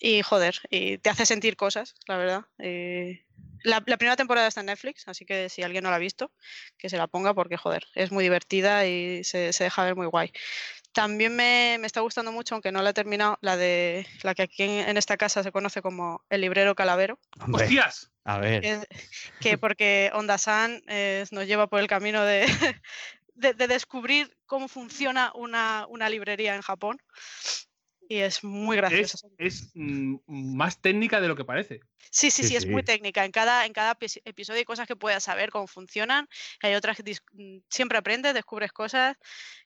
Y 0.00 0.22
joder, 0.22 0.60
y 0.70 0.98
te 0.98 1.10
hace 1.10 1.26
sentir 1.26 1.56
cosas, 1.56 1.94
la 2.06 2.16
verdad. 2.16 2.42
eh, 2.58 3.24
la, 3.64 3.82
la 3.86 3.96
primera 3.96 4.14
temporada 4.16 4.46
está 4.46 4.60
en 4.60 4.66
Netflix, 4.66 5.08
así 5.08 5.24
que 5.24 5.48
si 5.48 5.62
alguien 5.62 5.82
no 5.82 5.90
la 5.90 5.96
ha 5.96 6.00
visto, 6.00 6.30
que 6.76 6.88
se 6.88 6.96
la 6.96 7.08
ponga 7.08 7.34
porque, 7.34 7.56
joder, 7.56 7.84
es 7.96 8.12
muy 8.12 8.22
divertida 8.22 8.86
y 8.86 9.24
se, 9.24 9.52
se 9.52 9.64
deja 9.64 9.84
ver 9.84 9.96
muy 9.96 10.06
guay. 10.06 10.32
También 10.92 11.34
me, 11.34 11.76
me 11.80 11.86
está 11.88 12.00
gustando 12.00 12.30
mucho, 12.32 12.54
aunque 12.54 12.70
no 12.72 12.82
la 12.82 12.90
he 12.90 12.94
terminado, 12.94 13.36
la 13.40 13.56
de 13.56 14.06
la 14.22 14.34
que 14.36 14.42
aquí 14.42 14.62
en, 14.62 14.88
en 14.88 14.96
esta 14.96 15.16
casa 15.16 15.42
se 15.42 15.50
conoce 15.52 15.82
como 15.82 16.24
El 16.30 16.40
librero 16.42 16.74
calavero, 16.76 17.18
Hombre, 17.40 17.64
¡Hostias! 17.64 18.10
a 18.24 18.38
ver. 18.38 18.62
que, 18.62 18.80
que 19.40 19.58
porque 19.58 20.10
Onda 20.14 20.38
San 20.38 20.80
eh, 20.86 21.24
nos 21.32 21.46
lleva 21.46 21.66
por 21.66 21.80
el 21.80 21.88
camino 21.88 22.24
de, 22.24 22.46
de, 23.34 23.54
de 23.54 23.66
descubrir 23.66 24.36
cómo 24.46 24.68
funciona 24.68 25.32
una, 25.34 25.86
una 25.88 26.08
librería 26.08 26.54
en 26.54 26.62
Japón. 26.62 27.02
Y 28.08 28.18
es 28.18 28.42
muy 28.42 28.76
gracioso. 28.76 29.18
Es, 29.38 29.62
es 29.64 29.70
mm, 29.74 30.16
más 30.26 30.80
técnica 30.80 31.20
de 31.20 31.28
lo 31.28 31.36
que 31.36 31.44
parece. 31.44 31.80
Sí, 32.10 32.30
sí, 32.30 32.42
Sí, 32.42 32.48
sí, 32.48 32.56
es 32.56 32.66
muy 32.66 32.82
técnica. 32.82 33.24
En 33.24 33.30
cada, 33.32 33.66
en 33.66 33.72
cada 33.72 33.94
epi- 33.98 34.22
episodio 34.24 34.58
hay 34.58 34.64
cosas 34.64 34.86
que 34.86 34.96
puedas 34.96 35.22
saber 35.22 35.50
cómo 35.50 35.66
funcionan. 35.66 36.26
hay 36.62 36.74
otras 36.74 36.96
que 36.96 37.04
dis- 37.04 37.22
mm, 37.32 37.58
siempre 37.68 37.98
aprendes, 37.98 38.32
descubres 38.34 38.72
cosas 38.72 39.16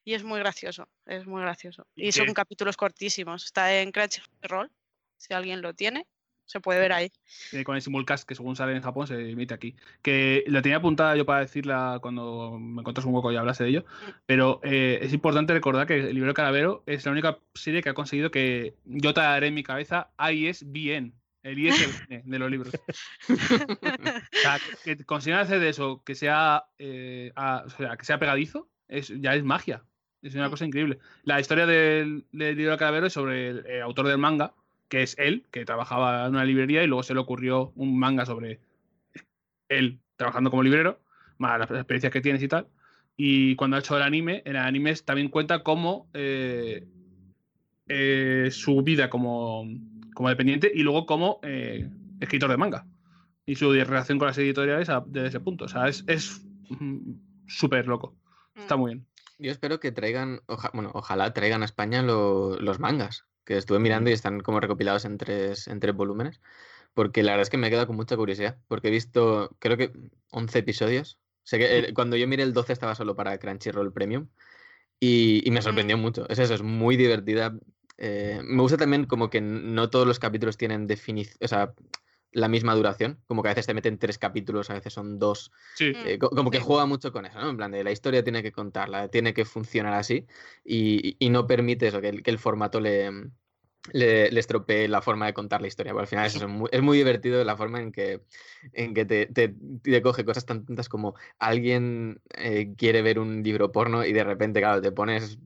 y 0.05 0.15
es 0.15 0.25
muy 0.25 0.41
gracioso. 0.41 0.89
Es 1.07 1.25
muy 1.27 1.41
gracioso. 1.43 1.87
¿Y 1.95 2.09
Y 2.09 2.13
son 2.13 2.35
capítulos 2.35 2.77
cortísimos. 2.77 3.45
Está 3.45 3.81
en 3.81 3.93
Crunchyroll, 3.93 4.71
si 5.17 5.35
alguien 5.35 5.63
lo 5.63 5.73
tiene, 5.75 6.07
se 6.45 6.61
puede 6.61 6.81
ver 6.81 6.93
ahí. 6.93 7.11
eh, 7.53 7.65
con 7.65 7.77
el 7.77 7.83
simulcast 7.83 8.29
que 8.29 8.35
según 8.35 8.57
sale 8.57 8.75
en 8.77 8.83
Japón 8.83 9.07
se 9.07 9.31
emite 9.31 9.55
aquí. 9.55 9.75
Que 10.03 10.45
la 10.47 10.61
tenía 10.63 10.79
apuntada 10.79 11.17
yo 11.17 11.25
para 11.25 11.41
decirla 11.41 11.99
cuando 12.03 12.59
me 12.59 12.81
encontrás 12.83 13.07
un 13.07 13.15
hueco 13.15 13.33
y 13.33 13.37
hablase 13.37 13.65
de 13.65 13.71
ello, 13.71 13.85
pero 14.27 14.61
eh, 14.63 14.99
es 15.03 15.13
importante 15.13 15.53
recordar 15.55 15.87
que 15.87 16.01
el 16.01 16.15
libro 16.15 16.35
Calavero 16.35 16.83
es 16.87 17.05
la 17.07 17.13
única 17.13 17.39
serie 17.55 17.83
que 17.83 17.89
ha 17.89 17.95
conseguido 17.95 18.31
que 18.31 18.75
yo 18.85 19.15
te 19.15 19.21
daré 19.21 19.47
en 19.49 19.55
mi 19.55 19.63
cabeza 19.63 20.11
ISBN, 20.19 21.13
el 21.43 21.59
ISBN 21.59 22.23
de 22.25 22.39
los 22.39 22.51
libros. 22.51 22.73
O 23.29 24.39
sea, 24.43 24.59
que, 24.85 25.05
consigan 25.05 25.41
hacer 25.41 25.61
de 25.61 25.69
eso 25.71 26.03
que 26.05 26.15
sea, 26.15 26.65
eh, 26.79 27.33
a- 27.37 27.65
o 27.67 27.71
sea, 27.71 27.97
que 27.97 28.05
sea 28.05 28.19
pegadizo, 28.19 28.69
es, 28.89 29.09
ya 29.21 29.35
es 29.35 29.45
magia. 29.45 29.85
Es 30.23 30.35
una 30.35 30.47
Mm. 30.47 30.51
cosa 30.51 30.65
increíble. 30.67 30.99
La 31.25 31.41
historia 31.41 31.67
del, 31.67 32.27
del 32.31 32.57
libro 32.57 32.77
Calavero 32.77 33.07
es 33.07 33.13
sobre 33.13 33.49
el, 33.49 33.83
autor 33.83 34.07
del 34.07 34.19
manga, 34.19 34.55
que 34.93 35.03
es 35.03 35.17
él, 35.19 35.47
que 35.51 35.65
trabajaba 35.65 36.27
en 36.27 36.33
una 36.35 36.45
librería 36.45 36.83
y 36.85 36.87
luego 36.87 37.03
se 37.03 37.15
le 37.15 37.21
ocurrió 37.21 37.73
un 37.77 37.99
manga 37.99 38.27
sobre 38.27 38.61
él 39.71 40.01
trabajando 40.17 40.51
como 40.51 40.63
librero, 40.63 41.01
más 41.39 41.59
las 41.59 41.71
experiencias 41.71 42.13
que 42.13 42.21
tienes 42.21 42.43
y 42.43 42.49
tal. 42.49 42.67
Y 43.17 43.57
cuando 43.57 43.77
ha 43.77 43.81
hecho 43.81 43.97
el 43.97 44.03
anime, 44.03 44.43
el 44.45 44.57
anime 44.57 44.95
también 44.97 45.31
cuenta 45.31 45.63
cómo 45.63 46.11
eh, 46.13 46.87
eh, 47.89 48.49
su 48.53 48.83
vida 48.83 49.09
como, 49.09 49.65
como 50.15 50.29
dependiente 50.29 50.71
y 50.75 50.83
luego 50.83 51.07
como 51.07 51.41
eh, 51.43 51.89
escritor 52.21 52.51
de 52.51 52.59
manga. 52.59 52.87
Y 53.47 53.55
su 53.57 53.73
relación 53.73 54.19
con 54.19 54.29
las 54.29 54.37
editoriales 54.37 54.91
a- 54.91 55.03
desde 55.07 55.29
ese 55.29 55.41
punto. 55.41 55.65
O 55.65 55.69
sea, 55.69 55.89
es 55.89 56.05
es, 56.07 56.47
mm, 56.69 57.13
súper 57.47 57.87
loco. 57.89 58.15
Está 58.55 58.77
Mm. 58.77 58.81
muy 58.81 58.93
bien. 58.93 59.07
Yo 59.39 59.51
espero 59.51 59.81
que 59.81 59.91
traigan, 59.91 60.41
oja- 60.49 60.71
bueno, 60.75 60.91
ojalá 60.93 61.33
traigan 61.33 61.63
a 61.63 61.65
España 61.65 62.03
lo- 62.03 62.59
los 62.61 62.79
mangas, 62.79 63.25
que 63.45 63.57
estuve 63.57 63.79
mirando 63.79 64.11
y 64.11 64.13
están 64.13 64.41
como 64.41 64.61
recopilados 64.61 65.05
en 65.05 65.19
tres, 65.19 65.69
en 65.69 65.81
tres 65.81 65.95
volúmenes, 65.95 66.41
porque 66.95 67.23
la 67.23 67.33
verdad 67.33 67.43
es 67.43 67.51
que 67.51 67.59
me 67.59 67.69
he 67.69 67.71
quedado 67.71 67.87
con 67.87 67.97
mucha 67.97 68.17
curiosidad, 68.17 68.59
porque 68.69 68.89
he 68.89 68.91
visto, 68.91 69.57
creo 69.59 69.77
que 69.77 69.93
11 70.31 70.59
episodios. 70.59 71.19
Sé 71.45 71.59
que 71.59 71.79
eh, 71.79 71.95
cuando 71.95 72.17
yo 72.17 72.29
miré 72.29 72.45
el 72.45 72.53
12 72.53 72.73
estaba 72.73 72.95
solo 72.95 73.17
para 73.17 73.39
Crunchyroll 73.39 73.93
Premium 73.93 74.29
y, 75.01 75.47
y 75.47 75.51
me 75.51 75.63
sorprendió 75.63 75.99
mucho. 75.99 76.29
Es 76.29 76.39
eso, 76.39 76.55
es 76.55 76.63
muy 76.63 76.97
divertida. 76.97 77.59
Eh, 77.99 78.41
me 78.45 78.63
gusta 78.63 78.77
también 78.77 79.07
como 79.07 79.31
que 79.31 79.41
no 79.41 79.91
todos 79.91 80.07
los 80.07 80.19
capítulos 80.19 80.57
tienen 80.57 80.87
definición, 80.87 81.37
o 81.41 81.49
sea, 81.49 81.75
la 82.33 82.49
misma 82.49 82.75
duración, 82.75 83.21
como 83.27 83.43
que 83.43 83.49
a 83.49 83.53
veces 83.53 83.67
te 83.67 83.75
meten 83.75 83.99
tres 83.99 84.19
capítulos, 84.19 84.71
a 84.71 84.75
veces 84.75 84.93
son 84.93 85.19
dos. 85.19 85.53
Sí. 85.75 85.91
Mm. 85.91 86.07
Eh, 86.07 86.19
co- 86.19 86.31
como 86.31 86.51
que 86.51 86.61
juega 86.61 86.87
mucho 86.87 87.13
con 87.13 87.27
eso, 87.27 87.39
¿no? 87.41 87.51
En 87.51 87.57
plan 87.57 87.71
de 87.71 87.85
la 87.85 87.93
historia 87.93 88.25
tiene 88.25 88.43
que 88.43 88.53
contarla, 88.53 89.09
tiene 89.09 89.35
que 89.35 89.45
funcionar 89.45 89.95
así 89.95 90.27
y, 90.65 91.17
y 91.19 91.31
no 91.31 91.47
permite 91.47 91.89
eso, 91.89 92.01
que 92.01 92.09
el, 92.09 92.23
que 92.23 92.31
el 92.31 92.39
formato 92.39 92.81
le, 92.81 93.11
le, 93.93 94.31
le 94.31 94.41
estropee 94.41 94.87
la 94.89 95.03
forma 95.03 95.27
de 95.27 95.35
contar 95.35 95.61
la 95.61 95.67
historia. 95.67 95.93
porque 95.93 96.03
al 96.05 96.09
final 96.09 96.27
es, 96.27 96.37
eso, 96.37 96.49
muy, 96.49 96.69
es 96.73 96.83
muy 96.83 96.97
divertido 96.99 97.43
la 97.45 97.57
forma 97.57 97.81
en 97.81 97.91
que, 97.93 98.23
en 98.73 98.95
que 98.95 99.05
te, 99.05 99.27
te- 99.27 99.55
te 99.83 100.03
coge 100.03 100.25
cosas 100.25 100.47
tan 100.47 100.65
tontas 100.65 100.89
como 100.89 101.15
alguien 101.39 102.21
eh, 102.37 102.75
quiere 102.77 103.03
ver 103.03 103.19
un 103.19 103.43
libro 103.43 103.73
porno 103.73 104.05
y 104.05 104.13
de 104.13 104.25
repente, 104.25 104.61
claro, 104.61 104.81
te 104.81 104.93
pones, 104.93 105.39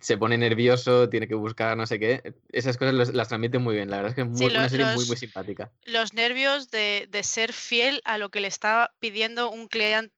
se 0.00 0.16
pone 0.16 0.38
nervioso, 0.38 1.08
tiene 1.08 1.28
que 1.28 1.34
buscar 1.34 1.76
no 1.76 1.86
sé 1.86 1.98
qué. 1.98 2.34
Esas 2.50 2.76
cosas 2.76 2.94
los- 2.94 3.14
las 3.14 3.28
transmite 3.28 3.58
muy 3.58 3.74
bien, 3.74 3.90
la 3.90 3.96
verdad 3.98 4.10
es 4.10 4.14
que 4.14 4.22
es 4.22 4.28
muy- 4.28 4.50
Sí, 4.50 4.56
una 4.56 4.68
serie 4.68 4.86
muy, 4.86 4.94
los- 4.94 5.08
muy 5.08 5.16
simpática. 5.16 5.70
los 5.84 6.14
nervios 6.14 6.70
de, 6.70 7.06
de 7.10 7.22
ser 7.22 7.52
fiel 7.52 8.00
a 8.04 8.18
lo 8.18 8.30
que 8.30 8.40
le 8.40 8.48
está 8.48 8.92
pidiendo 9.00 9.50
un, 9.50 9.68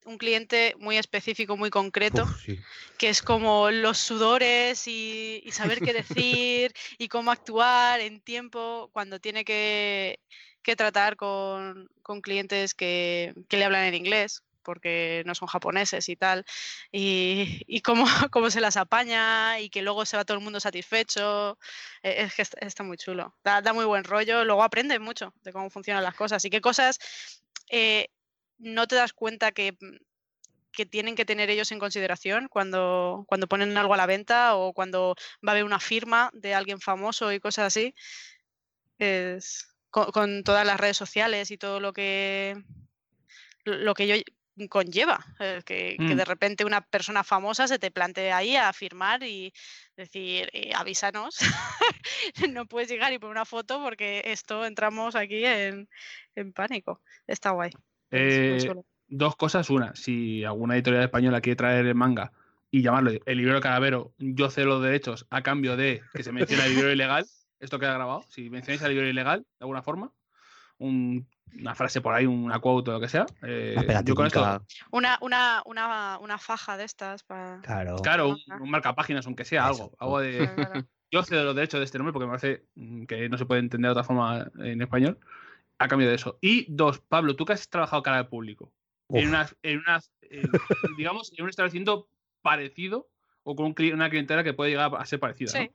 un 0.05 0.19
cliente 0.19 0.75
muy 0.79 0.97
específico, 0.97 1.57
muy 1.57 1.71
concreto, 1.71 2.23
Uf, 2.23 2.45
sí. 2.45 2.59
que 2.99 3.09
es 3.09 3.23
como 3.23 3.71
los 3.71 3.99
sudores 3.99 4.87
y, 4.89 5.43
y 5.45 5.53
saber 5.53 5.81
qué 5.81 5.93
decir 5.93 6.73
y 6.99 7.09
cómo 7.09 7.31
actuar 7.31 8.01
en 8.01 8.21
tiempo 8.21 8.91
cuando 8.93 9.19
tiene 9.19 9.45
que, 9.45 10.21
que 10.63 10.77
tratar 10.77 11.17
con, 11.17 11.89
con 12.03 12.21
clientes 12.21 12.75
que, 12.75 13.35
que 13.49 13.57
le 13.57 13.65
hablan 13.65 13.85
en 13.85 13.95
inglés 13.95 14.43
porque 14.69 15.23
no 15.25 15.35
son 15.35 15.49
japoneses 15.49 16.11
y 16.11 16.17
tal, 16.17 16.45
y, 16.93 17.81
cómo, 17.81 18.05
cómo 18.31 18.51
se 18.51 18.61
las 18.61 18.77
apaña 18.77 19.61
y 19.61 19.71
que 19.71 19.81
luego 19.81 20.05
se 20.05 20.19
va 20.19 20.27
todo 20.27 20.37
el 20.37 20.45
mundo 20.45 20.61
satisfecho. 20.61 21.59
Eh, 22.03 22.25
Es 22.25 22.35
que 22.35 22.43
está, 22.43 22.83
muy 22.85 22.99
chulo, 22.99 23.35
da, 23.43 23.63
da 23.63 23.73
muy 23.73 23.87
buen 23.87 24.05
rollo, 24.05 24.45
luego 24.45 24.63
aprendes 24.63 25.01
mucho 25.01 25.33
de 25.43 25.53
cómo 25.53 25.71
funcionan 25.71 26.05
las 26.05 26.15
cosas 26.15 26.45
y 26.45 26.51
qué 26.51 26.61
cosas 26.61 26.99
eh, 27.71 28.09
no 28.59 28.87
te 28.87 28.97
das 28.97 29.15
cuenta 29.15 29.53
que, 29.53 29.75
que 30.71 30.85
tienen 30.85 31.15
que 31.17 31.25
tener 31.25 31.49
ellos 31.49 31.73
en 31.73 31.79
consideración 31.79 32.49
cuando, 32.49 33.25
cuando 33.27 33.47
ponen 33.47 33.79
algo 33.79 33.95
a 33.95 33.97
la 33.97 34.07
venta 34.07 34.55
o 34.55 34.75
cuando 34.75 35.15
va 35.47 35.53
a 35.53 35.55
haber 35.55 35.65
una 35.65 35.81
firma 35.81 36.29
de 36.35 36.55
alguien 36.55 36.79
famoso 36.79 37.33
y 37.33 37.41
cosas 37.41 37.69
así. 37.69 37.95
Con, 39.91 40.13
con 40.13 40.45
todas 40.45 40.67
las 40.67 40.79
redes 40.79 40.99
sociales 40.99 41.51
y 41.51 41.57
todo 41.57 41.81
lo 41.81 41.95
que 41.95 42.55
lo 43.69 43.95
que 43.95 44.05
ello 44.05 44.23
conlleva, 44.67 45.25
eh, 45.39 45.61
que, 45.65 45.97
que 45.99 46.15
Mm. 46.15 46.17
de 46.17 46.25
repente 46.25 46.65
una 46.65 46.81
persona 46.81 47.23
famosa 47.23 47.69
se 47.69 47.79
te 47.79 47.91
plantee 47.91 48.33
ahí 48.33 48.57
a 48.57 48.73
firmar 48.73 49.23
y 49.23 49.53
decir, 49.97 50.49
eh, 50.53 50.73
avísanos, 50.75 51.37
no 52.53 52.67
puedes 52.67 52.89
llegar 52.89 53.13
y 53.13 53.19
poner 53.19 53.33
una 53.33 53.45
foto 53.45 53.81
porque 53.83 54.23
esto 54.25 54.65
entramos 54.67 55.15
aquí 55.15 55.45
en, 55.45 55.89
en 56.35 56.53
pánico. 56.53 57.01
Está 57.27 57.51
guay. 57.51 57.71
Eh, 58.11 58.59
dos 59.07 59.37
cosas. 59.37 59.71
Una, 59.71 59.95
si 59.95 60.45
alguna 60.45 60.75
editorial 60.75 61.05
española 61.05 61.41
quiere 61.41 61.57
traer 61.57 61.87
el 61.87 61.95
manga 61.95 62.33
y 62.71 62.83
llamarlo 62.83 63.13
el 63.25 63.39
libro 63.39 63.61
calavero, 63.61 64.13
yo 64.19 64.51
cedo 64.51 64.67
los 64.67 64.83
derechos 64.83 65.27
a 65.31 65.43
cambio 65.43 65.77
de 65.77 66.03
que 66.13 66.23
se 66.23 66.33
mencione 66.33 66.65
el 66.67 66.75
libro 66.75 66.93
ilegal. 66.93 67.27
Esto 67.61 67.79
queda 67.79 67.95
grabado. 67.95 68.23
Si 68.29 68.51
mencionáis 68.51 68.83
el 68.83 68.91
libro 68.91 69.09
ilegal, 69.09 69.41
de 69.41 69.65
alguna 69.65 69.83
forma, 69.83 70.13
un- 70.79 71.27
una 71.61 71.75
frase 71.75 72.01
por 72.01 72.13
ahí, 72.15 72.27
una 72.27 72.59
quote 72.61 72.91
o 72.91 72.95
lo 72.95 73.01
que 73.01 73.09
sea. 73.09 73.25
eh, 73.43 73.75
Una 73.79 74.03
yo 74.03 74.15
con 74.15 74.27
esto, 74.27 74.63
Una, 74.91 75.19
una, 75.23 75.63
una, 75.65 76.19
una 76.21 76.39
faja 76.39 76.77
de 76.77 76.85
estas 76.85 77.23
para... 77.23 77.61
Claro. 77.63 77.97
claro, 77.97 78.29
un, 78.31 78.39
un 78.61 78.71
marcapáginas, 78.71 79.25
aunque 79.27 79.45
sea 79.45 79.71
Eso. 79.71 79.85
algo. 79.85 79.97
Algo 79.99 80.19
de. 80.21 80.39
Yo 81.11 81.23
cedo 81.23 81.45
los 81.45 81.55
derechos 81.57 81.81
de 81.81 81.85
este 81.87 81.97
nombre 81.97 82.13
porque 82.13 82.27
me 82.27 82.37
parece 82.39 82.67
mm, 82.75 83.05
que 83.07 83.31
no 83.31 83.39
se 83.39 83.47
puede 83.47 83.61
entender 83.61 83.89
de 83.89 83.93
otra 83.93 84.05
forma 84.05 84.51
en 84.59 84.83
español. 84.83 85.19
A 85.79 85.89
cambio 85.89 86.07
de 86.07 86.15
eso. 86.15 86.37
Y 86.43 86.67
dos, 86.69 87.01
Pablo, 87.01 87.35
tú 87.35 87.47
que 87.47 87.55
has 87.55 87.69
trabajado 87.71 88.03
cara 88.03 88.19
al 88.19 88.29
público. 88.29 88.73
Uf. 89.07 89.23
en 89.23 89.29
unas, 89.31 89.57
en 89.63 89.79
unas 89.79 90.13
eh, 90.21 90.43
digamos, 90.99 91.33
en 91.39 91.45
un 91.45 91.49
establecimiento 91.49 92.11
parecido 92.43 93.09
o 93.43 93.57
con 93.57 93.65
un 93.67 93.75
una 93.95 94.11
clientela 94.11 94.45
que 94.45 94.53
puede 94.53 94.71
llegar 94.73 94.91
a 94.99 95.07
ser 95.07 95.19
parecida. 95.19 95.49
Sí. 95.51 95.59
¿no? 95.61 95.73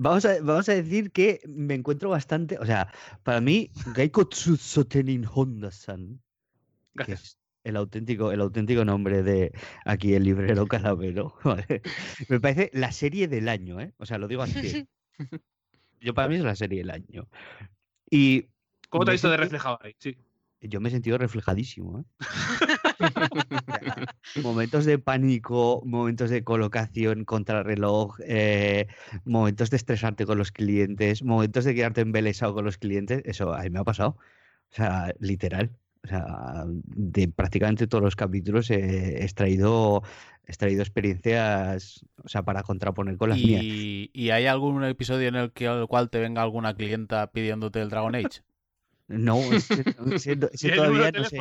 Vamos 0.00 0.24
a, 0.24 0.40
vamos 0.40 0.68
a 0.68 0.74
decir 0.74 1.10
que 1.10 1.40
me 1.48 1.74
encuentro 1.74 2.08
bastante. 2.10 2.56
O 2.58 2.64
sea, 2.64 2.92
para 3.24 3.40
mí, 3.40 3.72
Gaiko 3.94 4.28
Tsutsotenin 4.28 5.26
Honda-san, 5.26 6.20
que 6.96 7.04
Gracias. 7.04 7.20
es 7.20 7.38
el 7.64 7.76
auténtico, 7.76 8.30
el 8.30 8.40
auténtico 8.40 8.84
nombre 8.84 9.24
de 9.24 9.52
aquí 9.84 10.14
el 10.14 10.22
librero 10.22 10.68
calavero, 10.68 11.34
¿vale? 11.44 11.82
me 12.28 12.38
parece 12.38 12.70
la 12.72 12.92
serie 12.92 13.26
del 13.26 13.48
año, 13.48 13.80
¿eh? 13.80 13.92
O 13.98 14.06
sea, 14.06 14.18
lo 14.18 14.28
digo 14.28 14.42
así. 14.42 14.86
Yo 16.00 16.14
para 16.14 16.28
mí 16.28 16.36
es 16.36 16.42
la 16.42 16.54
serie 16.54 16.78
del 16.78 16.90
año. 16.90 17.28
Y 18.08 18.46
¿Cómo 18.90 19.04
te 19.04 19.10
has 19.10 19.14
visto 19.14 19.30
de 19.30 19.36
reflejado 19.36 19.80
ahí? 19.82 19.96
Sí. 19.98 20.16
Yo 20.60 20.80
me 20.80 20.88
he 20.88 20.92
sentido 20.92 21.18
reflejadísimo. 21.18 22.00
¿eh? 22.00 22.04
momentos 24.42 24.84
de 24.84 24.98
pánico, 24.98 25.82
momentos 25.84 26.30
de 26.30 26.44
colocación 26.44 27.24
contra 27.24 27.60
el 27.60 27.64
reloj, 27.64 28.16
eh, 28.26 28.88
momentos 29.24 29.70
de 29.70 29.76
estresarte 29.76 30.26
con 30.26 30.38
los 30.38 30.52
clientes, 30.52 31.22
momentos 31.22 31.64
de 31.64 31.74
quedarte 31.74 32.00
embelesado 32.00 32.54
con 32.54 32.64
los 32.64 32.78
clientes, 32.78 33.22
eso 33.24 33.54
a 33.54 33.62
mí 33.62 33.70
me 33.70 33.78
ha 33.78 33.84
pasado. 33.84 34.16
O 34.70 34.74
sea, 34.74 35.14
literal. 35.20 35.70
O 36.04 36.08
sea, 36.08 36.64
de 36.66 37.28
prácticamente 37.28 37.86
todos 37.86 38.04
los 38.04 38.16
capítulos 38.16 38.70
he 38.70 39.24
extraído, 39.24 40.02
he 40.46 40.50
extraído 40.50 40.82
experiencias, 40.82 42.04
o 42.22 42.28
sea, 42.28 42.44
para 42.44 42.62
contraponer 42.62 43.16
con 43.16 43.30
las 43.30 43.38
mías. 43.38 43.62
¿Y, 43.64 44.10
y 44.12 44.30
hay 44.30 44.46
algún 44.46 44.84
episodio 44.84 45.28
en 45.28 45.34
el, 45.34 45.52
que, 45.52 45.66
el 45.66 45.86
cual 45.88 46.08
te 46.08 46.20
venga 46.20 46.42
alguna 46.42 46.74
clienta 46.74 47.30
pidiéndote 47.32 47.80
el 47.80 47.90
Dragon 47.90 48.14
Age? 48.14 48.42
No, 49.08 49.38
ese, 49.38 49.84
ese- 50.12 50.38
ese 50.52 50.68
¿Y 50.68 50.70
el 50.70 50.76
número 50.76 50.92
todavía 50.92 51.12
no 51.12 51.24
se, 51.24 51.38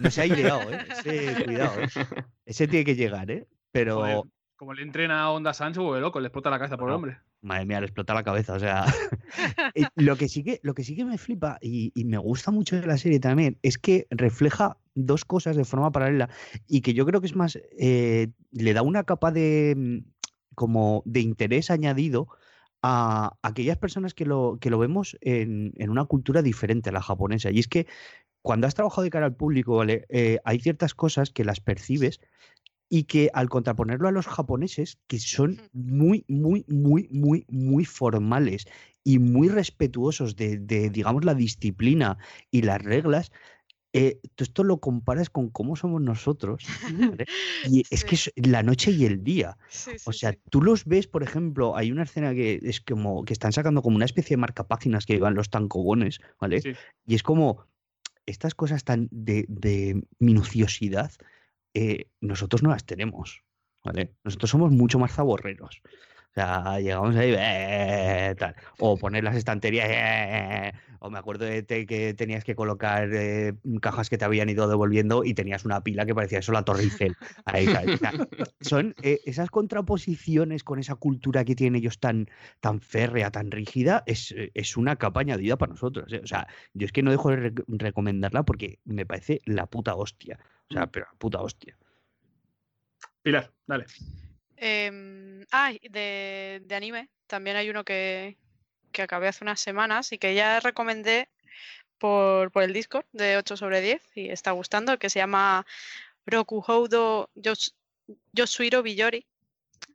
no 0.00 0.10
se 0.10 0.20
ha 0.22 0.26
ideado, 0.26 0.62
¿eh? 0.72 0.78
Ese, 1.04 1.44
cuidado, 1.44 1.80
¿eh? 1.82 1.88
Ese 2.46 2.68
tiene 2.68 2.84
que 2.84 2.94
llegar, 2.94 3.30
¿eh? 3.30 3.46
Pero, 3.72 3.96
Joder, 3.96 4.20
como 4.56 4.72
le 4.74 4.82
entrena 4.82 5.22
a 5.22 5.30
Onda 5.30 5.52
Sans, 5.52 5.74
se 5.76 5.80
vuelve 5.82 6.00
loco, 6.00 6.20
le 6.20 6.28
explota 6.28 6.48
la 6.50 6.58
cabeza 6.58 6.76
por 6.76 6.88
el 6.88 6.94
hombre. 6.94 7.18
madre 7.42 7.66
mía, 7.66 7.80
le 7.80 7.86
explota 7.86 8.14
la 8.14 8.22
cabeza, 8.22 8.54
o 8.54 8.60
sea... 8.60 8.84
lo, 9.96 10.16
que 10.16 10.28
sí 10.28 10.44
que, 10.44 10.60
lo 10.62 10.74
que 10.74 10.84
sí 10.84 10.94
que 10.94 11.04
me 11.04 11.18
flipa 11.18 11.58
y, 11.60 11.90
y 11.94 12.04
me 12.04 12.18
gusta 12.18 12.50
mucho 12.52 12.80
de 12.80 12.86
la 12.86 12.96
serie 12.96 13.18
también 13.18 13.58
es 13.62 13.76
que 13.78 14.06
refleja 14.10 14.78
dos 14.94 15.24
cosas 15.24 15.56
de 15.56 15.64
forma 15.64 15.90
paralela 15.90 16.30
y 16.68 16.80
que 16.82 16.94
yo 16.94 17.04
creo 17.04 17.20
que 17.20 17.26
es 17.26 17.34
más... 17.36 17.58
eh, 17.78 18.28
le 18.52 18.72
da 18.72 18.82
una 18.82 19.02
capa 19.04 19.32
de... 19.32 19.74
mm, 19.76 19.98
como 20.54 21.02
de 21.04 21.18
interés 21.20 21.70
añadido 21.72 22.28
a 22.86 23.38
aquellas 23.40 23.78
personas 23.78 24.12
que 24.12 24.26
lo, 24.26 24.58
que 24.60 24.68
lo 24.68 24.78
vemos 24.78 25.16
en, 25.22 25.72
en 25.76 25.88
una 25.88 26.04
cultura 26.04 26.42
diferente 26.42 26.90
a 26.90 26.92
la 26.92 27.00
japonesa. 27.00 27.50
Y 27.50 27.58
es 27.58 27.66
que 27.66 27.86
cuando 28.42 28.66
has 28.66 28.74
trabajado 28.74 29.04
de 29.04 29.10
cara 29.10 29.24
al 29.24 29.36
público, 29.36 29.76
¿vale? 29.76 30.04
Eh, 30.10 30.38
hay 30.44 30.60
ciertas 30.60 30.92
cosas 30.94 31.30
que 31.30 31.46
las 31.46 31.60
percibes 31.60 32.20
y 32.90 33.04
que 33.04 33.30
al 33.32 33.48
contraponerlo 33.48 34.06
a 34.06 34.12
los 34.12 34.26
japoneses, 34.26 34.98
que 35.06 35.18
son 35.18 35.62
muy, 35.72 36.26
muy, 36.28 36.66
muy, 36.68 37.08
muy, 37.10 37.46
muy 37.48 37.86
formales 37.86 38.66
y 39.02 39.18
muy 39.18 39.48
respetuosos 39.48 40.36
de, 40.36 40.58
de, 40.58 40.90
digamos, 40.90 41.24
la 41.24 41.34
disciplina 41.34 42.18
y 42.50 42.62
las 42.62 42.82
reglas, 42.82 43.32
eh, 43.96 44.20
tú 44.34 44.42
esto 44.42 44.64
lo 44.64 44.80
comparas 44.80 45.30
con 45.30 45.50
cómo 45.50 45.76
somos 45.76 46.02
nosotros. 46.02 46.64
¿vale? 47.16 47.26
Y 47.70 47.84
es 47.90 48.04
que 48.04 48.16
es 48.16 48.32
la 48.34 48.64
noche 48.64 48.90
y 48.90 49.04
el 49.06 49.22
día. 49.22 49.56
Sí, 49.68 49.92
O 50.04 50.12
sea, 50.12 50.34
tú 50.50 50.60
los 50.60 50.84
ves, 50.84 51.06
por 51.06 51.22
ejemplo, 51.22 51.76
hay 51.76 51.92
una 51.92 52.02
escena 52.02 52.34
que 52.34 52.58
es 52.60 52.80
como 52.80 53.24
que 53.24 53.32
están 53.32 53.52
sacando 53.52 53.82
como 53.82 53.94
una 53.94 54.04
especie 54.04 54.34
de 54.34 54.40
marcapáginas 54.40 55.06
que 55.06 55.14
llevan 55.14 55.34
los 55.34 55.48
tancobones, 55.48 56.20
¿vale? 56.40 56.60
Y 57.06 57.14
es 57.14 57.22
como 57.22 57.66
estas 58.26 58.56
cosas 58.56 58.82
tan 58.82 59.08
de, 59.12 59.44
de 59.48 60.02
minuciosidad, 60.18 61.12
eh, 61.72 62.08
nosotros 62.20 62.64
no 62.64 62.70
las 62.70 62.84
tenemos, 62.84 63.44
¿vale? 63.84 64.12
Nosotros 64.24 64.50
somos 64.50 64.72
mucho 64.72 64.98
más 64.98 65.12
zaborreros. 65.12 65.82
O 66.36 66.40
sea, 66.40 66.80
llegamos 66.80 67.14
ahí, 67.14 67.32
eh, 67.38 68.34
tal. 68.36 68.56
O 68.78 68.96
poner 68.96 69.22
las 69.22 69.36
estanterías, 69.36 69.86
eh, 69.88 70.72
o 70.98 71.08
me 71.08 71.18
acuerdo 71.20 71.44
de 71.44 71.62
te- 71.62 71.86
que 71.86 72.12
tenías 72.12 72.42
que 72.42 72.56
colocar 72.56 73.08
eh, 73.12 73.54
cajas 73.80 74.10
que 74.10 74.18
te 74.18 74.24
habían 74.24 74.48
ido 74.48 74.66
devolviendo 74.66 75.22
y 75.22 75.34
tenías 75.34 75.64
una 75.64 75.84
pila 75.84 76.04
que 76.06 76.12
parecía 76.14 76.40
eso 76.40 76.50
la 76.50 76.64
Torre 76.64 76.82
Eiffel. 76.82 77.14
Ahí, 77.44 77.66
¿sabes? 77.66 77.94
O 77.94 77.98
sea, 77.98 78.12
son 78.60 78.96
eh, 79.02 79.20
esas 79.26 79.48
contraposiciones 79.50 80.64
con 80.64 80.80
esa 80.80 80.96
cultura 80.96 81.44
que 81.44 81.54
tienen 81.54 81.78
ellos 81.80 82.00
tan, 82.00 82.28
tan 82.58 82.80
férrea, 82.80 83.30
tan 83.30 83.52
rígida, 83.52 84.02
es, 84.04 84.32
eh, 84.32 84.50
es 84.54 84.76
una 84.76 84.96
capa 84.96 85.20
añadida 85.20 85.56
para 85.56 85.70
nosotros. 85.70 86.12
¿eh? 86.12 86.20
O 86.24 86.26
sea, 86.26 86.48
yo 86.72 86.84
es 86.84 86.90
que 86.90 87.04
no 87.04 87.12
dejo 87.12 87.30
de 87.30 87.52
rec- 87.52 87.64
recomendarla 87.68 88.42
porque 88.42 88.80
me 88.84 89.06
parece 89.06 89.40
la 89.44 89.66
puta 89.66 89.94
hostia. 89.94 90.40
O 90.68 90.74
sea, 90.74 90.88
pero 90.88 91.06
la 91.12 91.16
puta 91.16 91.40
hostia. 91.42 91.76
Pilar, 93.22 93.52
dale. 93.68 93.84
Em, 94.56 95.23
ah, 95.52 95.72
de, 95.90 96.62
de 96.64 96.74
anime, 96.74 97.08
también 97.26 97.56
hay 97.56 97.70
uno 97.70 97.84
que, 97.84 98.36
que 98.92 99.02
acabé 99.02 99.28
hace 99.28 99.44
unas 99.44 99.60
semanas 99.60 100.12
y 100.12 100.18
que 100.18 100.34
ya 100.34 100.60
recomendé 100.60 101.28
por, 101.98 102.50
por 102.52 102.62
el 102.62 102.72
Discord 102.72 103.06
de 103.12 103.36
8 103.36 103.56
sobre 103.56 103.80
10 103.80 104.02
y 104.14 104.30
está 104.30 104.52
gustando, 104.52 104.98
que 104.98 105.10
se 105.10 105.18
llama 105.20 105.66
Rokuhoudo 106.26 107.30
Yos- 107.34 107.74
Yosuiro 108.32 108.82
Biyori. 108.82 109.26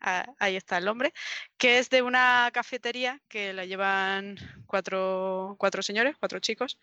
Ah, 0.01 0.25
ahí 0.39 0.55
está 0.55 0.77
el 0.77 0.85
nombre, 0.85 1.13
que 1.57 1.79
es 1.79 1.89
de 1.89 2.01
una 2.01 2.49
cafetería 2.53 3.21
que 3.27 3.53
la 3.53 3.65
llevan 3.65 4.37
cuatro, 4.65 5.55
cuatro 5.57 5.81
señores, 5.81 6.15
cuatro 6.19 6.39
chicos, 6.39 6.77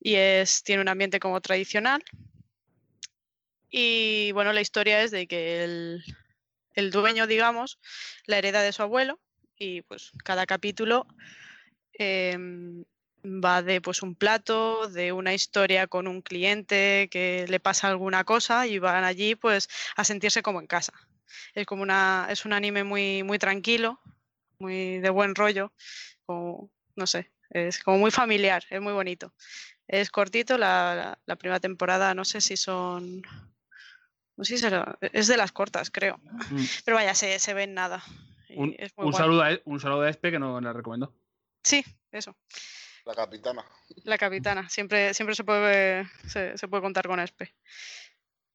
y 0.00 0.14
es, 0.14 0.62
tiene 0.62 0.82
un 0.82 0.88
ambiente 0.88 1.20
como 1.20 1.40
tradicional. 1.40 2.02
Y 3.70 4.32
bueno, 4.32 4.52
la 4.52 4.60
historia 4.60 5.02
es 5.02 5.10
de 5.10 5.26
que 5.26 5.64
el, 5.64 6.04
el 6.78 6.90
dueño, 6.90 7.26
digamos, 7.26 7.78
la 8.26 8.38
hereda 8.38 8.62
de 8.62 8.72
su 8.72 8.82
abuelo 8.82 9.18
y 9.56 9.82
pues 9.82 10.12
cada 10.24 10.46
capítulo 10.46 11.06
em, 11.94 12.84
va 13.24 13.62
de 13.62 13.80
pues 13.80 14.02
un 14.02 14.14
plato, 14.14 14.88
de 14.88 15.12
una 15.12 15.34
historia 15.34 15.86
con 15.86 16.06
un 16.06 16.22
cliente 16.22 17.08
que 17.10 17.46
le 17.48 17.60
pasa 17.60 17.88
alguna 17.88 18.24
cosa 18.24 18.66
y 18.66 18.78
van 18.78 19.04
allí 19.04 19.34
pues 19.34 19.68
a 19.96 20.04
sentirse 20.04 20.42
como 20.42 20.60
en 20.60 20.66
casa. 20.66 20.92
Es 21.54 21.66
como 21.66 21.82
una, 21.82 22.28
es 22.30 22.44
un 22.44 22.52
anime 22.52 22.84
muy, 22.84 23.22
muy 23.22 23.38
tranquilo, 23.38 24.00
muy 24.58 24.98
de 25.00 25.10
buen 25.10 25.34
rollo, 25.34 25.72
no 26.96 27.06
sé, 27.06 27.30
es 27.50 27.78
como 27.82 27.98
muy 27.98 28.10
familiar, 28.10 28.64
es 28.70 28.80
muy 28.80 28.92
bonito. 28.92 29.32
Es 29.88 30.10
cortito, 30.10 30.58
la- 30.58 31.18
la 31.26 31.36
primera 31.36 31.60
temporada, 31.60 32.14
no 32.14 32.24
sé 32.24 32.40
si 32.40 32.56
son... 32.56 33.22
No 34.38 34.44
sé 34.44 34.56
si 34.56 34.62
será- 34.62 34.96
es 35.00 35.26
de 35.26 35.36
las 35.36 35.52
cortas, 35.52 35.90
creo. 35.90 36.18
Mm. 36.50 36.64
Pero 36.84 36.96
vaya, 36.96 37.14
se, 37.14 37.38
se 37.38 37.52
ve 37.54 37.64
en 37.64 37.74
nada. 37.74 38.02
Un, 38.50 38.74
es 38.78 38.96
muy 38.96 39.06
un 39.06 39.10
guay. 39.12 39.22
saludo 39.22 39.42
a, 39.42 39.50
un 39.64 39.80
saludo 39.80 40.02
a 40.02 40.08
Espe 40.10 40.30
que 40.30 40.38
nos 40.38 40.62
la 40.62 40.72
recomendó. 40.72 41.12
Sí, 41.62 41.84
eso. 42.12 42.34
La 43.04 43.14
capitana. 43.14 43.64
La 44.04 44.16
capitana. 44.16 44.68
Siempre, 44.70 45.12
siempre 45.12 45.34
se 45.34 45.42
puede 45.44 46.08
se, 46.28 46.56
se 46.56 46.68
puede 46.68 46.82
contar 46.82 47.06
con 47.08 47.20
Espe. 47.20 47.52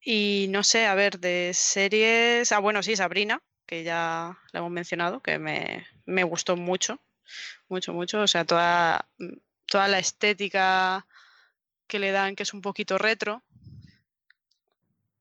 Y 0.00 0.46
no 0.50 0.62
sé, 0.62 0.86
a 0.86 0.94
ver, 0.94 1.18
de 1.20 1.52
series. 1.54 2.50
Ah, 2.52 2.58
bueno, 2.58 2.82
sí, 2.82 2.96
Sabrina, 2.96 3.42
que 3.66 3.84
ya 3.84 4.38
la 4.52 4.58
hemos 4.60 4.70
mencionado, 4.70 5.20
que 5.20 5.38
me, 5.38 5.86
me 6.06 6.24
gustó 6.24 6.56
mucho. 6.56 6.98
Mucho, 7.68 7.92
mucho. 7.92 8.20
O 8.20 8.26
sea, 8.26 8.44
toda, 8.44 9.06
toda 9.66 9.88
la 9.88 9.98
estética 9.98 11.06
que 11.86 11.98
le 11.98 12.10
dan, 12.10 12.36
que 12.36 12.42
es 12.42 12.52
un 12.54 12.60
poquito 12.60 12.98
retro, 12.98 13.42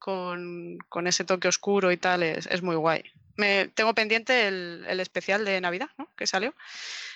con, 0.03 0.79
con 0.89 1.07
ese 1.07 1.23
toque 1.23 1.47
oscuro 1.47 1.93
y 1.93 1.97
tal, 1.97 2.23
es, 2.23 2.45
es 2.47 2.61
muy 2.61 2.75
guay. 2.75 3.03
Me, 3.37 3.69
tengo 3.69 3.95
pendiente 3.95 4.47
el, 4.49 4.83
el 4.85 4.99
especial 4.99 5.45
de 5.45 5.61
Navidad, 5.61 5.89
¿no? 5.97 6.09
Que 6.17 6.27
salió. 6.27 6.53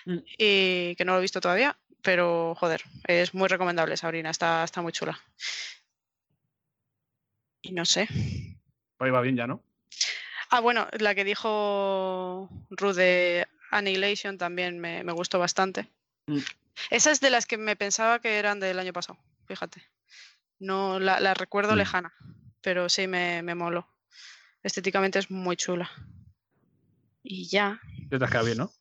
Mm. 0.06 0.18
Y 0.38 0.96
que 0.96 1.04
no 1.04 1.12
lo 1.12 1.18
he 1.18 1.22
visto 1.22 1.42
todavía, 1.42 1.76
pero 2.02 2.56
joder, 2.56 2.82
es 3.06 3.34
muy 3.34 3.50
recomendable 3.50 3.98
Sabrina, 3.98 4.30
está, 4.30 4.64
está 4.64 4.82
muy 4.82 4.94
chula. 4.94 5.20
Y 7.62 7.74
no 7.74 7.84
sé. 7.84 8.08
Ahí 9.00 9.12
va 9.12 9.20
bien 9.20 9.36
ya, 9.36 9.48
¿no? 9.48 9.62
Ah, 10.50 10.62
bueno, 10.62 10.88
la 10.98 11.14
que 11.14 11.26
dijo 11.26 12.50
Ruth 12.70 12.96
de 12.96 13.46
Annihilation 13.72 14.38
también 14.38 14.80
me, 14.80 15.04
me 15.04 15.12
gustó 15.12 15.40
bastante. 15.40 15.90
Mm. 16.28 16.40
Esa 16.90 17.12
es 17.12 17.20
de 17.20 17.32
las 17.32 17.46
que 17.46 17.58
me 17.58 17.76
pensaba 17.76 18.20
que 18.22 18.38
eran 18.40 18.62
del 18.62 18.80
año 18.80 18.94
pasado, 18.94 19.20
fíjate. 19.46 19.84
No 20.60 21.00
la, 21.00 21.20
la 21.20 21.34
recuerdo 21.34 21.74
Mm. 21.74 21.78
lejana, 21.78 22.14
pero 22.62 22.90
sí 22.90 23.08
me, 23.08 23.42
me 23.42 23.56
moló. 23.56 23.88
Estéticamente 24.64 25.20
es 25.20 25.32
muy 25.32 25.56
chula. 25.56 25.90
Y 27.24 27.48
ya, 27.48 27.80
Ya 28.10 28.18
te 28.20 28.26
has 28.26 28.32
quedado 28.32 28.46
bien, 28.46 28.58
¿no? 28.58 28.72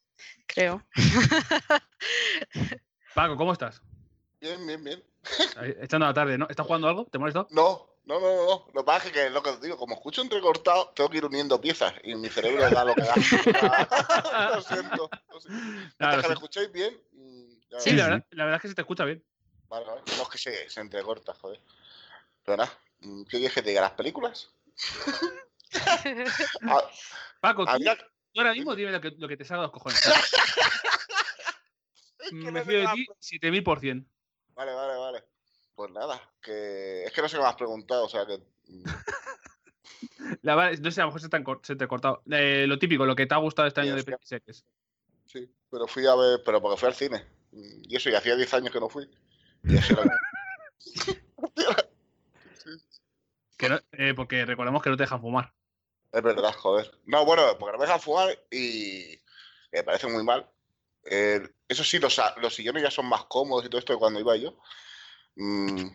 creo. 0.46 0.82
Paco, 3.14 3.36
¿cómo 3.36 3.52
estás? 3.52 3.82
Bien, 4.40 4.64
bien, 4.66 4.82
bien. 4.84 5.02
Echando 5.80 6.06
la 6.06 6.14
tarde, 6.14 6.38
¿no? 6.38 6.46
¿Estás 6.48 6.66
jugando 6.66 6.88
algo? 6.88 7.06
¿Te 7.06 7.18
molesta? 7.18 7.46
No, 7.50 7.88
no, 8.04 8.20
no, 8.20 8.22
no, 8.36 8.46
no. 8.46 8.66
Lo 8.72 8.82
que 8.82 8.86
pasa 8.86 9.06
es 9.08 9.12
que 9.12 9.30
lo 9.30 9.42
que 9.42 9.50
os 9.50 9.60
digo, 9.60 9.76
como 9.76 9.94
escucho 9.94 10.22
entrecortado, 10.22 10.92
tengo 10.94 11.10
que 11.10 11.18
ir 11.18 11.24
uniendo 11.24 11.60
piezas 11.60 11.94
y 12.04 12.14
mi 12.14 12.28
cerebro 12.28 12.68
da 12.70 12.84
lo 12.84 12.94
que 12.94 13.02
da. 13.02 13.14
lo 14.54 14.62
siento. 14.62 15.10
Lo 15.32 15.40
siento. 15.40 15.60
Claro, 15.98 15.98
Mientras 15.98 16.16
que 16.16 16.22
sí. 16.22 16.28
me 16.28 16.34
escuchéis 16.34 16.72
bien. 16.72 17.00
ya 17.70 17.80
Sí, 17.80 17.90
la 17.92 18.04
verdad, 18.04 18.26
la 18.30 18.44
verdad 18.44 18.56
es 18.56 18.62
que 18.62 18.68
se 18.68 18.74
te 18.74 18.80
escucha 18.82 19.04
bien. 19.04 19.24
Vale, 19.68 19.86
vale. 19.86 20.02
No 20.16 20.22
es 20.22 20.28
que 20.28 20.38
se, 20.38 20.70
se 20.70 20.80
entrecorta, 20.80 21.34
joder. 21.34 21.60
Pero 22.44 22.58
nada, 22.58 22.72
¿qué 23.00 23.24
quieres 23.38 23.52
que 23.52 23.62
te 23.62 23.70
diga? 23.70 23.80
¿Las 23.82 23.92
películas? 23.92 24.50
Ah, 26.62 26.80
Paco, 27.40 27.64
tú, 27.64 27.70
había- 27.70 27.96
tú 27.96 28.40
ahora 28.40 28.52
mismo 28.52 28.74
dime 28.74 28.92
lo 28.92 29.00
que, 29.00 29.10
lo 29.10 29.28
que 29.28 29.36
te 29.36 29.44
salga 29.44 29.62
de 29.62 29.66
los 29.66 29.72
cojones. 29.72 30.00
Es 32.18 32.30
que 32.30 32.36
Me 32.50 32.60
no 32.60 32.64
fío 32.64 32.80
de 32.80 32.86
ti 32.94 33.06
más- 33.08 33.18
7000%. 33.20 34.06
Vale, 34.54 34.72
vale, 34.74 34.96
vale. 34.96 35.24
Pues 35.74 35.90
nada, 35.92 36.20
que 36.40 37.04
es 37.04 37.12
que 37.12 37.20
no 37.22 37.28
sé 37.28 37.36
qué 37.36 37.42
me 37.42 37.48
has 37.48 37.54
preguntado, 37.56 38.04
o 38.06 38.08
sea 38.08 38.24
que. 38.26 38.38
mm, 38.68 38.84
La 40.42 40.54
verdad, 40.56 40.78
no 40.80 40.90
sé, 40.90 41.00
a 41.00 41.04
lo 41.04 41.08
mejor 41.10 41.20
se 41.20 41.28
te, 41.28 41.36
han 41.36 41.44
cor- 41.44 41.60
se 41.62 41.76
te 41.76 41.84
ha 41.84 41.88
cortado. 41.88 42.22
Eh, 42.30 42.64
lo 42.66 42.78
típico, 42.78 43.04
lo 43.06 43.14
que 43.14 43.26
te 43.26 43.34
ha 43.34 43.38
gustado 43.38 43.68
este 43.68 43.82
Sí, 43.82 43.88
año 43.88 43.96
de 43.96 44.00
y 44.00 44.26
series. 44.26 44.64
Sí, 45.26 45.48
pero 45.70 45.86
fui 45.86 46.06
a 46.06 46.14
ver, 46.14 46.42
pero 46.44 46.60
porque 46.62 46.78
fui 46.80 46.88
al 46.88 46.94
cine. 46.94 47.24
Mm, 47.52 47.82
Y 47.88 47.96
eso, 47.96 48.08
y 48.10 48.14
hacía 48.14 48.34
10 48.34 48.52
años 48.54 48.72
que 48.72 48.80
no 48.80 48.88
fui. 48.88 49.08
Y 49.64 49.76
eso 49.76 49.92
era- 50.00 50.18
Que 53.56 53.68
no- 53.68 53.80
eh, 53.92 54.12
porque 54.14 54.44
recordemos 54.44 54.82
que 54.82 54.90
no 54.90 54.96
te 54.96 55.02
dejan 55.04 55.20
fumar. 55.20 55.52
Es 56.12 56.22
verdad, 56.22 56.52
joder. 56.54 56.90
No, 57.04 57.24
bueno, 57.24 57.42
porque 57.58 57.72
no 57.72 57.78
me 57.78 57.84
dejan 57.86 58.00
fumar 58.00 58.38
y 58.50 59.20
me 59.72 59.82
parece 59.82 60.06
muy 60.06 60.22
mal. 60.24 60.48
Eh, 61.04 61.40
eso 61.68 61.84
sí, 61.84 61.98
los, 61.98 62.20
los 62.38 62.54
sillones 62.54 62.82
ya 62.82 62.90
son 62.90 63.06
más 63.06 63.24
cómodos 63.24 63.64
y 63.64 63.68
todo 63.68 63.78
esto 63.78 63.92
de 63.92 63.98
cuando 63.98 64.20
iba 64.20 64.36
yo. 64.36 64.58
Mm, 65.36 65.88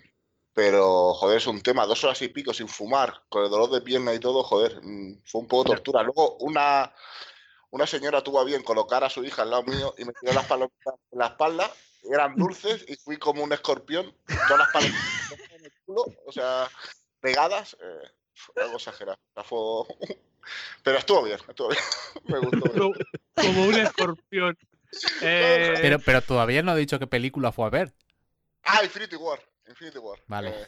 pero, 0.53 1.13
joder, 1.13 1.38
es 1.38 1.47
un 1.47 1.61
tema, 1.61 1.85
dos 1.85 2.03
horas 2.03 2.21
y 2.21 2.27
pico 2.27 2.53
sin 2.53 2.67
fumar, 2.67 3.23
con 3.29 3.43
el 3.43 3.49
dolor 3.49 3.69
de 3.71 3.81
pierna 3.81 4.13
y 4.13 4.19
todo, 4.19 4.43
joder, 4.43 4.79
mm, 4.83 5.21
fue 5.25 5.41
un 5.41 5.47
poco 5.47 5.65
tortura. 5.71 6.03
Luego, 6.03 6.35
una, 6.38 6.93
una 7.71 7.88
señora 7.88 8.21
tuvo 8.21 8.39
a 8.39 8.43
bien 8.43 8.63
colocar 8.63 9.03
a 9.03 9.09
su 9.09 9.23
hija 9.23 9.41
al 9.43 9.49
lado 9.49 9.63
mío 9.63 9.93
y 9.97 10.05
me 10.05 10.13
tiró 10.13 10.33
las 10.33 10.45
palomitas 10.45 10.95
en 11.11 11.19
la 11.19 11.27
espalda, 11.27 11.71
eran 12.11 12.35
dulces 12.35 12.85
y 12.88 12.95
fui 12.95 13.17
como 13.17 13.43
un 13.43 13.53
escorpión, 13.53 14.13
todas 14.47 14.59
las 14.59 14.69
palomitas 14.71 15.39
en 15.51 15.65
el 15.65 15.71
culo, 15.85 16.05
o 16.25 16.31
sea, 16.31 16.69
pegadas, 17.22 17.77
eh, 17.81 18.07
fue 18.34 18.64
algo 18.64 18.76
exagerado. 18.77 19.18
Fue- 19.45 19.85
Pero 20.84 20.98
estuvo 20.98 21.23
bien, 21.23 21.38
estuvo 21.48 21.69
bien. 21.69 21.81
Me 22.26 22.39
gustó. 22.39 22.72
Como, 22.72 22.93
como 23.35 23.65
un 23.65 23.76
escorpión. 23.76 24.57
Eh, 25.22 25.73
Pero, 25.81 25.99
pero 25.99 26.22
todavía 26.22 26.61
no 26.64 26.72
ha 26.72 26.76
dicho 26.76 26.99
qué 26.99 27.07
película 27.07 27.53
fue 27.53 27.65
a 27.65 27.69
ver. 27.69 27.93
Ah, 28.64 28.84
Infinity 28.84 29.15
War. 29.15 29.39
Infinity 29.69 29.99
War. 29.99 30.19
Vale. 30.27 30.49
Eh, 30.49 30.68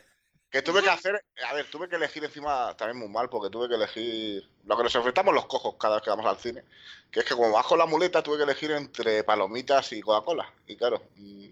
que 0.50 0.62
tuve 0.62 0.82
que 0.82 0.90
hacer, 0.90 1.22
a 1.46 1.54
ver, 1.54 1.70
tuve 1.70 1.90
que 1.90 1.98
elegir 1.98 2.24
encima 2.24 2.74
también 2.78 3.00
muy 3.00 3.10
mal, 3.10 3.28
porque 3.28 3.50
tuve 3.52 3.68
que 3.68 3.76
elegir 3.76 4.50
lo 4.64 4.78
que 4.78 4.84
nos 4.84 4.96
enfrentamos 4.96 5.34
los 5.34 5.46
cojos 5.48 5.76
cada 5.78 5.96
vez 5.96 6.04
que 6.06 6.10
vamos 6.10 6.26
al 6.26 6.38
cine, 6.38 6.64
que 7.12 7.20
es 7.20 7.26
que 7.26 7.34
como 7.36 7.52
bajo 7.52 7.76
la 7.76 7.86
muleta 7.86 8.24
tuve 8.24 8.38
que 8.38 8.44
elegir 8.44 8.72
entre 8.72 9.26
palomitas 9.26 9.92
y 9.92 10.00
Coca-Cola. 10.00 10.54
Y 10.68 10.78
claro, 10.78 11.04
mm, 11.18 11.46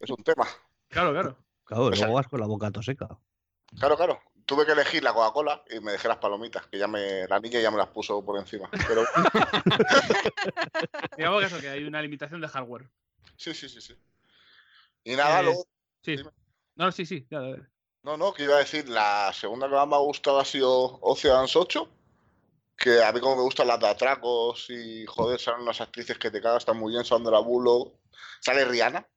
es 0.00 0.10
un 0.10 0.24
tema. 0.24 0.48
claro, 0.88 1.12
claro. 1.12 1.36
Claro, 1.64 1.84
O 1.86 1.92
sea- 1.92 2.06
luego 2.06 2.14
vas 2.16 2.28
con 2.28 2.40
la 2.40 2.46
boca 2.46 2.70
todo 2.70 2.82
seca. 2.82 3.08
Claro, 3.78 3.96
claro. 3.96 4.20
Tuve 4.46 4.66
que 4.66 4.72
elegir 4.72 5.02
la 5.02 5.14
Coca-Cola 5.14 5.64
y 5.70 5.80
me 5.80 5.92
dejé 5.92 6.06
las 6.06 6.18
palomitas, 6.18 6.66
que 6.66 6.78
ya 6.78 6.86
me, 6.86 7.26
la 7.26 7.40
niña 7.40 7.60
ya 7.60 7.70
me 7.70 7.78
las 7.78 7.88
puso 7.88 8.22
por 8.24 8.38
encima. 8.38 8.68
Pero 8.86 9.04
Digamos 11.16 11.40
que 11.40 11.46
eso, 11.46 11.60
que 11.60 11.68
hay 11.70 11.84
una 11.84 12.02
limitación 12.02 12.40
de 12.40 12.48
hardware. 12.48 12.90
sí, 13.36 13.54
sí, 13.54 13.68
sí, 13.68 13.80
sí. 13.80 13.94
Y 15.04 15.16
nada, 15.16 15.40
Eh, 15.40 15.44
luego, 15.44 15.64
Sí. 16.02 16.16
Dime. 16.16 16.30
No, 16.76 16.92
sí, 16.92 17.06
sí. 17.06 17.26
ya. 17.30 17.40
No, 18.02 18.16
no, 18.18 18.34
que 18.34 18.42
iba 18.44 18.56
a 18.56 18.58
decir, 18.58 18.86
la 18.88 19.32
segunda 19.32 19.66
que 19.68 19.74
más 19.74 19.88
me 19.88 19.94
ha 19.94 19.98
gustado 20.00 20.38
ha 20.38 20.44
sido 20.44 20.98
Ocean's 21.00 21.56
8, 21.56 21.88
que 22.76 23.02
a 23.02 23.10
mí 23.12 23.20
como 23.20 23.36
me 23.36 23.42
gustan 23.42 23.68
las 23.68 23.80
de 23.80 23.88
atracos 23.88 24.68
y 24.68 25.06
joder, 25.06 25.40
salen 25.40 25.62
unas 25.62 25.80
actrices 25.80 26.18
que 26.18 26.30
te 26.30 26.42
cagas, 26.42 26.58
están 26.62 26.76
muy 26.78 26.92
bien, 26.92 27.04
Sandra 27.06 27.38
Bullock, 27.38 27.94
sale 28.40 28.66
Rihanna. 28.66 29.08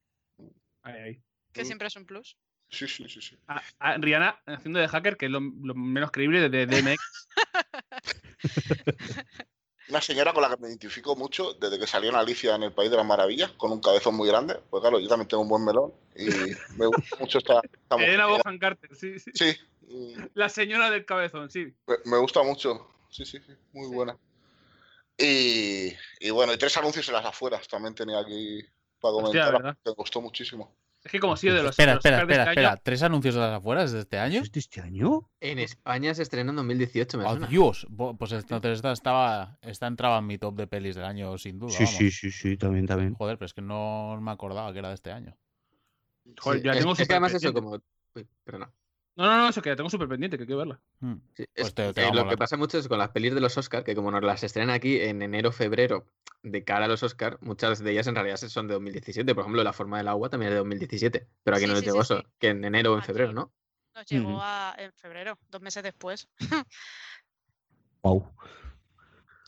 Ahí, 0.84 0.94
ahí. 0.96 1.24
Que 1.58 1.64
Mm. 1.64 1.66
siempre 1.66 1.88
es 1.88 1.96
un 1.96 2.06
plus. 2.06 2.38
Sí, 2.70 2.88
sí, 2.88 3.10
sí, 3.10 3.22
sí. 3.22 3.36
Ah, 3.48 3.62
ah, 3.80 3.98
Rihanna 3.98 4.40
haciendo 4.46 4.80
de 4.80 4.88
hacker, 4.88 5.18
que 5.18 5.26
es 5.26 5.32
lo, 5.32 5.40
lo 5.40 5.74
menos 5.74 6.12
creíble 6.12 6.50
de, 6.50 6.50
de 6.50 6.66
DMX. 6.68 7.28
Una 9.90 10.02
señora 10.02 10.34
con 10.34 10.42
la 10.44 10.50
que 10.50 10.58
me 10.62 10.68
identifico 10.68 11.16
mucho 11.16 11.54
desde 11.54 11.80
que 11.80 11.88
salió 11.88 12.10
en 12.10 12.18
Alicia 12.18 12.56
en 12.56 12.64
el 12.64 12.74
País 12.74 12.92
de 12.92 12.98
las 12.98 13.06
Maravillas, 13.06 13.52
con 13.54 13.72
un 13.72 13.80
cabezón 13.80 14.16
muy 14.16 14.28
grande, 14.28 14.60
pues 14.70 14.82
claro, 14.82 15.00
yo 15.00 15.08
también 15.08 15.30
tengo 15.30 15.44
un 15.44 15.50
buen 15.50 15.64
melón 15.64 15.94
y 16.16 16.28
me 16.78 16.86
gusta 16.88 17.16
mucho 17.16 17.38
esta, 17.38 17.62
esta 17.64 17.96
mujer. 17.96 18.10
Elena 18.10 18.28
Bohan 18.28 18.60
Carter, 18.60 18.94
sí, 18.96 19.18
sí. 19.18 19.32
Sí, 19.34 19.56
La 20.34 20.50
señora 20.50 20.92
del 20.92 21.06
cabezón, 21.06 21.50
sí. 21.50 21.74
me, 21.88 21.96
me 22.04 22.18
gusta 22.18 22.44
mucho. 22.44 22.92
Sí, 23.10 23.24
sí, 23.26 23.40
sí, 23.40 23.54
muy 23.72 23.88
Sí. 23.88 23.94
buena. 23.94 24.18
Y, 25.18 25.94
y 26.20 26.30
bueno, 26.32 26.54
y 26.54 26.58
tres 26.58 26.76
anuncios 26.78 27.08
en 27.08 27.14
las 27.16 27.26
afueras 27.26 27.66
también 27.68 27.96
tenía 27.96 28.20
aquí 28.20 28.62
para 29.00 29.14
Hostia, 29.14 29.46
comentar. 29.46 29.54
¿verdad? 29.54 29.78
me 29.86 29.92
gustó 29.94 30.20
muchísimo. 30.22 30.76
Es 31.08 31.12
que 31.14 31.20
como 31.22 31.38
sido 31.38 31.56
de 31.56 31.64
los, 31.64 31.70
espera, 31.70 31.96
los 31.96 32.04
espera, 32.04 32.22
espera, 32.24 32.44
este 32.44 32.52
espera. 32.52 32.72
año, 32.72 32.82
¿Tres 32.84 33.02
anuncios 33.02 33.34
de 33.36 33.40
las 33.40 33.54
afueras 33.54 33.94
de 33.94 34.02
este 34.02 34.20
año? 34.20 34.42
¿Es 34.42 34.52
de 34.52 34.60
este 34.60 34.82
año? 34.82 35.30
En 35.40 35.58
España 35.58 36.14
se 36.14 36.22
estrenó 36.22 36.50
en 36.50 36.58
2018, 36.58 37.18
me 37.18 37.24
¡Oh, 37.24 37.30
suena. 37.30 37.48
Dios! 37.48 37.88
Pues 37.96 38.34
entonces 38.34 38.74
esta, 38.74 38.92
estaba, 38.92 39.58
esta 39.62 39.88
entraba 39.88 40.18
en 40.18 40.28
mi 40.28 40.38
top 40.38 40.58
de 40.58 40.68
pelis 40.68 40.98
del 40.98 41.06
año, 41.06 41.38
sin 41.38 41.60
duda. 41.60 41.72
Sí, 41.72 41.86
vamos. 41.86 41.98
sí, 41.98 42.12
sí, 42.12 42.32
sí, 42.32 42.58
también, 42.58 42.88
también. 42.88 43.14
Joder, 43.14 43.38
pero 43.38 43.46
es 43.46 43.54
que 43.54 43.62
no 43.62 44.20
me 44.20 44.32
acordaba 44.32 44.74
que 44.74 44.80
era 44.80 44.90
de 44.90 44.96
este 44.96 45.14
año. 45.14 45.34
Joder, 46.42 46.60
Sí, 46.60 46.66
yo 46.66 46.72
es, 46.74 46.78
tengo 46.80 46.92
es 46.92 47.08
que 47.08 47.14
además 47.14 47.34
eso, 47.36 47.54
como... 47.54 47.82
Uy, 48.14 48.28
perdona. 48.44 48.70
No, 49.18 49.26
no, 49.26 49.38
no, 49.38 49.50
eso 49.50 49.62
que 49.64 49.70
la 49.72 49.76
tengo 49.76 49.90
súper 49.90 50.08
pendiente, 50.08 50.38
que 50.38 50.46
quiero 50.46 50.60
verla. 50.60 50.80
Hmm. 51.00 51.16
Sí, 51.36 51.46
Pues 51.56 51.74
te- 51.74 51.92
te 51.92 52.08
eh, 52.08 52.14
lo 52.14 52.30
que 52.30 52.38
pasa 52.38 52.56
mucho 52.56 52.78
es 52.78 52.88
con 52.88 53.00
las 53.00 53.10
pelis 53.10 53.34
de 53.34 53.42
los 53.42 53.58
Oscar, 53.58 53.84
que 53.84 53.96
como 53.96 54.12
nos 54.12 54.22
las 54.24 54.44
estrenan 54.44 54.70
aquí 54.70 55.02
en 55.02 55.22
enero, 55.24 55.52
febrero, 55.52 56.06
de 56.44 56.64
cara 56.64 56.86
a 56.86 56.88
los 56.88 57.02
Oscar, 57.02 57.40
muchas 57.42 57.80
de 57.84 57.92
ellas 57.92 58.06
en 58.08 58.14
realidad 58.16 58.38
son 58.38 58.68
de 58.68 58.76
2017. 58.76 59.34
Por 59.34 59.42
ejemplo, 59.42 59.64
La 59.64 59.74
forma 59.74 59.98
del 59.98 60.08
agua 60.08 60.30
también 60.30 60.50
es 60.52 60.54
de 60.54 60.60
2017. 60.60 61.28
Pero 61.44 61.58
aquí 61.58 61.64
Sí, 61.64 61.68
no 61.68 61.74
nos 61.74 61.80
sí, 61.80 61.86
llegó 61.88 62.04
sí, 62.04 62.14
eso, 62.14 62.22
sí. 62.22 62.28
que 62.40 62.50
en 62.50 62.64
enero 62.64 62.92
o 62.92 62.94
en 62.94 63.00
Aquí. 63.00 63.08
febrero, 63.08 63.34
¿no? 63.34 63.52
Nos 63.96 64.06
llegó 64.06 64.40
a, 64.40 64.76
en 64.78 64.94
febrero, 64.94 65.38
dos 65.50 65.62
meses 65.62 65.82
después. 65.84 66.28
Wow. 68.04 68.32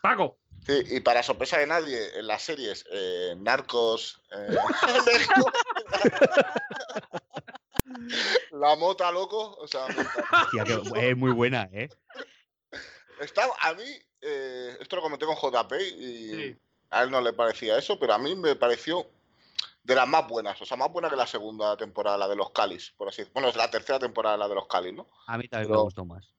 Paco, 0.02 0.40
Sí, 0.66 0.74
y 0.92 1.00
para 1.00 1.22
sorpresa 1.24 1.58
de 1.60 1.68
nadie, 1.68 2.18
en 2.20 2.28
las 2.28 2.42
series, 2.42 2.84
eh, 2.92 3.36
Narcos, 3.38 4.22
eh, 4.32 4.58
La 8.52 8.76
Mota, 8.76 9.12
loco, 9.12 9.56
o 9.60 9.68
sea. 9.68 9.86
Hostia, 9.86 10.64
que- 10.64 11.10
es 11.12 11.18
muy 11.18 11.32
buena, 11.32 11.70
¿eh? 11.72 11.90
Está, 13.20 13.44
a 13.62 13.74
mí, 13.74 13.84
eh, 14.22 14.78
esto 14.80 14.96
lo 14.96 15.02
comenté 15.02 15.26
con 15.26 15.36
JP 15.36 15.74
y 15.82 16.30
Sí. 16.30 16.58
a 16.90 17.04
él 17.04 17.12
no 17.12 17.22
le 17.22 17.34
parecía 17.34 17.78
eso, 17.78 18.00
pero 18.00 18.14
a 18.14 18.18
mí 18.18 18.36
me 18.36 18.56
pareció 18.56 19.06
de 19.84 19.96
las 19.96 20.08
más 20.08 20.28
buenas, 20.28 20.62
o 20.62 20.66
sea, 20.66 20.78
más 20.78 20.92
buena 20.92 21.10
que 21.10 21.16
la 21.16 21.28
segunda 21.28 21.76
temporada, 21.76 22.18
la 22.18 22.28
de 22.28 22.36
los 22.36 22.52
Calis, 22.52 22.92
por 22.96 23.08
así 23.10 23.18
decirlo. 23.22 23.34
Bueno, 23.34 23.50
es 23.50 23.56
la 23.56 23.70
tercera 23.70 24.00
temporada, 24.00 24.38
la 24.38 24.48
de 24.48 24.56
los 24.56 24.68
Calis, 24.68 24.94
¿no? 24.94 25.08
A 25.28 25.38
mí 25.38 25.48
también 25.48 25.68
Pero- 25.70 25.80
me 25.80 25.84
gustó 25.84 26.06
más. 26.06 26.34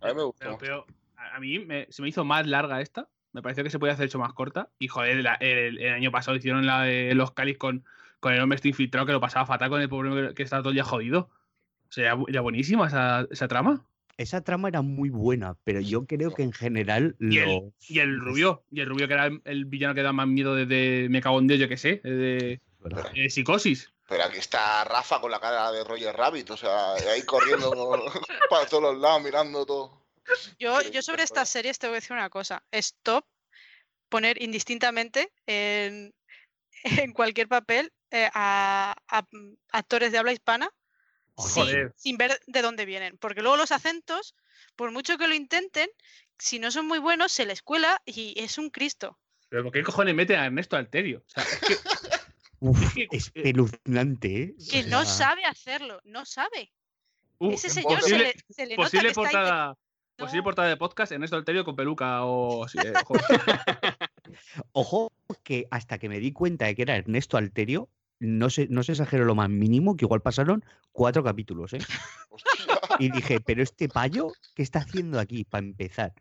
A 0.00 0.08
mí 0.08 0.14
me 0.14 0.22
gustó. 0.24 0.56
pero, 0.58 0.86
a 1.16 1.38
mí 1.40 1.58
me- 1.60 1.86
se 1.90 2.00
me 2.02 2.08
hizo 2.08 2.24
más 2.24 2.46
larga 2.46 2.80
esta. 2.80 3.08
Me 3.32 3.42
pareció 3.42 3.62
que 3.62 3.70
se 3.70 3.78
podía 3.78 3.92
hacer 3.92 4.06
hecho 4.06 4.18
más 4.18 4.32
corta. 4.32 4.70
Y 4.78 4.88
joder, 4.88 5.16
la- 5.22 5.34
el, 5.34 5.78
el 5.78 5.92
año 5.92 6.10
pasado 6.10 6.36
hicieron 6.36 6.66
la 6.66 6.82
de 6.82 7.14
los 7.14 7.32
Calis 7.32 7.58
con, 7.58 7.84
con 8.20 8.32
el 8.32 8.40
hombre 8.40 8.56
este 8.56 8.68
infiltrado 8.68 9.06
que 9.06 9.12
lo 9.12 9.20
pasaba 9.20 9.46
fatal 9.46 9.70
con 9.70 9.80
el 9.80 9.88
pobre 9.88 10.28
que, 10.28 10.34
que 10.34 10.42
estaba 10.42 10.62
todo 10.62 10.70
el 10.70 10.76
día 10.76 10.84
jodido. 10.84 11.30
O 11.88 11.92
sea, 11.92 12.04
era, 12.04 12.16
bu- 12.16 12.26
era 12.28 12.40
buenísima 12.40 12.86
esa, 12.86 13.26
esa 13.30 13.48
trama. 13.48 13.84
Esa 14.16 14.42
trama 14.42 14.68
era 14.68 14.82
muy 14.82 15.08
buena, 15.08 15.56
pero 15.64 15.80
yo 15.80 16.04
creo 16.06 16.32
que 16.34 16.42
en 16.42 16.52
general 16.52 17.16
Y 17.18 17.38
el- 17.38 17.46
los- 17.48 17.72
Y 17.90 17.98
el 18.00 18.20
rubio, 18.20 18.64
y 18.70 18.80
el 18.80 18.86
rubio 18.88 19.08
que 19.08 19.14
era 19.14 19.26
el, 19.26 19.40
el 19.44 19.64
villano 19.64 19.94
que 19.94 20.02
da 20.02 20.12
más 20.12 20.28
miedo 20.28 20.54
desde 20.54 21.08
Me 21.08 21.20
cago 21.22 21.38
en 21.38 21.46
Dios, 21.46 21.58
yo 21.58 21.68
que 21.68 21.76
sé, 21.78 22.00
de, 22.04 22.60
¿verdad? 22.80 23.10
de 23.12 23.30
psicosis. 23.30 23.90
Pero 24.08 24.24
aquí 24.24 24.38
está 24.38 24.84
Rafa 24.84 25.20
con 25.20 25.30
la 25.30 25.40
cara 25.40 25.70
de 25.72 25.84
Roger 25.84 26.14
Rabbit, 26.14 26.50
o 26.50 26.56
sea, 26.56 26.94
ahí 26.94 27.22
corriendo 27.22 27.70
para 28.50 28.66
todos 28.66 28.82
los 28.82 28.98
lados, 29.00 29.22
mirando 29.22 29.64
todo. 29.64 30.02
Yo, 30.58 30.82
yo 30.82 31.00
sobre 31.00 31.22
estas 31.22 31.48
series 31.48 31.78
te 31.78 31.86
voy 31.86 31.94
a 31.94 32.00
decir 32.00 32.12
una 32.12 32.28
cosa. 32.28 32.62
Stop 32.72 33.24
poner 34.08 34.42
indistintamente 34.42 35.32
en, 35.46 36.12
en 37.08 37.12
cualquier 37.12 37.48
papel 37.48 37.92
eh, 38.10 38.28
a, 38.34 38.94
a, 39.08 39.22
mm, 39.22 39.54
actores 39.72 40.12
de 40.12 40.18
habla 40.18 40.32
hispana 40.32 40.70
sin, 41.36 41.64
Joder. 41.64 41.94
sin 41.96 42.16
ver 42.16 42.40
de 42.46 42.62
dónde 42.62 42.84
vienen. 42.84 43.16
Porque 43.18 43.42
luego 43.42 43.56
los 43.56 43.72
acentos, 43.72 44.34
por 44.76 44.90
mucho 44.90 45.16
que 45.18 45.28
lo 45.28 45.34
intenten, 45.34 45.88
si 46.38 46.58
no 46.58 46.70
son 46.70 46.86
muy 46.86 46.98
buenos, 46.98 47.32
se 47.32 47.46
les 47.46 47.62
cuela 47.62 48.00
y 48.04 48.34
es 48.38 48.58
un 48.58 48.70
Cristo. 48.70 49.18
Pero 49.48 49.64
¿por 49.64 49.72
qué 49.72 49.82
cojones 49.82 50.14
mete 50.14 50.36
a 50.36 50.46
Ernesto 50.46 50.76
Alterio? 50.76 51.24
O 51.26 51.30
sea, 51.30 51.42
es 51.42 51.60
que, 51.60 51.74
Uf, 52.60 52.94
que- 52.94 53.08
es 53.10 53.28
eh, 53.34 53.52
¿eh? 53.52 53.54
O 53.58 54.70
Que 54.70 54.82
no 54.84 55.04
sabe 55.04 55.44
hacerlo, 55.44 56.00
no 56.04 56.24
sabe. 56.24 56.72
uh, 57.38 57.52
Ese 57.52 57.70
señor 57.70 58.02
se 58.02 58.18
le, 58.18 58.34
se 58.50 58.66
le 58.66 58.76
nota 58.76 58.90
que 58.90 58.96
posible 58.98 59.08
está 59.08 59.76
posible 60.20 60.38
No. 60.38 60.44
portada 60.44 60.68
de 60.68 60.76
podcast 60.76 61.12
Ernesto 61.12 61.36
Alterio 61.36 61.64
con 61.64 61.76
peluca 61.76 62.24
o 62.24 62.64
así. 62.64 62.78
eh. 62.78 62.92
Ojo, 64.72 65.12
que 65.42 65.66
hasta 65.70 65.98
que 65.98 66.08
me 66.08 66.20
di 66.20 66.32
cuenta 66.32 66.66
de 66.66 66.74
que 66.74 66.82
era 66.82 66.96
Ernesto 66.96 67.36
Alterio, 67.36 67.88
no 68.20 68.50
se, 68.50 68.68
no 68.68 68.82
se 68.82 68.92
exagero 68.92 69.24
lo 69.24 69.34
más 69.34 69.48
mínimo, 69.48 69.96
que 69.96 70.04
igual 70.04 70.20
pasaron 70.20 70.64
cuatro 70.92 71.24
capítulos, 71.24 71.72
¿eh? 71.72 71.78
Y 72.98 73.10
dije, 73.10 73.40
pero 73.40 73.62
este 73.62 73.88
payo, 73.88 74.32
¿qué 74.54 74.62
está 74.62 74.80
haciendo 74.80 75.18
aquí 75.18 75.44
para 75.44 75.64
empezar? 75.64 76.12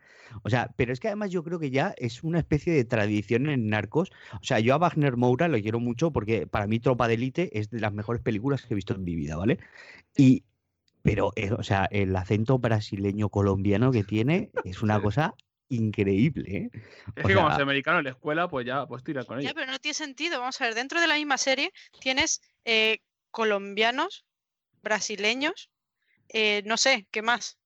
O 0.43 0.49
sea, 0.49 0.71
pero 0.77 0.93
es 0.93 1.01
que 1.01 1.07
además 1.09 1.29
yo 1.29 1.43
creo 1.43 1.59
que 1.59 1.71
ya 1.71 1.93
es 1.97 2.23
una 2.23 2.39
especie 2.39 2.71
de 2.71 2.85
tradición 2.85 3.49
en 3.49 3.67
Narcos. 3.67 4.11
O 4.35 4.43
sea, 4.43 4.59
yo 4.61 4.73
a 4.75 4.77
Wagner 4.77 5.17
Moura 5.17 5.49
lo 5.49 5.59
quiero 5.59 5.81
mucho 5.81 6.11
porque 6.11 6.47
para 6.47 6.67
mí 6.67 6.79
Tropa 6.79 7.09
de 7.09 7.15
Élite 7.15 7.59
es 7.59 7.69
de 7.69 7.81
las 7.81 7.91
mejores 7.91 8.21
películas 8.21 8.61
que 8.61 8.73
he 8.73 8.75
visto 8.75 8.93
en 8.93 9.03
mi 9.03 9.15
vida, 9.15 9.35
¿vale? 9.35 9.59
Y, 10.15 10.43
pero, 11.01 11.31
eh, 11.35 11.51
o 11.51 11.63
sea, 11.63 11.85
el 11.91 12.15
acento 12.15 12.59
brasileño 12.59 13.29
colombiano 13.29 13.91
que 13.91 14.03
tiene 14.03 14.51
es 14.63 14.81
una 14.81 14.99
cosa 15.01 15.33
increíble, 15.69 16.57
¿eh? 16.57 16.69
Es 17.15 17.23
O 17.23 17.27
que 17.27 17.33
como 17.35 17.51
soy 17.51 17.61
americano 17.63 17.99
en 17.99 18.05
la 18.05 18.09
escuela, 18.11 18.47
pues 18.49 18.65
ya, 18.65 18.85
pues 18.87 19.03
tira 19.03 19.23
con 19.23 19.39
Ya, 19.39 19.49
ello. 19.49 19.53
pero 19.53 19.71
no 19.71 19.79
tiene 19.79 19.93
sentido. 19.93 20.39
Vamos 20.39 20.59
a 20.61 20.65
ver, 20.65 20.75
dentro 20.75 20.99
de 20.99 21.07
la 21.07 21.15
misma 21.15 21.37
serie 21.37 21.71
tienes 21.99 22.41
eh, 22.65 22.99
colombianos, 23.31 24.25
brasileños, 24.81 25.71
eh, 26.29 26.63
no 26.65 26.77
sé, 26.77 27.07
¿qué 27.11 27.21
más? 27.21 27.59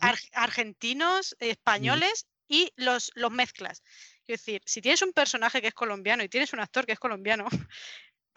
Ar- 0.00 0.18
argentinos, 0.32 1.36
españoles 1.40 2.26
y 2.48 2.72
los, 2.76 3.12
los 3.14 3.30
mezclas. 3.30 3.82
Es 4.26 4.40
decir, 4.44 4.62
si 4.66 4.80
tienes 4.82 5.02
un 5.02 5.12
personaje 5.12 5.60
que 5.62 5.68
es 5.68 5.74
colombiano 5.74 6.22
y 6.22 6.28
tienes 6.28 6.52
un 6.52 6.60
actor 6.60 6.86
que 6.86 6.92
es 6.92 6.98
colombiano, 6.98 7.46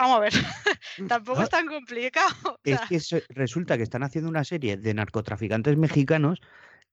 Vamos 0.01 0.17
a 0.17 0.19
ver. 0.21 0.33
Tampoco 1.07 1.39
No, 1.39 1.43
es 1.43 1.49
tan 1.51 1.67
complicado. 1.67 2.27
o 2.43 2.59
Es 2.63 2.81
que 2.81 3.23
resulta 3.29 3.77
que 3.77 3.83
están 3.83 4.01
haciendo 4.01 4.29
una 4.29 4.43
serie 4.43 4.75
de 4.77 4.93
narcotraficantes 4.95 5.77
mexicanos 5.77 6.41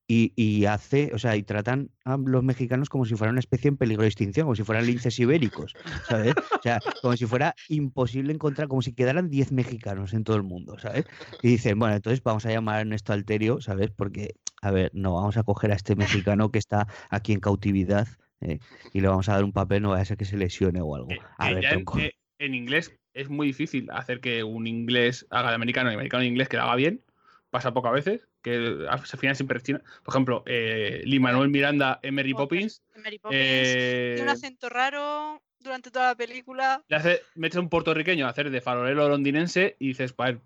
y, 0.06 0.32
y 0.36 0.66
hace, 0.66 1.10
o 1.14 1.18
sea, 1.18 1.36
y 1.36 1.43
tratan 1.43 1.90
a 2.05 2.18
los 2.18 2.43
mexicanos 2.43 2.90
como 2.90 3.06
si 3.06 3.14
fueran 3.14 3.35
una 3.35 3.40
especie 3.40 3.68
en 3.68 3.78
peligro 3.78 4.02
de 4.02 4.09
extinción, 4.09 4.44
como 4.44 4.56
si 4.56 4.62
fueran 4.62 4.86
linces 4.86 5.18
ibéricos, 5.18 5.74
¿sabes? 6.06 6.35
O 6.36 6.62
sea, 6.62 6.80
como 7.01 7.16
si 7.16 7.24
fuera 7.26 7.55
imposible 7.68 8.32
encontrar, 8.32 8.68
como 8.68 8.82
si 8.82 8.94
quedaran 8.94 9.28
10 9.30 9.52
mexicanos 9.52 10.12
en 10.12 10.24
todo 10.24 10.36
el 10.36 10.43
mundo, 10.43 10.78
¿sabes? 10.78 11.05
Y 11.43 11.48
dicen, 11.48 11.78
bueno, 11.78 11.94
entonces 11.94 12.22
vamos 12.22 12.44
a 12.44 12.51
llamar 12.51 12.76
a 12.76 12.80
Ernesto 12.82 13.12
Alterio, 13.14 13.60
¿sabes? 13.60 13.90
Porque, 13.90 14.35
a 14.60 14.70
ver, 14.70 14.90
no 14.94 15.14
vamos 15.14 15.36
a 15.39 15.43
coger 15.44 15.72
a 15.72 15.76
este 15.76 15.94
mexicano 15.97 16.51
que 16.51 16.59
está 16.59 16.89
aquí 17.10 17.32
en 17.32 17.40
cautividad 17.40 18.09
eh, 18.40 18.60
y 18.93 19.01
le 19.01 19.09
vamos 19.09 19.28
a 19.28 19.35
dar 19.35 19.44
un 19.44 19.52
papel, 19.52 19.82
no 19.82 19.90
vaya 19.90 20.02
a 20.02 20.06
ser 20.06 20.16
que 20.16 20.24
se 20.24 20.36
lesione 20.36 20.80
o 20.80 20.94
algo. 20.94 21.10
Eh, 21.10 21.20
A 21.36 21.51
ver, 21.51 21.62
ya 21.62 21.68
en, 21.70 21.85
tronco. 21.85 21.98
eh, 21.98 22.14
en 22.39 22.55
inglés 22.55 22.98
es 23.14 23.28
muy 23.28 23.48
difícil 23.48 23.90
hacer 23.90 24.20
que 24.20 24.44
un 24.44 24.66
inglés 24.66 25.26
haga 25.30 25.51
de 25.51 25.55
americano 25.55 25.90
y 25.90 25.94
americano 25.94 26.22
de 26.22 26.28
inglés 26.28 26.48
que 26.48 26.56
lo 26.56 26.64
haga 26.64 26.76
bien. 26.76 27.02
Pasa 27.51 27.72
pocas 27.72 27.93
veces, 27.93 28.20
que 28.43 28.86
al 28.89 29.01
final 29.01 29.35
siempre 29.35 29.60
China. 29.62 29.82
Por 30.05 30.12
ejemplo, 30.12 30.43
eh, 30.47 31.02
Lee 31.05 31.18
Manuel 31.18 31.48
Miranda 31.48 31.98
en 32.02 32.14
Mary. 32.14 32.35
Poppins. 32.35 32.82
Mary 32.97 33.18
Poppins 33.18 33.40
tiene 33.40 34.22
un 34.22 34.28
eh, 34.28 34.32
acento 34.32 34.68
raro 34.68 35.43
durante 35.59 35.90
toda 35.90 36.09
la 36.09 36.14
película. 36.14 36.85
le 36.89 36.97
hace, 36.97 37.22
metes 37.35 37.56
a 37.56 37.60
un 37.60 37.68
puertorriqueño 37.68 38.26
a 38.26 38.30
hacer 38.30 38.51
de 38.51 38.60
farolero 38.60 39.09
londinense 39.09 39.76
y 39.78 39.89
dices, 39.89 40.12
pues, 40.12 40.36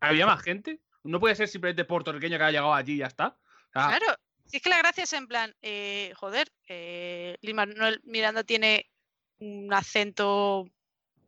¿había 0.00 0.26
más 0.26 0.42
gente? 0.42 0.80
No 1.04 1.20
puede 1.20 1.34
ser 1.34 1.48
simplemente 1.48 1.84
puertorriqueño 1.84 2.38
que 2.38 2.44
haya 2.44 2.58
llegado 2.58 2.74
allí 2.74 2.94
y 2.94 2.98
ya 2.98 3.06
está. 3.06 3.36
O 3.68 3.72
sea, 3.72 3.88
Claro, 3.88 4.16
si 4.46 4.56
es 4.58 4.62
que 4.62 4.68
la 4.70 4.78
gracia 4.78 5.04
es 5.04 5.12
en 5.12 5.26
plan, 5.26 5.54
eh, 5.62 6.12
joder, 6.16 6.52
eh, 6.68 7.36
Lin-Manuel 7.40 8.00
Miranda 8.04 8.44
tiene 8.44 8.90
un 9.38 9.72
acento 9.72 10.68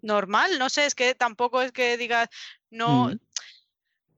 normal, 0.04 0.58
no 0.58 0.68
sé, 0.70 0.86
es 0.86 0.94
que 0.94 1.14
tampoco 1.14 1.62
es 1.62 1.72
que 1.72 1.96
digas, 1.96 2.28
no, 2.70 3.08
Mm. 3.08 3.18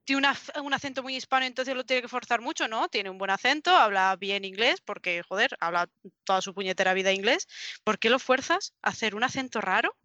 tiene 0.05 0.19
una 0.19 0.37
un 0.63 0.73
acento 0.73 1.03
muy 1.03 1.17
hispano, 1.17 1.47
entonces 1.47 1.75
lo 1.75 1.85
tiene 1.85 2.03
que 2.03 2.09
forzar 2.09 2.41
mucho, 2.41 2.69
¿no? 2.69 2.89
Tiene 2.89 3.11
un 3.11 3.19
buen 3.19 3.31
acento, 3.31 3.77
habla 3.77 4.17
bien 4.17 4.45
inglés, 4.45 4.81
porque, 4.81 5.23
joder, 5.23 5.57
habla 5.61 5.89
toda 6.25 6.41
su 6.43 6.55
puñetera 6.55 6.95
vida 6.95 7.13
inglés. 7.13 7.49
¿Por 7.85 7.99
qué 7.99 8.09
lo 8.11 8.19
fuerzas 8.19 8.75
a 8.83 8.91
hacer 8.91 9.15
un 9.15 9.25
acento 9.25 9.61
raro? 9.61 9.97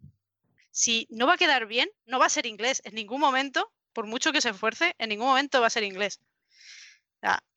Si 0.70 1.06
no 1.10 1.26
va 1.26 1.34
a 1.34 1.38
quedar 1.38 1.66
bien, 1.66 1.88
no 2.06 2.18
va 2.18 2.26
a 2.26 2.30
ser 2.30 2.46
inglés 2.46 2.82
en 2.84 2.94
ningún 2.94 3.20
momento, 3.20 3.72
por 3.92 4.06
mucho 4.06 4.32
que 4.32 4.40
se 4.40 4.50
esfuerce, 4.50 4.94
en 4.98 5.10
ningún 5.10 5.28
momento 5.28 5.60
va 5.60 5.68
a 5.68 5.70
ser 5.70 5.84
inglés. 5.84 6.20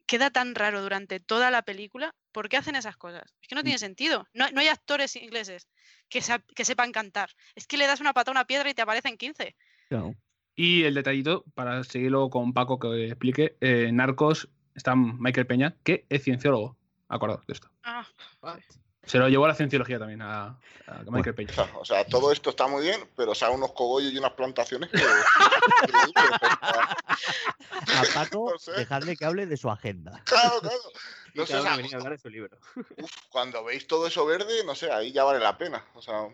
Queda 0.07 0.29
tan 0.29 0.53
raro 0.53 0.83
durante 0.83 1.19
toda 1.19 1.49
la 1.49 1.63
película. 1.63 2.15
¿Por 2.31 2.47
qué 2.47 2.57
hacen 2.57 2.75
esas 2.75 2.95
cosas? 2.95 3.23
Es 3.41 3.47
que 3.47 3.55
no 3.55 3.63
tiene 3.63 3.79
sentido. 3.79 4.27
No, 4.33 4.49
no 4.51 4.61
hay 4.61 4.67
actores 4.67 5.15
ingleses 5.15 5.67
que, 6.09 6.19
sep- 6.21 6.45
que 6.55 6.65
sepan 6.65 6.91
cantar. 6.91 7.29
Es 7.55 7.67
que 7.67 7.77
le 7.77 7.87
das 7.87 7.99
una 8.01 8.13
pata 8.13 8.31
a 8.31 8.33
una 8.33 8.45
piedra 8.45 8.69
y 8.69 8.73
te 8.73 8.81
aparecen 8.81 9.17
15. 9.17 9.55
Claro. 9.89 10.15
Y 10.55 10.83
el 10.83 10.93
detallito, 10.93 11.43
para 11.53 11.83
seguirlo 11.83 12.29
con 12.29 12.53
Paco 12.53 12.79
que 12.79 13.07
explique, 13.07 13.57
eh, 13.61 13.89
Narcos 13.91 14.47
está 14.73 14.95
Michael 14.95 15.47
Peña, 15.47 15.75
que 15.83 16.05
es 16.09 16.23
cienciólogo. 16.23 16.77
Acordaos 17.09 17.45
de 17.45 17.53
esto. 17.53 17.69
Ah, 17.83 18.05
Se 19.03 19.19
lo 19.19 19.29
llevó 19.29 19.45
a 19.45 19.49
la 19.49 19.53
cienciología 19.55 19.99
también 19.99 20.21
a, 20.21 20.57
a 20.87 21.03
Michael 21.11 21.35
Peña. 21.35 21.51
O 21.51 21.53
sea, 21.55 21.69
o 21.79 21.85
sea, 21.85 22.05
todo 22.05 22.31
esto 22.31 22.49
está 22.49 22.67
muy 22.67 22.81
bien, 22.83 23.07
pero 23.15 23.35
salen 23.35 23.57
unos 23.57 23.73
cogollos 23.73 24.11
y 24.13 24.17
unas 24.17 24.31
plantaciones 24.31 24.89
que. 24.89 24.97
A 27.95 28.03
Paco, 28.13 28.49
No 28.53 28.57
sé. 28.59 28.71
dejadle 28.73 29.15
que 29.15 29.25
hable 29.25 29.45
de 29.45 29.57
su 29.57 29.69
agenda. 29.69 30.21
claro, 30.25 30.59
claro. 30.61 30.77
Y 31.35 31.39
No 31.39 31.45
sé, 31.45 31.53
cada 31.53 31.65
uno 31.65 31.77
venía 31.77 31.97
a 31.97 31.99
hablar 31.99 32.13
de 32.13 32.17
su 32.17 32.29
libro. 32.29 32.57
uf, 32.97 33.11
cuando 33.29 33.61
veis 33.65 33.85
todo 33.87 34.07
eso 34.07 34.25
verde, 34.25 34.63
no 34.63 34.73
sé, 34.73 34.89
ahí 34.89 35.11
ya 35.11 35.25
vale 35.25 35.39
la 35.39 35.57
pena. 35.57 35.85
O 35.93 36.01
sea, 36.01 36.29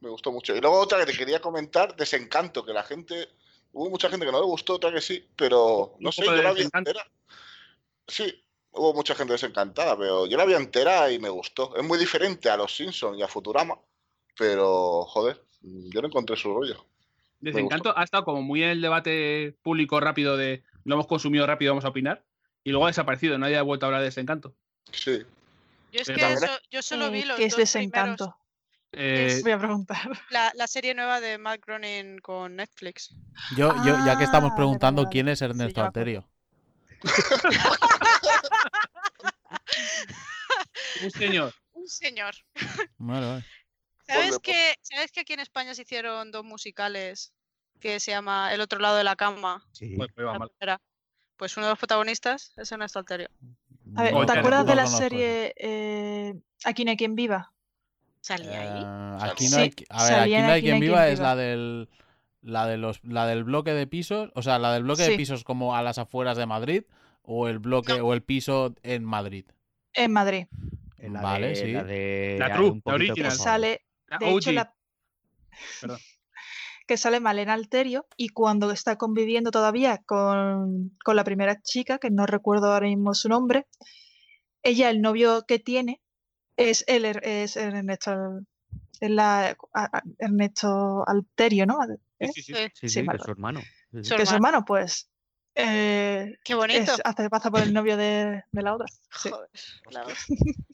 me 0.00 0.10
gustó 0.10 0.32
mucho. 0.32 0.54
Y 0.54 0.60
luego 0.60 0.78
otra 0.78 0.98
que 0.98 1.10
te 1.12 1.16
quería 1.16 1.40
comentar, 1.40 1.96
Desencanto, 1.96 2.64
que 2.64 2.74
la 2.74 2.82
gente. 2.82 3.28
Hubo 3.72 3.90
mucha 3.90 4.08
gente 4.10 4.26
que 4.26 4.30
no 4.30 4.38
le 4.38 4.46
gustó, 4.46 4.74
otra 4.74 4.92
que 4.92 5.00
sí, 5.00 5.26
pero 5.34 5.96
no 5.98 6.12
sé, 6.12 6.24
yo 6.24 6.36
la 6.36 6.52
vi 6.52 6.62
entera. 6.62 7.04
Sí, 8.06 8.44
hubo 8.70 8.92
mucha 8.92 9.14
gente 9.14 9.32
desencantada, 9.32 9.96
pero 9.96 10.26
yo 10.26 10.36
la 10.36 10.44
vi 10.44 10.52
entera 10.52 11.10
y 11.10 11.18
me 11.18 11.30
gustó. 11.30 11.74
Es 11.74 11.82
muy 11.82 11.98
diferente 11.98 12.50
a 12.50 12.56
los 12.56 12.76
Simpsons 12.76 13.18
y 13.18 13.22
a 13.22 13.28
Futurama, 13.28 13.76
pero 14.36 15.06
joder, 15.06 15.42
yo 15.62 16.02
no 16.02 16.06
encontré 16.06 16.36
su 16.36 16.54
rollo. 16.54 16.84
Desencanto 17.40 17.96
ha 17.98 18.04
estado 18.04 18.24
como 18.24 18.42
muy 18.42 18.62
en 18.62 18.68
el 18.68 18.80
debate 18.80 19.56
público 19.62 19.98
rápido 19.98 20.36
de 20.36 20.62
lo 20.84 20.94
hemos 20.94 21.06
consumido 21.08 21.46
rápido, 21.46 21.72
vamos 21.72 21.84
a 21.84 21.88
opinar. 21.88 22.22
Y 22.64 22.70
luego 22.70 22.86
ha 22.86 22.88
desaparecido, 22.88 23.36
nadie 23.38 23.58
ha 23.58 23.62
vuelto 23.62 23.84
a 23.84 23.88
hablar 23.88 24.00
de 24.00 24.06
Desencanto. 24.06 24.54
Sí. 24.90 25.22
yo 25.92 26.00
es 26.00 26.06
Pero 26.06 26.16
que 26.16 26.22
también- 26.22 26.44
eso- 26.44 26.58
yo 26.70 26.82
solo 26.82 27.10
vi 27.10 27.24
los 27.24 27.36
¿Qué 27.36 27.44
es 27.44 27.52
dos 27.52 27.56
primeros. 27.70 27.72
desencanto? 27.72 28.36
Eh, 28.96 29.40
Voy 29.42 29.52
a 29.52 29.58
preguntar. 29.58 29.98
La, 30.30 30.52
la 30.54 30.66
serie 30.68 30.94
nueva 30.94 31.20
de 31.20 31.36
Matt 31.38 31.60
Groening 31.66 32.18
con 32.18 32.54
Netflix. 32.56 33.12
Yo, 33.56 33.74
yo, 33.84 33.96
ya 34.06 34.16
que 34.16 34.22
estamos 34.24 34.52
Ah, 34.52 34.56
preguntando 34.56 35.08
quién 35.10 35.28
es 35.28 35.40
Sí, 35.40 35.44
Ernesto. 35.46 35.84
Alterio. 35.84 36.28
un 41.02 41.10
señor. 41.10 41.52
Un 41.72 41.88
señor. 41.88 42.34
Vale, 42.98 43.26
vale. 43.26 43.44
¿Sabes 44.06 44.38
que, 44.38 44.74
¿Sabes 44.82 45.10
que 45.12 45.20
aquí 45.20 45.32
en 45.32 45.40
España 45.40 45.74
se 45.74 45.82
hicieron 45.82 46.30
dos 46.30 46.44
musicales 46.44 47.32
que 47.80 47.98
se 48.00 48.10
llama 48.12 48.52
El 48.54 48.60
otro 48.60 48.78
lado 48.78 48.96
de 48.96 49.04
la 49.04 49.16
cama? 49.16 49.66
Sí. 49.72 49.94
Pues, 49.96 50.10
pues 50.14 50.26
va 50.26 50.32
la 50.34 50.38
mal. 50.38 50.48
primera? 50.50 50.80
Pues 51.36 51.56
uno 51.56 51.66
de 51.66 51.72
los 51.72 51.78
protagonistas 51.78 52.52
es 52.56 52.70
Ernesto 52.70 52.98
Alterio. 52.98 53.28
A 53.96 54.02
ver, 54.02 54.26
¿te 54.26 54.38
acuerdas 54.38 54.66
de 54.66 54.74
la 54.74 54.86
serie 54.86 55.54
eh, 55.56 56.34
Aquí 56.64 56.84
no 56.84 56.90
hay 56.90 56.96
quien 56.96 57.14
viva? 57.14 57.52
¿Salía 58.20 58.60
ahí? 58.60 58.82
Eh, 58.82 59.30
aquí 59.30 59.48
no 59.48 59.56
hay, 59.58 59.74
a 59.90 60.04
ver, 60.04 60.14
aquí 60.14 60.32
no 60.32 60.52
hay 60.52 60.62
quien 60.62 60.80
viva 60.80 61.08
es 61.08 61.18
la 61.20 61.36
del 61.36 61.88
la 62.40 62.66
de 62.66 62.76
los 62.76 63.02
la 63.04 63.26
del 63.26 63.44
bloque 63.44 63.72
de 63.72 63.86
pisos, 63.86 64.30
o 64.34 64.42
sea, 64.42 64.58
la 64.58 64.72
del 64.72 64.84
bloque 64.84 65.02
de 65.02 65.16
pisos 65.16 65.44
como 65.44 65.76
a 65.76 65.82
las 65.82 65.98
afueras 65.98 66.36
de 66.36 66.46
Madrid 66.46 66.84
o 67.22 67.48
el 67.48 67.58
bloque 67.58 68.00
o 68.00 68.14
el 68.14 68.22
piso 68.22 68.74
en 68.82 69.04
Madrid. 69.04 69.44
En 69.92 70.12
Madrid. 70.12 70.46
La 70.98 71.20
Vale, 71.20 71.48
de, 71.48 71.56
sí. 71.56 71.72
La, 71.72 71.84
de, 71.84 72.36
La 72.38 72.48
de 72.48 72.54
la 72.54 72.56
poquito, 72.56 72.90
original. 72.90 73.32
Sale, 73.32 73.84
La 74.06 74.18
de 74.18 74.30
hecho, 74.30 74.52
la, 74.52 74.74
Perdón. 75.80 75.98
Que 76.86 76.96
sale 76.96 77.20
Malena 77.20 77.54
Alterio 77.54 78.06
y 78.16 78.28
cuando 78.30 78.70
está 78.70 78.96
conviviendo 78.96 79.50
todavía 79.50 79.98
con, 80.06 80.96
con 81.04 81.16
la 81.16 81.24
primera 81.24 81.60
chica, 81.62 81.98
que 81.98 82.10
no 82.10 82.26
recuerdo 82.26 82.72
ahora 82.72 82.86
mismo 82.86 83.14
su 83.14 83.28
nombre, 83.28 83.66
ella, 84.62 84.90
el 84.90 85.00
novio 85.00 85.44
que 85.46 85.58
tiene, 85.58 86.00
es 86.56 86.84
el 86.86 87.04
es 87.04 87.56
el 87.56 87.74
Ernesto, 87.74 88.12
es 89.00 89.10
la, 89.10 89.48
a- 89.72 89.98
a- 89.98 90.02
Ernesto 90.18 91.04
Alterio, 91.06 91.66
¿no? 91.66 91.78
Sí, 92.20 92.26
sí, 92.34 92.42
sí. 92.42 92.54
Sí, 92.54 92.54
Sí, 92.54 92.70
Sí, 92.74 92.88
sí, 92.88 93.02
vale, 93.02 93.18
de 93.18 93.24
su 93.24 93.30
hermano. 93.30 93.60
Sí, 93.60 93.66
sí. 93.92 94.04
Su 94.04 94.16
Que 94.16 94.26
su 94.26 94.34
hermano. 94.34 94.34
hermano, 94.36 94.64
pues, 94.66 95.10
eh, 95.54 96.36
Qué 96.44 96.54
bonito. 96.54 96.92
es, 96.94 97.00
hace 97.04 97.30
pasa 97.30 97.50
por 97.50 97.60
el 97.62 97.72
novio 97.72 97.96
de, 97.96 98.42
de 98.50 98.62
la 98.62 98.74
otra. 98.74 98.86
Sí. 99.16 99.30
Joder, 99.30 99.48
claro. 99.84 100.08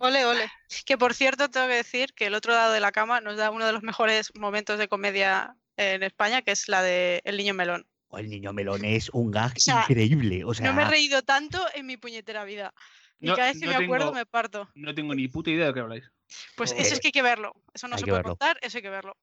Ole, 0.00 0.24
ole. 0.24 0.50
Que 0.84 0.98
por 0.98 1.14
cierto, 1.14 1.48
tengo 1.48 1.68
que 1.68 1.74
decir 1.74 2.12
que 2.14 2.26
el 2.26 2.34
otro 2.34 2.52
lado 2.52 2.72
de 2.72 2.80
la 2.80 2.90
cama 2.90 3.20
nos 3.20 3.36
da 3.36 3.50
uno 3.52 3.66
de 3.66 3.72
los 3.72 3.82
mejores 3.84 4.32
momentos 4.36 4.76
de 4.78 4.88
comedia 4.88 5.54
en 5.76 6.02
España, 6.02 6.42
que 6.42 6.50
es 6.50 6.66
la 6.68 6.82
de 6.82 7.20
El 7.24 7.36
niño 7.36 7.54
melón. 7.54 7.86
Oh, 8.08 8.18
el 8.18 8.28
niño 8.28 8.52
melón 8.52 8.84
es 8.84 9.10
un 9.10 9.30
gag 9.30 9.52
O 9.56 9.60
sea, 9.60 9.82
increíble. 9.88 10.44
O 10.44 10.54
sea, 10.54 10.66
No 10.66 10.72
me 10.74 10.82
he 10.82 10.86
reído 10.86 11.22
tanto 11.22 11.64
en 11.74 11.86
mi 11.86 11.96
puñetera 11.98 12.44
vida. 12.44 12.74
Y 13.20 13.26
No- 13.28 13.36
cada 13.36 13.48
vez 13.52 13.60
que 13.60 13.66
no 13.66 13.78
me 13.78 13.84
acuerdo 13.84 14.06
tengo- 14.06 14.18
me 14.18 14.26
parto. 14.26 14.68
No 14.74 14.92
tengo 14.92 15.14
ni 15.14 15.28
puta 15.28 15.50
idea 15.50 15.66
de 15.68 15.74
qué 15.74 15.80
habláis. 15.80 16.10
Pues 16.56 16.72
Eh, 16.72 16.76
eso 16.78 16.94
es 16.94 17.00
que 17.00 17.08
hay 17.08 17.12
que 17.12 17.22
verlo. 17.22 17.54
Eso 17.72 17.86
no 17.86 17.94
hay 17.94 18.00
se 18.00 18.06
puede 18.06 18.18
verlo. 18.18 18.30
contar, 18.36 18.58
eso 18.60 18.78
hay 18.78 18.82
que 18.82 18.90
verlo. 18.90 19.16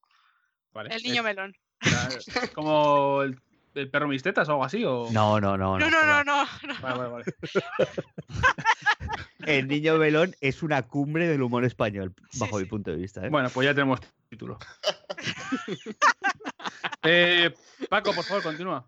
Vale. 0.72 0.96
El 0.96 1.04
niño 1.04 1.24
melón. 1.24 1.54
Es 1.82 2.52
como 2.52 3.22
el, 3.24 3.38
el 3.76 3.90
perro 3.90 4.08
mis 4.08 4.24
tetas 4.24 4.48
o 4.50 4.54
algo 4.54 4.64
así. 4.64 4.84
O... 4.86 5.08
No, 5.12 5.40
no, 5.40 5.58
no. 5.58 5.78
No, 5.80 5.90
no, 5.90 6.06
no, 6.06 6.24
no. 6.24 6.44
no. 6.44 6.48
Vale, 6.82 6.98
vale, 6.98 7.10
vale. 7.10 7.26
El 9.46 9.68
niño 9.68 9.98
melón 9.98 10.36
es 10.42 10.62
una 10.64 10.84
cumbre 10.84 11.28
del 11.28 11.42
humor 11.42 11.64
español, 11.66 12.14
Sí, 12.30 12.40
bajo 12.40 12.58
mi 12.58 12.64
sí. 12.66 12.70
punto 12.70 12.92
de 12.92 12.98
vista. 12.98 13.26
¿eh? 13.26 13.30
Bueno, 13.30 13.50
pues 13.50 13.66
ya 13.66 13.74
tenemos 13.74 14.00
título. 14.30 14.58
Eh, 17.04 17.54
Paco, 17.90 18.14
por 18.14 18.24
favor, 18.26 18.44
continúa. 18.44 18.86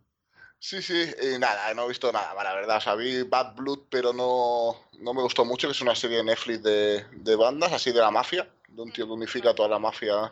Sí, 0.59 0.81
sí, 0.81 1.05
y 1.23 1.39
nada, 1.39 1.73
no 1.73 1.85
he 1.85 1.87
visto 1.87 2.11
nada, 2.11 2.43
la 2.43 2.53
verdad. 2.53 2.77
O 2.77 2.81
sea, 2.81 2.95
vi 2.95 3.23
Bad 3.23 3.55
Blood, 3.55 3.79
pero 3.89 4.11
no, 4.13 4.75
no 4.99 5.13
me 5.13 5.21
gustó 5.21 5.45
mucho, 5.45 5.67
que 5.67 5.71
es 5.71 5.81
una 5.81 5.95
serie 5.95 6.17
de 6.17 6.23
Netflix 6.25 6.61
de, 6.61 7.05
de 7.11 7.35
bandas, 7.35 7.71
así 7.71 7.91
de 7.91 8.01
la 8.01 8.11
mafia, 8.11 8.47
de 8.67 8.81
un 8.81 8.91
tío 8.91 9.05
que 9.07 9.13
unifica 9.13 9.55
toda 9.55 9.69
la 9.69 9.79
mafia. 9.79 10.31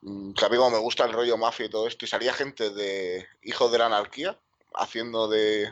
Mm, 0.00 0.32
Que 0.32 0.44
a 0.44 0.48
mí 0.48 0.56
como 0.56 0.70
me 0.70 0.78
gusta 0.78 1.04
el 1.04 1.12
rollo 1.12 1.36
mafia 1.36 1.66
y 1.66 1.70
todo 1.70 1.86
esto, 1.86 2.04
y 2.04 2.08
salía 2.08 2.32
gente 2.32 2.70
de 2.70 3.26
Hijos 3.42 3.70
de 3.72 3.78
la 3.78 3.86
Anarquía 3.86 4.38
haciendo 4.74 5.28
de, 5.28 5.68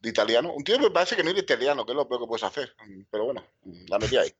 de 0.00 0.08
italiano. 0.08 0.52
Un 0.52 0.62
tío 0.64 0.76
que 0.76 0.84
me 0.84 0.90
parece 0.90 1.16
que 1.16 1.24
no 1.24 1.30
era 1.30 1.40
italiano, 1.40 1.84
que 1.84 1.92
es 1.92 1.96
lo 1.96 2.08
peor 2.08 2.20
que 2.20 2.26
puedes 2.26 2.44
hacer, 2.44 2.74
mm, 2.86 3.02
pero 3.10 3.24
bueno, 3.24 3.44
mm, 3.62 3.84
la 3.88 3.98
metí 3.98 4.16
ahí. 4.16 4.32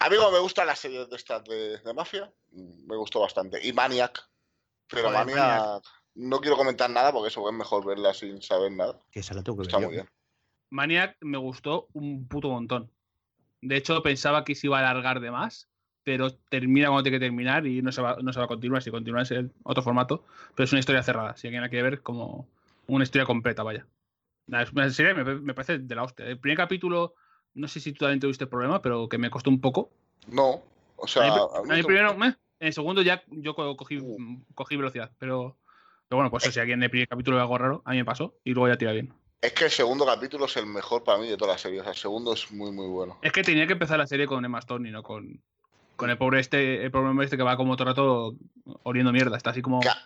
A 0.00 0.08
mí 0.10 0.16
como 0.16 0.32
me 0.32 0.38
gustan 0.40 0.66
las 0.66 0.78
series 0.80 1.08
de 1.08 1.16
estas 1.16 1.44
de, 1.44 1.78
de 1.78 1.94
mafia, 1.94 2.32
me 2.50 2.96
gustó 2.96 3.20
bastante. 3.20 3.64
Y 3.66 3.72
Maniac, 3.72 4.28
pero 4.88 5.08
Joder, 5.10 5.26
Maniac, 5.26 5.38
Maniac. 5.60 5.84
no 6.14 6.40
quiero 6.40 6.56
comentar 6.56 6.90
nada 6.90 7.12
porque 7.12 7.28
eso 7.28 7.48
es 7.48 7.54
mejor 7.54 7.84
verla 7.86 8.12
sin 8.12 8.42
saber 8.42 8.72
nada. 8.72 8.98
Que 9.12 9.20
esa 9.20 9.34
la 9.34 9.42
tengo 9.42 9.58
que 9.58 9.60
ver 9.62 9.68
Está 9.68 9.78
muy 9.78 9.92
bien. 9.94 10.08
Maniac 10.70 11.16
me 11.20 11.38
gustó 11.38 11.88
un 11.92 12.26
puto 12.26 12.48
montón. 12.48 12.90
De 13.60 13.76
hecho, 13.76 14.02
pensaba 14.02 14.42
que 14.44 14.54
se 14.56 14.66
iba 14.66 14.78
a 14.78 14.80
alargar 14.90 15.20
de 15.20 15.30
más, 15.30 15.68
pero 16.04 16.32
termina 16.48 16.88
cuando 16.88 17.02
tiene 17.04 17.18
que 17.18 17.24
terminar 17.26 17.66
y 17.66 17.82
no 17.82 17.92
se 17.92 18.02
va, 18.02 18.16
no 18.22 18.32
se 18.32 18.38
va 18.38 18.46
a 18.46 18.48
continuar. 18.48 18.82
Si 18.82 18.90
continúa 18.90 19.22
es 19.22 19.32
otro 19.62 19.82
formato, 19.82 20.24
pero 20.54 20.64
es 20.64 20.72
una 20.72 20.80
historia 20.80 21.02
cerrada. 21.02 21.36
Si 21.36 21.46
alguien 21.46 21.62
la 21.62 21.68
quiere 21.68 21.82
ver, 21.84 22.02
como 22.02 22.48
una 22.86 23.04
historia 23.04 23.26
completa, 23.26 23.62
vaya. 23.62 23.86
Una 24.46 24.90
serie 24.90 25.14
me, 25.14 25.24
me 25.36 25.54
parece 25.54 25.78
de 25.78 25.94
la 25.94 26.02
hostia. 26.02 26.26
El 26.26 26.38
primer 26.38 26.56
capítulo, 26.58 27.14
no 27.54 27.68
sé 27.68 27.80
si 27.80 27.92
tú 27.92 28.00
también 28.00 28.20
tuviste 28.20 28.46
problema, 28.46 28.82
pero 28.82 29.08
que 29.08 29.18
me 29.18 29.30
costó 29.30 29.50
un 29.50 29.60
poco. 29.60 29.90
No, 30.26 30.62
o 30.96 31.06
sea, 31.06 31.22
A 31.22 31.26
mí, 31.26 31.40
a 31.40 31.58
a 31.58 31.62
mí 31.62 31.68
mí 31.70 31.76
me- 31.76 31.84
primero, 31.84 32.16
meh, 32.16 32.28
en 32.60 32.66
el 32.66 32.72
segundo 32.72 33.02
ya 33.02 33.22
yo 33.28 33.54
co- 33.54 33.76
cogí, 33.76 33.98
Uh. 33.98 34.42
cogí 34.54 34.76
velocidad, 34.76 35.12
pero, 35.18 35.56
pero 36.08 36.18
bueno, 36.18 36.30
pues 36.30 36.42
si 36.44 36.60
alguien 36.60 36.80
en 36.80 36.84
el 36.84 36.90
primer 36.90 37.08
capítulo 37.08 37.36
ve 37.36 37.42
algo 37.42 37.58
raro, 37.58 37.82
a 37.84 37.92
mí 37.92 37.96
me 37.98 38.04
pasó 38.04 38.34
y 38.44 38.52
luego 38.52 38.68
ya 38.68 38.76
tira 38.78 38.92
bien. 38.92 39.12
es 39.40 39.52
que 39.52 39.64
el 39.64 39.70
segundo 39.70 40.04
capítulo 40.06 40.44
es 40.46 40.56
el 40.56 40.66
mejor 40.66 41.02
para 41.04 41.18
mí 41.18 41.28
de 41.28 41.36
toda 41.36 41.52
la 41.52 41.58
serie. 41.58 41.80
O 41.80 41.82
sea, 41.82 41.92
el 41.92 41.98
segundo 41.98 42.32
es 42.34 42.50
muy, 42.52 42.70
muy 42.72 42.86
bueno. 42.88 43.18
Es 43.22 43.32
que 43.32 43.42
tenía 43.42 43.66
que 43.66 43.72
empezar 43.72 43.98
la 43.98 44.06
serie 44.06 44.26
con 44.26 44.44
Emma 44.44 44.58
Stone 44.60 44.88
y 44.88 44.92
no 44.92 45.02
con, 45.02 45.42
con 46.02 46.10
el 46.10 46.18
pobre 46.18 46.40
este, 46.40 46.84
el 46.84 46.90
pobre 46.90 47.24
este 47.24 47.36
que 47.36 47.42
va 47.44 47.56
como 47.56 47.76
todo 47.76 47.88
el 47.88 47.94
rato 47.94 48.34
oliendo 48.82 49.12
mierda. 49.12 49.36
Está 49.36 49.50
así 49.50 49.62
como. 49.62 49.78
Que 49.80 49.88
a, 49.88 49.96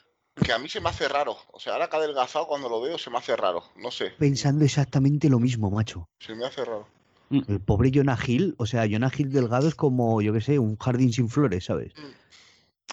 que 0.44 0.52
a 0.52 0.58
mí 0.58 0.68
se 0.68 0.80
me 0.82 0.90
hace 0.90 1.08
raro. 1.08 1.36
O 1.52 1.58
sea, 1.58 1.72
ahora 1.72 1.88
que 1.88 1.96
ha 1.96 1.98
adelgazado 2.00 2.46
cuando 2.46 2.68
lo 2.68 2.80
veo 2.82 2.98
se 2.98 3.08
me 3.08 3.16
hace 3.18 3.34
raro. 3.34 3.64
No 3.76 3.90
sé, 3.90 4.12
Pensando 4.18 4.64
exactamente 4.64 5.30
lo 5.30 5.38
mismo, 5.38 5.70
macho. 5.70 6.08
se 6.20 6.34
me 6.34 6.44
hace 6.44 6.64
raro. 6.64 6.86
El 7.30 7.60
pobre 7.60 7.90
Jonah 7.92 8.18
Hill, 8.24 8.54
o 8.58 8.66
sea, 8.66 8.86
Jonah 8.88 9.10
Hill 9.16 9.32
delgado 9.32 9.66
es 9.68 9.74
como, 9.74 10.20
yo 10.22 10.32
qué 10.32 10.40
sé, 10.42 10.58
un 10.58 10.76
jardín 10.76 11.12
sin 11.12 11.28
flores, 11.28 11.64
¿sabes? 11.64 11.92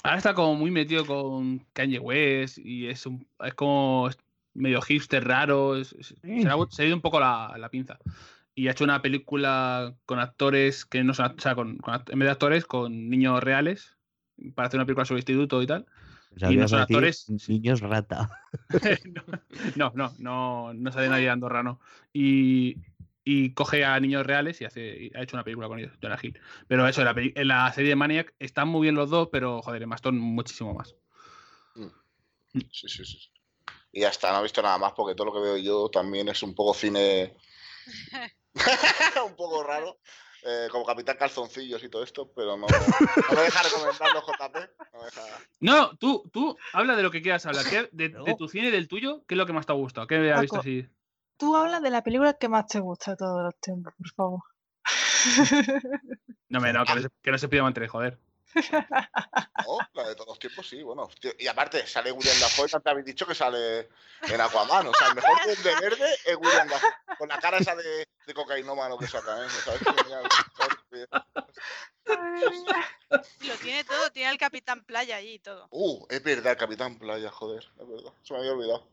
Ahora 0.02 0.18
está 0.18 0.34
como 0.34 0.56
muy 0.56 0.72
metido 0.72 1.06
con 1.06 1.60
Kanye 1.74 2.00
West 2.00 2.58
y 2.58 2.88
es, 2.88 3.06
un, 3.06 3.28
es 3.42 3.54
como 3.54 4.10
medio 4.54 4.82
hipster 4.82 5.24
raro. 5.28 5.76
es- 5.76 5.94
es- 5.94 6.16
se, 6.22 6.48
ha, 6.50 6.56
se 6.72 6.82
ha 6.84 6.86
ido 6.86 6.96
un 6.96 7.02
poco 7.02 7.20
la, 7.20 7.54
la 7.58 7.70
pinza. 7.70 8.00
Y 8.56 8.68
ha 8.68 8.72
hecho 8.72 8.84
una 8.84 9.02
película 9.02 9.96
con 10.06 10.20
actores 10.20 10.86
que 10.86 11.04
no 11.04 11.14
son. 11.14 11.36
O 11.38 11.42
sea, 11.42 11.56
con, 11.56 11.80
en 12.08 12.20
vez 12.20 12.28
de 12.28 12.32
actores, 12.32 12.66
con 12.66 13.10
niños 13.10 13.42
reales. 13.44 13.98
Para 14.56 14.68
hacer 14.68 14.80
una 14.80 14.86
película 14.86 15.06
sobre 15.06 15.20
instituto 15.20 15.62
y 15.62 15.68
tal. 15.68 15.86
Y 16.38 16.56
no 16.58 16.68
son 16.68 16.80
actores. 16.82 17.30
Niños 17.48 17.82
rata. 17.82 18.30
no, 19.76 19.92
no, 19.96 20.16
no, 20.18 20.74
no 20.74 20.92
sale 20.92 21.10
nadie 21.10 21.30
andorrano. 21.30 21.80
Y, 22.12 22.78
y 23.24 23.54
coge 23.54 23.86
a 23.86 24.00
niños 24.00 24.26
reales 24.26 24.60
y 24.62 24.66
hace, 24.66 25.06
y 25.06 25.12
ha 25.16 25.22
hecho 25.22 25.36
una 25.36 25.44
película 25.44 25.68
con 25.68 25.80
ellos, 25.80 25.94
Jonah 26.02 26.18
Hill. 26.22 26.40
Pero 26.68 26.88
eso, 26.88 27.02
en 27.02 27.06
la, 27.06 27.14
peli- 27.14 27.34
en 27.36 27.48
la 27.48 27.72
serie 27.72 27.90
de 27.90 27.96
Maniac 27.96 28.34
están 28.40 28.68
muy 28.68 28.82
bien 28.84 28.96
los 28.96 29.10
dos, 29.10 29.30
pero 29.32 29.62
joder, 29.62 29.84
en 29.84 29.90
Maston 29.90 30.18
muchísimo 30.18 30.74
más. 30.74 30.96
Sí, 32.72 32.88
sí, 32.88 33.06
sí. 33.06 33.18
Y 33.92 34.02
ya 34.02 34.10
está, 34.10 34.32
no 34.32 34.40
he 34.40 34.44
visto 34.44 34.62
nada 34.62 34.78
más 34.78 34.94
porque 34.94 35.16
todo 35.16 35.28
lo 35.28 35.34
que 35.34 35.40
veo 35.40 35.58
yo 35.58 35.90
también 35.90 36.28
es 36.30 36.42
un 36.44 36.56
poco 36.56 36.74
cine. 36.74 37.36
un 39.26 39.36
poco 39.36 39.64
raro. 39.64 39.98
eh, 40.44 40.68
como 40.72 40.86
Capitán 40.86 41.18
Calzoncillos 41.18 41.84
y 41.84 41.90
todo 41.90 42.04
esto, 42.04 42.32
pero 42.36 42.58
no, 42.58 42.68
no 42.68 43.36
me 43.36 43.42
deja 43.42 43.64
recomendarlo 43.64 44.22
JP. 44.22 44.56
No 44.94 45.00
me 45.00 45.06
deja... 45.06 45.22
No, 45.60 45.96
tú, 45.98 46.24
tú 46.32 46.58
habla 46.74 46.96
de 46.96 47.04
lo 47.04 47.12
que 47.12 47.22
quieras 47.22 47.46
hablar. 47.46 47.66
¿Qué- 47.66 47.90
de, 47.92 48.36
tu 48.38 48.48
cine 48.48 48.68
y 48.68 48.72
del 48.72 48.88
tuyo, 48.88 49.24
¿qué 49.28 49.36
es 49.36 49.38
lo 49.38 49.46
que 49.46 49.54
más 49.54 49.66
te 49.66 49.72
ha 49.72 49.76
gustado? 49.76 50.08
¿Qué 50.08 50.32
has 50.32 50.42
visto 50.42 50.60
así? 50.60 50.88
Tú 51.38 51.56
hablas 51.56 51.82
de 51.82 51.90
la 51.90 52.04
película 52.04 52.34
que 52.34 52.50
más 52.50 52.68
te 52.68 52.80
gusta 52.80 53.12
de 53.12 53.18
todos 53.18 53.44
los 53.44 53.56
tiempos, 53.60 53.94
por 53.98 54.10
favor. 54.12 54.42
No, 56.50 56.60
me, 56.60 56.72
no, 56.72 56.86
que 56.86 56.94
no 56.94 57.02
se, 57.02 57.10
que 57.22 57.32
no 57.32 57.38
se 57.40 57.48
pida 57.50 57.64
mantener, 57.64 57.90
joder. 57.90 58.20
No, 58.54 59.78
la 59.94 60.08
de 60.10 60.16
todos 60.16 60.28
los 60.28 60.40
tiempos, 60.40 60.68
sí, 60.68 60.84
bueno. 60.84 61.10
tío, 61.20 61.32
Y 61.40 61.48
aparte, 61.48 61.86
sale 61.88 62.12
William 62.12 62.38
Dafoe, 62.40 62.68
tanto 62.68 62.90
habéis 62.90 63.06
dicho 63.06 63.26
que 63.26 63.36
sale 63.36 63.90
en 64.28 64.42
Aquaman. 64.42 64.88
O 64.88 64.94
sea, 64.94 65.10
el 65.10 65.16
mejor 65.16 65.38
de 65.46 65.76
verde 65.82 66.16
es 66.26 66.36
William 66.36 66.68
Dafoe. 66.68 66.90
Con 67.18 67.30
la 67.30 67.40
cara 67.40 67.58
esa 67.58 67.76
de, 67.76 68.08
de 68.26 68.34
cocainómano 68.34 68.98
que 68.98 69.08
sacan, 69.08 69.44
¿eh? 69.44 69.48
¿Sabes? 69.50 69.82
Lo 73.42 73.54
tiene 73.62 73.84
todo, 73.84 74.12
tiene 74.12 74.30
al 74.30 74.38
Capitán 74.38 74.84
Playa 74.84 75.18
allí 75.18 75.34
y 75.34 75.40
todo. 75.40 75.68
Uh, 75.72 76.06
es 76.10 76.24
verdad, 76.24 76.54
el 76.54 76.58
Capitán 76.58 76.98
Playa, 76.98 77.32
joder, 77.32 77.64
es 77.80 77.88
verdad. 77.88 78.12
Se 78.24 78.34
me 78.34 78.40
había 78.40 78.54
olvidado. 78.54 78.88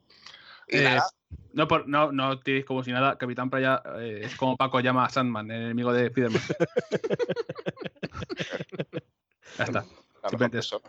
Y 0.69 0.79
Eh, 0.79 0.85
nada, 0.85 1.07
no, 1.53 1.67
por, 1.67 1.89
no, 1.89 2.13
no 2.13 2.39
tiréis 2.41 2.65
como 2.65 2.85
si 2.85 2.93
nada. 2.93 3.19
Capitán 3.19 3.51
Playa 3.51 3.83
eh, 3.99 4.21
es 4.25 4.37
como 4.37 4.57
Paco 4.57 4.81
llama 4.81 5.05
a 5.05 5.11
Sandman, 5.11 5.51
el 5.51 5.63
enemigo 5.63 5.93
de 5.93 6.09
Spiderman. 6.09 6.43
ya 9.61 9.65
está. 9.65 9.87
simplemente 10.23 10.59
eso. 10.59 10.83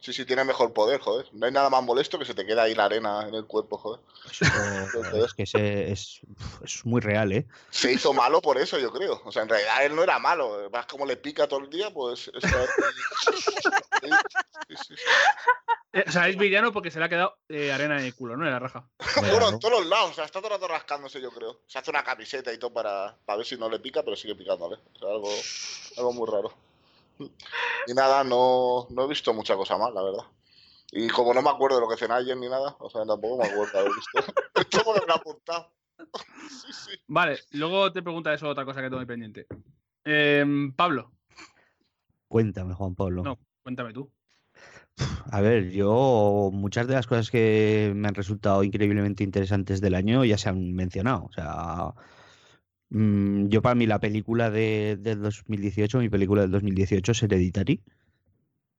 Sí, 0.00 0.12
sí, 0.12 0.24
tiene 0.24 0.44
mejor 0.44 0.72
poder, 0.72 1.00
joder. 1.00 1.26
No 1.32 1.46
hay 1.46 1.52
nada 1.52 1.68
más 1.70 1.82
molesto 1.82 2.20
que 2.20 2.24
se 2.24 2.34
te 2.34 2.46
queda 2.46 2.62
ahí 2.62 2.74
la 2.74 2.84
arena 2.84 3.26
en 3.26 3.34
el 3.34 3.46
cuerpo, 3.46 3.78
joder. 3.78 4.00
Eso, 4.30 4.44
es 5.24 5.34
que 5.34 5.42
ese 5.42 5.90
es, 5.90 6.20
es 6.62 6.86
muy 6.86 7.00
real, 7.00 7.32
¿eh? 7.32 7.46
Se 7.70 7.92
hizo 7.92 8.12
malo 8.12 8.40
por 8.40 8.58
eso, 8.58 8.78
yo 8.78 8.92
creo. 8.92 9.20
O 9.24 9.32
sea, 9.32 9.42
en 9.42 9.48
realidad 9.48 9.84
él 9.84 9.96
no 9.96 10.04
era 10.04 10.20
malo. 10.20 10.70
Vas 10.70 10.86
como 10.86 11.04
le 11.04 11.16
pica 11.16 11.48
todo 11.48 11.60
el 11.60 11.70
día, 11.70 11.92
pues. 11.92 12.30
está. 12.34 12.66
Sí, 14.00 14.76
sí, 14.76 14.76
sí. 14.88 14.94
Eh, 15.92 16.04
o 16.06 16.12
sea, 16.12 16.28
es 16.28 16.36
villano 16.36 16.72
porque 16.72 16.90
se 16.92 17.00
le 17.00 17.06
ha 17.06 17.08
quedado 17.08 17.36
eh, 17.48 17.72
arena 17.72 17.98
en 17.98 18.04
el 18.04 18.14
culo, 18.14 18.36
¿no? 18.36 18.44
En 18.44 18.52
la 18.52 18.60
raja. 18.60 18.88
Bueno, 19.16 19.48
en 19.48 19.58
todos 19.58 19.80
los 19.80 19.86
lados. 19.88 20.12
O 20.12 20.14
sea, 20.14 20.24
está 20.24 20.38
todo 20.38 20.54
el 20.54 20.60
rato 20.60 20.68
rascándose, 20.68 21.20
yo 21.20 21.32
creo. 21.32 21.62
Se 21.66 21.78
hace 21.78 21.90
una 21.90 22.04
camiseta 22.04 22.52
y 22.52 22.58
todo 22.58 22.72
para, 22.72 23.16
para 23.24 23.38
ver 23.38 23.46
si 23.46 23.56
no 23.56 23.68
le 23.68 23.80
pica, 23.80 24.04
pero 24.04 24.14
sigue 24.14 24.36
picándole. 24.36 24.76
O 24.94 24.98
sea, 24.98 25.08
algo, 25.08 25.30
algo 25.96 26.12
muy 26.12 26.30
raro. 26.30 26.67
Y 27.86 27.94
nada, 27.94 28.24
no, 28.24 28.86
no 28.90 29.04
he 29.04 29.08
visto 29.08 29.32
mucha 29.34 29.56
cosa 29.56 29.76
más, 29.78 29.92
la 29.92 30.02
verdad. 30.02 30.24
Y 30.92 31.08
como 31.08 31.34
no 31.34 31.42
me 31.42 31.50
acuerdo 31.50 31.76
de 31.76 31.82
lo 31.82 31.88
que 31.88 31.96
cené 31.96 32.14
ayer 32.14 32.36
ni 32.36 32.48
nada, 32.48 32.76
o 32.78 32.88
sea, 32.88 33.04
tampoco 33.04 33.38
me 33.38 33.48
acuerdo 33.48 33.72
de 33.72 33.78
haber 33.78 33.92
visto. 33.92 34.32
Esto 34.54 34.92
me 34.92 35.06
lo 35.06 35.14
apuntado. 35.14 35.72
Sí, 36.48 36.72
sí. 36.72 36.90
Vale, 37.08 37.38
luego 37.52 37.92
te 37.92 38.02
pregunta 38.02 38.32
eso 38.32 38.48
otra 38.48 38.64
cosa 38.64 38.80
que 38.80 38.86
tengo 38.86 39.00
ahí 39.00 39.06
pendiente. 39.06 39.46
Em, 40.04 40.72
Pablo, 40.72 41.12
Cuéntame, 42.28 42.74
Juan 42.74 42.94
Pablo. 42.94 43.22
No. 43.22 43.38
cuéntame 43.62 43.92
tú. 43.92 44.10
A 45.30 45.40
ver, 45.40 45.70
yo 45.70 46.50
muchas 46.52 46.86
de 46.86 46.94
las 46.94 47.06
cosas 47.06 47.30
que 47.30 47.92
me 47.94 48.08
han 48.08 48.14
resultado 48.14 48.62
increíblemente 48.64 49.24
interesantes 49.24 49.80
del 49.80 49.94
año 49.94 50.24
ya 50.24 50.36
se 50.36 50.48
han 50.48 50.72
mencionado. 50.74 51.24
O 51.24 51.32
sea, 51.32 51.94
mm, 52.90 53.48
yo 53.48 53.62
para 53.62 53.74
mí 53.74 53.86
la 53.86 54.00
película 54.00 54.50
de, 54.50 54.96
del 55.00 55.20
2018, 55.20 55.98
mi 55.98 56.08
película 56.08 56.42
del 56.42 56.50
2018 56.50 57.12
es 57.12 57.22
Hereditary. 57.22 57.80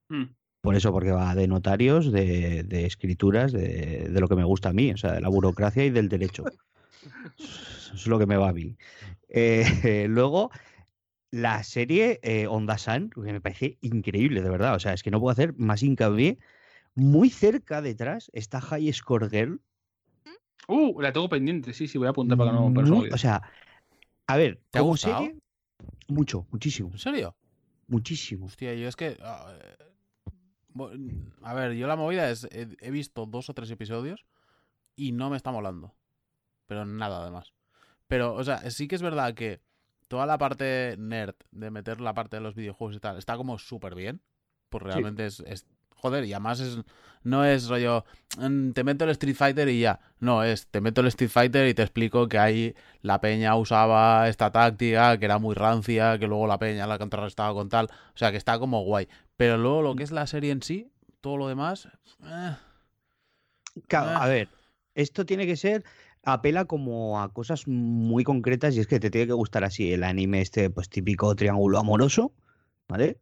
Hmm. 0.09 0.25
Por 0.61 0.75
eso, 0.75 0.91
porque 0.91 1.11
va 1.11 1.35
de 1.35 1.47
notarios, 1.47 2.11
de, 2.11 2.63
de 2.63 2.85
escrituras, 2.85 3.53
de, 3.53 4.09
de 4.09 4.19
lo 4.19 4.27
que 4.27 4.35
me 4.35 4.43
gusta 4.43 4.69
a 4.69 4.73
mí, 4.73 4.91
o 4.91 4.97
sea, 4.97 5.13
de 5.13 5.21
la 5.21 5.29
burocracia 5.29 5.85
y 5.85 5.89
del 5.89 6.09
derecho. 6.09 6.43
Eso 7.37 7.93
es 7.95 8.07
lo 8.07 8.19
que 8.19 8.25
me 8.25 8.37
va 8.37 8.49
a 8.49 8.53
mí. 8.53 8.75
Eh, 9.29 10.07
luego, 10.09 10.51
la 11.31 11.63
serie 11.63 12.19
eh, 12.23 12.47
Onda 12.47 12.77
Sun, 12.77 13.09
que 13.09 13.21
me 13.21 13.41
parece 13.41 13.77
increíble, 13.81 14.41
de 14.41 14.49
verdad. 14.49 14.75
O 14.75 14.79
sea, 14.79 14.93
es 14.93 15.03
que 15.03 15.11
no 15.11 15.19
puedo 15.19 15.31
hacer 15.31 15.53
más 15.57 15.83
hincapié. 15.83 16.37
Muy 16.95 17.29
cerca 17.29 17.81
detrás 17.81 18.29
está 18.33 18.59
High 18.59 18.91
Score 18.93 19.29
Girl. 19.29 19.61
Uh, 20.67 21.01
la 21.01 21.11
tengo 21.11 21.29
pendiente, 21.29 21.73
sí, 21.73 21.87
sí, 21.87 21.97
voy 21.97 22.07
a 22.07 22.11
apuntar 22.11 22.37
para 22.37 22.51
que 22.51 22.57
no, 22.57 22.71
para 22.71 22.87
no 22.87 22.99
o 22.99 23.17
sea, 23.17 23.41
a 24.29 24.37
ver, 24.37 24.61
¿Te 24.69 24.79
ha 24.79 24.81
como 24.81 24.91
gustado? 24.91 25.17
serie, 25.25 25.35
mucho, 26.07 26.45
muchísimo, 26.51 26.89
¿En 26.91 26.99
serio? 26.99 27.35
muchísimo. 27.87 28.45
Hostia, 28.45 28.73
yo 28.75 28.87
es 28.87 28.95
que. 28.95 29.17
ah, 29.21 29.53
eh, 29.59 29.75
bo- 30.69 30.91
A 31.41 31.53
ver, 31.53 31.73
yo 31.73 31.87
la 31.87 31.95
movida 31.95 32.29
es. 32.29 32.47
He, 32.51 32.91
visto 32.91 33.25
dos 33.25 33.49
o 33.49 33.53
tres 33.53 33.71
episodios 33.71 34.25
y 34.95 35.11
no 35.11 35.29
me 35.29 35.37
está 35.37 35.51
molando. 35.51 35.95
Pero 36.67 36.85
nada, 36.85 37.21
además. 37.21 37.53
Pero, 38.07 38.33
o 38.35 38.43
sea, 38.43 38.69
sí 38.69 38.87
que 38.87 38.95
es 38.95 39.01
verdad 39.01 39.33
que 39.33 39.61
toda 40.07 40.25
la 40.25 40.37
parte 40.37 40.95
nerd 40.97 41.35
de 41.51 41.71
meter 41.71 42.01
la 42.01 42.13
parte 42.13 42.37
de 42.37 42.41
los 42.41 42.55
videojuegos 42.55 42.95
y 42.95 42.99
tal 42.99 43.17
está 43.17 43.37
como 43.37 43.57
súper 43.57 43.95
bien. 43.95 44.21
Pues 44.69 44.83
realmente 44.83 45.25
es, 45.25 45.39
es- 45.41 45.65
Joder, 46.01 46.25
y 46.25 46.33
además 46.33 46.59
es, 46.59 46.79
no 47.23 47.43
es 47.45 47.67
rollo. 47.67 48.05
"Mm, 48.37 48.71
Te 48.71 48.83
meto 48.83 49.03
el 49.05 49.11
Street 49.11 49.35
Fighter 49.35 49.67
y 49.69 49.81
ya. 49.81 49.99
No, 50.19 50.43
es. 50.43 50.67
Te 50.67 50.79
meto 50.81 51.01
el 51.01 51.07
Street 51.07 51.29
Fighter 51.29 51.67
y 51.67 51.73
te 51.73 51.81
explico 51.81 52.27
que 52.29 52.37
ahí 52.39 52.75
la 53.01 53.19
peña 53.21 53.55
usaba 53.55 54.27
esta 54.29 54.51
táctica 54.51 55.17
que 55.17 55.25
era 55.25 55.37
muy 55.39 55.55
rancia, 55.55 56.17
que 56.19 56.27
luego 56.27 56.47
la 56.47 56.57
peña 56.59 56.87
la 56.87 56.97
contrarrestaba 56.97 57.53
con 57.53 57.69
tal. 57.69 57.85
O 57.85 58.17
sea, 58.17 58.31
que 58.31 58.37
está 58.37 58.57
como 58.59 58.83
guay. 58.83 59.07
Pero 59.37 59.57
luego 59.57 59.81
lo 59.81 59.95
que 59.95 60.03
es 60.03 60.11
la 60.11 60.27
serie 60.27 60.51
en 60.51 60.61
sí, 60.61 60.89
todo 61.21 61.37
lo 61.37 61.47
demás. 61.47 61.87
eh, 62.25 62.55
Claro, 63.87 64.09
Ah. 64.17 64.23
a 64.23 64.27
ver, 64.27 64.49
esto 64.95 65.25
tiene 65.25 65.45
que 65.45 65.55
ser, 65.55 65.83
apela 66.23 66.65
como 66.65 67.21
a 67.21 67.31
cosas 67.31 67.67
muy 67.67 68.23
concretas 68.23 68.75
y 68.75 68.79
es 68.81 68.87
que 68.87 68.99
te 68.99 69.09
tiene 69.09 69.27
que 69.27 69.33
gustar 69.33 69.63
así 69.63 69.93
el 69.93 70.03
anime 70.03 70.41
este, 70.41 70.69
pues 70.69 70.89
típico 70.89 71.33
triángulo 71.35 71.79
amoroso, 71.79 72.33
¿vale? 72.87 73.19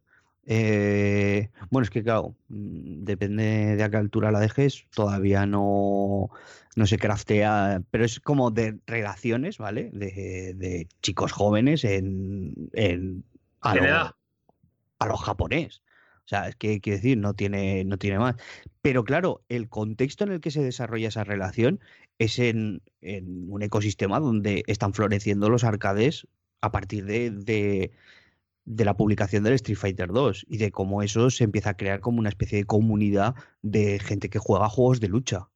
Eh, 0.50 1.50
bueno, 1.70 1.84
es 1.84 1.90
que 1.90 2.02
claro, 2.02 2.34
mm, 2.48 3.04
depende 3.04 3.76
de 3.76 3.82
a 3.82 3.90
qué 3.90 3.98
altura 3.98 4.32
la 4.32 4.40
dejes, 4.40 4.86
todavía 4.94 5.44
no, 5.44 6.30
no 6.74 6.86
se 6.86 6.96
craftea, 6.96 7.82
pero 7.90 8.06
es 8.06 8.18
como 8.18 8.50
de 8.50 8.78
relaciones, 8.86 9.58
¿vale? 9.58 9.90
De, 9.92 10.54
de 10.56 10.88
chicos 11.02 11.32
jóvenes 11.32 11.84
en, 11.84 12.70
en 12.72 13.24
a 13.60 15.06
los 15.06 15.20
japonés. 15.20 15.82
O 16.24 16.28
sea, 16.28 16.48
es 16.48 16.56
que 16.56 16.80
quiero 16.80 16.96
decir, 16.96 17.18
no 17.18 17.34
tiene, 17.34 17.84
no 17.84 17.98
tiene 17.98 18.18
más. 18.18 18.36
Pero 18.80 19.04
claro, 19.04 19.42
el 19.50 19.68
contexto 19.68 20.24
en 20.24 20.32
el 20.32 20.40
que 20.40 20.50
se 20.50 20.62
desarrolla 20.62 21.08
esa 21.08 21.24
relación 21.24 21.80
es 22.18 22.38
en, 22.38 22.80
en 23.02 23.50
un 23.50 23.62
ecosistema 23.62 24.18
donde 24.18 24.62
están 24.66 24.94
floreciendo 24.94 25.50
los 25.50 25.64
arcades 25.64 26.26
a 26.62 26.72
partir 26.72 27.04
de, 27.04 27.30
de, 27.30 27.92
de 28.68 28.84
la 28.84 28.96
publicación 28.96 29.44
del 29.44 29.54
Street 29.54 29.78
Fighter 29.78 30.12
2 30.12 30.44
y 30.46 30.58
de 30.58 30.70
cómo 30.70 31.02
eso 31.02 31.30
se 31.30 31.44
empieza 31.44 31.70
a 31.70 31.76
crear 31.76 32.00
como 32.00 32.18
una 32.18 32.28
especie 32.28 32.58
de 32.58 32.64
comunidad 32.64 33.34
de 33.62 33.98
gente 33.98 34.28
que 34.28 34.38
juega 34.38 34.68
juegos 34.68 35.00
de 35.00 35.08
lucha. 35.08 35.48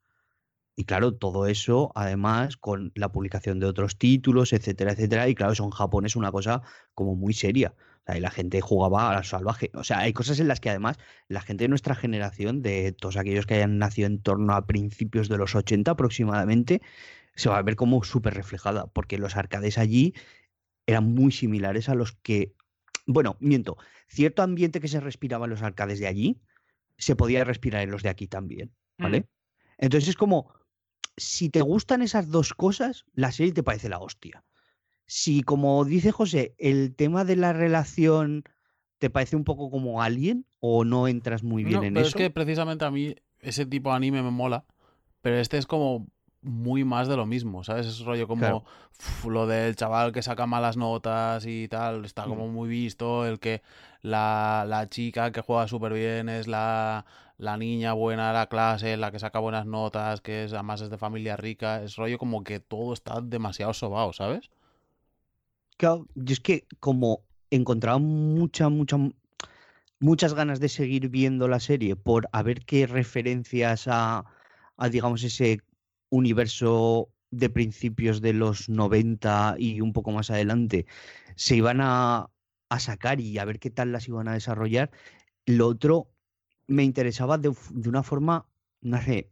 Y 0.75 0.85
claro, 0.87 1.15
todo 1.15 1.47
eso, 1.47 1.93
además, 1.95 2.57
con 2.57 2.91
la 2.95 3.13
publicación 3.13 3.61
de 3.61 3.67
otros 3.67 3.99
títulos, 3.99 4.55
etcétera, 4.55 4.93
etcétera. 4.93 5.29
Y 5.29 5.35
claro, 5.35 5.53
eso 5.53 5.65
en 5.65 5.71
Japón 5.71 6.07
una 6.17 6.33
cosa 6.33 6.63
como 6.95 7.15
muy 7.15 7.35
seria. 7.35 7.75
O 7.77 8.07
sea, 8.07 8.17
y 8.17 8.21
la 8.21 8.31
gente 8.31 8.63
jugaba 8.63 9.11
a 9.11 9.15
la 9.15 9.25
salvaje. 9.25 9.71
O 9.75 9.85
sea, 9.85 9.99
hay 9.99 10.15
cosas 10.15 10.41
en 10.41 10.49
las 10.49 10.61
que 10.61 10.71
además 10.71 10.97
la 11.29 11.43
gente 11.43 11.65
de 11.65 11.69
nuestra 11.69 11.95
generación, 11.95 12.63
de 12.63 12.93
todos 12.93 13.19
aquellos 13.19 13.45
que 13.45 13.55
hayan 13.55 13.77
nacido 13.77 14.07
en 14.07 14.23
torno 14.23 14.55
a 14.55 14.67
principios 14.67 15.29
de 15.29 15.37
los 15.37 15.55
80 15.55 15.91
aproximadamente, 15.91 16.81
se 17.35 17.51
va 17.51 17.59
a 17.59 17.63
ver 17.63 17.77
como 17.77 18.03
súper 18.05 18.33
reflejada. 18.33 18.87
Porque 18.87 19.19
los 19.19 19.37
arcades 19.37 19.77
allí 19.77 20.15
eran 20.87 21.13
muy 21.13 21.31
similares 21.31 21.91
a 21.91 21.95
los 21.95 22.13
que. 22.13 22.55
Bueno, 23.07 23.37
miento. 23.41 23.77
Cierto 24.09 24.43
ambiente 24.43 24.81
que 24.81 24.89
se 24.89 25.01
respiraba 25.01 25.47
en 25.47 25.51
los 25.51 25.63
arcades 25.63 25.99
de 25.99 26.07
allí 26.07 26.41
se 26.99 27.17
podía 27.17 27.45
respirar 27.45 27.83
en 27.83 27.91
los 27.91 28.03
de 28.03 28.09
aquí 28.09 28.29
también. 28.29 28.73
¿Vale? 28.99 29.21
Mm. 29.21 29.25
Entonces 29.79 30.11
es 30.11 30.17
como 30.17 30.53
si 31.17 31.51
te 31.51 31.61
gustan 31.61 32.03
esas 32.03 32.31
dos 32.31 32.55
cosas, 32.55 33.05
la 33.15 33.33
serie 33.33 33.53
te 33.53 33.63
parece 33.63 33.89
la 33.89 33.99
hostia. 33.99 34.45
Si, 35.07 35.43
como 35.43 35.85
dice 35.85 36.13
José, 36.13 36.55
el 36.59 36.95
tema 36.95 37.25
de 37.25 37.37
la 37.37 37.53
relación 37.53 38.45
te 38.99 39.11
parece 39.11 39.37
un 39.37 39.45
poco 39.45 39.71
como 39.71 40.01
Alien 40.01 40.47
o 40.61 40.85
no 40.85 41.09
entras 41.09 41.43
muy 41.43 41.65
bien 41.65 41.81
No, 41.81 41.83
en 41.87 41.95
pero 41.95 42.07
eso. 42.07 42.17
es 42.17 42.23
que 42.23 42.31
precisamente 42.31 42.85
a 42.85 42.91
mí 42.91 43.17
ese 43.41 43.67
tipo 43.67 43.91
de 43.91 43.97
anime 43.97 44.23
me 44.23 44.31
mola, 44.31 44.65
pero 45.21 45.39
este 45.39 45.59
es 45.59 45.67
como 45.67 46.07
muy 46.43 46.85
más 46.85 47.09
de 47.09 47.17
lo 47.17 47.25
mismo, 47.25 47.65
¿sabes? 47.65 47.87
Es 47.87 48.05
rollo 48.05 48.27
como 48.27 48.41
Claro. 48.41 48.65
uf, 48.99 49.25
lo 49.27 49.47
del 49.47 49.77
chaval 49.77 50.13
que 50.13 50.23
saca 50.23 50.47
malas 50.47 50.77
notas 50.77 51.47
y 51.47 51.69
tal, 51.69 52.05
está 52.05 52.25
como 52.25 52.49
muy 52.49 52.69
visto, 52.69 53.27
el 53.27 53.39
que 53.39 53.63
la, 54.03 54.65
la 54.67 54.89
chica 54.89 55.31
que 55.31 55.41
juega 55.41 55.69
súper 55.69 55.93
bien 55.93 56.29
es 56.29 56.49
la, 56.49 57.05
la 57.39 57.57
niña 57.57 57.93
buena 57.93 58.29
de 58.29 58.35
la 58.35 58.49
clase, 58.49 58.97
la 58.97 59.13
que 59.13 59.21
saca 59.21 59.39
buenas 59.39 59.67
notas, 59.67 60.21
que 60.21 60.45
es, 60.45 60.53
además 60.53 60.81
es 60.81 60.91
de 60.91 60.99
familia 60.99 61.37
rica, 61.37 61.83
es 61.83 61.97
rollo 61.97 62.19
como 62.19 62.43
que 62.43 62.59
todo 62.61 62.93
está 62.93 63.21
demasiado 63.21 63.73
sobao, 63.73 64.13
¿sabes? 64.13 64.51
Claro, 65.77 66.07
yo 66.15 66.33
es 66.33 66.41
que 66.41 66.67
como 66.81 67.23
encontraba 67.51 67.99
mucha, 67.99 68.69
mucha, 68.69 68.97
muchas 70.01 70.35
ganas 70.35 70.61
de 70.61 70.69
seguir 70.69 71.09
viendo 71.09 71.49
la 71.49 71.61
serie 71.61 71.97
por 71.97 72.29
a 72.33 72.43
ver 72.43 72.65
qué 72.65 72.87
referencias 72.87 73.87
a, 73.89 74.25
a, 74.77 74.89
digamos, 74.89 75.23
ese 75.23 75.61
universo 76.13 77.09
de 77.31 77.49
principios 77.49 78.21
de 78.21 78.35
los 78.35 78.69
90 78.69 79.57
y 79.59 79.81
un 79.81 79.95
poco 79.95 80.13
más 80.13 80.31
adelante 80.31 80.87
se 81.37 81.57
iban 81.57 81.81
a, 81.81 82.29
a 82.69 82.79
sacar 82.79 83.21
y 83.21 83.39
a 83.39 83.47
ver 83.47 83.59
qué 83.59 83.71
tal 83.71 83.93
las 83.93 84.07
iban 84.07 84.29
a 84.29 84.35
desarrollar. 84.35 84.91
Lo 85.47 85.67
otro 85.69 86.13
me 86.67 86.85
interesaba 86.85 87.39
de, 87.39 87.53
una 87.87 88.03
forma, 88.03 88.47
no 88.83 89.01
sé, 89.03 89.31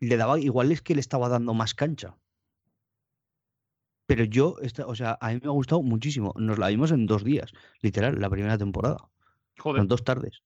le 0.00 0.16
daba, 0.16 0.40
igual 0.40 0.72
es 0.72 0.82
que 0.82 0.96
le 0.96 1.00
estaba 1.00 1.28
dando 1.28 1.54
más 1.54 1.74
cancha. 1.74 2.18
Pero 4.06 4.24
yo, 4.24 4.56
esta, 4.60 4.84
o 4.86 4.96
sea, 4.96 5.16
a 5.20 5.30
mí 5.30 5.38
me 5.40 5.46
ha 5.46 5.52
gustado 5.52 5.82
muchísimo. 5.82 6.34
Nos 6.36 6.58
la 6.58 6.68
vimos 6.68 6.90
en 6.90 7.06
dos 7.06 7.22
días, 7.22 7.52
literal, 7.80 8.20
la 8.20 8.28
primera 8.28 8.58
temporada. 8.58 9.08
Joder. 9.58 9.82
En 9.82 9.88
dos 9.88 10.02
tardes. 10.02 10.42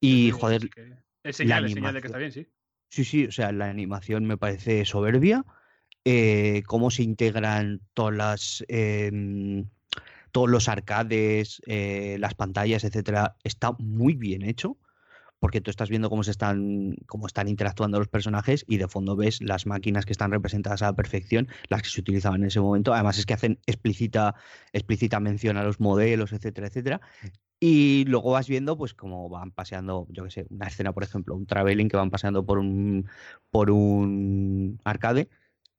Y, 0.00 0.32
joder, 0.32 0.68
que- 0.68 0.98
Es 1.22 1.36
señal, 1.36 1.66
es 1.66 1.72
señal 1.72 1.94
de 1.94 2.00
que 2.00 2.08
está 2.08 2.18
bien, 2.18 2.32
sí. 2.32 2.48
Sí, 2.90 3.04
sí, 3.04 3.26
o 3.26 3.32
sea, 3.32 3.52
la 3.52 3.68
animación 3.70 4.26
me 4.26 4.36
parece 4.36 4.84
soberbia. 4.84 5.44
eh, 6.06 6.64
cómo 6.66 6.90
se 6.90 7.04
integran 7.04 7.82
todas 7.94 8.14
las, 8.16 8.64
em, 8.68 9.70
todos 10.32 10.50
los 10.50 10.68
arcades, 10.68 11.62
eh, 11.66 12.16
las 12.20 12.34
pantallas, 12.34 12.84
etcétera, 12.84 13.36
está 13.44 13.72
muy 13.78 14.14
bien 14.16 14.42
hecho. 14.44 14.78
Porque 15.40 15.60
tú 15.62 15.70
estás 15.70 15.90
viendo 15.90 16.10
cómo 16.10 16.24
se 16.24 16.32
están, 16.32 16.96
cómo 17.06 17.26
están 17.28 17.48
interactuando 17.48 17.98
los 18.00 18.08
personajes 18.08 18.64
y 18.68 18.78
de 18.78 18.88
fondo 18.88 19.16
ves 19.16 19.40
las 19.42 19.66
máquinas 19.66 20.06
que 20.06 20.12
están 20.12 20.32
representadas 20.32 20.82
a 20.82 20.86
la 20.88 20.94
perfección, 20.96 21.48
las 21.68 21.82
que 21.82 21.90
se 21.90 22.00
utilizaban 22.02 22.42
en 22.42 22.48
ese 22.48 22.60
momento. 22.60 22.94
Además 22.94 23.18
es 23.18 23.26
que 23.26 23.34
hacen 23.34 23.60
explícita, 23.66 24.34
explícita 24.72 25.20
mención 25.20 25.56
a 25.58 25.64
los 25.64 25.80
modelos, 25.80 26.32
etcétera, 26.32 26.68
etcétera. 26.68 27.00
Y 27.60 28.04
luego 28.06 28.32
vas 28.32 28.48
viendo, 28.48 28.76
pues, 28.78 28.94
cómo 28.94 29.28
van 29.28 29.50
paseando, 29.52 30.06
yo 30.10 30.24
qué 30.24 30.30
sé, 30.30 30.46
una 30.48 30.68
escena, 30.68 30.92
por 30.92 31.04
ejemplo, 31.04 31.36
un 31.36 31.46
traveling 31.46 31.88
que 31.88 31.96
van 31.98 32.10
paseando 32.10 32.44
por 32.46 32.58
un, 32.58 33.06
por 33.50 33.70
un 33.70 34.80
arcade 34.84 35.28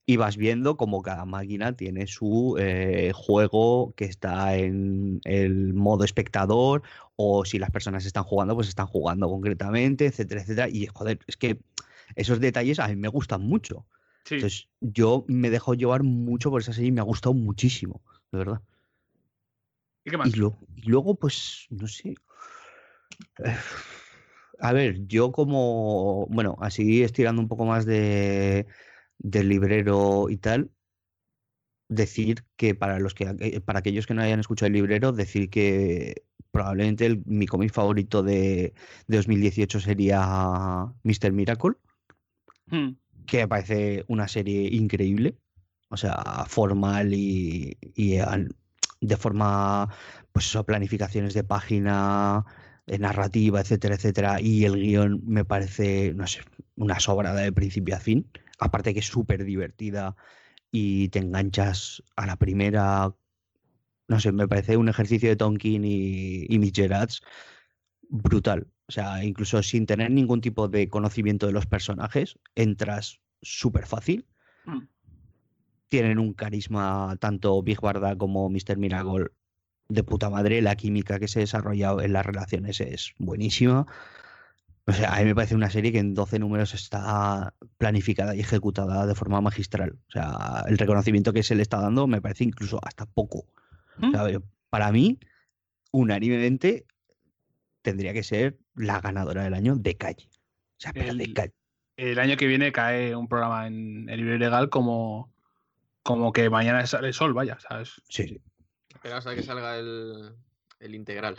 y 0.05 0.17
vas 0.17 0.37
viendo 0.37 0.77
como 0.77 1.01
cada 1.01 1.25
máquina 1.25 1.73
tiene 1.75 2.05
su 2.07 2.57
eh, 2.59 3.11
juego 3.15 3.93
que 3.95 4.05
está 4.05 4.57
en 4.57 5.21
el 5.23 5.73
modo 5.73 6.03
espectador 6.03 6.83
o 7.15 7.45
si 7.45 7.59
las 7.59 7.71
personas 7.71 8.05
están 8.05 8.23
jugando, 8.23 8.55
pues 8.55 8.67
están 8.67 8.87
jugando 8.87 9.29
concretamente, 9.29 10.05
etcétera, 10.05 10.41
etcétera. 10.41 10.69
Y 10.69 10.87
joder, 10.87 11.19
es 11.27 11.37
que 11.37 11.59
esos 12.15 12.39
detalles 12.39 12.79
a 12.79 12.87
mí 12.87 12.95
me 12.95 13.07
gustan 13.07 13.41
mucho. 13.41 13.85
Sí. 14.25 14.35
Entonces, 14.35 14.67
yo 14.81 15.25
me 15.27 15.49
dejo 15.49 15.73
llevar 15.75 16.03
mucho 16.03 16.49
por 16.51 16.61
esa 16.61 16.73
serie 16.73 16.89
y 16.89 16.91
me 16.91 17.01
ha 17.01 17.05
gustado 17.05 17.33
muchísimo, 17.33 18.01
de 18.31 18.37
verdad. 18.37 18.61
¿Y 20.03 20.11
qué 20.11 20.17
más? 20.17 20.29
Y, 20.29 20.33
lo- 20.33 20.57
y 20.75 20.83
luego, 20.89 21.15
pues, 21.15 21.67
no 21.69 21.87
sé. 21.87 22.15
Eh, 23.43 23.55
A 24.63 24.73
ver, 24.73 25.07
yo 25.07 25.31
como, 25.31 26.27
bueno, 26.29 26.55
así 26.61 27.01
estirando 27.01 27.41
un 27.41 27.47
poco 27.47 27.65
más 27.65 27.83
de, 27.85 28.67
del 29.17 29.49
librero 29.49 30.29
y 30.29 30.37
tal, 30.37 30.69
decir 31.89 32.45
que 32.57 32.75
para 32.75 32.99
los 32.99 33.15
que 33.15 33.35
eh, 33.39 33.59
para 33.59 33.79
aquellos 33.79 34.05
que 34.05 34.13
no 34.13 34.21
hayan 34.21 34.39
escuchado 34.39 34.67
el 34.67 34.73
librero, 34.73 35.11
decir 35.13 35.49
que 35.49 36.25
probablemente 36.51 37.07
el- 37.07 37.23
mi 37.25 37.47
cómic 37.47 37.71
favorito 37.73 38.21
de, 38.21 38.73
de 39.07 39.17
2018 39.17 39.79
sería 39.79 40.21
Mr. 41.03 41.31
Miracle 41.31 41.71
Hmm. 42.69 42.91
que 43.25 43.37
me 43.39 43.47
parece 43.47 44.05
una 44.07 44.27
serie 44.27 44.69
increíble, 44.75 45.37
o 45.89 45.97
sea, 45.97 46.45
formal 46.47 47.13
y, 47.15 47.77
y 47.95 48.17
al- 48.19 48.55
de 49.01 49.17
forma, 49.17 49.89
pues 50.31 50.45
eso, 50.45 50.65
planificaciones 50.65 51.33
de 51.33 51.43
página, 51.43 52.45
eh, 52.87 52.97
narrativa, 52.99 53.59
etcétera, 53.61 53.95
etcétera, 53.95 54.41
y 54.41 54.65
el 54.65 54.75
guion 54.75 55.21
me 55.25 55.43
parece, 55.43 56.13
no 56.13 56.27
sé, 56.27 56.41
una 56.75 56.99
sobrada 56.99 57.41
de 57.41 57.51
principio 57.51 57.95
a 57.95 57.99
fin, 57.99 58.29
aparte 58.59 58.93
que 58.93 58.99
es 58.99 59.07
súper 59.07 59.43
divertida 59.43 60.15
y 60.71 61.09
te 61.09 61.19
enganchas 61.19 62.03
a 62.15 62.25
la 62.25 62.37
primera, 62.37 63.13
no 64.07 64.19
sé, 64.19 64.31
me 64.31 64.47
parece 64.47 64.77
un 64.77 64.89
ejercicio 64.89 65.29
de 65.29 65.35
Tonkin 65.35 65.83
y, 65.83 66.45
y 66.47 66.57
brutal. 68.09 68.67
O 68.87 68.91
sea, 68.91 69.23
incluso 69.23 69.63
sin 69.63 69.85
tener 69.85 70.11
ningún 70.11 70.41
tipo 70.41 70.67
de 70.67 70.89
conocimiento 70.89 71.47
de 71.47 71.53
los 71.53 71.65
personajes, 71.65 72.37
entras 72.55 73.21
súper 73.41 73.87
fácil. 73.87 74.27
Mm. 74.65 74.81
Tienen 75.91 76.19
un 76.19 76.31
carisma 76.33 77.17
tanto 77.19 77.61
Big 77.61 77.81
Barda 77.81 78.17
como 78.17 78.49
Mr. 78.49 78.77
Miracle 78.77 79.25
de 79.89 80.03
puta 80.05 80.29
madre. 80.29 80.61
La 80.61 80.77
química 80.77 81.19
que 81.19 81.27
se 81.27 81.39
ha 81.39 81.41
desarrollado 81.41 81.99
en 82.01 82.13
las 82.13 82.25
relaciones 82.25 82.79
es 82.79 83.11
buenísima. 83.17 83.85
O 84.87 84.93
sea, 84.93 85.13
a 85.13 85.19
mí 85.19 85.25
me 85.25 85.35
parece 85.35 85.53
una 85.53 85.69
serie 85.69 85.91
que 85.91 85.99
en 85.99 86.13
12 86.13 86.39
números 86.39 86.73
está 86.73 87.53
planificada 87.77 88.33
y 88.35 88.39
ejecutada 88.39 89.05
de 89.05 89.15
forma 89.15 89.41
magistral. 89.41 89.99
O 90.07 90.11
sea, 90.11 90.63
el 90.69 90.77
reconocimiento 90.77 91.33
que 91.33 91.43
se 91.43 91.55
le 91.55 91.61
está 91.61 91.81
dando 91.81 92.07
me 92.07 92.21
parece 92.21 92.45
incluso 92.45 92.79
hasta 92.83 93.05
poco. 93.05 93.39
O 94.01 94.07
¿Mm? 94.07 94.11
sea, 94.11 94.29
yo- 94.31 94.43
para 94.69 94.93
mí, 94.93 95.19
unánimemente, 95.91 96.85
tendría 97.81 98.13
que 98.13 98.23
ser 98.23 98.57
la 98.75 99.01
ganadora 99.01 99.43
del 99.43 99.55
año 99.55 99.75
de 99.75 99.97
calle. 99.97 100.29
O 100.31 100.77
sea, 100.77 100.93
pero 100.93 101.13
de 101.13 101.25
El- 101.25 101.33
calle. 101.33 101.53
El 101.97 102.17
año 102.17 102.37
que 102.37 102.47
viene 102.47 102.71
cae 102.71 103.13
un 103.13 103.27
programa 103.27 103.67
en 103.67 104.07
el 104.09 104.17
libro 104.21 104.35
ilegal 104.35 104.69
como, 104.69 105.30
como 106.03 106.31
que 106.33 106.49
mañana 106.49 106.85
sale 106.87 107.07
el 107.09 107.13
sol, 107.13 107.33
vaya, 107.33 107.59
¿sabes? 107.59 108.01
Sí, 108.09 108.27
sí. 108.27 108.41
Esperamos 108.93 109.25
a 109.27 109.35
que 109.35 109.43
salga 109.43 109.77
el, 109.77 110.35
el 110.79 110.95
integral. 110.95 111.37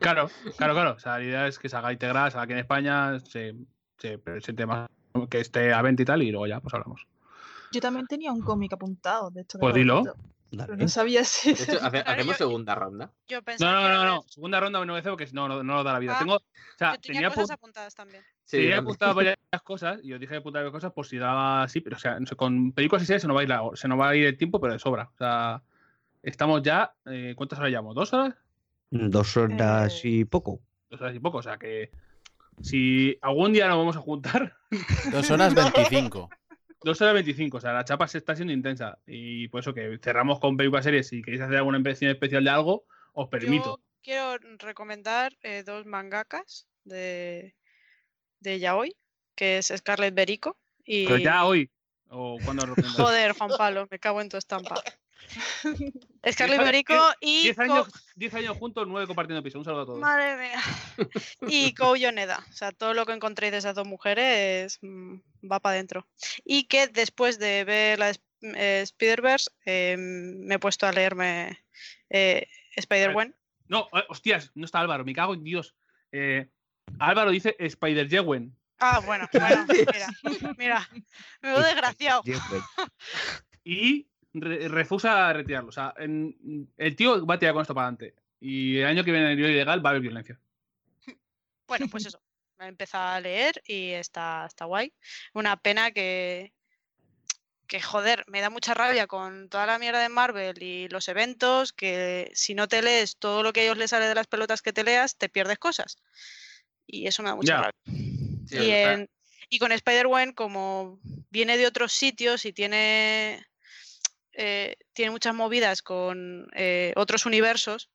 Claro, 0.00 0.28
claro, 0.58 0.74
claro. 0.74 0.92
O 0.92 0.98
sea, 0.98 1.18
la 1.18 1.24
idea 1.24 1.46
es 1.46 1.58
que 1.58 1.68
salga 1.68 1.92
integral, 1.92 2.30
salga 2.30 2.44
aquí 2.44 2.52
en 2.52 2.58
España, 2.60 3.18
se, 3.20 3.54
se 3.98 4.18
presente 4.18 4.66
más, 4.66 4.88
que 5.30 5.40
esté 5.40 5.72
a 5.72 5.82
20 5.82 6.02
y 6.02 6.06
tal, 6.06 6.22
y 6.22 6.30
luego 6.30 6.46
ya, 6.46 6.60
pues 6.60 6.74
hablamos. 6.74 7.06
Yo 7.72 7.80
también 7.80 8.06
tenía 8.06 8.32
un 8.32 8.40
cómic 8.40 8.72
apuntado, 8.72 9.30
de 9.30 9.42
hecho. 9.42 9.58
Pues 9.58 9.72
lo 9.72 9.78
dilo. 9.78 10.02
Pero 10.56 10.76
no 10.76 10.86
sabía 10.86 11.24
si. 11.24 11.52
De 11.52 11.64
hecho, 11.64 11.78
hace- 11.84 12.02
Claro, 12.04 12.10
hacemos 12.12 12.38
yo- 12.38 12.46
segunda 12.46 12.74
ronda. 12.76 13.12
Yo 13.26 13.40
No, 13.58 13.72
no, 13.72 13.88
no, 13.88 14.04
no. 14.04 14.22
Segunda 14.28 14.60
ronda 14.60 14.78
me 14.78 14.86
NVC 14.86 15.10
porque 15.10 15.26
no, 15.32 15.48
no, 15.48 15.64
no 15.64 15.74
lo 15.74 15.82
da 15.82 15.92
la 15.94 15.98
vida. 15.98 16.14
Ah, 16.14 16.18
Tengo, 16.20 16.36
o 16.36 16.42
sea, 16.78 16.94
Yo 16.94 17.00
tenía 17.00 17.20
tenía, 17.22 17.28
cosas 17.30 17.50
apun- 17.50 17.54
apuntadas 17.54 17.94
también. 17.96 18.22
Sí, 18.44 18.58
tenía 18.58 18.76
también. 18.76 18.84
apuntado 18.84 19.14
varias 19.14 19.36
cosas 19.62 20.00
y 20.02 20.12
os 20.12 20.20
dije 20.20 20.36
apuntar 20.36 20.60
varias 20.62 20.72
cosas 20.72 20.92
por 20.92 21.06
si 21.06 21.16
daba 21.18 21.62
así, 21.62 21.80
pero 21.80 21.96
o 21.96 21.98
sea, 21.98 22.18
con 22.36 22.72
películas 22.72 23.02
y 23.02 23.06
series 23.06 23.22
se 23.22 23.28
nos 23.28 23.36
va 23.36 23.40
a 23.40 23.42
ir, 23.44 23.48
la- 23.48 23.70
se 23.74 23.88
nos 23.88 23.98
va 23.98 24.08
a 24.10 24.16
ir 24.16 24.26
el 24.26 24.36
tiempo, 24.36 24.60
pero 24.60 24.72
de 24.74 24.78
sobra. 24.78 25.10
O 25.14 25.16
sea, 25.16 25.62
estamos 26.22 26.62
ya, 26.62 26.94
eh, 27.06 27.32
¿cuántas 27.36 27.58
horas 27.58 27.70
llevamos? 27.70 27.94
¿Dos 27.94 28.12
horas? 28.12 28.34
Dos 28.90 29.36
horas 29.36 30.04
Eh, 30.04 30.08
y 30.08 30.24
poco. 30.24 30.60
Dos 30.90 31.00
horas 31.00 31.16
y 31.16 31.20
poco. 31.20 31.38
O 31.38 31.42
sea 31.42 31.56
que 31.58 31.90
si 32.60 33.18
algún 33.22 33.52
día 33.52 33.66
nos 33.68 33.78
vamos 33.78 33.96
a 33.96 34.00
juntar, 34.00 34.56
Dos 35.12 35.30
horas 35.30 35.54
25. 35.54 36.28
dos 36.82 37.00
horas 37.00 37.14
25. 37.14 37.56
O 37.56 37.60
sea, 37.60 37.72
la 37.72 37.84
chapa 37.84 38.06
se 38.06 38.18
está 38.18 38.36
siendo 38.36 38.52
intensa. 38.52 38.98
Y 39.06 39.48
por 39.48 39.60
eso 39.60 39.72
que 39.72 39.98
cerramos 40.02 40.38
con 40.38 40.56
películas 40.56 40.84
series. 40.84 41.08
Si 41.08 41.22
queréis 41.22 41.42
hacer 41.42 41.56
alguna 41.56 41.78
impresión 41.78 42.10
especial 42.10 42.44
de 42.44 42.50
algo, 42.50 42.84
os 43.14 43.28
permito. 43.28 43.78
Yo 43.78 43.80
quiero 44.02 44.36
recomendar 44.58 45.32
eh, 45.42 45.62
dos 45.64 45.86
mangakas 45.86 46.68
de, 46.84 47.54
de 48.44 48.60
Yaoi, 48.60 48.94
que 49.34 49.58
es 49.58 49.72
Scarlett 49.74 50.14
Berico 50.14 50.56
y... 50.84 51.06
Pero 51.06 51.18
ya 51.18 51.44
hoy. 51.44 51.70
¿O 52.08 52.38
cuando 52.44 52.66
lo? 52.66 52.74
Joder, 52.96 53.32
Juan 53.32 53.50
Pablo, 53.58 53.88
me 53.90 53.98
cago 53.98 54.20
en 54.20 54.28
tu 54.28 54.36
estampa. 54.36 54.80
Scarlett 56.30 56.60
Berico 56.60 56.94
y... 57.20 57.42
10 57.44 57.56
Ko- 57.56 57.62
años, 57.62 57.88
10 58.14 58.34
años 58.34 58.56
juntos, 58.58 58.86
9 58.86 59.06
compartiendo 59.06 59.42
piso. 59.42 59.58
Un 59.58 59.64
saludo 59.64 59.82
a 59.82 59.86
todos. 59.86 59.98
Madre 59.98 60.36
mía. 60.36 60.60
Y 61.48 61.74
Kou 61.74 61.96
Yoneda. 61.96 62.44
O 62.48 62.52
sea, 62.52 62.70
todo 62.70 62.94
lo 62.94 63.06
que 63.06 63.14
encontréis 63.14 63.52
de 63.52 63.58
esas 63.58 63.74
dos 63.74 63.86
mujeres 63.86 64.78
mm, 64.82 65.16
va 65.50 65.58
para 65.60 65.74
adentro. 65.74 66.06
Y 66.44 66.64
que 66.64 66.86
después 66.86 67.38
de 67.38 67.64
ver 67.64 67.98
la 67.98 68.10
eh, 68.10 68.80
Spider-Verse, 68.82 69.50
eh, 69.64 69.96
me 69.98 70.56
he 70.56 70.58
puesto 70.58 70.86
a 70.86 70.92
leerme 70.92 71.64
eh, 72.10 72.46
Spider-Gwen. 72.76 73.34
No, 73.68 73.88
eh, 73.94 74.04
hostias, 74.10 74.52
no 74.54 74.66
está 74.66 74.80
Álvaro, 74.80 75.04
me 75.04 75.14
cago 75.14 75.32
en 75.34 75.42
Dios. 75.44 75.74
Álvaro 76.98 77.30
dice 77.30 77.56
Spider-Jewen. 77.58 78.54
Ah, 78.78 79.00
bueno, 79.04 79.28
bueno, 79.32 79.66
mira, 79.68 80.08
mira, 80.58 80.88
me 81.40 81.50
veo 81.50 81.62
desgraciado. 81.62 82.22
Y 83.62 84.06
re- 84.34 84.68
refusa 84.68 85.32
retirarlo. 85.32 85.68
O 85.68 85.72
sea, 85.72 85.94
en- 85.96 86.68
el 86.76 86.96
tío 86.96 87.24
va 87.24 87.34
a 87.34 87.38
tirar 87.38 87.54
con 87.54 87.62
esto 87.62 87.74
para 87.74 87.88
adelante. 87.88 88.14
Y 88.40 88.78
el 88.78 88.86
año 88.86 89.04
que 89.04 89.12
viene 89.12 89.32
en 89.32 89.38
el 89.38 89.50
ilegal 89.50 89.84
va 89.84 89.90
a 89.90 89.92
haber 89.92 90.02
violencia. 90.02 90.38
Bueno, 91.66 91.86
pues 91.90 92.06
eso. 92.06 92.20
Me 92.58 92.66
he 92.66 92.68
empezado 92.68 93.08
a 93.08 93.20
leer 93.20 93.62
y 93.66 93.90
está, 93.90 94.44
está 94.46 94.64
guay. 94.66 94.92
Una 95.32 95.56
pena 95.56 95.90
que, 95.90 96.52
que, 97.66 97.80
joder, 97.80 98.24
me 98.28 98.40
da 98.40 98.50
mucha 98.50 98.74
rabia 98.74 99.06
con 99.06 99.48
toda 99.48 99.66
la 99.66 99.78
mierda 99.78 100.00
de 100.00 100.08
Marvel 100.08 100.62
y 100.62 100.88
los 100.88 101.08
eventos, 101.08 101.72
que 101.72 102.30
si 102.34 102.54
no 102.54 102.68
te 102.68 102.82
lees 102.82 103.16
todo 103.16 103.42
lo 103.42 103.52
que 103.52 103.60
a 103.60 103.62
ellos 103.64 103.78
les 103.78 103.90
sale 103.90 104.06
de 104.06 104.14
las 104.14 104.26
pelotas 104.28 104.62
que 104.62 104.72
te 104.72 104.84
leas, 104.84 105.16
te 105.16 105.28
pierdes 105.28 105.58
cosas. 105.58 105.96
Y 106.86 107.06
eso 107.06 107.22
me 107.22 107.30
da 107.30 107.34
mucha 107.36 107.52
Ya. 107.52 107.56
rabia. 107.62 107.72
Sí, 108.46 108.56
y, 108.58 108.70
en- 108.70 109.08
con 109.58 109.72
Spider-Gwen, 109.72 110.32
como 110.32 110.98
viene 111.30 111.56
de 111.56 111.66
otros 111.66 111.92
sitios 111.92 112.44
y 112.44 112.52
tiene, 112.52 113.46
eh, 114.32 114.76
tiene 114.92 115.10
muchas 115.12 115.34
movidas 115.34 115.80
con 115.82 116.48
eh, 116.54 116.92
otros 116.96 117.24
universos, 117.26 117.90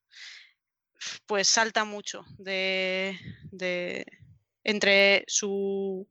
pues 1.26 1.48
salta 1.48 1.84
mucho 1.86 2.26
de, 2.38 3.18
de- 3.52 4.06
entre 4.64 5.24
su 5.28 6.08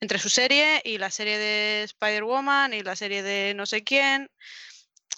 entre 0.00 0.18
su 0.18 0.28
serie 0.28 0.80
y 0.84 0.98
la 0.98 1.10
serie 1.10 1.38
de 1.38 1.82
Spider-Woman 1.84 2.74
y 2.74 2.82
la 2.82 2.96
serie 2.96 3.22
de 3.22 3.54
no 3.54 3.66
sé 3.66 3.84
quién. 3.84 4.30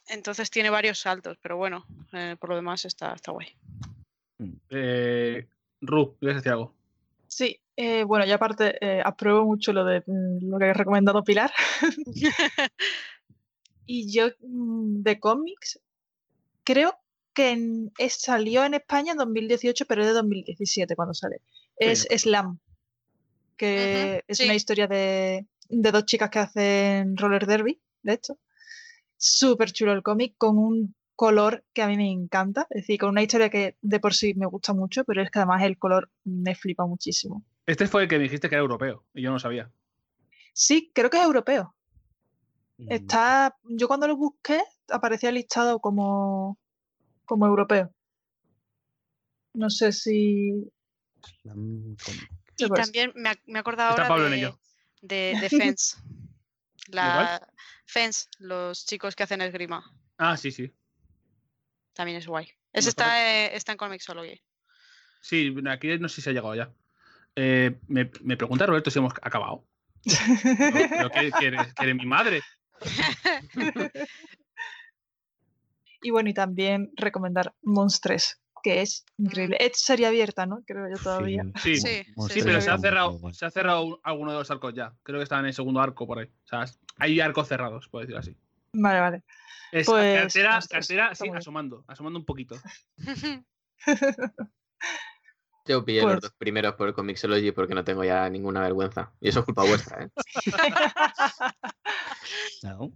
Entonces 0.08 0.50
tiene 0.50 0.68
varios 0.68 0.98
saltos, 0.98 1.38
pero 1.40 1.56
bueno, 1.56 1.86
eh, 2.12 2.36
por 2.38 2.50
lo 2.50 2.56
demás 2.56 2.84
está, 2.84 3.14
está 3.14 3.32
guay. 3.32 3.56
Eh, 4.68 5.46
Ru, 5.86 6.16
¿quieres 6.18 6.36
decir 6.38 6.52
algo? 6.52 6.74
Sí, 7.26 7.60
eh, 7.76 8.04
bueno, 8.04 8.24
y 8.26 8.30
aparte, 8.32 8.76
eh, 8.80 9.02
apruebo 9.04 9.44
mucho 9.44 9.72
lo 9.72 9.84
de 9.84 10.00
mm, 10.06 10.50
lo 10.50 10.58
que 10.58 10.66
ha 10.66 10.72
recomendado 10.72 11.24
Pilar. 11.24 11.52
y 13.86 14.12
yo 14.12 14.28
mm, 14.40 15.02
de 15.02 15.18
cómics, 15.20 15.80
creo 16.64 16.94
que 17.32 17.50
en- 17.50 17.92
es- 17.98 18.20
salió 18.20 18.64
en 18.64 18.74
España 18.74 19.12
en 19.12 19.18
2018, 19.18 19.84
pero 19.86 20.02
es 20.02 20.08
de 20.08 20.14
2017 20.14 20.94
cuando 20.96 21.14
sale. 21.14 21.42
Es 21.76 22.06
Slam, 22.10 22.60
que 23.56 24.22
es 24.28 24.40
una 24.40 24.54
historia 24.54 24.86
de, 24.86 25.46
de 25.68 25.92
dos 25.92 26.04
chicas 26.04 26.30
que 26.30 26.38
hacen 26.38 27.16
roller 27.16 27.46
derby, 27.46 27.80
de 28.02 28.12
hecho. 28.14 28.38
Súper 29.16 29.72
chulo 29.72 29.92
el 29.92 30.02
cómic, 30.02 30.34
con 30.36 30.58
un 30.58 30.94
color 31.16 31.64
que 31.72 31.82
a 31.82 31.86
mí 31.88 31.96
me 31.96 32.10
encanta, 32.10 32.66
es 32.70 32.82
decir, 32.82 32.98
con 32.98 33.10
una 33.10 33.22
historia 33.22 33.50
que 33.50 33.76
de 33.82 34.00
por 34.00 34.14
sí 34.14 34.34
me 34.34 34.46
gusta 34.46 34.72
mucho, 34.72 35.04
pero 35.04 35.22
es 35.22 35.30
que 35.30 35.38
además 35.38 35.62
el 35.62 35.78
color 35.78 36.10
me 36.24 36.54
flipa 36.54 36.86
muchísimo. 36.86 37.44
Este 37.66 37.86
fue 37.86 38.02
el 38.02 38.08
que 38.08 38.16
me 38.18 38.24
dijiste 38.24 38.48
que 38.48 38.54
era 38.56 38.62
europeo. 38.62 39.04
Y 39.14 39.22
yo 39.22 39.30
no 39.30 39.38
sabía. 39.38 39.70
Sí, 40.52 40.90
creo 40.94 41.10
que 41.10 41.18
es 41.18 41.24
europeo. 41.24 41.74
Está, 42.86 43.56
yo 43.64 43.88
cuando 43.88 44.06
lo 44.06 44.16
busqué 44.16 44.60
aparecía 44.88 45.30
listado 45.32 45.78
como, 45.80 46.58
como 47.24 47.46
europeo. 47.46 47.90
No 49.54 49.70
sé 49.70 49.92
si. 49.92 50.70
Y 52.56 52.68
también 52.70 53.12
me, 53.14 53.30
ac- 53.30 53.42
me 53.46 53.58
he 53.58 53.60
acordado 53.60 53.90
Está 53.90 54.02
ahora 54.02 54.08
Pablo 54.08 54.28
de, 54.30 54.52
de, 55.02 55.36
de 55.40 55.48
Fence. 55.48 55.96
La 56.88 57.48
Fence, 57.86 58.26
los 58.38 58.84
chicos 58.84 59.16
que 59.16 59.22
hacen 59.22 59.40
esgrima. 59.40 59.82
Ah, 60.18 60.36
sí, 60.36 60.50
sí. 60.50 60.72
También 61.94 62.18
es 62.18 62.26
guay. 62.26 62.46
Ese 62.72 62.88
está, 62.90 63.44
eh, 63.46 63.54
está 63.56 63.72
en 63.72 63.78
Comixology. 63.78 64.40
Sí, 65.20 65.54
aquí 65.68 65.98
no 65.98 66.08
sé 66.08 66.16
si 66.16 66.22
se 66.22 66.30
ha 66.30 66.32
llegado 66.32 66.54
ya. 66.54 66.70
Eh, 67.36 67.78
me, 67.88 68.10
me 68.22 68.36
pregunta 68.36 68.66
Roberto 68.66 68.90
si 68.90 68.98
hemos 68.98 69.12
acabado. 69.22 69.64
¿Pero 70.58 71.10
qué, 71.10 71.32
qué 71.38 71.46
eres, 71.46 71.72
¿Que 71.74 71.84
eres 71.84 71.96
mi 71.96 72.04
madre? 72.06 72.42
Y 76.02 76.10
bueno, 76.10 76.28
y 76.28 76.34
también 76.34 76.90
recomendar 76.96 77.54
Monstres, 77.62 78.40
que 78.62 78.82
es 78.82 79.06
increíble. 79.16 79.56
Es 79.60 79.78
serie 79.80 80.06
abierta, 80.06 80.44
¿no? 80.46 80.62
Creo 80.66 80.86
yo 80.90 80.96
todavía. 81.02 81.44
Sí, 81.62 81.76
Sí, 81.76 82.04
sí, 82.28 82.40
pero 82.44 82.60
se 82.60 82.70
ha 82.70 82.78
cerrado, 82.78 83.32
se 83.32 83.46
ha 83.46 83.50
cerrado 83.50 83.82
un- 83.84 84.00
alguno 84.02 84.32
de 84.32 84.38
los 84.38 84.50
arcos 84.50 84.74
ya. 84.74 84.92
Creo 85.02 85.18
que 85.18 85.22
están 85.24 85.40
en 85.40 85.46
el 85.46 85.54
segundo 85.54 85.80
arco 85.80 86.06
por 86.06 86.18
ahí. 86.18 86.26
O 86.26 86.46
sea, 86.46 86.64
hay 86.98 87.20
arcos 87.20 87.48
cerrados, 87.48 87.88
por 87.88 88.02
decirlo 88.02 88.20
así. 88.20 88.36
Vale, 88.74 89.00
vale. 89.00 89.22
Es 89.72 89.86
Pues, 89.86 90.20
cartera, 90.20 90.60
cartera 90.70 91.14
sí, 91.14 91.24
bien. 91.24 91.36
asomando, 91.36 91.84
asomando 91.88 92.18
un 92.18 92.24
poquito. 92.24 92.56
Yo 95.66 95.82
pillé 95.84 96.02
los 96.02 96.10
Pues- 96.12 96.20
dos 96.20 96.32
primeros 96.36 96.74
por 96.74 96.92
Comixology 96.94 97.50
porque 97.52 97.74
no 97.74 97.84
tengo 97.84 98.04
ya 98.04 98.28
ninguna 98.28 98.60
vergüenza. 98.60 99.12
Y 99.20 99.30
eso 99.30 99.40
es 99.40 99.44
culpa 99.46 99.64
vuestra, 99.64 100.04
¿eh? 100.04 100.10
No. 102.62 102.92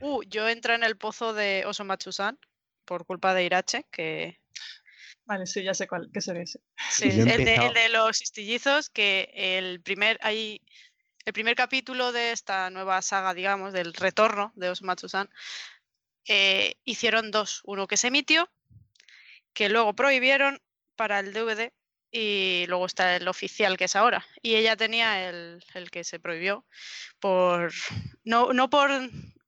Uh, 0.00 0.22
yo 0.24 0.48
entré 0.48 0.74
en 0.74 0.82
el 0.84 0.96
pozo 0.96 1.32
de 1.34 1.64
Osomatsu-san 1.66 2.38
por 2.84 3.04
culpa 3.06 3.34
de 3.34 3.44
Irache, 3.44 3.86
que 3.90 4.38
Vale, 5.26 5.46
sí, 5.46 5.62
ya 5.62 5.74
sé 5.74 5.86
cuál, 5.86 6.10
qué 6.12 6.20
serie 6.20 6.42
es. 6.42 6.58
sí, 6.90 7.08
el, 7.08 7.16
de, 7.16 7.22
el 7.34 7.40
empezado- 7.40 7.72
de 7.72 7.88
los 7.90 8.20
istillizos, 8.22 8.90
que 8.90 9.30
el 9.34 9.80
primer 9.82 10.18
hay 10.22 10.60
el 11.30 11.32
primer 11.32 11.54
capítulo 11.54 12.10
de 12.10 12.32
esta 12.32 12.70
nueva 12.70 13.00
saga, 13.02 13.34
digamos, 13.34 13.72
del 13.72 13.94
retorno 13.94 14.52
de 14.56 14.68
Osomatsu-san, 14.68 15.30
eh, 16.26 16.74
hicieron 16.84 17.30
dos. 17.30 17.60
Uno 17.62 17.86
que 17.86 17.96
se 17.96 18.08
emitió, 18.08 18.50
que 19.52 19.68
luego 19.68 19.94
prohibieron 19.94 20.60
para 20.96 21.20
el 21.20 21.32
DVD, 21.32 21.72
y 22.10 22.64
luego 22.66 22.84
está 22.84 23.14
el 23.14 23.28
oficial 23.28 23.76
que 23.76 23.84
es 23.84 23.94
ahora. 23.94 24.26
Y 24.42 24.56
ella 24.56 24.76
tenía 24.76 25.28
el, 25.28 25.62
que 25.92 26.02
se 26.02 26.18
prohibió 26.18 26.66
por 27.20 27.72
no, 28.24 28.52
no 28.52 28.68
por 28.68 28.90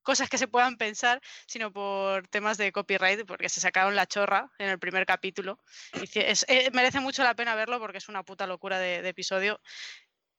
cosas 0.04 0.30
que 0.30 0.38
se 0.38 0.46
puedan 0.46 0.76
pensar, 0.76 1.20
sino 1.46 1.72
por 1.72 2.28
temas 2.28 2.58
de 2.58 2.70
copyright, 2.70 3.26
porque 3.26 3.48
se 3.48 3.60
sacaron 3.60 3.96
la 3.96 4.06
chorra 4.06 4.52
en 4.58 4.68
el 4.68 4.78
primer 4.78 5.04
capítulo. 5.04 5.58
Y 5.94 6.16
es- 6.20 6.46
eh, 6.48 6.70
merece 6.72 7.00
mucho 7.00 7.24
la 7.24 7.34
pena 7.34 7.56
verlo 7.56 7.80
porque 7.80 7.98
es 7.98 8.08
una 8.08 8.22
puta 8.22 8.46
locura 8.46 8.78
de 8.78 9.08
episodio. 9.08 9.60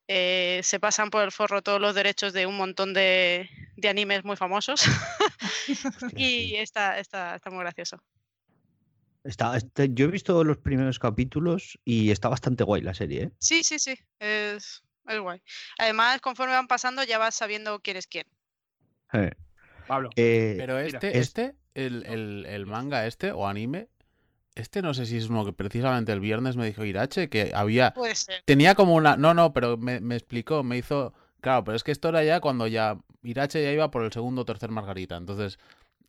Eh, 0.07 0.59
se 0.63 0.79
pasan 0.79 1.09
por 1.09 1.23
el 1.23 1.31
forro 1.31 1.61
todos 1.61 1.79
los 1.79 1.95
derechos 1.95 2.33
de 2.33 2.45
un 2.45 2.57
montón 2.57 2.93
de, 2.93 3.49
de 3.77 3.89
animes 3.89 4.23
muy 4.25 4.35
famosos 4.35 4.81
y 6.15 6.55
está, 6.55 6.99
está, 6.99 7.35
está 7.35 7.49
muy 7.49 7.59
gracioso. 7.61 7.97
Está, 9.23 9.55
este- 9.55 9.89
yo 9.93 10.05
he 10.05 10.09
visto 10.11 10.43
los 10.43 10.57
primeros 10.57 10.99
capítulos 10.99 11.79
y 11.85 12.11
está 12.11 12.27
bastante 12.27 12.63
guay 12.65 12.81
la 12.81 12.93
serie, 12.93 13.23
¿eh? 13.23 13.31
Sí, 13.39 13.63
sí, 13.63 13.79
sí, 13.79 13.97
es, 14.19 14.83
es 15.07 15.19
guay. 15.19 15.41
Además, 15.79 16.19
conforme 16.19 16.53
van 16.53 16.67
pasando 16.67 17.03
ya 17.03 17.17
vas 17.17 17.35
sabiendo 17.35 17.79
quién 17.79 17.95
es 17.97 18.07
quién. 18.07 18.25
Eh, 19.13 19.31
Pablo. 19.87 20.09
eh, 20.17 20.55
Pero 20.57 20.75
mira, 20.75 20.97
este, 20.97 21.09
es- 21.17 21.27
este, 21.27 21.55
el, 21.73 22.05
el- 22.05 22.45
el 22.47 22.65
manga 22.65 23.07
este 23.07 23.31
o 23.31 23.47
anime, 23.47 23.87
este 24.55 24.81
no 24.81 24.93
sé 24.93 25.05
si 25.05 25.17
es 25.17 25.29
uno 25.29 25.45
que 25.45 25.53
precisamente 25.53 26.11
el 26.11 26.19
viernes 26.19 26.55
me 26.55 26.65
dijo 26.65 26.83
Irache 26.85 27.29
que 27.29 27.51
había, 27.53 27.93
Puede 27.93 28.15
ser. 28.15 28.43
tenía 28.45 28.75
como 28.75 28.95
una, 28.95 29.17
no, 29.17 29.33
no, 29.33 29.53
pero 29.53 29.77
me, 29.77 29.99
me 29.99 30.15
explicó, 30.15 30.63
me 30.63 30.77
hizo, 30.77 31.13
claro, 31.41 31.63
pero 31.63 31.75
es 31.75 31.83
que 31.83 31.91
esto 31.91 32.09
era 32.09 32.23
ya 32.23 32.39
cuando 32.39 32.67
ya 32.67 32.97
Irache 33.23 33.63
ya 33.63 33.71
iba 33.71 33.91
por 33.91 34.03
el 34.03 34.11
segundo 34.11 34.41
o 34.41 34.45
tercer 34.45 34.69
margarita, 34.69 35.15
entonces 35.17 35.57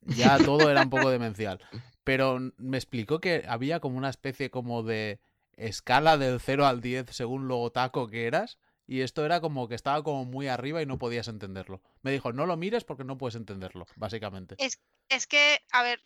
ya 0.06 0.38
todo 0.38 0.70
era 0.70 0.82
un 0.82 0.90
poco 0.90 1.10
demencial. 1.10 1.60
Pero 2.04 2.38
me 2.58 2.76
explicó 2.76 3.18
que 3.18 3.44
había 3.48 3.80
como 3.80 3.96
una 3.96 4.10
especie 4.10 4.50
como 4.50 4.82
de 4.82 5.20
escala 5.56 6.18
del 6.18 6.40
0 6.40 6.66
al 6.66 6.80
10 6.80 7.06
según 7.10 7.48
lo 7.48 7.60
otaco 7.60 8.08
que 8.08 8.26
eras. 8.26 8.58
Y 8.86 9.00
esto 9.00 9.24
era 9.24 9.40
como 9.40 9.66
que 9.66 9.74
estaba 9.74 10.02
como 10.02 10.26
muy 10.26 10.46
arriba 10.48 10.82
y 10.82 10.86
no 10.86 10.98
podías 10.98 11.28
entenderlo. 11.28 11.80
Me 12.02 12.10
dijo, 12.12 12.34
no 12.34 12.44
lo 12.44 12.58
mires 12.58 12.84
porque 12.84 13.04
no 13.04 13.16
puedes 13.16 13.34
entenderlo, 13.34 13.86
básicamente. 13.96 14.56
Es 14.58 15.26
que, 15.26 15.60
a 15.72 15.82
ver, 15.82 16.02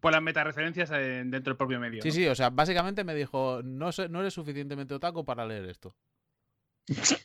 Por 0.00 0.12
las 0.12 0.22
metareferencias 0.22 0.90
dentro 0.90 1.40
del 1.50 1.56
propio 1.56 1.80
medio. 1.80 2.02
Sí, 2.02 2.08
¿no? 2.08 2.14
sí, 2.14 2.26
o 2.28 2.34
sea, 2.34 2.50
básicamente 2.50 3.04
me 3.04 3.14
dijo, 3.14 3.60
no, 3.64 3.92
sé- 3.92 4.08
no 4.08 4.20
eres 4.20 4.34
suficientemente 4.34 4.94
otaku 4.94 5.24
para 5.24 5.46
leer 5.46 5.64
esto. 5.66 5.94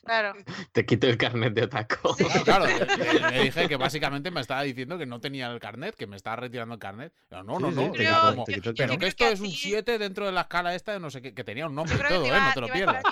Claro. 0.04 0.32
Te 0.72 0.84
quito 0.84 1.06
el 1.06 1.16
carnet 1.16 1.54
de 1.54 1.62
otaku. 1.64 2.14
Claro, 2.44 2.64
claro, 2.66 3.30
le, 3.30 3.42
dije 3.44 3.68
que 3.68 3.76
básicamente 3.76 4.30
me 4.32 4.40
estaba 4.40 4.62
diciendo 4.62 4.98
que 4.98 5.06
no 5.06 5.20
tenía 5.20 5.46
el 5.52 5.60
carnet, 5.60 5.94
que 5.94 6.08
me 6.08 6.16
estaba 6.16 6.34
retirando 6.36 6.74
el 6.74 6.80
carnet. 6.80 7.12
Pero 7.28 7.44
no, 7.44 7.60
no, 7.60 7.68
Sí, 7.70 7.74
no. 7.76 7.94
sí, 7.94 8.04
como, 8.30 8.44
pero 8.76 8.98
que 8.98 9.06
esto 9.06 9.24
que 9.24 9.32
es 9.32 9.40
un 9.40 9.46
a 9.46 9.50
ti- 9.50 9.54
7 9.56 9.98
dentro 9.98 10.26
de 10.26 10.32
la 10.32 10.40
escala 10.42 10.74
esta 10.74 10.92
de 10.92 10.98
no 11.00 11.10
sé 11.10 11.22
qué, 11.22 11.32
que 11.32 11.44
tenía 11.44 11.66
un 11.66 11.74
nombre 11.76 11.94
y 11.94 11.98
todo, 11.98 12.22
te 12.22 12.26
¿eh? 12.26 12.28
iba- 12.28 12.40
No 12.48 12.52
te 12.54 12.60
lo 12.60 12.66
iba 12.66 12.74
pierdas. 12.74 13.02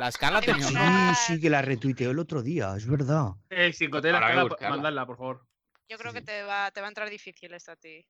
La 0.00 0.08
escala 0.08 0.38
iba 0.42 0.52
tenía 0.52 0.66
un 0.66 0.74
nombre. 0.74 1.14
Sí, 1.14 1.34
sí, 1.34 1.40
que 1.40 1.50
la 1.50 1.62
retuiteó 1.62 2.10
el 2.10 2.18
otro 2.18 2.42
día, 2.42 2.74
es 2.76 2.86
verdad. 2.88 3.28
Eh, 3.50 3.72
si 3.72 3.86
la 3.86 3.98
escala, 3.98 4.48
mandadla, 4.70 5.06
por 5.06 5.16
favor. 5.16 5.46
Yo 5.88 5.96
creo 5.98 6.12
que 6.12 6.22
te 6.22 6.42
va, 6.42 6.70
te 6.72 6.80
va 6.80 6.86
a 6.86 6.90
entrar 6.90 7.08
difícil 7.10 7.52
esta 7.54 7.72
a 7.72 7.76
ti, 7.76 8.04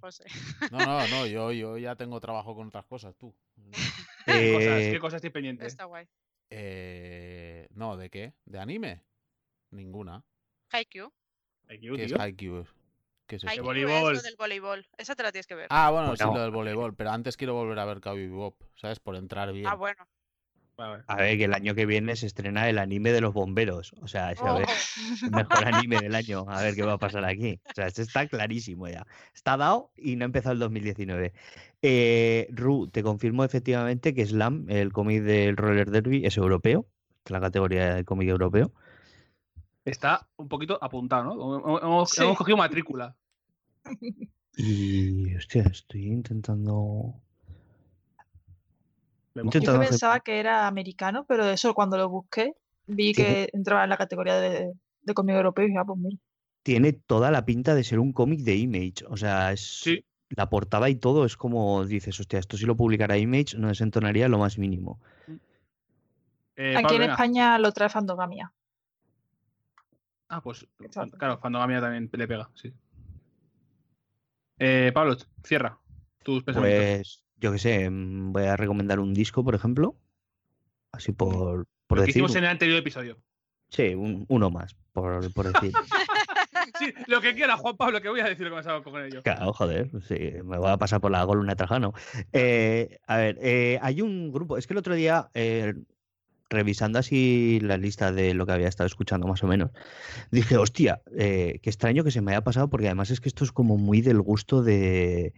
José. 0.00 0.24
No, 0.70 0.78
no, 0.78 1.06
no, 1.08 1.26
yo, 1.26 1.52
yo 1.52 1.78
ya 1.78 1.96
tengo 1.96 2.20
trabajo 2.20 2.54
con 2.54 2.68
otras 2.68 2.86
cosas, 2.86 3.14
tú. 3.16 3.34
¿Qué 4.26 4.52
cosas, 4.52 4.80
Eh, 4.80 4.90
qué 4.92 4.98
cosas 4.98 5.16
estoy 5.16 5.30
pendiente? 5.30 5.66
Está 5.66 5.84
guay. 5.84 6.06
Eh, 6.50 7.66
no, 7.74 7.96
¿de 7.96 8.10
qué? 8.10 8.34
¿De 8.44 8.58
anime? 8.58 9.02
Ninguna. 9.70 10.24
Haikyuu. 10.70 11.12
Haikyuu, 11.68 11.96
¿Qué 11.96 12.04
es. 12.04 12.12
Haikyuu? 12.12 12.66
¿Qué 13.26 13.36
es 13.36 13.44
eso? 13.44 13.50
Haikyuu 13.50 13.70
es 13.70 13.84
voleibol. 13.84 14.14
lo 14.14 14.22
del 14.22 14.36
voleibol. 14.36 14.86
Esa 14.98 15.14
te 15.14 15.22
la 15.22 15.32
tienes 15.32 15.46
que 15.46 15.54
ver. 15.54 15.66
Ah, 15.70 15.90
bueno, 15.90 16.14
sí, 16.16 16.24
lo 16.24 16.40
del 16.40 16.50
voleibol, 16.50 16.94
pero 16.94 17.10
antes 17.10 17.36
quiero 17.36 17.54
volver 17.54 17.78
a 17.78 17.84
ver 17.84 18.00
Cowboy 18.00 18.28
Bebop, 18.28 18.62
¿sabes? 18.76 19.00
Por 19.00 19.16
entrar 19.16 19.52
bien. 19.52 19.66
Ah, 19.66 19.74
bueno. 19.74 20.06
Vale. 20.76 21.04
A 21.06 21.16
ver, 21.16 21.36
que 21.38 21.44
el 21.44 21.54
año 21.54 21.74
que 21.74 21.84
viene 21.86 22.16
se 22.16 22.26
estrena 22.26 22.68
el 22.68 22.78
anime 22.78 23.12
de 23.12 23.20
los 23.20 23.34
bomberos. 23.34 23.94
O 24.00 24.08
sea, 24.08 24.28
ver, 24.28 24.38
Oh. 24.40 24.58
el 24.58 25.30
mejor 25.30 25.64
anime 25.66 26.00
del 26.00 26.14
año. 26.14 26.44
A 26.48 26.62
ver 26.62 26.74
qué 26.74 26.82
va 26.82 26.94
a 26.94 26.98
pasar 26.98 27.24
aquí. 27.24 27.60
O 27.70 27.74
sea, 27.74 27.86
este 27.86 28.02
está 28.02 28.26
clarísimo 28.26 28.88
ya. 28.88 29.06
Está 29.34 29.56
dado 29.56 29.90
y 29.96 30.16
no 30.16 30.24
ha 30.24 30.26
empezado 30.26 30.54
el 30.54 30.58
2019. 30.60 31.32
Eh, 31.82 32.48
Ru, 32.50 32.88
te 32.88 33.02
confirmo 33.02 33.44
efectivamente 33.44 34.14
que 34.14 34.24
Slam, 34.26 34.66
el 34.70 34.92
cómic 34.92 35.22
del 35.22 35.56
roller 35.56 35.90
derby, 35.90 36.24
es 36.24 36.36
europeo. 36.36 36.86
Es 37.24 37.30
la 37.30 37.40
categoría 37.40 37.94
de 37.94 38.04
cómic 38.04 38.28
europeo. 38.28 38.72
Está 39.84 40.28
un 40.36 40.48
poquito 40.48 40.78
apuntado, 40.82 41.24
¿no? 41.24 41.32
Hemos, 41.58 41.82
hemos- 41.82 42.10
Sí. 42.10 42.22
hemos 42.22 42.38
cogido 42.38 42.56
matrícula. 42.56 43.14
Y, 44.56 45.34
hostia, 45.36 45.62
estoy 45.64 46.06
intentando. 46.06 47.14
Yo 49.34 49.50
que 49.50 49.60
pensaba 49.60 50.20
que 50.20 50.38
era 50.38 50.66
americano, 50.66 51.24
pero 51.26 51.46
eso 51.48 51.74
cuando 51.74 51.96
lo 51.96 52.08
busqué 52.08 52.54
vi 52.86 53.12
que 53.12 53.48
entraba 53.52 53.84
en 53.84 53.90
la 53.90 53.96
categoría 53.96 54.38
de, 54.38 54.72
de 55.02 55.14
cómic 55.14 55.36
europeo 55.36 55.64
y 55.64 55.68
dije, 55.68 55.78
ah, 55.78 55.84
pues 55.84 55.98
mira. 55.98 56.18
Tiene 56.62 56.92
toda 56.92 57.30
la 57.30 57.44
pinta 57.44 57.74
de 57.74 57.84
ser 57.84 57.98
un 57.98 58.12
cómic 58.12 58.40
de 58.40 58.56
Image. 58.56 59.04
O 59.08 59.16
sea, 59.16 59.52
es. 59.52 59.80
Sí. 59.82 60.04
La 60.34 60.48
portada 60.48 60.88
y 60.88 60.94
todo 60.94 61.26
es 61.26 61.36
como 61.36 61.84
dices, 61.84 62.18
hostia, 62.18 62.38
esto 62.38 62.56
si 62.56 62.64
lo 62.64 62.74
publicara 62.74 63.18
Image 63.18 63.56
no 63.58 63.68
desentonaría 63.68 64.28
lo 64.28 64.38
más 64.38 64.56
mínimo. 64.56 64.98
Eh, 66.56 66.74
Aquí 66.74 66.82
Pablo, 66.82 66.94
en 66.94 67.00
venga. 67.00 67.12
España 67.12 67.58
lo 67.58 67.72
trae 67.72 67.90
Fandogamia. 67.90 68.52
Ah, 70.28 70.40
pues 70.40 70.66
Exacto. 70.80 71.18
claro, 71.18 71.38
Fandogamia 71.38 71.80
también 71.82 72.08
le 72.10 72.26
pega, 72.26 72.48
sí. 72.54 72.72
Eh, 74.58 74.90
Pablo, 74.94 75.16
cierra 75.44 75.78
tus 76.22 76.42
pensamientos. 76.44 76.84
Pues 76.84 77.24
yo 77.42 77.52
qué 77.52 77.58
sé, 77.58 77.90
mm, 77.90 78.32
voy 78.32 78.44
a 78.44 78.56
recomendar 78.56 79.00
un 79.00 79.12
disco, 79.12 79.44
por 79.44 79.54
ejemplo. 79.54 79.96
Así 80.92 81.12
por, 81.12 81.66
por 81.86 81.98
Lo 81.98 82.04
que 82.04 82.10
hicimos 82.10 82.34
en 82.36 82.44
el 82.44 82.50
anterior 82.50 82.78
episodio. 82.78 83.18
Sí, 83.70 83.94
un- 83.94 84.24
uno 84.28 84.50
más, 84.50 84.74
por, 84.92 85.30
por 85.34 85.52
decir. 85.52 85.72
Sí, 86.78 86.92
lo 87.06 87.20
que 87.20 87.34
quiera, 87.34 87.56
Juan 87.56 87.76
Pablo, 87.76 88.00
que 88.00 88.08
voy 88.08 88.20
a 88.20 88.24
decir 88.24 88.46
lo 88.48 88.56
que 88.56 88.62
me 88.62 88.72
ha 88.72 88.82
con 88.82 89.04
ello. 89.04 89.22
Claro, 89.22 89.52
joder, 89.52 89.90
sí, 90.06 90.14
me 90.44 90.58
voy 90.58 90.70
a 90.70 90.76
pasar 90.78 91.00
por 91.00 91.10
la 91.10 91.26
columna 91.26 91.56
Trajano. 91.56 91.92
Eh, 92.32 92.98
a 93.06 93.16
ver, 93.16 93.38
eh, 93.42 93.78
hay 93.82 94.00
un 94.00 94.32
grupo, 94.32 94.56
es 94.56 94.66
que 94.66 94.74
el 94.74 94.78
otro 94.78 94.94
día, 94.94 95.28
eh, 95.34 95.74
revisando 96.50 96.98
así 96.98 97.58
la 97.62 97.76
lista 97.76 98.12
de 98.12 98.34
lo 98.34 98.46
que 98.46 98.52
había 98.52 98.68
estado 98.68 98.86
escuchando 98.86 99.26
más 99.26 99.42
o 99.42 99.46
menos, 99.48 99.70
dije, 100.30 100.56
hostia, 100.56 101.02
eh, 101.16 101.58
qué 101.62 101.70
extraño 101.70 102.04
que 102.04 102.10
se 102.10 102.20
me 102.20 102.30
haya 102.32 102.44
pasado, 102.44 102.68
porque 102.70 102.86
además 102.86 103.10
es 103.10 103.20
que 103.20 103.28
esto 103.28 103.44
es 103.44 103.52
como 103.52 103.76
muy 103.76 104.00
del 104.00 104.20
gusto 104.20 104.62
de... 104.62 105.34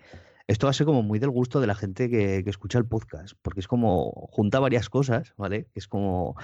Esto 0.47 0.67
va 0.67 0.71
a 0.71 0.75
ser 0.75 0.87
como 0.87 1.03
muy 1.03 1.19
del 1.19 1.31
gusto 1.31 1.61
de 1.61 1.67
la 1.67 1.75
gente 1.75 2.11
que, 2.11 2.43
que 2.45 2.51
escucha 2.51 2.79
el 2.79 2.87
podcast, 2.87 3.35
porque 3.43 3.61
es 3.61 3.69
como 3.69 4.11
junta 4.31 4.61
varias 4.61 4.91
cosas, 4.91 5.33
¿vale? 5.39 5.69
Es 5.75 5.89
como 5.89 6.37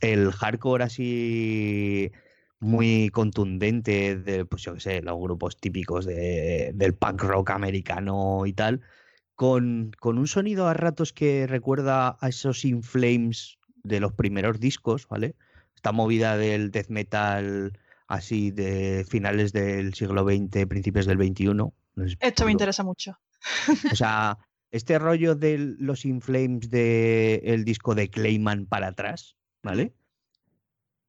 el 0.00 0.30
hardcore 0.32 0.84
así 0.84 2.10
muy 2.58 3.08
contundente 3.10 4.16
de, 4.16 4.44
pues 4.44 4.62
yo 4.62 4.74
qué 4.74 4.80
sé, 4.80 5.02
los 5.02 5.18
grupos 5.18 5.56
típicos 5.56 6.04
de- 6.04 6.72
del 6.74 6.94
punk 6.94 7.22
rock 7.22 7.50
americano 7.50 8.44
y 8.44 8.52
tal, 8.52 8.82
con, 9.34 9.92
con 9.98 10.18
un 10.18 10.26
sonido 10.26 10.68
a 10.68 10.74
ratos 10.74 11.14
que 11.14 11.46
recuerda 11.46 12.18
a 12.20 12.28
esos 12.28 12.64
In 12.66 12.82
Flames 12.82 13.58
de 13.82 14.00
los 14.00 14.12
primeros 14.12 14.60
discos, 14.60 15.08
¿vale? 15.08 15.34
Esta 15.74 15.92
movida 15.92 16.36
del 16.36 16.70
death 16.70 16.88
metal 16.90 17.78
así 18.06 18.50
de 18.50 19.06
finales 19.08 19.52
del 19.54 19.94
siglo 19.94 20.24
XX, 20.24 20.66
principios 20.66 21.06
del 21.06 21.16
XXI. 21.16 21.54
no 21.54 21.72
sé 21.96 22.08
si 22.10 22.16
Esto 22.20 22.44
me 22.44 22.52
interesa 22.52 22.82
mucho. 22.82 23.18
O 23.92 23.96
sea, 23.96 24.38
este 24.70 24.98
rollo 24.98 25.34
de 25.34 25.58
los 25.78 26.04
In 26.04 26.20
Flames 26.20 26.70
del 26.70 27.64
disco 27.64 27.94
de 27.94 28.10
Clayman 28.10 28.66
para 28.66 28.88
atrás, 28.88 29.36
¿vale? 29.62 29.92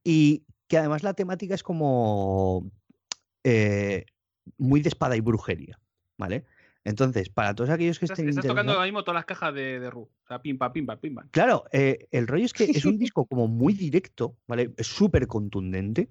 Y 0.03 0.45
que 0.67 0.77
además 0.77 1.03
la 1.03 1.13
temática 1.13 1.53
es 1.53 1.63
como 1.63 2.71
eh, 3.43 4.05
muy 4.57 4.81
de 4.81 4.89
espada 4.89 5.15
y 5.15 5.21
brujería, 5.21 5.79
¿vale? 6.17 6.45
Entonces, 6.83 7.29
para 7.29 7.53
todos 7.53 7.69
aquellos 7.69 7.99
que 7.99 8.05
Estás, 8.05 8.17
estén 8.17 8.29
estás 8.29 8.45
tocando 8.45 8.71
ahora 8.71 8.85
mismo 8.85 9.03
todas 9.03 9.19
las 9.19 9.25
cajas 9.25 9.53
de, 9.53 9.79
de 9.79 9.89
Ru. 9.91 10.01
O 10.01 10.27
sea, 10.27 10.41
pimpa, 10.41 10.73
pimpa, 10.73 10.99
pimpa. 10.99 11.27
Claro, 11.29 11.65
eh, 11.71 12.07
el 12.11 12.27
rollo 12.27 12.45
es 12.45 12.53
que 12.53 12.63
es 12.75 12.85
un 12.85 12.97
disco 12.97 13.25
como 13.25 13.47
muy 13.47 13.73
directo, 13.73 14.35
¿vale? 14.47 14.73
Es 14.77 14.87
súper 14.87 15.27
contundente. 15.27 16.09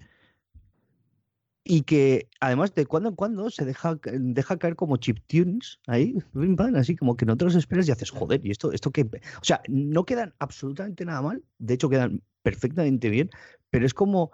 Y 1.73 1.83
que 1.83 2.29
además 2.41 2.75
de 2.75 2.85
cuando 2.85 3.11
en 3.11 3.15
cuando 3.15 3.49
se 3.49 3.65
deja, 3.65 3.97
deja 4.03 4.59
caer 4.59 4.75
como 4.75 4.97
chiptunes 4.97 5.79
ahí, 5.87 6.17
pim, 6.33 6.57
pam, 6.57 6.75
así 6.75 6.97
como 6.97 7.17
que 7.17 7.25
no 7.25 7.37
te 7.37 7.45
los 7.45 7.55
esperas 7.55 7.87
y 7.87 7.93
haces, 7.93 8.11
joder, 8.11 8.45
¿y 8.45 8.51
esto, 8.51 8.73
esto 8.73 8.91
qué? 8.91 9.03
O 9.03 9.45
sea, 9.45 9.63
no 9.69 10.05
quedan 10.05 10.35
absolutamente 10.41 11.05
nada 11.05 11.23
mal, 11.23 11.45
de 11.59 11.75
hecho 11.75 11.89
quedan 11.89 12.25
perfectamente 12.43 13.09
bien, 13.09 13.31
pero 13.71 13.87
es 13.87 13.95
como 13.95 14.33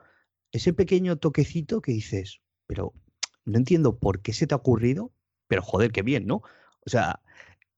ese 0.51 0.73
pequeño 0.73 1.19
toquecito 1.19 1.83
que 1.83 1.93
dices, 1.93 2.41
pero 2.67 2.95
no 3.45 3.59
entiendo 3.59 3.99
por 3.99 4.23
qué 4.23 4.33
se 4.33 4.47
te 4.47 4.55
ha 4.55 4.57
ocurrido, 4.57 5.13
pero 5.47 5.61
joder, 5.61 5.93
qué 5.93 6.01
bien, 6.01 6.27
¿no? 6.27 6.37
O 6.37 6.89
sea, 6.89 7.21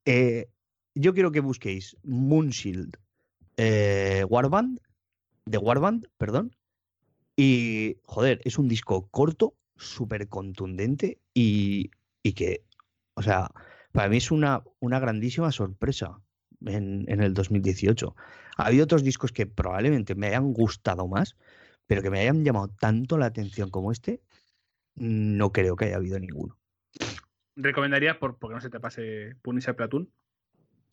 eh, 0.04 0.52
yo 0.94 1.14
quiero 1.14 1.32
que 1.32 1.40
busquéis 1.40 1.96
Moonshield 2.04 2.96
eh, 3.56 4.24
Warband, 4.28 4.78
de 5.46 5.58
Warband, 5.58 6.06
perdón. 6.16 6.54
Y, 7.40 8.00
joder, 8.02 8.40
es 8.44 8.58
un 8.58 8.66
disco 8.66 9.08
corto, 9.12 9.54
súper 9.76 10.28
contundente 10.28 11.20
y, 11.32 11.92
y 12.20 12.32
que, 12.32 12.64
o 13.14 13.22
sea, 13.22 13.52
para 13.92 14.08
mí 14.08 14.16
es 14.16 14.32
una, 14.32 14.64
una 14.80 14.98
grandísima 14.98 15.52
sorpresa 15.52 16.18
en, 16.66 17.04
en 17.06 17.22
el 17.22 17.34
2018. 17.34 18.16
Ha 18.56 18.66
habido 18.66 18.82
otros 18.82 19.04
discos 19.04 19.30
que 19.30 19.46
probablemente 19.46 20.16
me 20.16 20.26
hayan 20.26 20.52
gustado 20.52 21.06
más, 21.06 21.36
pero 21.86 22.02
que 22.02 22.10
me 22.10 22.18
hayan 22.18 22.44
llamado 22.44 22.74
tanto 22.80 23.16
la 23.18 23.26
atención 23.26 23.70
como 23.70 23.92
este, 23.92 24.20
no 24.96 25.52
creo 25.52 25.76
que 25.76 25.84
haya 25.84 25.96
habido 25.98 26.18
ninguno. 26.18 26.58
¿Recomendarías, 27.54 28.16
por, 28.16 28.38
porque 28.38 28.56
no 28.56 28.60
se 28.60 28.68
te 28.68 28.80
pase 28.80 29.36
Punisher 29.42 29.76
Platoon? 29.76 30.10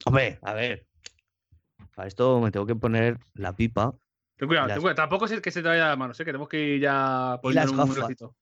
Hombre, 0.06 0.38
a 0.44 0.54
ver, 0.54 0.86
para 1.96 2.08
esto 2.08 2.40
me 2.40 2.52
tengo 2.52 2.68
que 2.68 2.76
poner 2.76 3.18
la 3.34 3.56
pipa 3.56 3.98
Ten 4.38 4.48
cuidado, 4.48 4.68
Las- 4.68 4.76
ten 4.76 4.82
cuidado. 4.82 4.96
Tampoco 4.96 5.26
es 5.26 5.40
que 5.42 5.52
se 5.52 5.62
te 5.62 5.68
vaya 5.68 5.88
la 5.90 5.96
mano, 5.96 6.14
sé 6.14 6.24
que 6.26 6.32
tenemos 6.32 6.50
que 6.50 6.76
ir 6.76 6.82
ya 6.82 7.40
poniendo 7.42 7.62
las 7.64 7.72
un 7.72 7.78
gafas. 7.78 7.96
reloncito. 7.96 8.36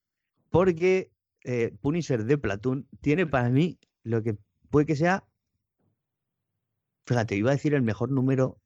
Porque 0.49 1.11
eh, 1.43 1.73
Punisher 1.81 2.23
de 2.25 2.38
Platoon 2.38 2.88
tiene 3.01 3.25
para 3.27 3.49
mí 3.49 3.80
lo 4.03 4.22
que 4.23 4.38
puede 4.69 4.85
que 4.85 4.95
sea. 4.95 5.23
Fíjate, 7.05 7.35
iba 7.35 7.51
a 7.51 7.53
decir 7.55 7.73
el 7.73 7.81
mejor 7.81 8.11
número. 8.11 8.59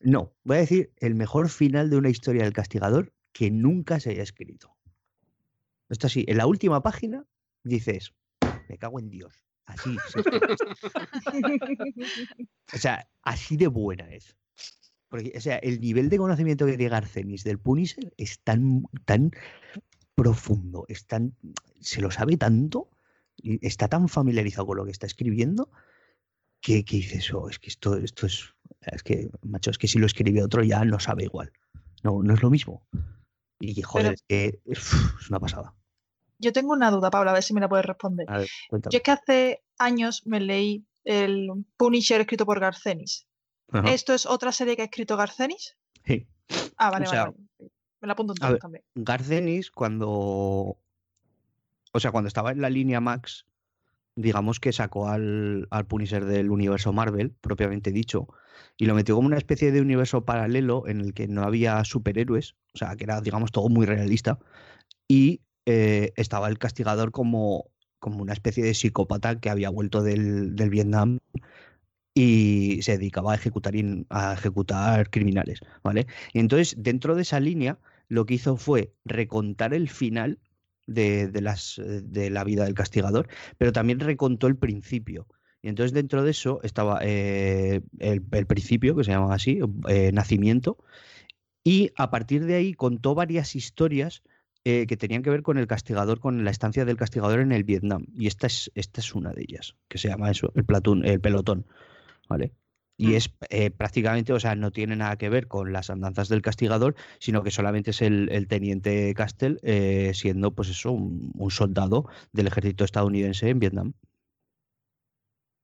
No, 0.00 0.32
voy 0.44 0.58
a 0.58 0.60
decir 0.60 0.92
el 0.96 1.14
mejor 1.14 1.48
final 1.48 1.90
de 1.90 1.96
una 1.96 2.08
historia 2.10 2.44
del 2.44 2.52
castigador 2.52 3.12
que 3.32 3.50
nunca 3.50 4.00
se 4.00 4.10
haya 4.10 4.22
escrito. 4.22 4.76
Esto 5.88 6.06
así, 6.06 6.24
en 6.28 6.36
la 6.36 6.46
última 6.46 6.82
página 6.82 7.24
dices, 7.64 8.12
me 8.68 8.78
cago 8.78 8.98
en 9.00 9.10
Dios. 9.10 9.44
Así. 9.66 9.96
se 10.08 10.20
escribe 10.20 10.46
esto". 10.52 10.64
O 12.74 12.78
sea, 12.78 13.08
así 13.22 13.56
de 13.56 13.66
buena 13.66 14.08
es. 14.10 14.36
Porque, 15.10 15.32
o 15.36 15.40
sea, 15.40 15.56
el 15.56 15.80
nivel 15.80 16.08
de 16.08 16.18
conocimiento 16.18 16.64
que 16.64 16.76
tiene 16.76 16.88
Garcenis 16.90 17.44
del 17.44 17.58
Punisher 17.58 18.14
es 18.16 18.40
tan, 18.40 18.84
tan 19.04 19.32
profundo, 20.14 20.84
es 20.88 21.06
tan, 21.06 21.34
se 21.80 22.00
lo 22.00 22.10
sabe 22.10 22.36
tanto, 22.36 22.88
y 23.36 23.64
está 23.66 23.88
tan 23.88 24.08
familiarizado 24.08 24.66
con 24.66 24.76
lo 24.76 24.84
que 24.84 24.92
está 24.92 25.06
escribiendo, 25.06 25.70
que, 26.60 26.84
que 26.84 26.96
dices, 26.96 27.32
"Oh, 27.34 27.48
es 27.48 27.58
que 27.58 27.70
esto, 27.70 27.96
esto 27.96 28.26
es, 28.26 28.54
es 28.82 29.02
que, 29.02 29.30
macho, 29.42 29.70
es 29.70 29.78
que 29.78 29.88
si 29.88 29.98
lo 29.98 30.06
escribe 30.06 30.42
otro 30.42 30.62
ya 30.62 30.84
no 30.84 31.00
sabe 31.00 31.24
igual. 31.24 31.52
No, 32.02 32.22
no 32.22 32.34
es 32.34 32.42
lo 32.42 32.50
mismo. 32.50 32.86
Y 33.58 33.80
joder, 33.82 34.14
es 34.14 34.22
que 34.28 34.60
es, 34.64 34.78
es 35.20 35.28
una 35.28 35.40
pasada. 35.40 35.74
Yo 36.38 36.52
tengo 36.52 36.72
una 36.72 36.90
duda, 36.90 37.10
Pablo, 37.10 37.30
a 37.30 37.34
ver 37.34 37.42
si 37.42 37.52
me 37.52 37.60
la 37.60 37.68
puedes 37.68 37.84
responder. 37.84 38.26
A 38.30 38.38
ver, 38.38 38.48
cuéntame. 38.68 38.92
Yo 38.92 38.96
es 38.98 39.02
que 39.02 39.10
hace 39.10 39.62
años 39.78 40.22
me 40.26 40.40
leí 40.40 40.86
el 41.04 41.48
Punisher 41.76 42.20
escrito 42.20 42.46
por 42.46 42.60
Garcenis. 42.60 43.26
Ajá. 43.72 43.92
¿Esto 43.92 44.14
es 44.14 44.26
otra 44.26 44.52
serie 44.52 44.76
que 44.76 44.82
ha 44.82 44.86
escrito 44.86 45.16
Garcenis? 45.16 45.76
Sí. 46.04 46.26
Ah, 46.76 46.90
vale, 46.90 47.06
O 47.06 47.08
sea, 47.10 47.24
vale, 47.26 47.36
vale. 47.58 47.70
Me 48.00 48.06
la 48.06 48.12
apunto 48.14 48.32
entonces 48.32 48.58
también. 48.60 48.84
Garth 48.94 49.30
Ennis, 49.30 49.70
cuando. 49.70 50.78
O 51.92 52.00
sea, 52.00 52.12
cuando 52.12 52.28
estaba 52.28 52.52
en 52.52 52.60
la 52.62 52.70
línea 52.70 53.00
Max, 53.00 53.46
digamos 54.16 54.60
que 54.60 54.72
sacó 54.72 55.08
al, 55.08 55.66
al 55.70 55.86
Punisher 55.86 56.24
del 56.24 56.50
universo 56.50 56.92
Marvel, 56.92 57.32
propiamente 57.40 57.92
dicho, 57.92 58.28
y 58.76 58.86
lo 58.86 58.94
metió 58.94 59.16
como 59.16 59.26
una 59.26 59.36
especie 59.36 59.72
de 59.72 59.80
universo 59.80 60.24
paralelo 60.24 60.86
en 60.86 61.00
el 61.00 61.14
que 61.14 61.28
no 61.28 61.42
había 61.42 61.84
superhéroes, 61.84 62.54
o 62.74 62.78
sea, 62.78 62.96
que 62.96 63.04
era, 63.04 63.20
digamos, 63.20 63.50
todo 63.50 63.68
muy 63.68 63.86
realista, 63.86 64.38
y 65.08 65.42
eh, 65.66 66.12
estaba 66.16 66.48
el 66.48 66.58
castigador 66.58 67.10
como, 67.10 67.70
como 67.98 68.22
una 68.22 68.32
especie 68.32 68.64
de 68.64 68.74
psicópata 68.74 69.40
que 69.40 69.50
había 69.50 69.68
vuelto 69.68 70.02
del, 70.02 70.54
del 70.54 70.70
Vietnam 70.70 71.18
y 72.14 72.82
se 72.82 72.98
dedicaba 72.98 73.32
a 73.32 73.36
ejecutar, 73.36 73.74
a 74.08 74.34
ejecutar 74.34 75.10
criminales, 75.10 75.60
¿vale? 75.82 76.06
Y 76.32 76.40
entonces, 76.40 76.74
dentro 76.78 77.14
de 77.14 77.22
esa 77.22 77.40
línea, 77.40 77.78
lo 78.08 78.26
que 78.26 78.34
hizo 78.34 78.56
fue 78.56 78.92
recontar 79.04 79.72
el 79.72 79.88
final 79.88 80.38
de, 80.86 81.28
de 81.28 81.40
las, 81.40 81.78
eh, 81.78 82.02
de 82.02 82.30
la 82.30 82.44
vida 82.44 82.64
del 82.64 82.74
castigador, 82.74 83.28
pero 83.56 83.72
también 83.72 84.00
recontó 84.00 84.48
el 84.48 84.56
principio. 84.56 85.26
Y 85.62 85.68
entonces 85.68 85.92
dentro 85.92 86.24
de 86.24 86.30
eso 86.30 86.60
estaba 86.62 87.00
eh, 87.02 87.82
el, 87.98 88.22
principio, 88.46 88.96
que 88.96 89.04
se 89.04 89.12
llama 89.12 89.34
así, 89.34 89.60
eh, 89.88 90.10
nacimiento, 90.12 90.78
y 91.62 91.92
a 91.96 92.10
partir 92.10 92.44
de 92.46 92.54
ahí 92.54 92.74
contó 92.74 93.14
varias 93.14 93.54
historias 93.54 94.22
que 94.62 94.96
tenían 94.98 95.22
que 95.22 95.30
ver 95.30 95.42
con 95.42 95.56
el 95.56 95.66
castigador, 95.66 96.20
con 96.20 96.44
la 96.44 96.50
estancia 96.50 96.84
del 96.84 96.98
castigador 96.98 97.40
en 97.40 97.50
el 97.50 97.64
Vietnam. 97.64 98.04
Y 98.14 98.26
esta 98.26 98.46
es, 98.46 98.70
esta 98.74 99.00
es 99.00 99.14
una 99.14 99.32
de 99.32 99.42
ellas, 99.42 99.74
que 99.88 99.96
se 99.96 100.08
llama 100.08 100.30
eso, 100.30 100.52
el, 100.54 100.66
platón, 100.66 101.04
el 101.06 101.18
pelotón. 101.18 101.64
¿Vale? 102.30 102.52
Y 102.96 103.14
es 103.14 103.34
eh, 103.48 103.70
prácticamente, 103.70 104.32
o 104.34 104.38
sea, 104.38 104.54
no 104.54 104.70
tiene 104.72 104.94
nada 104.94 105.16
que 105.16 105.30
ver 105.30 105.48
con 105.48 105.72
las 105.72 105.88
andanzas 105.88 106.28
del 106.28 106.42
castigador, 106.42 106.94
sino 107.18 107.42
que 107.42 107.50
solamente 107.50 107.90
es 107.92 108.02
el, 108.02 108.28
el 108.30 108.46
teniente 108.46 109.12
Castell 109.14 109.58
eh, 109.62 110.12
siendo, 110.14 110.50
pues 110.52 110.68
eso, 110.68 110.92
un, 110.92 111.32
un 111.34 111.50
soldado 111.50 112.06
del 112.32 112.46
ejército 112.48 112.84
estadounidense 112.84 113.48
en 113.48 113.58
Vietnam. 113.58 113.94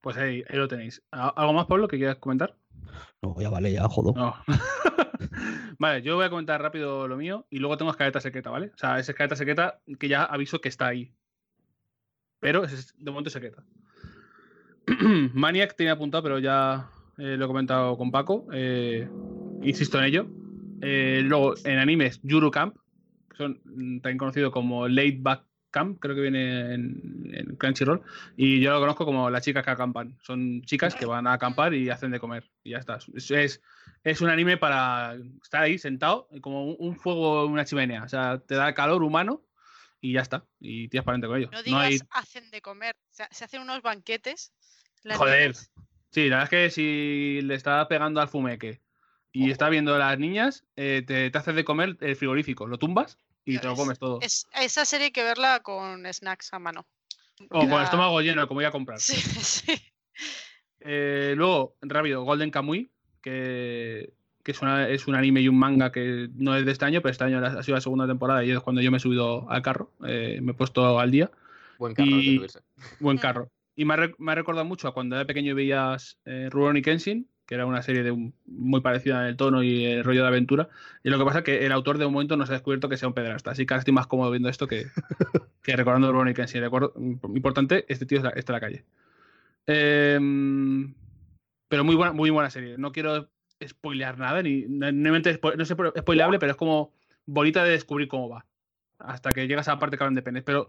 Pues 0.01 0.17
ahí, 0.17 0.43
ahí 0.49 0.57
lo 0.57 0.67
tenéis. 0.67 1.03
¿Al- 1.11 1.33
¿Algo 1.37 1.53
más, 1.53 1.67
Pablo, 1.67 1.89
que 1.89 1.99
quieras 1.99 2.17
comentar? 2.17 2.57
No, 3.23 3.39
ya 3.39 3.51
vale, 3.51 3.71
ya, 3.71 3.87
jodo. 3.87 4.15
No. 4.17 4.35
vale, 5.79 6.01
yo 6.03 6.17
voy 6.17 6.25
a 6.25 6.31
comentar 6.31 6.63
rápido 6.63 7.07
lo 7.07 7.17
mío 7.19 7.47
y 7.51 7.59
luego 7.59 7.77
tengo 7.77 7.91
escaleta 7.91 8.21
secreta, 8.21 8.49
¿vale? 8.51 8.69
O 8.75 8.79
sea, 8.79 8.99
es 8.99 9.09
escaleta 9.09 9.37
secreta 9.37 9.81
que 9.99 10.09
ya 10.09 10.25
aviso 10.25 10.61
que 10.61 10.69
está 10.71 10.87
ahí. 10.87 11.13
Pero 12.41 12.65
es 12.65 12.95
de 12.97 13.11
momento 13.11 13.29
secreta. 13.31 13.63
Maniac 15.35 15.75
tenía 15.77 15.93
apuntado, 15.93 16.23
pero 16.23 16.39
ya 16.39 16.89
eh, 17.19 17.37
lo 17.37 17.45
he 17.45 17.49
comentado 17.49 17.97
con 17.97 18.11
Paco. 18.11 18.47
eh, 18.53 19.09
insisto 19.63 19.99
en 19.99 20.05
ello. 20.05 20.27
Eh, 20.81 21.23
luego, 21.25 21.55
en 21.65 21.79
animes, 21.79 22.21
Yuru 22.23 22.51
Camp, 22.51 22.77
que 23.31 23.37
son 23.37 23.61
también 24.01 24.19
conocido 24.19 24.51
como 24.51 24.87
Late 24.89 25.19
Back 25.21 25.45
Camp, 25.71 25.99
creo 26.01 26.15
que 26.15 26.21
viene 26.23 26.75
en, 26.75 27.31
en 27.33 27.57
Crunchyroll. 27.57 28.03
Y 28.37 28.61
yo 28.61 28.73
lo 28.73 28.81
conozco 28.81 29.05
como 29.05 29.29
las 29.31 29.45
chicas 29.45 29.65
que 29.65 29.71
acampan. 29.71 30.17
Son 30.23 30.63
chicas 30.63 30.95
que 30.95 31.07
van 31.07 31.27
a 31.27 31.35
acampar 31.35 31.75
y 31.75 31.91
hacen 31.91 32.11
de 32.11 32.21
comer. 32.21 32.45
Y 32.63 32.71
ya 32.71 32.79
está. 32.79 32.99
Es, 33.15 33.31
es, 33.31 33.63
es 34.05 34.21
un 34.21 34.31
anime 34.31 34.57
para 34.57 35.17
estar 35.43 35.63
ahí 35.63 35.79
sentado, 35.79 36.29
como 36.41 36.65
un, 36.67 36.77
un 36.79 36.97
fuego 36.97 37.45
en 37.45 37.53
una 37.53 37.65
chimenea. 37.65 38.05
O 38.05 38.09
sea, 38.09 38.39
te 38.39 38.55
da 38.55 38.75
calor 38.75 39.03
humano 39.03 39.43
y 40.11 40.13
ya 40.13 40.21
está. 40.21 40.45
Y 40.61 40.89
tiras 40.89 41.05
para 41.05 41.17
adelante 41.17 41.29
con 41.29 41.39
ello. 41.39 41.51
No 41.53 41.59
No 41.59 41.63
digas 41.63 42.03
hay 42.03 42.09
hacen 42.23 42.51
de 42.51 42.61
comer. 42.63 42.97
Se, 43.11 43.23
hacen 43.25 43.61
unos 43.61 43.83
banquetes. 43.83 44.53
Joder. 45.05 45.49
niñas. 45.51 45.71
Sí, 46.11 46.29
la 46.29 46.37
verdad 46.39 46.45
es 46.45 46.51
que 46.51 46.71
si 46.71 47.41
le 47.43 47.55
está 47.55 47.87
pegando 47.89 48.21
al 48.21 48.29
fumeque 48.29 48.81
y 49.33 49.51
está 49.51 49.69
viendo 49.69 49.95
a 49.95 49.99
las 49.99 50.19
niñas, 50.19 50.65
eh, 50.77 51.03
te, 51.07 51.31
te 51.31 51.39
haces 51.39 51.55
de 51.55 51.65
comer 51.65 51.97
el 52.01 52.17
frigorífico. 52.17 52.67
Lo 52.67 52.79
tumbas 52.79 53.19
y 53.45 53.59
te 53.59 53.67
lo 53.67 53.73
Es- 53.75 53.79
comes 53.79 53.99
todo. 53.99 54.19
Es, 54.23 54.47
esa 54.55 54.85
serie 54.85 55.07
hay 55.07 55.11
que 55.13 55.23
verla 55.23 55.61
con 55.61 56.07
snacks 56.13 56.53
a 56.55 56.59
mano. 56.59 56.87
O 57.51 57.61
con 57.61 57.73
el 57.73 57.83
estómago 57.83 58.21
lleno, 58.23 58.47
como 58.49 58.59
voy 58.59 58.65
a 58.65 58.71
comprar. 58.71 58.99
Sí, 59.01 59.15
sí. 59.43 59.73
Eh, 60.81 61.35
luego, 61.37 61.77
rápido, 61.83 62.23
Golden 62.23 62.51
Kamuy, 62.51 62.91
que, 63.21 64.13
que 64.47 64.53
es, 64.53 64.63
una- 64.63 64.89
es 64.89 65.09
un 65.09 65.17
anime 65.17 65.41
y 65.41 65.49
un 65.49 65.59
manga 65.59 65.91
que 65.91 66.29
no 66.37 66.55
es 66.55 66.65
de 66.65 66.71
este 66.71 66.85
año, 66.85 67.03
pero 67.03 67.11
este 67.11 67.25
año 67.25 67.45
ha 67.45 67.63
sido 67.65 67.75
la 67.75 67.81
segunda 67.81 68.07
temporada 68.07 68.45
y 68.45 68.53
es 68.53 68.61
cuando 68.61 68.81
yo 68.81 68.93
me 68.93 68.99
he 68.99 69.01
subido 69.01 69.51
al 69.51 69.61
carro. 69.61 69.91
eh, 70.07 70.39
me 70.41 70.53
he 70.53 70.55
puesto 70.55 71.01
al 71.01 71.11
día. 71.11 71.33
Buen 71.79 71.95
carro 71.95 72.09
Y-. 72.09 72.47
Buen 73.01 73.19
carro. 73.19 73.49
Y 73.75 73.85
me 73.85 73.95
ha, 73.95 73.97
re- 73.97 74.15
me 74.19 74.31
ha 74.31 74.35
recordado 74.37 74.65
mucho 74.65 74.87
a 74.87 74.95
cuando 74.95 75.17
era 75.17 75.25
pequeño 75.25 75.51
y 75.51 75.55
veías 75.55 76.21
eh, 76.27 76.47
Rurouni 76.49 76.81
Kenshin, 76.81 77.27
que 77.45 77.57
era 77.57 77.67
una 77.67 77.83
serie 77.83 78.05
de 78.05 78.13
un- 78.13 78.35
muy 78.47 78.83
parecida 78.83 79.21
en 79.23 79.27
el 79.27 79.37
tono 79.37 79.65
y 79.65 79.85
el 79.85 80.05
rollo 80.05 80.23
de 80.23 80.29
aventura. 80.29 80.69
Y 81.03 81.11
lo 81.11 81.19
que 81.19 81.25
pasa 81.25 81.39
es 81.39 81.45
que 81.45 81.67
el 81.67 81.73
autor 81.73 81.99
de 81.99 82.07
un 82.07 82.13
momento 82.13 82.37
no 82.37 82.47
se 82.47 82.53
ha 82.53 82.55
descubierto 82.55 82.89
que 82.89 82.97
sea 82.99 83.09
un 83.09 83.15
pederasta. 83.15 83.51
Así 83.51 83.67
que 83.67 83.75
ahora 83.75 83.81
estoy 83.81 83.95
más 83.95 84.07
cómodo 84.07 84.31
viendo 84.31 84.49
esto 84.49 84.69
que, 84.69 84.87
que 85.65 85.75
recordando 85.75 86.13
Rurouni 86.13 86.35
Kenshin. 86.35 86.61
Recuerdo, 86.63 86.93
importante, 87.35 87.85
este 87.89 88.07
tío 88.07 88.19
es 88.19 88.25
la- 88.25 88.31
está 88.31 88.53
en 88.53 88.55
la 88.55 88.61
calle. 88.61 88.85
Em, 89.67 90.95
pero 91.69 91.83
muy 91.83 91.97
buena, 91.97 92.13
muy 92.13 92.31
buena 92.31 92.49
serie. 92.51 92.77
No 92.79 92.93
quiero 92.93 93.29
spoilear 93.65 94.19
nada, 94.19 94.43
ni 94.43 94.65
no, 94.69 94.91
no 94.93 95.23
sé 95.23 95.75
spoileable, 95.99 96.39
pero 96.39 96.53
es 96.53 96.57
como 96.57 96.93
bonita 97.25 97.65
de 97.65 97.71
descubrir 97.71 98.09
cómo 98.09 98.29
va. 98.29 98.47
Hasta 98.99 99.33
que 99.33 99.47
llegas 99.47 99.69
a 99.69 99.73
la 99.73 99.79
parte 99.79 99.97
que 99.97 100.05
hablan 100.05 100.15
de 100.15 100.23
penes. 100.23 100.43
Pero 100.43 100.69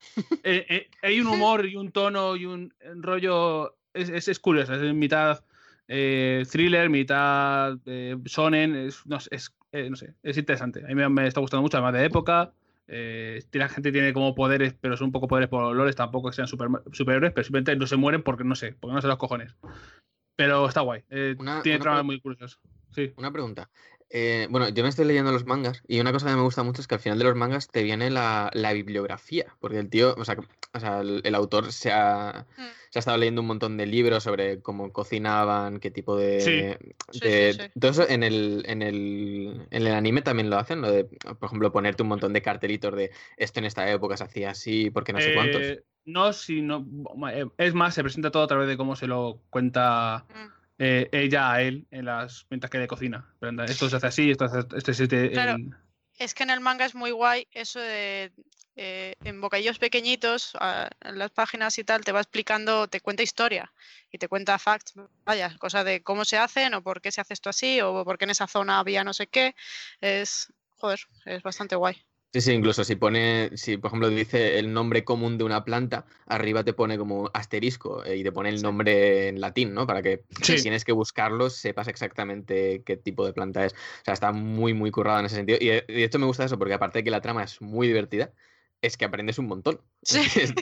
eh, 0.44 0.66
eh, 0.68 0.90
hay 1.02 1.20
un 1.20 1.26
humor 1.26 1.66
y 1.66 1.76
un 1.76 1.92
tono 1.92 2.36
y 2.36 2.46
un 2.46 2.72
rollo. 2.96 3.76
Es, 3.94 4.08
es, 4.08 4.28
es 4.28 4.38
curioso, 4.38 4.74
es 4.74 4.94
mitad 4.94 5.44
eh, 5.88 6.44
thriller, 6.50 6.88
mitad 6.88 7.78
sonen. 8.26 8.74
Es, 8.74 9.06
no, 9.06 9.18
es, 9.30 9.52
no 9.72 9.96
sé, 9.96 10.14
es 10.22 10.38
interesante. 10.38 10.84
A 10.84 10.88
mí 10.88 10.94
me, 10.94 11.08
me 11.08 11.26
está 11.26 11.40
gustando 11.40 11.62
mucho, 11.62 11.76
además 11.76 11.94
de 11.94 12.04
época. 12.04 12.52
Eh, 12.94 13.42
la 13.52 13.68
gente 13.68 13.92
tiene 13.92 14.12
como 14.12 14.34
poderes, 14.34 14.74
pero 14.78 14.96
son 14.96 15.06
un 15.06 15.12
poco 15.12 15.28
poderes 15.28 15.48
por 15.48 15.62
olores, 15.64 15.96
tampoco 15.96 16.28
que 16.28 16.36
sean 16.36 16.48
super, 16.48 16.68
superhéroes, 16.92 17.32
pero 17.32 17.44
simplemente 17.44 17.74
no 17.76 17.86
se 17.86 17.96
mueren 17.96 18.22
porque 18.22 18.44
no 18.44 18.54
sé, 18.54 18.74
porque 18.78 18.94
no 18.94 19.00
sé 19.00 19.08
los 19.08 19.16
cojones. 19.16 19.56
Pero 20.36 20.66
está 20.68 20.80
guay. 20.80 21.02
eh, 21.10 21.36
Una- 21.38 21.62
tiene 21.62 21.76
una 21.76 21.82
tramas 21.82 22.04
muy 22.04 22.20
curiosas. 22.20 22.58
Sí. 22.90 23.12
Una 23.16 23.30
pregunta. 23.30 23.70
Eh, 24.14 24.46
bueno, 24.50 24.68
yo 24.68 24.82
me 24.82 24.90
estoy 24.90 25.06
leyendo 25.06 25.32
los 25.32 25.46
mangas 25.46 25.82
y 25.88 25.98
una 25.98 26.12
cosa 26.12 26.26
que 26.28 26.34
me 26.36 26.42
gusta 26.42 26.62
mucho 26.62 26.82
es 26.82 26.86
que 26.86 26.96
al 26.96 27.00
final 27.00 27.18
de 27.18 27.24
los 27.24 27.34
mangas 27.34 27.68
te 27.68 27.82
viene 27.82 28.10
la, 28.10 28.50
la 28.52 28.74
bibliografía, 28.74 29.46
porque 29.58 29.78
el 29.78 29.88
tío, 29.88 30.14
o 30.18 30.24
sea, 30.26 30.36
que- 30.36 30.46
o 30.74 30.80
sea, 30.80 31.00
el, 31.00 31.22
el 31.24 31.34
autor 31.34 31.72
se 31.72 31.92
ha, 31.92 32.46
Mm. 32.58 32.62
se 32.90 32.98
ha 32.98 33.00
estado 33.00 33.16
leyendo 33.16 33.40
un 33.40 33.46
montón 33.46 33.78
de 33.78 33.86
libros 33.86 34.22
sobre 34.22 34.60
cómo 34.60 34.92
cocinaban, 34.92 35.80
qué 35.80 35.90
tipo 35.90 36.14
de... 36.16 36.78
Sí. 36.80 36.94
Sí, 37.12 37.20
de- 37.26 37.52
sí, 37.54 37.60
sí. 37.62 37.80
Todo 37.80 37.90
eso 37.92 38.06
en 38.08 38.22
el, 38.22 38.64
en, 38.66 38.82
el, 38.82 39.66
en 39.70 39.86
el 39.86 39.94
anime 39.94 40.20
también 40.20 40.50
lo 40.50 40.58
hacen, 40.58 40.82
lo 40.82 40.90
de, 40.90 41.04
por 41.04 41.46
ejemplo, 41.46 41.72
ponerte 41.72 42.02
un 42.02 42.10
montón 42.10 42.34
de 42.34 42.42
cartelitos 42.42 42.94
de 42.94 43.12
esto 43.38 43.60
en 43.60 43.64
esta 43.64 43.90
época 43.90 44.18
se 44.18 44.24
hacía 44.24 44.50
así, 44.50 44.90
porque 44.90 45.14
no 45.14 45.20
sé 45.22 45.32
cuántos. 45.32 45.62
Eh, 45.62 45.84
no, 46.04 46.32
sino. 46.34 46.86
eh, 47.32 47.46
Es 47.56 47.72
más, 47.72 47.94
se 47.94 48.02
presenta 48.02 48.30
todo 48.30 48.42
a 48.42 48.46
través 48.48 48.68
de 48.68 48.76
cómo 48.76 48.94
se 48.94 49.06
lo 49.06 49.40
cuenta 49.48 50.26
Mm. 50.28 50.61
Eh, 50.78 51.08
ella 51.12 51.52
a 51.52 51.62
él 51.62 51.86
en 51.90 52.04
las 52.06 52.46
mientras 52.50 52.70
que 52.70 52.78
de 52.78 52.86
cocina. 52.88 53.34
Pero 53.40 53.62
esto 53.64 53.88
se 53.88 53.96
hace 53.96 54.06
así, 54.06 54.30
esto 54.30 54.48
se 54.48 54.58
hace- 54.58 54.76
este 54.76 54.90
hace 54.92 55.30
Claro. 55.30 55.56
Es 56.18 56.34
que 56.34 56.42
en 56.42 56.50
el 56.50 56.60
manga 56.60 56.84
es 56.84 56.94
muy 56.94 57.10
guay 57.10 57.48
eso 57.52 57.80
de 57.80 58.32
eh, 58.76 59.14
en 59.24 59.40
bocadillos 59.40 59.78
pequeñitos, 59.78 60.52
ah, 60.60 60.88
en 61.00 61.18
las 61.18 61.30
páginas 61.30 61.78
y 61.78 61.84
tal, 61.84 62.04
te 62.04 62.12
va 62.12 62.20
explicando, 62.20 62.86
te 62.88 63.00
cuenta 63.00 63.22
historia 63.22 63.72
y 64.10 64.18
te 64.18 64.28
cuenta 64.28 64.58
facts, 64.58 64.94
vaya, 65.24 65.56
cosas 65.58 65.84
de 65.84 66.02
cómo 66.02 66.24
se 66.24 66.38
hacen 66.38 66.74
o 66.74 66.82
por 66.82 67.00
qué 67.02 67.10
se 67.12 67.20
hace 67.20 67.34
esto 67.34 67.50
así 67.50 67.80
o 67.80 68.04
por 68.04 68.18
qué 68.18 68.24
en 68.24 68.30
esa 68.30 68.46
zona 68.46 68.78
había 68.78 69.04
no 69.04 69.12
sé 69.14 69.26
qué. 69.26 69.54
Es, 70.00 70.52
joder, 70.76 71.00
es 71.26 71.42
bastante 71.42 71.76
guay. 71.76 72.02
Sí, 72.32 72.40
sí, 72.40 72.52
incluso 72.52 72.82
si 72.82 72.96
pone, 72.96 73.50
si 73.58 73.76
por 73.76 73.90
ejemplo 73.90 74.08
dice 74.08 74.58
el 74.58 74.72
nombre 74.72 75.04
común 75.04 75.36
de 75.36 75.44
una 75.44 75.64
planta, 75.64 76.06
arriba 76.24 76.64
te 76.64 76.72
pone 76.72 76.96
como 76.96 77.30
asterisco 77.34 78.02
eh, 78.06 78.16
y 78.16 78.22
te 78.24 78.32
pone 78.32 78.48
el 78.48 78.62
nombre 78.62 79.28
en 79.28 79.38
latín, 79.38 79.74
¿no? 79.74 79.86
Para 79.86 80.00
que 80.00 80.24
si 80.40 80.62
tienes 80.62 80.82
que 80.86 80.92
buscarlo 80.92 81.50
sepas 81.50 81.88
exactamente 81.88 82.82
qué 82.86 82.96
tipo 82.96 83.26
de 83.26 83.34
planta 83.34 83.66
es. 83.66 83.74
O 83.74 84.04
sea, 84.06 84.14
está 84.14 84.32
muy, 84.32 84.72
muy 84.72 84.90
currado 84.90 85.20
en 85.20 85.26
ese 85.26 85.36
sentido. 85.36 85.58
Y 85.60 85.66
de, 85.66 85.84
y 85.88 85.92
de 85.92 86.04
hecho 86.04 86.18
me 86.18 86.24
gusta 86.24 86.44
eso 86.44 86.58
porque 86.58 86.72
aparte 86.72 87.00
de 87.00 87.04
que 87.04 87.10
la 87.10 87.20
trama 87.20 87.44
es 87.44 87.60
muy 87.60 87.86
divertida, 87.86 88.32
es 88.82 88.96
que 88.96 89.04
aprendes 89.06 89.38
un 89.38 89.46
montón. 89.46 89.80
Sí. 90.02 90.18
Es- 90.40 90.54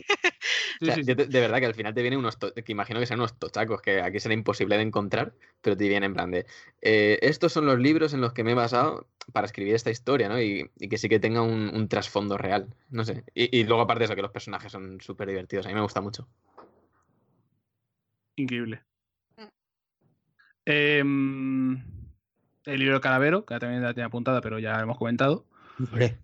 Sí, 0.81 0.85
o 0.85 0.87
sea, 0.87 0.95
sí, 0.95 1.03
yo 1.05 1.15
te- 1.15 1.27
de 1.27 1.41
verdad 1.41 1.59
que 1.59 1.67
al 1.67 1.75
final 1.75 1.93
te 1.93 2.01
vienen 2.01 2.19
unos, 2.21 2.39
to- 2.39 2.55
que 2.55 2.73
imagino 2.73 3.01
que 3.01 3.07
sean 3.07 3.21
unos 3.21 3.39
tochacos 3.39 3.83
que 3.83 4.01
aquí 4.01 4.19
será 4.19 4.33
imposible 4.33 4.77
de 4.77 4.83
encontrar, 4.83 5.35
pero 5.61 5.77
te 5.77 5.85
vienen 5.85 6.05
en 6.05 6.15
plan 6.15 6.31
de, 6.31 6.47
eh, 6.81 7.19
estos 7.21 7.53
son 7.53 7.67
los 7.67 7.79
libros 7.79 8.15
en 8.15 8.23
los 8.23 8.33
que 8.33 8.45
me 8.45 8.53
he 8.53 8.55
basado 8.55 9.07
para 9.33 9.47
escribir 9.47 9.75
esta 9.75 9.91
historia, 9.91 10.31
¿no? 10.31 10.41
Y, 10.41 10.71
y 10.79 10.89
que 10.89 10.97
sí 10.97 11.09
que 11.11 11.21
tenga 11.21 11.43
un, 11.43 11.71
un 11.75 11.89
trasfondo 11.89 12.39
real, 12.39 12.75
no 12.89 13.05
sé. 13.05 13.25
Y, 13.35 13.55
y 13.59 13.65
luego 13.65 13.83
aparte 13.83 14.01
de 14.01 14.05
eso, 14.07 14.15
que 14.17 14.23
los 14.23 14.31
personajes 14.31 14.73
son 14.73 15.01
súper 15.03 15.29
divertidos, 15.29 15.67
a 15.67 15.69
mí 15.69 15.75
me 15.75 15.83
gusta 15.83 16.01
mucho. 16.01 16.27
Increíble. 18.37 18.83
Mm. 19.37 19.43
Em, 20.65 21.75
el 22.65 22.79
libro 22.79 22.95
de 22.95 23.01
Calavero, 23.01 23.45
que 23.45 23.59
también 23.59 23.83
la 23.83 23.93
tenía 23.93 24.07
apuntada, 24.07 24.41
pero 24.41 24.59
ya 24.59 24.81
hemos 24.81 24.97
comentado. 24.99 25.45
Hombre, 25.79 26.17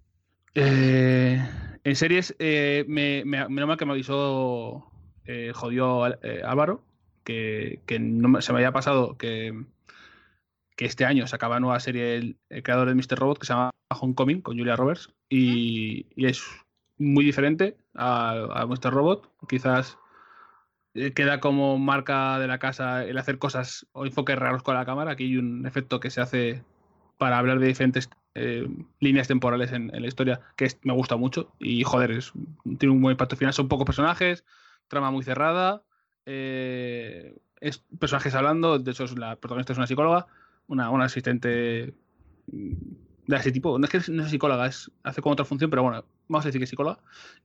Eh, 0.55 1.47
en 1.87 1.95
series, 1.95 2.35
eh, 2.41 2.85
me, 2.89 3.25
me, 3.25 3.49
menos 3.49 3.69
mal 3.69 3.77
que 3.77 3.87
me 3.87 3.93
avisó, 3.93 4.91
eh, 5.25 5.53
jodió 5.55 6.05
eh, 6.25 6.43
Álvaro, 6.45 6.83
que, 7.23 7.81
que 7.87 8.01
no 8.01 8.41
se 8.41 8.53
me 8.53 8.59
había 8.59 8.73
pasado 8.73 9.17
que, 9.17 9.55
que 10.77 10.85
este 10.85 11.05
año 11.05 11.29
se 11.29 11.37
acaba 11.37 11.61
nueva 11.61 11.79
serie 11.79 12.17
el, 12.17 12.39
el 12.49 12.65
creador 12.65 12.89
de 12.89 12.97
Mr. 12.97 13.17
Robot 13.17 13.39
que 13.39 13.47
se 13.47 13.53
llama 13.53 13.71
Homecoming 14.01 14.43
con 14.43 14.59
Julia 14.59 14.75
Roberts 14.75 15.13
y, 15.29 16.07
y 16.17 16.27
es 16.27 16.43
muy 16.99 17.25
diferente 17.25 17.77
a, 17.95 18.33
a 18.33 18.67
Mr. 18.67 18.93
Robot. 18.93 19.31
Quizás 19.49 19.97
eh, 20.95 21.13
queda 21.13 21.39
como 21.39 21.79
marca 21.79 22.41
de 22.41 22.49
la 22.49 22.59
casa 22.59 23.05
el 23.05 23.17
hacer 23.17 23.39
cosas 23.39 23.87
o 23.93 24.07
enfoques 24.07 24.37
raros 24.37 24.65
con 24.65 24.75
la 24.75 24.85
cámara. 24.85 25.13
Aquí 25.13 25.23
hay 25.23 25.37
un 25.37 25.67
efecto 25.67 26.01
que 26.01 26.11
se 26.11 26.21
hace 26.21 26.65
para 27.17 27.39
hablar 27.39 27.61
de 27.61 27.69
diferentes 27.69 28.11
eh, 28.39 28.69
líneas 29.01 29.29
temporales 29.29 29.73
en, 29.73 29.91
la 29.91 30.07
historia 30.07 30.43
que 30.57 30.69
me 30.83 30.93
gusta 30.93 31.17
mucho 31.17 31.53
y 31.59 31.85
joder, 31.85 32.11
es, 32.11 32.33
tiene 32.79 32.95
un 32.95 33.01
buen 33.01 33.13
impacto 33.13 33.35
final. 33.35 33.55
Son 33.55 33.67
pocos 33.67 33.87
personajes, 33.87 34.45
trama 34.89 35.11
muy 35.11 35.25
cerrada, 35.25 35.83
eh, 36.27 37.35
es 37.63 37.79
personajes 37.99 38.35
hablando, 38.35 38.79
de 38.79 38.91
hecho 38.91 39.05
es 39.05 39.17
la 39.17 39.37
protagonista 39.37 39.73
es 39.73 39.79
una 39.79 39.87
psicóloga, 39.87 40.27
una, 40.69 40.89
asistente 41.03 41.95
de 42.47 43.37
ese 43.37 43.53
tipo, 43.53 43.79
no 43.79 43.87
es 43.87 43.91
que 43.91 44.13
no 44.13 44.23
es 44.23 44.31
psicóloga, 44.31 44.67
es, 44.67 44.91
hace 45.03 45.23
como 45.23 45.33
otra 45.33 45.47
función, 45.47 45.71
pero 45.71 45.83
bueno, 45.83 46.05
vamos 46.29 46.45
a 46.45 46.49
decir 46.49 46.61
que 46.61 46.65
es 46.65 46.71
psicóloga. 46.71 46.99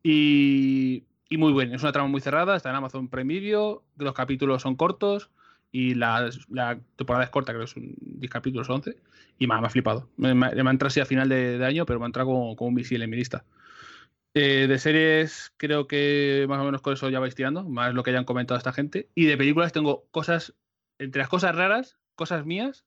Y, 0.03 1.05
muy 1.31 1.53
bien, 1.53 1.73
es 1.73 1.81
una 1.83 1.93
trama 1.93 2.09
muy 2.09 2.19
cerrada, 2.19 2.57
está 2.57 2.69
en 2.69 2.75
Amazon 2.75 3.07
Prime 3.07 3.41
los 3.95 4.13
capítulos 4.13 4.61
son 4.61 4.75
cortos 4.75 5.29
y 5.71 5.95
la, 5.95 6.29
la 6.49 6.79
temporada 6.95 7.23
es 7.25 7.29
corta, 7.31 7.53
creo 7.53 7.65
que 7.65 7.71
son 7.71 7.93
10 7.99 8.31
capítulos 8.31 8.69
o 8.69 8.73
11, 8.75 8.97
y 9.39 9.47
me, 9.47 9.55
ha- 9.55 9.61
me 9.61 9.67
ha 9.67 9.69
flipado. 9.69 10.09
Me, 10.17 10.33
me, 10.33 10.51
me 10.53 10.69
ha 10.69 10.71
entrado 10.71 10.87
así 10.87 10.99
a 10.99 11.05
final 11.05 11.29
de, 11.29 11.57
de 11.57 11.65
año, 11.65 11.85
pero 11.85 11.99
me 11.99 12.05
ha 12.05 12.07
entrado 12.07 12.29
como, 12.29 12.55
como 12.55 12.67
un 12.69 12.73
misil 12.75 13.01
en 13.01 13.09
mi 13.09 13.17
lista. 13.17 13.45
Eh, 14.33 14.67
de 14.67 14.79
series, 14.79 15.53
creo 15.57 15.87
que 15.87 16.45
más 16.47 16.59
o 16.61 16.63
menos 16.63 16.81
con 16.81 16.93
eso 16.93 17.09
ya 17.09 17.19
vais 17.19 17.35
tirando, 17.35 17.67
más 17.67 17.93
lo 17.93 18.03
que 18.03 18.11
hayan 18.11 18.23
comentado 18.25 18.57
esta 18.57 18.71
gente. 18.73 19.09
Y 19.15 19.25
de 19.25 19.37
películas 19.37 19.71
tengo 19.73 20.05
cosas, 20.11 20.53
entre 20.99 21.19
las 21.19 21.29
cosas 21.29 21.55
raras, 21.55 21.97
cosas 22.15 22.45
mías 22.45 22.85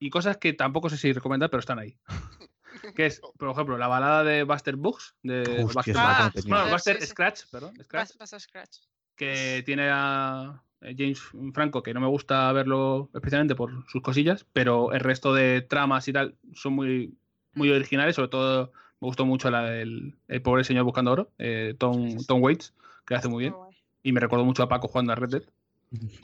y 0.00 0.10
cosas 0.10 0.36
que 0.36 0.52
tampoco 0.52 0.88
sé 0.90 0.96
si 0.96 1.12
recomendar, 1.12 1.50
pero 1.50 1.60
están 1.60 1.78
ahí. 1.78 1.96
que 2.94 3.06
es, 3.06 3.20
por 3.38 3.50
ejemplo, 3.50 3.78
la 3.78 3.86
balada 3.88 4.24
de 4.24 4.42
Buster 4.42 4.76
Books, 4.76 5.14
de 5.22 5.62
Hostia, 5.64 5.72
Buster, 5.74 5.94
Ah, 5.96 6.32
bueno. 6.46 6.70
Buster 6.70 6.96
Sí, 6.96 7.06
sí. 7.06 7.12
Scratch, 7.12 7.42
perdón, 7.50 7.74
Scratch, 7.82 8.10
a 8.20 8.38
Scratch. 8.40 8.78
que 9.16 9.62
tiene 9.64 9.88
a 9.92 10.62
James 10.80 11.20
Franco, 11.52 11.82
que 11.82 11.92
no 11.94 12.00
me 12.00 12.06
gusta 12.06 12.50
verlo 12.52 13.10
especialmente 13.14 13.54
por 13.54 13.84
sus 13.88 14.02
cosillas, 14.02 14.46
pero 14.52 14.92
el 14.92 15.00
resto 15.00 15.34
de 15.34 15.62
tramas 15.62 16.06
y 16.08 16.12
tal 16.12 16.36
son 16.54 16.74
muy, 16.74 17.14
muy 17.54 17.70
originales, 17.70 18.16
sobre 18.16 18.28
todo 18.28 18.72
me 19.00 19.06
gustó 19.06 19.24
mucho 19.26 19.50
la 19.50 19.62
del 19.62 20.16
el 20.28 20.42
pobre 20.42 20.64
señor 20.64 20.84
buscando 20.84 21.12
oro, 21.12 21.30
eh, 21.38 21.74
Tom, 21.78 22.24
Tom 22.26 22.42
Waits, 22.42 22.74
que 23.06 23.14
lo 23.14 23.18
hace 23.18 23.28
muy 23.28 23.44
bien, 23.44 23.54
y 24.02 24.12
me 24.12 24.20
recordó 24.20 24.44
mucho 24.44 24.62
a 24.62 24.68
Paco 24.68 24.88
jugando 24.88 25.12
a 25.12 25.16
Red 25.16 25.30
Dead. 25.30 25.42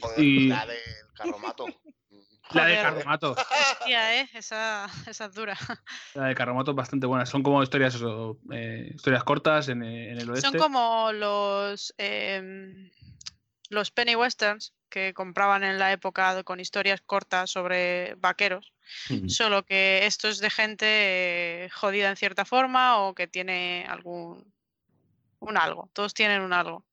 Joder, 0.01 0.21
Y- 0.21 0.49
la 0.49 0.67
del 0.67 0.79
carromato. 1.15 1.67
La 2.53 2.67
de. 2.67 2.77
Carromato, 2.77 3.33
Hostia, 3.33 4.21
¿eh? 4.21 4.29
Esa, 4.35 4.87
esa 5.07 5.25
es 5.25 5.35
dura. 5.35 5.57
la 6.15 6.27
de 6.27 6.35
Carromato 6.35 6.73
es 6.73 6.77
bastante 6.77 7.07
buena, 7.07 7.25
son 7.27 7.43
como 7.43 7.63
historias, 7.63 7.95
eso, 7.95 8.39
eh, 8.53 8.93
historias 8.95 9.25
cortas 9.25 9.69
en, 9.69 9.83
eh, 9.83 10.13
en 10.13 10.19
el 10.19 10.31
oeste. 10.31 10.49
Son 10.51 10.59
como 10.59 11.11
los, 11.13 11.95
em, 11.97 12.91
los 13.75 13.91
penny 13.91 14.17
westerns 14.17 14.73
que 14.89 15.13
compraban 15.13 15.65
en 15.65 15.79
la 15.79 15.93
época 15.93 16.43
con 16.45 16.61
historias 16.61 17.01
cortas 17.03 17.51
sobre 17.51 18.15
vaqueros. 18.17 18.73
Solo 19.29 19.65
que 19.65 20.07
esto 20.07 20.29
es 20.29 20.39
de 20.39 20.51
gente 20.51 20.87
eh, 21.65 21.71
jodida 21.71 22.09
en 22.11 22.17
cierta 22.17 22.45
forma 22.45 22.99
o 22.99 23.15
que 23.15 23.27
tiene 23.27 23.85
algún 23.89 24.53
un 25.41 25.57
algo. 25.59 25.91
Todos 25.93 26.15
tienen 26.15 26.41
un 26.41 26.53
algo. 26.55 26.85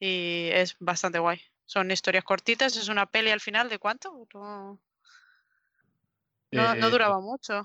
Y 0.00 0.48
es 0.52 0.74
bastante 0.80 1.18
guay. 1.20 1.40
Son 1.66 1.90
historias 1.90 2.24
cortitas, 2.24 2.76
es 2.76 2.88
una 2.88 3.06
peli 3.06 3.30
al 3.30 3.40
final 3.40 3.68
de 3.68 3.78
cuánto? 3.78 4.26
No, 4.34 4.80
no- 6.50 6.74
no 6.74 6.86
Eh, 6.88 6.90
duraba 6.90 7.20
mucho. 7.20 7.62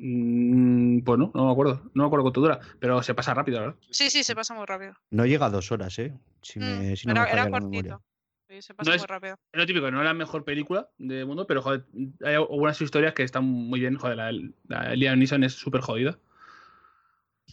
Mm, 0.00 1.02
pues 1.04 1.18
no, 1.18 1.30
no 1.34 1.46
me 1.46 1.52
acuerdo, 1.52 1.82
no 1.94 2.02
me 2.02 2.06
acuerdo 2.06 2.24
cuánto 2.24 2.40
dura, 2.40 2.60
pero 2.78 3.02
se 3.02 3.14
pasa 3.14 3.34
rápido, 3.34 3.60
la 3.60 3.66
¿verdad? 3.66 3.80
Sí, 3.90 4.10
sí, 4.10 4.22
se 4.24 4.34
pasa 4.34 4.54
muy 4.54 4.64
rápido. 4.66 4.94
No 5.10 5.26
llega 5.26 5.46
a 5.46 5.50
dos 5.50 5.70
horas, 5.72 5.98
¿eh? 5.98 6.12
Si, 6.42 6.58
Mm, 6.58 6.62
me, 6.64 6.96
si 6.96 7.06
no 7.06 7.12
era 7.12 7.24
me 7.24 7.30
era 7.32 7.50
cortito. 7.50 8.02
Sí, 8.48 8.62
se 8.62 8.74
pasa 8.74 8.94
es- 8.94 8.98
muy 9.00 9.06
rápido. 9.06 9.36
Es 9.52 9.58
lo 9.58 9.66
típico, 9.66 9.90
no 9.90 9.98
es 9.98 10.04
la 10.04 10.14
mejor 10.14 10.44
película 10.44 10.88
del 10.98 11.26
mundo, 11.26 11.46
pero 11.46 11.60
joder, 11.62 11.84
hay 12.24 12.34
algunas 12.34 12.80
historias 12.80 13.14
que 13.14 13.22
están 13.24 13.44
muy 13.44 13.80
bien. 13.80 13.96
Joder, 13.96 14.16
la, 14.16 14.32
la 14.68 14.94
Liam 14.94 15.18
Neeson 15.18 15.42
es 15.44 15.54
súper 15.54 15.80
jodida. 15.80 16.18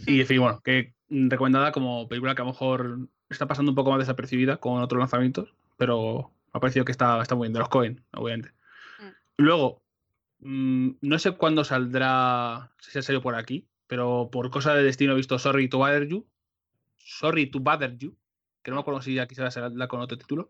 Y 0.06 0.22
en 0.22 0.28
fin, 0.28 0.40
bueno, 0.40 0.62
que 0.64 0.94
mm, 1.10 1.30
recomendada 1.30 1.72
como 1.72 2.08
película 2.08 2.36
que 2.36 2.42
a 2.42 2.46
lo 2.46 2.52
mejor 2.52 3.00
está 3.30 3.48
pasando 3.48 3.72
un 3.72 3.76
poco 3.76 3.90
más 3.92 4.00
desapercibida 4.00 4.58
con 4.58 4.82
otros 4.82 5.00
lanzamientos, 5.00 5.54
pero 5.76 6.32
me 6.54 6.58
ha 6.58 6.60
parecido 6.60 6.86
que 6.86 6.92
está, 6.92 7.22
está 7.22 7.36
muy 7.36 7.48
bien, 7.48 7.54
de 7.54 7.60
los 7.60 7.70
Cohen, 7.70 8.04
obviamente. 8.14 8.52
Mm. 9.00 9.12
Luego, 9.38 9.82
mm, 10.40 10.90
no 11.02 11.20
sé 11.20 11.32
cuándo 11.32 11.64
saldrá, 11.64 12.72
si 12.80 12.98
ha 12.98 13.02
salido 13.02 13.22
por 13.22 13.36
aquí, 13.36 13.68
pero 13.88 14.30
por 14.32 14.50
cosa 14.52 14.74
de 14.74 14.84
destino 14.84 15.14
he 15.14 15.16
visto 15.16 15.40
Sorry 15.40 15.70
to 15.70 15.80
Bother 15.80 16.08
You. 16.08 16.28
Sorry 16.98 17.48
to 17.48 17.60
Bother 17.60 17.98
You, 17.98 18.16
que 18.64 18.72
no 18.72 18.76
me 18.76 18.82
acuerdo 18.82 19.02
si 19.02 19.14
ya 19.14 19.28
quizás 19.28 19.54
será 19.54 19.88
con 19.88 20.02
otro 20.02 20.18
título 20.18 20.50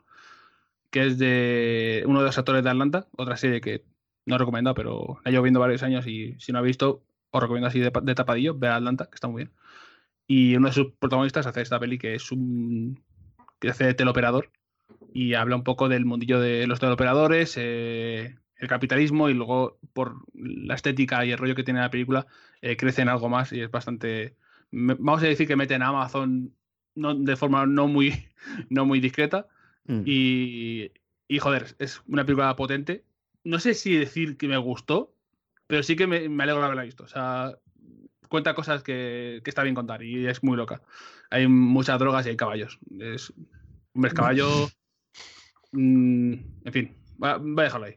que 0.89 1.05
es 1.05 1.17
de 1.17 2.03
uno 2.05 2.19
de 2.19 2.25
los 2.25 2.37
actores 2.37 2.63
de 2.63 2.69
Atlanta, 2.69 3.07
otra 3.17 3.37
serie 3.37 3.61
que 3.61 3.83
no 4.25 4.35
he 4.35 4.37
recomendado, 4.39 4.75
pero 4.75 5.19
la 5.23 5.31
llevo 5.31 5.43
viendo 5.43 5.59
varios 5.59 5.83
años 5.83 6.07
y 6.07 6.35
si 6.39 6.51
no 6.51 6.59
habéis 6.59 6.71
visto, 6.71 7.03
os 7.31 7.41
recomiendo 7.41 7.67
así 7.67 7.79
de, 7.79 7.91
de 8.01 8.15
tapadillo, 8.15 8.57
ver 8.57 8.71
Atlanta, 8.71 9.05
que 9.05 9.15
está 9.15 9.27
muy 9.27 9.43
bien. 9.43 9.53
Y 10.27 10.55
uno 10.55 10.67
de 10.67 10.73
sus 10.73 10.93
protagonistas 10.93 11.47
hace 11.47 11.61
esta 11.61 11.79
peli 11.79 11.97
que 11.97 12.15
es 12.15 12.31
un. 12.31 13.01
que 13.59 13.69
hace 13.69 13.93
teleoperador 13.93 14.51
y 15.13 15.33
habla 15.35 15.55
un 15.55 15.63
poco 15.63 15.89
del 15.89 16.05
mundillo 16.05 16.39
de 16.39 16.67
los 16.67 16.79
teleoperadores, 16.79 17.55
eh, 17.57 18.37
el 18.59 18.67
capitalismo 18.67 19.29
y 19.29 19.33
luego 19.33 19.79
por 19.93 20.15
la 20.33 20.75
estética 20.75 21.25
y 21.25 21.31
el 21.31 21.37
rollo 21.37 21.55
que 21.55 21.63
tiene 21.63 21.79
la 21.79 21.89
película, 21.91 22.25
eh, 22.61 22.75
crece 22.77 23.01
en 23.01 23.09
algo 23.09 23.29
más 23.29 23.51
y 23.53 23.61
es 23.61 23.71
bastante. 23.71 24.35
me- 24.71 24.95
Vamos 24.95 25.23
a 25.23 25.27
decir 25.27 25.47
que 25.47 25.55
mete 25.55 25.75
en 25.75 25.83
Amazon 25.83 26.53
no, 26.95 27.13
de 27.13 27.35
forma 27.35 27.65
no 27.65 27.87
muy, 27.87 28.27
no 28.69 28.85
muy 28.85 28.99
discreta. 28.99 29.47
Mm. 29.85 30.01
Y, 30.05 30.91
y, 31.27 31.39
joder, 31.39 31.75
es 31.79 32.01
una 32.07 32.25
película 32.25 32.55
potente. 32.55 33.03
No 33.43 33.59
sé 33.59 33.73
si 33.75 33.95
decir 33.95 34.35
que 34.37 34.47
me 34.47 34.57
gustó, 34.57 35.13
pero 35.67 35.83
sí 35.83 35.95
que 35.95 36.07
me, 36.07 36.27
me 36.27 36.43
alegro 36.43 36.59
de 36.61 36.65
haberla 36.65 36.83
visto. 36.83 37.03
O 37.03 37.07
sea, 37.07 37.57
cuenta 38.27 38.55
cosas 38.55 38.83
que, 38.83 39.41
que 39.43 39.49
está 39.49 39.63
bien 39.63 39.75
contar 39.75 40.03
y 40.03 40.25
es 40.27 40.43
muy 40.43 40.57
loca. 40.57 40.81
Hay 41.29 41.47
muchas 41.47 41.99
drogas 41.99 42.25
y 42.25 42.29
hay 42.29 42.37
caballos. 42.37 42.79
Es, 42.99 43.31
hombre, 43.93 44.09
es 44.09 44.13
caballo. 44.15 44.67
mm, 45.71 46.33
en 46.65 46.73
fin, 46.73 46.95
voy 47.17 47.29
a 47.29 47.63
dejarlo 47.63 47.85
ahí. 47.87 47.95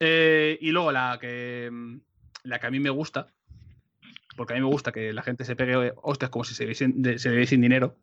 Eh, 0.00 0.58
y 0.60 0.70
luego 0.70 0.92
la 0.92 1.18
que, 1.20 1.68
mm, 1.72 2.00
la 2.44 2.58
que 2.58 2.66
a 2.66 2.70
mí 2.70 2.80
me 2.80 2.90
gusta, 2.90 3.32
porque 4.36 4.52
a 4.52 4.56
mí 4.56 4.62
me 4.62 4.68
gusta 4.68 4.92
que 4.92 5.12
la 5.12 5.22
gente 5.22 5.44
se 5.44 5.56
pegue 5.56 5.92
hostias 6.02 6.30
como 6.30 6.44
si 6.44 6.54
se 6.54 6.66
viese 6.66 7.46
sin, 7.46 7.60
dinero, 7.60 7.96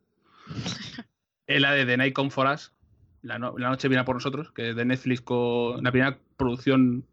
es 1.48 1.62
la 1.62 1.72
de 1.74 1.86
The 1.86 1.98
Night 1.98 2.14
Come 2.14 2.32
For 2.32 2.48
Us, 2.48 2.74
la, 3.22 3.38
no- 3.40 3.58
la 3.58 3.70
noche 3.70 3.88
viene 3.88 4.02
a 4.02 4.06
por 4.06 4.16
nosotros, 4.16 4.52
que 4.52 4.72
es 4.72 4.76
de 4.76 4.86
Netflix 4.86 5.22
con 5.22 5.84
la 5.84 5.92
primera 5.92 6.20
producción. 6.38 7.06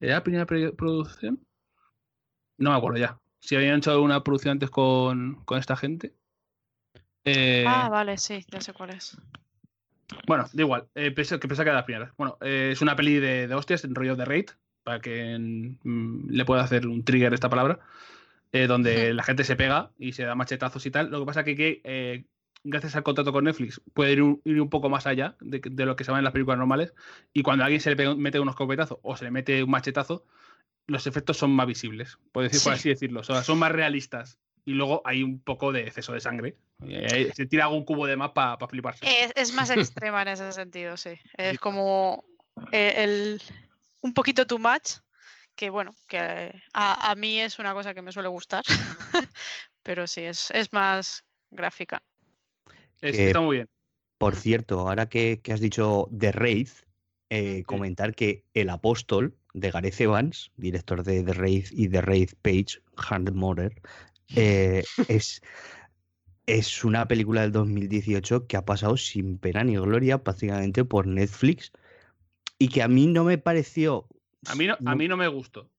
¿Era 0.00 0.16
la 0.16 0.22
primera 0.22 0.44
producción? 0.46 1.40
No 2.58 2.70
me 2.70 2.76
acuerdo 2.76 2.98
ya. 2.98 3.18
Si 3.40 3.56
habían 3.56 3.78
hecho 3.78 4.00
una 4.02 4.22
producción 4.22 4.52
antes 4.52 4.70
con, 4.70 5.42
con 5.44 5.58
esta 5.58 5.76
gente. 5.76 6.14
Eh, 7.24 7.64
Ah, 7.66 7.88
vale, 7.88 8.18
sí, 8.18 8.44
ya 8.50 8.60
sé 8.60 8.72
cuál 8.72 8.90
es. 8.90 9.16
Bueno, 10.26 10.46
da 10.52 10.62
igual. 10.62 10.86
Eh, 10.94 11.10
pensé, 11.10 11.38
que 11.40 11.48
pensaba 11.48 11.64
que 11.64 11.70
era 11.70 11.78
la 11.80 11.84
primera. 11.86 12.12
Bueno, 12.16 12.38
eh, 12.40 12.70
es 12.72 12.82
una 12.82 12.96
peli 12.96 13.14
de, 13.20 13.46
de 13.48 13.54
hostias, 13.54 13.84
en 13.84 13.94
rollo 13.94 14.16
de 14.16 14.24
raid, 14.24 14.46
para 14.82 15.00
que 15.00 15.36
mm, 15.38 16.28
le 16.30 16.44
pueda 16.44 16.62
hacer 16.62 16.86
un 16.86 17.04
trigger 17.04 17.32
esta 17.34 17.48
palabra, 17.50 17.80
eh, 18.52 18.66
donde 18.66 19.12
la 19.14 19.22
gente 19.22 19.44
se 19.44 19.56
pega 19.56 19.90
y 19.98 20.12
se 20.12 20.24
da 20.24 20.34
machetazos 20.34 20.84
y 20.86 20.90
tal. 20.90 21.10
Lo 21.10 21.20
que 21.20 21.26
pasa 21.26 21.44
que, 21.44 21.56
que 21.56 21.80
eh, 21.84 22.24
gracias 22.62 22.96
al 22.96 23.02
contrato 23.02 23.32
con 23.32 23.44
Netflix, 23.44 23.80
puede 23.92 24.12
ir 24.12 24.22
un, 24.22 24.40
ir 24.44 24.60
un 24.60 24.70
poco 24.70 24.88
más 24.88 25.06
allá 25.06 25.36
de, 25.40 25.60
de 25.64 25.86
lo 25.86 25.96
que 25.96 26.04
se 26.04 26.12
ve 26.12 26.18
en 26.18 26.24
las 26.24 26.32
películas 26.32 26.58
normales. 26.58 26.94
Y 27.32 27.42
cuando 27.42 27.64
a 27.64 27.66
alguien 27.66 27.80
se 27.80 27.90
le 27.90 27.96
pega- 27.96 28.16
mete 28.16 28.40
unos 28.40 28.56
copetazos 28.56 28.98
o 29.02 29.16
se 29.16 29.24
le 29.24 29.30
mete 29.30 29.62
un 29.62 29.70
machetazo, 29.70 30.24
los 30.86 31.06
efectos 31.06 31.36
son 31.38 31.50
más 31.50 31.66
visibles, 31.66 32.18
por, 32.32 32.42
decir, 32.42 32.60
por 32.62 32.72
Sí. 32.74 32.78
así 32.78 32.88
decirlo. 32.90 33.20
O 33.20 33.24
sea, 33.24 33.42
son 33.42 33.58
más 33.58 33.72
realistas. 33.72 34.38
Y 34.64 34.72
luego 34.72 35.02
hay 35.04 35.22
un 35.22 35.40
poco 35.40 35.72
de 35.72 35.82
exceso 35.82 36.12
de 36.12 36.20
sangre. 36.20 36.56
Se 37.34 37.46
tira 37.46 37.64
algún 37.64 37.84
cubo 37.84 38.06
de 38.06 38.16
más 38.16 38.30
para 38.32 38.56
fliparse. 38.68 39.04
Es, 39.06 39.32
es 39.36 39.52
más 39.52 39.70
extrema 39.70 40.22
en 40.22 40.28
ese 40.28 40.52
sentido, 40.52 40.96
sí. 40.96 41.10
Es 41.36 41.58
como 41.58 42.24
eh, 42.72 42.94
el, 42.96 43.42
un 44.00 44.14
poquito 44.14 44.46
too 44.46 44.58
much, 44.58 44.98
que 45.54 45.70
bueno, 45.70 45.94
que 46.08 46.18
a, 46.72 47.10
a 47.10 47.14
mí 47.14 47.40
es 47.40 47.58
una 47.58 47.72
cosa 47.74 47.94
que 47.94 48.02
me 48.02 48.12
suele 48.12 48.28
gustar, 48.28 48.64
pero 49.82 50.06
sí, 50.06 50.22
es, 50.22 50.50
es 50.50 50.72
más 50.72 51.24
gráfica. 51.50 52.02
Es- 53.00 53.16
que- 53.16 53.26
está 53.28 53.40
muy 53.40 53.56
bien. 53.56 53.68
Por 54.18 54.36
cierto, 54.36 54.80
ahora 54.88 55.08
que, 55.08 55.40
que 55.42 55.52
has 55.52 55.60
dicho 55.60 56.08
The 56.16 56.32
Raid, 56.32 56.68
eh, 57.30 57.62
comentar 57.64 58.14
que 58.14 58.44
El 58.54 58.70
Apóstol 58.70 59.36
de 59.52 59.70
Gareth 59.70 60.00
Evans, 60.00 60.50
director 60.56 61.02
de 61.02 61.22
The 61.22 61.32
Raid 61.34 61.66
y 61.72 61.88
The 61.88 62.00
Raid 62.00 62.30
Page, 62.40 62.80
Hand 62.96 63.32
Murder, 63.32 63.74
eh, 64.28 64.84
es, 65.08 65.42
es 66.46 66.84
una 66.84 67.06
película 67.08 67.42
del 67.42 67.52
2018 67.52 68.46
que 68.46 68.56
ha 68.56 68.64
pasado 68.64 68.96
sin 68.96 69.38
pena 69.38 69.64
ni 69.64 69.76
gloria 69.76 70.22
prácticamente 70.22 70.84
por 70.84 71.06
Netflix 71.06 71.72
y 72.58 72.68
que 72.68 72.82
a 72.82 72.88
mí 72.88 73.06
no 73.06 73.24
me 73.24 73.38
pareció. 73.38 74.08
A 74.46 74.54
mí 74.54 74.66
no, 74.66 74.76
a 74.84 74.94
mí 74.94 75.08
no 75.08 75.16
me 75.16 75.28
gustó. 75.28 75.70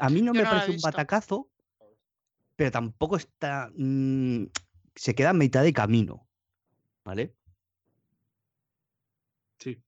A 0.00 0.08
mí 0.10 0.22
no 0.22 0.32
Yo 0.32 0.40
me 0.40 0.44
no 0.44 0.50
pareció 0.50 0.74
un 0.74 0.80
batacazo, 0.80 1.48
pero 2.56 2.70
tampoco 2.70 3.16
está. 3.16 3.70
mm, 3.74 4.44
se 4.94 5.14
queda 5.14 5.30
a 5.30 5.34
mitad 5.34 5.62
de 5.62 5.72
camino. 5.72 6.26
¿Vale? 7.04 7.34
Sí. 9.58 9.82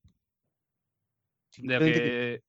De 1.59 1.79
que- 1.79 2.43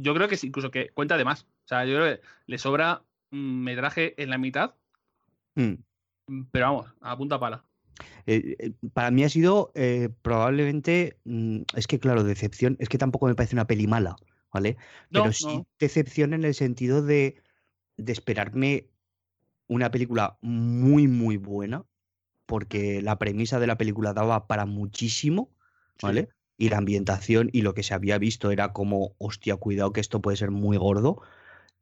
yo 0.00 0.14
creo 0.14 0.28
que 0.28 0.36
sí, 0.36 0.46
incluso 0.46 0.70
que 0.70 0.90
cuenta 0.90 1.16
de 1.16 1.24
más. 1.24 1.42
O 1.42 1.68
sea, 1.68 1.84
yo 1.84 1.96
creo 1.96 2.16
que 2.16 2.22
le 2.46 2.58
sobra 2.58 3.04
metraje 3.30 4.20
en 4.22 4.30
la 4.30 4.38
mitad, 4.38 4.74
Mm. 5.54 5.74
mm, 6.28 6.42
pero 6.50 6.66
vamos, 6.66 6.86
a 7.00 7.16
punta 7.16 7.38
pala. 7.40 7.64
Eh, 8.26 8.56
eh, 8.58 8.72
para 8.92 9.10
mí 9.10 9.24
ha 9.24 9.28
sido 9.28 9.72
eh, 9.74 10.10
probablemente. 10.22 11.16
mm, 11.24 11.62
es 11.74 11.86
que, 11.86 11.98
claro, 11.98 12.24
decepción. 12.24 12.76
Es 12.78 12.88
que 12.88 12.98
tampoco 12.98 13.26
me 13.26 13.34
parece 13.34 13.54
una 13.56 13.66
peli 13.66 13.86
mala, 13.86 14.16
¿vale? 14.52 14.76
No, 15.10 15.22
Pero 15.22 15.32
sí 15.32 15.46
no. 15.46 15.66
decepción 15.78 16.34
en 16.34 16.44
el 16.44 16.54
sentido 16.54 17.02
de, 17.02 17.40
de 17.96 18.12
esperarme 18.12 18.88
una 19.68 19.90
película 19.90 20.36
muy, 20.42 21.08
muy 21.08 21.38
buena, 21.38 21.84
porque 22.44 23.00
la 23.02 23.18
premisa 23.18 23.58
de 23.58 23.66
la 23.66 23.78
película 23.78 24.12
daba 24.12 24.46
para 24.46 24.66
muchísimo, 24.66 25.50
Sí. 25.98 26.06
¿vale? 26.06 26.28
Y 26.58 26.68
la 26.68 26.78
ambientación 26.78 27.48
y 27.52 27.62
lo 27.62 27.74
que 27.74 27.82
se 27.82 27.94
había 27.94 28.18
visto 28.18 28.50
era 28.50 28.72
como, 28.72 29.14
hostia, 29.18 29.56
cuidado 29.56 29.92
que 29.92 30.00
esto 30.00 30.20
puede 30.20 30.36
ser 30.36 30.50
muy 30.50 30.76
gordo. 30.76 31.22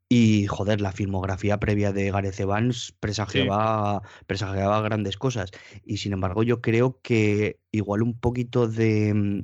Y 0.09 0.47
joder, 0.47 0.81
la 0.81 0.93
filmografía 0.93 1.59
previa 1.59 1.93
de 1.93 2.11
Gareth 2.11 2.39
Evans 2.39 2.95
presagiaba, 3.01 4.03
presagiaba 4.27 4.81
grandes 4.83 5.17
cosas. 5.17 5.51
Y 5.85 5.97
sin 5.97 6.13
embargo, 6.13 6.43
yo 6.43 6.61
creo 6.61 7.01
que 7.03 7.61
igual 7.73 8.03
un 8.03 8.19
poquito 8.19 8.69
de. 8.69 9.15
mm, 9.15 9.43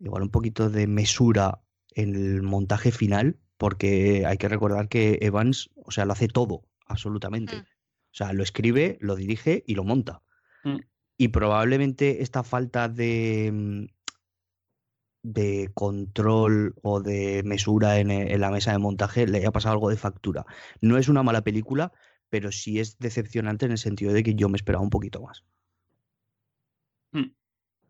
Igual 0.00 0.22
un 0.24 0.30
poquito 0.30 0.68
de 0.70 0.86
mesura 0.86 1.60
en 1.94 2.14
el 2.14 2.42
montaje 2.42 2.90
final, 2.90 3.38
porque 3.56 4.26
hay 4.26 4.36
que 4.36 4.48
recordar 4.48 4.88
que 4.88 5.18
Evans, 5.22 5.70
o 5.76 5.90
sea, 5.92 6.04
lo 6.04 6.12
hace 6.12 6.28
todo, 6.28 6.64
absolutamente. 6.86 7.56
Mm. 7.56 7.60
O 7.60 8.16
sea, 8.16 8.32
lo 8.32 8.42
escribe, 8.42 8.98
lo 9.00 9.16
dirige 9.16 9.64
y 9.66 9.74
lo 9.76 9.84
monta. 9.84 10.22
Mm. 10.64 10.78
Y 11.16 11.28
probablemente 11.28 12.22
esta 12.22 12.42
falta 12.42 12.88
de, 12.88 13.88
de 15.24 15.70
control 15.74 16.76
o 16.82 17.00
de 17.00 17.42
mesura 17.44 17.98
en, 17.98 18.10
e- 18.12 18.32
en 18.34 18.40
la 18.40 18.50
mesa 18.52 18.72
de 18.72 18.78
montaje 18.78 19.26
le 19.26 19.38
haya 19.38 19.50
pasado 19.52 19.72
algo 19.74 19.90
de 19.90 19.96
factura. 19.96 20.46
No 20.80 20.98
es 20.98 21.08
una 21.08 21.22
mala 21.24 21.42
película, 21.42 21.92
pero 22.30 22.52
sí 22.52 22.78
es 22.78 22.98
decepcionante 22.98 23.66
en 23.66 23.72
el 23.72 23.78
sentido 23.78 24.12
de 24.12 24.22
que 24.22 24.34
yo 24.36 24.48
me 24.48 24.56
esperaba 24.56 24.84
un 24.84 24.90
poquito 24.90 25.20
más. 25.22 25.44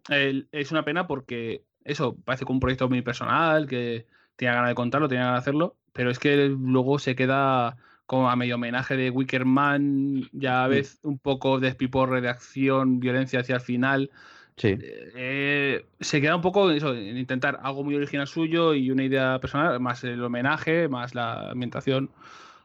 El- 0.09 0.49
es 0.53 0.71
una 0.71 0.85
pena 0.85 1.07
porque 1.07 1.65
eso 1.85 2.17
parece 2.25 2.45
como 2.45 2.57
un 2.57 2.61
proyecto 2.61 2.89
muy 2.89 3.03
personal, 3.03 3.67
que 3.67 4.07
tenía 4.37 4.55
ganas 4.55 4.71
de 4.71 4.75
contarlo, 4.75 5.09
tenía 5.09 5.25
ganas 5.25 5.45
de 5.45 5.51
hacerlo, 5.51 5.77
pero 5.93 6.11
es 6.11 6.19
que 6.19 6.37
luego 6.49 6.99
se 6.99 7.15
queda 7.17 7.77
como 8.07 8.29
a 8.29 8.37
medio 8.37 8.57
homenaje 8.57 8.97
de 8.97 9.11
Wickerman, 9.11 10.29
ya 10.33 10.65
a 10.65 10.69
Mm. 10.69 10.71
vez 10.71 10.99
un 11.03 11.19
poco 11.19 11.59
despiporre 11.59 12.21
de 12.21 12.29
acción, 12.29 13.01
violencia 13.01 13.41
hacia 13.41 13.57
el 13.57 13.61
final. 13.63 14.11
Sí. 14.57 14.76
Eh, 14.81 15.84
se 16.00 16.20
queda 16.20 16.36
un 16.36 16.42
poco 16.42 16.70
eso, 16.70 16.94
en 16.94 17.16
intentar 17.16 17.58
algo 17.62 17.83
muy 17.83 17.97
original 17.97 18.26
suyo 18.28 18.73
y 18.74 18.91
una 18.91 19.02
idea 19.02 19.39
personal, 19.41 19.81
más 19.81 20.05
el 20.05 20.23
homenaje, 20.23 20.89
más 20.89 21.15
la 21.15 21.50
ambientación. 21.50 22.10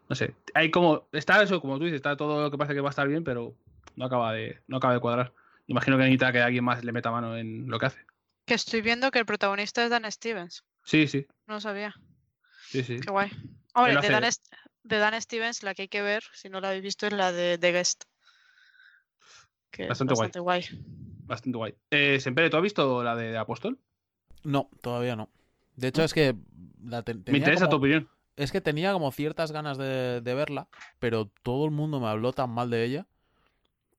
No 0.08 0.16
sé, 0.16 0.36
hay 0.54 0.70
como, 0.72 1.08
está 1.12 1.42
eso, 1.42 1.62
como 1.62 1.78
tú 1.78 1.86
dices, 1.86 1.98
está 1.98 2.16
todo 2.16 2.42
lo 2.44 2.52
que 2.52 2.58
parece 2.58 2.74
que 2.76 2.82
va 2.82 2.90
a 2.90 2.92
estar 2.92 3.08
bien, 3.08 3.24
pero 3.24 3.56
no 3.96 4.06
acaba 4.06 4.34
de, 4.34 4.60
no 4.68 4.78
acaba 4.78 4.94
de 4.94 5.00
cuadrar. 5.00 5.34
Imagino 5.68 5.98
que 5.98 6.04
necesita 6.04 6.32
que 6.32 6.40
alguien 6.42 6.64
más 6.64 6.84
le 6.84 6.92
meta 6.92 7.12
mano 7.12 7.38
en 7.38 7.68
lo 7.68 7.80
que 7.80 7.88
hace. 7.88 8.00
Que 8.46 8.56
estoy 8.56 8.82
viendo 8.82 9.12
que 9.12 9.20
el 9.20 9.26
protagonista 9.26 9.84
es 9.84 9.90
Dan 9.90 10.12
Stevens. 10.12 10.64
Sí, 10.84 11.08
sí, 11.08 11.28
No 11.48 11.56
lo 11.56 11.60
sabía. 11.62 11.94
sí, 12.68 12.84
sí. 12.84 13.00
Qué 13.00 13.12
guay. 13.12 13.30
Hombre, 13.76 14.00
de 14.02 14.10
Dan, 14.10 14.24
de 14.84 14.98
Dan 14.98 15.22
Stevens, 15.22 15.62
la 15.64 15.74
que 15.76 15.84
hay 15.84 15.88
que 15.88 16.02
ver, 16.02 16.24
si 16.34 16.50
no 16.50 16.60
la 16.60 16.70
habéis 16.70 16.84
visto, 16.84 17.06
es 17.08 17.14
la 17.14 17.32
de 17.32 17.58
The 17.60 17.72
Guest. 17.72 18.04
Que 19.72 19.84
es 19.84 19.90
Bastante 19.90 20.14
guay. 20.16 20.28
bastante 20.28 20.40
guay. 20.40 20.64
Bastante 21.30 21.58
guay. 21.58 21.76
Eh, 21.92 22.20
Sempere, 22.20 22.50
¿tú 22.50 22.58
has 22.58 22.64
visto 22.64 23.04
la 23.04 23.16
de 23.16 23.38
Apóstol? 23.38 23.80
No, 24.44 24.70
todavía 24.82 25.16
no. 25.16 25.30
De 25.76 25.88
hecho, 25.90 26.04
es 26.04 26.14
que 26.14 26.36
la 26.84 27.04
te- 27.04 27.14
Me 27.14 27.38
interesa 27.38 27.70
tu 27.70 27.76
opinión. 27.78 28.10
Es 28.36 28.52
que 28.52 28.62
tenía 28.62 28.92
como 28.94 29.12
ciertas 29.12 29.52
ganas 29.52 29.78
de, 29.78 30.22
de 30.22 30.34
verla, 30.34 30.68
pero 31.00 31.30
todo 31.44 31.66
el 31.66 31.72
mundo 31.72 32.00
me 32.00 32.08
habló 32.08 32.34
tan 32.34 32.50
mal 32.50 32.70
de 32.70 32.84
ella 32.84 33.08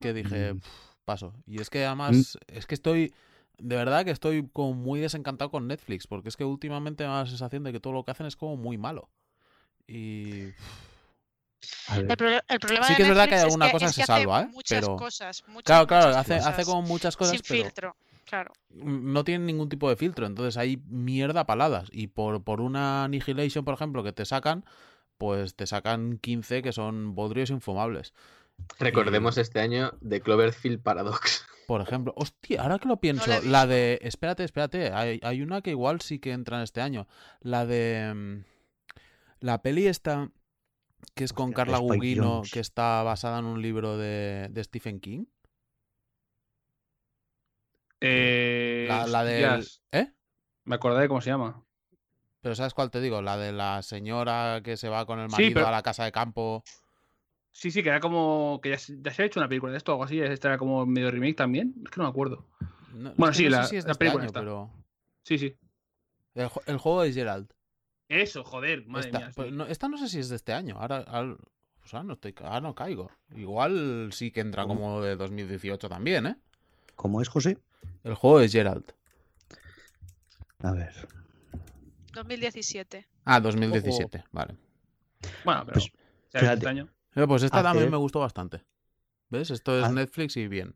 que 0.00 0.12
dije, 0.12 0.54
Mm. 0.54 0.60
"Pf, 0.60 0.70
paso. 1.04 1.34
Y 1.46 1.60
es 1.60 1.70
que 1.70 1.84
además, 1.84 2.38
es 2.48 2.66
que 2.66 2.74
estoy, 2.74 3.14
de 3.58 3.76
verdad 3.76 4.04
que 4.04 4.10
estoy 4.10 4.48
como 4.52 4.72
muy 4.74 4.98
desencantado 4.98 5.50
con 5.50 5.68
Netflix, 5.68 6.06
porque 6.06 6.30
es 6.30 6.36
que 6.36 6.44
últimamente 6.44 7.04
me 7.04 7.10
da 7.10 7.20
la 7.20 7.26
sensación 7.26 7.62
de 7.64 7.72
que 7.72 7.80
todo 7.80 7.92
lo 7.92 8.04
que 8.04 8.10
hacen 8.10 8.26
es 8.26 8.34
como 8.36 8.56
muy 8.56 8.76
malo. 8.78 9.08
Y 9.86 10.48
El, 11.94 12.08
proble- 12.08 12.42
el 12.48 12.60
problema 12.60 12.86
Sí 12.86 12.92
de 12.92 12.96
que 12.96 13.02
es 13.02 13.08
verdad 13.08 13.28
que 13.28 13.34
hay 13.34 13.40
alguna 13.42 13.66
es 13.66 13.72
cosa 13.72 13.86
es 13.86 13.90
que 13.92 13.94
se 13.96 14.02
hace 14.02 14.12
salva, 14.22 14.42
¿eh? 14.42 14.48
Muchas 14.52 14.80
Pero- 14.80 14.96
cosas, 14.96 15.44
muchas, 15.48 15.64
claro, 15.64 15.86
claro, 15.86 16.06
muchas 16.08 16.20
hace, 16.20 16.34
hace 16.36 16.64
como 16.64 16.82
muchas 16.82 17.16
cosas, 17.16 17.32
sin 17.36 17.42
pero 17.46 17.62
filtro. 17.64 17.96
Claro. 18.24 18.52
no 18.70 19.24
tienen 19.24 19.44
ningún 19.46 19.68
tipo 19.68 19.88
de 19.90 19.96
filtro. 19.96 20.24
Entonces 20.24 20.56
hay 20.56 20.76
mierda 20.86 21.46
paladas. 21.46 21.88
Y 21.90 22.06
por, 22.06 22.44
por 22.44 22.60
una 22.60 23.02
Annihilation, 23.04 23.64
por 23.64 23.74
ejemplo, 23.74 24.04
que 24.04 24.12
te 24.12 24.24
sacan, 24.24 24.64
pues 25.18 25.56
te 25.56 25.66
sacan 25.66 26.18
15 26.18 26.62
que 26.62 26.72
son 26.72 27.14
bodrios 27.16 27.50
infumables. 27.50 28.14
Recordemos 28.78 29.36
este 29.36 29.58
año 29.60 29.92
de 30.00 30.20
Cloverfield 30.20 30.80
Paradox. 30.82 31.44
Por 31.66 31.80
ejemplo, 31.80 32.12
hostia, 32.16 32.62
ahora 32.62 32.78
que 32.78 32.88
lo 32.88 32.98
pienso, 32.98 33.30
la 33.44 33.66
de. 33.66 33.98
Espérate, 34.02 34.44
espérate. 34.44 34.92
Hay, 34.92 35.18
hay 35.22 35.40
una 35.42 35.60
que 35.62 35.70
igual 35.70 36.00
sí 36.00 36.18
que 36.18 36.32
entra 36.32 36.56
en 36.58 36.62
este 36.64 36.80
año. 36.80 37.06
La 37.40 37.64
de. 37.66 38.12
mm, 38.14 38.44
La 39.40 39.62
peli 39.62 39.86
esta. 39.86 40.30
Que 41.14 41.24
es 41.24 41.32
con 41.32 41.46
Hostia, 41.50 41.56
Carla 41.56 41.78
Gugino, 41.78 42.42
que 42.52 42.60
está 42.60 43.02
basada 43.02 43.38
en 43.40 43.44
un 43.46 43.60
libro 43.62 43.96
de, 43.98 44.48
de 44.50 44.64
Stephen 44.64 45.00
King. 45.00 45.24
Eh, 48.00 48.86
La, 48.88 49.06
la 49.06 49.24
del. 49.24 49.44
hostias, 49.44 49.82
¿Eh? 49.92 50.12
Me 50.64 50.76
acordé 50.76 51.02
de 51.02 51.08
cómo 51.08 51.20
se 51.20 51.30
llama. 51.30 51.62
Pero 52.40 52.54
¿sabes 52.54 52.72
cuál 52.72 52.90
te 52.90 53.00
digo? 53.00 53.20
La 53.20 53.36
de 53.36 53.52
la 53.52 53.82
señora 53.82 54.62
que 54.64 54.76
se 54.78 54.88
va 54.88 55.04
con 55.04 55.18
el 55.20 55.28
Sí, 55.28 55.32
marido 55.32 55.54
pero- 55.54 55.66
a 55.66 55.70
la 55.70 55.82
casa 55.82 56.04
de 56.04 56.12
campo. 56.12 56.64
Sí, 57.52 57.70
sí, 57.70 57.82
que 57.82 57.88
era 57.90 58.00
como. 58.00 58.60
que 58.62 58.70
ya, 58.70 58.78
se- 58.78 58.96
ya 59.02 59.12
se 59.12 59.22
ha 59.22 59.26
hecho 59.26 59.40
una 59.40 59.48
película 59.48 59.72
de 59.72 59.78
esto 59.78 59.92
o 59.92 59.94
algo 59.94 60.04
así. 60.04 60.20
Esta 60.20 60.48
era 60.48 60.58
como 60.58 60.86
medio 60.86 61.10
remake 61.10 61.34
también. 61.34 61.74
Es 61.84 61.90
que 61.90 61.96
no 61.98 62.04
me 62.04 62.10
acuerdo. 62.10 62.46
No- 62.94 63.12
Bueno, 63.16 63.34
sí, 63.34 63.44
no 63.44 63.50
sé 63.50 63.56
la- 63.56 63.64
si 63.66 63.76
es 63.76 63.84
de 63.84 63.88
la 63.88 63.92
este 63.92 63.98
película 63.98 64.22
año, 64.22 64.28
está. 64.28 64.40
pero. 64.40 64.70
Sí, 65.24 65.36
sí. 65.38 65.56
El, 66.34 66.48
el 66.66 66.78
juego 66.78 67.02
de 67.02 67.12
Gerald. 67.12 67.52
Eso, 68.10 68.42
joder, 68.44 68.86
madre 68.86 69.06
Esta, 69.06 69.18
mía. 69.18 69.30
pues 69.34 69.48
sí. 69.48 69.54
no, 69.54 69.66
esta 69.66 69.88
no 69.88 69.96
sé 69.96 70.08
si 70.08 70.18
es 70.18 70.28
de 70.28 70.36
este 70.36 70.52
año. 70.52 70.76
Ahora, 70.78 70.98
al- 70.98 71.38
pues 71.80 71.94
ahora 71.94 72.04
no 72.04 72.12
estoy, 72.14 72.34
ahora 72.42 72.60
no 72.60 72.74
caigo. 72.74 73.10
Igual 73.34 74.10
sí 74.12 74.32
que 74.32 74.40
entra 74.40 74.64
¿Cómo? 74.64 74.74
como 74.74 75.00
de 75.00 75.14
2018 75.16 75.88
también, 75.88 76.26
¿eh? 76.26 76.36
¿Cómo 76.96 77.22
es, 77.22 77.28
José? 77.28 77.56
El 78.04 78.14
juego 78.14 78.40
de 78.40 78.48
Gerald. 78.48 78.84
A 80.62 80.72
ver. 80.72 80.92
2017. 82.12 83.06
Ah, 83.24 83.40
2017, 83.40 84.24
vale. 84.32 84.56
Bueno, 85.44 85.64
pero. 85.66 85.74
Pues, 85.74 85.92
este 86.32 86.68
año. 86.68 86.88
Eh, 87.14 87.26
pues 87.26 87.42
esta 87.44 87.62
también 87.62 87.90
me 87.90 87.96
gustó 87.96 88.20
bastante. 88.20 88.64
¿Ves? 89.28 89.50
Esto 89.50 89.78
es 89.80 89.90
Netflix 89.92 90.36
y 90.36 90.48
bien. 90.48 90.74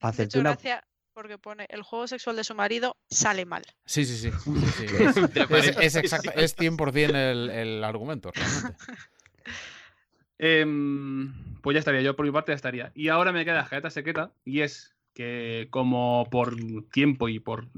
Hacerte 0.00 0.38
una. 0.38 0.50
gracia 0.50 0.86
porque 1.16 1.38
pone 1.38 1.64
el 1.70 1.82
juego 1.82 2.06
sexual 2.06 2.36
de 2.36 2.44
su 2.44 2.54
marido 2.54 2.94
sale 3.08 3.46
mal. 3.46 3.64
Sí, 3.86 4.04
sí, 4.04 4.18
sí. 4.18 4.30
sí, 4.30 4.86
sí. 4.86 4.86
Es, 5.00 5.16
es, 5.16 5.28
paréntesis. 5.48 5.76
es 5.78 5.96
exacta- 5.96 6.32
es 6.32 6.54
100% 6.58 7.14
el, 7.16 7.48
el 7.50 7.82
argumento, 7.84 8.30
realmente. 8.32 8.76
Em, 10.38 11.32
pues 11.62 11.74
ya 11.74 11.78
estaría, 11.78 12.02
yo 12.02 12.14
por 12.14 12.26
mi 12.26 12.32
parte 12.32 12.52
ya 12.52 12.56
estaría. 12.56 12.92
Y 12.94 13.08
ahora 13.08 13.32
me 13.32 13.46
queda 13.46 13.54
la 13.54 13.64
jeta 13.64 13.88
secreta, 13.88 14.32
y 14.44 14.60
es 14.60 14.94
que 15.14 15.68
como 15.70 16.28
por 16.30 16.54
tiempo 16.92 17.30
y 17.30 17.40
por 17.40 17.68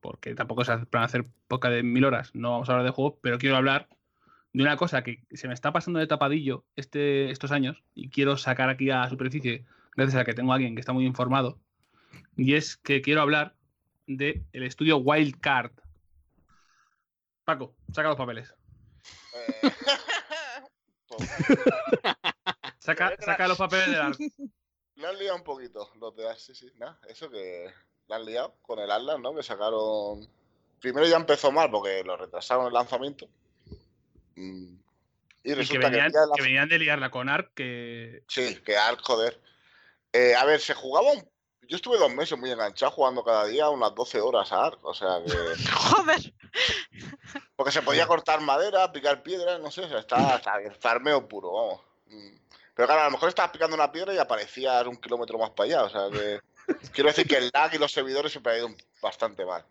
porque 0.00 0.34
tampoco 0.34 0.64
se 0.64 0.76
plan 0.86 1.04
hacer 1.04 1.26
poca 1.46 1.70
de 1.70 1.84
mil 1.84 2.04
horas, 2.04 2.34
no 2.34 2.50
vamos 2.50 2.68
a 2.68 2.72
hablar 2.72 2.86
de 2.86 2.90
juegos, 2.90 3.20
pero 3.22 3.38
quiero 3.38 3.54
hablar 3.56 3.86
de 4.52 4.64
una 4.64 4.76
cosa 4.76 5.04
que 5.04 5.22
se 5.30 5.46
me 5.46 5.54
está 5.54 5.72
pasando 5.72 6.00
de 6.00 6.08
tapadillo 6.08 6.64
este, 6.74 7.30
estos 7.30 7.52
años 7.52 7.84
y 7.94 8.10
quiero 8.10 8.36
sacar 8.36 8.68
aquí 8.68 8.90
a 8.90 8.98
la 9.02 9.08
superficie 9.08 9.64
gracias 9.94 10.20
a 10.20 10.24
que 10.24 10.34
tengo 10.34 10.50
a 10.50 10.56
alguien 10.56 10.74
que 10.74 10.80
está 10.80 10.92
muy 10.92 11.06
informado. 11.06 11.60
Y 12.36 12.54
es 12.54 12.76
que 12.76 13.02
quiero 13.02 13.20
hablar 13.20 13.54
del 14.06 14.44
el 14.52 14.62
estudio 14.62 14.98
Wildcard. 14.98 15.72
Paco, 17.44 17.74
saca 17.92 18.08
los 18.08 18.16
papeles. 18.16 18.54
Eh, 19.34 19.72
Saca, 22.82 23.16
saca 23.20 23.46
los 23.46 23.58
papeles 23.58 23.86
de 23.86 23.92
la... 23.92 24.10
Le 24.96 25.06
han 25.06 25.18
liado 25.18 25.36
un 25.36 25.44
poquito 25.44 25.90
los 26.00 26.14
de 26.16 26.24
sí, 26.36 26.54
sí, 26.54 26.70
nada, 26.76 26.98
eso 27.08 27.30
que 27.30 27.72
le 28.08 28.14
han 28.14 28.24
liado 28.24 28.56
con 28.60 28.78
el 28.78 28.90
Atlas, 28.90 29.18
¿no? 29.20 29.34
Que 29.34 29.42
sacaron. 29.42 30.28
Primero 30.80 31.06
ya 31.06 31.16
empezó 31.16 31.50
mal 31.50 31.70
porque 31.70 32.04
lo 32.04 32.16
retrasaron 32.16 32.66
el 32.66 32.72
lanzamiento. 32.72 33.28
Mm. 34.36 34.76
Y 35.44 35.54
resulta 35.54 35.90
que 35.90 35.96
que, 35.96 36.02
venían, 36.02 36.12
del 36.12 36.30
que 36.36 36.42
venían 36.42 36.68
de 36.68 36.78
liarla 36.78 37.10
con 37.10 37.28
Ark, 37.28 37.52
que 37.54 38.22
Sí, 38.28 38.56
que 38.64 38.76
Ark, 38.76 39.00
joder. 39.02 39.40
Eh, 40.12 40.34
a 40.34 40.44
ver, 40.44 40.60
se 40.60 40.74
jugaba 40.74 41.12
un. 41.12 41.28
Yo 41.72 41.76
estuve 41.76 41.96
dos 41.96 42.12
meses 42.12 42.38
muy 42.38 42.50
enganchado 42.50 42.92
jugando 42.92 43.24
cada 43.24 43.46
día 43.46 43.70
unas 43.70 43.94
12 43.94 44.20
horas 44.20 44.52
a 44.52 44.66
Ark. 44.66 44.78
O 44.82 44.92
sea 44.92 45.22
que. 45.24 45.32
Joder. 45.72 46.34
Porque 47.56 47.72
se 47.72 47.80
podía 47.80 48.06
cortar 48.06 48.42
madera, 48.42 48.92
picar 48.92 49.22
piedras, 49.22 49.58
no 49.58 49.70
sé, 49.70 49.80
o 49.80 49.88
sea, 49.88 50.00
está, 50.00 50.36
está 50.36 51.00
puro, 51.26 51.50
vamos. 51.50 51.80
Mm. 52.08 52.36
Pero 52.74 52.88
claro, 52.88 53.00
a 53.00 53.04
lo 53.06 53.12
mejor 53.12 53.30
estabas 53.30 53.52
picando 53.52 53.74
una 53.74 53.90
piedra 53.90 54.12
y 54.12 54.18
aparecías 54.18 54.86
un 54.86 54.98
kilómetro 54.98 55.38
más 55.38 55.48
para 55.52 55.66
allá. 55.66 55.84
O 55.84 55.88
sea 55.88 56.10
que. 56.10 56.40
Quiero 56.92 57.08
decir 57.08 57.26
que 57.26 57.38
el 57.38 57.50
lag 57.54 57.74
y 57.74 57.78
los 57.78 57.90
servidores 57.90 58.32
siempre 58.32 58.52
ha 58.52 58.58
ido 58.58 58.68
bastante 59.00 59.46
mal. 59.46 59.64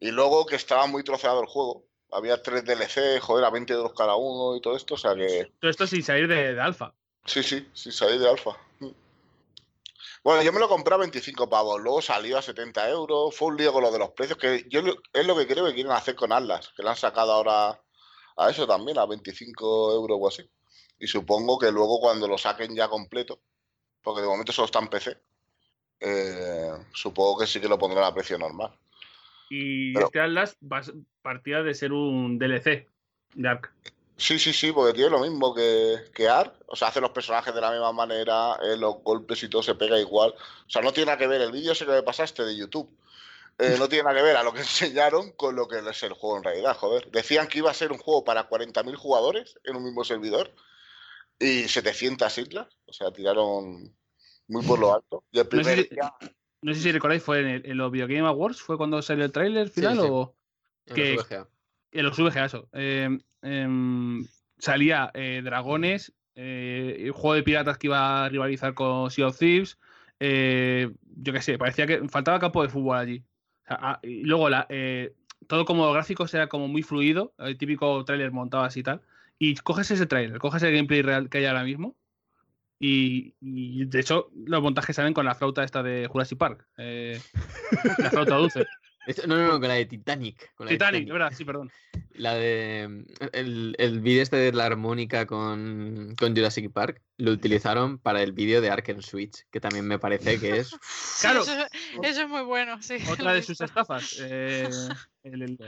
Y 0.00 0.10
luego 0.10 0.44
que 0.44 0.56
estaba 0.56 0.88
muy 0.88 1.04
troceado 1.04 1.40
el 1.40 1.46
juego. 1.46 1.84
Había 2.10 2.42
tres 2.42 2.64
DLC, 2.64 3.20
joder, 3.20 3.44
a 3.44 3.50
20 3.50 3.74
euros 3.74 3.92
cada 3.96 4.16
uno 4.16 4.56
y 4.56 4.60
todo 4.60 4.76
esto, 4.76 4.94
o 4.94 4.98
sea 4.98 5.14
que. 5.14 5.52
Todo 5.60 5.70
esto 5.70 5.86
sin 5.86 6.02
salir 6.02 6.26
de, 6.26 6.54
de 6.54 6.60
alfa. 6.60 6.92
Sí, 7.26 7.44
sí, 7.44 7.68
sí, 7.74 7.92
salí 7.92 8.18
de 8.18 8.28
alfa. 8.28 8.56
Bueno, 10.28 10.42
yo 10.42 10.52
me 10.52 10.60
lo 10.60 10.68
compré 10.68 10.92
a 10.92 10.98
25 10.98 11.48
pavos, 11.48 11.80
luego 11.80 12.02
salió 12.02 12.36
a 12.36 12.42
70 12.42 12.90
euros, 12.90 13.34
fue 13.34 13.48
un 13.48 13.56
lío 13.56 13.72
con 13.72 13.82
lo 13.82 13.90
de 13.90 13.98
los 13.98 14.10
precios, 14.10 14.36
que 14.36 14.66
yo 14.68 14.82
es 15.14 15.26
lo 15.26 15.34
que 15.34 15.46
creo 15.46 15.64
que 15.64 15.72
quieren 15.72 15.90
hacer 15.90 16.16
con 16.16 16.34
Atlas, 16.34 16.70
que 16.76 16.82
le 16.82 16.90
han 16.90 16.96
sacado 16.96 17.32
ahora 17.32 17.80
a 18.36 18.50
eso 18.50 18.66
también, 18.66 18.98
a 18.98 19.06
25 19.06 19.94
euros 19.94 20.18
o 20.20 20.28
así. 20.28 20.42
Y 20.98 21.06
supongo 21.06 21.58
que 21.58 21.72
luego 21.72 21.98
cuando 21.98 22.28
lo 22.28 22.36
saquen 22.36 22.76
ya 22.76 22.88
completo, 22.88 23.40
porque 24.02 24.20
de 24.20 24.26
momento 24.26 24.52
solo 24.52 24.66
está 24.66 24.80
en 24.80 24.88
PC, 24.88 25.16
eh, 26.00 26.72
supongo 26.92 27.38
que 27.38 27.46
sí 27.46 27.58
que 27.58 27.66
lo 27.66 27.78
pondrán 27.78 28.04
a 28.04 28.12
precio 28.12 28.36
normal. 28.36 28.78
Y 29.48 29.94
Pero- 29.94 30.08
este 30.08 30.20
Atlas 30.20 30.58
partía 31.22 31.62
de 31.62 31.72
ser 31.72 31.94
un 31.94 32.38
DLC 32.38 32.86
de 33.34 33.48
Ark. 33.48 33.72
Sí, 34.20 34.38
sí, 34.38 34.52
sí, 34.52 34.72
porque 34.72 34.94
tiene 34.94 35.10
lo 35.10 35.20
mismo 35.20 35.54
que, 35.54 35.96
que 36.12 36.28
Ark. 36.28 36.52
O 36.66 36.74
sea, 36.76 36.88
hace 36.88 37.00
los 37.00 37.10
personajes 37.10 37.54
de 37.54 37.60
la 37.60 37.70
misma 37.70 37.92
manera, 37.92 38.56
eh, 38.62 38.76
los 38.76 38.96
golpes 39.04 39.40
y 39.44 39.48
todo 39.48 39.62
se 39.62 39.76
pega 39.76 39.98
igual. 39.98 40.30
O 40.66 40.70
sea, 40.70 40.82
no 40.82 40.92
tiene 40.92 41.06
nada 41.06 41.18
que 41.18 41.28
ver 41.28 41.40
el 41.40 41.52
vídeo 41.52 41.70
ese 41.72 41.86
que 41.86 41.92
me 41.92 42.02
pasaste 42.02 42.44
de 42.44 42.56
YouTube. 42.56 42.90
eh, 43.58 43.76
no 43.78 43.88
tiene 43.88 44.04
nada 44.04 44.16
que 44.16 44.22
ver 44.22 44.36
a 44.36 44.42
lo 44.42 44.52
que 44.52 44.58
enseñaron 44.68 45.32
con 45.32 45.54
lo 45.56 45.66
que 45.68 45.78
es 45.78 46.02
el 46.02 46.12
juego 46.14 46.36
en 46.38 46.44
realidad, 46.44 46.76
joder. 46.76 47.10
Decían 47.12 47.46
que 47.48 47.58
iba 47.58 47.70
a 47.70 47.74
ser 47.74 47.92
un 47.92 47.98
juego 47.98 48.24
para 48.24 48.48
40.000 48.48 48.94
jugadores 48.96 49.58
en 49.64 49.76
un 49.76 49.84
mismo 49.84 50.02
servidor 50.04 50.52
y 51.38 51.68
700 51.68 52.38
islas. 52.38 52.66
O 52.86 52.92
sea, 52.92 53.12
tiraron 53.12 53.96
muy 54.48 54.64
por 54.66 54.78
lo 54.80 54.94
alto. 54.94 55.24
Y 55.30 55.38
el 55.38 55.44
No 55.44 55.50
sé, 55.50 55.56
primer 55.56 55.78
si, 55.84 55.94
día- 55.94 56.14
no 56.62 56.74
sé 56.74 56.80
si 56.80 56.90
recordáis, 56.92 57.22
fue 57.22 57.38
en, 57.40 57.46
el- 57.48 57.66
en 57.66 57.76
los 57.78 57.92
Video 57.92 58.08
Game 58.08 58.26
Awards, 58.26 58.60
fue 58.60 58.76
cuando 58.76 59.00
salió 59.00 59.24
el 59.24 59.30
tráiler 59.32 59.68
final 59.70 59.94
sí. 60.00 60.06
o 60.10 60.36
En 60.86 60.94
que- 60.96 61.14
los 61.14 61.28
VGA. 61.28 61.48
en 61.92 62.04
los 62.04 62.16
VGA 62.18 62.44
eso. 62.46 62.68
Eh, 62.72 63.08
salía 64.58 65.10
eh, 65.14 65.40
Dragones, 65.44 66.12
eh, 66.34 67.10
juego 67.14 67.34
de 67.34 67.42
piratas 67.42 67.78
que 67.78 67.88
iba 67.88 68.24
a 68.24 68.28
rivalizar 68.28 68.74
con 68.74 69.10
Sea 69.10 69.28
of 69.28 69.38
Thieves. 69.38 69.78
eh, 70.20 70.90
yo 71.16 71.32
qué 71.32 71.42
sé, 71.42 71.58
parecía 71.58 71.86
que 71.86 72.08
faltaba 72.08 72.38
campo 72.38 72.62
de 72.62 72.68
fútbol 72.68 72.98
allí. 72.98 73.24
O 73.64 73.68
sea, 73.68 73.78
ah, 73.80 74.00
y 74.02 74.24
luego 74.24 74.48
todo 75.46 75.64
como 75.64 75.92
gráficos 75.92 76.32
era 76.34 76.48
como 76.48 76.68
muy 76.68 76.82
fluido, 76.82 77.34
el 77.38 77.56
típico 77.58 78.04
tráiler 78.04 78.32
montado 78.32 78.64
así 78.64 78.80
y 78.80 78.82
tal. 78.82 79.02
Y 79.38 79.54
coges 79.56 79.90
ese 79.90 80.06
tráiler, 80.06 80.38
coges 80.38 80.62
el 80.62 80.74
gameplay 80.74 81.02
real 81.02 81.28
que 81.28 81.38
hay 81.38 81.46
ahora 81.46 81.64
mismo. 81.64 81.96
Y, 82.80 83.34
de 83.86 84.00
hecho, 84.00 84.30
los 84.46 84.62
montajes 84.62 84.94
salen 84.94 85.12
con 85.12 85.24
la 85.24 85.34
flauta 85.34 85.64
esta 85.64 85.82
de 85.82 86.06
Jurassic 86.06 86.38
Park. 86.38 86.66
la 86.76 88.10
flauta 88.10 88.36
dulce. 88.36 88.66
Esto- 89.08 89.26
no, 89.26 89.36
no, 89.36 89.46
no, 89.46 89.52
con 89.58 89.68
la 89.68 89.74
de 89.74 89.86
Titanic. 89.86 90.54
Con 90.54 90.66
la 90.66 90.70
de 90.72 90.76
Titanic, 90.78 91.06
de 91.06 91.12
verdad, 91.12 91.32
sí, 91.36 91.44
perdón. 91.44 91.70
La 92.12 92.34
de. 92.34 93.04
El, 93.32 93.74
el 93.78 94.00
vídeo 94.00 94.22
este 94.22 94.36
de 94.36 94.52
la 94.52 94.66
armónica 94.66 95.26
con, 95.26 96.14
con 96.18 96.36
Jurassic 96.36 96.70
Park 96.72 97.00
lo 97.16 97.32
utilizaron 97.32 97.98
para 97.98 98.22
el 98.22 98.32
vídeo 98.32 98.60
de 98.60 98.70
Ark 98.70 98.88
en 98.90 99.02
Switch, 99.02 99.44
que 99.50 99.60
también 99.60 99.86
me 99.86 99.98
parece 99.98 100.38
que 100.38 100.58
es. 100.58 100.70
Sí, 100.82 101.22
Claro. 101.22 101.40
Eso, 101.42 101.52
eso 102.02 102.22
es 102.22 102.28
muy 102.28 102.42
bueno, 102.42 102.80
sí. 102.82 102.96
Otra 103.10 103.32
de 103.32 103.42
sus 103.42 103.60
estafas. 103.60 104.18
eh, 104.20 104.68
el, 105.24 105.42
el, 105.42 105.58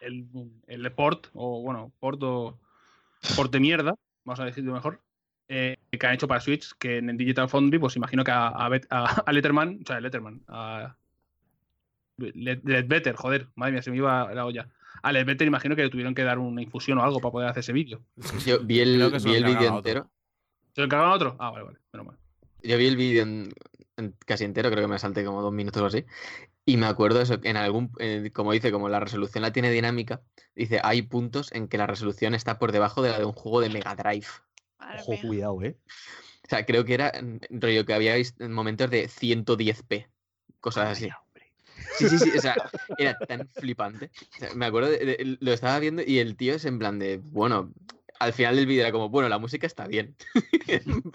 el, 0.00 0.26
el- 0.68 0.86
el 0.86 0.92
port, 0.92 1.26
o 1.34 1.60
bueno, 1.62 1.92
port 2.00 2.22
o 2.22 2.58
port 3.36 3.52
de 3.52 3.60
mierda, 3.60 3.94
vamos 4.24 4.40
a 4.40 4.44
decirlo 4.44 4.72
mejor, 4.72 5.00
eh, 5.48 5.76
que 5.90 6.06
han 6.06 6.14
hecho 6.14 6.28
para 6.28 6.40
Switch, 6.40 6.72
que 6.78 6.98
en 6.98 7.10
el 7.10 7.16
Digital 7.16 7.48
Foundry, 7.48 7.78
pues 7.78 7.96
imagino 7.96 8.24
que 8.24 8.30
a, 8.30 8.48
a, 8.48 8.68
Bet- 8.68 8.86
a- 8.90 9.22
a 9.26 9.32
Letterman, 9.32 9.80
o 9.82 9.86
sea, 9.86 9.96
a 9.96 10.00
Letterman, 10.00 10.42
a 10.48 10.96
Ledbetter, 12.16 13.16
joder, 13.16 13.48
madre 13.54 13.72
mía, 13.72 13.82
se 13.82 13.90
me 13.90 13.96
iba 13.96 14.32
la 14.32 14.46
olla. 14.46 14.68
A 15.02 15.12
Ledbetter 15.12 15.46
imagino 15.46 15.76
que 15.76 15.82
le 15.82 15.90
tuvieron 15.90 16.14
que 16.14 16.22
dar 16.22 16.38
una 16.38 16.62
infusión 16.62 16.98
o 16.98 17.02
algo 17.02 17.20
para 17.20 17.32
poder 17.32 17.48
hacer 17.48 17.60
ese 17.60 17.72
vídeo. 17.72 18.02
Yo 18.46 18.60
vi 18.60 18.80
el, 18.80 18.98
vi 19.24 19.34
el 19.34 19.44
vídeo 19.44 19.76
entero. 19.76 20.10
¿Se 20.74 20.80
lo 20.80 20.84
encargaron 20.86 21.12
a 21.12 21.16
otro? 21.16 21.36
Ah, 21.38 21.50
vale, 21.50 21.64
vale, 21.64 21.78
menos 21.92 22.06
mal. 22.06 22.16
Yo 22.62 22.78
vi 22.78 22.86
el 22.86 22.96
vídeo 22.96 23.22
en- 23.22 23.52
en- 23.96 24.14
casi 24.26 24.44
entero, 24.44 24.70
creo 24.70 24.82
que 24.82 24.88
me 24.92 24.98
salté 24.98 25.24
como 25.24 25.42
dos 25.42 25.52
minutos 25.52 25.82
o 25.82 25.86
así. 25.86 26.04
Y 26.64 26.76
me 26.78 26.86
acuerdo 26.86 27.20
eso, 27.20 27.38
en 27.42 27.56
algún, 27.58 27.90
eh, 27.98 28.30
como 28.32 28.52
dice, 28.52 28.72
como 28.72 28.88
la 28.88 28.98
resolución 29.00 29.42
la 29.42 29.52
tiene 29.52 29.70
dinámica, 29.70 30.22
dice, 30.56 30.80
hay 30.82 31.02
puntos 31.02 31.52
en 31.52 31.68
que 31.68 31.76
la 31.78 31.86
resolución 31.86 32.34
está 32.34 32.58
por 32.58 32.72
debajo 32.72 33.02
de 33.02 33.10
la 33.10 33.18
de 33.18 33.24
un 33.26 33.32
juego 33.32 33.60
de 33.60 33.68
Mega 33.68 33.94
Drive. 33.94 34.26
Ojo, 35.00 35.12
cuidado, 35.26 35.62
¿eh? 35.62 35.76
O 36.44 36.48
sea, 36.48 36.64
creo 36.64 36.84
que 36.84 36.94
era 36.94 37.12
rollo 37.50 37.84
que 37.84 37.94
habíais 37.94 38.34
en 38.38 38.52
momentos 38.52 38.90
de 38.90 39.08
110p, 39.08 40.08
cosas 40.60 40.88
así. 40.90 41.08
Sí, 41.96 42.08
sí, 42.08 42.18
sí, 42.18 42.32
o 42.36 42.40
sea, 42.40 42.56
era 42.98 43.16
tan 43.18 43.48
flipante. 43.48 44.10
O 44.36 44.38
sea, 44.38 44.54
me 44.54 44.66
acuerdo, 44.66 44.90
de- 44.90 44.98
de- 45.04 45.36
lo 45.40 45.52
estaba 45.52 45.78
viendo 45.78 46.02
y 46.04 46.18
el 46.18 46.36
tío 46.36 46.54
es 46.54 46.64
en 46.64 46.78
plan 46.78 46.98
de, 46.98 47.18
bueno, 47.22 47.72
al 48.18 48.32
final 48.32 48.56
del 48.56 48.66
vídeo 48.66 48.82
era 48.82 48.92
como, 48.92 49.08
bueno, 49.08 49.28
la 49.28 49.38
música 49.38 49.66
está 49.66 49.86
bien. 49.86 50.16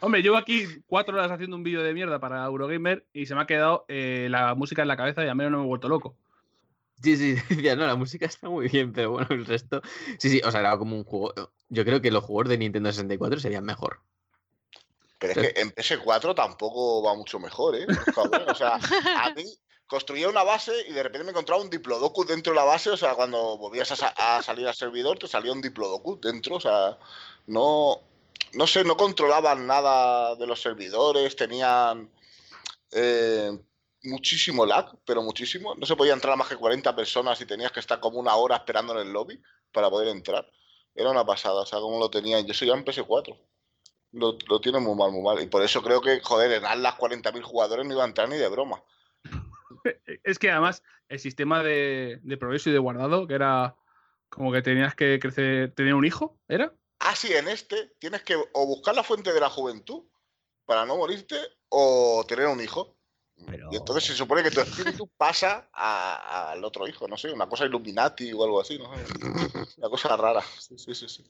Hombre, 0.00 0.22
llevo 0.22 0.36
aquí 0.36 0.64
cuatro 0.86 1.14
horas 1.16 1.30
haciendo 1.30 1.56
un 1.56 1.62
vídeo 1.62 1.82
de 1.82 1.94
mierda 1.94 2.18
para 2.18 2.44
Eurogamer 2.44 3.06
y 3.12 3.26
se 3.26 3.34
me 3.34 3.42
ha 3.42 3.46
quedado 3.46 3.84
eh, 3.88 4.28
la 4.30 4.54
música 4.54 4.82
en 4.82 4.88
la 4.88 4.96
cabeza 4.96 5.24
y 5.24 5.28
al 5.28 5.36
menos 5.36 5.52
no 5.52 5.58
me 5.58 5.64
he 5.64 5.68
vuelto 5.68 5.88
loco. 5.88 6.16
Sí, 7.02 7.16
sí, 7.16 7.34
decía, 7.48 7.76
no, 7.76 7.86
la 7.86 7.96
música 7.96 8.26
está 8.26 8.48
muy 8.48 8.68
bien, 8.68 8.92
pero 8.92 9.12
bueno, 9.12 9.28
el 9.30 9.44
resto. 9.46 9.82
Sí, 10.18 10.28
sí, 10.30 10.40
o 10.44 10.50
sea, 10.50 10.60
era 10.60 10.76
como 10.78 10.96
un 10.96 11.04
juego. 11.04 11.32
Yo 11.68 11.84
creo 11.84 12.00
que 12.00 12.10
los 12.10 12.24
juegos 12.24 12.48
de 12.48 12.58
Nintendo 12.58 12.90
64 12.90 13.38
serían 13.40 13.64
mejor. 13.64 14.00
Pero 15.18 15.32
es 15.32 15.52
que 15.52 15.60
en 15.60 15.70
PS4 15.72 16.34
tampoco 16.34 17.02
va 17.02 17.14
mucho 17.14 17.38
mejor, 17.38 17.76
¿eh? 17.76 17.86
O 18.48 18.54
sea, 18.54 18.74
a 18.76 19.30
mí 19.34 19.44
construía 19.86 20.28
una 20.28 20.42
base 20.42 20.72
y 20.88 20.92
de 20.92 21.02
repente 21.02 21.24
me 21.24 21.30
encontraba 21.30 21.62
un 21.62 21.70
diplodocus 21.70 22.26
dentro 22.26 22.52
de 22.52 22.56
la 22.56 22.64
base. 22.64 22.90
O 22.90 22.96
sea, 22.96 23.14
cuando 23.14 23.56
volvías 23.56 23.90
a, 23.92 23.96
sa- 23.96 24.14
a 24.16 24.42
salir 24.42 24.66
al 24.68 24.74
servidor, 24.74 25.18
te 25.18 25.26
salía 25.28 25.52
un 25.52 25.62
diplodocus 25.62 26.20
dentro. 26.20 26.56
O 26.56 26.60
sea, 26.60 26.98
no, 27.46 28.00
no 28.52 28.66
sé, 28.66 28.84
no 28.84 28.96
controlaban 28.96 29.66
nada 29.66 30.34
de 30.36 30.46
los 30.46 30.60
servidores, 30.60 31.34
tenían 31.34 32.10
eh, 32.92 33.58
muchísimo 34.02 34.66
lag, 34.66 34.92
pero 35.04 35.22
muchísimo. 35.22 35.74
No 35.76 35.86
se 35.86 35.96
podía 35.96 36.12
entrar 36.14 36.34
a 36.34 36.36
más 36.36 36.48
que 36.48 36.56
40 36.56 36.94
personas 36.94 37.40
y 37.40 37.46
tenías 37.46 37.72
que 37.72 37.80
estar 37.80 38.00
como 38.00 38.18
una 38.18 38.36
hora 38.36 38.56
esperando 38.56 38.92
en 38.94 39.06
el 39.06 39.12
lobby 39.12 39.40
para 39.72 39.90
poder 39.90 40.08
entrar. 40.08 40.46
Era 40.94 41.10
una 41.10 41.24
pasada, 41.24 41.62
o 41.62 41.66
sea, 41.66 41.78
como 41.80 41.98
lo 41.98 42.10
tenían. 42.10 42.46
Yo 42.46 42.54
soy 42.54 42.68
ya 42.68 42.74
en 42.74 42.84
PS4 42.84 43.36
lo, 44.16 44.36
lo 44.48 44.60
tiene 44.60 44.80
muy 44.80 44.94
mal, 44.96 45.12
muy 45.12 45.22
mal. 45.22 45.40
Y 45.42 45.46
por 45.46 45.62
eso 45.62 45.82
creo 45.82 46.00
que, 46.00 46.20
joder, 46.20 46.52
en 46.52 46.64
Atlas 46.66 46.94
40.000 46.96 47.42
jugadores 47.42 47.86
no 47.86 47.92
iba 47.92 48.02
a 48.04 48.06
entrar 48.08 48.28
ni 48.28 48.36
de 48.36 48.48
broma. 48.48 48.82
Es 50.24 50.38
que 50.38 50.50
además 50.50 50.82
el 51.08 51.20
sistema 51.20 51.62
de, 51.62 52.18
de 52.22 52.36
progreso 52.36 52.70
y 52.70 52.72
de 52.72 52.78
guardado, 52.78 53.26
que 53.26 53.34
era 53.34 53.76
como 54.28 54.50
que 54.52 54.62
tenías 54.62 54.94
que 54.94 55.18
crecer, 55.20 55.72
tener 55.74 55.94
un 55.94 56.04
hijo, 56.04 56.36
¿era? 56.48 56.72
Ah, 56.98 57.14
sí, 57.14 57.32
en 57.32 57.46
este 57.48 57.92
tienes 58.00 58.22
que 58.22 58.34
o 58.34 58.66
buscar 58.66 58.94
la 58.94 59.04
fuente 59.04 59.32
de 59.32 59.40
la 59.40 59.48
juventud 59.50 60.02
para 60.64 60.84
no 60.86 60.96
morirte 60.96 61.36
o 61.68 62.24
tener 62.26 62.46
un 62.48 62.60
hijo. 62.60 62.96
Pero- 63.46 63.68
Y 63.70 63.76
entonces 63.76 64.04
se 64.04 64.14
supone 64.14 64.42
que 64.42 64.50
tu 64.50 64.60
espíritu 64.60 65.06
pasa 65.16 65.68
a- 65.72 66.50
al 66.52 66.64
otro 66.64 66.88
hijo, 66.88 67.06
no 67.06 67.16
sé, 67.16 67.30
una 67.30 67.48
cosa 67.48 67.66
Illuminati 67.66 68.32
o 68.32 68.42
algo 68.42 68.60
así, 68.60 68.78
no. 68.78 68.90
Una 69.76 69.88
cosa 69.90 70.16
rara. 70.16 70.42
Sí, 70.58 70.76
sí, 70.78 70.94
sí, 70.94 71.08
sí. 71.08 71.24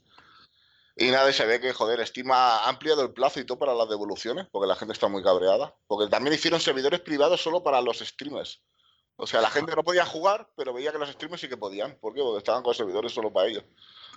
Y 0.99 1.11
nada, 1.11 1.31
se 1.31 1.45
ve 1.45 1.61
que, 1.61 1.75
joder, 1.75 2.05
Steam 2.07 2.31
ha 2.33 2.67
ampliado 2.67 3.03
el 3.03 3.13
plazo 3.13 3.39
y 3.39 3.45
todo 3.45 3.59
para 3.59 3.75
las 3.75 3.89
devoluciones, 3.89 4.47
porque 4.51 4.67
la 4.67 4.77
gente 4.77 4.95
está 4.95 5.09
muy 5.09 5.23
cabreada. 5.23 5.75
Porque 5.87 6.11
también 6.11 6.35
hicieron 6.35 6.59
servidores 6.59 7.01
privados 7.01 7.43
solo 7.43 7.63
para 7.63 7.83
los 7.83 7.99
streamers. 7.99 8.63
O 9.17 9.27
sea, 9.27 9.43
la 9.43 9.51
gente 9.51 9.77
no 9.77 9.83
podía 9.85 10.07
jugar, 10.07 10.49
pero 10.57 10.73
veía 10.73 10.93
que 10.93 10.99
los 10.99 11.11
streamers 11.11 11.41
sí 11.43 11.49
que 11.49 11.59
podían. 11.59 11.99
¿Por 12.01 12.15
qué? 12.15 12.23
Porque 12.23 12.39
estaban 12.39 12.63
con 12.63 12.75
servidores 12.75 13.13
solo 13.13 13.31
para 13.31 13.49
ellos. 13.49 13.65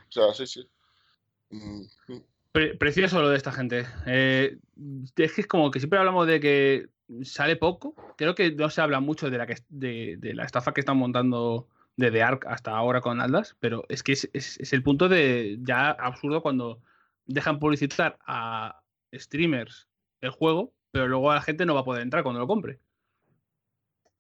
O 0.08 0.12
sea, 0.12 0.34
sí, 0.34 0.48
sí. 0.48 0.70
Mm, 1.50 1.82
mm. 2.08 2.24
Pre- 2.54 2.76
precioso 2.76 3.22
lo 3.22 3.30
de 3.30 3.38
esta 3.38 3.52
gente. 3.52 3.86
Eh, 4.06 4.58
es 5.18 5.34
que 5.34 5.42
es 5.42 5.48
como 5.48 5.72
que 5.72 5.80
siempre 5.80 6.00
hablamos 6.00 6.28
de 6.28 6.40
que 6.40 6.88
sale 7.24 7.58
poco. 7.58 7.94
Creo 8.18 8.36
que 8.36 8.52
no 8.52 8.70
se 8.70 8.80
habla 8.82 9.02
mucho 9.02 9.30
de 9.30 9.38
la, 9.38 9.46
que, 9.48 9.58
de 9.68 10.34
la 10.34 10.46
estafa 10.46 10.74
que 10.74 10.80
están 10.80 10.98
montando 10.98 11.68
desde 12.00 12.24
Ark 12.24 12.46
hasta 12.48 12.72
ahora 12.76 13.02
con 13.02 13.20
Atlas, 13.20 13.56
pero 13.60 13.84
es 13.90 14.04
que 14.04 14.14
es, 14.14 14.30
es- 14.34 14.58
es 14.60 14.72
el 14.74 14.82
punto 14.84 15.10
de 15.10 15.58
ya 15.62 15.90
absurdo 15.92 16.42
cuando 16.42 16.82
dejan 17.26 17.60
publicitar 17.60 18.18
a 18.26 18.82
streamers 19.14 19.88
el 20.22 20.32
juego, 20.32 20.74
pero 20.92 21.08
luego 21.08 21.34
la 21.34 21.42
gente 21.42 21.66
no 21.66 21.74
va 21.76 21.82
a 21.82 21.86
poder 21.86 22.02
entrar 22.02 22.24
cuando 22.24 22.40
lo 22.40 22.48
compre. 22.48 22.80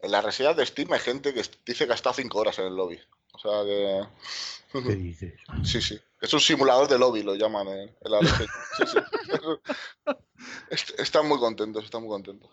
En 0.01 0.11
las 0.11 0.24
reseñas 0.24 0.56
de 0.58 0.66
Steam 0.66 0.91
hay 0.93 0.99
gente 0.99 1.33
que 1.33 1.41
dice 1.66 1.85
que 1.85 1.91
ha 1.91 1.95
estado 1.95 2.14
5 2.16 2.38
horas 2.40 2.59
en 2.59 2.66
el 2.67 2.75
lobby. 2.75 2.99
O 3.33 3.40
sea 3.40 3.64
que. 3.64 4.01
¿Qué 4.83 4.95
dices? 4.95 5.33
Sí, 5.64 5.82
sí. 5.82 5.99
Es 6.22 6.33
un 6.33 6.40
simulador 6.40 6.88
de 6.90 6.99
lobby, 6.99 7.24
lo 7.24 7.35
llaman 7.35 7.67
en, 7.69 7.90
en 8.01 8.11
la 8.11 8.19
reseña. 8.19 8.51
Sí, 8.77 8.83
sí. 8.88 8.99
Est- 10.69 10.99
Están 10.99 11.27
muy 11.27 11.38
contentos, 11.40 11.83
están 11.85 12.01
muy 12.01 12.09
contentos. 12.09 12.49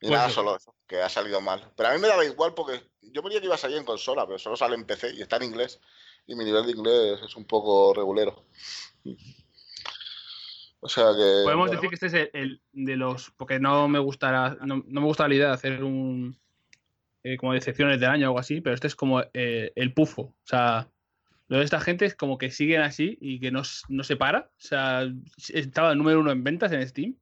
Y 0.00 0.06
Pues 0.06 0.10
nada, 0.12 0.30
solo 0.30 0.56
eso, 0.56 0.74
que 0.86 1.02
ha 1.02 1.08
salido 1.08 1.40
mal. 1.40 1.72
Pero 1.76 1.88
a 1.88 1.92
mí 1.92 2.00
me 2.00 2.08
daba 2.08 2.24
igual 2.24 2.54
porque 2.54 2.80
yo 3.02 3.22
veía 3.22 3.40
que 3.40 3.46
iba 3.46 3.56
a 3.56 3.58
salir 3.58 3.78
en 3.78 3.84
consola, 3.84 4.26
pero 4.26 4.38
solo 4.38 4.56
sale 4.56 4.76
en 4.76 4.84
PC 4.84 5.14
y 5.14 5.22
está 5.22 5.36
en 5.36 5.44
inglés. 5.44 5.80
Y 6.26 6.34
mi 6.36 6.44
nivel 6.44 6.66
de 6.66 6.72
inglés 6.72 7.20
es 7.24 7.36
un 7.36 7.44
poco 7.44 7.92
regulero. 7.94 8.44
O 10.80 10.88
sea 10.88 11.06
que. 11.16 11.42
Podemos 11.44 11.70
decir 11.70 11.88
que 11.88 11.94
este 11.94 12.06
es 12.06 12.14
el, 12.14 12.30
el 12.32 12.62
de 12.72 12.96
los. 12.96 13.32
Porque 13.36 13.58
no 13.58 13.88
me 13.88 13.98
gusta 13.98 14.56
no, 14.60 14.84
no 14.86 15.00
me 15.00 15.06
gusta 15.06 15.26
la 15.26 15.34
idea 15.34 15.48
de 15.48 15.54
hacer 15.54 15.82
un. 15.82 16.38
eh, 17.24 17.36
como 17.36 17.54
decepciones 17.54 17.98
del 17.98 18.10
año 18.10 18.26
o 18.26 18.28
algo 18.28 18.38
así, 18.38 18.60
pero 18.60 18.74
este 18.74 18.86
es 18.86 18.94
como 18.94 19.22
eh, 19.34 19.72
el 19.74 19.92
pufo. 19.94 20.22
O 20.22 20.46
sea, 20.46 20.88
lo 21.48 21.58
de 21.58 21.64
esta 21.64 21.80
gente 21.80 22.04
es 22.04 22.14
como 22.14 22.38
que 22.38 22.50
siguen 22.50 22.82
así 22.82 23.18
y 23.20 23.40
que 23.40 23.50
no, 23.50 23.62
no 23.88 24.04
se 24.04 24.16
para. 24.16 24.50
O 24.50 24.60
sea, 24.60 25.02
estaba 25.48 25.92
el 25.92 25.98
número 25.98 26.20
uno 26.20 26.30
en 26.30 26.44
ventas 26.44 26.70
en 26.72 26.86
Steam. 26.86 27.16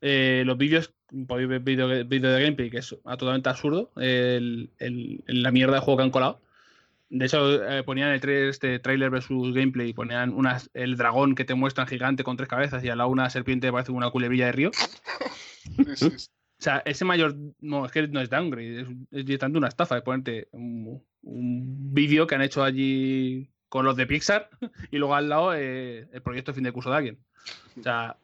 Eh, 0.00 0.42
los 0.46 0.56
vídeos, 0.56 0.92
podéis 1.26 1.48
ver 1.48 1.60
vídeo, 1.60 1.88
vídeo 2.06 2.30
de 2.30 2.42
gameplay, 2.42 2.70
que 2.70 2.78
es 2.78 2.88
totalmente 3.04 3.48
absurdo. 3.48 3.90
El, 3.96 4.70
el- 4.78 5.24
la 5.26 5.50
mierda 5.50 5.74
de 5.74 5.80
juego 5.80 5.98
que 5.98 6.04
han 6.04 6.10
colado. 6.10 6.40
De 7.10 7.24
hecho, 7.24 7.64
eh, 7.66 7.82
ponían 7.84 8.10
el 8.10 8.20
trailer, 8.20 8.48
este 8.50 8.78
trailer 8.80 9.08
versus 9.10 9.54
gameplay, 9.54 9.94
ponían 9.94 10.34
unas, 10.34 10.70
el 10.74 10.96
dragón 10.96 11.34
que 11.34 11.44
te 11.46 11.54
muestran 11.54 11.86
gigante 11.86 12.22
con 12.22 12.36
tres 12.36 12.48
cabezas 12.50 12.84
y 12.84 12.90
al 12.90 12.98
lado 12.98 13.08
una 13.10 13.30
serpiente 13.30 13.66
que 13.68 13.72
parece 13.72 13.92
una 13.92 14.10
culebrilla 14.10 14.46
de 14.46 14.52
río. 14.52 14.70
O 16.06 16.60
sea, 16.60 16.82
ese 16.84 17.04
mayor. 17.04 17.34
No, 17.60 17.86
es 17.86 17.92
que 17.92 18.08
no 18.08 18.20
es 18.20 18.28
downgrade, 18.30 18.80
es, 18.82 18.88
es 19.12 19.24
directamente 19.24 19.58
una 19.58 19.68
estafa 19.68 19.94
de 19.94 20.02
ponerte 20.02 20.48
un, 20.52 21.02
un 21.22 21.94
vídeo 21.94 22.26
que 22.26 22.34
han 22.34 22.42
hecho 22.42 22.62
allí 22.64 23.48
con 23.68 23.84
los 23.84 23.96
de 23.96 24.06
Pixar 24.06 24.50
y 24.90 24.98
luego 24.98 25.14
al 25.14 25.28
lado 25.28 25.54
eh, 25.54 26.08
el 26.12 26.22
proyecto 26.22 26.50
de 26.52 26.56
fin 26.56 26.64
de 26.64 26.72
curso 26.72 26.90
de 26.90 26.96
alguien. 26.96 27.18
O 27.78 27.82
sea, 27.82 28.16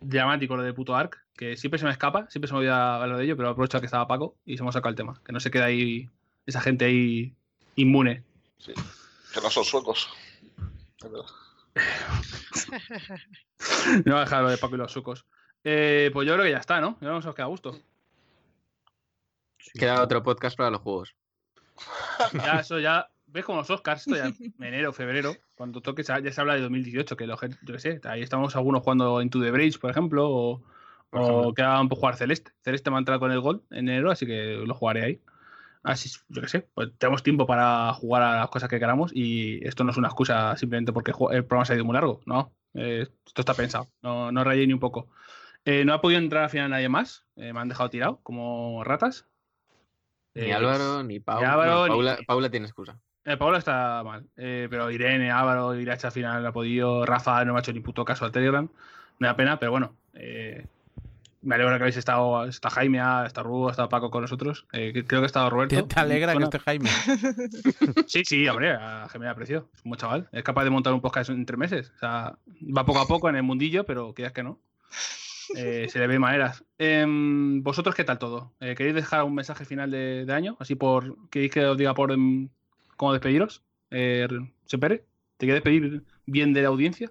dramático 0.00 0.56
lo 0.56 0.62
de 0.62 0.72
puto 0.72 0.94
Ark, 0.94 1.18
que 1.36 1.56
siempre 1.56 1.78
se 1.78 1.84
me 1.84 1.90
escapa, 1.90 2.28
siempre 2.30 2.48
se 2.48 2.54
me 2.54 2.60
olvida 2.60 2.96
hablar 3.02 3.18
de 3.18 3.24
ello, 3.24 3.36
pero 3.36 3.50
aprovecho 3.50 3.80
que 3.80 3.86
estaba 3.86 4.08
Paco 4.08 4.36
y 4.44 4.56
se 4.56 4.62
me 4.62 4.68
ha 4.68 4.72
sacado 4.72 4.90
el 4.90 4.96
tema. 4.96 5.20
Que 5.24 5.32
no 5.32 5.40
se 5.40 5.50
queda 5.50 5.66
ahí 5.66 6.08
esa 6.46 6.60
gente 6.60 6.84
ahí 6.84 7.34
inmune. 7.76 8.22
Sí. 8.58 8.72
Que 9.32 9.40
no 9.40 9.50
son 9.50 9.64
suecos. 9.64 10.08
No 14.04 14.12
voy 14.12 14.14
a 14.14 14.20
dejar 14.20 14.42
lo 14.42 14.50
de 14.50 14.58
Paco 14.58 14.74
y 14.74 14.78
los 14.78 14.92
sucos. 14.92 15.26
Eh, 15.64 16.10
pues 16.12 16.26
yo 16.26 16.34
creo 16.34 16.44
que 16.44 16.50
ya 16.50 16.58
está, 16.58 16.80
¿no? 16.80 16.96
Ya 17.00 17.08
nos 17.08 17.26
os 17.26 17.34
queda 17.34 17.44
a 17.44 17.48
gusto. 17.48 17.78
Queda 19.74 20.02
otro 20.02 20.22
podcast 20.22 20.56
para 20.56 20.70
los 20.70 20.80
juegos. 20.80 21.14
Ya, 22.32 22.60
eso 22.60 22.78
ya. 22.78 23.10
¿Ves 23.26 23.44
como 23.44 23.58
los 23.58 23.70
Oscars? 23.70 24.06
Esto 24.06 24.16
ya 24.16 24.32
enero, 24.66 24.92
febrero, 24.92 25.36
cuando 25.60 25.82
toque, 25.82 26.02
ya 26.02 26.32
se 26.32 26.40
habla 26.40 26.54
de 26.54 26.62
2018, 26.62 27.18
que 27.18 27.26
lo, 27.26 27.38
yo 27.38 27.74
qué 27.74 27.78
sé, 27.78 28.00
ahí 28.04 28.22
estamos 28.22 28.56
algunos 28.56 28.82
jugando 28.82 29.20
Into 29.20 29.42
the 29.42 29.50
Bridge, 29.50 29.78
por 29.78 29.90
ejemplo, 29.90 30.26
o, 30.30 30.62
Por 31.10 31.20
o 31.20 31.24
ejemplo. 31.24 31.52
quedaban 31.54 31.90
por 31.90 31.98
jugar 31.98 32.16
Celeste. 32.16 32.52
Celeste 32.64 32.88
me 32.88 32.96
ha 32.96 33.00
entrado 33.00 33.20
con 33.20 33.30
el 33.30 33.40
gol 33.40 33.62
en 33.70 33.86
enero, 33.90 34.10
así 34.10 34.24
que 34.24 34.54
lo 34.66 34.72
jugaré 34.72 35.04
ahí. 35.04 35.20
Así, 35.82 36.08
yo 36.30 36.40
qué 36.40 36.48
sé, 36.48 36.66
pues 36.72 36.88
tenemos 36.96 37.22
tiempo 37.22 37.46
para 37.46 37.92
jugar 37.92 38.22
a 38.22 38.36
las 38.36 38.48
cosas 38.48 38.70
que 38.70 38.78
queramos 38.78 39.12
y 39.14 39.60
esto 39.68 39.84
no 39.84 39.90
es 39.90 39.98
una 39.98 40.08
excusa 40.08 40.56
simplemente 40.56 40.94
porque 40.94 41.10
el 41.10 41.44
programa 41.44 41.66
se 41.66 41.74
ha 41.74 41.76
ido 41.76 41.84
muy 41.84 41.92
largo, 41.92 42.22
no. 42.24 42.54
Eh, 42.72 43.06
esto 43.26 43.42
está 43.42 43.52
pensado, 43.52 43.86
no, 44.00 44.32
no 44.32 44.42
rayé 44.42 44.66
ni 44.66 44.72
un 44.72 44.80
poco. 44.80 45.08
Eh, 45.66 45.84
no 45.84 45.92
ha 45.92 46.00
podido 46.00 46.20
entrar 46.20 46.44
al 46.44 46.48
final 46.50 46.70
nadie 46.70 46.88
más, 46.88 47.26
eh, 47.36 47.52
me 47.52 47.60
han 47.60 47.68
dejado 47.68 47.90
tirado 47.90 48.18
como 48.22 48.82
ratas. 48.82 49.26
Ni 50.34 50.52
Álvaro, 50.52 51.02
ni 51.02 51.20
Pau. 51.20 51.44
Álvaro, 51.44 51.70
no, 51.72 51.82
ni- 51.84 51.88
Paula, 51.90 52.18
Paula 52.26 52.50
tiene 52.50 52.64
excusa. 52.64 52.98
Eh, 53.24 53.36
Paula 53.36 53.58
está 53.58 54.02
mal, 54.04 54.26
eh, 54.36 54.66
pero 54.70 54.90
Irene, 54.90 55.30
Álvaro, 55.30 55.74
Iracha 55.78 56.08
al 56.08 56.12
final 56.12 56.46
ha 56.46 56.52
podido, 56.52 57.04
Rafa 57.04 57.44
no 57.44 57.52
me 57.52 57.58
ha 57.58 57.60
hecho 57.60 57.72
ni 57.72 57.80
puto 57.80 58.04
caso 58.04 58.24
al 58.24 58.32
Telegram, 58.32 58.68
me 59.18 59.26
da 59.26 59.36
pena, 59.36 59.58
pero 59.58 59.70
bueno, 59.72 59.94
eh, 60.14 60.66
me 61.42 61.54
alegra 61.54 61.76
que 61.76 61.84
habéis 61.84 61.96
estado, 61.96 62.44
está 62.44 62.70
Jaime, 62.70 63.00
ha 63.00 63.26
estado 63.26 63.48
Rubo, 63.48 63.70
estado 63.70 63.88
Paco 63.88 64.10
con 64.10 64.22
nosotros, 64.22 64.66
eh, 64.72 64.92
creo 65.06 65.20
que 65.20 65.24
ha 65.24 65.26
estado 65.26 65.50
Roberto. 65.50 65.76
¿Te, 65.76 65.82
te 65.82 66.00
alegra 66.00 66.34
que 66.36 66.44
esté 66.44 66.58
Jaime? 66.58 66.90
Sí, 68.06 68.24
sí, 68.24 68.48
hombre, 68.48 68.72
a 68.72 69.08
Jaime 69.08 69.26
le 69.26 69.30
aprecio, 69.30 69.68
es 69.74 69.84
un 69.84 69.90
buen 69.90 69.98
chaval, 69.98 70.28
es 70.32 70.42
capaz 70.42 70.64
de 70.64 70.70
montar 70.70 70.92
un 70.92 71.00
podcast 71.00 71.30
en 71.30 71.44
tres 71.46 71.58
meses, 71.58 71.92
o 71.96 71.98
sea, 71.98 72.38
va 72.76 72.84
poco 72.84 73.00
a 73.00 73.06
poco 73.06 73.28
en 73.28 73.36
el 73.36 73.42
mundillo, 73.42 73.84
pero 73.84 74.14
quieras 74.14 74.32
que 74.32 74.42
no. 74.42 74.60
Eh, 75.56 75.88
se 75.88 75.98
le 75.98 76.06
ve 76.06 76.18
maneras. 76.18 76.64
Em, 76.78 77.62
¿Vosotros 77.62 77.94
qué 77.94 78.04
tal 78.04 78.18
todo? 78.18 78.52
Eh, 78.60 78.74
¿Queréis 78.76 78.94
dejar 78.94 79.24
un 79.24 79.34
mensaje 79.34 79.64
final 79.64 79.90
de, 79.90 80.24
de 80.24 80.32
año? 80.32 80.56
Así 80.60 80.74
por. 80.74 81.28
¿Queréis 81.28 81.52
que 81.52 81.64
os 81.66 81.76
diga 81.76 81.94
por 81.94 82.12
em, 82.12 82.48
cómo 83.00 83.14
despediros? 83.14 83.62
Eh, 83.90 84.28
Sepere, 84.66 85.06
¿te 85.38 85.46
quieres 85.46 85.64
despedir 85.64 86.04
bien 86.26 86.52
de 86.52 86.60
la 86.60 86.68
audiencia? 86.68 87.10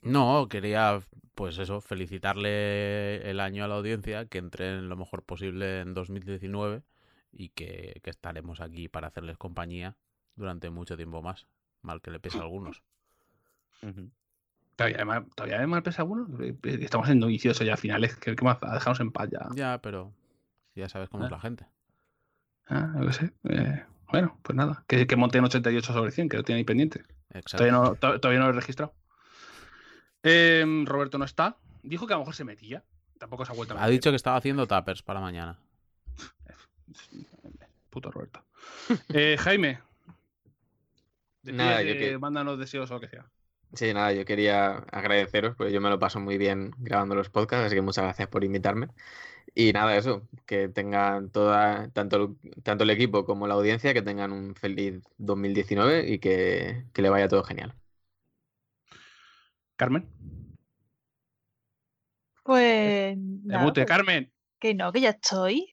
No, 0.00 0.48
quería, 0.48 1.02
pues 1.34 1.58
eso, 1.58 1.82
felicitarle 1.82 3.28
el 3.30 3.40
año 3.40 3.62
a 3.62 3.68
la 3.68 3.74
audiencia, 3.74 4.24
que 4.24 4.38
entren 4.38 4.88
lo 4.88 4.96
mejor 4.96 5.24
posible 5.24 5.80
en 5.80 5.92
2019 5.92 6.84
y 7.32 7.50
que, 7.50 8.00
que 8.02 8.08
estaremos 8.08 8.62
aquí 8.62 8.88
para 8.88 9.08
hacerles 9.08 9.36
compañía 9.36 9.98
durante 10.36 10.70
mucho 10.70 10.96
tiempo 10.96 11.20
más. 11.20 11.46
Mal 11.82 12.00
que 12.00 12.10
le 12.10 12.18
pese 12.18 12.38
a 12.38 12.40
algunos. 12.40 12.82
Ujú. 13.82 14.10
Todavía 14.74 15.00
hay 15.00 15.04
mal, 15.04 15.26
todavía 15.34 15.66
mal 15.66 15.82
pesa 15.82 16.00
alguno. 16.00 16.28
Eh, 16.42 16.56
eh, 16.62 16.78
Estamos 16.80 17.10
en 17.10 17.18
novicioso 17.18 17.62
ya 17.62 17.76
finales. 17.76 18.16
¿Qué, 18.16 18.34
qué 18.34 18.42
más? 18.42 18.58
Dejarnos 18.58 19.00
en 19.00 19.12
paz 19.12 19.28
ya. 19.30 19.50
Ya, 19.54 19.82
pero 19.82 20.14
ya 20.74 20.88
sabes 20.88 21.10
cómo 21.10 21.26
es 21.26 21.30
la 21.30 21.40
gente. 21.40 21.66
Ah, 22.68 22.94
qué 23.02 23.12
sé. 23.12 23.32
Eh, 23.50 23.84
bueno, 24.12 24.38
pues 24.42 24.56
nada. 24.56 24.84
Que, 24.86 25.06
que 25.06 25.16
monten 25.16 25.44
88 25.44 25.92
sobre 25.92 26.10
100, 26.10 26.28
que 26.28 26.36
lo 26.36 26.42
tienen 26.42 26.58
ahí 26.60 26.64
pendiente. 26.64 27.02
Exacto. 27.30 27.58
Todavía 27.58 27.72
no, 27.72 27.94
to- 27.96 28.20
todavía 28.20 28.38
no 28.40 28.46
lo 28.46 28.52
he 28.52 28.56
registrado. 28.56 28.94
Em, 30.22 30.86
Roberto 30.86 31.18
no 31.18 31.24
está. 31.24 31.56
Dijo 31.82 32.06
que 32.06 32.12
a 32.12 32.16
lo 32.16 32.20
mejor 32.22 32.34
se 32.34 32.44
metía. 32.44 32.82
Tampoco 33.18 33.44
se 33.44 33.52
ha 33.52 33.54
vuelto 33.54 33.74
a 33.74 33.76
Ha 33.78 33.80
meter. 33.80 33.92
dicho 33.92 34.10
que 34.10 34.16
estaba 34.16 34.36
haciendo 34.36 34.66
tappers 34.66 35.02
para 35.02 35.20
mañana. 35.20 35.58
Puto 37.90 38.10
Roberto. 38.10 38.44
Eh, 39.08 39.36
Jaime. 39.38 39.80
Nada, 41.44 41.82
yo 41.82 41.94
que- 41.94 42.18
mándanos 42.18 42.58
deseos 42.58 42.90
o 42.90 42.94
lo 42.94 43.00
que 43.00 43.08
sea. 43.08 43.26
Sí, 43.74 43.92
nada, 43.92 44.12
yo 44.12 44.24
quería 44.24 44.76
agradeceros, 44.90 45.54
porque 45.56 45.72
yo 45.72 45.80
me 45.80 45.90
lo 45.90 45.98
paso 45.98 46.18
muy 46.20 46.38
bien 46.38 46.72
grabando 46.78 47.14
los 47.14 47.28
podcasts, 47.30 47.66
así 47.66 47.74
que 47.74 47.82
muchas 47.82 48.04
gracias 48.04 48.28
por 48.28 48.42
invitarme. 48.44 48.88
Y 49.54 49.72
nada, 49.72 49.96
eso, 49.96 50.28
que 50.46 50.68
tengan 50.68 51.30
toda, 51.30 51.88
tanto, 51.90 52.16
el- 52.16 52.62
tanto 52.62 52.84
el 52.84 52.90
equipo 52.90 53.24
como 53.24 53.46
la 53.46 53.54
audiencia, 53.54 53.94
que 53.94 54.02
tengan 54.02 54.32
un 54.32 54.54
feliz 54.54 55.02
2019 55.18 56.08
y 56.10 56.18
que, 56.20 56.84
que 56.92 57.02
le 57.02 57.10
vaya 57.10 57.28
todo 57.28 57.44
genial. 57.44 57.74
Carmen. 59.76 60.06
Pues. 62.44 63.16
nada, 63.18 63.58
Debute, 63.60 63.82
pues, 63.84 63.88
Carmen. 63.88 64.32
que 64.58 64.74
no, 64.74 64.92
que 64.92 65.00
ya 65.00 65.10
estoy. 65.10 65.68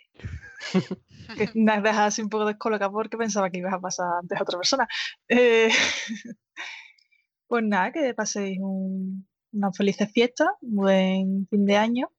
que 1.38 1.50
me 1.56 1.72
has 1.72 1.84
dejado 1.84 2.08
así 2.08 2.22
un 2.22 2.30
poco 2.30 2.46
descolocada 2.46 2.92
porque 2.92 3.18
pensaba 3.18 3.50
que 3.50 3.60
ibas 3.60 3.74
a 3.74 3.80
pasar 3.80 4.08
antes 4.22 4.38
a 4.38 4.44
otra 4.44 4.58
persona. 4.58 4.88
Eh, 5.30 5.70
pues 7.48 7.64
nada, 7.64 7.92
que 7.92 8.14
paséis 8.14 8.60
un, 8.60 9.28
unas 9.54 9.78
felices 9.78 10.12
fiestas, 10.12 10.50
un 10.62 10.76
buen 10.76 11.48
fin 11.48 11.66
de 11.66 11.78
año. 11.78 12.12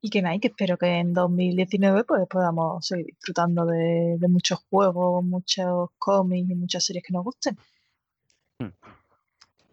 Y 0.00 0.10
que 0.10 0.22
nada, 0.22 0.36
y 0.36 0.40
que 0.40 0.48
espero 0.48 0.76
que 0.76 0.86
en 0.86 1.12
2019 1.14 2.04
pues, 2.04 2.28
podamos 2.28 2.86
seguir 2.86 3.06
disfrutando 3.06 3.64
de, 3.64 4.16
de 4.18 4.28
muchos 4.28 4.60
juegos, 4.70 5.24
muchos 5.24 5.90
cómics 5.98 6.50
y 6.50 6.54
muchas 6.54 6.84
series 6.84 7.04
que 7.04 7.12
nos 7.12 7.24
gusten. 7.24 7.58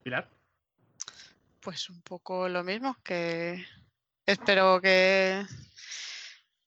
Pilar. 0.01 0.29
Pues 1.59 1.89
un 1.89 2.01
poco 2.01 2.49
lo 2.49 2.63
mismo, 2.63 2.97
que 3.03 3.63
espero 4.25 4.81
que 4.81 5.45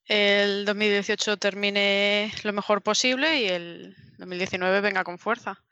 el 0.06 0.65
2018 0.65 1.36
termine 1.36 2.31
lo 2.44 2.52
mejor 2.52 2.82
posible 2.82 3.40
y 3.40 3.47
el 3.47 3.97
2019 4.18 4.81
venga 4.81 5.02
con 5.02 5.18
fuerza 5.18 5.65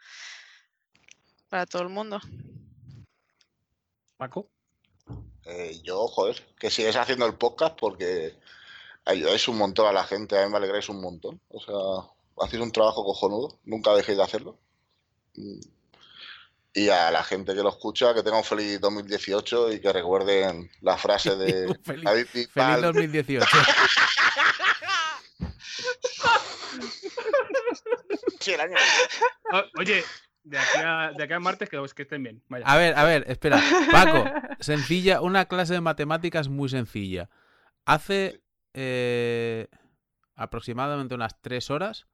para 1.55 1.66
todo 1.66 1.83
el 1.83 1.89
mundo. 1.89 2.20
Paco. 4.16 4.50
Eh, 5.44 5.81
yo, 5.84 6.08
joder, 6.08 6.42
que 6.58 6.68
sigues 6.68 6.97
haciendo 6.97 7.26
el 7.26 7.34
podcast 7.34 7.78
porque 7.78 8.36
ayudáis 9.05 9.47
un 9.47 9.58
montón 9.58 9.86
a 9.86 9.92
la 9.92 10.02
gente, 10.02 10.36
a 10.36 10.44
mí 10.44 10.50
me 10.50 10.57
alegráis 10.57 10.89
un 10.89 11.00
montón. 11.00 11.41
O 11.50 11.60
sea, 11.60 12.44
hacéis 12.44 12.60
un 12.60 12.73
trabajo 12.73 13.05
cojonudo, 13.05 13.57
nunca 13.66 13.94
dejéis 13.94 14.18
de 14.18 14.24
hacerlo. 14.24 14.58
Y 16.73 16.89
a 16.89 17.12
la 17.12 17.23
gente 17.23 17.55
que 17.55 17.62
lo 17.62 17.68
escucha, 17.68 18.12
que 18.15 18.24
tenga 18.24 18.39
un 18.39 18.42
feliz 18.42 18.81
2018 18.81 19.74
y 19.74 19.81
que 19.81 19.92
recuerden 19.92 20.68
la 20.81 20.99
frase 20.99 21.36
de 21.36 21.68
Feliz- 21.84 22.02
David 22.05 22.26
Feliz 22.26 22.49
Bisbal. 22.52 22.83
2018. 22.83 23.47
Sí, 28.41 28.52
el 28.52 28.60
año. 28.60 28.76
O- 29.52 29.81
oye, 29.81 30.05
de 30.44 30.58
aquí 30.58 30.78
a, 30.84 31.12
de 31.16 31.24
aquí 31.24 31.32
a 31.32 31.40
martes 31.40 31.68
que, 31.68 31.82
que 31.94 32.02
estén 32.02 32.23
bien. 32.23 32.42
Vaya. 32.48 32.64
A 32.66 32.76
ver, 32.76 32.97
a 32.97 33.05
ver, 33.05 33.24
espera. 33.28 33.60
Paco, 33.90 34.24
sencilla, 34.60 35.20
una 35.20 35.47
clase 35.47 35.74
de 35.74 35.81
matemáticas 35.81 36.48
muy 36.48 36.68
sencilla. 36.68 37.28
Hace 37.86 38.42
eh, 38.74 39.68
aproximadamente 40.36 41.14
unas 41.14 41.40
tres 41.40 41.70
horas 41.70 42.06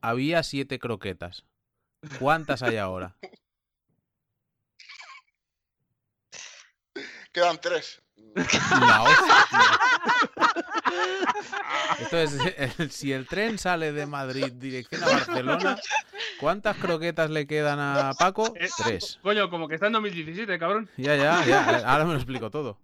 había 0.00 0.42
siete 0.42 0.78
croquetas. 0.78 1.44
¿Cuántas 2.18 2.62
hay 2.62 2.78
ahora? 2.78 3.16
Quedan 7.32 7.60
tres. 7.60 8.02
La 8.34 9.02
hostia. 9.02 9.34
Entonces, 11.98 12.54
el- 12.78 12.90
si 12.90 13.12
el 13.12 13.26
tren 13.26 13.58
sale 13.58 13.92
de 13.92 14.06
Madrid 14.06 14.52
dirección 14.52 15.02
a 15.04 15.06
Barcelona, 15.06 15.76
¿cuántas 16.40 16.76
croquetas 16.76 17.30
le 17.30 17.46
quedan 17.46 17.78
a 17.80 18.12
Paco? 18.18 18.52
Eh, 18.56 18.68
Tres. 18.76 19.18
Coño, 19.22 19.48
como 19.50 19.68
que 19.68 19.74
está 19.74 19.86
en 19.86 19.92
2017, 19.94 20.58
cabrón. 20.58 20.90
Ya, 20.96 21.16
ya, 21.16 21.44
ya. 21.44 21.76
Ahora 21.90 22.04
me 22.04 22.12
lo 22.12 22.16
explico 22.18 22.50
todo. 22.50 22.78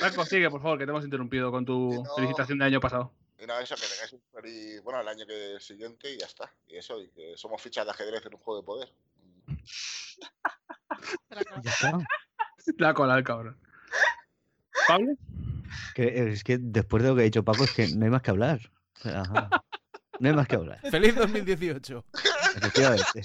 Paco, 0.00 0.24
sigue, 0.24 0.50
por 0.50 0.62
favor, 0.62 0.78
que 0.78 0.84
te 0.86 0.90
hemos 0.90 1.04
interrumpido 1.04 1.50
con 1.50 1.64
tu 1.64 2.02
no. 2.02 2.14
felicitación 2.14 2.58
del 2.58 2.68
año 2.68 2.80
pasado. 2.80 3.12
Y 3.38 3.46
nada, 3.46 3.60
eso, 3.62 3.74
que 3.76 3.82
tengáis 3.82 4.12
un 4.12 4.22
feliz, 4.32 4.82
bueno, 4.82 5.00
el 5.00 5.08
año 5.08 5.26
que 5.26 5.58
siguiente 5.60 6.12
y 6.14 6.18
ya 6.18 6.26
está. 6.26 6.50
Y 6.68 6.76
eso, 6.76 7.00
y 7.00 7.08
que 7.10 7.34
somos 7.36 7.60
fichas 7.60 7.84
de 7.84 7.90
ajedrez 7.90 8.24
en 8.24 8.34
un 8.34 8.40
juego 8.40 8.60
de 8.60 8.66
poder. 8.66 8.92
Ya 11.62 11.70
está. 11.70 11.98
La 12.78 12.94
cola 12.94 13.16
el 13.18 13.24
cabrón. 13.24 13.60
¿Pablo? 14.86 15.12
Que- 15.94 16.30
es 16.32 16.44
que 16.44 16.58
después 16.60 17.02
de 17.02 17.08
lo 17.10 17.14
que 17.16 17.22
ha 17.22 17.24
dicho 17.24 17.44
Paco, 17.44 17.64
es 17.64 17.72
que 17.72 17.88
no 17.96 18.04
hay 18.04 18.10
más 18.10 18.22
que 18.22 18.30
hablar. 18.30 18.60
Ajá. 19.04 19.48
No 20.20 20.28
hay 20.30 20.34
más 20.34 20.48
que 20.48 20.56
hablar. 20.56 20.80
¡Feliz 20.90 21.14
2018! 21.14 22.04
Efectivamente. 22.56 23.22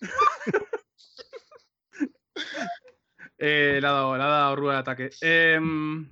Eh, 3.44 3.78
le 3.80 3.86
ha 3.88 3.90
dado, 3.90 4.16
le 4.16 4.22
ha 4.22 4.26
dado 4.26 4.56
rueda 4.56 4.74
de 4.74 4.80
ataque. 4.80 5.10
Em, 5.20 6.08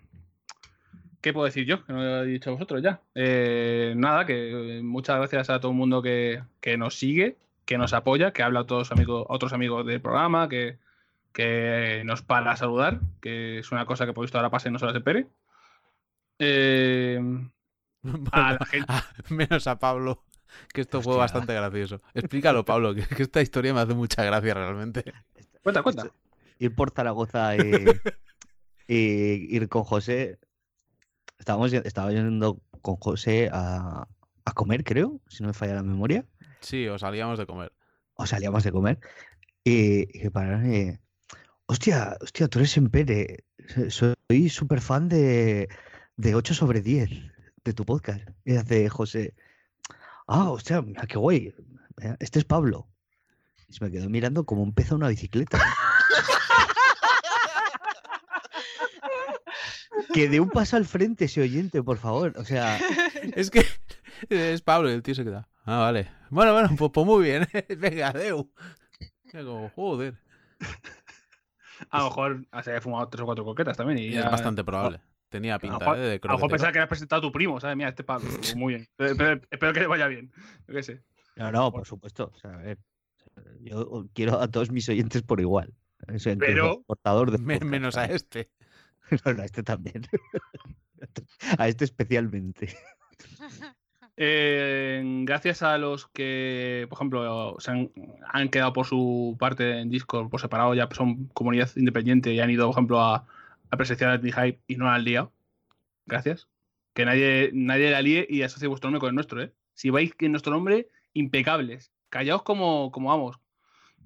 ¿Qué 1.20 1.32
puedo 1.32 1.46
decir 1.46 1.64
yo? 1.64 1.84
Que 1.84 1.92
no 1.92 2.00
lo 2.02 2.22
he 2.24 2.26
dicho 2.26 2.50
a 2.50 2.54
vosotros 2.54 2.82
ya. 2.82 3.00
Eh, 3.14 3.92
nada, 3.96 4.26
que 4.26 4.78
eh, 4.78 4.82
muchas 4.82 5.16
gracias 5.18 5.48
a 5.50 5.60
todo 5.60 5.70
el 5.70 5.78
mundo 5.78 6.02
que, 6.02 6.42
que 6.60 6.76
nos 6.76 6.98
sigue, 6.98 7.36
que 7.66 7.78
nos 7.78 7.92
apoya, 7.92 8.32
que 8.32 8.42
habla 8.42 8.60
a 8.60 8.66
todos 8.66 8.90
amigos, 8.90 9.26
a 9.28 9.32
otros 9.34 9.52
amigos 9.52 9.86
del 9.86 10.00
programa, 10.00 10.48
que, 10.48 10.78
que 11.32 12.02
nos 12.04 12.22
para 12.22 12.52
a 12.52 12.56
saludar, 12.56 13.00
que 13.20 13.58
es 13.58 13.72
una 13.72 13.86
cosa 13.86 14.06
que 14.06 14.12
por 14.12 14.24
visto 14.24 14.38
ahora 14.38 14.50
pasa 14.50 14.68
y 14.68 14.72
no 14.72 14.78
se 14.78 14.86
las 14.86 14.94
espere. 14.94 15.28
Em, 16.38 17.50
a 18.32 18.52
la 18.52 18.66
gente. 18.66 18.92
Menos 19.28 19.66
a 19.66 19.78
Pablo, 19.78 20.24
que 20.72 20.80
esto 20.80 21.02
fue 21.02 21.16
bastante 21.16 21.54
gracioso. 21.54 22.02
Explícalo, 22.14 22.64
Pablo, 22.64 22.94
que, 22.94 23.06
que 23.06 23.22
esta 23.22 23.42
historia 23.42 23.74
me 23.74 23.80
hace 23.80 23.94
mucha 23.94 24.24
gracia 24.24 24.54
realmente. 24.54 25.04
Cuenta, 25.62 25.82
cuenta. 25.82 26.10
Ir 26.58 26.74
por 26.74 26.90
Zaragoza 26.90 27.56
y, 27.56 27.60
y 28.88 29.56
ir 29.56 29.68
con 29.68 29.84
José. 29.84 30.38
Estábamos, 31.38 31.72
estaba 31.72 32.12
yendo 32.12 32.60
con 32.82 32.96
José 32.96 33.48
a, 33.52 34.06
a 34.44 34.52
comer, 34.52 34.84
creo, 34.84 35.20
si 35.28 35.42
no 35.42 35.48
me 35.48 35.54
falla 35.54 35.74
la 35.74 35.82
memoria. 35.82 36.26
Sí, 36.60 36.86
os 36.88 37.00
salíamos 37.00 37.38
de 37.38 37.46
comer. 37.46 37.72
O 38.14 38.26
salíamos 38.26 38.64
de 38.64 38.72
comer. 38.72 38.98
Y, 39.64 40.02
y 40.18 40.26
y, 40.26 40.98
Hostia, 41.70 42.16
hostia, 42.20 42.48
tú 42.48 42.58
eres 42.58 42.72
so- 43.90 44.14
Soy 44.28 44.48
súper 44.48 44.80
fan 44.80 45.08
de, 45.08 45.68
de 46.16 46.34
8 46.34 46.52
sobre 46.52 46.80
10 46.80 47.08
de 47.64 47.72
tu 47.72 47.84
podcast. 47.86 48.28
Y 48.44 48.56
hace 48.56 48.88
José. 48.88 49.36
Ah, 50.26 50.50
hostia, 50.50 50.82
mira 50.82 51.06
qué 51.06 51.16
guay. 51.16 51.54
Este 52.18 52.40
es 52.40 52.44
Pablo. 52.44 52.88
Y 53.68 53.74
se 53.74 53.84
me 53.84 53.92
quedó 53.92 54.08
mirando 54.08 54.44
como 54.44 54.64
un 54.64 54.74
pez 54.74 54.90
a 54.90 54.96
una 54.96 55.06
bicicleta. 55.06 55.62
que 60.12 60.28
dé 60.28 60.40
un 60.40 60.50
paso 60.50 60.76
al 60.76 60.86
frente 60.86 61.26
ese 61.26 61.40
oyente, 61.42 61.84
por 61.84 61.98
favor. 61.98 62.32
O 62.36 62.44
sea, 62.44 62.80
Es 63.36 63.48
que 63.52 63.64
es 64.28 64.60
Pablo 64.62 64.90
y 64.90 64.94
el 64.94 65.04
tío 65.04 65.14
se 65.14 65.22
queda. 65.22 65.48
Ah, 65.64 65.78
vale. 65.78 66.10
Bueno, 66.30 66.52
bueno, 66.52 66.70
pues, 66.76 66.90
pues 66.92 67.06
muy 67.06 67.22
bien. 67.24 67.46
Venga, 67.78 68.08
adeu. 68.08 68.50
Yo 69.32 69.44
como, 69.46 69.68
joder. 69.70 70.18
A 71.90 71.98
lo 71.98 72.04
mejor 72.04 72.46
se 72.62 72.70
había 72.70 72.80
fumado 72.80 73.08
tres 73.08 73.22
o 73.22 73.26
cuatro 73.26 73.44
coquetas 73.44 73.76
también. 73.76 73.98
Y 73.98 74.06
Y 74.08 74.10
ya- 74.12 74.24
es 74.24 74.30
bastante 74.30 74.62
probable. 74.64 75.00
Tenía 75.28 75.54
A 75.54 75.56
lo 75.56 75.60
pinta 75.60 75.78
mejor- 75.78 75.96
¿eh? 75.96 76.00
de 76.00 76.04
a 76.04 76.08
lo 76.08 76.10
mejor 76.12 76.20
croquetero. 76.20 76.48
pensaba 76.50 76.72
que 76.72 76.78
habías 76.78 76.88
presentado 76.88 77.18
a 77.20 77.22
tu 77.22 77.32
primo, 77.32 77.60
¿sabes? 77.60 77.76
Mira, 77.76 77.88
este 77.90 78.04
Pablo. 78.04 78.28
Muy 78.56 78.74
bien. 78.74 78.88
Espero, 78.98 79.40
espero 79.50 79.72
que 79.72 79.80
le 79.80 79.86
vaya 79.86 80.06
bien. 80.08 80.32
Yo 80.66 80.74
qué 80.74 80.82
sé. 80.82 81.02
no, 81.36 81.52
no, 81.52 81.72
por 81.72 81.86
supuesto. 81.86 82.32
O 82.34 82.38
sea, 82.38 82.52
a 82.54 82.56
ver, 82.58 82.78
yo 83.60 84.06
quiero 84.12 84.40
a 84.40 84.48
todos 84.48 84.70
mis 84.70 84.88
oyentes 84.88 85.22
por 85.22 85.40
igual. 85.40 85.72
O 86.12 86.18
sea, 86.18 86.32
incluso 86.32 86.52
Pero- 86.52 86.82
portador 86.86 87.30
de 87.30 87.38
Me- 87.38 87.60
menos 87.60 87.96
a 87.96 88.06
este. 88.06 88.50
No, 89.24 89.32
no, 89.34 89.42
a 89.42 89.44
este 89.44 89.62
también. 89.64 90.02
a 91.58 91.66
este 91.68 91.84
especialmente. 91.84 92.76
Eh, 94.22 95.00
gracias 95.24 95.62
a 95.62 95.78
los 95.78 96.06
que, 96.08 96.84
por 96.90 96.98
ejemplo, 96.98 97.56
se 97.58 97.70
han, 97.70 98.48
quedado 98.50 98.74
por 98.74 98.84
su 98.84 99.34
parte 99.40 99.78
en 99.80 99.88
Discord 99.88 100.28
por 100.28 100.42
separado, 100.42 100.74
ya 100.74 100.90
son 100.92 101.28
comunidad 101.28 101.70
independiente 101.74 102.30
y 102.34 102.38
han 102.40 102.50
ido, 102.50 102.66
por 102.66 102.74
ejemplo, 102.74 103.00
a, 103.00 103.24
a 103.70 103.76
presenciar 103.78 104.20
el 104.22 104.34
hype 104.34 104.60
y 104.68 104.76
no 104.76 104.84
la 104.84 104.96
han 104.96 105.04
liado. 105.04 105.32
Gracias. 106.04 106.48
Que 106.92 107.06
nadie, 107.06 107.50
nadie 107.54 107.90
la 107.90 108.02
líe 108.02 108.26
y 108.28 108.42
asocie 108.42 108.68
vuestro 108.68 108.88
nombre 108.90 109.00
con 109.00 109.08
el 109.08 109.14
nuestro, 109.14 109.42
¿eh? 109.42 109.54
Si 109.72 109.88
vais 109.88 110.14
que 110.14 110.28
nuestro 110.28 110.52
nombre, 110.52 110.88
impecables. 111.14 111.90
Callaos 112.10 112.42
como, 112.42 112.92
como 112.92 113.08
vamos. 113.08 113.38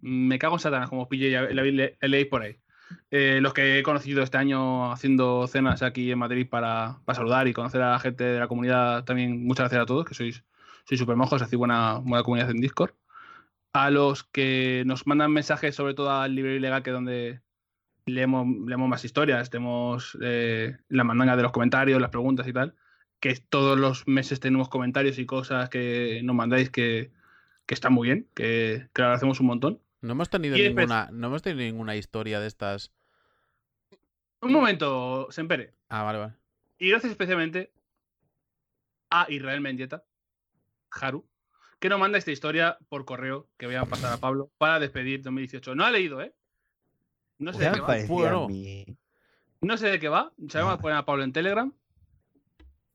Me 0.01 0.39
cago 0.39 0.55
en 0.55 0.61
Satanás, 0.61 0.91
como 0.91 1.03
os 1.03 1.09
pille 1.09 1.27
y 1.27 1.55
le, 1.55 1.73
le- 1.73 1.99
leéis 2.03 2.27
por 2.29 2.43
ahí. 2.43 2.57
Eh, 3.11 3.41
los 3.41 3.55
que 3.55 3.79
he 3.79 3.83
conocido 3.83 4.23
este 4.23 4.39
año 4.39 4.93
haciendo 4.93 5.47
cenas 5.47 5.83
aquí 5.83 6.11
en 6.11 6.19
Madrid 6.19 6.49
para, 6.49 7.01
saludar 7.13 7.47
y 7.49 7.53
conocer 7.53 7.83
a 7.83 7.93
la 7.93 7.99
gente 8.01 8.25
de 8.25 8.41
la 8.41 8.49
comunidad 8.49 9.05
también, 9.05 9.45
muchas 9.45 9.65
gracias 9.65 9.83
a 9.83 9.87
todos, 9.87 10.05
que 10.05 10.15
sois, 10.15 10.45
sois 10.85 10.99
súper 10.99 11.17
mojos, 11.17 11.41
hacéis 11.41 11.59
buena, 11.59 11.99
buena 11.99 12.25
comunidad 12.25 12.51
en 12.51 12.61
Discord. 12.61 12.93
A 13.73 13.91
los 13.91 14.25
que 14.25 14.85
nos 14.87 15.07
mandan 15.07 15.33
mensajes, 15.33 15.75
sobre 15.75 15.95
todo 15.95 16.11
al 16.11 16.35
Libre 16.35 16.57
Ilegal, 16.57 16.83
que 16.83 16.91
es 16.91 16.95
donde 16.95 17.41
leemos, 18.07 18.47
leemos 18.67 18.89
más 18.89 19.05
historias, 19.05 19.51
tenemos 19.51 20.17
eh, 20.23 20.77
la 20.89 21.05
mandanga 21.05 21.37
de 21.37 21.43
los 21.43 21.53
comentarios, 21.53 22.01
las 22.01 22.11
preguntas 22.11 22.47
y 22.47 22.53
tal, 22.53 22.75
que 23.21 23.35
todos 23.37 23.79
los 23.79 24.07
meses 24.07 24.41
tenemos 24.41 24.69
comentarios 24.69 25.19
y 25.19 25.27
cosas 25.27 25.69
que 25.71 26.21
nos 26.25 26.37
mandáis 26.37 26.71
que, 26.71 27.13
que 27.67 27.75
están 27.75 27.93
muy 27.93 28.09
bien, 28.09 28.29
que, 28.35 28.89
que 28.93 29.03
lo 29.03 29.07
agradecemos 29.07 29.41
un 29.41 29.47
montón. 29.47 29.84
No 30.05 30.13
hemos 30.13 30.29
tenido 30.29 30.55
Y 30.59 30.69
ninguna, 30.69 31.09
no 31.11 31.29
hemos 31.29 31.41
tenido 31.41 31.65
ninguna 31.65 31.97
historia 31.97 32.39
de 32.39 32.47
estas. 32.47 32.93
Un 34.43 34.53
momento, 34.53 35.29
Sempere. 35.31 35.73
Ah, 35.89 36.03
vale, 36.03 36.19
vale. 36.19 36.35
Y 36.79 36.91
gracias 36.91 37.11
especialmente 37.13 37.73
a 39.09 39.25
Israel 39.31 39.63
Mendieta, 39.63 40.05
Haru, 40.91 41.27
que 41.81 41.89
nos 41.89 41.99
manda 41.99 42.19
esta 42.19 42.31
historia 42.33 42.77
por 42.91 43.07
correo 43.07 43.49
que 43.57 43.65
voy 43.65 43.77
a 43.77 43.87
pasar 43.87 44.13
a 44.13 44.19
Pablo 44.19 44.51
para 44.59 44.79
despedir 44.79 45.23
2018. 45.23 45.75
No 45.75 45.87
ha 45.87 45.91
leído, 45.91 46.21
¿eh? 46.21 46.35
No 47.39 47.55
sé 47.55 47.65
de 47.65 47.73
qué 47.73 47.81
va. 47.81 47.97
Bueno. 48.07 48.49
No 49.63 49.77
sé 49.79 49.89
de 49.89 49.99
qué 49.99 50.09
va. 50.11 50.35
Sabemos 50.51 50.75
Ah. 50.75 50.81
poner 50.83 50.99
a 50.99 51.07
Pablo 51.07 51.25
en 51.25 51.33
Telegram. 51.33 51.73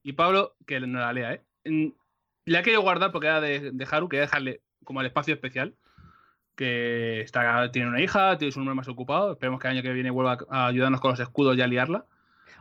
Y 0.03 0.13
Pablo, 0.13 0.55
que 0.67 0.79
no 0.79 0.99
la 0.99 1.11
lea, 1.11 1.33
¿eh? 1.33 1.43
Le 2.45 2.57
ha 2.57 2.61
querido 2.61 2.83
guardar 2.83 3.11
porque 3.11 3.27
era 3.27 3.41
de, 3.41 3.71
de 3.71 3.87
Haru, 3.89 4.07
quería 4.09 4.21
dejarle 4.21 4.61
como 4.83 5.01
el 5.01 5.07
espacio 5.07 5.33
especial. 5.33 5.75
Que 6.59 7.21
está, 7.21 7.71
tiene 7.71 7.87
una 7.87 8.01
hija, 8.01 8.37
tiene 8.37 8.51
su 8.51 8.59
nombre 8.59 8.75
más 8.75 8.89
ocupado. 8.89 9.31
Esperemos 9.31 9.61
que 9.61 9.67
el 9.69 9.75
año 9.75 9.81
que 9.81 9.93
viene 9.93 10.09
vuelva 10.09 10.37
a 10.49 10.67
ayudarnos 10.67 10.99
con 10.99 11.11
los 11.11 11.19
escudos 11.21 11.55
y 11.57 11.61
a 11.61 11.67
liarla. 11.67 12.05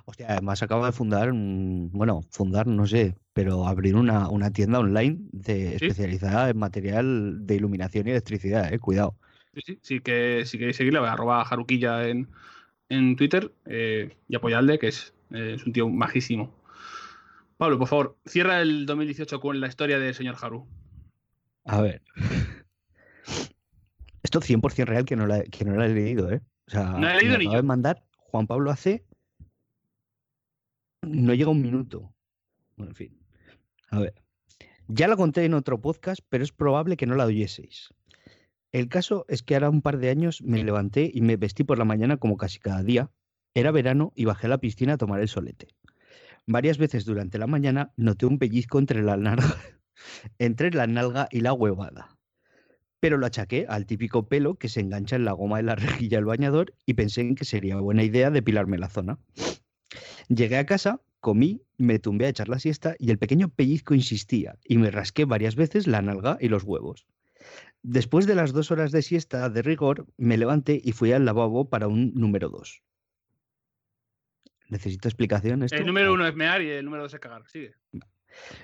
Hostia, 0.05 0.27
además 0.31 0.63
acaba 0.63 0.87
de 0.87 0.93
fundar, 0.93 1.33
un- 1.33 1.91
bueno, 1.93 2.21
fundar 2.31 2.69
no 2.69 2.87
sé, 2.87 3.17
pero 3.33 3.67
abrir 3.67 3.97
una, 3.97 4.29
una 4.29 4.53
tienda 4.53 4.79
online 4.79 5.19
de, 5.33 5.71
Sí. 5.81 5.87
especializada 5.87 6.49
en 6.49 6.59
material 6.59 7.45
de 7.45 7.57
iluminación 7.57 8.07
y 8.07 8.11
electricidad, 8.13 8.73
eh, 8.73 8.79
cuidado. 8.79 9.17
Sí, 9.55 9.63
sí, 9.67 9.79
sí 9.83 10.01
que 10.01 10.45
si 10.47 10.59
queréis 10.59 10.77
seguirle, 10.77 11.01
arroba 11.01 11.43
Haruquilla 11.43 12.07
en, 12.07 12.29
en 12.89 13.17
Twitter 13.17 13.51
eh, 13.67 14.17
y 14.29 14.37
apoyadle, 14.37 14.79
que 14.79 14.87
es, 14.89 15.13
eh, 15.33 15.55
es 15.57 15.67
un 15.67 15.73
tío 15.73 15.89
majísimo. 15.89 16.55
Pablo, 17.57 17.81
por 17.81 17.89
favor, 17.89 18.17
cierra 18.27 18.61
el 18.63 18.87
2018 18.87 19.41
con 19.41 19.59
la 19.61 19.67
historia 19.67 19.99
del 19.99 20.15
señor 20.15 20.37
Haru. 20.41 20.65
A 21.65 21.81
ver. 21.83 22.01
Esto 24.29 24.43
100% 24.43 24.85
real 24.85 25.07
que 25.07 25.17
no 25.17 25.27
la, 25.27 25.43
que 25.43 25.65
no 25.65 25.75
la 25.75 25.87
he 25.87 25.89
leído, 25.89 26.31
¿eh? 26.31 26.43
O 26.67 26.71
sea, 26.71 26.85
No 26.91 26.99
la 27.01 27.17
he 27.17 27.21
leído 27.23 27.39
ni 27.39 27.51
yo. 27.51 27.63
mandar 27.63 28.05
Juan 28.19 28.47
Pablo 28.47 28.71
hace. 28.71 29.07
No 31.01 31.33
llega 31.33 31.49
un 31.49 31.63
minuto. 31.63 32.13
Bueno, 32.77 32.91
en 32.91 32.95
fin. 32.95 33.19
A 33.89 34.01
ver. 34.01 34.13
Ya 34.87 35.09
la 35.09 35.17
conté 35.17 35.47
en 35.47 35.55
otro 35.55 35.81
podcast, 35.81 36.21
pero 36.29 36.45
es 36.45 36.53
probable 36.53 36.99
que 36.99 37.07
no 37.07 37.15
la 37.15 37.25
oyeseis. 37.25 37.95
El 38.71 38.91
caso 38.91 39.25
es 39.29 39.43
que 39.43 39.55
ahora 39.55 39.71
un 39.71 39.81
par 39.81 39.97
de 39.97 40.11
años 40.11 40.43
me 40.43 40.63
levanté 40.63 41.11
y 41.11 41.23
me 41.23 41.39
vestí 41.39 41.65
por 41.65 41.79
la 41.79 41.87
mañana 41.87 42.19
como 42.19 42.37
casi 42.37 42.59
cada 42.59 42.83
día. 42.83 43.11
Era 43.55 43.71
verano 43.71 44.13
y 44.15 44.27
bajé 44.27 44.47
a 44.47 44.51
la 44.51 44.59
piscina 44.59 44.93
a 44.93 44.99
tomar 44.99 45.23
el 45.23 45.29
solete. 45.29 45.69
Varias 46.47 46.77
veces 46.77 47.07
durante 47.07 47.39
la 47.39 47.47
mañana 47.47 47.95
noté 47.97 48.27
un 48.27 48.39
pellizco 48.39 48.79
entre 48.79 49.01
la 49.03 49.17
nalga, 49.17 49.57
entre 50.39 50.71
la 50.71 50.87
nalga 50.87 51.29
y 51.31 51.41
la 51.41 51.55
huevada. 51.55 52.18
Pero 53.01 53.17
lo 53.17 53.27
achaqué 53.27 53.67
al 53.69 53.87
típico 53.87 54.29
pelo 54.29 54.57
que 54.57 54.69
se 54.69 54.81
engancha 54.81 55.17
en 55.17 55.25
la 55.25 55.33
goma 55.33 55.59
de 55.59 55.63
la 55.65 55.75
rejilla 55.77 56.19
del 56.19 56.25
bañador 56.25 56.75
y 56.87 56.95
pensé 56.95 57.23
en 57.23 57.35
que 57.35 57.45
sería 57.45 57.77
buena 57.77 58.03
idea 58.03 58.31
depilarme 58.31 58.79
la 58.79 58.89
zona. 58.89 59.19
Llegué 60.29 60.59
a 60.59 60.67
casa, 60.67 61.01
comí, 61.21 61.63
me 61.79 61.99
tumbé 61.99 62.27
a 62.27 62.29
echar 62.29 62.49
la 62.49 62.59
siesta 62.59 62.95
y 62.99 63.11
el 63.11 63.19
pequeño 63.19 63.49
pellizco 63.49 63.95
insistía 63.95 64.59
y 64.65 64.79
me 64.79 64.91
rasqué 64.91 65.25
varias 65.25 65.57
veces 65.57 65.87
la 65.87 66.03
nalga 66.03 66.37
y 66.41 66.49
los 66.49 66.65
huevos. 66.65 67.07
Después 67.83 68.27
de 68.27 68.35
las 68.35 68.53
dos 68.53 68.71
horas 68.71 68.93
de 68.93 69.03
siesta 69.03 69.49
de 69.49 69.63
rigor, 69.63 70.07
me 70.17 70.37
levanté 70.37 70.81
y 70.83 70.93
fui 70.93 71.13
al 71.13 71.25
lavabo 71.25 71.71
para 71.71 71.89
un 71.89 72.13
número 72.15 72.49
dos. 72.49 72.83
¿Necesito 74.69 75.09
explicación 75.09 75.63
esto? 75.63 75.77
El 75.77 75.87
número 75.87 76.13
uno 76.13 76.27
es 76.27 76.35
mear 76.35 76.61
y 76.61 76.71
el 76.71 76.85
número 76.85 77.05
dos 77.05 77.15
es 77.15 77.21
cagar. 77.21 77.47
Sigue. 77.47 77.75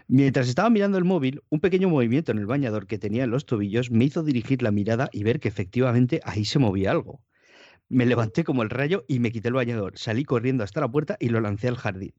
Mientras 0.08 0.48
estaba 0.48 0.70
mirando 0.70 0.98
el 0.98 1.04
móvil, 1.04 1.42
un 1.50 1.60
pequeño 1.60 1.88
movimiento 1.88 2.32
en 2.32 2.38
el 2.38 2.46
bañador 2.46 2.86
que 2.86 2.98
tenía 2.98 3.24
en 3.24 3.30
los 3.30 3.46
tobillos 3.46 3.90
me 3.90 4.04
hizo 4.04 4.22
dirigir 4.22 4.62
la 4.62 4.70
mirada 4.70 5.08
y 5.12 5.24
ver 5.24 5.40
que 5.40 5.48
efectivamente 5.48 6.20
ahí 6.24 6.44
se 6.44 6.58
movía 6.58 6.90
algo. 6.90 7.22
Me 7.88 8.06
levanté 8.06 8.44
como 8.44 8.62
el 8.62 8.70
rayo 8.70 9.04
y 9.08 9.18
me 9.20 9.30
quité 9.30 9.48
el 9.48 9.54
bañador. 9.54 9.98
Salí 9.98 10.24
corriendo 10.24 10.64
hasta 10.64 10.80
la 10.80 10.90
puerta 10.90 11.16
y 11.20 11.28
lo 11.28 11.40
lancé 11.40 11.68
al 11.68 11.76
jardín. 11.76 12.14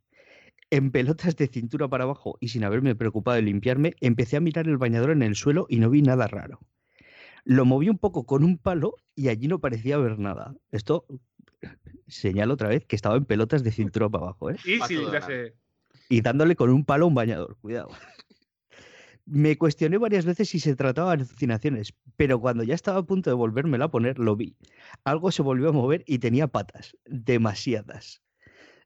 En 0.69 0.91
pelotas 0.91 1.35
de 1.35 1.47
cintura 1.47 1.87
para 1.87 2.05
abajo 2.05 2.37
y 2.39 2.49
sin 2.49 2.63
haberme 2.63 2.95
preocupado 2.95 3.35
de 3.35 3.43
limpiarme, 3.43 3.93
empecé 4.01 4.37
a 4.37 4.41
mirar 4.41 4.67
el 4.67 4.77
bañador 4.77 5.11
en 5.11 5.21
el 5.21 5.35
suelo 5.35 5.67
y 5.69 5.79
no 5.79 5.89
vi 5.89 6.01
nada 6.01 6.27
raro. 6.27 6.59
Lo 7.43 7.65
moví 7.65 7.89
un 7.89 7.99
poco 7.99 8.25
con 8.25 8.43
un 8.43 8.57
palo 8.57 8.95
y 9.15 9.29
allí 9.29 9.47
no 9.47 9.59
parecía 9.59 9.95
haber 9.95 10.17
nada. 10.17 10.55
Esto 10.71 11.05
señala 12.07 12.53
otra 12.53 12.69
vez 12.69 12.85
que 12.85 12.95
estaba 12.95 13.15
en 13.15 13.25
pelotas 13.25 13.63
de 13.63 13.71
cintura 13.71 14.09
para 14.09 14.25
abajo, 14.25 14.49
¿eh? 14.49 14.57
Y 14.65 14.79
sí, 14.81 14.97
ya 15.11 15.21
sé. 15.21 15.53
Y 16.09 16.21
dándole 16.21 16.55
con 16.55 16.69
un 16.69 16.85
palo 16.85 17.05
a 17.05 17.07
un 17.07 17.15
bañador. 17.15 17.57
Cuidado. 17.61 17.89
Me 19.25 19.57
cuestioné 19.57 19.97
varias 19.97 20.23
veces 20.25 20.49
si 20.49 20.59
se 20.59 20.75
trataba 20.75 21.15
de 21.15 21.23
alucinaciones, 21.23 21.95
pero 22.15 22.39
cuando 22.39 22.63
ya 22.63 22.75
estaba 22.75 22.99
a 22.99 23.05
punto 23.05 23.31
de 23.31 23.35
volvérmela 23.35 23.85
a 23.85 23.91
poner, 23.91 24.19
lo 24.19 24.35
vi. 24.35 24.55
Algo 25.03 25.31
se 25.31 25.41
volvió 25.41 25.69
a 25.69 25.71
mover 25.71 26.03
y 26.05 26.19
tenía 26.19 26.47
patas, 26.47 26.95
demasiadas. 27.05 28.21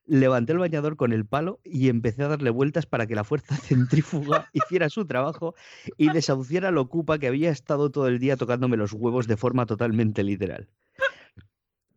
Levanté 0.05 0.53
el 0.53 0.59
bañador 0.59 0.95
con 0.95 1.11
el 1.11 1.25
palo 1.25 1.59
y 1.63 1.89
empecé 1.89 2.23
a 2.23 2.29
darle 2.29 2.51
vueltas 2.51 2.85
para 2.85 3.05
que 3.05 3.15
la 3.15 3.25
fuerza 3.25 3.55
centrífuga 3.57 4.49
hiciera 4.53 4.89
su 4.89 5.05
trabajo 5.05 5.55
y 5.97 6.09
desahuciara 6.09 6.71
lo 6.71 6.81
ocupa 6.81 7.19
que 7.19 7.27
había 7.27 7.51
estado 7.51 7.91
todo 7.91 8.07
el 8.07 8.17
día 8.17 8.37
tocándome 8.37 8.77
los 8.77 8.93
huevos 8.93 9.27
de 9.27 9.35
forma 9.35 9.65
totalmente 9.65 10.23
literal. 10.23 10.69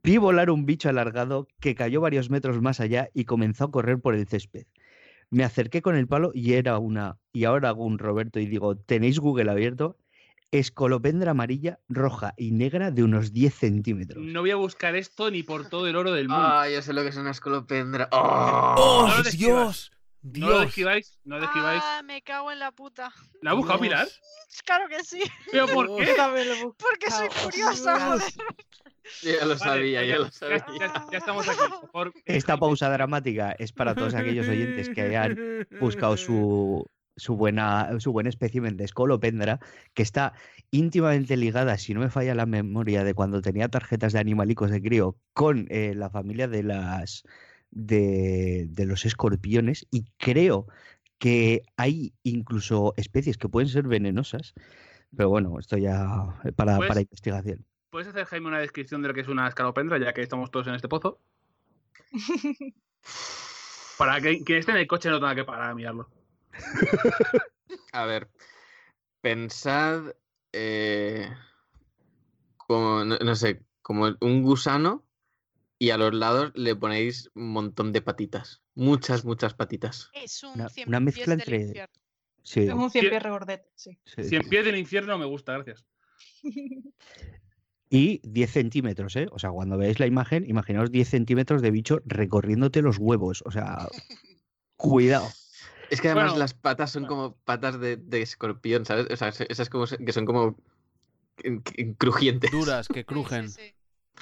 Vi 0.03 0.17
volar 0.17 0.51
un 0.51 0.67
bicho 0.67 0.89
alargado 0.89 1.47
que 1.61 1.77
cayó 1.77 2.01
varios 2.01 2.29
metros 2.29 2.61
más 2.61 2.81
allá 2.81 3.09
y 3.15 3.25
comenzó 3.25 3.65
a 3.65 3.71
correr 3.71 4.01
por 4.01 4.17
el 4.17 4.27
césped. 4.27 4.67
Me 5.33 5.45
acerqué 5.45 5.81
con 5.81 5.97
el 5.97 6.07
palo 6.07 6.31
y 6.35 6.53
era 6.53 6.79
una. 6.79 7.17
Y 7.33 7.45
ahora 7.45 7.71
hago 7.71 7.87
un 7.87 7.99
Roberto 7.99 8.39
y 8.39 8.45
digo: 8.45 8.77
¿tenéis 8.77 9.19
Google 9.19 9.51
abierto? 9.51 9.97
Escolopendra 10.51 11.31
amarilla, 11.31 11.79
roja 11.89 12.35
y 12.37 12.51
negra 12.51 12.91
de 12.91 13.03
unos 13.03 13.33
10 13.33 13.55
centímetros. 13.55 14.23
No 14.23 14.43
voy 14.43 14.51
a 14.51 14.57
buscar 14.57 14.95
esto 14.95 15.31
ni 15.31 15.43
por 15.43 15.71
todo 15.71 15.89
el 15.89 15.97
oro 15.97 16.13
del 16.13 16.29
mundo. 16.29 16.45
Ah, 16.47 16.69
yo 16.69 16.83
sé 16.83 16.93
lo 16.93 17.01
que 17.01 17.09
es 17.09 17.17
una 17.17 17.31
escolopendra. 17.31 18.11
¡Oh! 18.13 18.75
¡Oh, 18.77 19.09
no 19.09 19.17
lo 19.17 19.73
Dios! 20.23 20.49
no 20.49 20.55
lo 20.55 20.61
describáis, 20.61 21.19
no 21.25 21.37
lo 21.37 21.43
describáis. 21.43 21.83
Ah, 21.85 22.03
me 22.05 22.23
cago 22.23 22.53
en 22.53 22.59
la 22.61 22.71
puta. 22.73 23.13
¿La 23.41 23.51
ha 23.51 23.55
buscado 23.55 23.79
Dios. 23.81 23.89
Pilar? 23.91 24.09
Claro 24.65 24.89
que 24.89 25.03
sí. 25.03 25.23
¿Pero 25.51 25.67
por 25.69 25.87
qué? 25.97 26.15
Porque 26.79 27.11
soy 27.11 27.29
curiosa, 27.45 27.99
joder. 28.07 28.33
Ya 29.23 29.33
lo 29.45 29.49
Vale, 29.49 29.59
sabía, 29.59 30.05
ya 30.05 30.19
lo 30.19 30.31
sabía. 30.31 30.65
ya- 30.79 31.07
ya 31.11 31.19
estamos 31.19 31.49
aquí. 31.49 31.59
Por 31.59 31.91
favor, 31.91 32.13
Esta 32.25 32.57
pausa 32.57 32.89
dramática 32.91 33.53
es 33.59 33.73
para 33.73 33.95
todos 33.95 34.15
aquellos 34.15 34.49
oyentes 34.49 34.89
que 34.91 35.03
hayan 35.03 35.37
buscado 35.81 36.17
su, 36.17 36.87
su, 37.17 37.37
buena, 37.37 37.89
su 37.99 38.13
buen 38.13 38.27
espécimen 38.29 38.77
de 38.77 38.85
escolopendra, 38.85 39.59
que 39.95 40.03
está 40.03 40.35
íntimamente 40.71 41.37
ligada, 41.37 41.77
si 41.79 41.95
no 41.95 42.01
me 42.01 42.11
falla 42.11 42.35
la 42.35 42.47
memoria, 42.47 43.03
de 43.05 43.13
cuando 43.15 43.43
tenía 43.43 43.69
tarjetas 43.69 44.13
de 44.13 44.21
animalicos 44.21 44.71
de 44.71 44.81
crío 44.81 45.17
con 45.33 45.67
eh, 45.71 45.95
la 45.97 46.09
familia 46.09 46.47
de 46.47 46.63
las 46.63 47.25
de, 47.73 48.67
de 48.69 48.87
los 48.87 49.05
escorpiones 49.05 49.87
y 49.91 50.05
creo 50.19 50.67
que 51.19 51.63
hay 51.77 52.13
incluso 52.23 52.95
especies 52.97 53.37
que 53.39 53.49
pueden 53.49 53.69
ser 53.69 53.89
venenosas, 53.89 54.55
pero 55.17 55.29
bueno, 55.29 55.59
esto 55.59 55.77
ya 55.77 56.07
eh, 56.45 56.53
para, 56.53 56.77
Pues- 56.77 56.89
para 56.89 57.01
investigación. 57.01 57.67
¿puedes 57.91 58.09
hacer, 58.09 58.25
Jaime, 58.25 58.49
una 58.49 58.61
descripción 58.61 59.03
de 59.03 59.09
lo 59.09 59.15
que 59.15 59.21
es 59.21 59.29
una 59.29 59.47
escalopendra, 59.49 59.99
ya 59.99 60.13
que 60.15 60.23
estamos 60.23 60.51
todos 60.51 60.67
en 60.69 60.75
este 60.75 60.89
pozo? 60.89 61.21
Para 63.99 64.21
que 64.21 64.43
quien 64.43 64.59
esté 64.59 64.73
en 64.73 64.79
el 64.79 64.87
coche 64.87 65.11
no 65.11 65.21
tenga 65.21 65.35
que 65.35 65.45
parar 65.45 65.71
a 65.71 65.75
mirarlo. 65.75 66.09
A 67.93 68.05
ver, 68.07 68.31
pensad 69.21 70.15
eh, 70.53 71.29
como, 72.57 73.05
no, 73.05 73.19
no 73.19 73.35
sé, 73.37 73.63
como 73.83 74.17
un 74.21 74.43
gusano 74.43 75.05
y 75.83 75.91
a 75.91 75.97
los 75.99 76.15
lados 76.15 76.53
le 76.55 76.77
ponéis 76.77 77.29
un 77.35 77.51
montón 77.53 77.93
de 77.93 78.03
patitas. 78.03 78.63
Muchas, 78.77 79.25
muchas 79.25 79.55
patitas. 79.55 80.11
Es 80.15 80.45
un 80.45 80.53
Una- 80.53 80.69
cien 80.69 80.89
una 80.89 80.99
pies 81.01 81.05
mezcla 81.17 81.33
del 81.35 81.41
entre- 81.41 81.61
infierno. 81.67 81.95
Sí, 82.45 82.61
Es 82.61 82.73
un 82.73 82.89
cien 82.91 83.09
pies 83.11 83.21
regordete, 83.23 83.69
sí. 83.75 83.99
sí, 84.05 84.23
Si 84.23 84.37
en 84.37 84.45
sí. 84.45 84.49
pie 84.49 84.63
del 84.63 84.77
infierno 84.77 85.19
me 85.19 85.25
gusta, 85.27 85.55
gracias. 85.55 85.85
Y 87.91 88.21
10 88.23 88.51
centímetros, 88.53 89.17
¿eh? 89.17 89.27
O 89.33 89.39
sea, 89.41 89.51
cuando 89.51 89.77
veáis 89.77 89.99
la 89.99 90.07
imagen, 90.07 90.49
imaginaos 90.49 90.93
10 90.93 91.09
centímetros 91.09 91.61
de 91.63 91.71
bicho 91.73 92.01
recorriéndote 92.07 92.81
los 92.81 92.99
huevos. 92.99 93.43
O 93.45 93.51
sea, 93.51 93.89
cuidado. 94.77 95.29
Es 95.91 96.01
que 96.01 96.09
además 96.09 96.27
Bueno, 96.31 96.39
las 96.39 96.55
patas 96.55 96.93
son 96.93 97.03
bueno. 97.03 97.17
como 97.17 97.37
patas 97.45 97.79
de, 97.81 97.97
de 97.97 98.23
escorpión, 98.23 98.87
¿sabes? 98.87 99.07
O 99.11 99.17
sea, 99.17 99.29
es- 99.29 99.41
esas 99.43 99.69
como, 99.69 99.85
que 99.87 100.13
son 100.13 100.27
como 100.27 100.57
crujientes. 101.99 102.51
Duras, 102.53 102.87
que 102.89 103.01
Sí, 103.01 103.05
crujen. 103.05 103.51
Sí, 103.51 103.75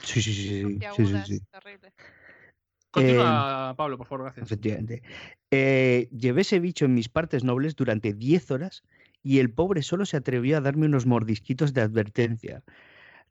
sí, 0.02 0.23
Sí, 0.23 0.23
sí, 0.23 0.35
sí, 0.35 0.43
sí. 0.43 0.49
sí, 0.49 0.49
sí, 0.55 0.62
puntiagudas, 0.62 1.28
sí, 1.28 1.41
terrible. 1.51 1.93
Continúa, 2.91 3.75
Pablo, 3.77 3.99
por 3.99 4.07
favor, 4.07 4.25
gracias. 4.25 4.47
efectivamente. 4.47 5.02
Eh, 5.51 6.09
llevé 6.10 6.41
ese 6.41 6.59
bicho 6.59 6.85
en 6.85 6.94
mis 6.94 7.09
partes 7.09 7.44
nobles 7.44 7.77
durante 7.77 8.12
10 8.12 8.51
horas 8.51 8.83
y 9.23 9.39
el 9.39 9.52
pobre 9.52 9.83
solo 9.83 10.07
se 10.07 10.17
atrevió 10.17 10.57
a 10.57 10.60
darme 10.60 10.86
unos 10.86 11.07
mordisquitos 11.07 11.73
de 11.73 11.83
advertencia. 11.83 12.62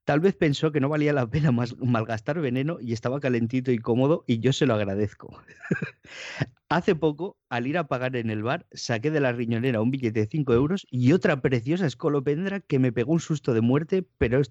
Tal 0.05 0.21
vez 0.21 0.35
pensó 0.35 0.71
que 0.71 0.79
no 0.79 0.89
valía 0.89 1.13
la 1.13 1.29
pena 1.29 1.51
más- 1.51 1.77
malgastar 1.77 2.39
veneno 2.39 2.77
y 2.81 2.93
estaba 2.93 3.19
calentito 3.19 3.71
y 3.71 3.79
cómodo 3.79 4.23
y 4.27 4.39
yo 4.39 4.53
se 4.53 4.65
lo 4.65 4.73
agradezco. 4.75 5.37
Hace 6.69 6.95
poco, 6.95 7.37
al 7.49 7.65
ir 7.67 7.77
a 7.77 7.87
pagar 7.87 8.15
en 8.15 8.29
el 8.29 8.43
bar, 8.43 8.67
saqué 8.71 9.09
de 9.11 9.19
la 9.19 9.31
riñonera 9.31 9.81
un 9.81 9.91
billete 9.91 10.21
de 10.21 10.27
5 10.27 10.53
euros 10.53 10.85
y 10.91 11.13
otra 11.13 11.41
preciosa 11.41 11.85
escolopendra 11.87 12.59
que 12.59 12.79
me 12.79 12.91
pegó 12.91 13.13
un 13.13 13.19
susto 13.19 13.53
de 13.53 13.61
muerte, 13.61 14.05
pero 14.19 14.41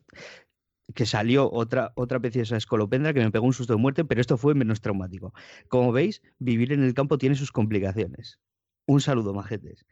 que 0.95 1.07
salió 1.07 1.51
otra, 1.53 1.93
otra 1.97 2.19
preciosa 2.21 2.57
escolopendra 2.57 3.13
que 3.13 3.21
me 3.21 3.31
pegó 3.31 3.47
un 3.47 3.53
susto 3.53 3.75
de 3.75 3.79
muerte, 3.79 4.05
pero 4.05 4.21
esto 4.21 4.37
fue 4.37 4.55
menos 4.55 4.81
traumático. 4.81 5.35
Como 5.69 5.93
veis, 5.93 6.23
vivir 6.39 6.73
en 6.73 6.83
el 6.83 6.95
campo 6.95 7.19
tiene 7.19 7.37
sus 7.37 7.53
complicaciones. 7.53 8.39
Un 8.87 9.01
saludo, 9.01 9.35
majetes. 9.35 9.85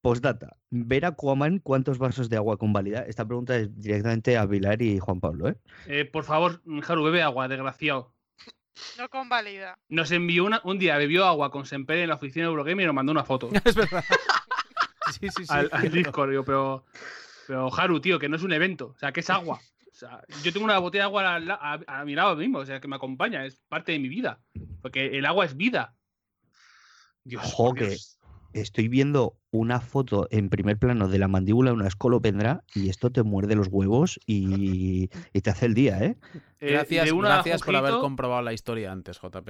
Postdata. 0.00 0.56
Ver 0.70 1.04
a 1.04 1.08
Aquaman 1.08 1.58
cuántos 1.58 1.98
vasos 1.98 2.28
de 2.28 2.36
agua 2.36 2.56
convalida. 2.56 3.00
Esta 3.00 3.26
pregunta 3.26 3.56
es 3.56 3.76
directamente 3.80 4.36
a 4.36 4.46
Vilar 4.46 4.80
y 4.80 5.00
Juan 5.00 5.20
Pablo, 5.20 5.48
¿eh? 5.48 5.56
Eh, 5.86 6.04
por 6.04 6.24
favor, 6.24 6.62
Haru, 6.86 7.02
bebe 7.02 7.22
agua, 7.22 7.48
desgraciado. 7.48 8.14
No 8.96 9.08
convalida. 9.08 9.76
Nos 9.88 10.12
envió 10.12 10.44
una, 10.44 10.60
un 10.62 10.78
día, 10.78 10.96
bebió 10.98 11.24
agua 11.24 11.50
con 11.50 11.66
Semper 11.66 11.98
en 11.98 12.10
la 12.10 12.14
oficina 12.14 12.44
de 12.44 12.50
Eurogamer 12.50 12.84
y 12.84 12.86
nos 12.86 12.94
mandó 12.94 13.10
una 13.10 13.24
foto 13.24 13.50
es 13.64 13.74
verdad. 13.74 14.04
Sí, 15.10 15.26
sí, 15.34 15.46
sí. 15.46 15.48
al, 15.48 15.70
al. 15.72 15.90
Discord. 15.90 16.28
Digo, 16.28 16.44
pero, 16.44 16.84
pero 17.46 17.74
Haru, 17.74 17.98
tío, 17.98 18.18
que 18.18 18.28
no 18.28 18.36
es 18.36 18.42
un 18.42 18.52
evento, 18.52 18.88
o 18.94 18.98
sea, 18.98 19.10
que 19.10 19.20
es 19.20 19.30
agua. 19.30 19.58
O 19.98 20.06
sea, 20.06 20.22
yo 20.44 20.52
tengo 20.52 20.64
una 20.64 20.78
botella 20.78 21.02
de 21.02 21.06
agua 21.06 21.36
a, 21.60 21.80
a 22.00 22.04
mi 22.04 22.14
lado 22.14 22.36
mismo, 22.36 22.58
o 22.58 22.64
sea, 22.66 22.78
que 22.80 22.86
me 22.86 22.94
acompaña, 22.94 23.44
es 23.44 23.56
parte 23.68 23.90
de 23.90 23.98
mi 23.98 24.08
vida. 24.08 24.40
Porque 24.80 25.18
el 25.18 25.26
agua 25.26 25.44
es 25.44 25.56
vida. 25.56 25.96
Dios, 27.24 27.42
Ojo 27.44 27.66
por 27.70 27.78
que- 27.78 27.88
Dios. 27.88 28.14
Estoy 28.54 28.88
viendo 28.88 29.36
una 29.50 29.80
foto 29.80 30.26
en 30.30 30.48
primer 30.48 30.78
plano 30.78 31.08
de 31.08 31.18
la 31.18 31.28
mandíbula 31.28 31.70
de 31.70 31.76
una 31.76 31.86
escolopendra 31.88 32.64
y 32.74 32.88
esto 32.88 33.10
te 33.10 33.22
muerde 33.22 33.54
los 33.56 33.68
huevos 33.68 34.18
y, 34.24 35.10
y 35.34 35.40
te 35.42 35.50
hace 35.50 35.66
el 35.66 35.74
día, 35.74 36.02
¿eh? 36.02 36.16
Eh, 36.60 36.72
Gracias, 36.72 37.04
de 37.06 37.12
gracias 37.18 37.62
por 37.62 37.76
haber 37.76 37.94
comprobado 37.94 38.40
la 38.42 38.52
historia 38.54 38.90
antes, 38.90 39.20
JP. 39.20 39.48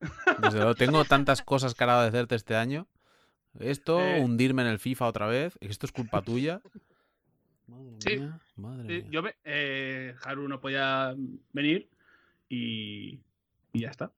Desde 0.42 0.58
luego, 0.58 0.74
tengo 0.76 1.04
tantas 1.04 1.42
cosas 1.42 1.74
que 1.74 1.82
agradecerte 1.82 2.34
este 2.36 2.54
año. 2.56 2.86
Esto, 3.58 4.00
Eh. 4.00 4.20
hundirme 4.20 4.62
en 4.62 4.68
el 4.68 4.78
FIFA 4.78 5.06
otra 5.08 5.26
vez. 5.26 5.58
Esto 5.60 5.86
es 5.86 5.92
culpa 5.92 6.20
tuya. 6.22 6.60
Madre 7.66 7.96
Sí. 8.00 8.16
mía, 8.20 8.40
madre 8.56 8.86
Sí, 8.88 9.02
mía. 9.02 9.10
yo 9.10 9.22
eh, 9.44 10.14
Haru 10.22 10.48
no 10.48 10.60
podía 10.60 11.14
venir 11.52 11.88
y, 12.48 13.20
y 13.72 13.80
ya 13.80 13.90
está. 13.90 14.12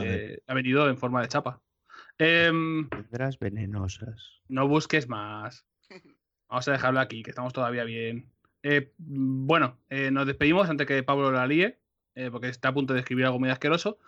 Eh, 0.00 0.40
ha 0.46 0.54
venido 0.54 0.88
en 0.88 0.96
forma 0.98 1.22
de 1.22 1.28
chapa. 1.28 1.60
Escolopendras 2.18 3.38
venenosas. 3.38 4.40
no 4.48 4.68
busques 4.68 5.08
más. 5.08 5.66
Vamos 6.48 6.68
a 6.68 6.72
dejarlo 6.72 7.00
aquí, 7.00 7.22
que 7.22 7.30
estamos 7.30 7.52
todavía 7.52 7.84
bien. 7.84 8.30
Eh, 8.62 8.92
bueno, 8.98 9.78
eh, 9.90 10.10
nos 10.10 10.26
despedimos 10.26 10.68
antes 10.68 10.86
que 10.86 11.02
Pablo 11.02 11.30
la 11.32 11.46
líe, 11.46 11.78
eh, 12.14 12.30
porque 12.30 12.48
está 12.48 12.68
a 12.68 12.74
punto 12.74 12.94
de 12.94 13.00
escribir 13.00 13.24
algo 13.26 13.38
muy 13.38 13.50
asqueroso. 13.50 13.98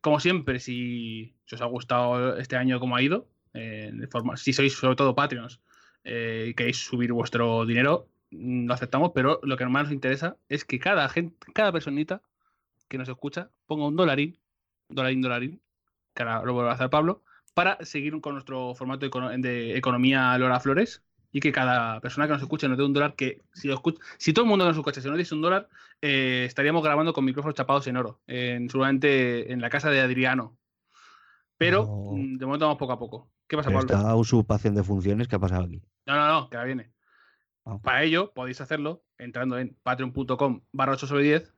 Como 0.00 0.20
siempre, 0.20 0.58
si, 0.58 1.34
si 1.44 1.54
os 1.54 1.60
ha 1.60 1.66
gustado 1.66 2.36
este 2.38 2.56
año 2.56 2.80
como 2.80 2.96
ha 2.96 3.02
ido, 3.02 3.28
eh, 3.54 3.90
de 3.92 4.06
forma, 4.08 4.36
si 4.36 4.52
sois 4.52 4.72
sobre 4.74 4.96
todo 4.96 5.14
Patreons 5.14 5.60
eh, 6.04 6.46
y 6.48 6.54
queréis 6.54 6.78
subir 6.78 7.12
vuestro 7.12 7.64
dinero, 7.66 8.08
lo 8.32 8.74
aceptamos, 8.74 9.12
pero 9.14 9.38
lo 9.42 9.56
que 9.56 9.66
más 9.66 9.84
nos 9.84 9.92
interesa 9.92 10.36
es 10.48 10.64
que 10.64 10.78
cada 10.78 11.08
gente, 11.08 11.36
cada 11.54 11.70
personita 11.72 12.22
que 12.88 12.98
nos 12.98 13.08
escucha 13.08 13.50
ponga 13.66 13.86
un 13.86 13.96
dolarín, 13.96 14.38
dolarín, 14.88 15.20
dolarín, 15.22 15.62
que 16.14 16.22
ahora 16.22 16.42
lo 16.44 16.54
vuelve 16.54 16.70
a 16.70 16.74
hacer 16.74 16.90
Pablo, 16.90 17.22
para 17.54 17.78
seguir 17.84 18.18
con 18.20 18.34
nuestro 18.34 18.74
formato 18.74 19.06
de 19.08 19.76
economía 19.76 20.36
Lora 20.38 20.58
Flores 20.60 21.02
y 21.30 21.40
que 21.40 21.52
cada 21.52 22.00
persona 22.00 22.26
que 22.26 22.32
nos 22.34 22.42
escuche 22.42 22.68
nos 22.68 22.76
dé 22.78 22.84
un 22.84 22.92
dólar 22.92 23.14
que 23.14 23.42
si, 23.52 23.68
lo 23.68 23.76
escuch- 23.78 23.98
si 24.18 24.32
todo 24.32 24.44
el 24.44 24.48
mundo 24.50 24.64
nos 24.66 24.76
escucha, 24.76 25.00
si 25.00 25.08
nos 25.08 25.18
diese 25.18 25.34
un 25.34 25.42
dólar, 25.42 25.68
eh, 26.00 26.44
estaríamos 26.46 26.82
grabando 26.82 27.12
con 27.12 27.24
micrófonos 27.24 27.54
chapados 27.54 27.86
en 27.86 27.96
oro, 27.96 28.20
en, 28.26 28.68
seguramente 28.68 29.52
en 29.52 29.60
la 29.60 29.70
casa 29.70 29.90
de 29.90 30.00
Adriano, 30.00 30.56
Pero 31.58 31.84
No. 31.84 32.16
mm, 32.16 32.38
de 32.38 32.46
momento 32.46 32.66
vamos 32.66 32.78
poco 32.78 32.92
a 32.92 32.98
poco. 32.98 33.30
¿Qué 33.46 33.56
pasa, 33.56 33.70
Pablo? 33.70 33.94
esta 33.94 34.14
usurpación 34.16 34.74
de 34.74 34.82
funciones 34.82 35.28
que 35.28 35.36
ha 35.36 35.38
pasado 35.38 35.64
aquí. 35.64 35.82
No, 36.06 36.16
no, 36.16 36.26
no, 36.28 36.50
que 36.50 36.56
la 36.56 36.64
viene. 36.64 36.92
Ah. 37.64 37.78
Para 37.82 38.02
ello 38.02 38.32
podéis 38.34 38.60
hacerlo 38.60 39.04
entrando 39.18 39.58
en 39.58 39.76
patreon.com 39.82 40.62
barra 40.72 40.92
8 40.92 41.06
sobre 41.06 41.24
10 41.24 41.54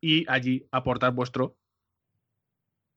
y 0.00 0.28
allí 0.30 0.66
aportar 0.70 1.12
vuestro. 1.12 1.56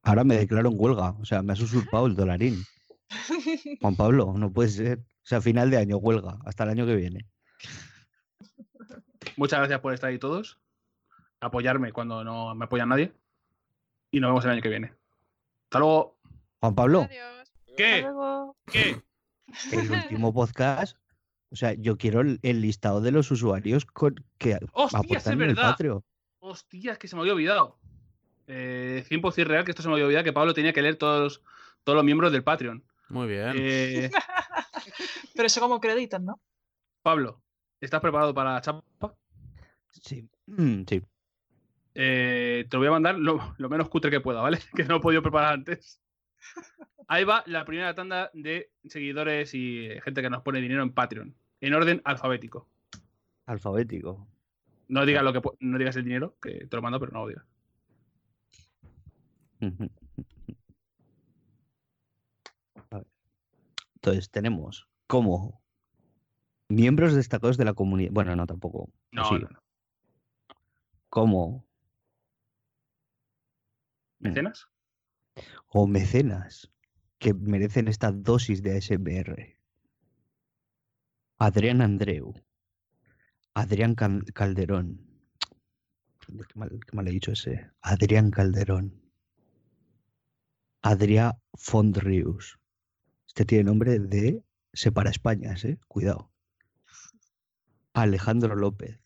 Ahora 0.03 0.23
me 0.23 0.37
declaro 0.37 0.69
en 0.69 0.75
huelga. 0.77 1.11
O 1.19 1.25
sea, 1.25 1.41
me 1.41 1.53
has 1.53 1.59
usurpado 1.59 2.07
el 2.07 2.15
dolarín. 2.15 2.63
Juan 3.81 3.95
Pablo, 3.95 4.33
no 4.37 4.51
puede 4.51 4.69
ser. 4.69 4.99
O 4.99 5.25
sea, 5.29 5.41
final 5.41 5.69
de 5.69 5.77
año, 5.77 5.97
huelga. 5.97 6.39
Hasta 6.45 6.63
el 6.63 6.69
año 6.69 6.85
que 6.85 6.95
viene. 6.95 7.25
Muchas 9.35 9.59
gracias 9.59 9.79
por 9.79 9.93
estar 9.93 10.09
ahí 10.09 10.19
todos. 10.19 10.59
Apoyarme 11.41 11.91
cuando 11.91 12.23
no 12.23 12.55
me 12.55 12.65
apoya 12.65 12.85
nadie. 12.85 13.13
Y 14.11 14.19
nos 14.19 14.29
vemos 14.29 14.45
el 14.45 14.51
año 14.51 14.61
que 14.61 14.69
viene. 14.69 14.93
Hasta 15.65 15.79
luego. 15.79 16.19
Juan 16.59 16.75
Pablo, 16.75 17.01
Adiós. 17.03 17.53
¿Qué? 17.77 18.01
luego. 18.01 18.57
¿Qué? 18.65 19.01
el 19.71 19.91
último 19.91 20.33
podcast. 20.33 20.97
O 21.51 21.55
sea, 21.55 21.73
yo 21.73 21.97
quiero 21.97 22.21
el, 22.21 22.39
el 22.43 22.61
listado 22.61 23.01
de 23.01 23.11
los 23.11 23.31
usuarios 23.31 23.85
con, 23.85 24.15
que 24.37 24.59
Hostia, 24.73 24.99
aportan 24.99 25.17
es 25.17 25.27
en 25.27 25.41
el 25.41 25.47
verdad. 25.55 25.71
Patreon. 25.71 26.03
Hostia, 26.39 26.91
es 26.93 26.97
que 26.97 27.07
se 27.07 27.15
me 27.15 27.21
había 27.21 27.33
olvidado. 27.33 27.77
Eh, 28.47 29.03
100% 29.09 29.45
real 29.45 29.63
que 29.63 29.71
esto 29.71 29.81
se 29.83 29.89
me 29.89 29.93
había 29.95 30.05
olvidado 30.05 30.23
que 30.23 30.33
Pablo 30.33 30.53
tenía 30.53 30.73
que 30.73 30.81
leer 30.81 30.95
todos, 30.95 31.41
todos 31.83 31.95
los 31.95 32.05
miembros 32.05 32.31
del 32.31 32.43
Patreon. 32.43 32.83
Muy 33.09 33.27
bien. 33.27 33.53
Eh, 33.55 34.11
Pero 35.35 35.47
eso 35.47 35.59
como 35.59 35.75
acreditan, 35.75 36.25
¿no? 36.25 36.39
Pablo, 37.01 37.41
¿estás 37.81 38.01
preparado 38.01 38.33
para 38.33 38.53
la 38.53 38.61
chapa? 38.61 38.83
Sí. 39.91 40.27
Mm, 40.45 40.83
sí. 40.87 41.01
Eh, 41.95 42.65
te 42.69 42.77
lo 42.77 42.79
voy 42.79 42.87
a 42.87 42.91
mandar 42.91 43.17
lo, 43.17 43.55
lo 43.57 43.69
menos 43.69 43.89
cutre 43.89 44.11
que 44.11 44.21
pueda, 44.21 44.41
¿vale? 44.41 44.59
Que 44.75 44.83
no 44.83 44.97
he 44.97 44.99
podido 44.99 45.21
preparar 45.23 45.53
antes. 45.53 45.99
Ahí 47.11 47.23
va 47.23 47.43
la 47.47 47.65
primera 47.65 47.95
tanda 47.95 48.29
de 48.35 48.71
seguidores 48.85 49.55
y 49.55 49.87
eh, 49.87 49.99
gente 50.01 50.21
que 50.21 50.29
nos 50.29 50.43
pone 50.43 50.61
dinero 50.61 50.83
en 50.83 50.93
Patreon, 50.93 51.35
en 51.59 51.73
orden 51.73 52.01
alfabético. 52.05 52.67
Alfabético. 53.47 54.27
No 54.89 55.05
digas 55.07 55.23
lo 55.23 55.33
que 55.33 55.41
no 55.59 55.79
digas 55.79 55.95
el 55.95 56.03
dinero, 56.03 56.37
que 56.39 56.67
te 56.67 56.75
lo 56.75 56.83
mando, 56.83 56.99
pero 56.99 57.11
no 57.11 57.21
lo 57.21 57.27
digas. 57.29 57.45
Entonces, 63.95 64.29
tenemos 64.29 64.87
como 65.07 65.61
miembros 66.69 67.13
destacados 67.13 67.57
de 67.57 67.65
la 67.65 67.73
comunidad. 67.73 68.11
Bueno, 68.13 68.35
no, 68.35 68.45
tampoco. 68.47 68.89
No, 69.11 69.25
Sí. 69.25 69.33
no, 69.35 69.49
no. 69.49 69.59
Como. 71.09 71.65
¿Mecenas? 74.19 74.67
O 75.69 75.87
mecenas 75.87 76.71
que 77.19 77.33
merecen 77.33 77.87
esta 77.87 78.11
dosis 78.11 78.63
de 78.63 78.77
ASMR. 78.77 79.57
Adrián 81.37 81.81
Andreu. 81.81 82.33
Adrián 83.53 83.95
Cal- 83.95 84.23
Calderón. 84.33 85.05
Qué 86.25 86.93
mal, 86.93 87.07
he 87.07 87.11
dicho 87.11 87.31
ese. 87.31 87.69
Adrián 87.81 88.31
Calderón. 88.31 89.01
Adrià 90.81 91.37
Fondrius. 91.55 92.57
Este 93.27 93.45
tiene 93.45 93.65
nombre 93.65 93.99
de 93.99 94.43
Separa 94.73 95.09
Españas, 95.09 95.65
¿eh? 95.65 95.77
Cuidado. 95.87 96.31
Alejandro 97.93 98.55
López. 98.55 98.99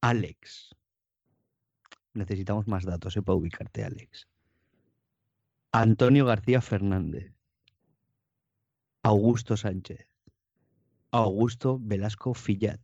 Alex. 0.00 0.70
Necesitamos 2.14 2.66
más 2.68 2.84
datos, 2.84 3.16
¿eh? 3.16 3.22
Para 3.22 3.36
ubicarte, 3.36 3.84
Alex. 3.84 4.28
Antonio 5.78 6.24
García 6.24 6.62
Fernández. 6.62 7.34
Augusto 9.02 9.58
Sánchez. 9.58 10.08
Augusto 11.10 11.78
Velasco 11.78 12.32
Fillat. 12.32 12.80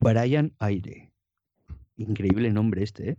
Brian 0.00 0.54
Aire. 0.58 1.12
Increíble 1.96 2.50
nombre 2.52 2.84
este, 2.84 3.10
¿eh? 3.10 3.18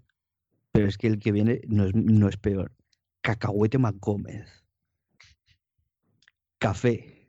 Pero 0.72 0.88
es 0.88 0.98
que 0.98 1.06
el 1.06 1.20
que 1.20 1.32
viene 1.32 1.62
no 1.68 2.28
es, 2.28 2.38
peor. 2.38 2.76
Cacahuete 3.22 3.78
Gómez. 4.00 4.66
Café. 6.58 7.28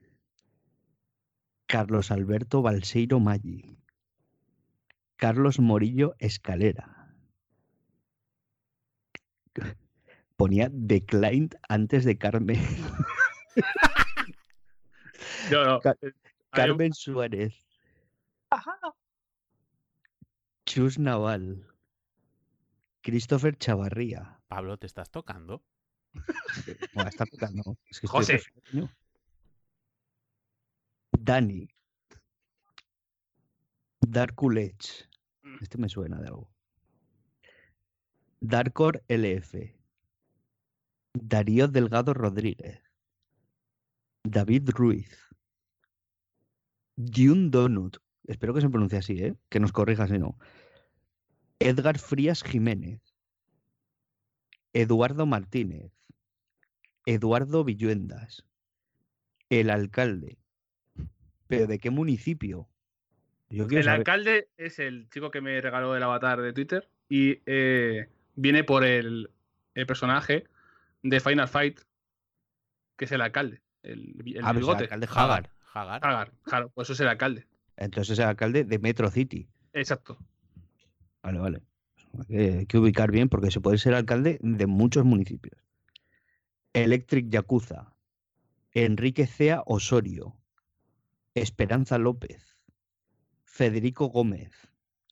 Carlos 1.67 2.11
Alberto 2.11 2.63
Balseiro 2.63 3.21
Maggi. 3.21 3.77
Carlos 5.17 5.61
Morillo 5.61 6.15
Escalera. 6.19 7.00
Ponía 10.41 10.71
declined 10.73 11.53
antes 11.69 12.07
de 12.07 12.17
Carmen. 12.17 12.59
No, 15.51 15.65
no. 15.67 15.81
Ca- 15.81 15.99
eh, 16.01 16.07
un- 16.07 16.13
Carmen 16.51 16.95
Suárez. 16.95 17.55
Ajá. 18.49 18.75
Chus 20.65 20.99
Naval. 20.99 21.67
Christopher 23.03 23.55
Chavarría. 23.59 24.41
Pablo, 24.49 24.79
¿te 24.79 24.87
estás 24.87 25.11
tocando? 25.11 25.63
Está 27.15 27.27
tocando. 27.27 27.77
Es 27.91 28.01
que 28.01 28.07
José. 28.07 28.41
Dani. 31.13 31.69
Darkulech. 34.01 35.07
Mm. 35.43 35.57
Este 35.61 35.77
me 35.77 35.91
suena 35.91 36.19
de 36.19 36.29
algo. 36.29 36.49
Darkor 38.41 39.05
LF. 39.09 39.79
Darío 41.15 41.69
Delgado 41.69 42.15
Rodríguez. 42.15 42.81
David 44.25 44.71
Ruiz. 44.71 45.19
Dune 46.97 47.51
Donut. 47.51 47.97
Espero 48.27 48.55
que 48.55 48.61
se 48.61 48.69
pronuncie 48.69 48.99
así, 48.99 49.25
¿eh? 49.25 49.35
Que 49.49 49.61
nos 49.61 49.73
corrija 49.73 50.07
si 50.07 50.19
no. 50.19 50.39
Edgar 51.59 51.99
Frías 51.99 52.43
Jiménez. 52.43 53.01
Eduardo 54.73 55.27
Martínez. 55.27 55.93
Eduardo 57.07 57.65
Villuendas. 57.65 58.45
El 59.49 59.71
alcalde. 59.71 60.39
¿Pero 61.49 61.67
de 61.67 61.79
qué 61.81 61.91
municipio? 61.91 62.69
Yo 63.49 63.65
El 63.65 63.83
saber. 63.83 63.89
alcalde 63.89 64.49
es 64.57 64.79
el 64.79 65.09
chico 65.11 65.33
que 65.33 65.41
me 65.41 65.61
regaló 65.61 65.97
el 65.97 66.03
avatar 66.05 66.41
de 66.41 66.53
Twitter 66.53 66.89
y 67.09 67.41
eh, 67.47 68.09
viene 68.37 68.63
por 68.63 68.85
el, 68.85 69.31
el 69.75 69.87
personaje 69.87 70.47
de 71.03 71.21
Final 71.21 71.49
Fight, 71.49 71.81
que 72.97 73.05
es 73.07 73.13
el 73.13 73.21
alcalde, 73.21 73.63
el, 73.83 74.17
el 74.27 74.41
Ah, 74.45 74.49
pero 74.49 74.49
es 74.49 74.55
el 74.55 74.57
bigote. 74.59 74.83
alcalde 74.85 75.07
Hagar. 75.11 75.51
Hagar. 75.73 76.05
Hagar, 76.05 76.33
claro, 76.43 76.71
pues 76.71 76.87
eso 76.87 76.93
es 76.95 77.01
el 77.01 77.09
alcalde. 77.09 77.47
Entonces 77.77 78.13
es 78.13 78.19
el 78.19 78.27
alcalde 78.27 78.65
de 78.65 78.79
Metro 78.79 79.11
City. 79.11 79.49
Exacto. 79.73 80.19
Vale, 81.23 81.39
vale. 81.39 81.63
Hay 82.19 82.27
que, 82.27 82.59
hay 82.59 82.67
que 82.67 82.79
ubicar 82.79 83.11
bien 83.11 83.29
porque 83.29 83.51
se 83.51 83.61
puede 83.61 83.79
ser 83.79 83.95
alcalde 83.95 84.39
de 84.43 84.67
muchos 84.67 85.05
municipios. 85.05 85.63
Electric 86.73 87.29
Yakuza. 87.31 87.95
Enrique 88.73 89.27
Cea 89.27 89.63
Osorio. 89.67 90.37
Esperanza 91.35 91.99
López. 91.99 92.59
Federico 93.45 94.07
Gómez. 94.09 94.53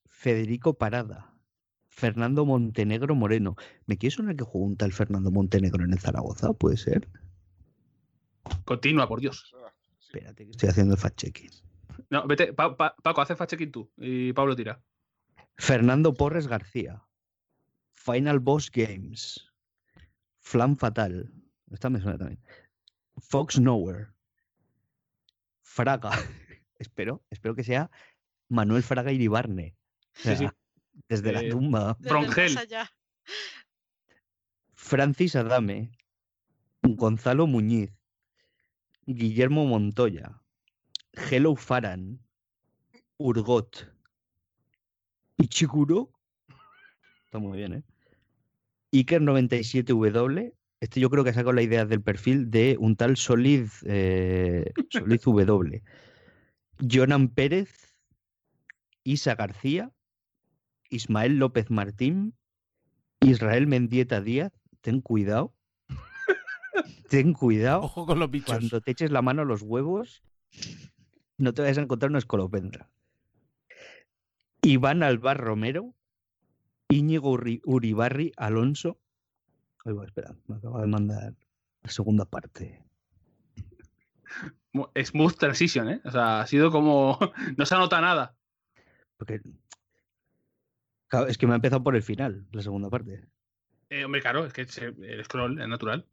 Federico 0.07 0.75
Parada. 0.79 1.33
Fernando 1.99 2.47
Montenegro 2.47 3.17
Moreno. 3.17 3.57
¿Me 3.87 3.99
quiere 3.99 4.15
sonar 4.15 4.37
que 4.37 4.45
jugó 4.45 4.65
un 4.67 4.77
tal 4.77 4.93
Fernando 4.93 5.33
Montenegro 5.33 5.85
en 5.85 5.93
el 5.93 5.99
Zaragoza? 5.99 6.53
¿Puede 6.53 6.77
ser? 6.77 7.09
Continúa, 8.65 9.09
por 9.09 9.21
Dios. 9.21 9.53
Espérate 10.01 10.45
que 10.45 10.53
estoy 10.53 10.69
haciendo 10.69 10.95
el 10.95 11.01
fact-checking. 11.01 11.51
No, 12.11 12.25
vete, 12.29 12.53
Pa- 12.53 12.77
Pa- 12.77 12.95
Paco, 13.03 13.21
hace 13.21 13.35
fact-checking 13.35 13.73
tú 13.73 13.91
y 13.97 14.33
Pablo 14.33 14.55
tira. 14.55 14.81
Fernando 15.57 16.15
Porres 16.15 16.47
García. 16.47 17.03
Final 17.95 18.39
Boss 18.39 18.71
Games. 18.71 19.45
Flam 20.39 20.77
Fatal. 20.77 21.33
Esta 21.73 21.91
me 21.91 22.01
suena 22.01 22.17
también. 22.17 22.41
Fox 23.17 23.59
Nowhere. 23.59 24.07
Fraga. 25.63 26.11
espero, 26.79 27.25
espero 27.29 27.57
que 27.57 27.65
sea 27.65 27.91
Manuel 28.49 28.85
Fraga 28.85 29.11
Iribarne. 29.11 29.75
O 30.25 30.29
Sí, 30.29 30.37
sí. 30.37 30.49
Desde 31.09 31.33
la 31.33 31.43
Eh, 31.43 31.51
tumba. 31.51 31.97
Brongel. 32.01 32.57
Francis 34.75 35.37
Adame. 35.37 35.91
Gonzalo 36.83 37.47
Muñiz. 37.47 37.91
Guillermo 39.07 39.67
Montoya. 39.67 40.41
Hello 41.13 41.57
Faran. 41.57 42.21
Urgot. 43.19 43.93
Ichiguro. 45.39 46.11
Está 47.25 47.39
muy 47.39 47.59
bien, 47.59 47.73
¿eh? 47.75 47.83
Iker97W. 48.93 50.55
Este 50.81 51.01
yo 51.01 51.11
creo 51.11 51.25
que 51.25 51.31
ha 51.31 51.35
sacado 51.35 51.53
la 51.53 51.63
idea 51.63 51.85
del 51.85 52.03
perfil 52.03 52.51
de 52.51 52.77
un 52.79 52.97
tal 52.97 53.17
Solid, 53.17 53.69
eh, 53.85 54.73
Solid 54.91 55.21
W. 55.25 55.83
Jonan 56.81 57.29
Pérez. 57.29 57.97
Isa 59.05 59.35
García. 59.35 59.91
Ismael 60.89 61.39
López 61.39 61.71
Martín. 61.71 62.35
Israel 63.21 63.67
Mendieta 63.67 64.21
Díaz. 64.21 64.53
ten 64.81 65.01
cuidado. 65.01 65.55
Ten 67.09 67.33
cuidado. 67.33 67.81
Ojo 67.83 68.07
con 68.07 68.19
los 68.19 68.31
bichos. 68.31 68.51
Cuando 68.57 68.81
te 68.81 68.91
eches 68.93 69.11
la 69.11 69.23
mano 69.23 69.43
a 69.43 69.45
los 69.45 69.63
huevos, 69.63 70.23
no 71.39 71.55
te 71.55 71.63
vayas 71.63 71.79
a 71.79 71.83
encontrar 71.83 72.11
una 72.11 72.19
escolopendra. 72.19 72.91
Iván 74.63 75.03
Alvar 75.03 75.39
Romero, 75.39 75.95
Íñigo 76.89 77.31
Uri- 77.33 77.63
Uribarri 77.65 78.33
Alonso. 78.37 79.01
Ay, 79.85 79.95
va, 79.95 80.05
espera, 80.05 80.35
me 80.49 80.57
acaba 80.57 80.81
de 80.83 80.87
mandar 80.87 81.35
la 81.83 81.91
segunda 81.91 82.25
parte. 82.27 82.85
Smooth 85.03 85.37
transition, 85.39 85.89
¿eh? 85.89 86.01
O 86.05 86.11
sea, 86.11 86.41
ha 86.43 86.47
sido 86.47 86.71
como. 86.71 87.19
No 87.57 87.65
se 87.67 87.75
anota 87.75 88.01
nada. 88.01 88.37
Porque. 89.17 89.41
Claro, 91.09 91.27
es 91.27 91.39
que 91.39 91.47
me 91.47 91.55
ha 91.55 91.57
empezado 91.57 91.83
por 91.83 91.97
el 91.97 92.03
final, 92.03 92.47
la 92.53 92.63
segunda 92.63 92.91
parte. 92.91 93.25
Eh, 93.91 94.05
hombre, 94.05 94.21
claro, 94.21 94.45
es 94.45 94.53
que 94.53 94.63
el 94.63 95.25
scroll 95.25 95.61
es 95.61 95.69
natural. 95.69 96.07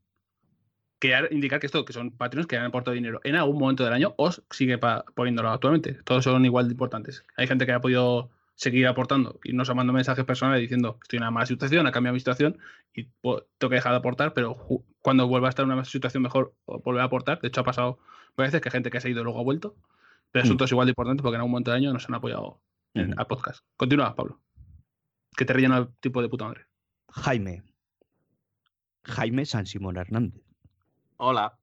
Quería 1.00 1.28
indicar 1.30 1.60
que 1.60 1.66
esto, 1.66 1.84
que 1.84 1.92
son 1.94 2.12
Patreons 2.12 2.48
que 2.48 2.58
han 2.58 2.66
aportado 2.66 2.96
dinero 2.96 3.20
en 3.26 3.36
algún 3.36 3.60
momento 3.60 3.84
del 3.84 3.92
año 3.94 4.14
o 4.18 4.32
sigue 4.50 4.80
poniéndolo 5.14 5.50
actualmente. 5.50 5.94
Todos 6.06 6.24
son 6.24 6.46
igual 6.46 6.68
de 6.68 6.72
importantes. 6.72 7.26
Hay 7.36 7.48
gente 7.48 7.66
que 7.66 7.74
ha 7.74 7.82
podido 7.82 8.30
seguir 8.56 8.88
aportando 8.88 9.38
y 9.44 9.52
nos 9.52 9.70
ha 9.70 9.74
mandado 9.74 9.94
mensajes 9.96 10.24
personales 10.24 10.62
diciendo 10.62 10.98
estoy 11.02 11.18
en 11.18 11.24
una 11.24 11.32
mala 11.32 11.46
situación, 11.46 11.86
ha 11.86 11.92
cambiado 11.92 12.14
mi 12.14 12.22
situación 12.22 12.58
y 12.94 13.04
tengo 13.22 13.46
que 13.60 13.68
dejar 13.76 13.92
de 13.92 13.98
aportar, 13.98 14.34
pero 14.34 14.56
cuando 15.02 15.28
vuelva 15.28 15.48
a 15.48 15.50
estar 15.50 15.66
en 15.66 15.72
una 15.74 15.84
situación 15.84 16.24
mejor, 16.24 16.56
volver 16.66 17.02
a 17.02 17.06
aportar. 17.06 17.42
De 17.42 17.50
hecho, 17.50 17.60
ha 17.60 17.66
pasado 17.66 18.00
varias 18.38 18.54
veces 18.54 18.62
que 18.62 18.72
gente 18.72 18.90
que 18.90 19.02
se 19.02 19.10
ha 19.10 19.12
ido 19.12 19.26
luego 19.26 19.40
ha 19.40 19.44
vuelto. 19.44 19.76
Pero 20.32 20.46
son 20.46 20.56
Mm. 20.56 20.58
todos 20.58 20.72
igual 20.72 20.88
de 20.88 20.92
importantes 20.92 21.22
porque 21.22 21.36
en 21.36 21.42
algún 21.42 21.52
momento 21.52 21.72
del 21.72 21.82
año 21.82 21.92
nos 21.94 22.08
han 22.08 22.16
apoyado 22.16 22.62
en, 22.94 23.12
Ujú. 23.12 23.20
al 23.20 23.28
podcast. 23.28 23.66
Continúa, 23.76 24.16
Pablo. 24.16 24.40
Que 25.36 25.46
te 25.46 25.54
relleno 25.54 25.78
el 25.78 25.94
tipo 26.00 26.22
de 26.22 26.30
puta 26.30 26.46
madre. 26.46 26.66
Jaime. 27.10 27.64
Jaime 29.04 29.46
San 29.46 29.66
Simón 29.66 29.98
Hernández. 29.98 30.44
Hola. 31.18 31.58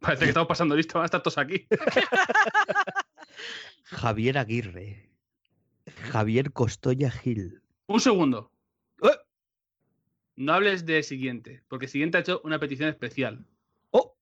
Parece 0.00 0.24
que 0.24 0.30
estamos 0.30 0.48
pasando 0.48 0.76
listo, 0.76 0.94
van 0.94 1.02
a 1.02 1.06
estar 1.06 1.22
todos 1.22 1.38
aquí. 1.38 1.66
Javier 3.84 4.38
Aguirre. 4.38 5.10
Javier 6.12 6.52
Costoya 6.52 7.10
Gil. 7.10 7.62
Un 7.86 8.00
segundo. 8.00 8.52
¡Eh! 9.02 9.16
No 10.36 10.52
hables 10.52 10.86
de 10.86 11.02
siguiente, 11.02 11.64
porque 11.68 11.88
siguiente 11.88 12.18
ha 12.18 12.20
hecho 12.20 12.40
una 12.44 12.60
petición 12.60 12.88
especial 12.88 13.44
¡Oh! 13.90 14.16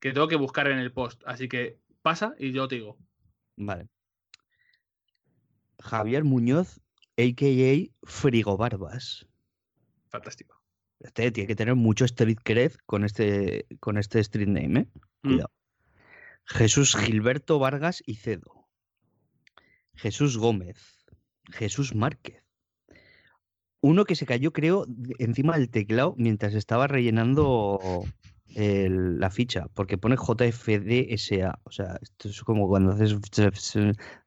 que 0.00 0.12
tengo 0.12 0.26
que 0.26 0.36
buscar 0.36 0.66
en 0.68 0.78
el 0.78 0.92
post. 0.92 1.22
Así 1.26 1.48
que 1.48 1.78
pasa 2.02 2.34
y 2.38 2.52
yo 2.52 2.66
te 2.66 2.76
digo. 2.76 2.96
Vale. 3.56 3.88
Javier 5.80 6.24
Muñoz, 6.24 6.80
a.k.a. 7.18 8.06
Frigobarbas. 8.06 9.26
Fantástico. 10.08 10.62
Este 11.00 11.30
tiene 11.30 11.46
que 11.46 11.56
tener 11.56 11.74
mucho 11.74 12.04
street 12.04 12.38
cred 12.42 12.72
con 12.86 13.04
este, 13.04 13.66
con 13.80 13.98
este 13.98 14.20
street 14.20 14.48
name, 14.48 14.80
¿eh? 14.80 14.86
Mm. 15.22 15.28
Cuidado. 15.28 15.50
Jesús 16.44 16.96
Gilberto 16.96 17.58
Vargas 17.58 18.02
y 18.06 18.14
Cedo. 18.14 18.68
Jesús 19.94 20.38
Gómez. 20.38 21.04
Jesús 21.50 21.94
Márquez. 21.94 22.42
Uno 23.80 24.04
que 24.04 24.16
se 24.16 24.26
cayó, 24.26 24.52
creo, 24.52 24.86
encima 25.18 25.56
del 25.56 25.70
teclado 25.70 26.14
mientras 26.16 26.54
estaba 26.54 26.86
rellenando 26.86 28.04
el- 28.54 29.18
la 29.20 29.30
ficha, 29.30 29.66
porque 29.74 29.98
pone 29.98 30.16
JFDSA. 30.16 31.58
O 31.64 31.70
sea, 31.70 31.98
esto 32.02 32.28
es 32.28 32.42
como 32.42 32.68
cuando 32.68 32.92
haces, 32.92 33.16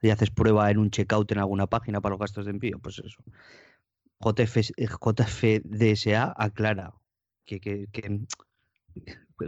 y 0.01 0.09
haces 0.09 0.29
prueba 0.31 0.69
en 0.71 0.77
un 0.77 0.91
checkout 0.91 1.31
en 1.31 1.39
alguna 1.39 1.67
página 1.67 2.01
para 2.01 2.13
los 2.13 2.19
gastos 2.19 2.45
de 2.45 2.51
envío. 2.51 2.79
Pues 2.79 2.99
eso. 2.99 3.23
JF, 4.19 4.71
JFDSA 4.77 6.33
aclara 6.37 6.93
que, 7.45 7.59
que- 7.59 7.87
que- 7.91 8.21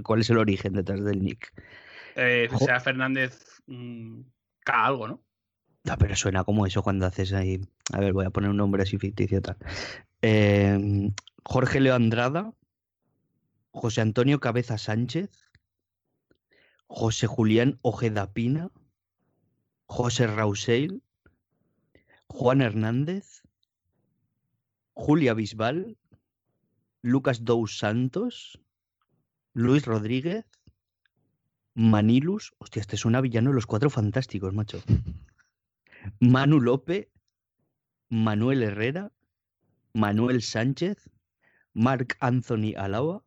cuál 0.03 0.21
es 0.21 0.29
el 0.29 0.37
origen 0.37 0.73
detrás 0.73 1.03
del 1.03 1.21
nick. 1.21 1.53
Eh, 2.15 2.49
sea 2.59 2.79
Fernández 2.79 3.61
mm, 3.67 4.21
K 4.63 4.85
algo, 4.85 5.07
¿no? 5.07 5.23
No, 5.85 5.97
pero 5.97 6.15
suena 6.15 6.43
como 6.43 6.65
eso 6.65 6.81
cuando 6.81 7.05
haces 7.05 7.33
ahí. 7.33 7.59
A 7.91 7.99
ver, 7.99 8.13
voy 8.13 8.25
a 8.25 8.29
poner 8.29 8.49
un 8.49 8.57
nombre 8.57 8.83
así 8.83 8.97
ficticio 8.97 9.41
tal. 9.41 9.57
Eh, 10.21 11.11
Jorge 11.43 11.81
Leo 11.81 11.93
Andrada, 11.95 12.53
José 13.73 14.01
Antonio 14.01 14.39
Cabeza 14.39 14.77
Sánchez, 14.77 15.31
José 16.85 17.25
Julián 17.25 17.79
Ojeda 17.81 18.31
Pina, 18.31 18.69
José 19.87 20.27
Rauseil, 20.27 21.01
Juan 22.27 22.61
Hernández, 22.61 23.41
Julia 24.93 25.33
Bisbal, 25.33 25.97
Lucas 27.01 27.43
Dous 27.43 27.79
Santos, 27.79 28.61
Luis 29.53 29.85
Rodríguez, 29.85 30.45
Manilus. 31.73 32.53
Hostia, 32.59 32.81
este 32.81 32.95
es 32.95 33.05
una 33.05 33.21
villano 33.21 33.49
de 33.49 33.55
los 33.55 33.65
cuatro 33.65 33.89
fantásticos, 33.89 34.53
macho. 34.53 34.83
Manu 36.19 36.61
Lope, 36.61 37.11
Manuel 38.09 38.61
Herrera, 38.61 39.11
Manuel 39.93 40.43
Sánchez, 40.43 41.09
Marc 41.73 42.17
Anthony 42.19 42.75
Alaba, 42.77 43.23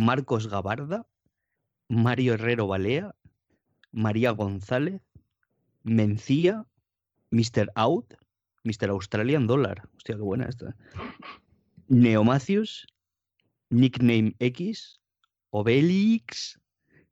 Marcos 0.00 0.48
Gabarda, 0.48 1.06
Mario 1.90 2.32
Herrero 2.32 2.66
Balea, 2.66 3.14
María 3.92 4.30
González, 4.30 5.02
Mencía, 5.82 6.64
Mr. 7.30 7.70
Out, 7.74 8.14
Mr. 8.64 8.88
Australian 8.88 9.46
Dollar. 9.46 9.88
Hostia, 9.94 10.16
qué 10.16 10.22
buena 10.22 10.46
esta. 10.46 10.74
Neomacius, 11.88 12.86
Nickname 13.68 14.34
X, 14.38 15.02
Obelix. 15.50 16.58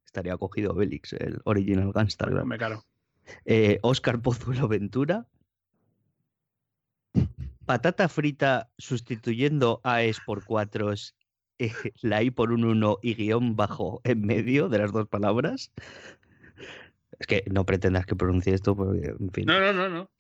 Estaría 0.07 0.39
cogido 0.39 0.73
Obelix, 0.73 1.13
el 1.13 1.43
original 1.45 1.93
claro. 1.93 2.47
Me 2.47 2.57
caro. 2.57 2.87
Eh, 3.45 3.79
Oscar 3.83 4.23
Pozuelo 4.23 4.67
Ventura. 4.67 5.27
Patata 7.67 8.09
frita 8.09 8.71
sustituyendo 8.79 9.83
a 9.85 10.03
es 10.03 10.21
por 10.21 10.47
cuatros, 10.47 11.18
eh, 11.59 11.73
la 12.03 12.23
I 12.23 12.31
por 12.31 12.53
un 12.53 12.65
uno 12.65 12.99
y 13.03 13.15
guion 13.15 13.57
bajo 13.57 14.01
en 14.05 14.21
medio 14.23 14.69
de 14.69 14.79
las 14.79 14.93
dos 14.93 15.07
palabras. 15.09 15.73
Es 17.19 17.27
que 17.27 17.45
no 17.51 17.65
pretendas 17.67 18.07
que 18.07 18.15
pronuncie 18.17 18.55
esto 18.55 18.77
porque, 18.77 19.09
en 19.19 19.31
fin. 19.33 19.47
No, 19.47 19.59
no, 19.59 19.73
no, 19.73 19.89
no. 19.89 20.11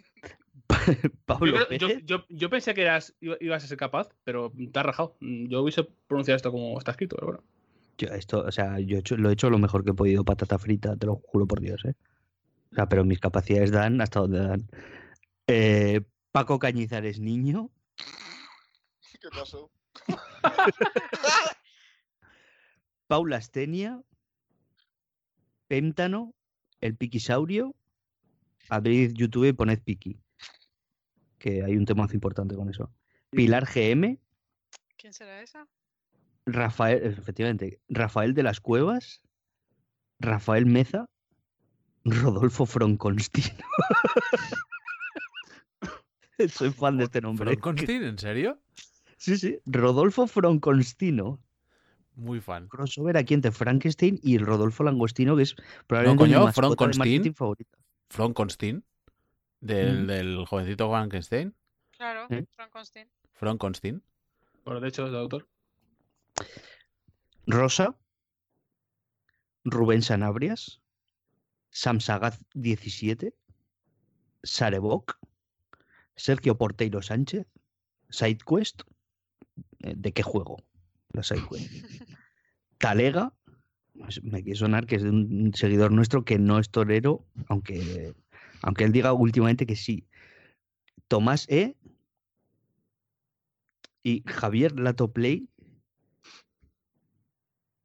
Yo, 0.86 1.10
Pablo 1.26 1.52
creo- 1.66 1.78
yo- 1.78 1.86
Pérez, 1.88 2.04
yo- 2.04 2.24
yo 2.28 2.50
pensé 2.50 2.74
que 2.74 2.82
eras, 2.82 3.14
iba- 3.20 3.36
ibas 3.40 3.64
a 3.64 3.66
ser 3.66 3.78
capaz, 3.78 4.08
pero 4.24 4.52
te 4.72 4.78
has 4.78 4.84
rajado. 4.86 5.16
Mm, 5.20 5.46
Yo 5.48 5.62
hubiese 5.62 5.84
pronunciado 6.06 6.36
esto 6.36 6.50
como 6.52 6.76
está 6.78 6.90
escrito, 6.90 7.16
pero 7.16 7.26
bueno. 7.28 7.44
yo 7.98 8.08
esto, 8.08 8.40
o 8.44 8.52
sea, 8.52 8.78
yo 8.80 8.96
he 8.96 9.00
hecho- 9.00 9.16
lo 9.16 9.30
he 9.30 9.32
hecho 9.32 9.48
lo 9.50 9.58
mejor 9.58 9.82
que 9.84 9.90
he 9.90 9.94
podido, 9.94 10.24
patata 10.24 10.58
frita, 10.58 10.96
te 10.96 11.06
lo 11.06 11.16
juro 11.16 11.46
por 11.46 11.60
Dios, 11.60 11.84
¿eh? 11.84 11.94
O 12.72 12.74
sea, 12.74 12.88
pero 12.88 13.04
mis 13.04 13.18
capacidades 13.20 13.70
dan 13.70 14.00
hasta 14.00 14.20
donde 14.20 14.40
dan. 14.40 14.68
Eh, 15.46 16.02
Paco 16.32 16.58
Cañizares 16.58 17.18
Niño, 17.20 17.70
¿Qué 19.20 19.28
pasó? 19.30 19.70
Paula 23.06 23.36
Astenia, 23.36 24.02
Pémtano, 25.66 26.34
el 26.80 26.96
Piquisaurio, 26.96 27.74
abrid 28.68 29.12
YouTube 29.14 29.48
y 29.48 29.52
poned 29.52 29.82
Piki. 29.82 30.20
Que 31.38 31.62
hay 31.62 31.76
un 31.76 31.84
temazo 31.84 32.14
importante 32.14 32.56
con 32.56 32.68
eso. 32.68 32.92
Pilar 33.30 33.66
GM, 33.66 34.18
¿Quién 34.98 35.12
será 35.12 35.40
esa? 35.42 35.66
Rafael, 36.44 37.04
efectivamente, 37.04 37.80
Rafael 37.88 38.34
de 38.34 38.42
las 38.42 38.60
Cuevas, 38.60 39.22
Rafael 40.18 40.66
Meza, 40.66 41.08
Rodolfo 42.04 42.66
Fronconstino. 42.66 43.64
Soy 46.48 46.72
fan 46.72 46.98
de 46.98 47.04
este 47.04 47.20
nombre. 47.20 47.56
¿Frankenstein? 47.56 48.02
¿En 48.02 48.18
serio? 48.18 48.60
Sí, 49.18 49.36
sí, 49.36 49.58
Rodolfo 49.66 50.26
Fronconstino. 50.26 51.38
Muy 52.14 52.40
fan. 52.40 52.66
Crossover 52.68 53.16
aquí 53.16 53.34
entre 53.34 53.52
Frankenstein 53.52 54.18
y 54.22 54.38
Rodolfo 54.38 54.82
Langostino, 54.84 55.36
que 55.36 55.42
es 55.42 55.54
probablemente 55.86 56.24
coño, 56.24 56.46
mi 56.46 56.52
Frankenstein. 56.52 57.34
favorita. 57.34 57.78
Frankenstein. 58.08 58.84
Del, 59.60 60.04
Mm. 60.04 60.06
del 60.06 60.46
jovencito 60.46 60.88
Frankenstein. 60.88 61.54
Claro, 61.90 62.26
¿Eh? 62.30 62.46
Frankenstein. 62.54 63.08
Frankenstein. 63.34 64.02
Bueno, 64.64 64.80
de 64.80 64.88
hecho, 64.88 65.06
es 65.06 65.12
de 65.12 65.18
autor. 65.18 65.48
Rosa, 67.46 67.96
Rubén 69.64 70.02
Sanabrias, 70.02 70.80
Samsagaz 71.70 72.38
17, 72.54 73.34
Sarebok, 74.42 75.18
Sergio 76.16 76.56
Porteiro 76.56 77.02
Sánchez, 77.02 77.46
SideQuest. 78.10 78.82
Eh, 79.80 79.94
¿De 79.96 80.12
qué 80.12 80.22
juego? 80.22 80.56
La 81.12 81.22
SideQuest. 81.22 81.68
Talega, 82.78 83.32
pues 83.98 84.22
me 84.22 84.42
quiere 84.42 84.58
sonar 84.58 84.86
que 84.86 84.96
es 84.96 85.02
de 85.02 85.10
un 85.10 85.52
seguidor 85.54 85.92
nuestro 85.92 86.24
que 86.24 86.38
no 86.38 86.58
es 86.58 86.70
torero, 86.70 87.26
aunque, 87.48 88.14
aunque 88.62 88.84
él 88.84 88.92
diga 88.92 89.12
últimamente 89.12 89.66
que 89.66 89.76
sí. 89.76 90.06
Tomás 91.08 91.48
E. 91.48 91.76
Y 94.04 94.22
Javier 94.26 94.78
Lato 94.78 95.12
Play, 95.12 95.48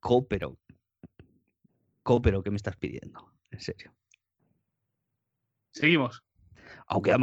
Co, 0.03 0.27
pero. 0.27 0.57
Co, 2.03 2.21
pero 2.21 2.43
¿qué 2.43 2.51
me 2.51 2.57
estás 2.57 2.75
pidiendo? 2.75 3.33
En 3.51 3.61
serio. 3.61 3.95
Seguimos. 5.71 6.21
Aunque. 6.87 7.15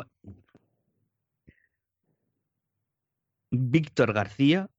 Víctor 3.51 4.12
García, 4.12 4.70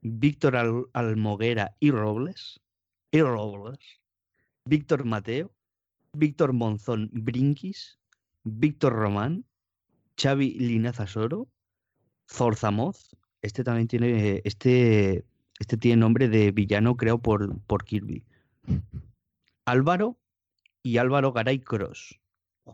Víctor 0.00 0.56
Al- 0.56 0.86
Almoguera 0.92 1.76
y 1.80 1.90
Robles. 1.90 2.60
Y 3.10 3.20
Robles. 3.22 3.78
Víctor 4.64 5.04
Mateo, 5.04 5.52
Víctor 6.12 6.52
Monzón 6.52 7.08
Brinquis, 7.12 7.98
Víctor 8.42 8.92
Román, 8.94 9.44
Xavi 10.20 10.54
Linaza 10.58 11.06
Soro, 11.06 11.48
Zorzamoz. 12.28 13.16
Este 13.42 13.62
también 13.62 13.86
tiene. 13.86 14.40
Este, 14.44 15.24
este 15.60 15.76
tiene 15.76 16.00
nombre 16.00 16.28
de 16.28 16.50
villano 16.50 16.96
creado 16.96 17.18
por, 17.18 17.60
por 17.62 17.84
Kirby. 17.84 18.24
Álvaro 19.66 20.18
y 20.82 20.98
Álvaro 20.98 21.32
Garay 21.32 21.60
Cross. 21.60 22.18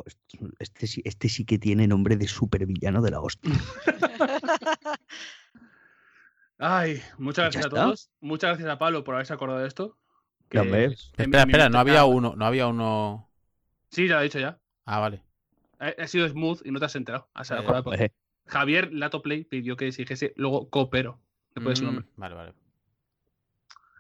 Este, 0.07 0.39
es 0.39 0.51
este 0.59 0.87
sí, 0.87 1.03
este 1.05 1.29
sí 1.29 1.45
que 1.45 1.59
tiene 1.59 1.87
nombre 1.87 2.17
de 2.17 2.27
supervillano 2.27 3.03
de 3.03 3.11
la 3.11 3.21
hostia. 3.21 3.53
Ay, 6.59 7.03
muchas 7.19 7.45
gracias 7.47 7.67
a 7.67 7.69
todos. 7.71 8.11
Muchas 8.21 8.51
gracias 8.51 8.69
a 8.71 8.79
Pablo 8.79 9.05
por 9.05 9.15
haberse 9.15 9.33
acordado 9.33 9.61
de 9.61 9.69
esto. 9.69 9.99
que 10.49 10.59
en 10.59 10.75
Espera, 10.75 11.43
espera, 11.43 11.69
no 11.69 11.79
había 11.79 12.05
uno, 12.05 12.35
no 12.37 12.45
había 12.47 12.67
uno. 12.69 13.31
Sí, 13.91 14.07
ya 14.07 14.15
lo 14.17 14.21
he 14.21 14.25
dicho 14.25 14.39
ya. 14.39 14.59
Ah, 14.85 14.99
vale. 15.01 15.23
Ha, 15.79 15.89
ha 16.03 16.07
sido 16.07 16.29
smooth 16.29 16.61
y 16.65 16.71
no 16.71 16.79
te 16.79 16.87
has 16.87 16.97
enterado. 16.97 17.29
Has 17.35 17.51
Eh, 17.51 17.55
acordado 17.55 17.85
por- 17.85 18.01
Eh, 18.01 18.12
Javier 18.47 18.93
Latoplay 18.93 19.45
pidió 19.45 19.77
que 19.77 19.87
dijese 19.87 20.33
luego 20.37 20.69
coopero. 20.71 21.21
Después 21.55 21.75
de 21.75 21.77
su 21.77 21.83
Mm, 21.83 21.87
nombre. 21.95 22.07
Vale, 22.17 22.35
vale. 22.35 22.55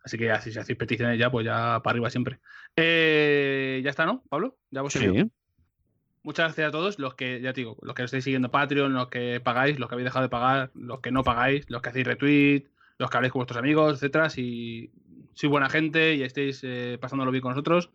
Así 0.04 0.16
que 0.18 0.24
ya, 0.26 0.40
si 0.40 0.56
hacéis 0.58 0.78
peticiones 0.78 1.18
ya, 1.18 1.30
pues 1.30 1.44
ya 1.46 1.80
para 1.82 1.92
arriba 1.92 2.10
siempre. 2.10 2.40
Eh, 2.76 3.80
ya 3.84 3.90
está, 3.90 4.04
¿no, 4.06 4.22
Pablo? 4.28 4.58
Ya 4.70 4.80
hemos 4.80 4.92
terminado. 4.92 5.26
sí. 5.26 5.32
Muchas 6.24 6.46
gracias 6.46 6.68
a 6.68 6.70
todos 6.70 6.98
los 7.00 7.14
que, 7.14 7.40
ya 7.40 7.52
digo, 7.52 7.76
los 7.82 7.94
que 7.94 8.04
estáis 8.04 8.22
siguiendo 8.24 8.50
Patreon, 8.50 8.94
los 8.94 9.08
que 9.08 9.40
pagáis, 9.40 9.78
los 9.78 9.88
que 9.88 9.94
habéis 9.96 10.04
dejado 10.06 10.22
de 10.24 10.28
pagar, 10.28 10.70
los 10.74 11.00
que 11.00 11.10
no 11.10 11.24
pagáis, 11.24 11.68
los 11.68 11.82
que 11.82 11.88
hacéis 11.88 12.06
retweet, 12.06 12.64
los 12.98 13.10
que 13.10 13.16
habláis 13.16 13.32
con 13.32 13.40
vuestros 13.40 13.58
amigos, 13.58 13.94
etcétera. 13.94 14.30
Si 14.30 14.92
sois 15.34 15.50
buena 15.50 15.68
gente 15.68 16.14
y 16.14 16.22
estáis 16.22 16.60
eh, 16.62 16.96
pasándolo 17.00 17.32
bien 17.32 17.42
con 17.42 17.50
nosotros, 17.52 17.90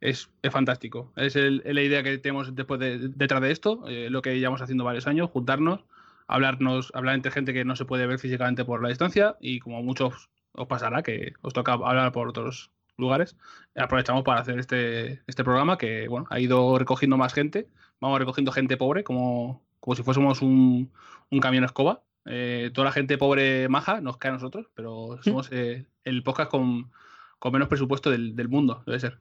es, 0.00 0.30
es 0.42 0.52
fantástico. 0.52 1.12
Es 1.16 1.36
el- 1.36 1.62
la 1.64 1.82
idea 1.82 2.02
que 2.02 2.18
tenemos 2.18 2.54
después 2.54 2.78
de, 2.80 2.98
detrás 3.08 3.40
de 3.40 3.50
esto, 3.50 3.82
eh, 3.88 4.10
lo 4.10 4.20
que 4.22 4.38
llevamos 4.38 4.60
haciendo 4.60 4.84
varios 4.84 5.06
años, 5.06 5.30
juntarnos, 5.30 5.80
hablarnos, 6.26 6.90
hablar 6.94 7.14
entre 7.14 7.32
gente 7.32 7.54
que 7.54 7.64
no 7.64 7.76
se 7.76 7.86
puede 7.86 8.06
ver 8.06 8.18
físicamente 8.18 8.64
por 8.64 8.82
la 8.82 8.88
distancia 8.90 9.36
y 9.40 9.58
como 9.60 9.82
muchos 9.82 10.28
os 10.52 10.66
pasará 10.66 11.02
que 11.02 11.32
os 11.42 11.52
toca 11.54 11.72
hablar 11.72 12.12
por 12.12 12.28
otros 12.28 12.70
lugares, 13.00 13.36
aprovechamos 13.74 14.22
para 14.24 14.40
hacer 14.40 14.58
este, 14.58 15.22
este 15.26 15.44
programa 15.44 15.78
que 15.78 16.06
bueno, 16.08 16.26
ha 16.30 16.38
ido 16.40 16.78
recogiendo 16.78 17.16
más 17.16 17.32
gente. 17.34 17.68
Vamos 18.00 18.18
recogiendo 18.18 18.52
gente 18.52 18.76
pobre, 18.76 19.04
como, 19.04 19.62
como 19.80 19.94
si 19.94 20.02
fuésemos 20.02 20.40
un, 20.42 20.90
un 21.30 21.40
camión 21.40 21.64
escoba. 21.64 22.02
Eh, 22.26 22.70
toda 22.74 22.86
la 22.86 22.92
gente 22.92 23.18
pobre 23.18 23.68
maja 23.68 24.00
nos 24.00 24.16
cae 24.18 24.30
a 24.30 24.34
nosotros, 24.34 24.66
pero 24.74 25.18
somos 25.22 25.48
eh, 25.52 25.86
el 26.04 26.22
podcast 26.22 26.50
con, 26.50 26.90
con 27.38 27.52
menos 27.52 27.68
presupuesto 27.68 28.10
del, 28.10 28.36
del 28.36 28.48
mundo, 28.48 28.82
debe 28.86 29.00
ser. 29.00 29.18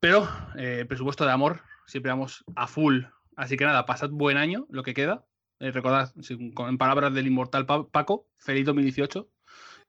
Pero 0.00 0.28
eh, 0.56 0.84
presupuesto 0.88 1.24
de 1.24 1.30
amor, 1.32 1.60
siempre 1.86 2.10
vamos 2.10 2.44
a 2.56 2.66
full. 2.66 3.02
Así 3.36 3.56
que 3.56 3.64
nada, 3.64 3.86
pasad 3.86 4.10
buen 4.10 4.36
año, 4.36 4.66
lo 4.70 4.82
que 4.82 4.94
queda. 4.94 5.24
Recordad, 5.60 6.12
en 6.28 6.76
palabras 6.78 7.14
del 7.14 7.28
inmortal 7.28 7.66
Pa- 7.66 7.86
Paco, 7.86 8.26
feliz 8.36 8.66
2018 8.66 9.28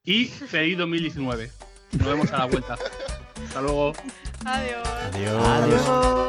y 0.04 0.26
feliz 0.26 0.78
2019. 0.78 1.50
Nos 1.94 2.08
vemos 2.08 2.32
a 2.34 2.38
la 2.40 2.46
vuelta. 2.46 2.78
Hasta 3.46 3.62
luego. 3.62 3.94
Adiós. 4.46 4.88
Adiós. 5.46 5.88
Luego. 5.88 6.28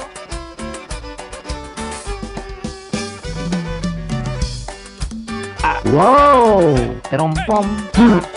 Wow! 5.84 7.00
Terompom. 7.10 7.66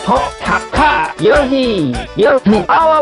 Ha, 0.06 0.60
ha. 0.72 1.14
Yoshi! 1.18 1.92
Yoshi! 2.16 2.64
Ah, 2.68 3.00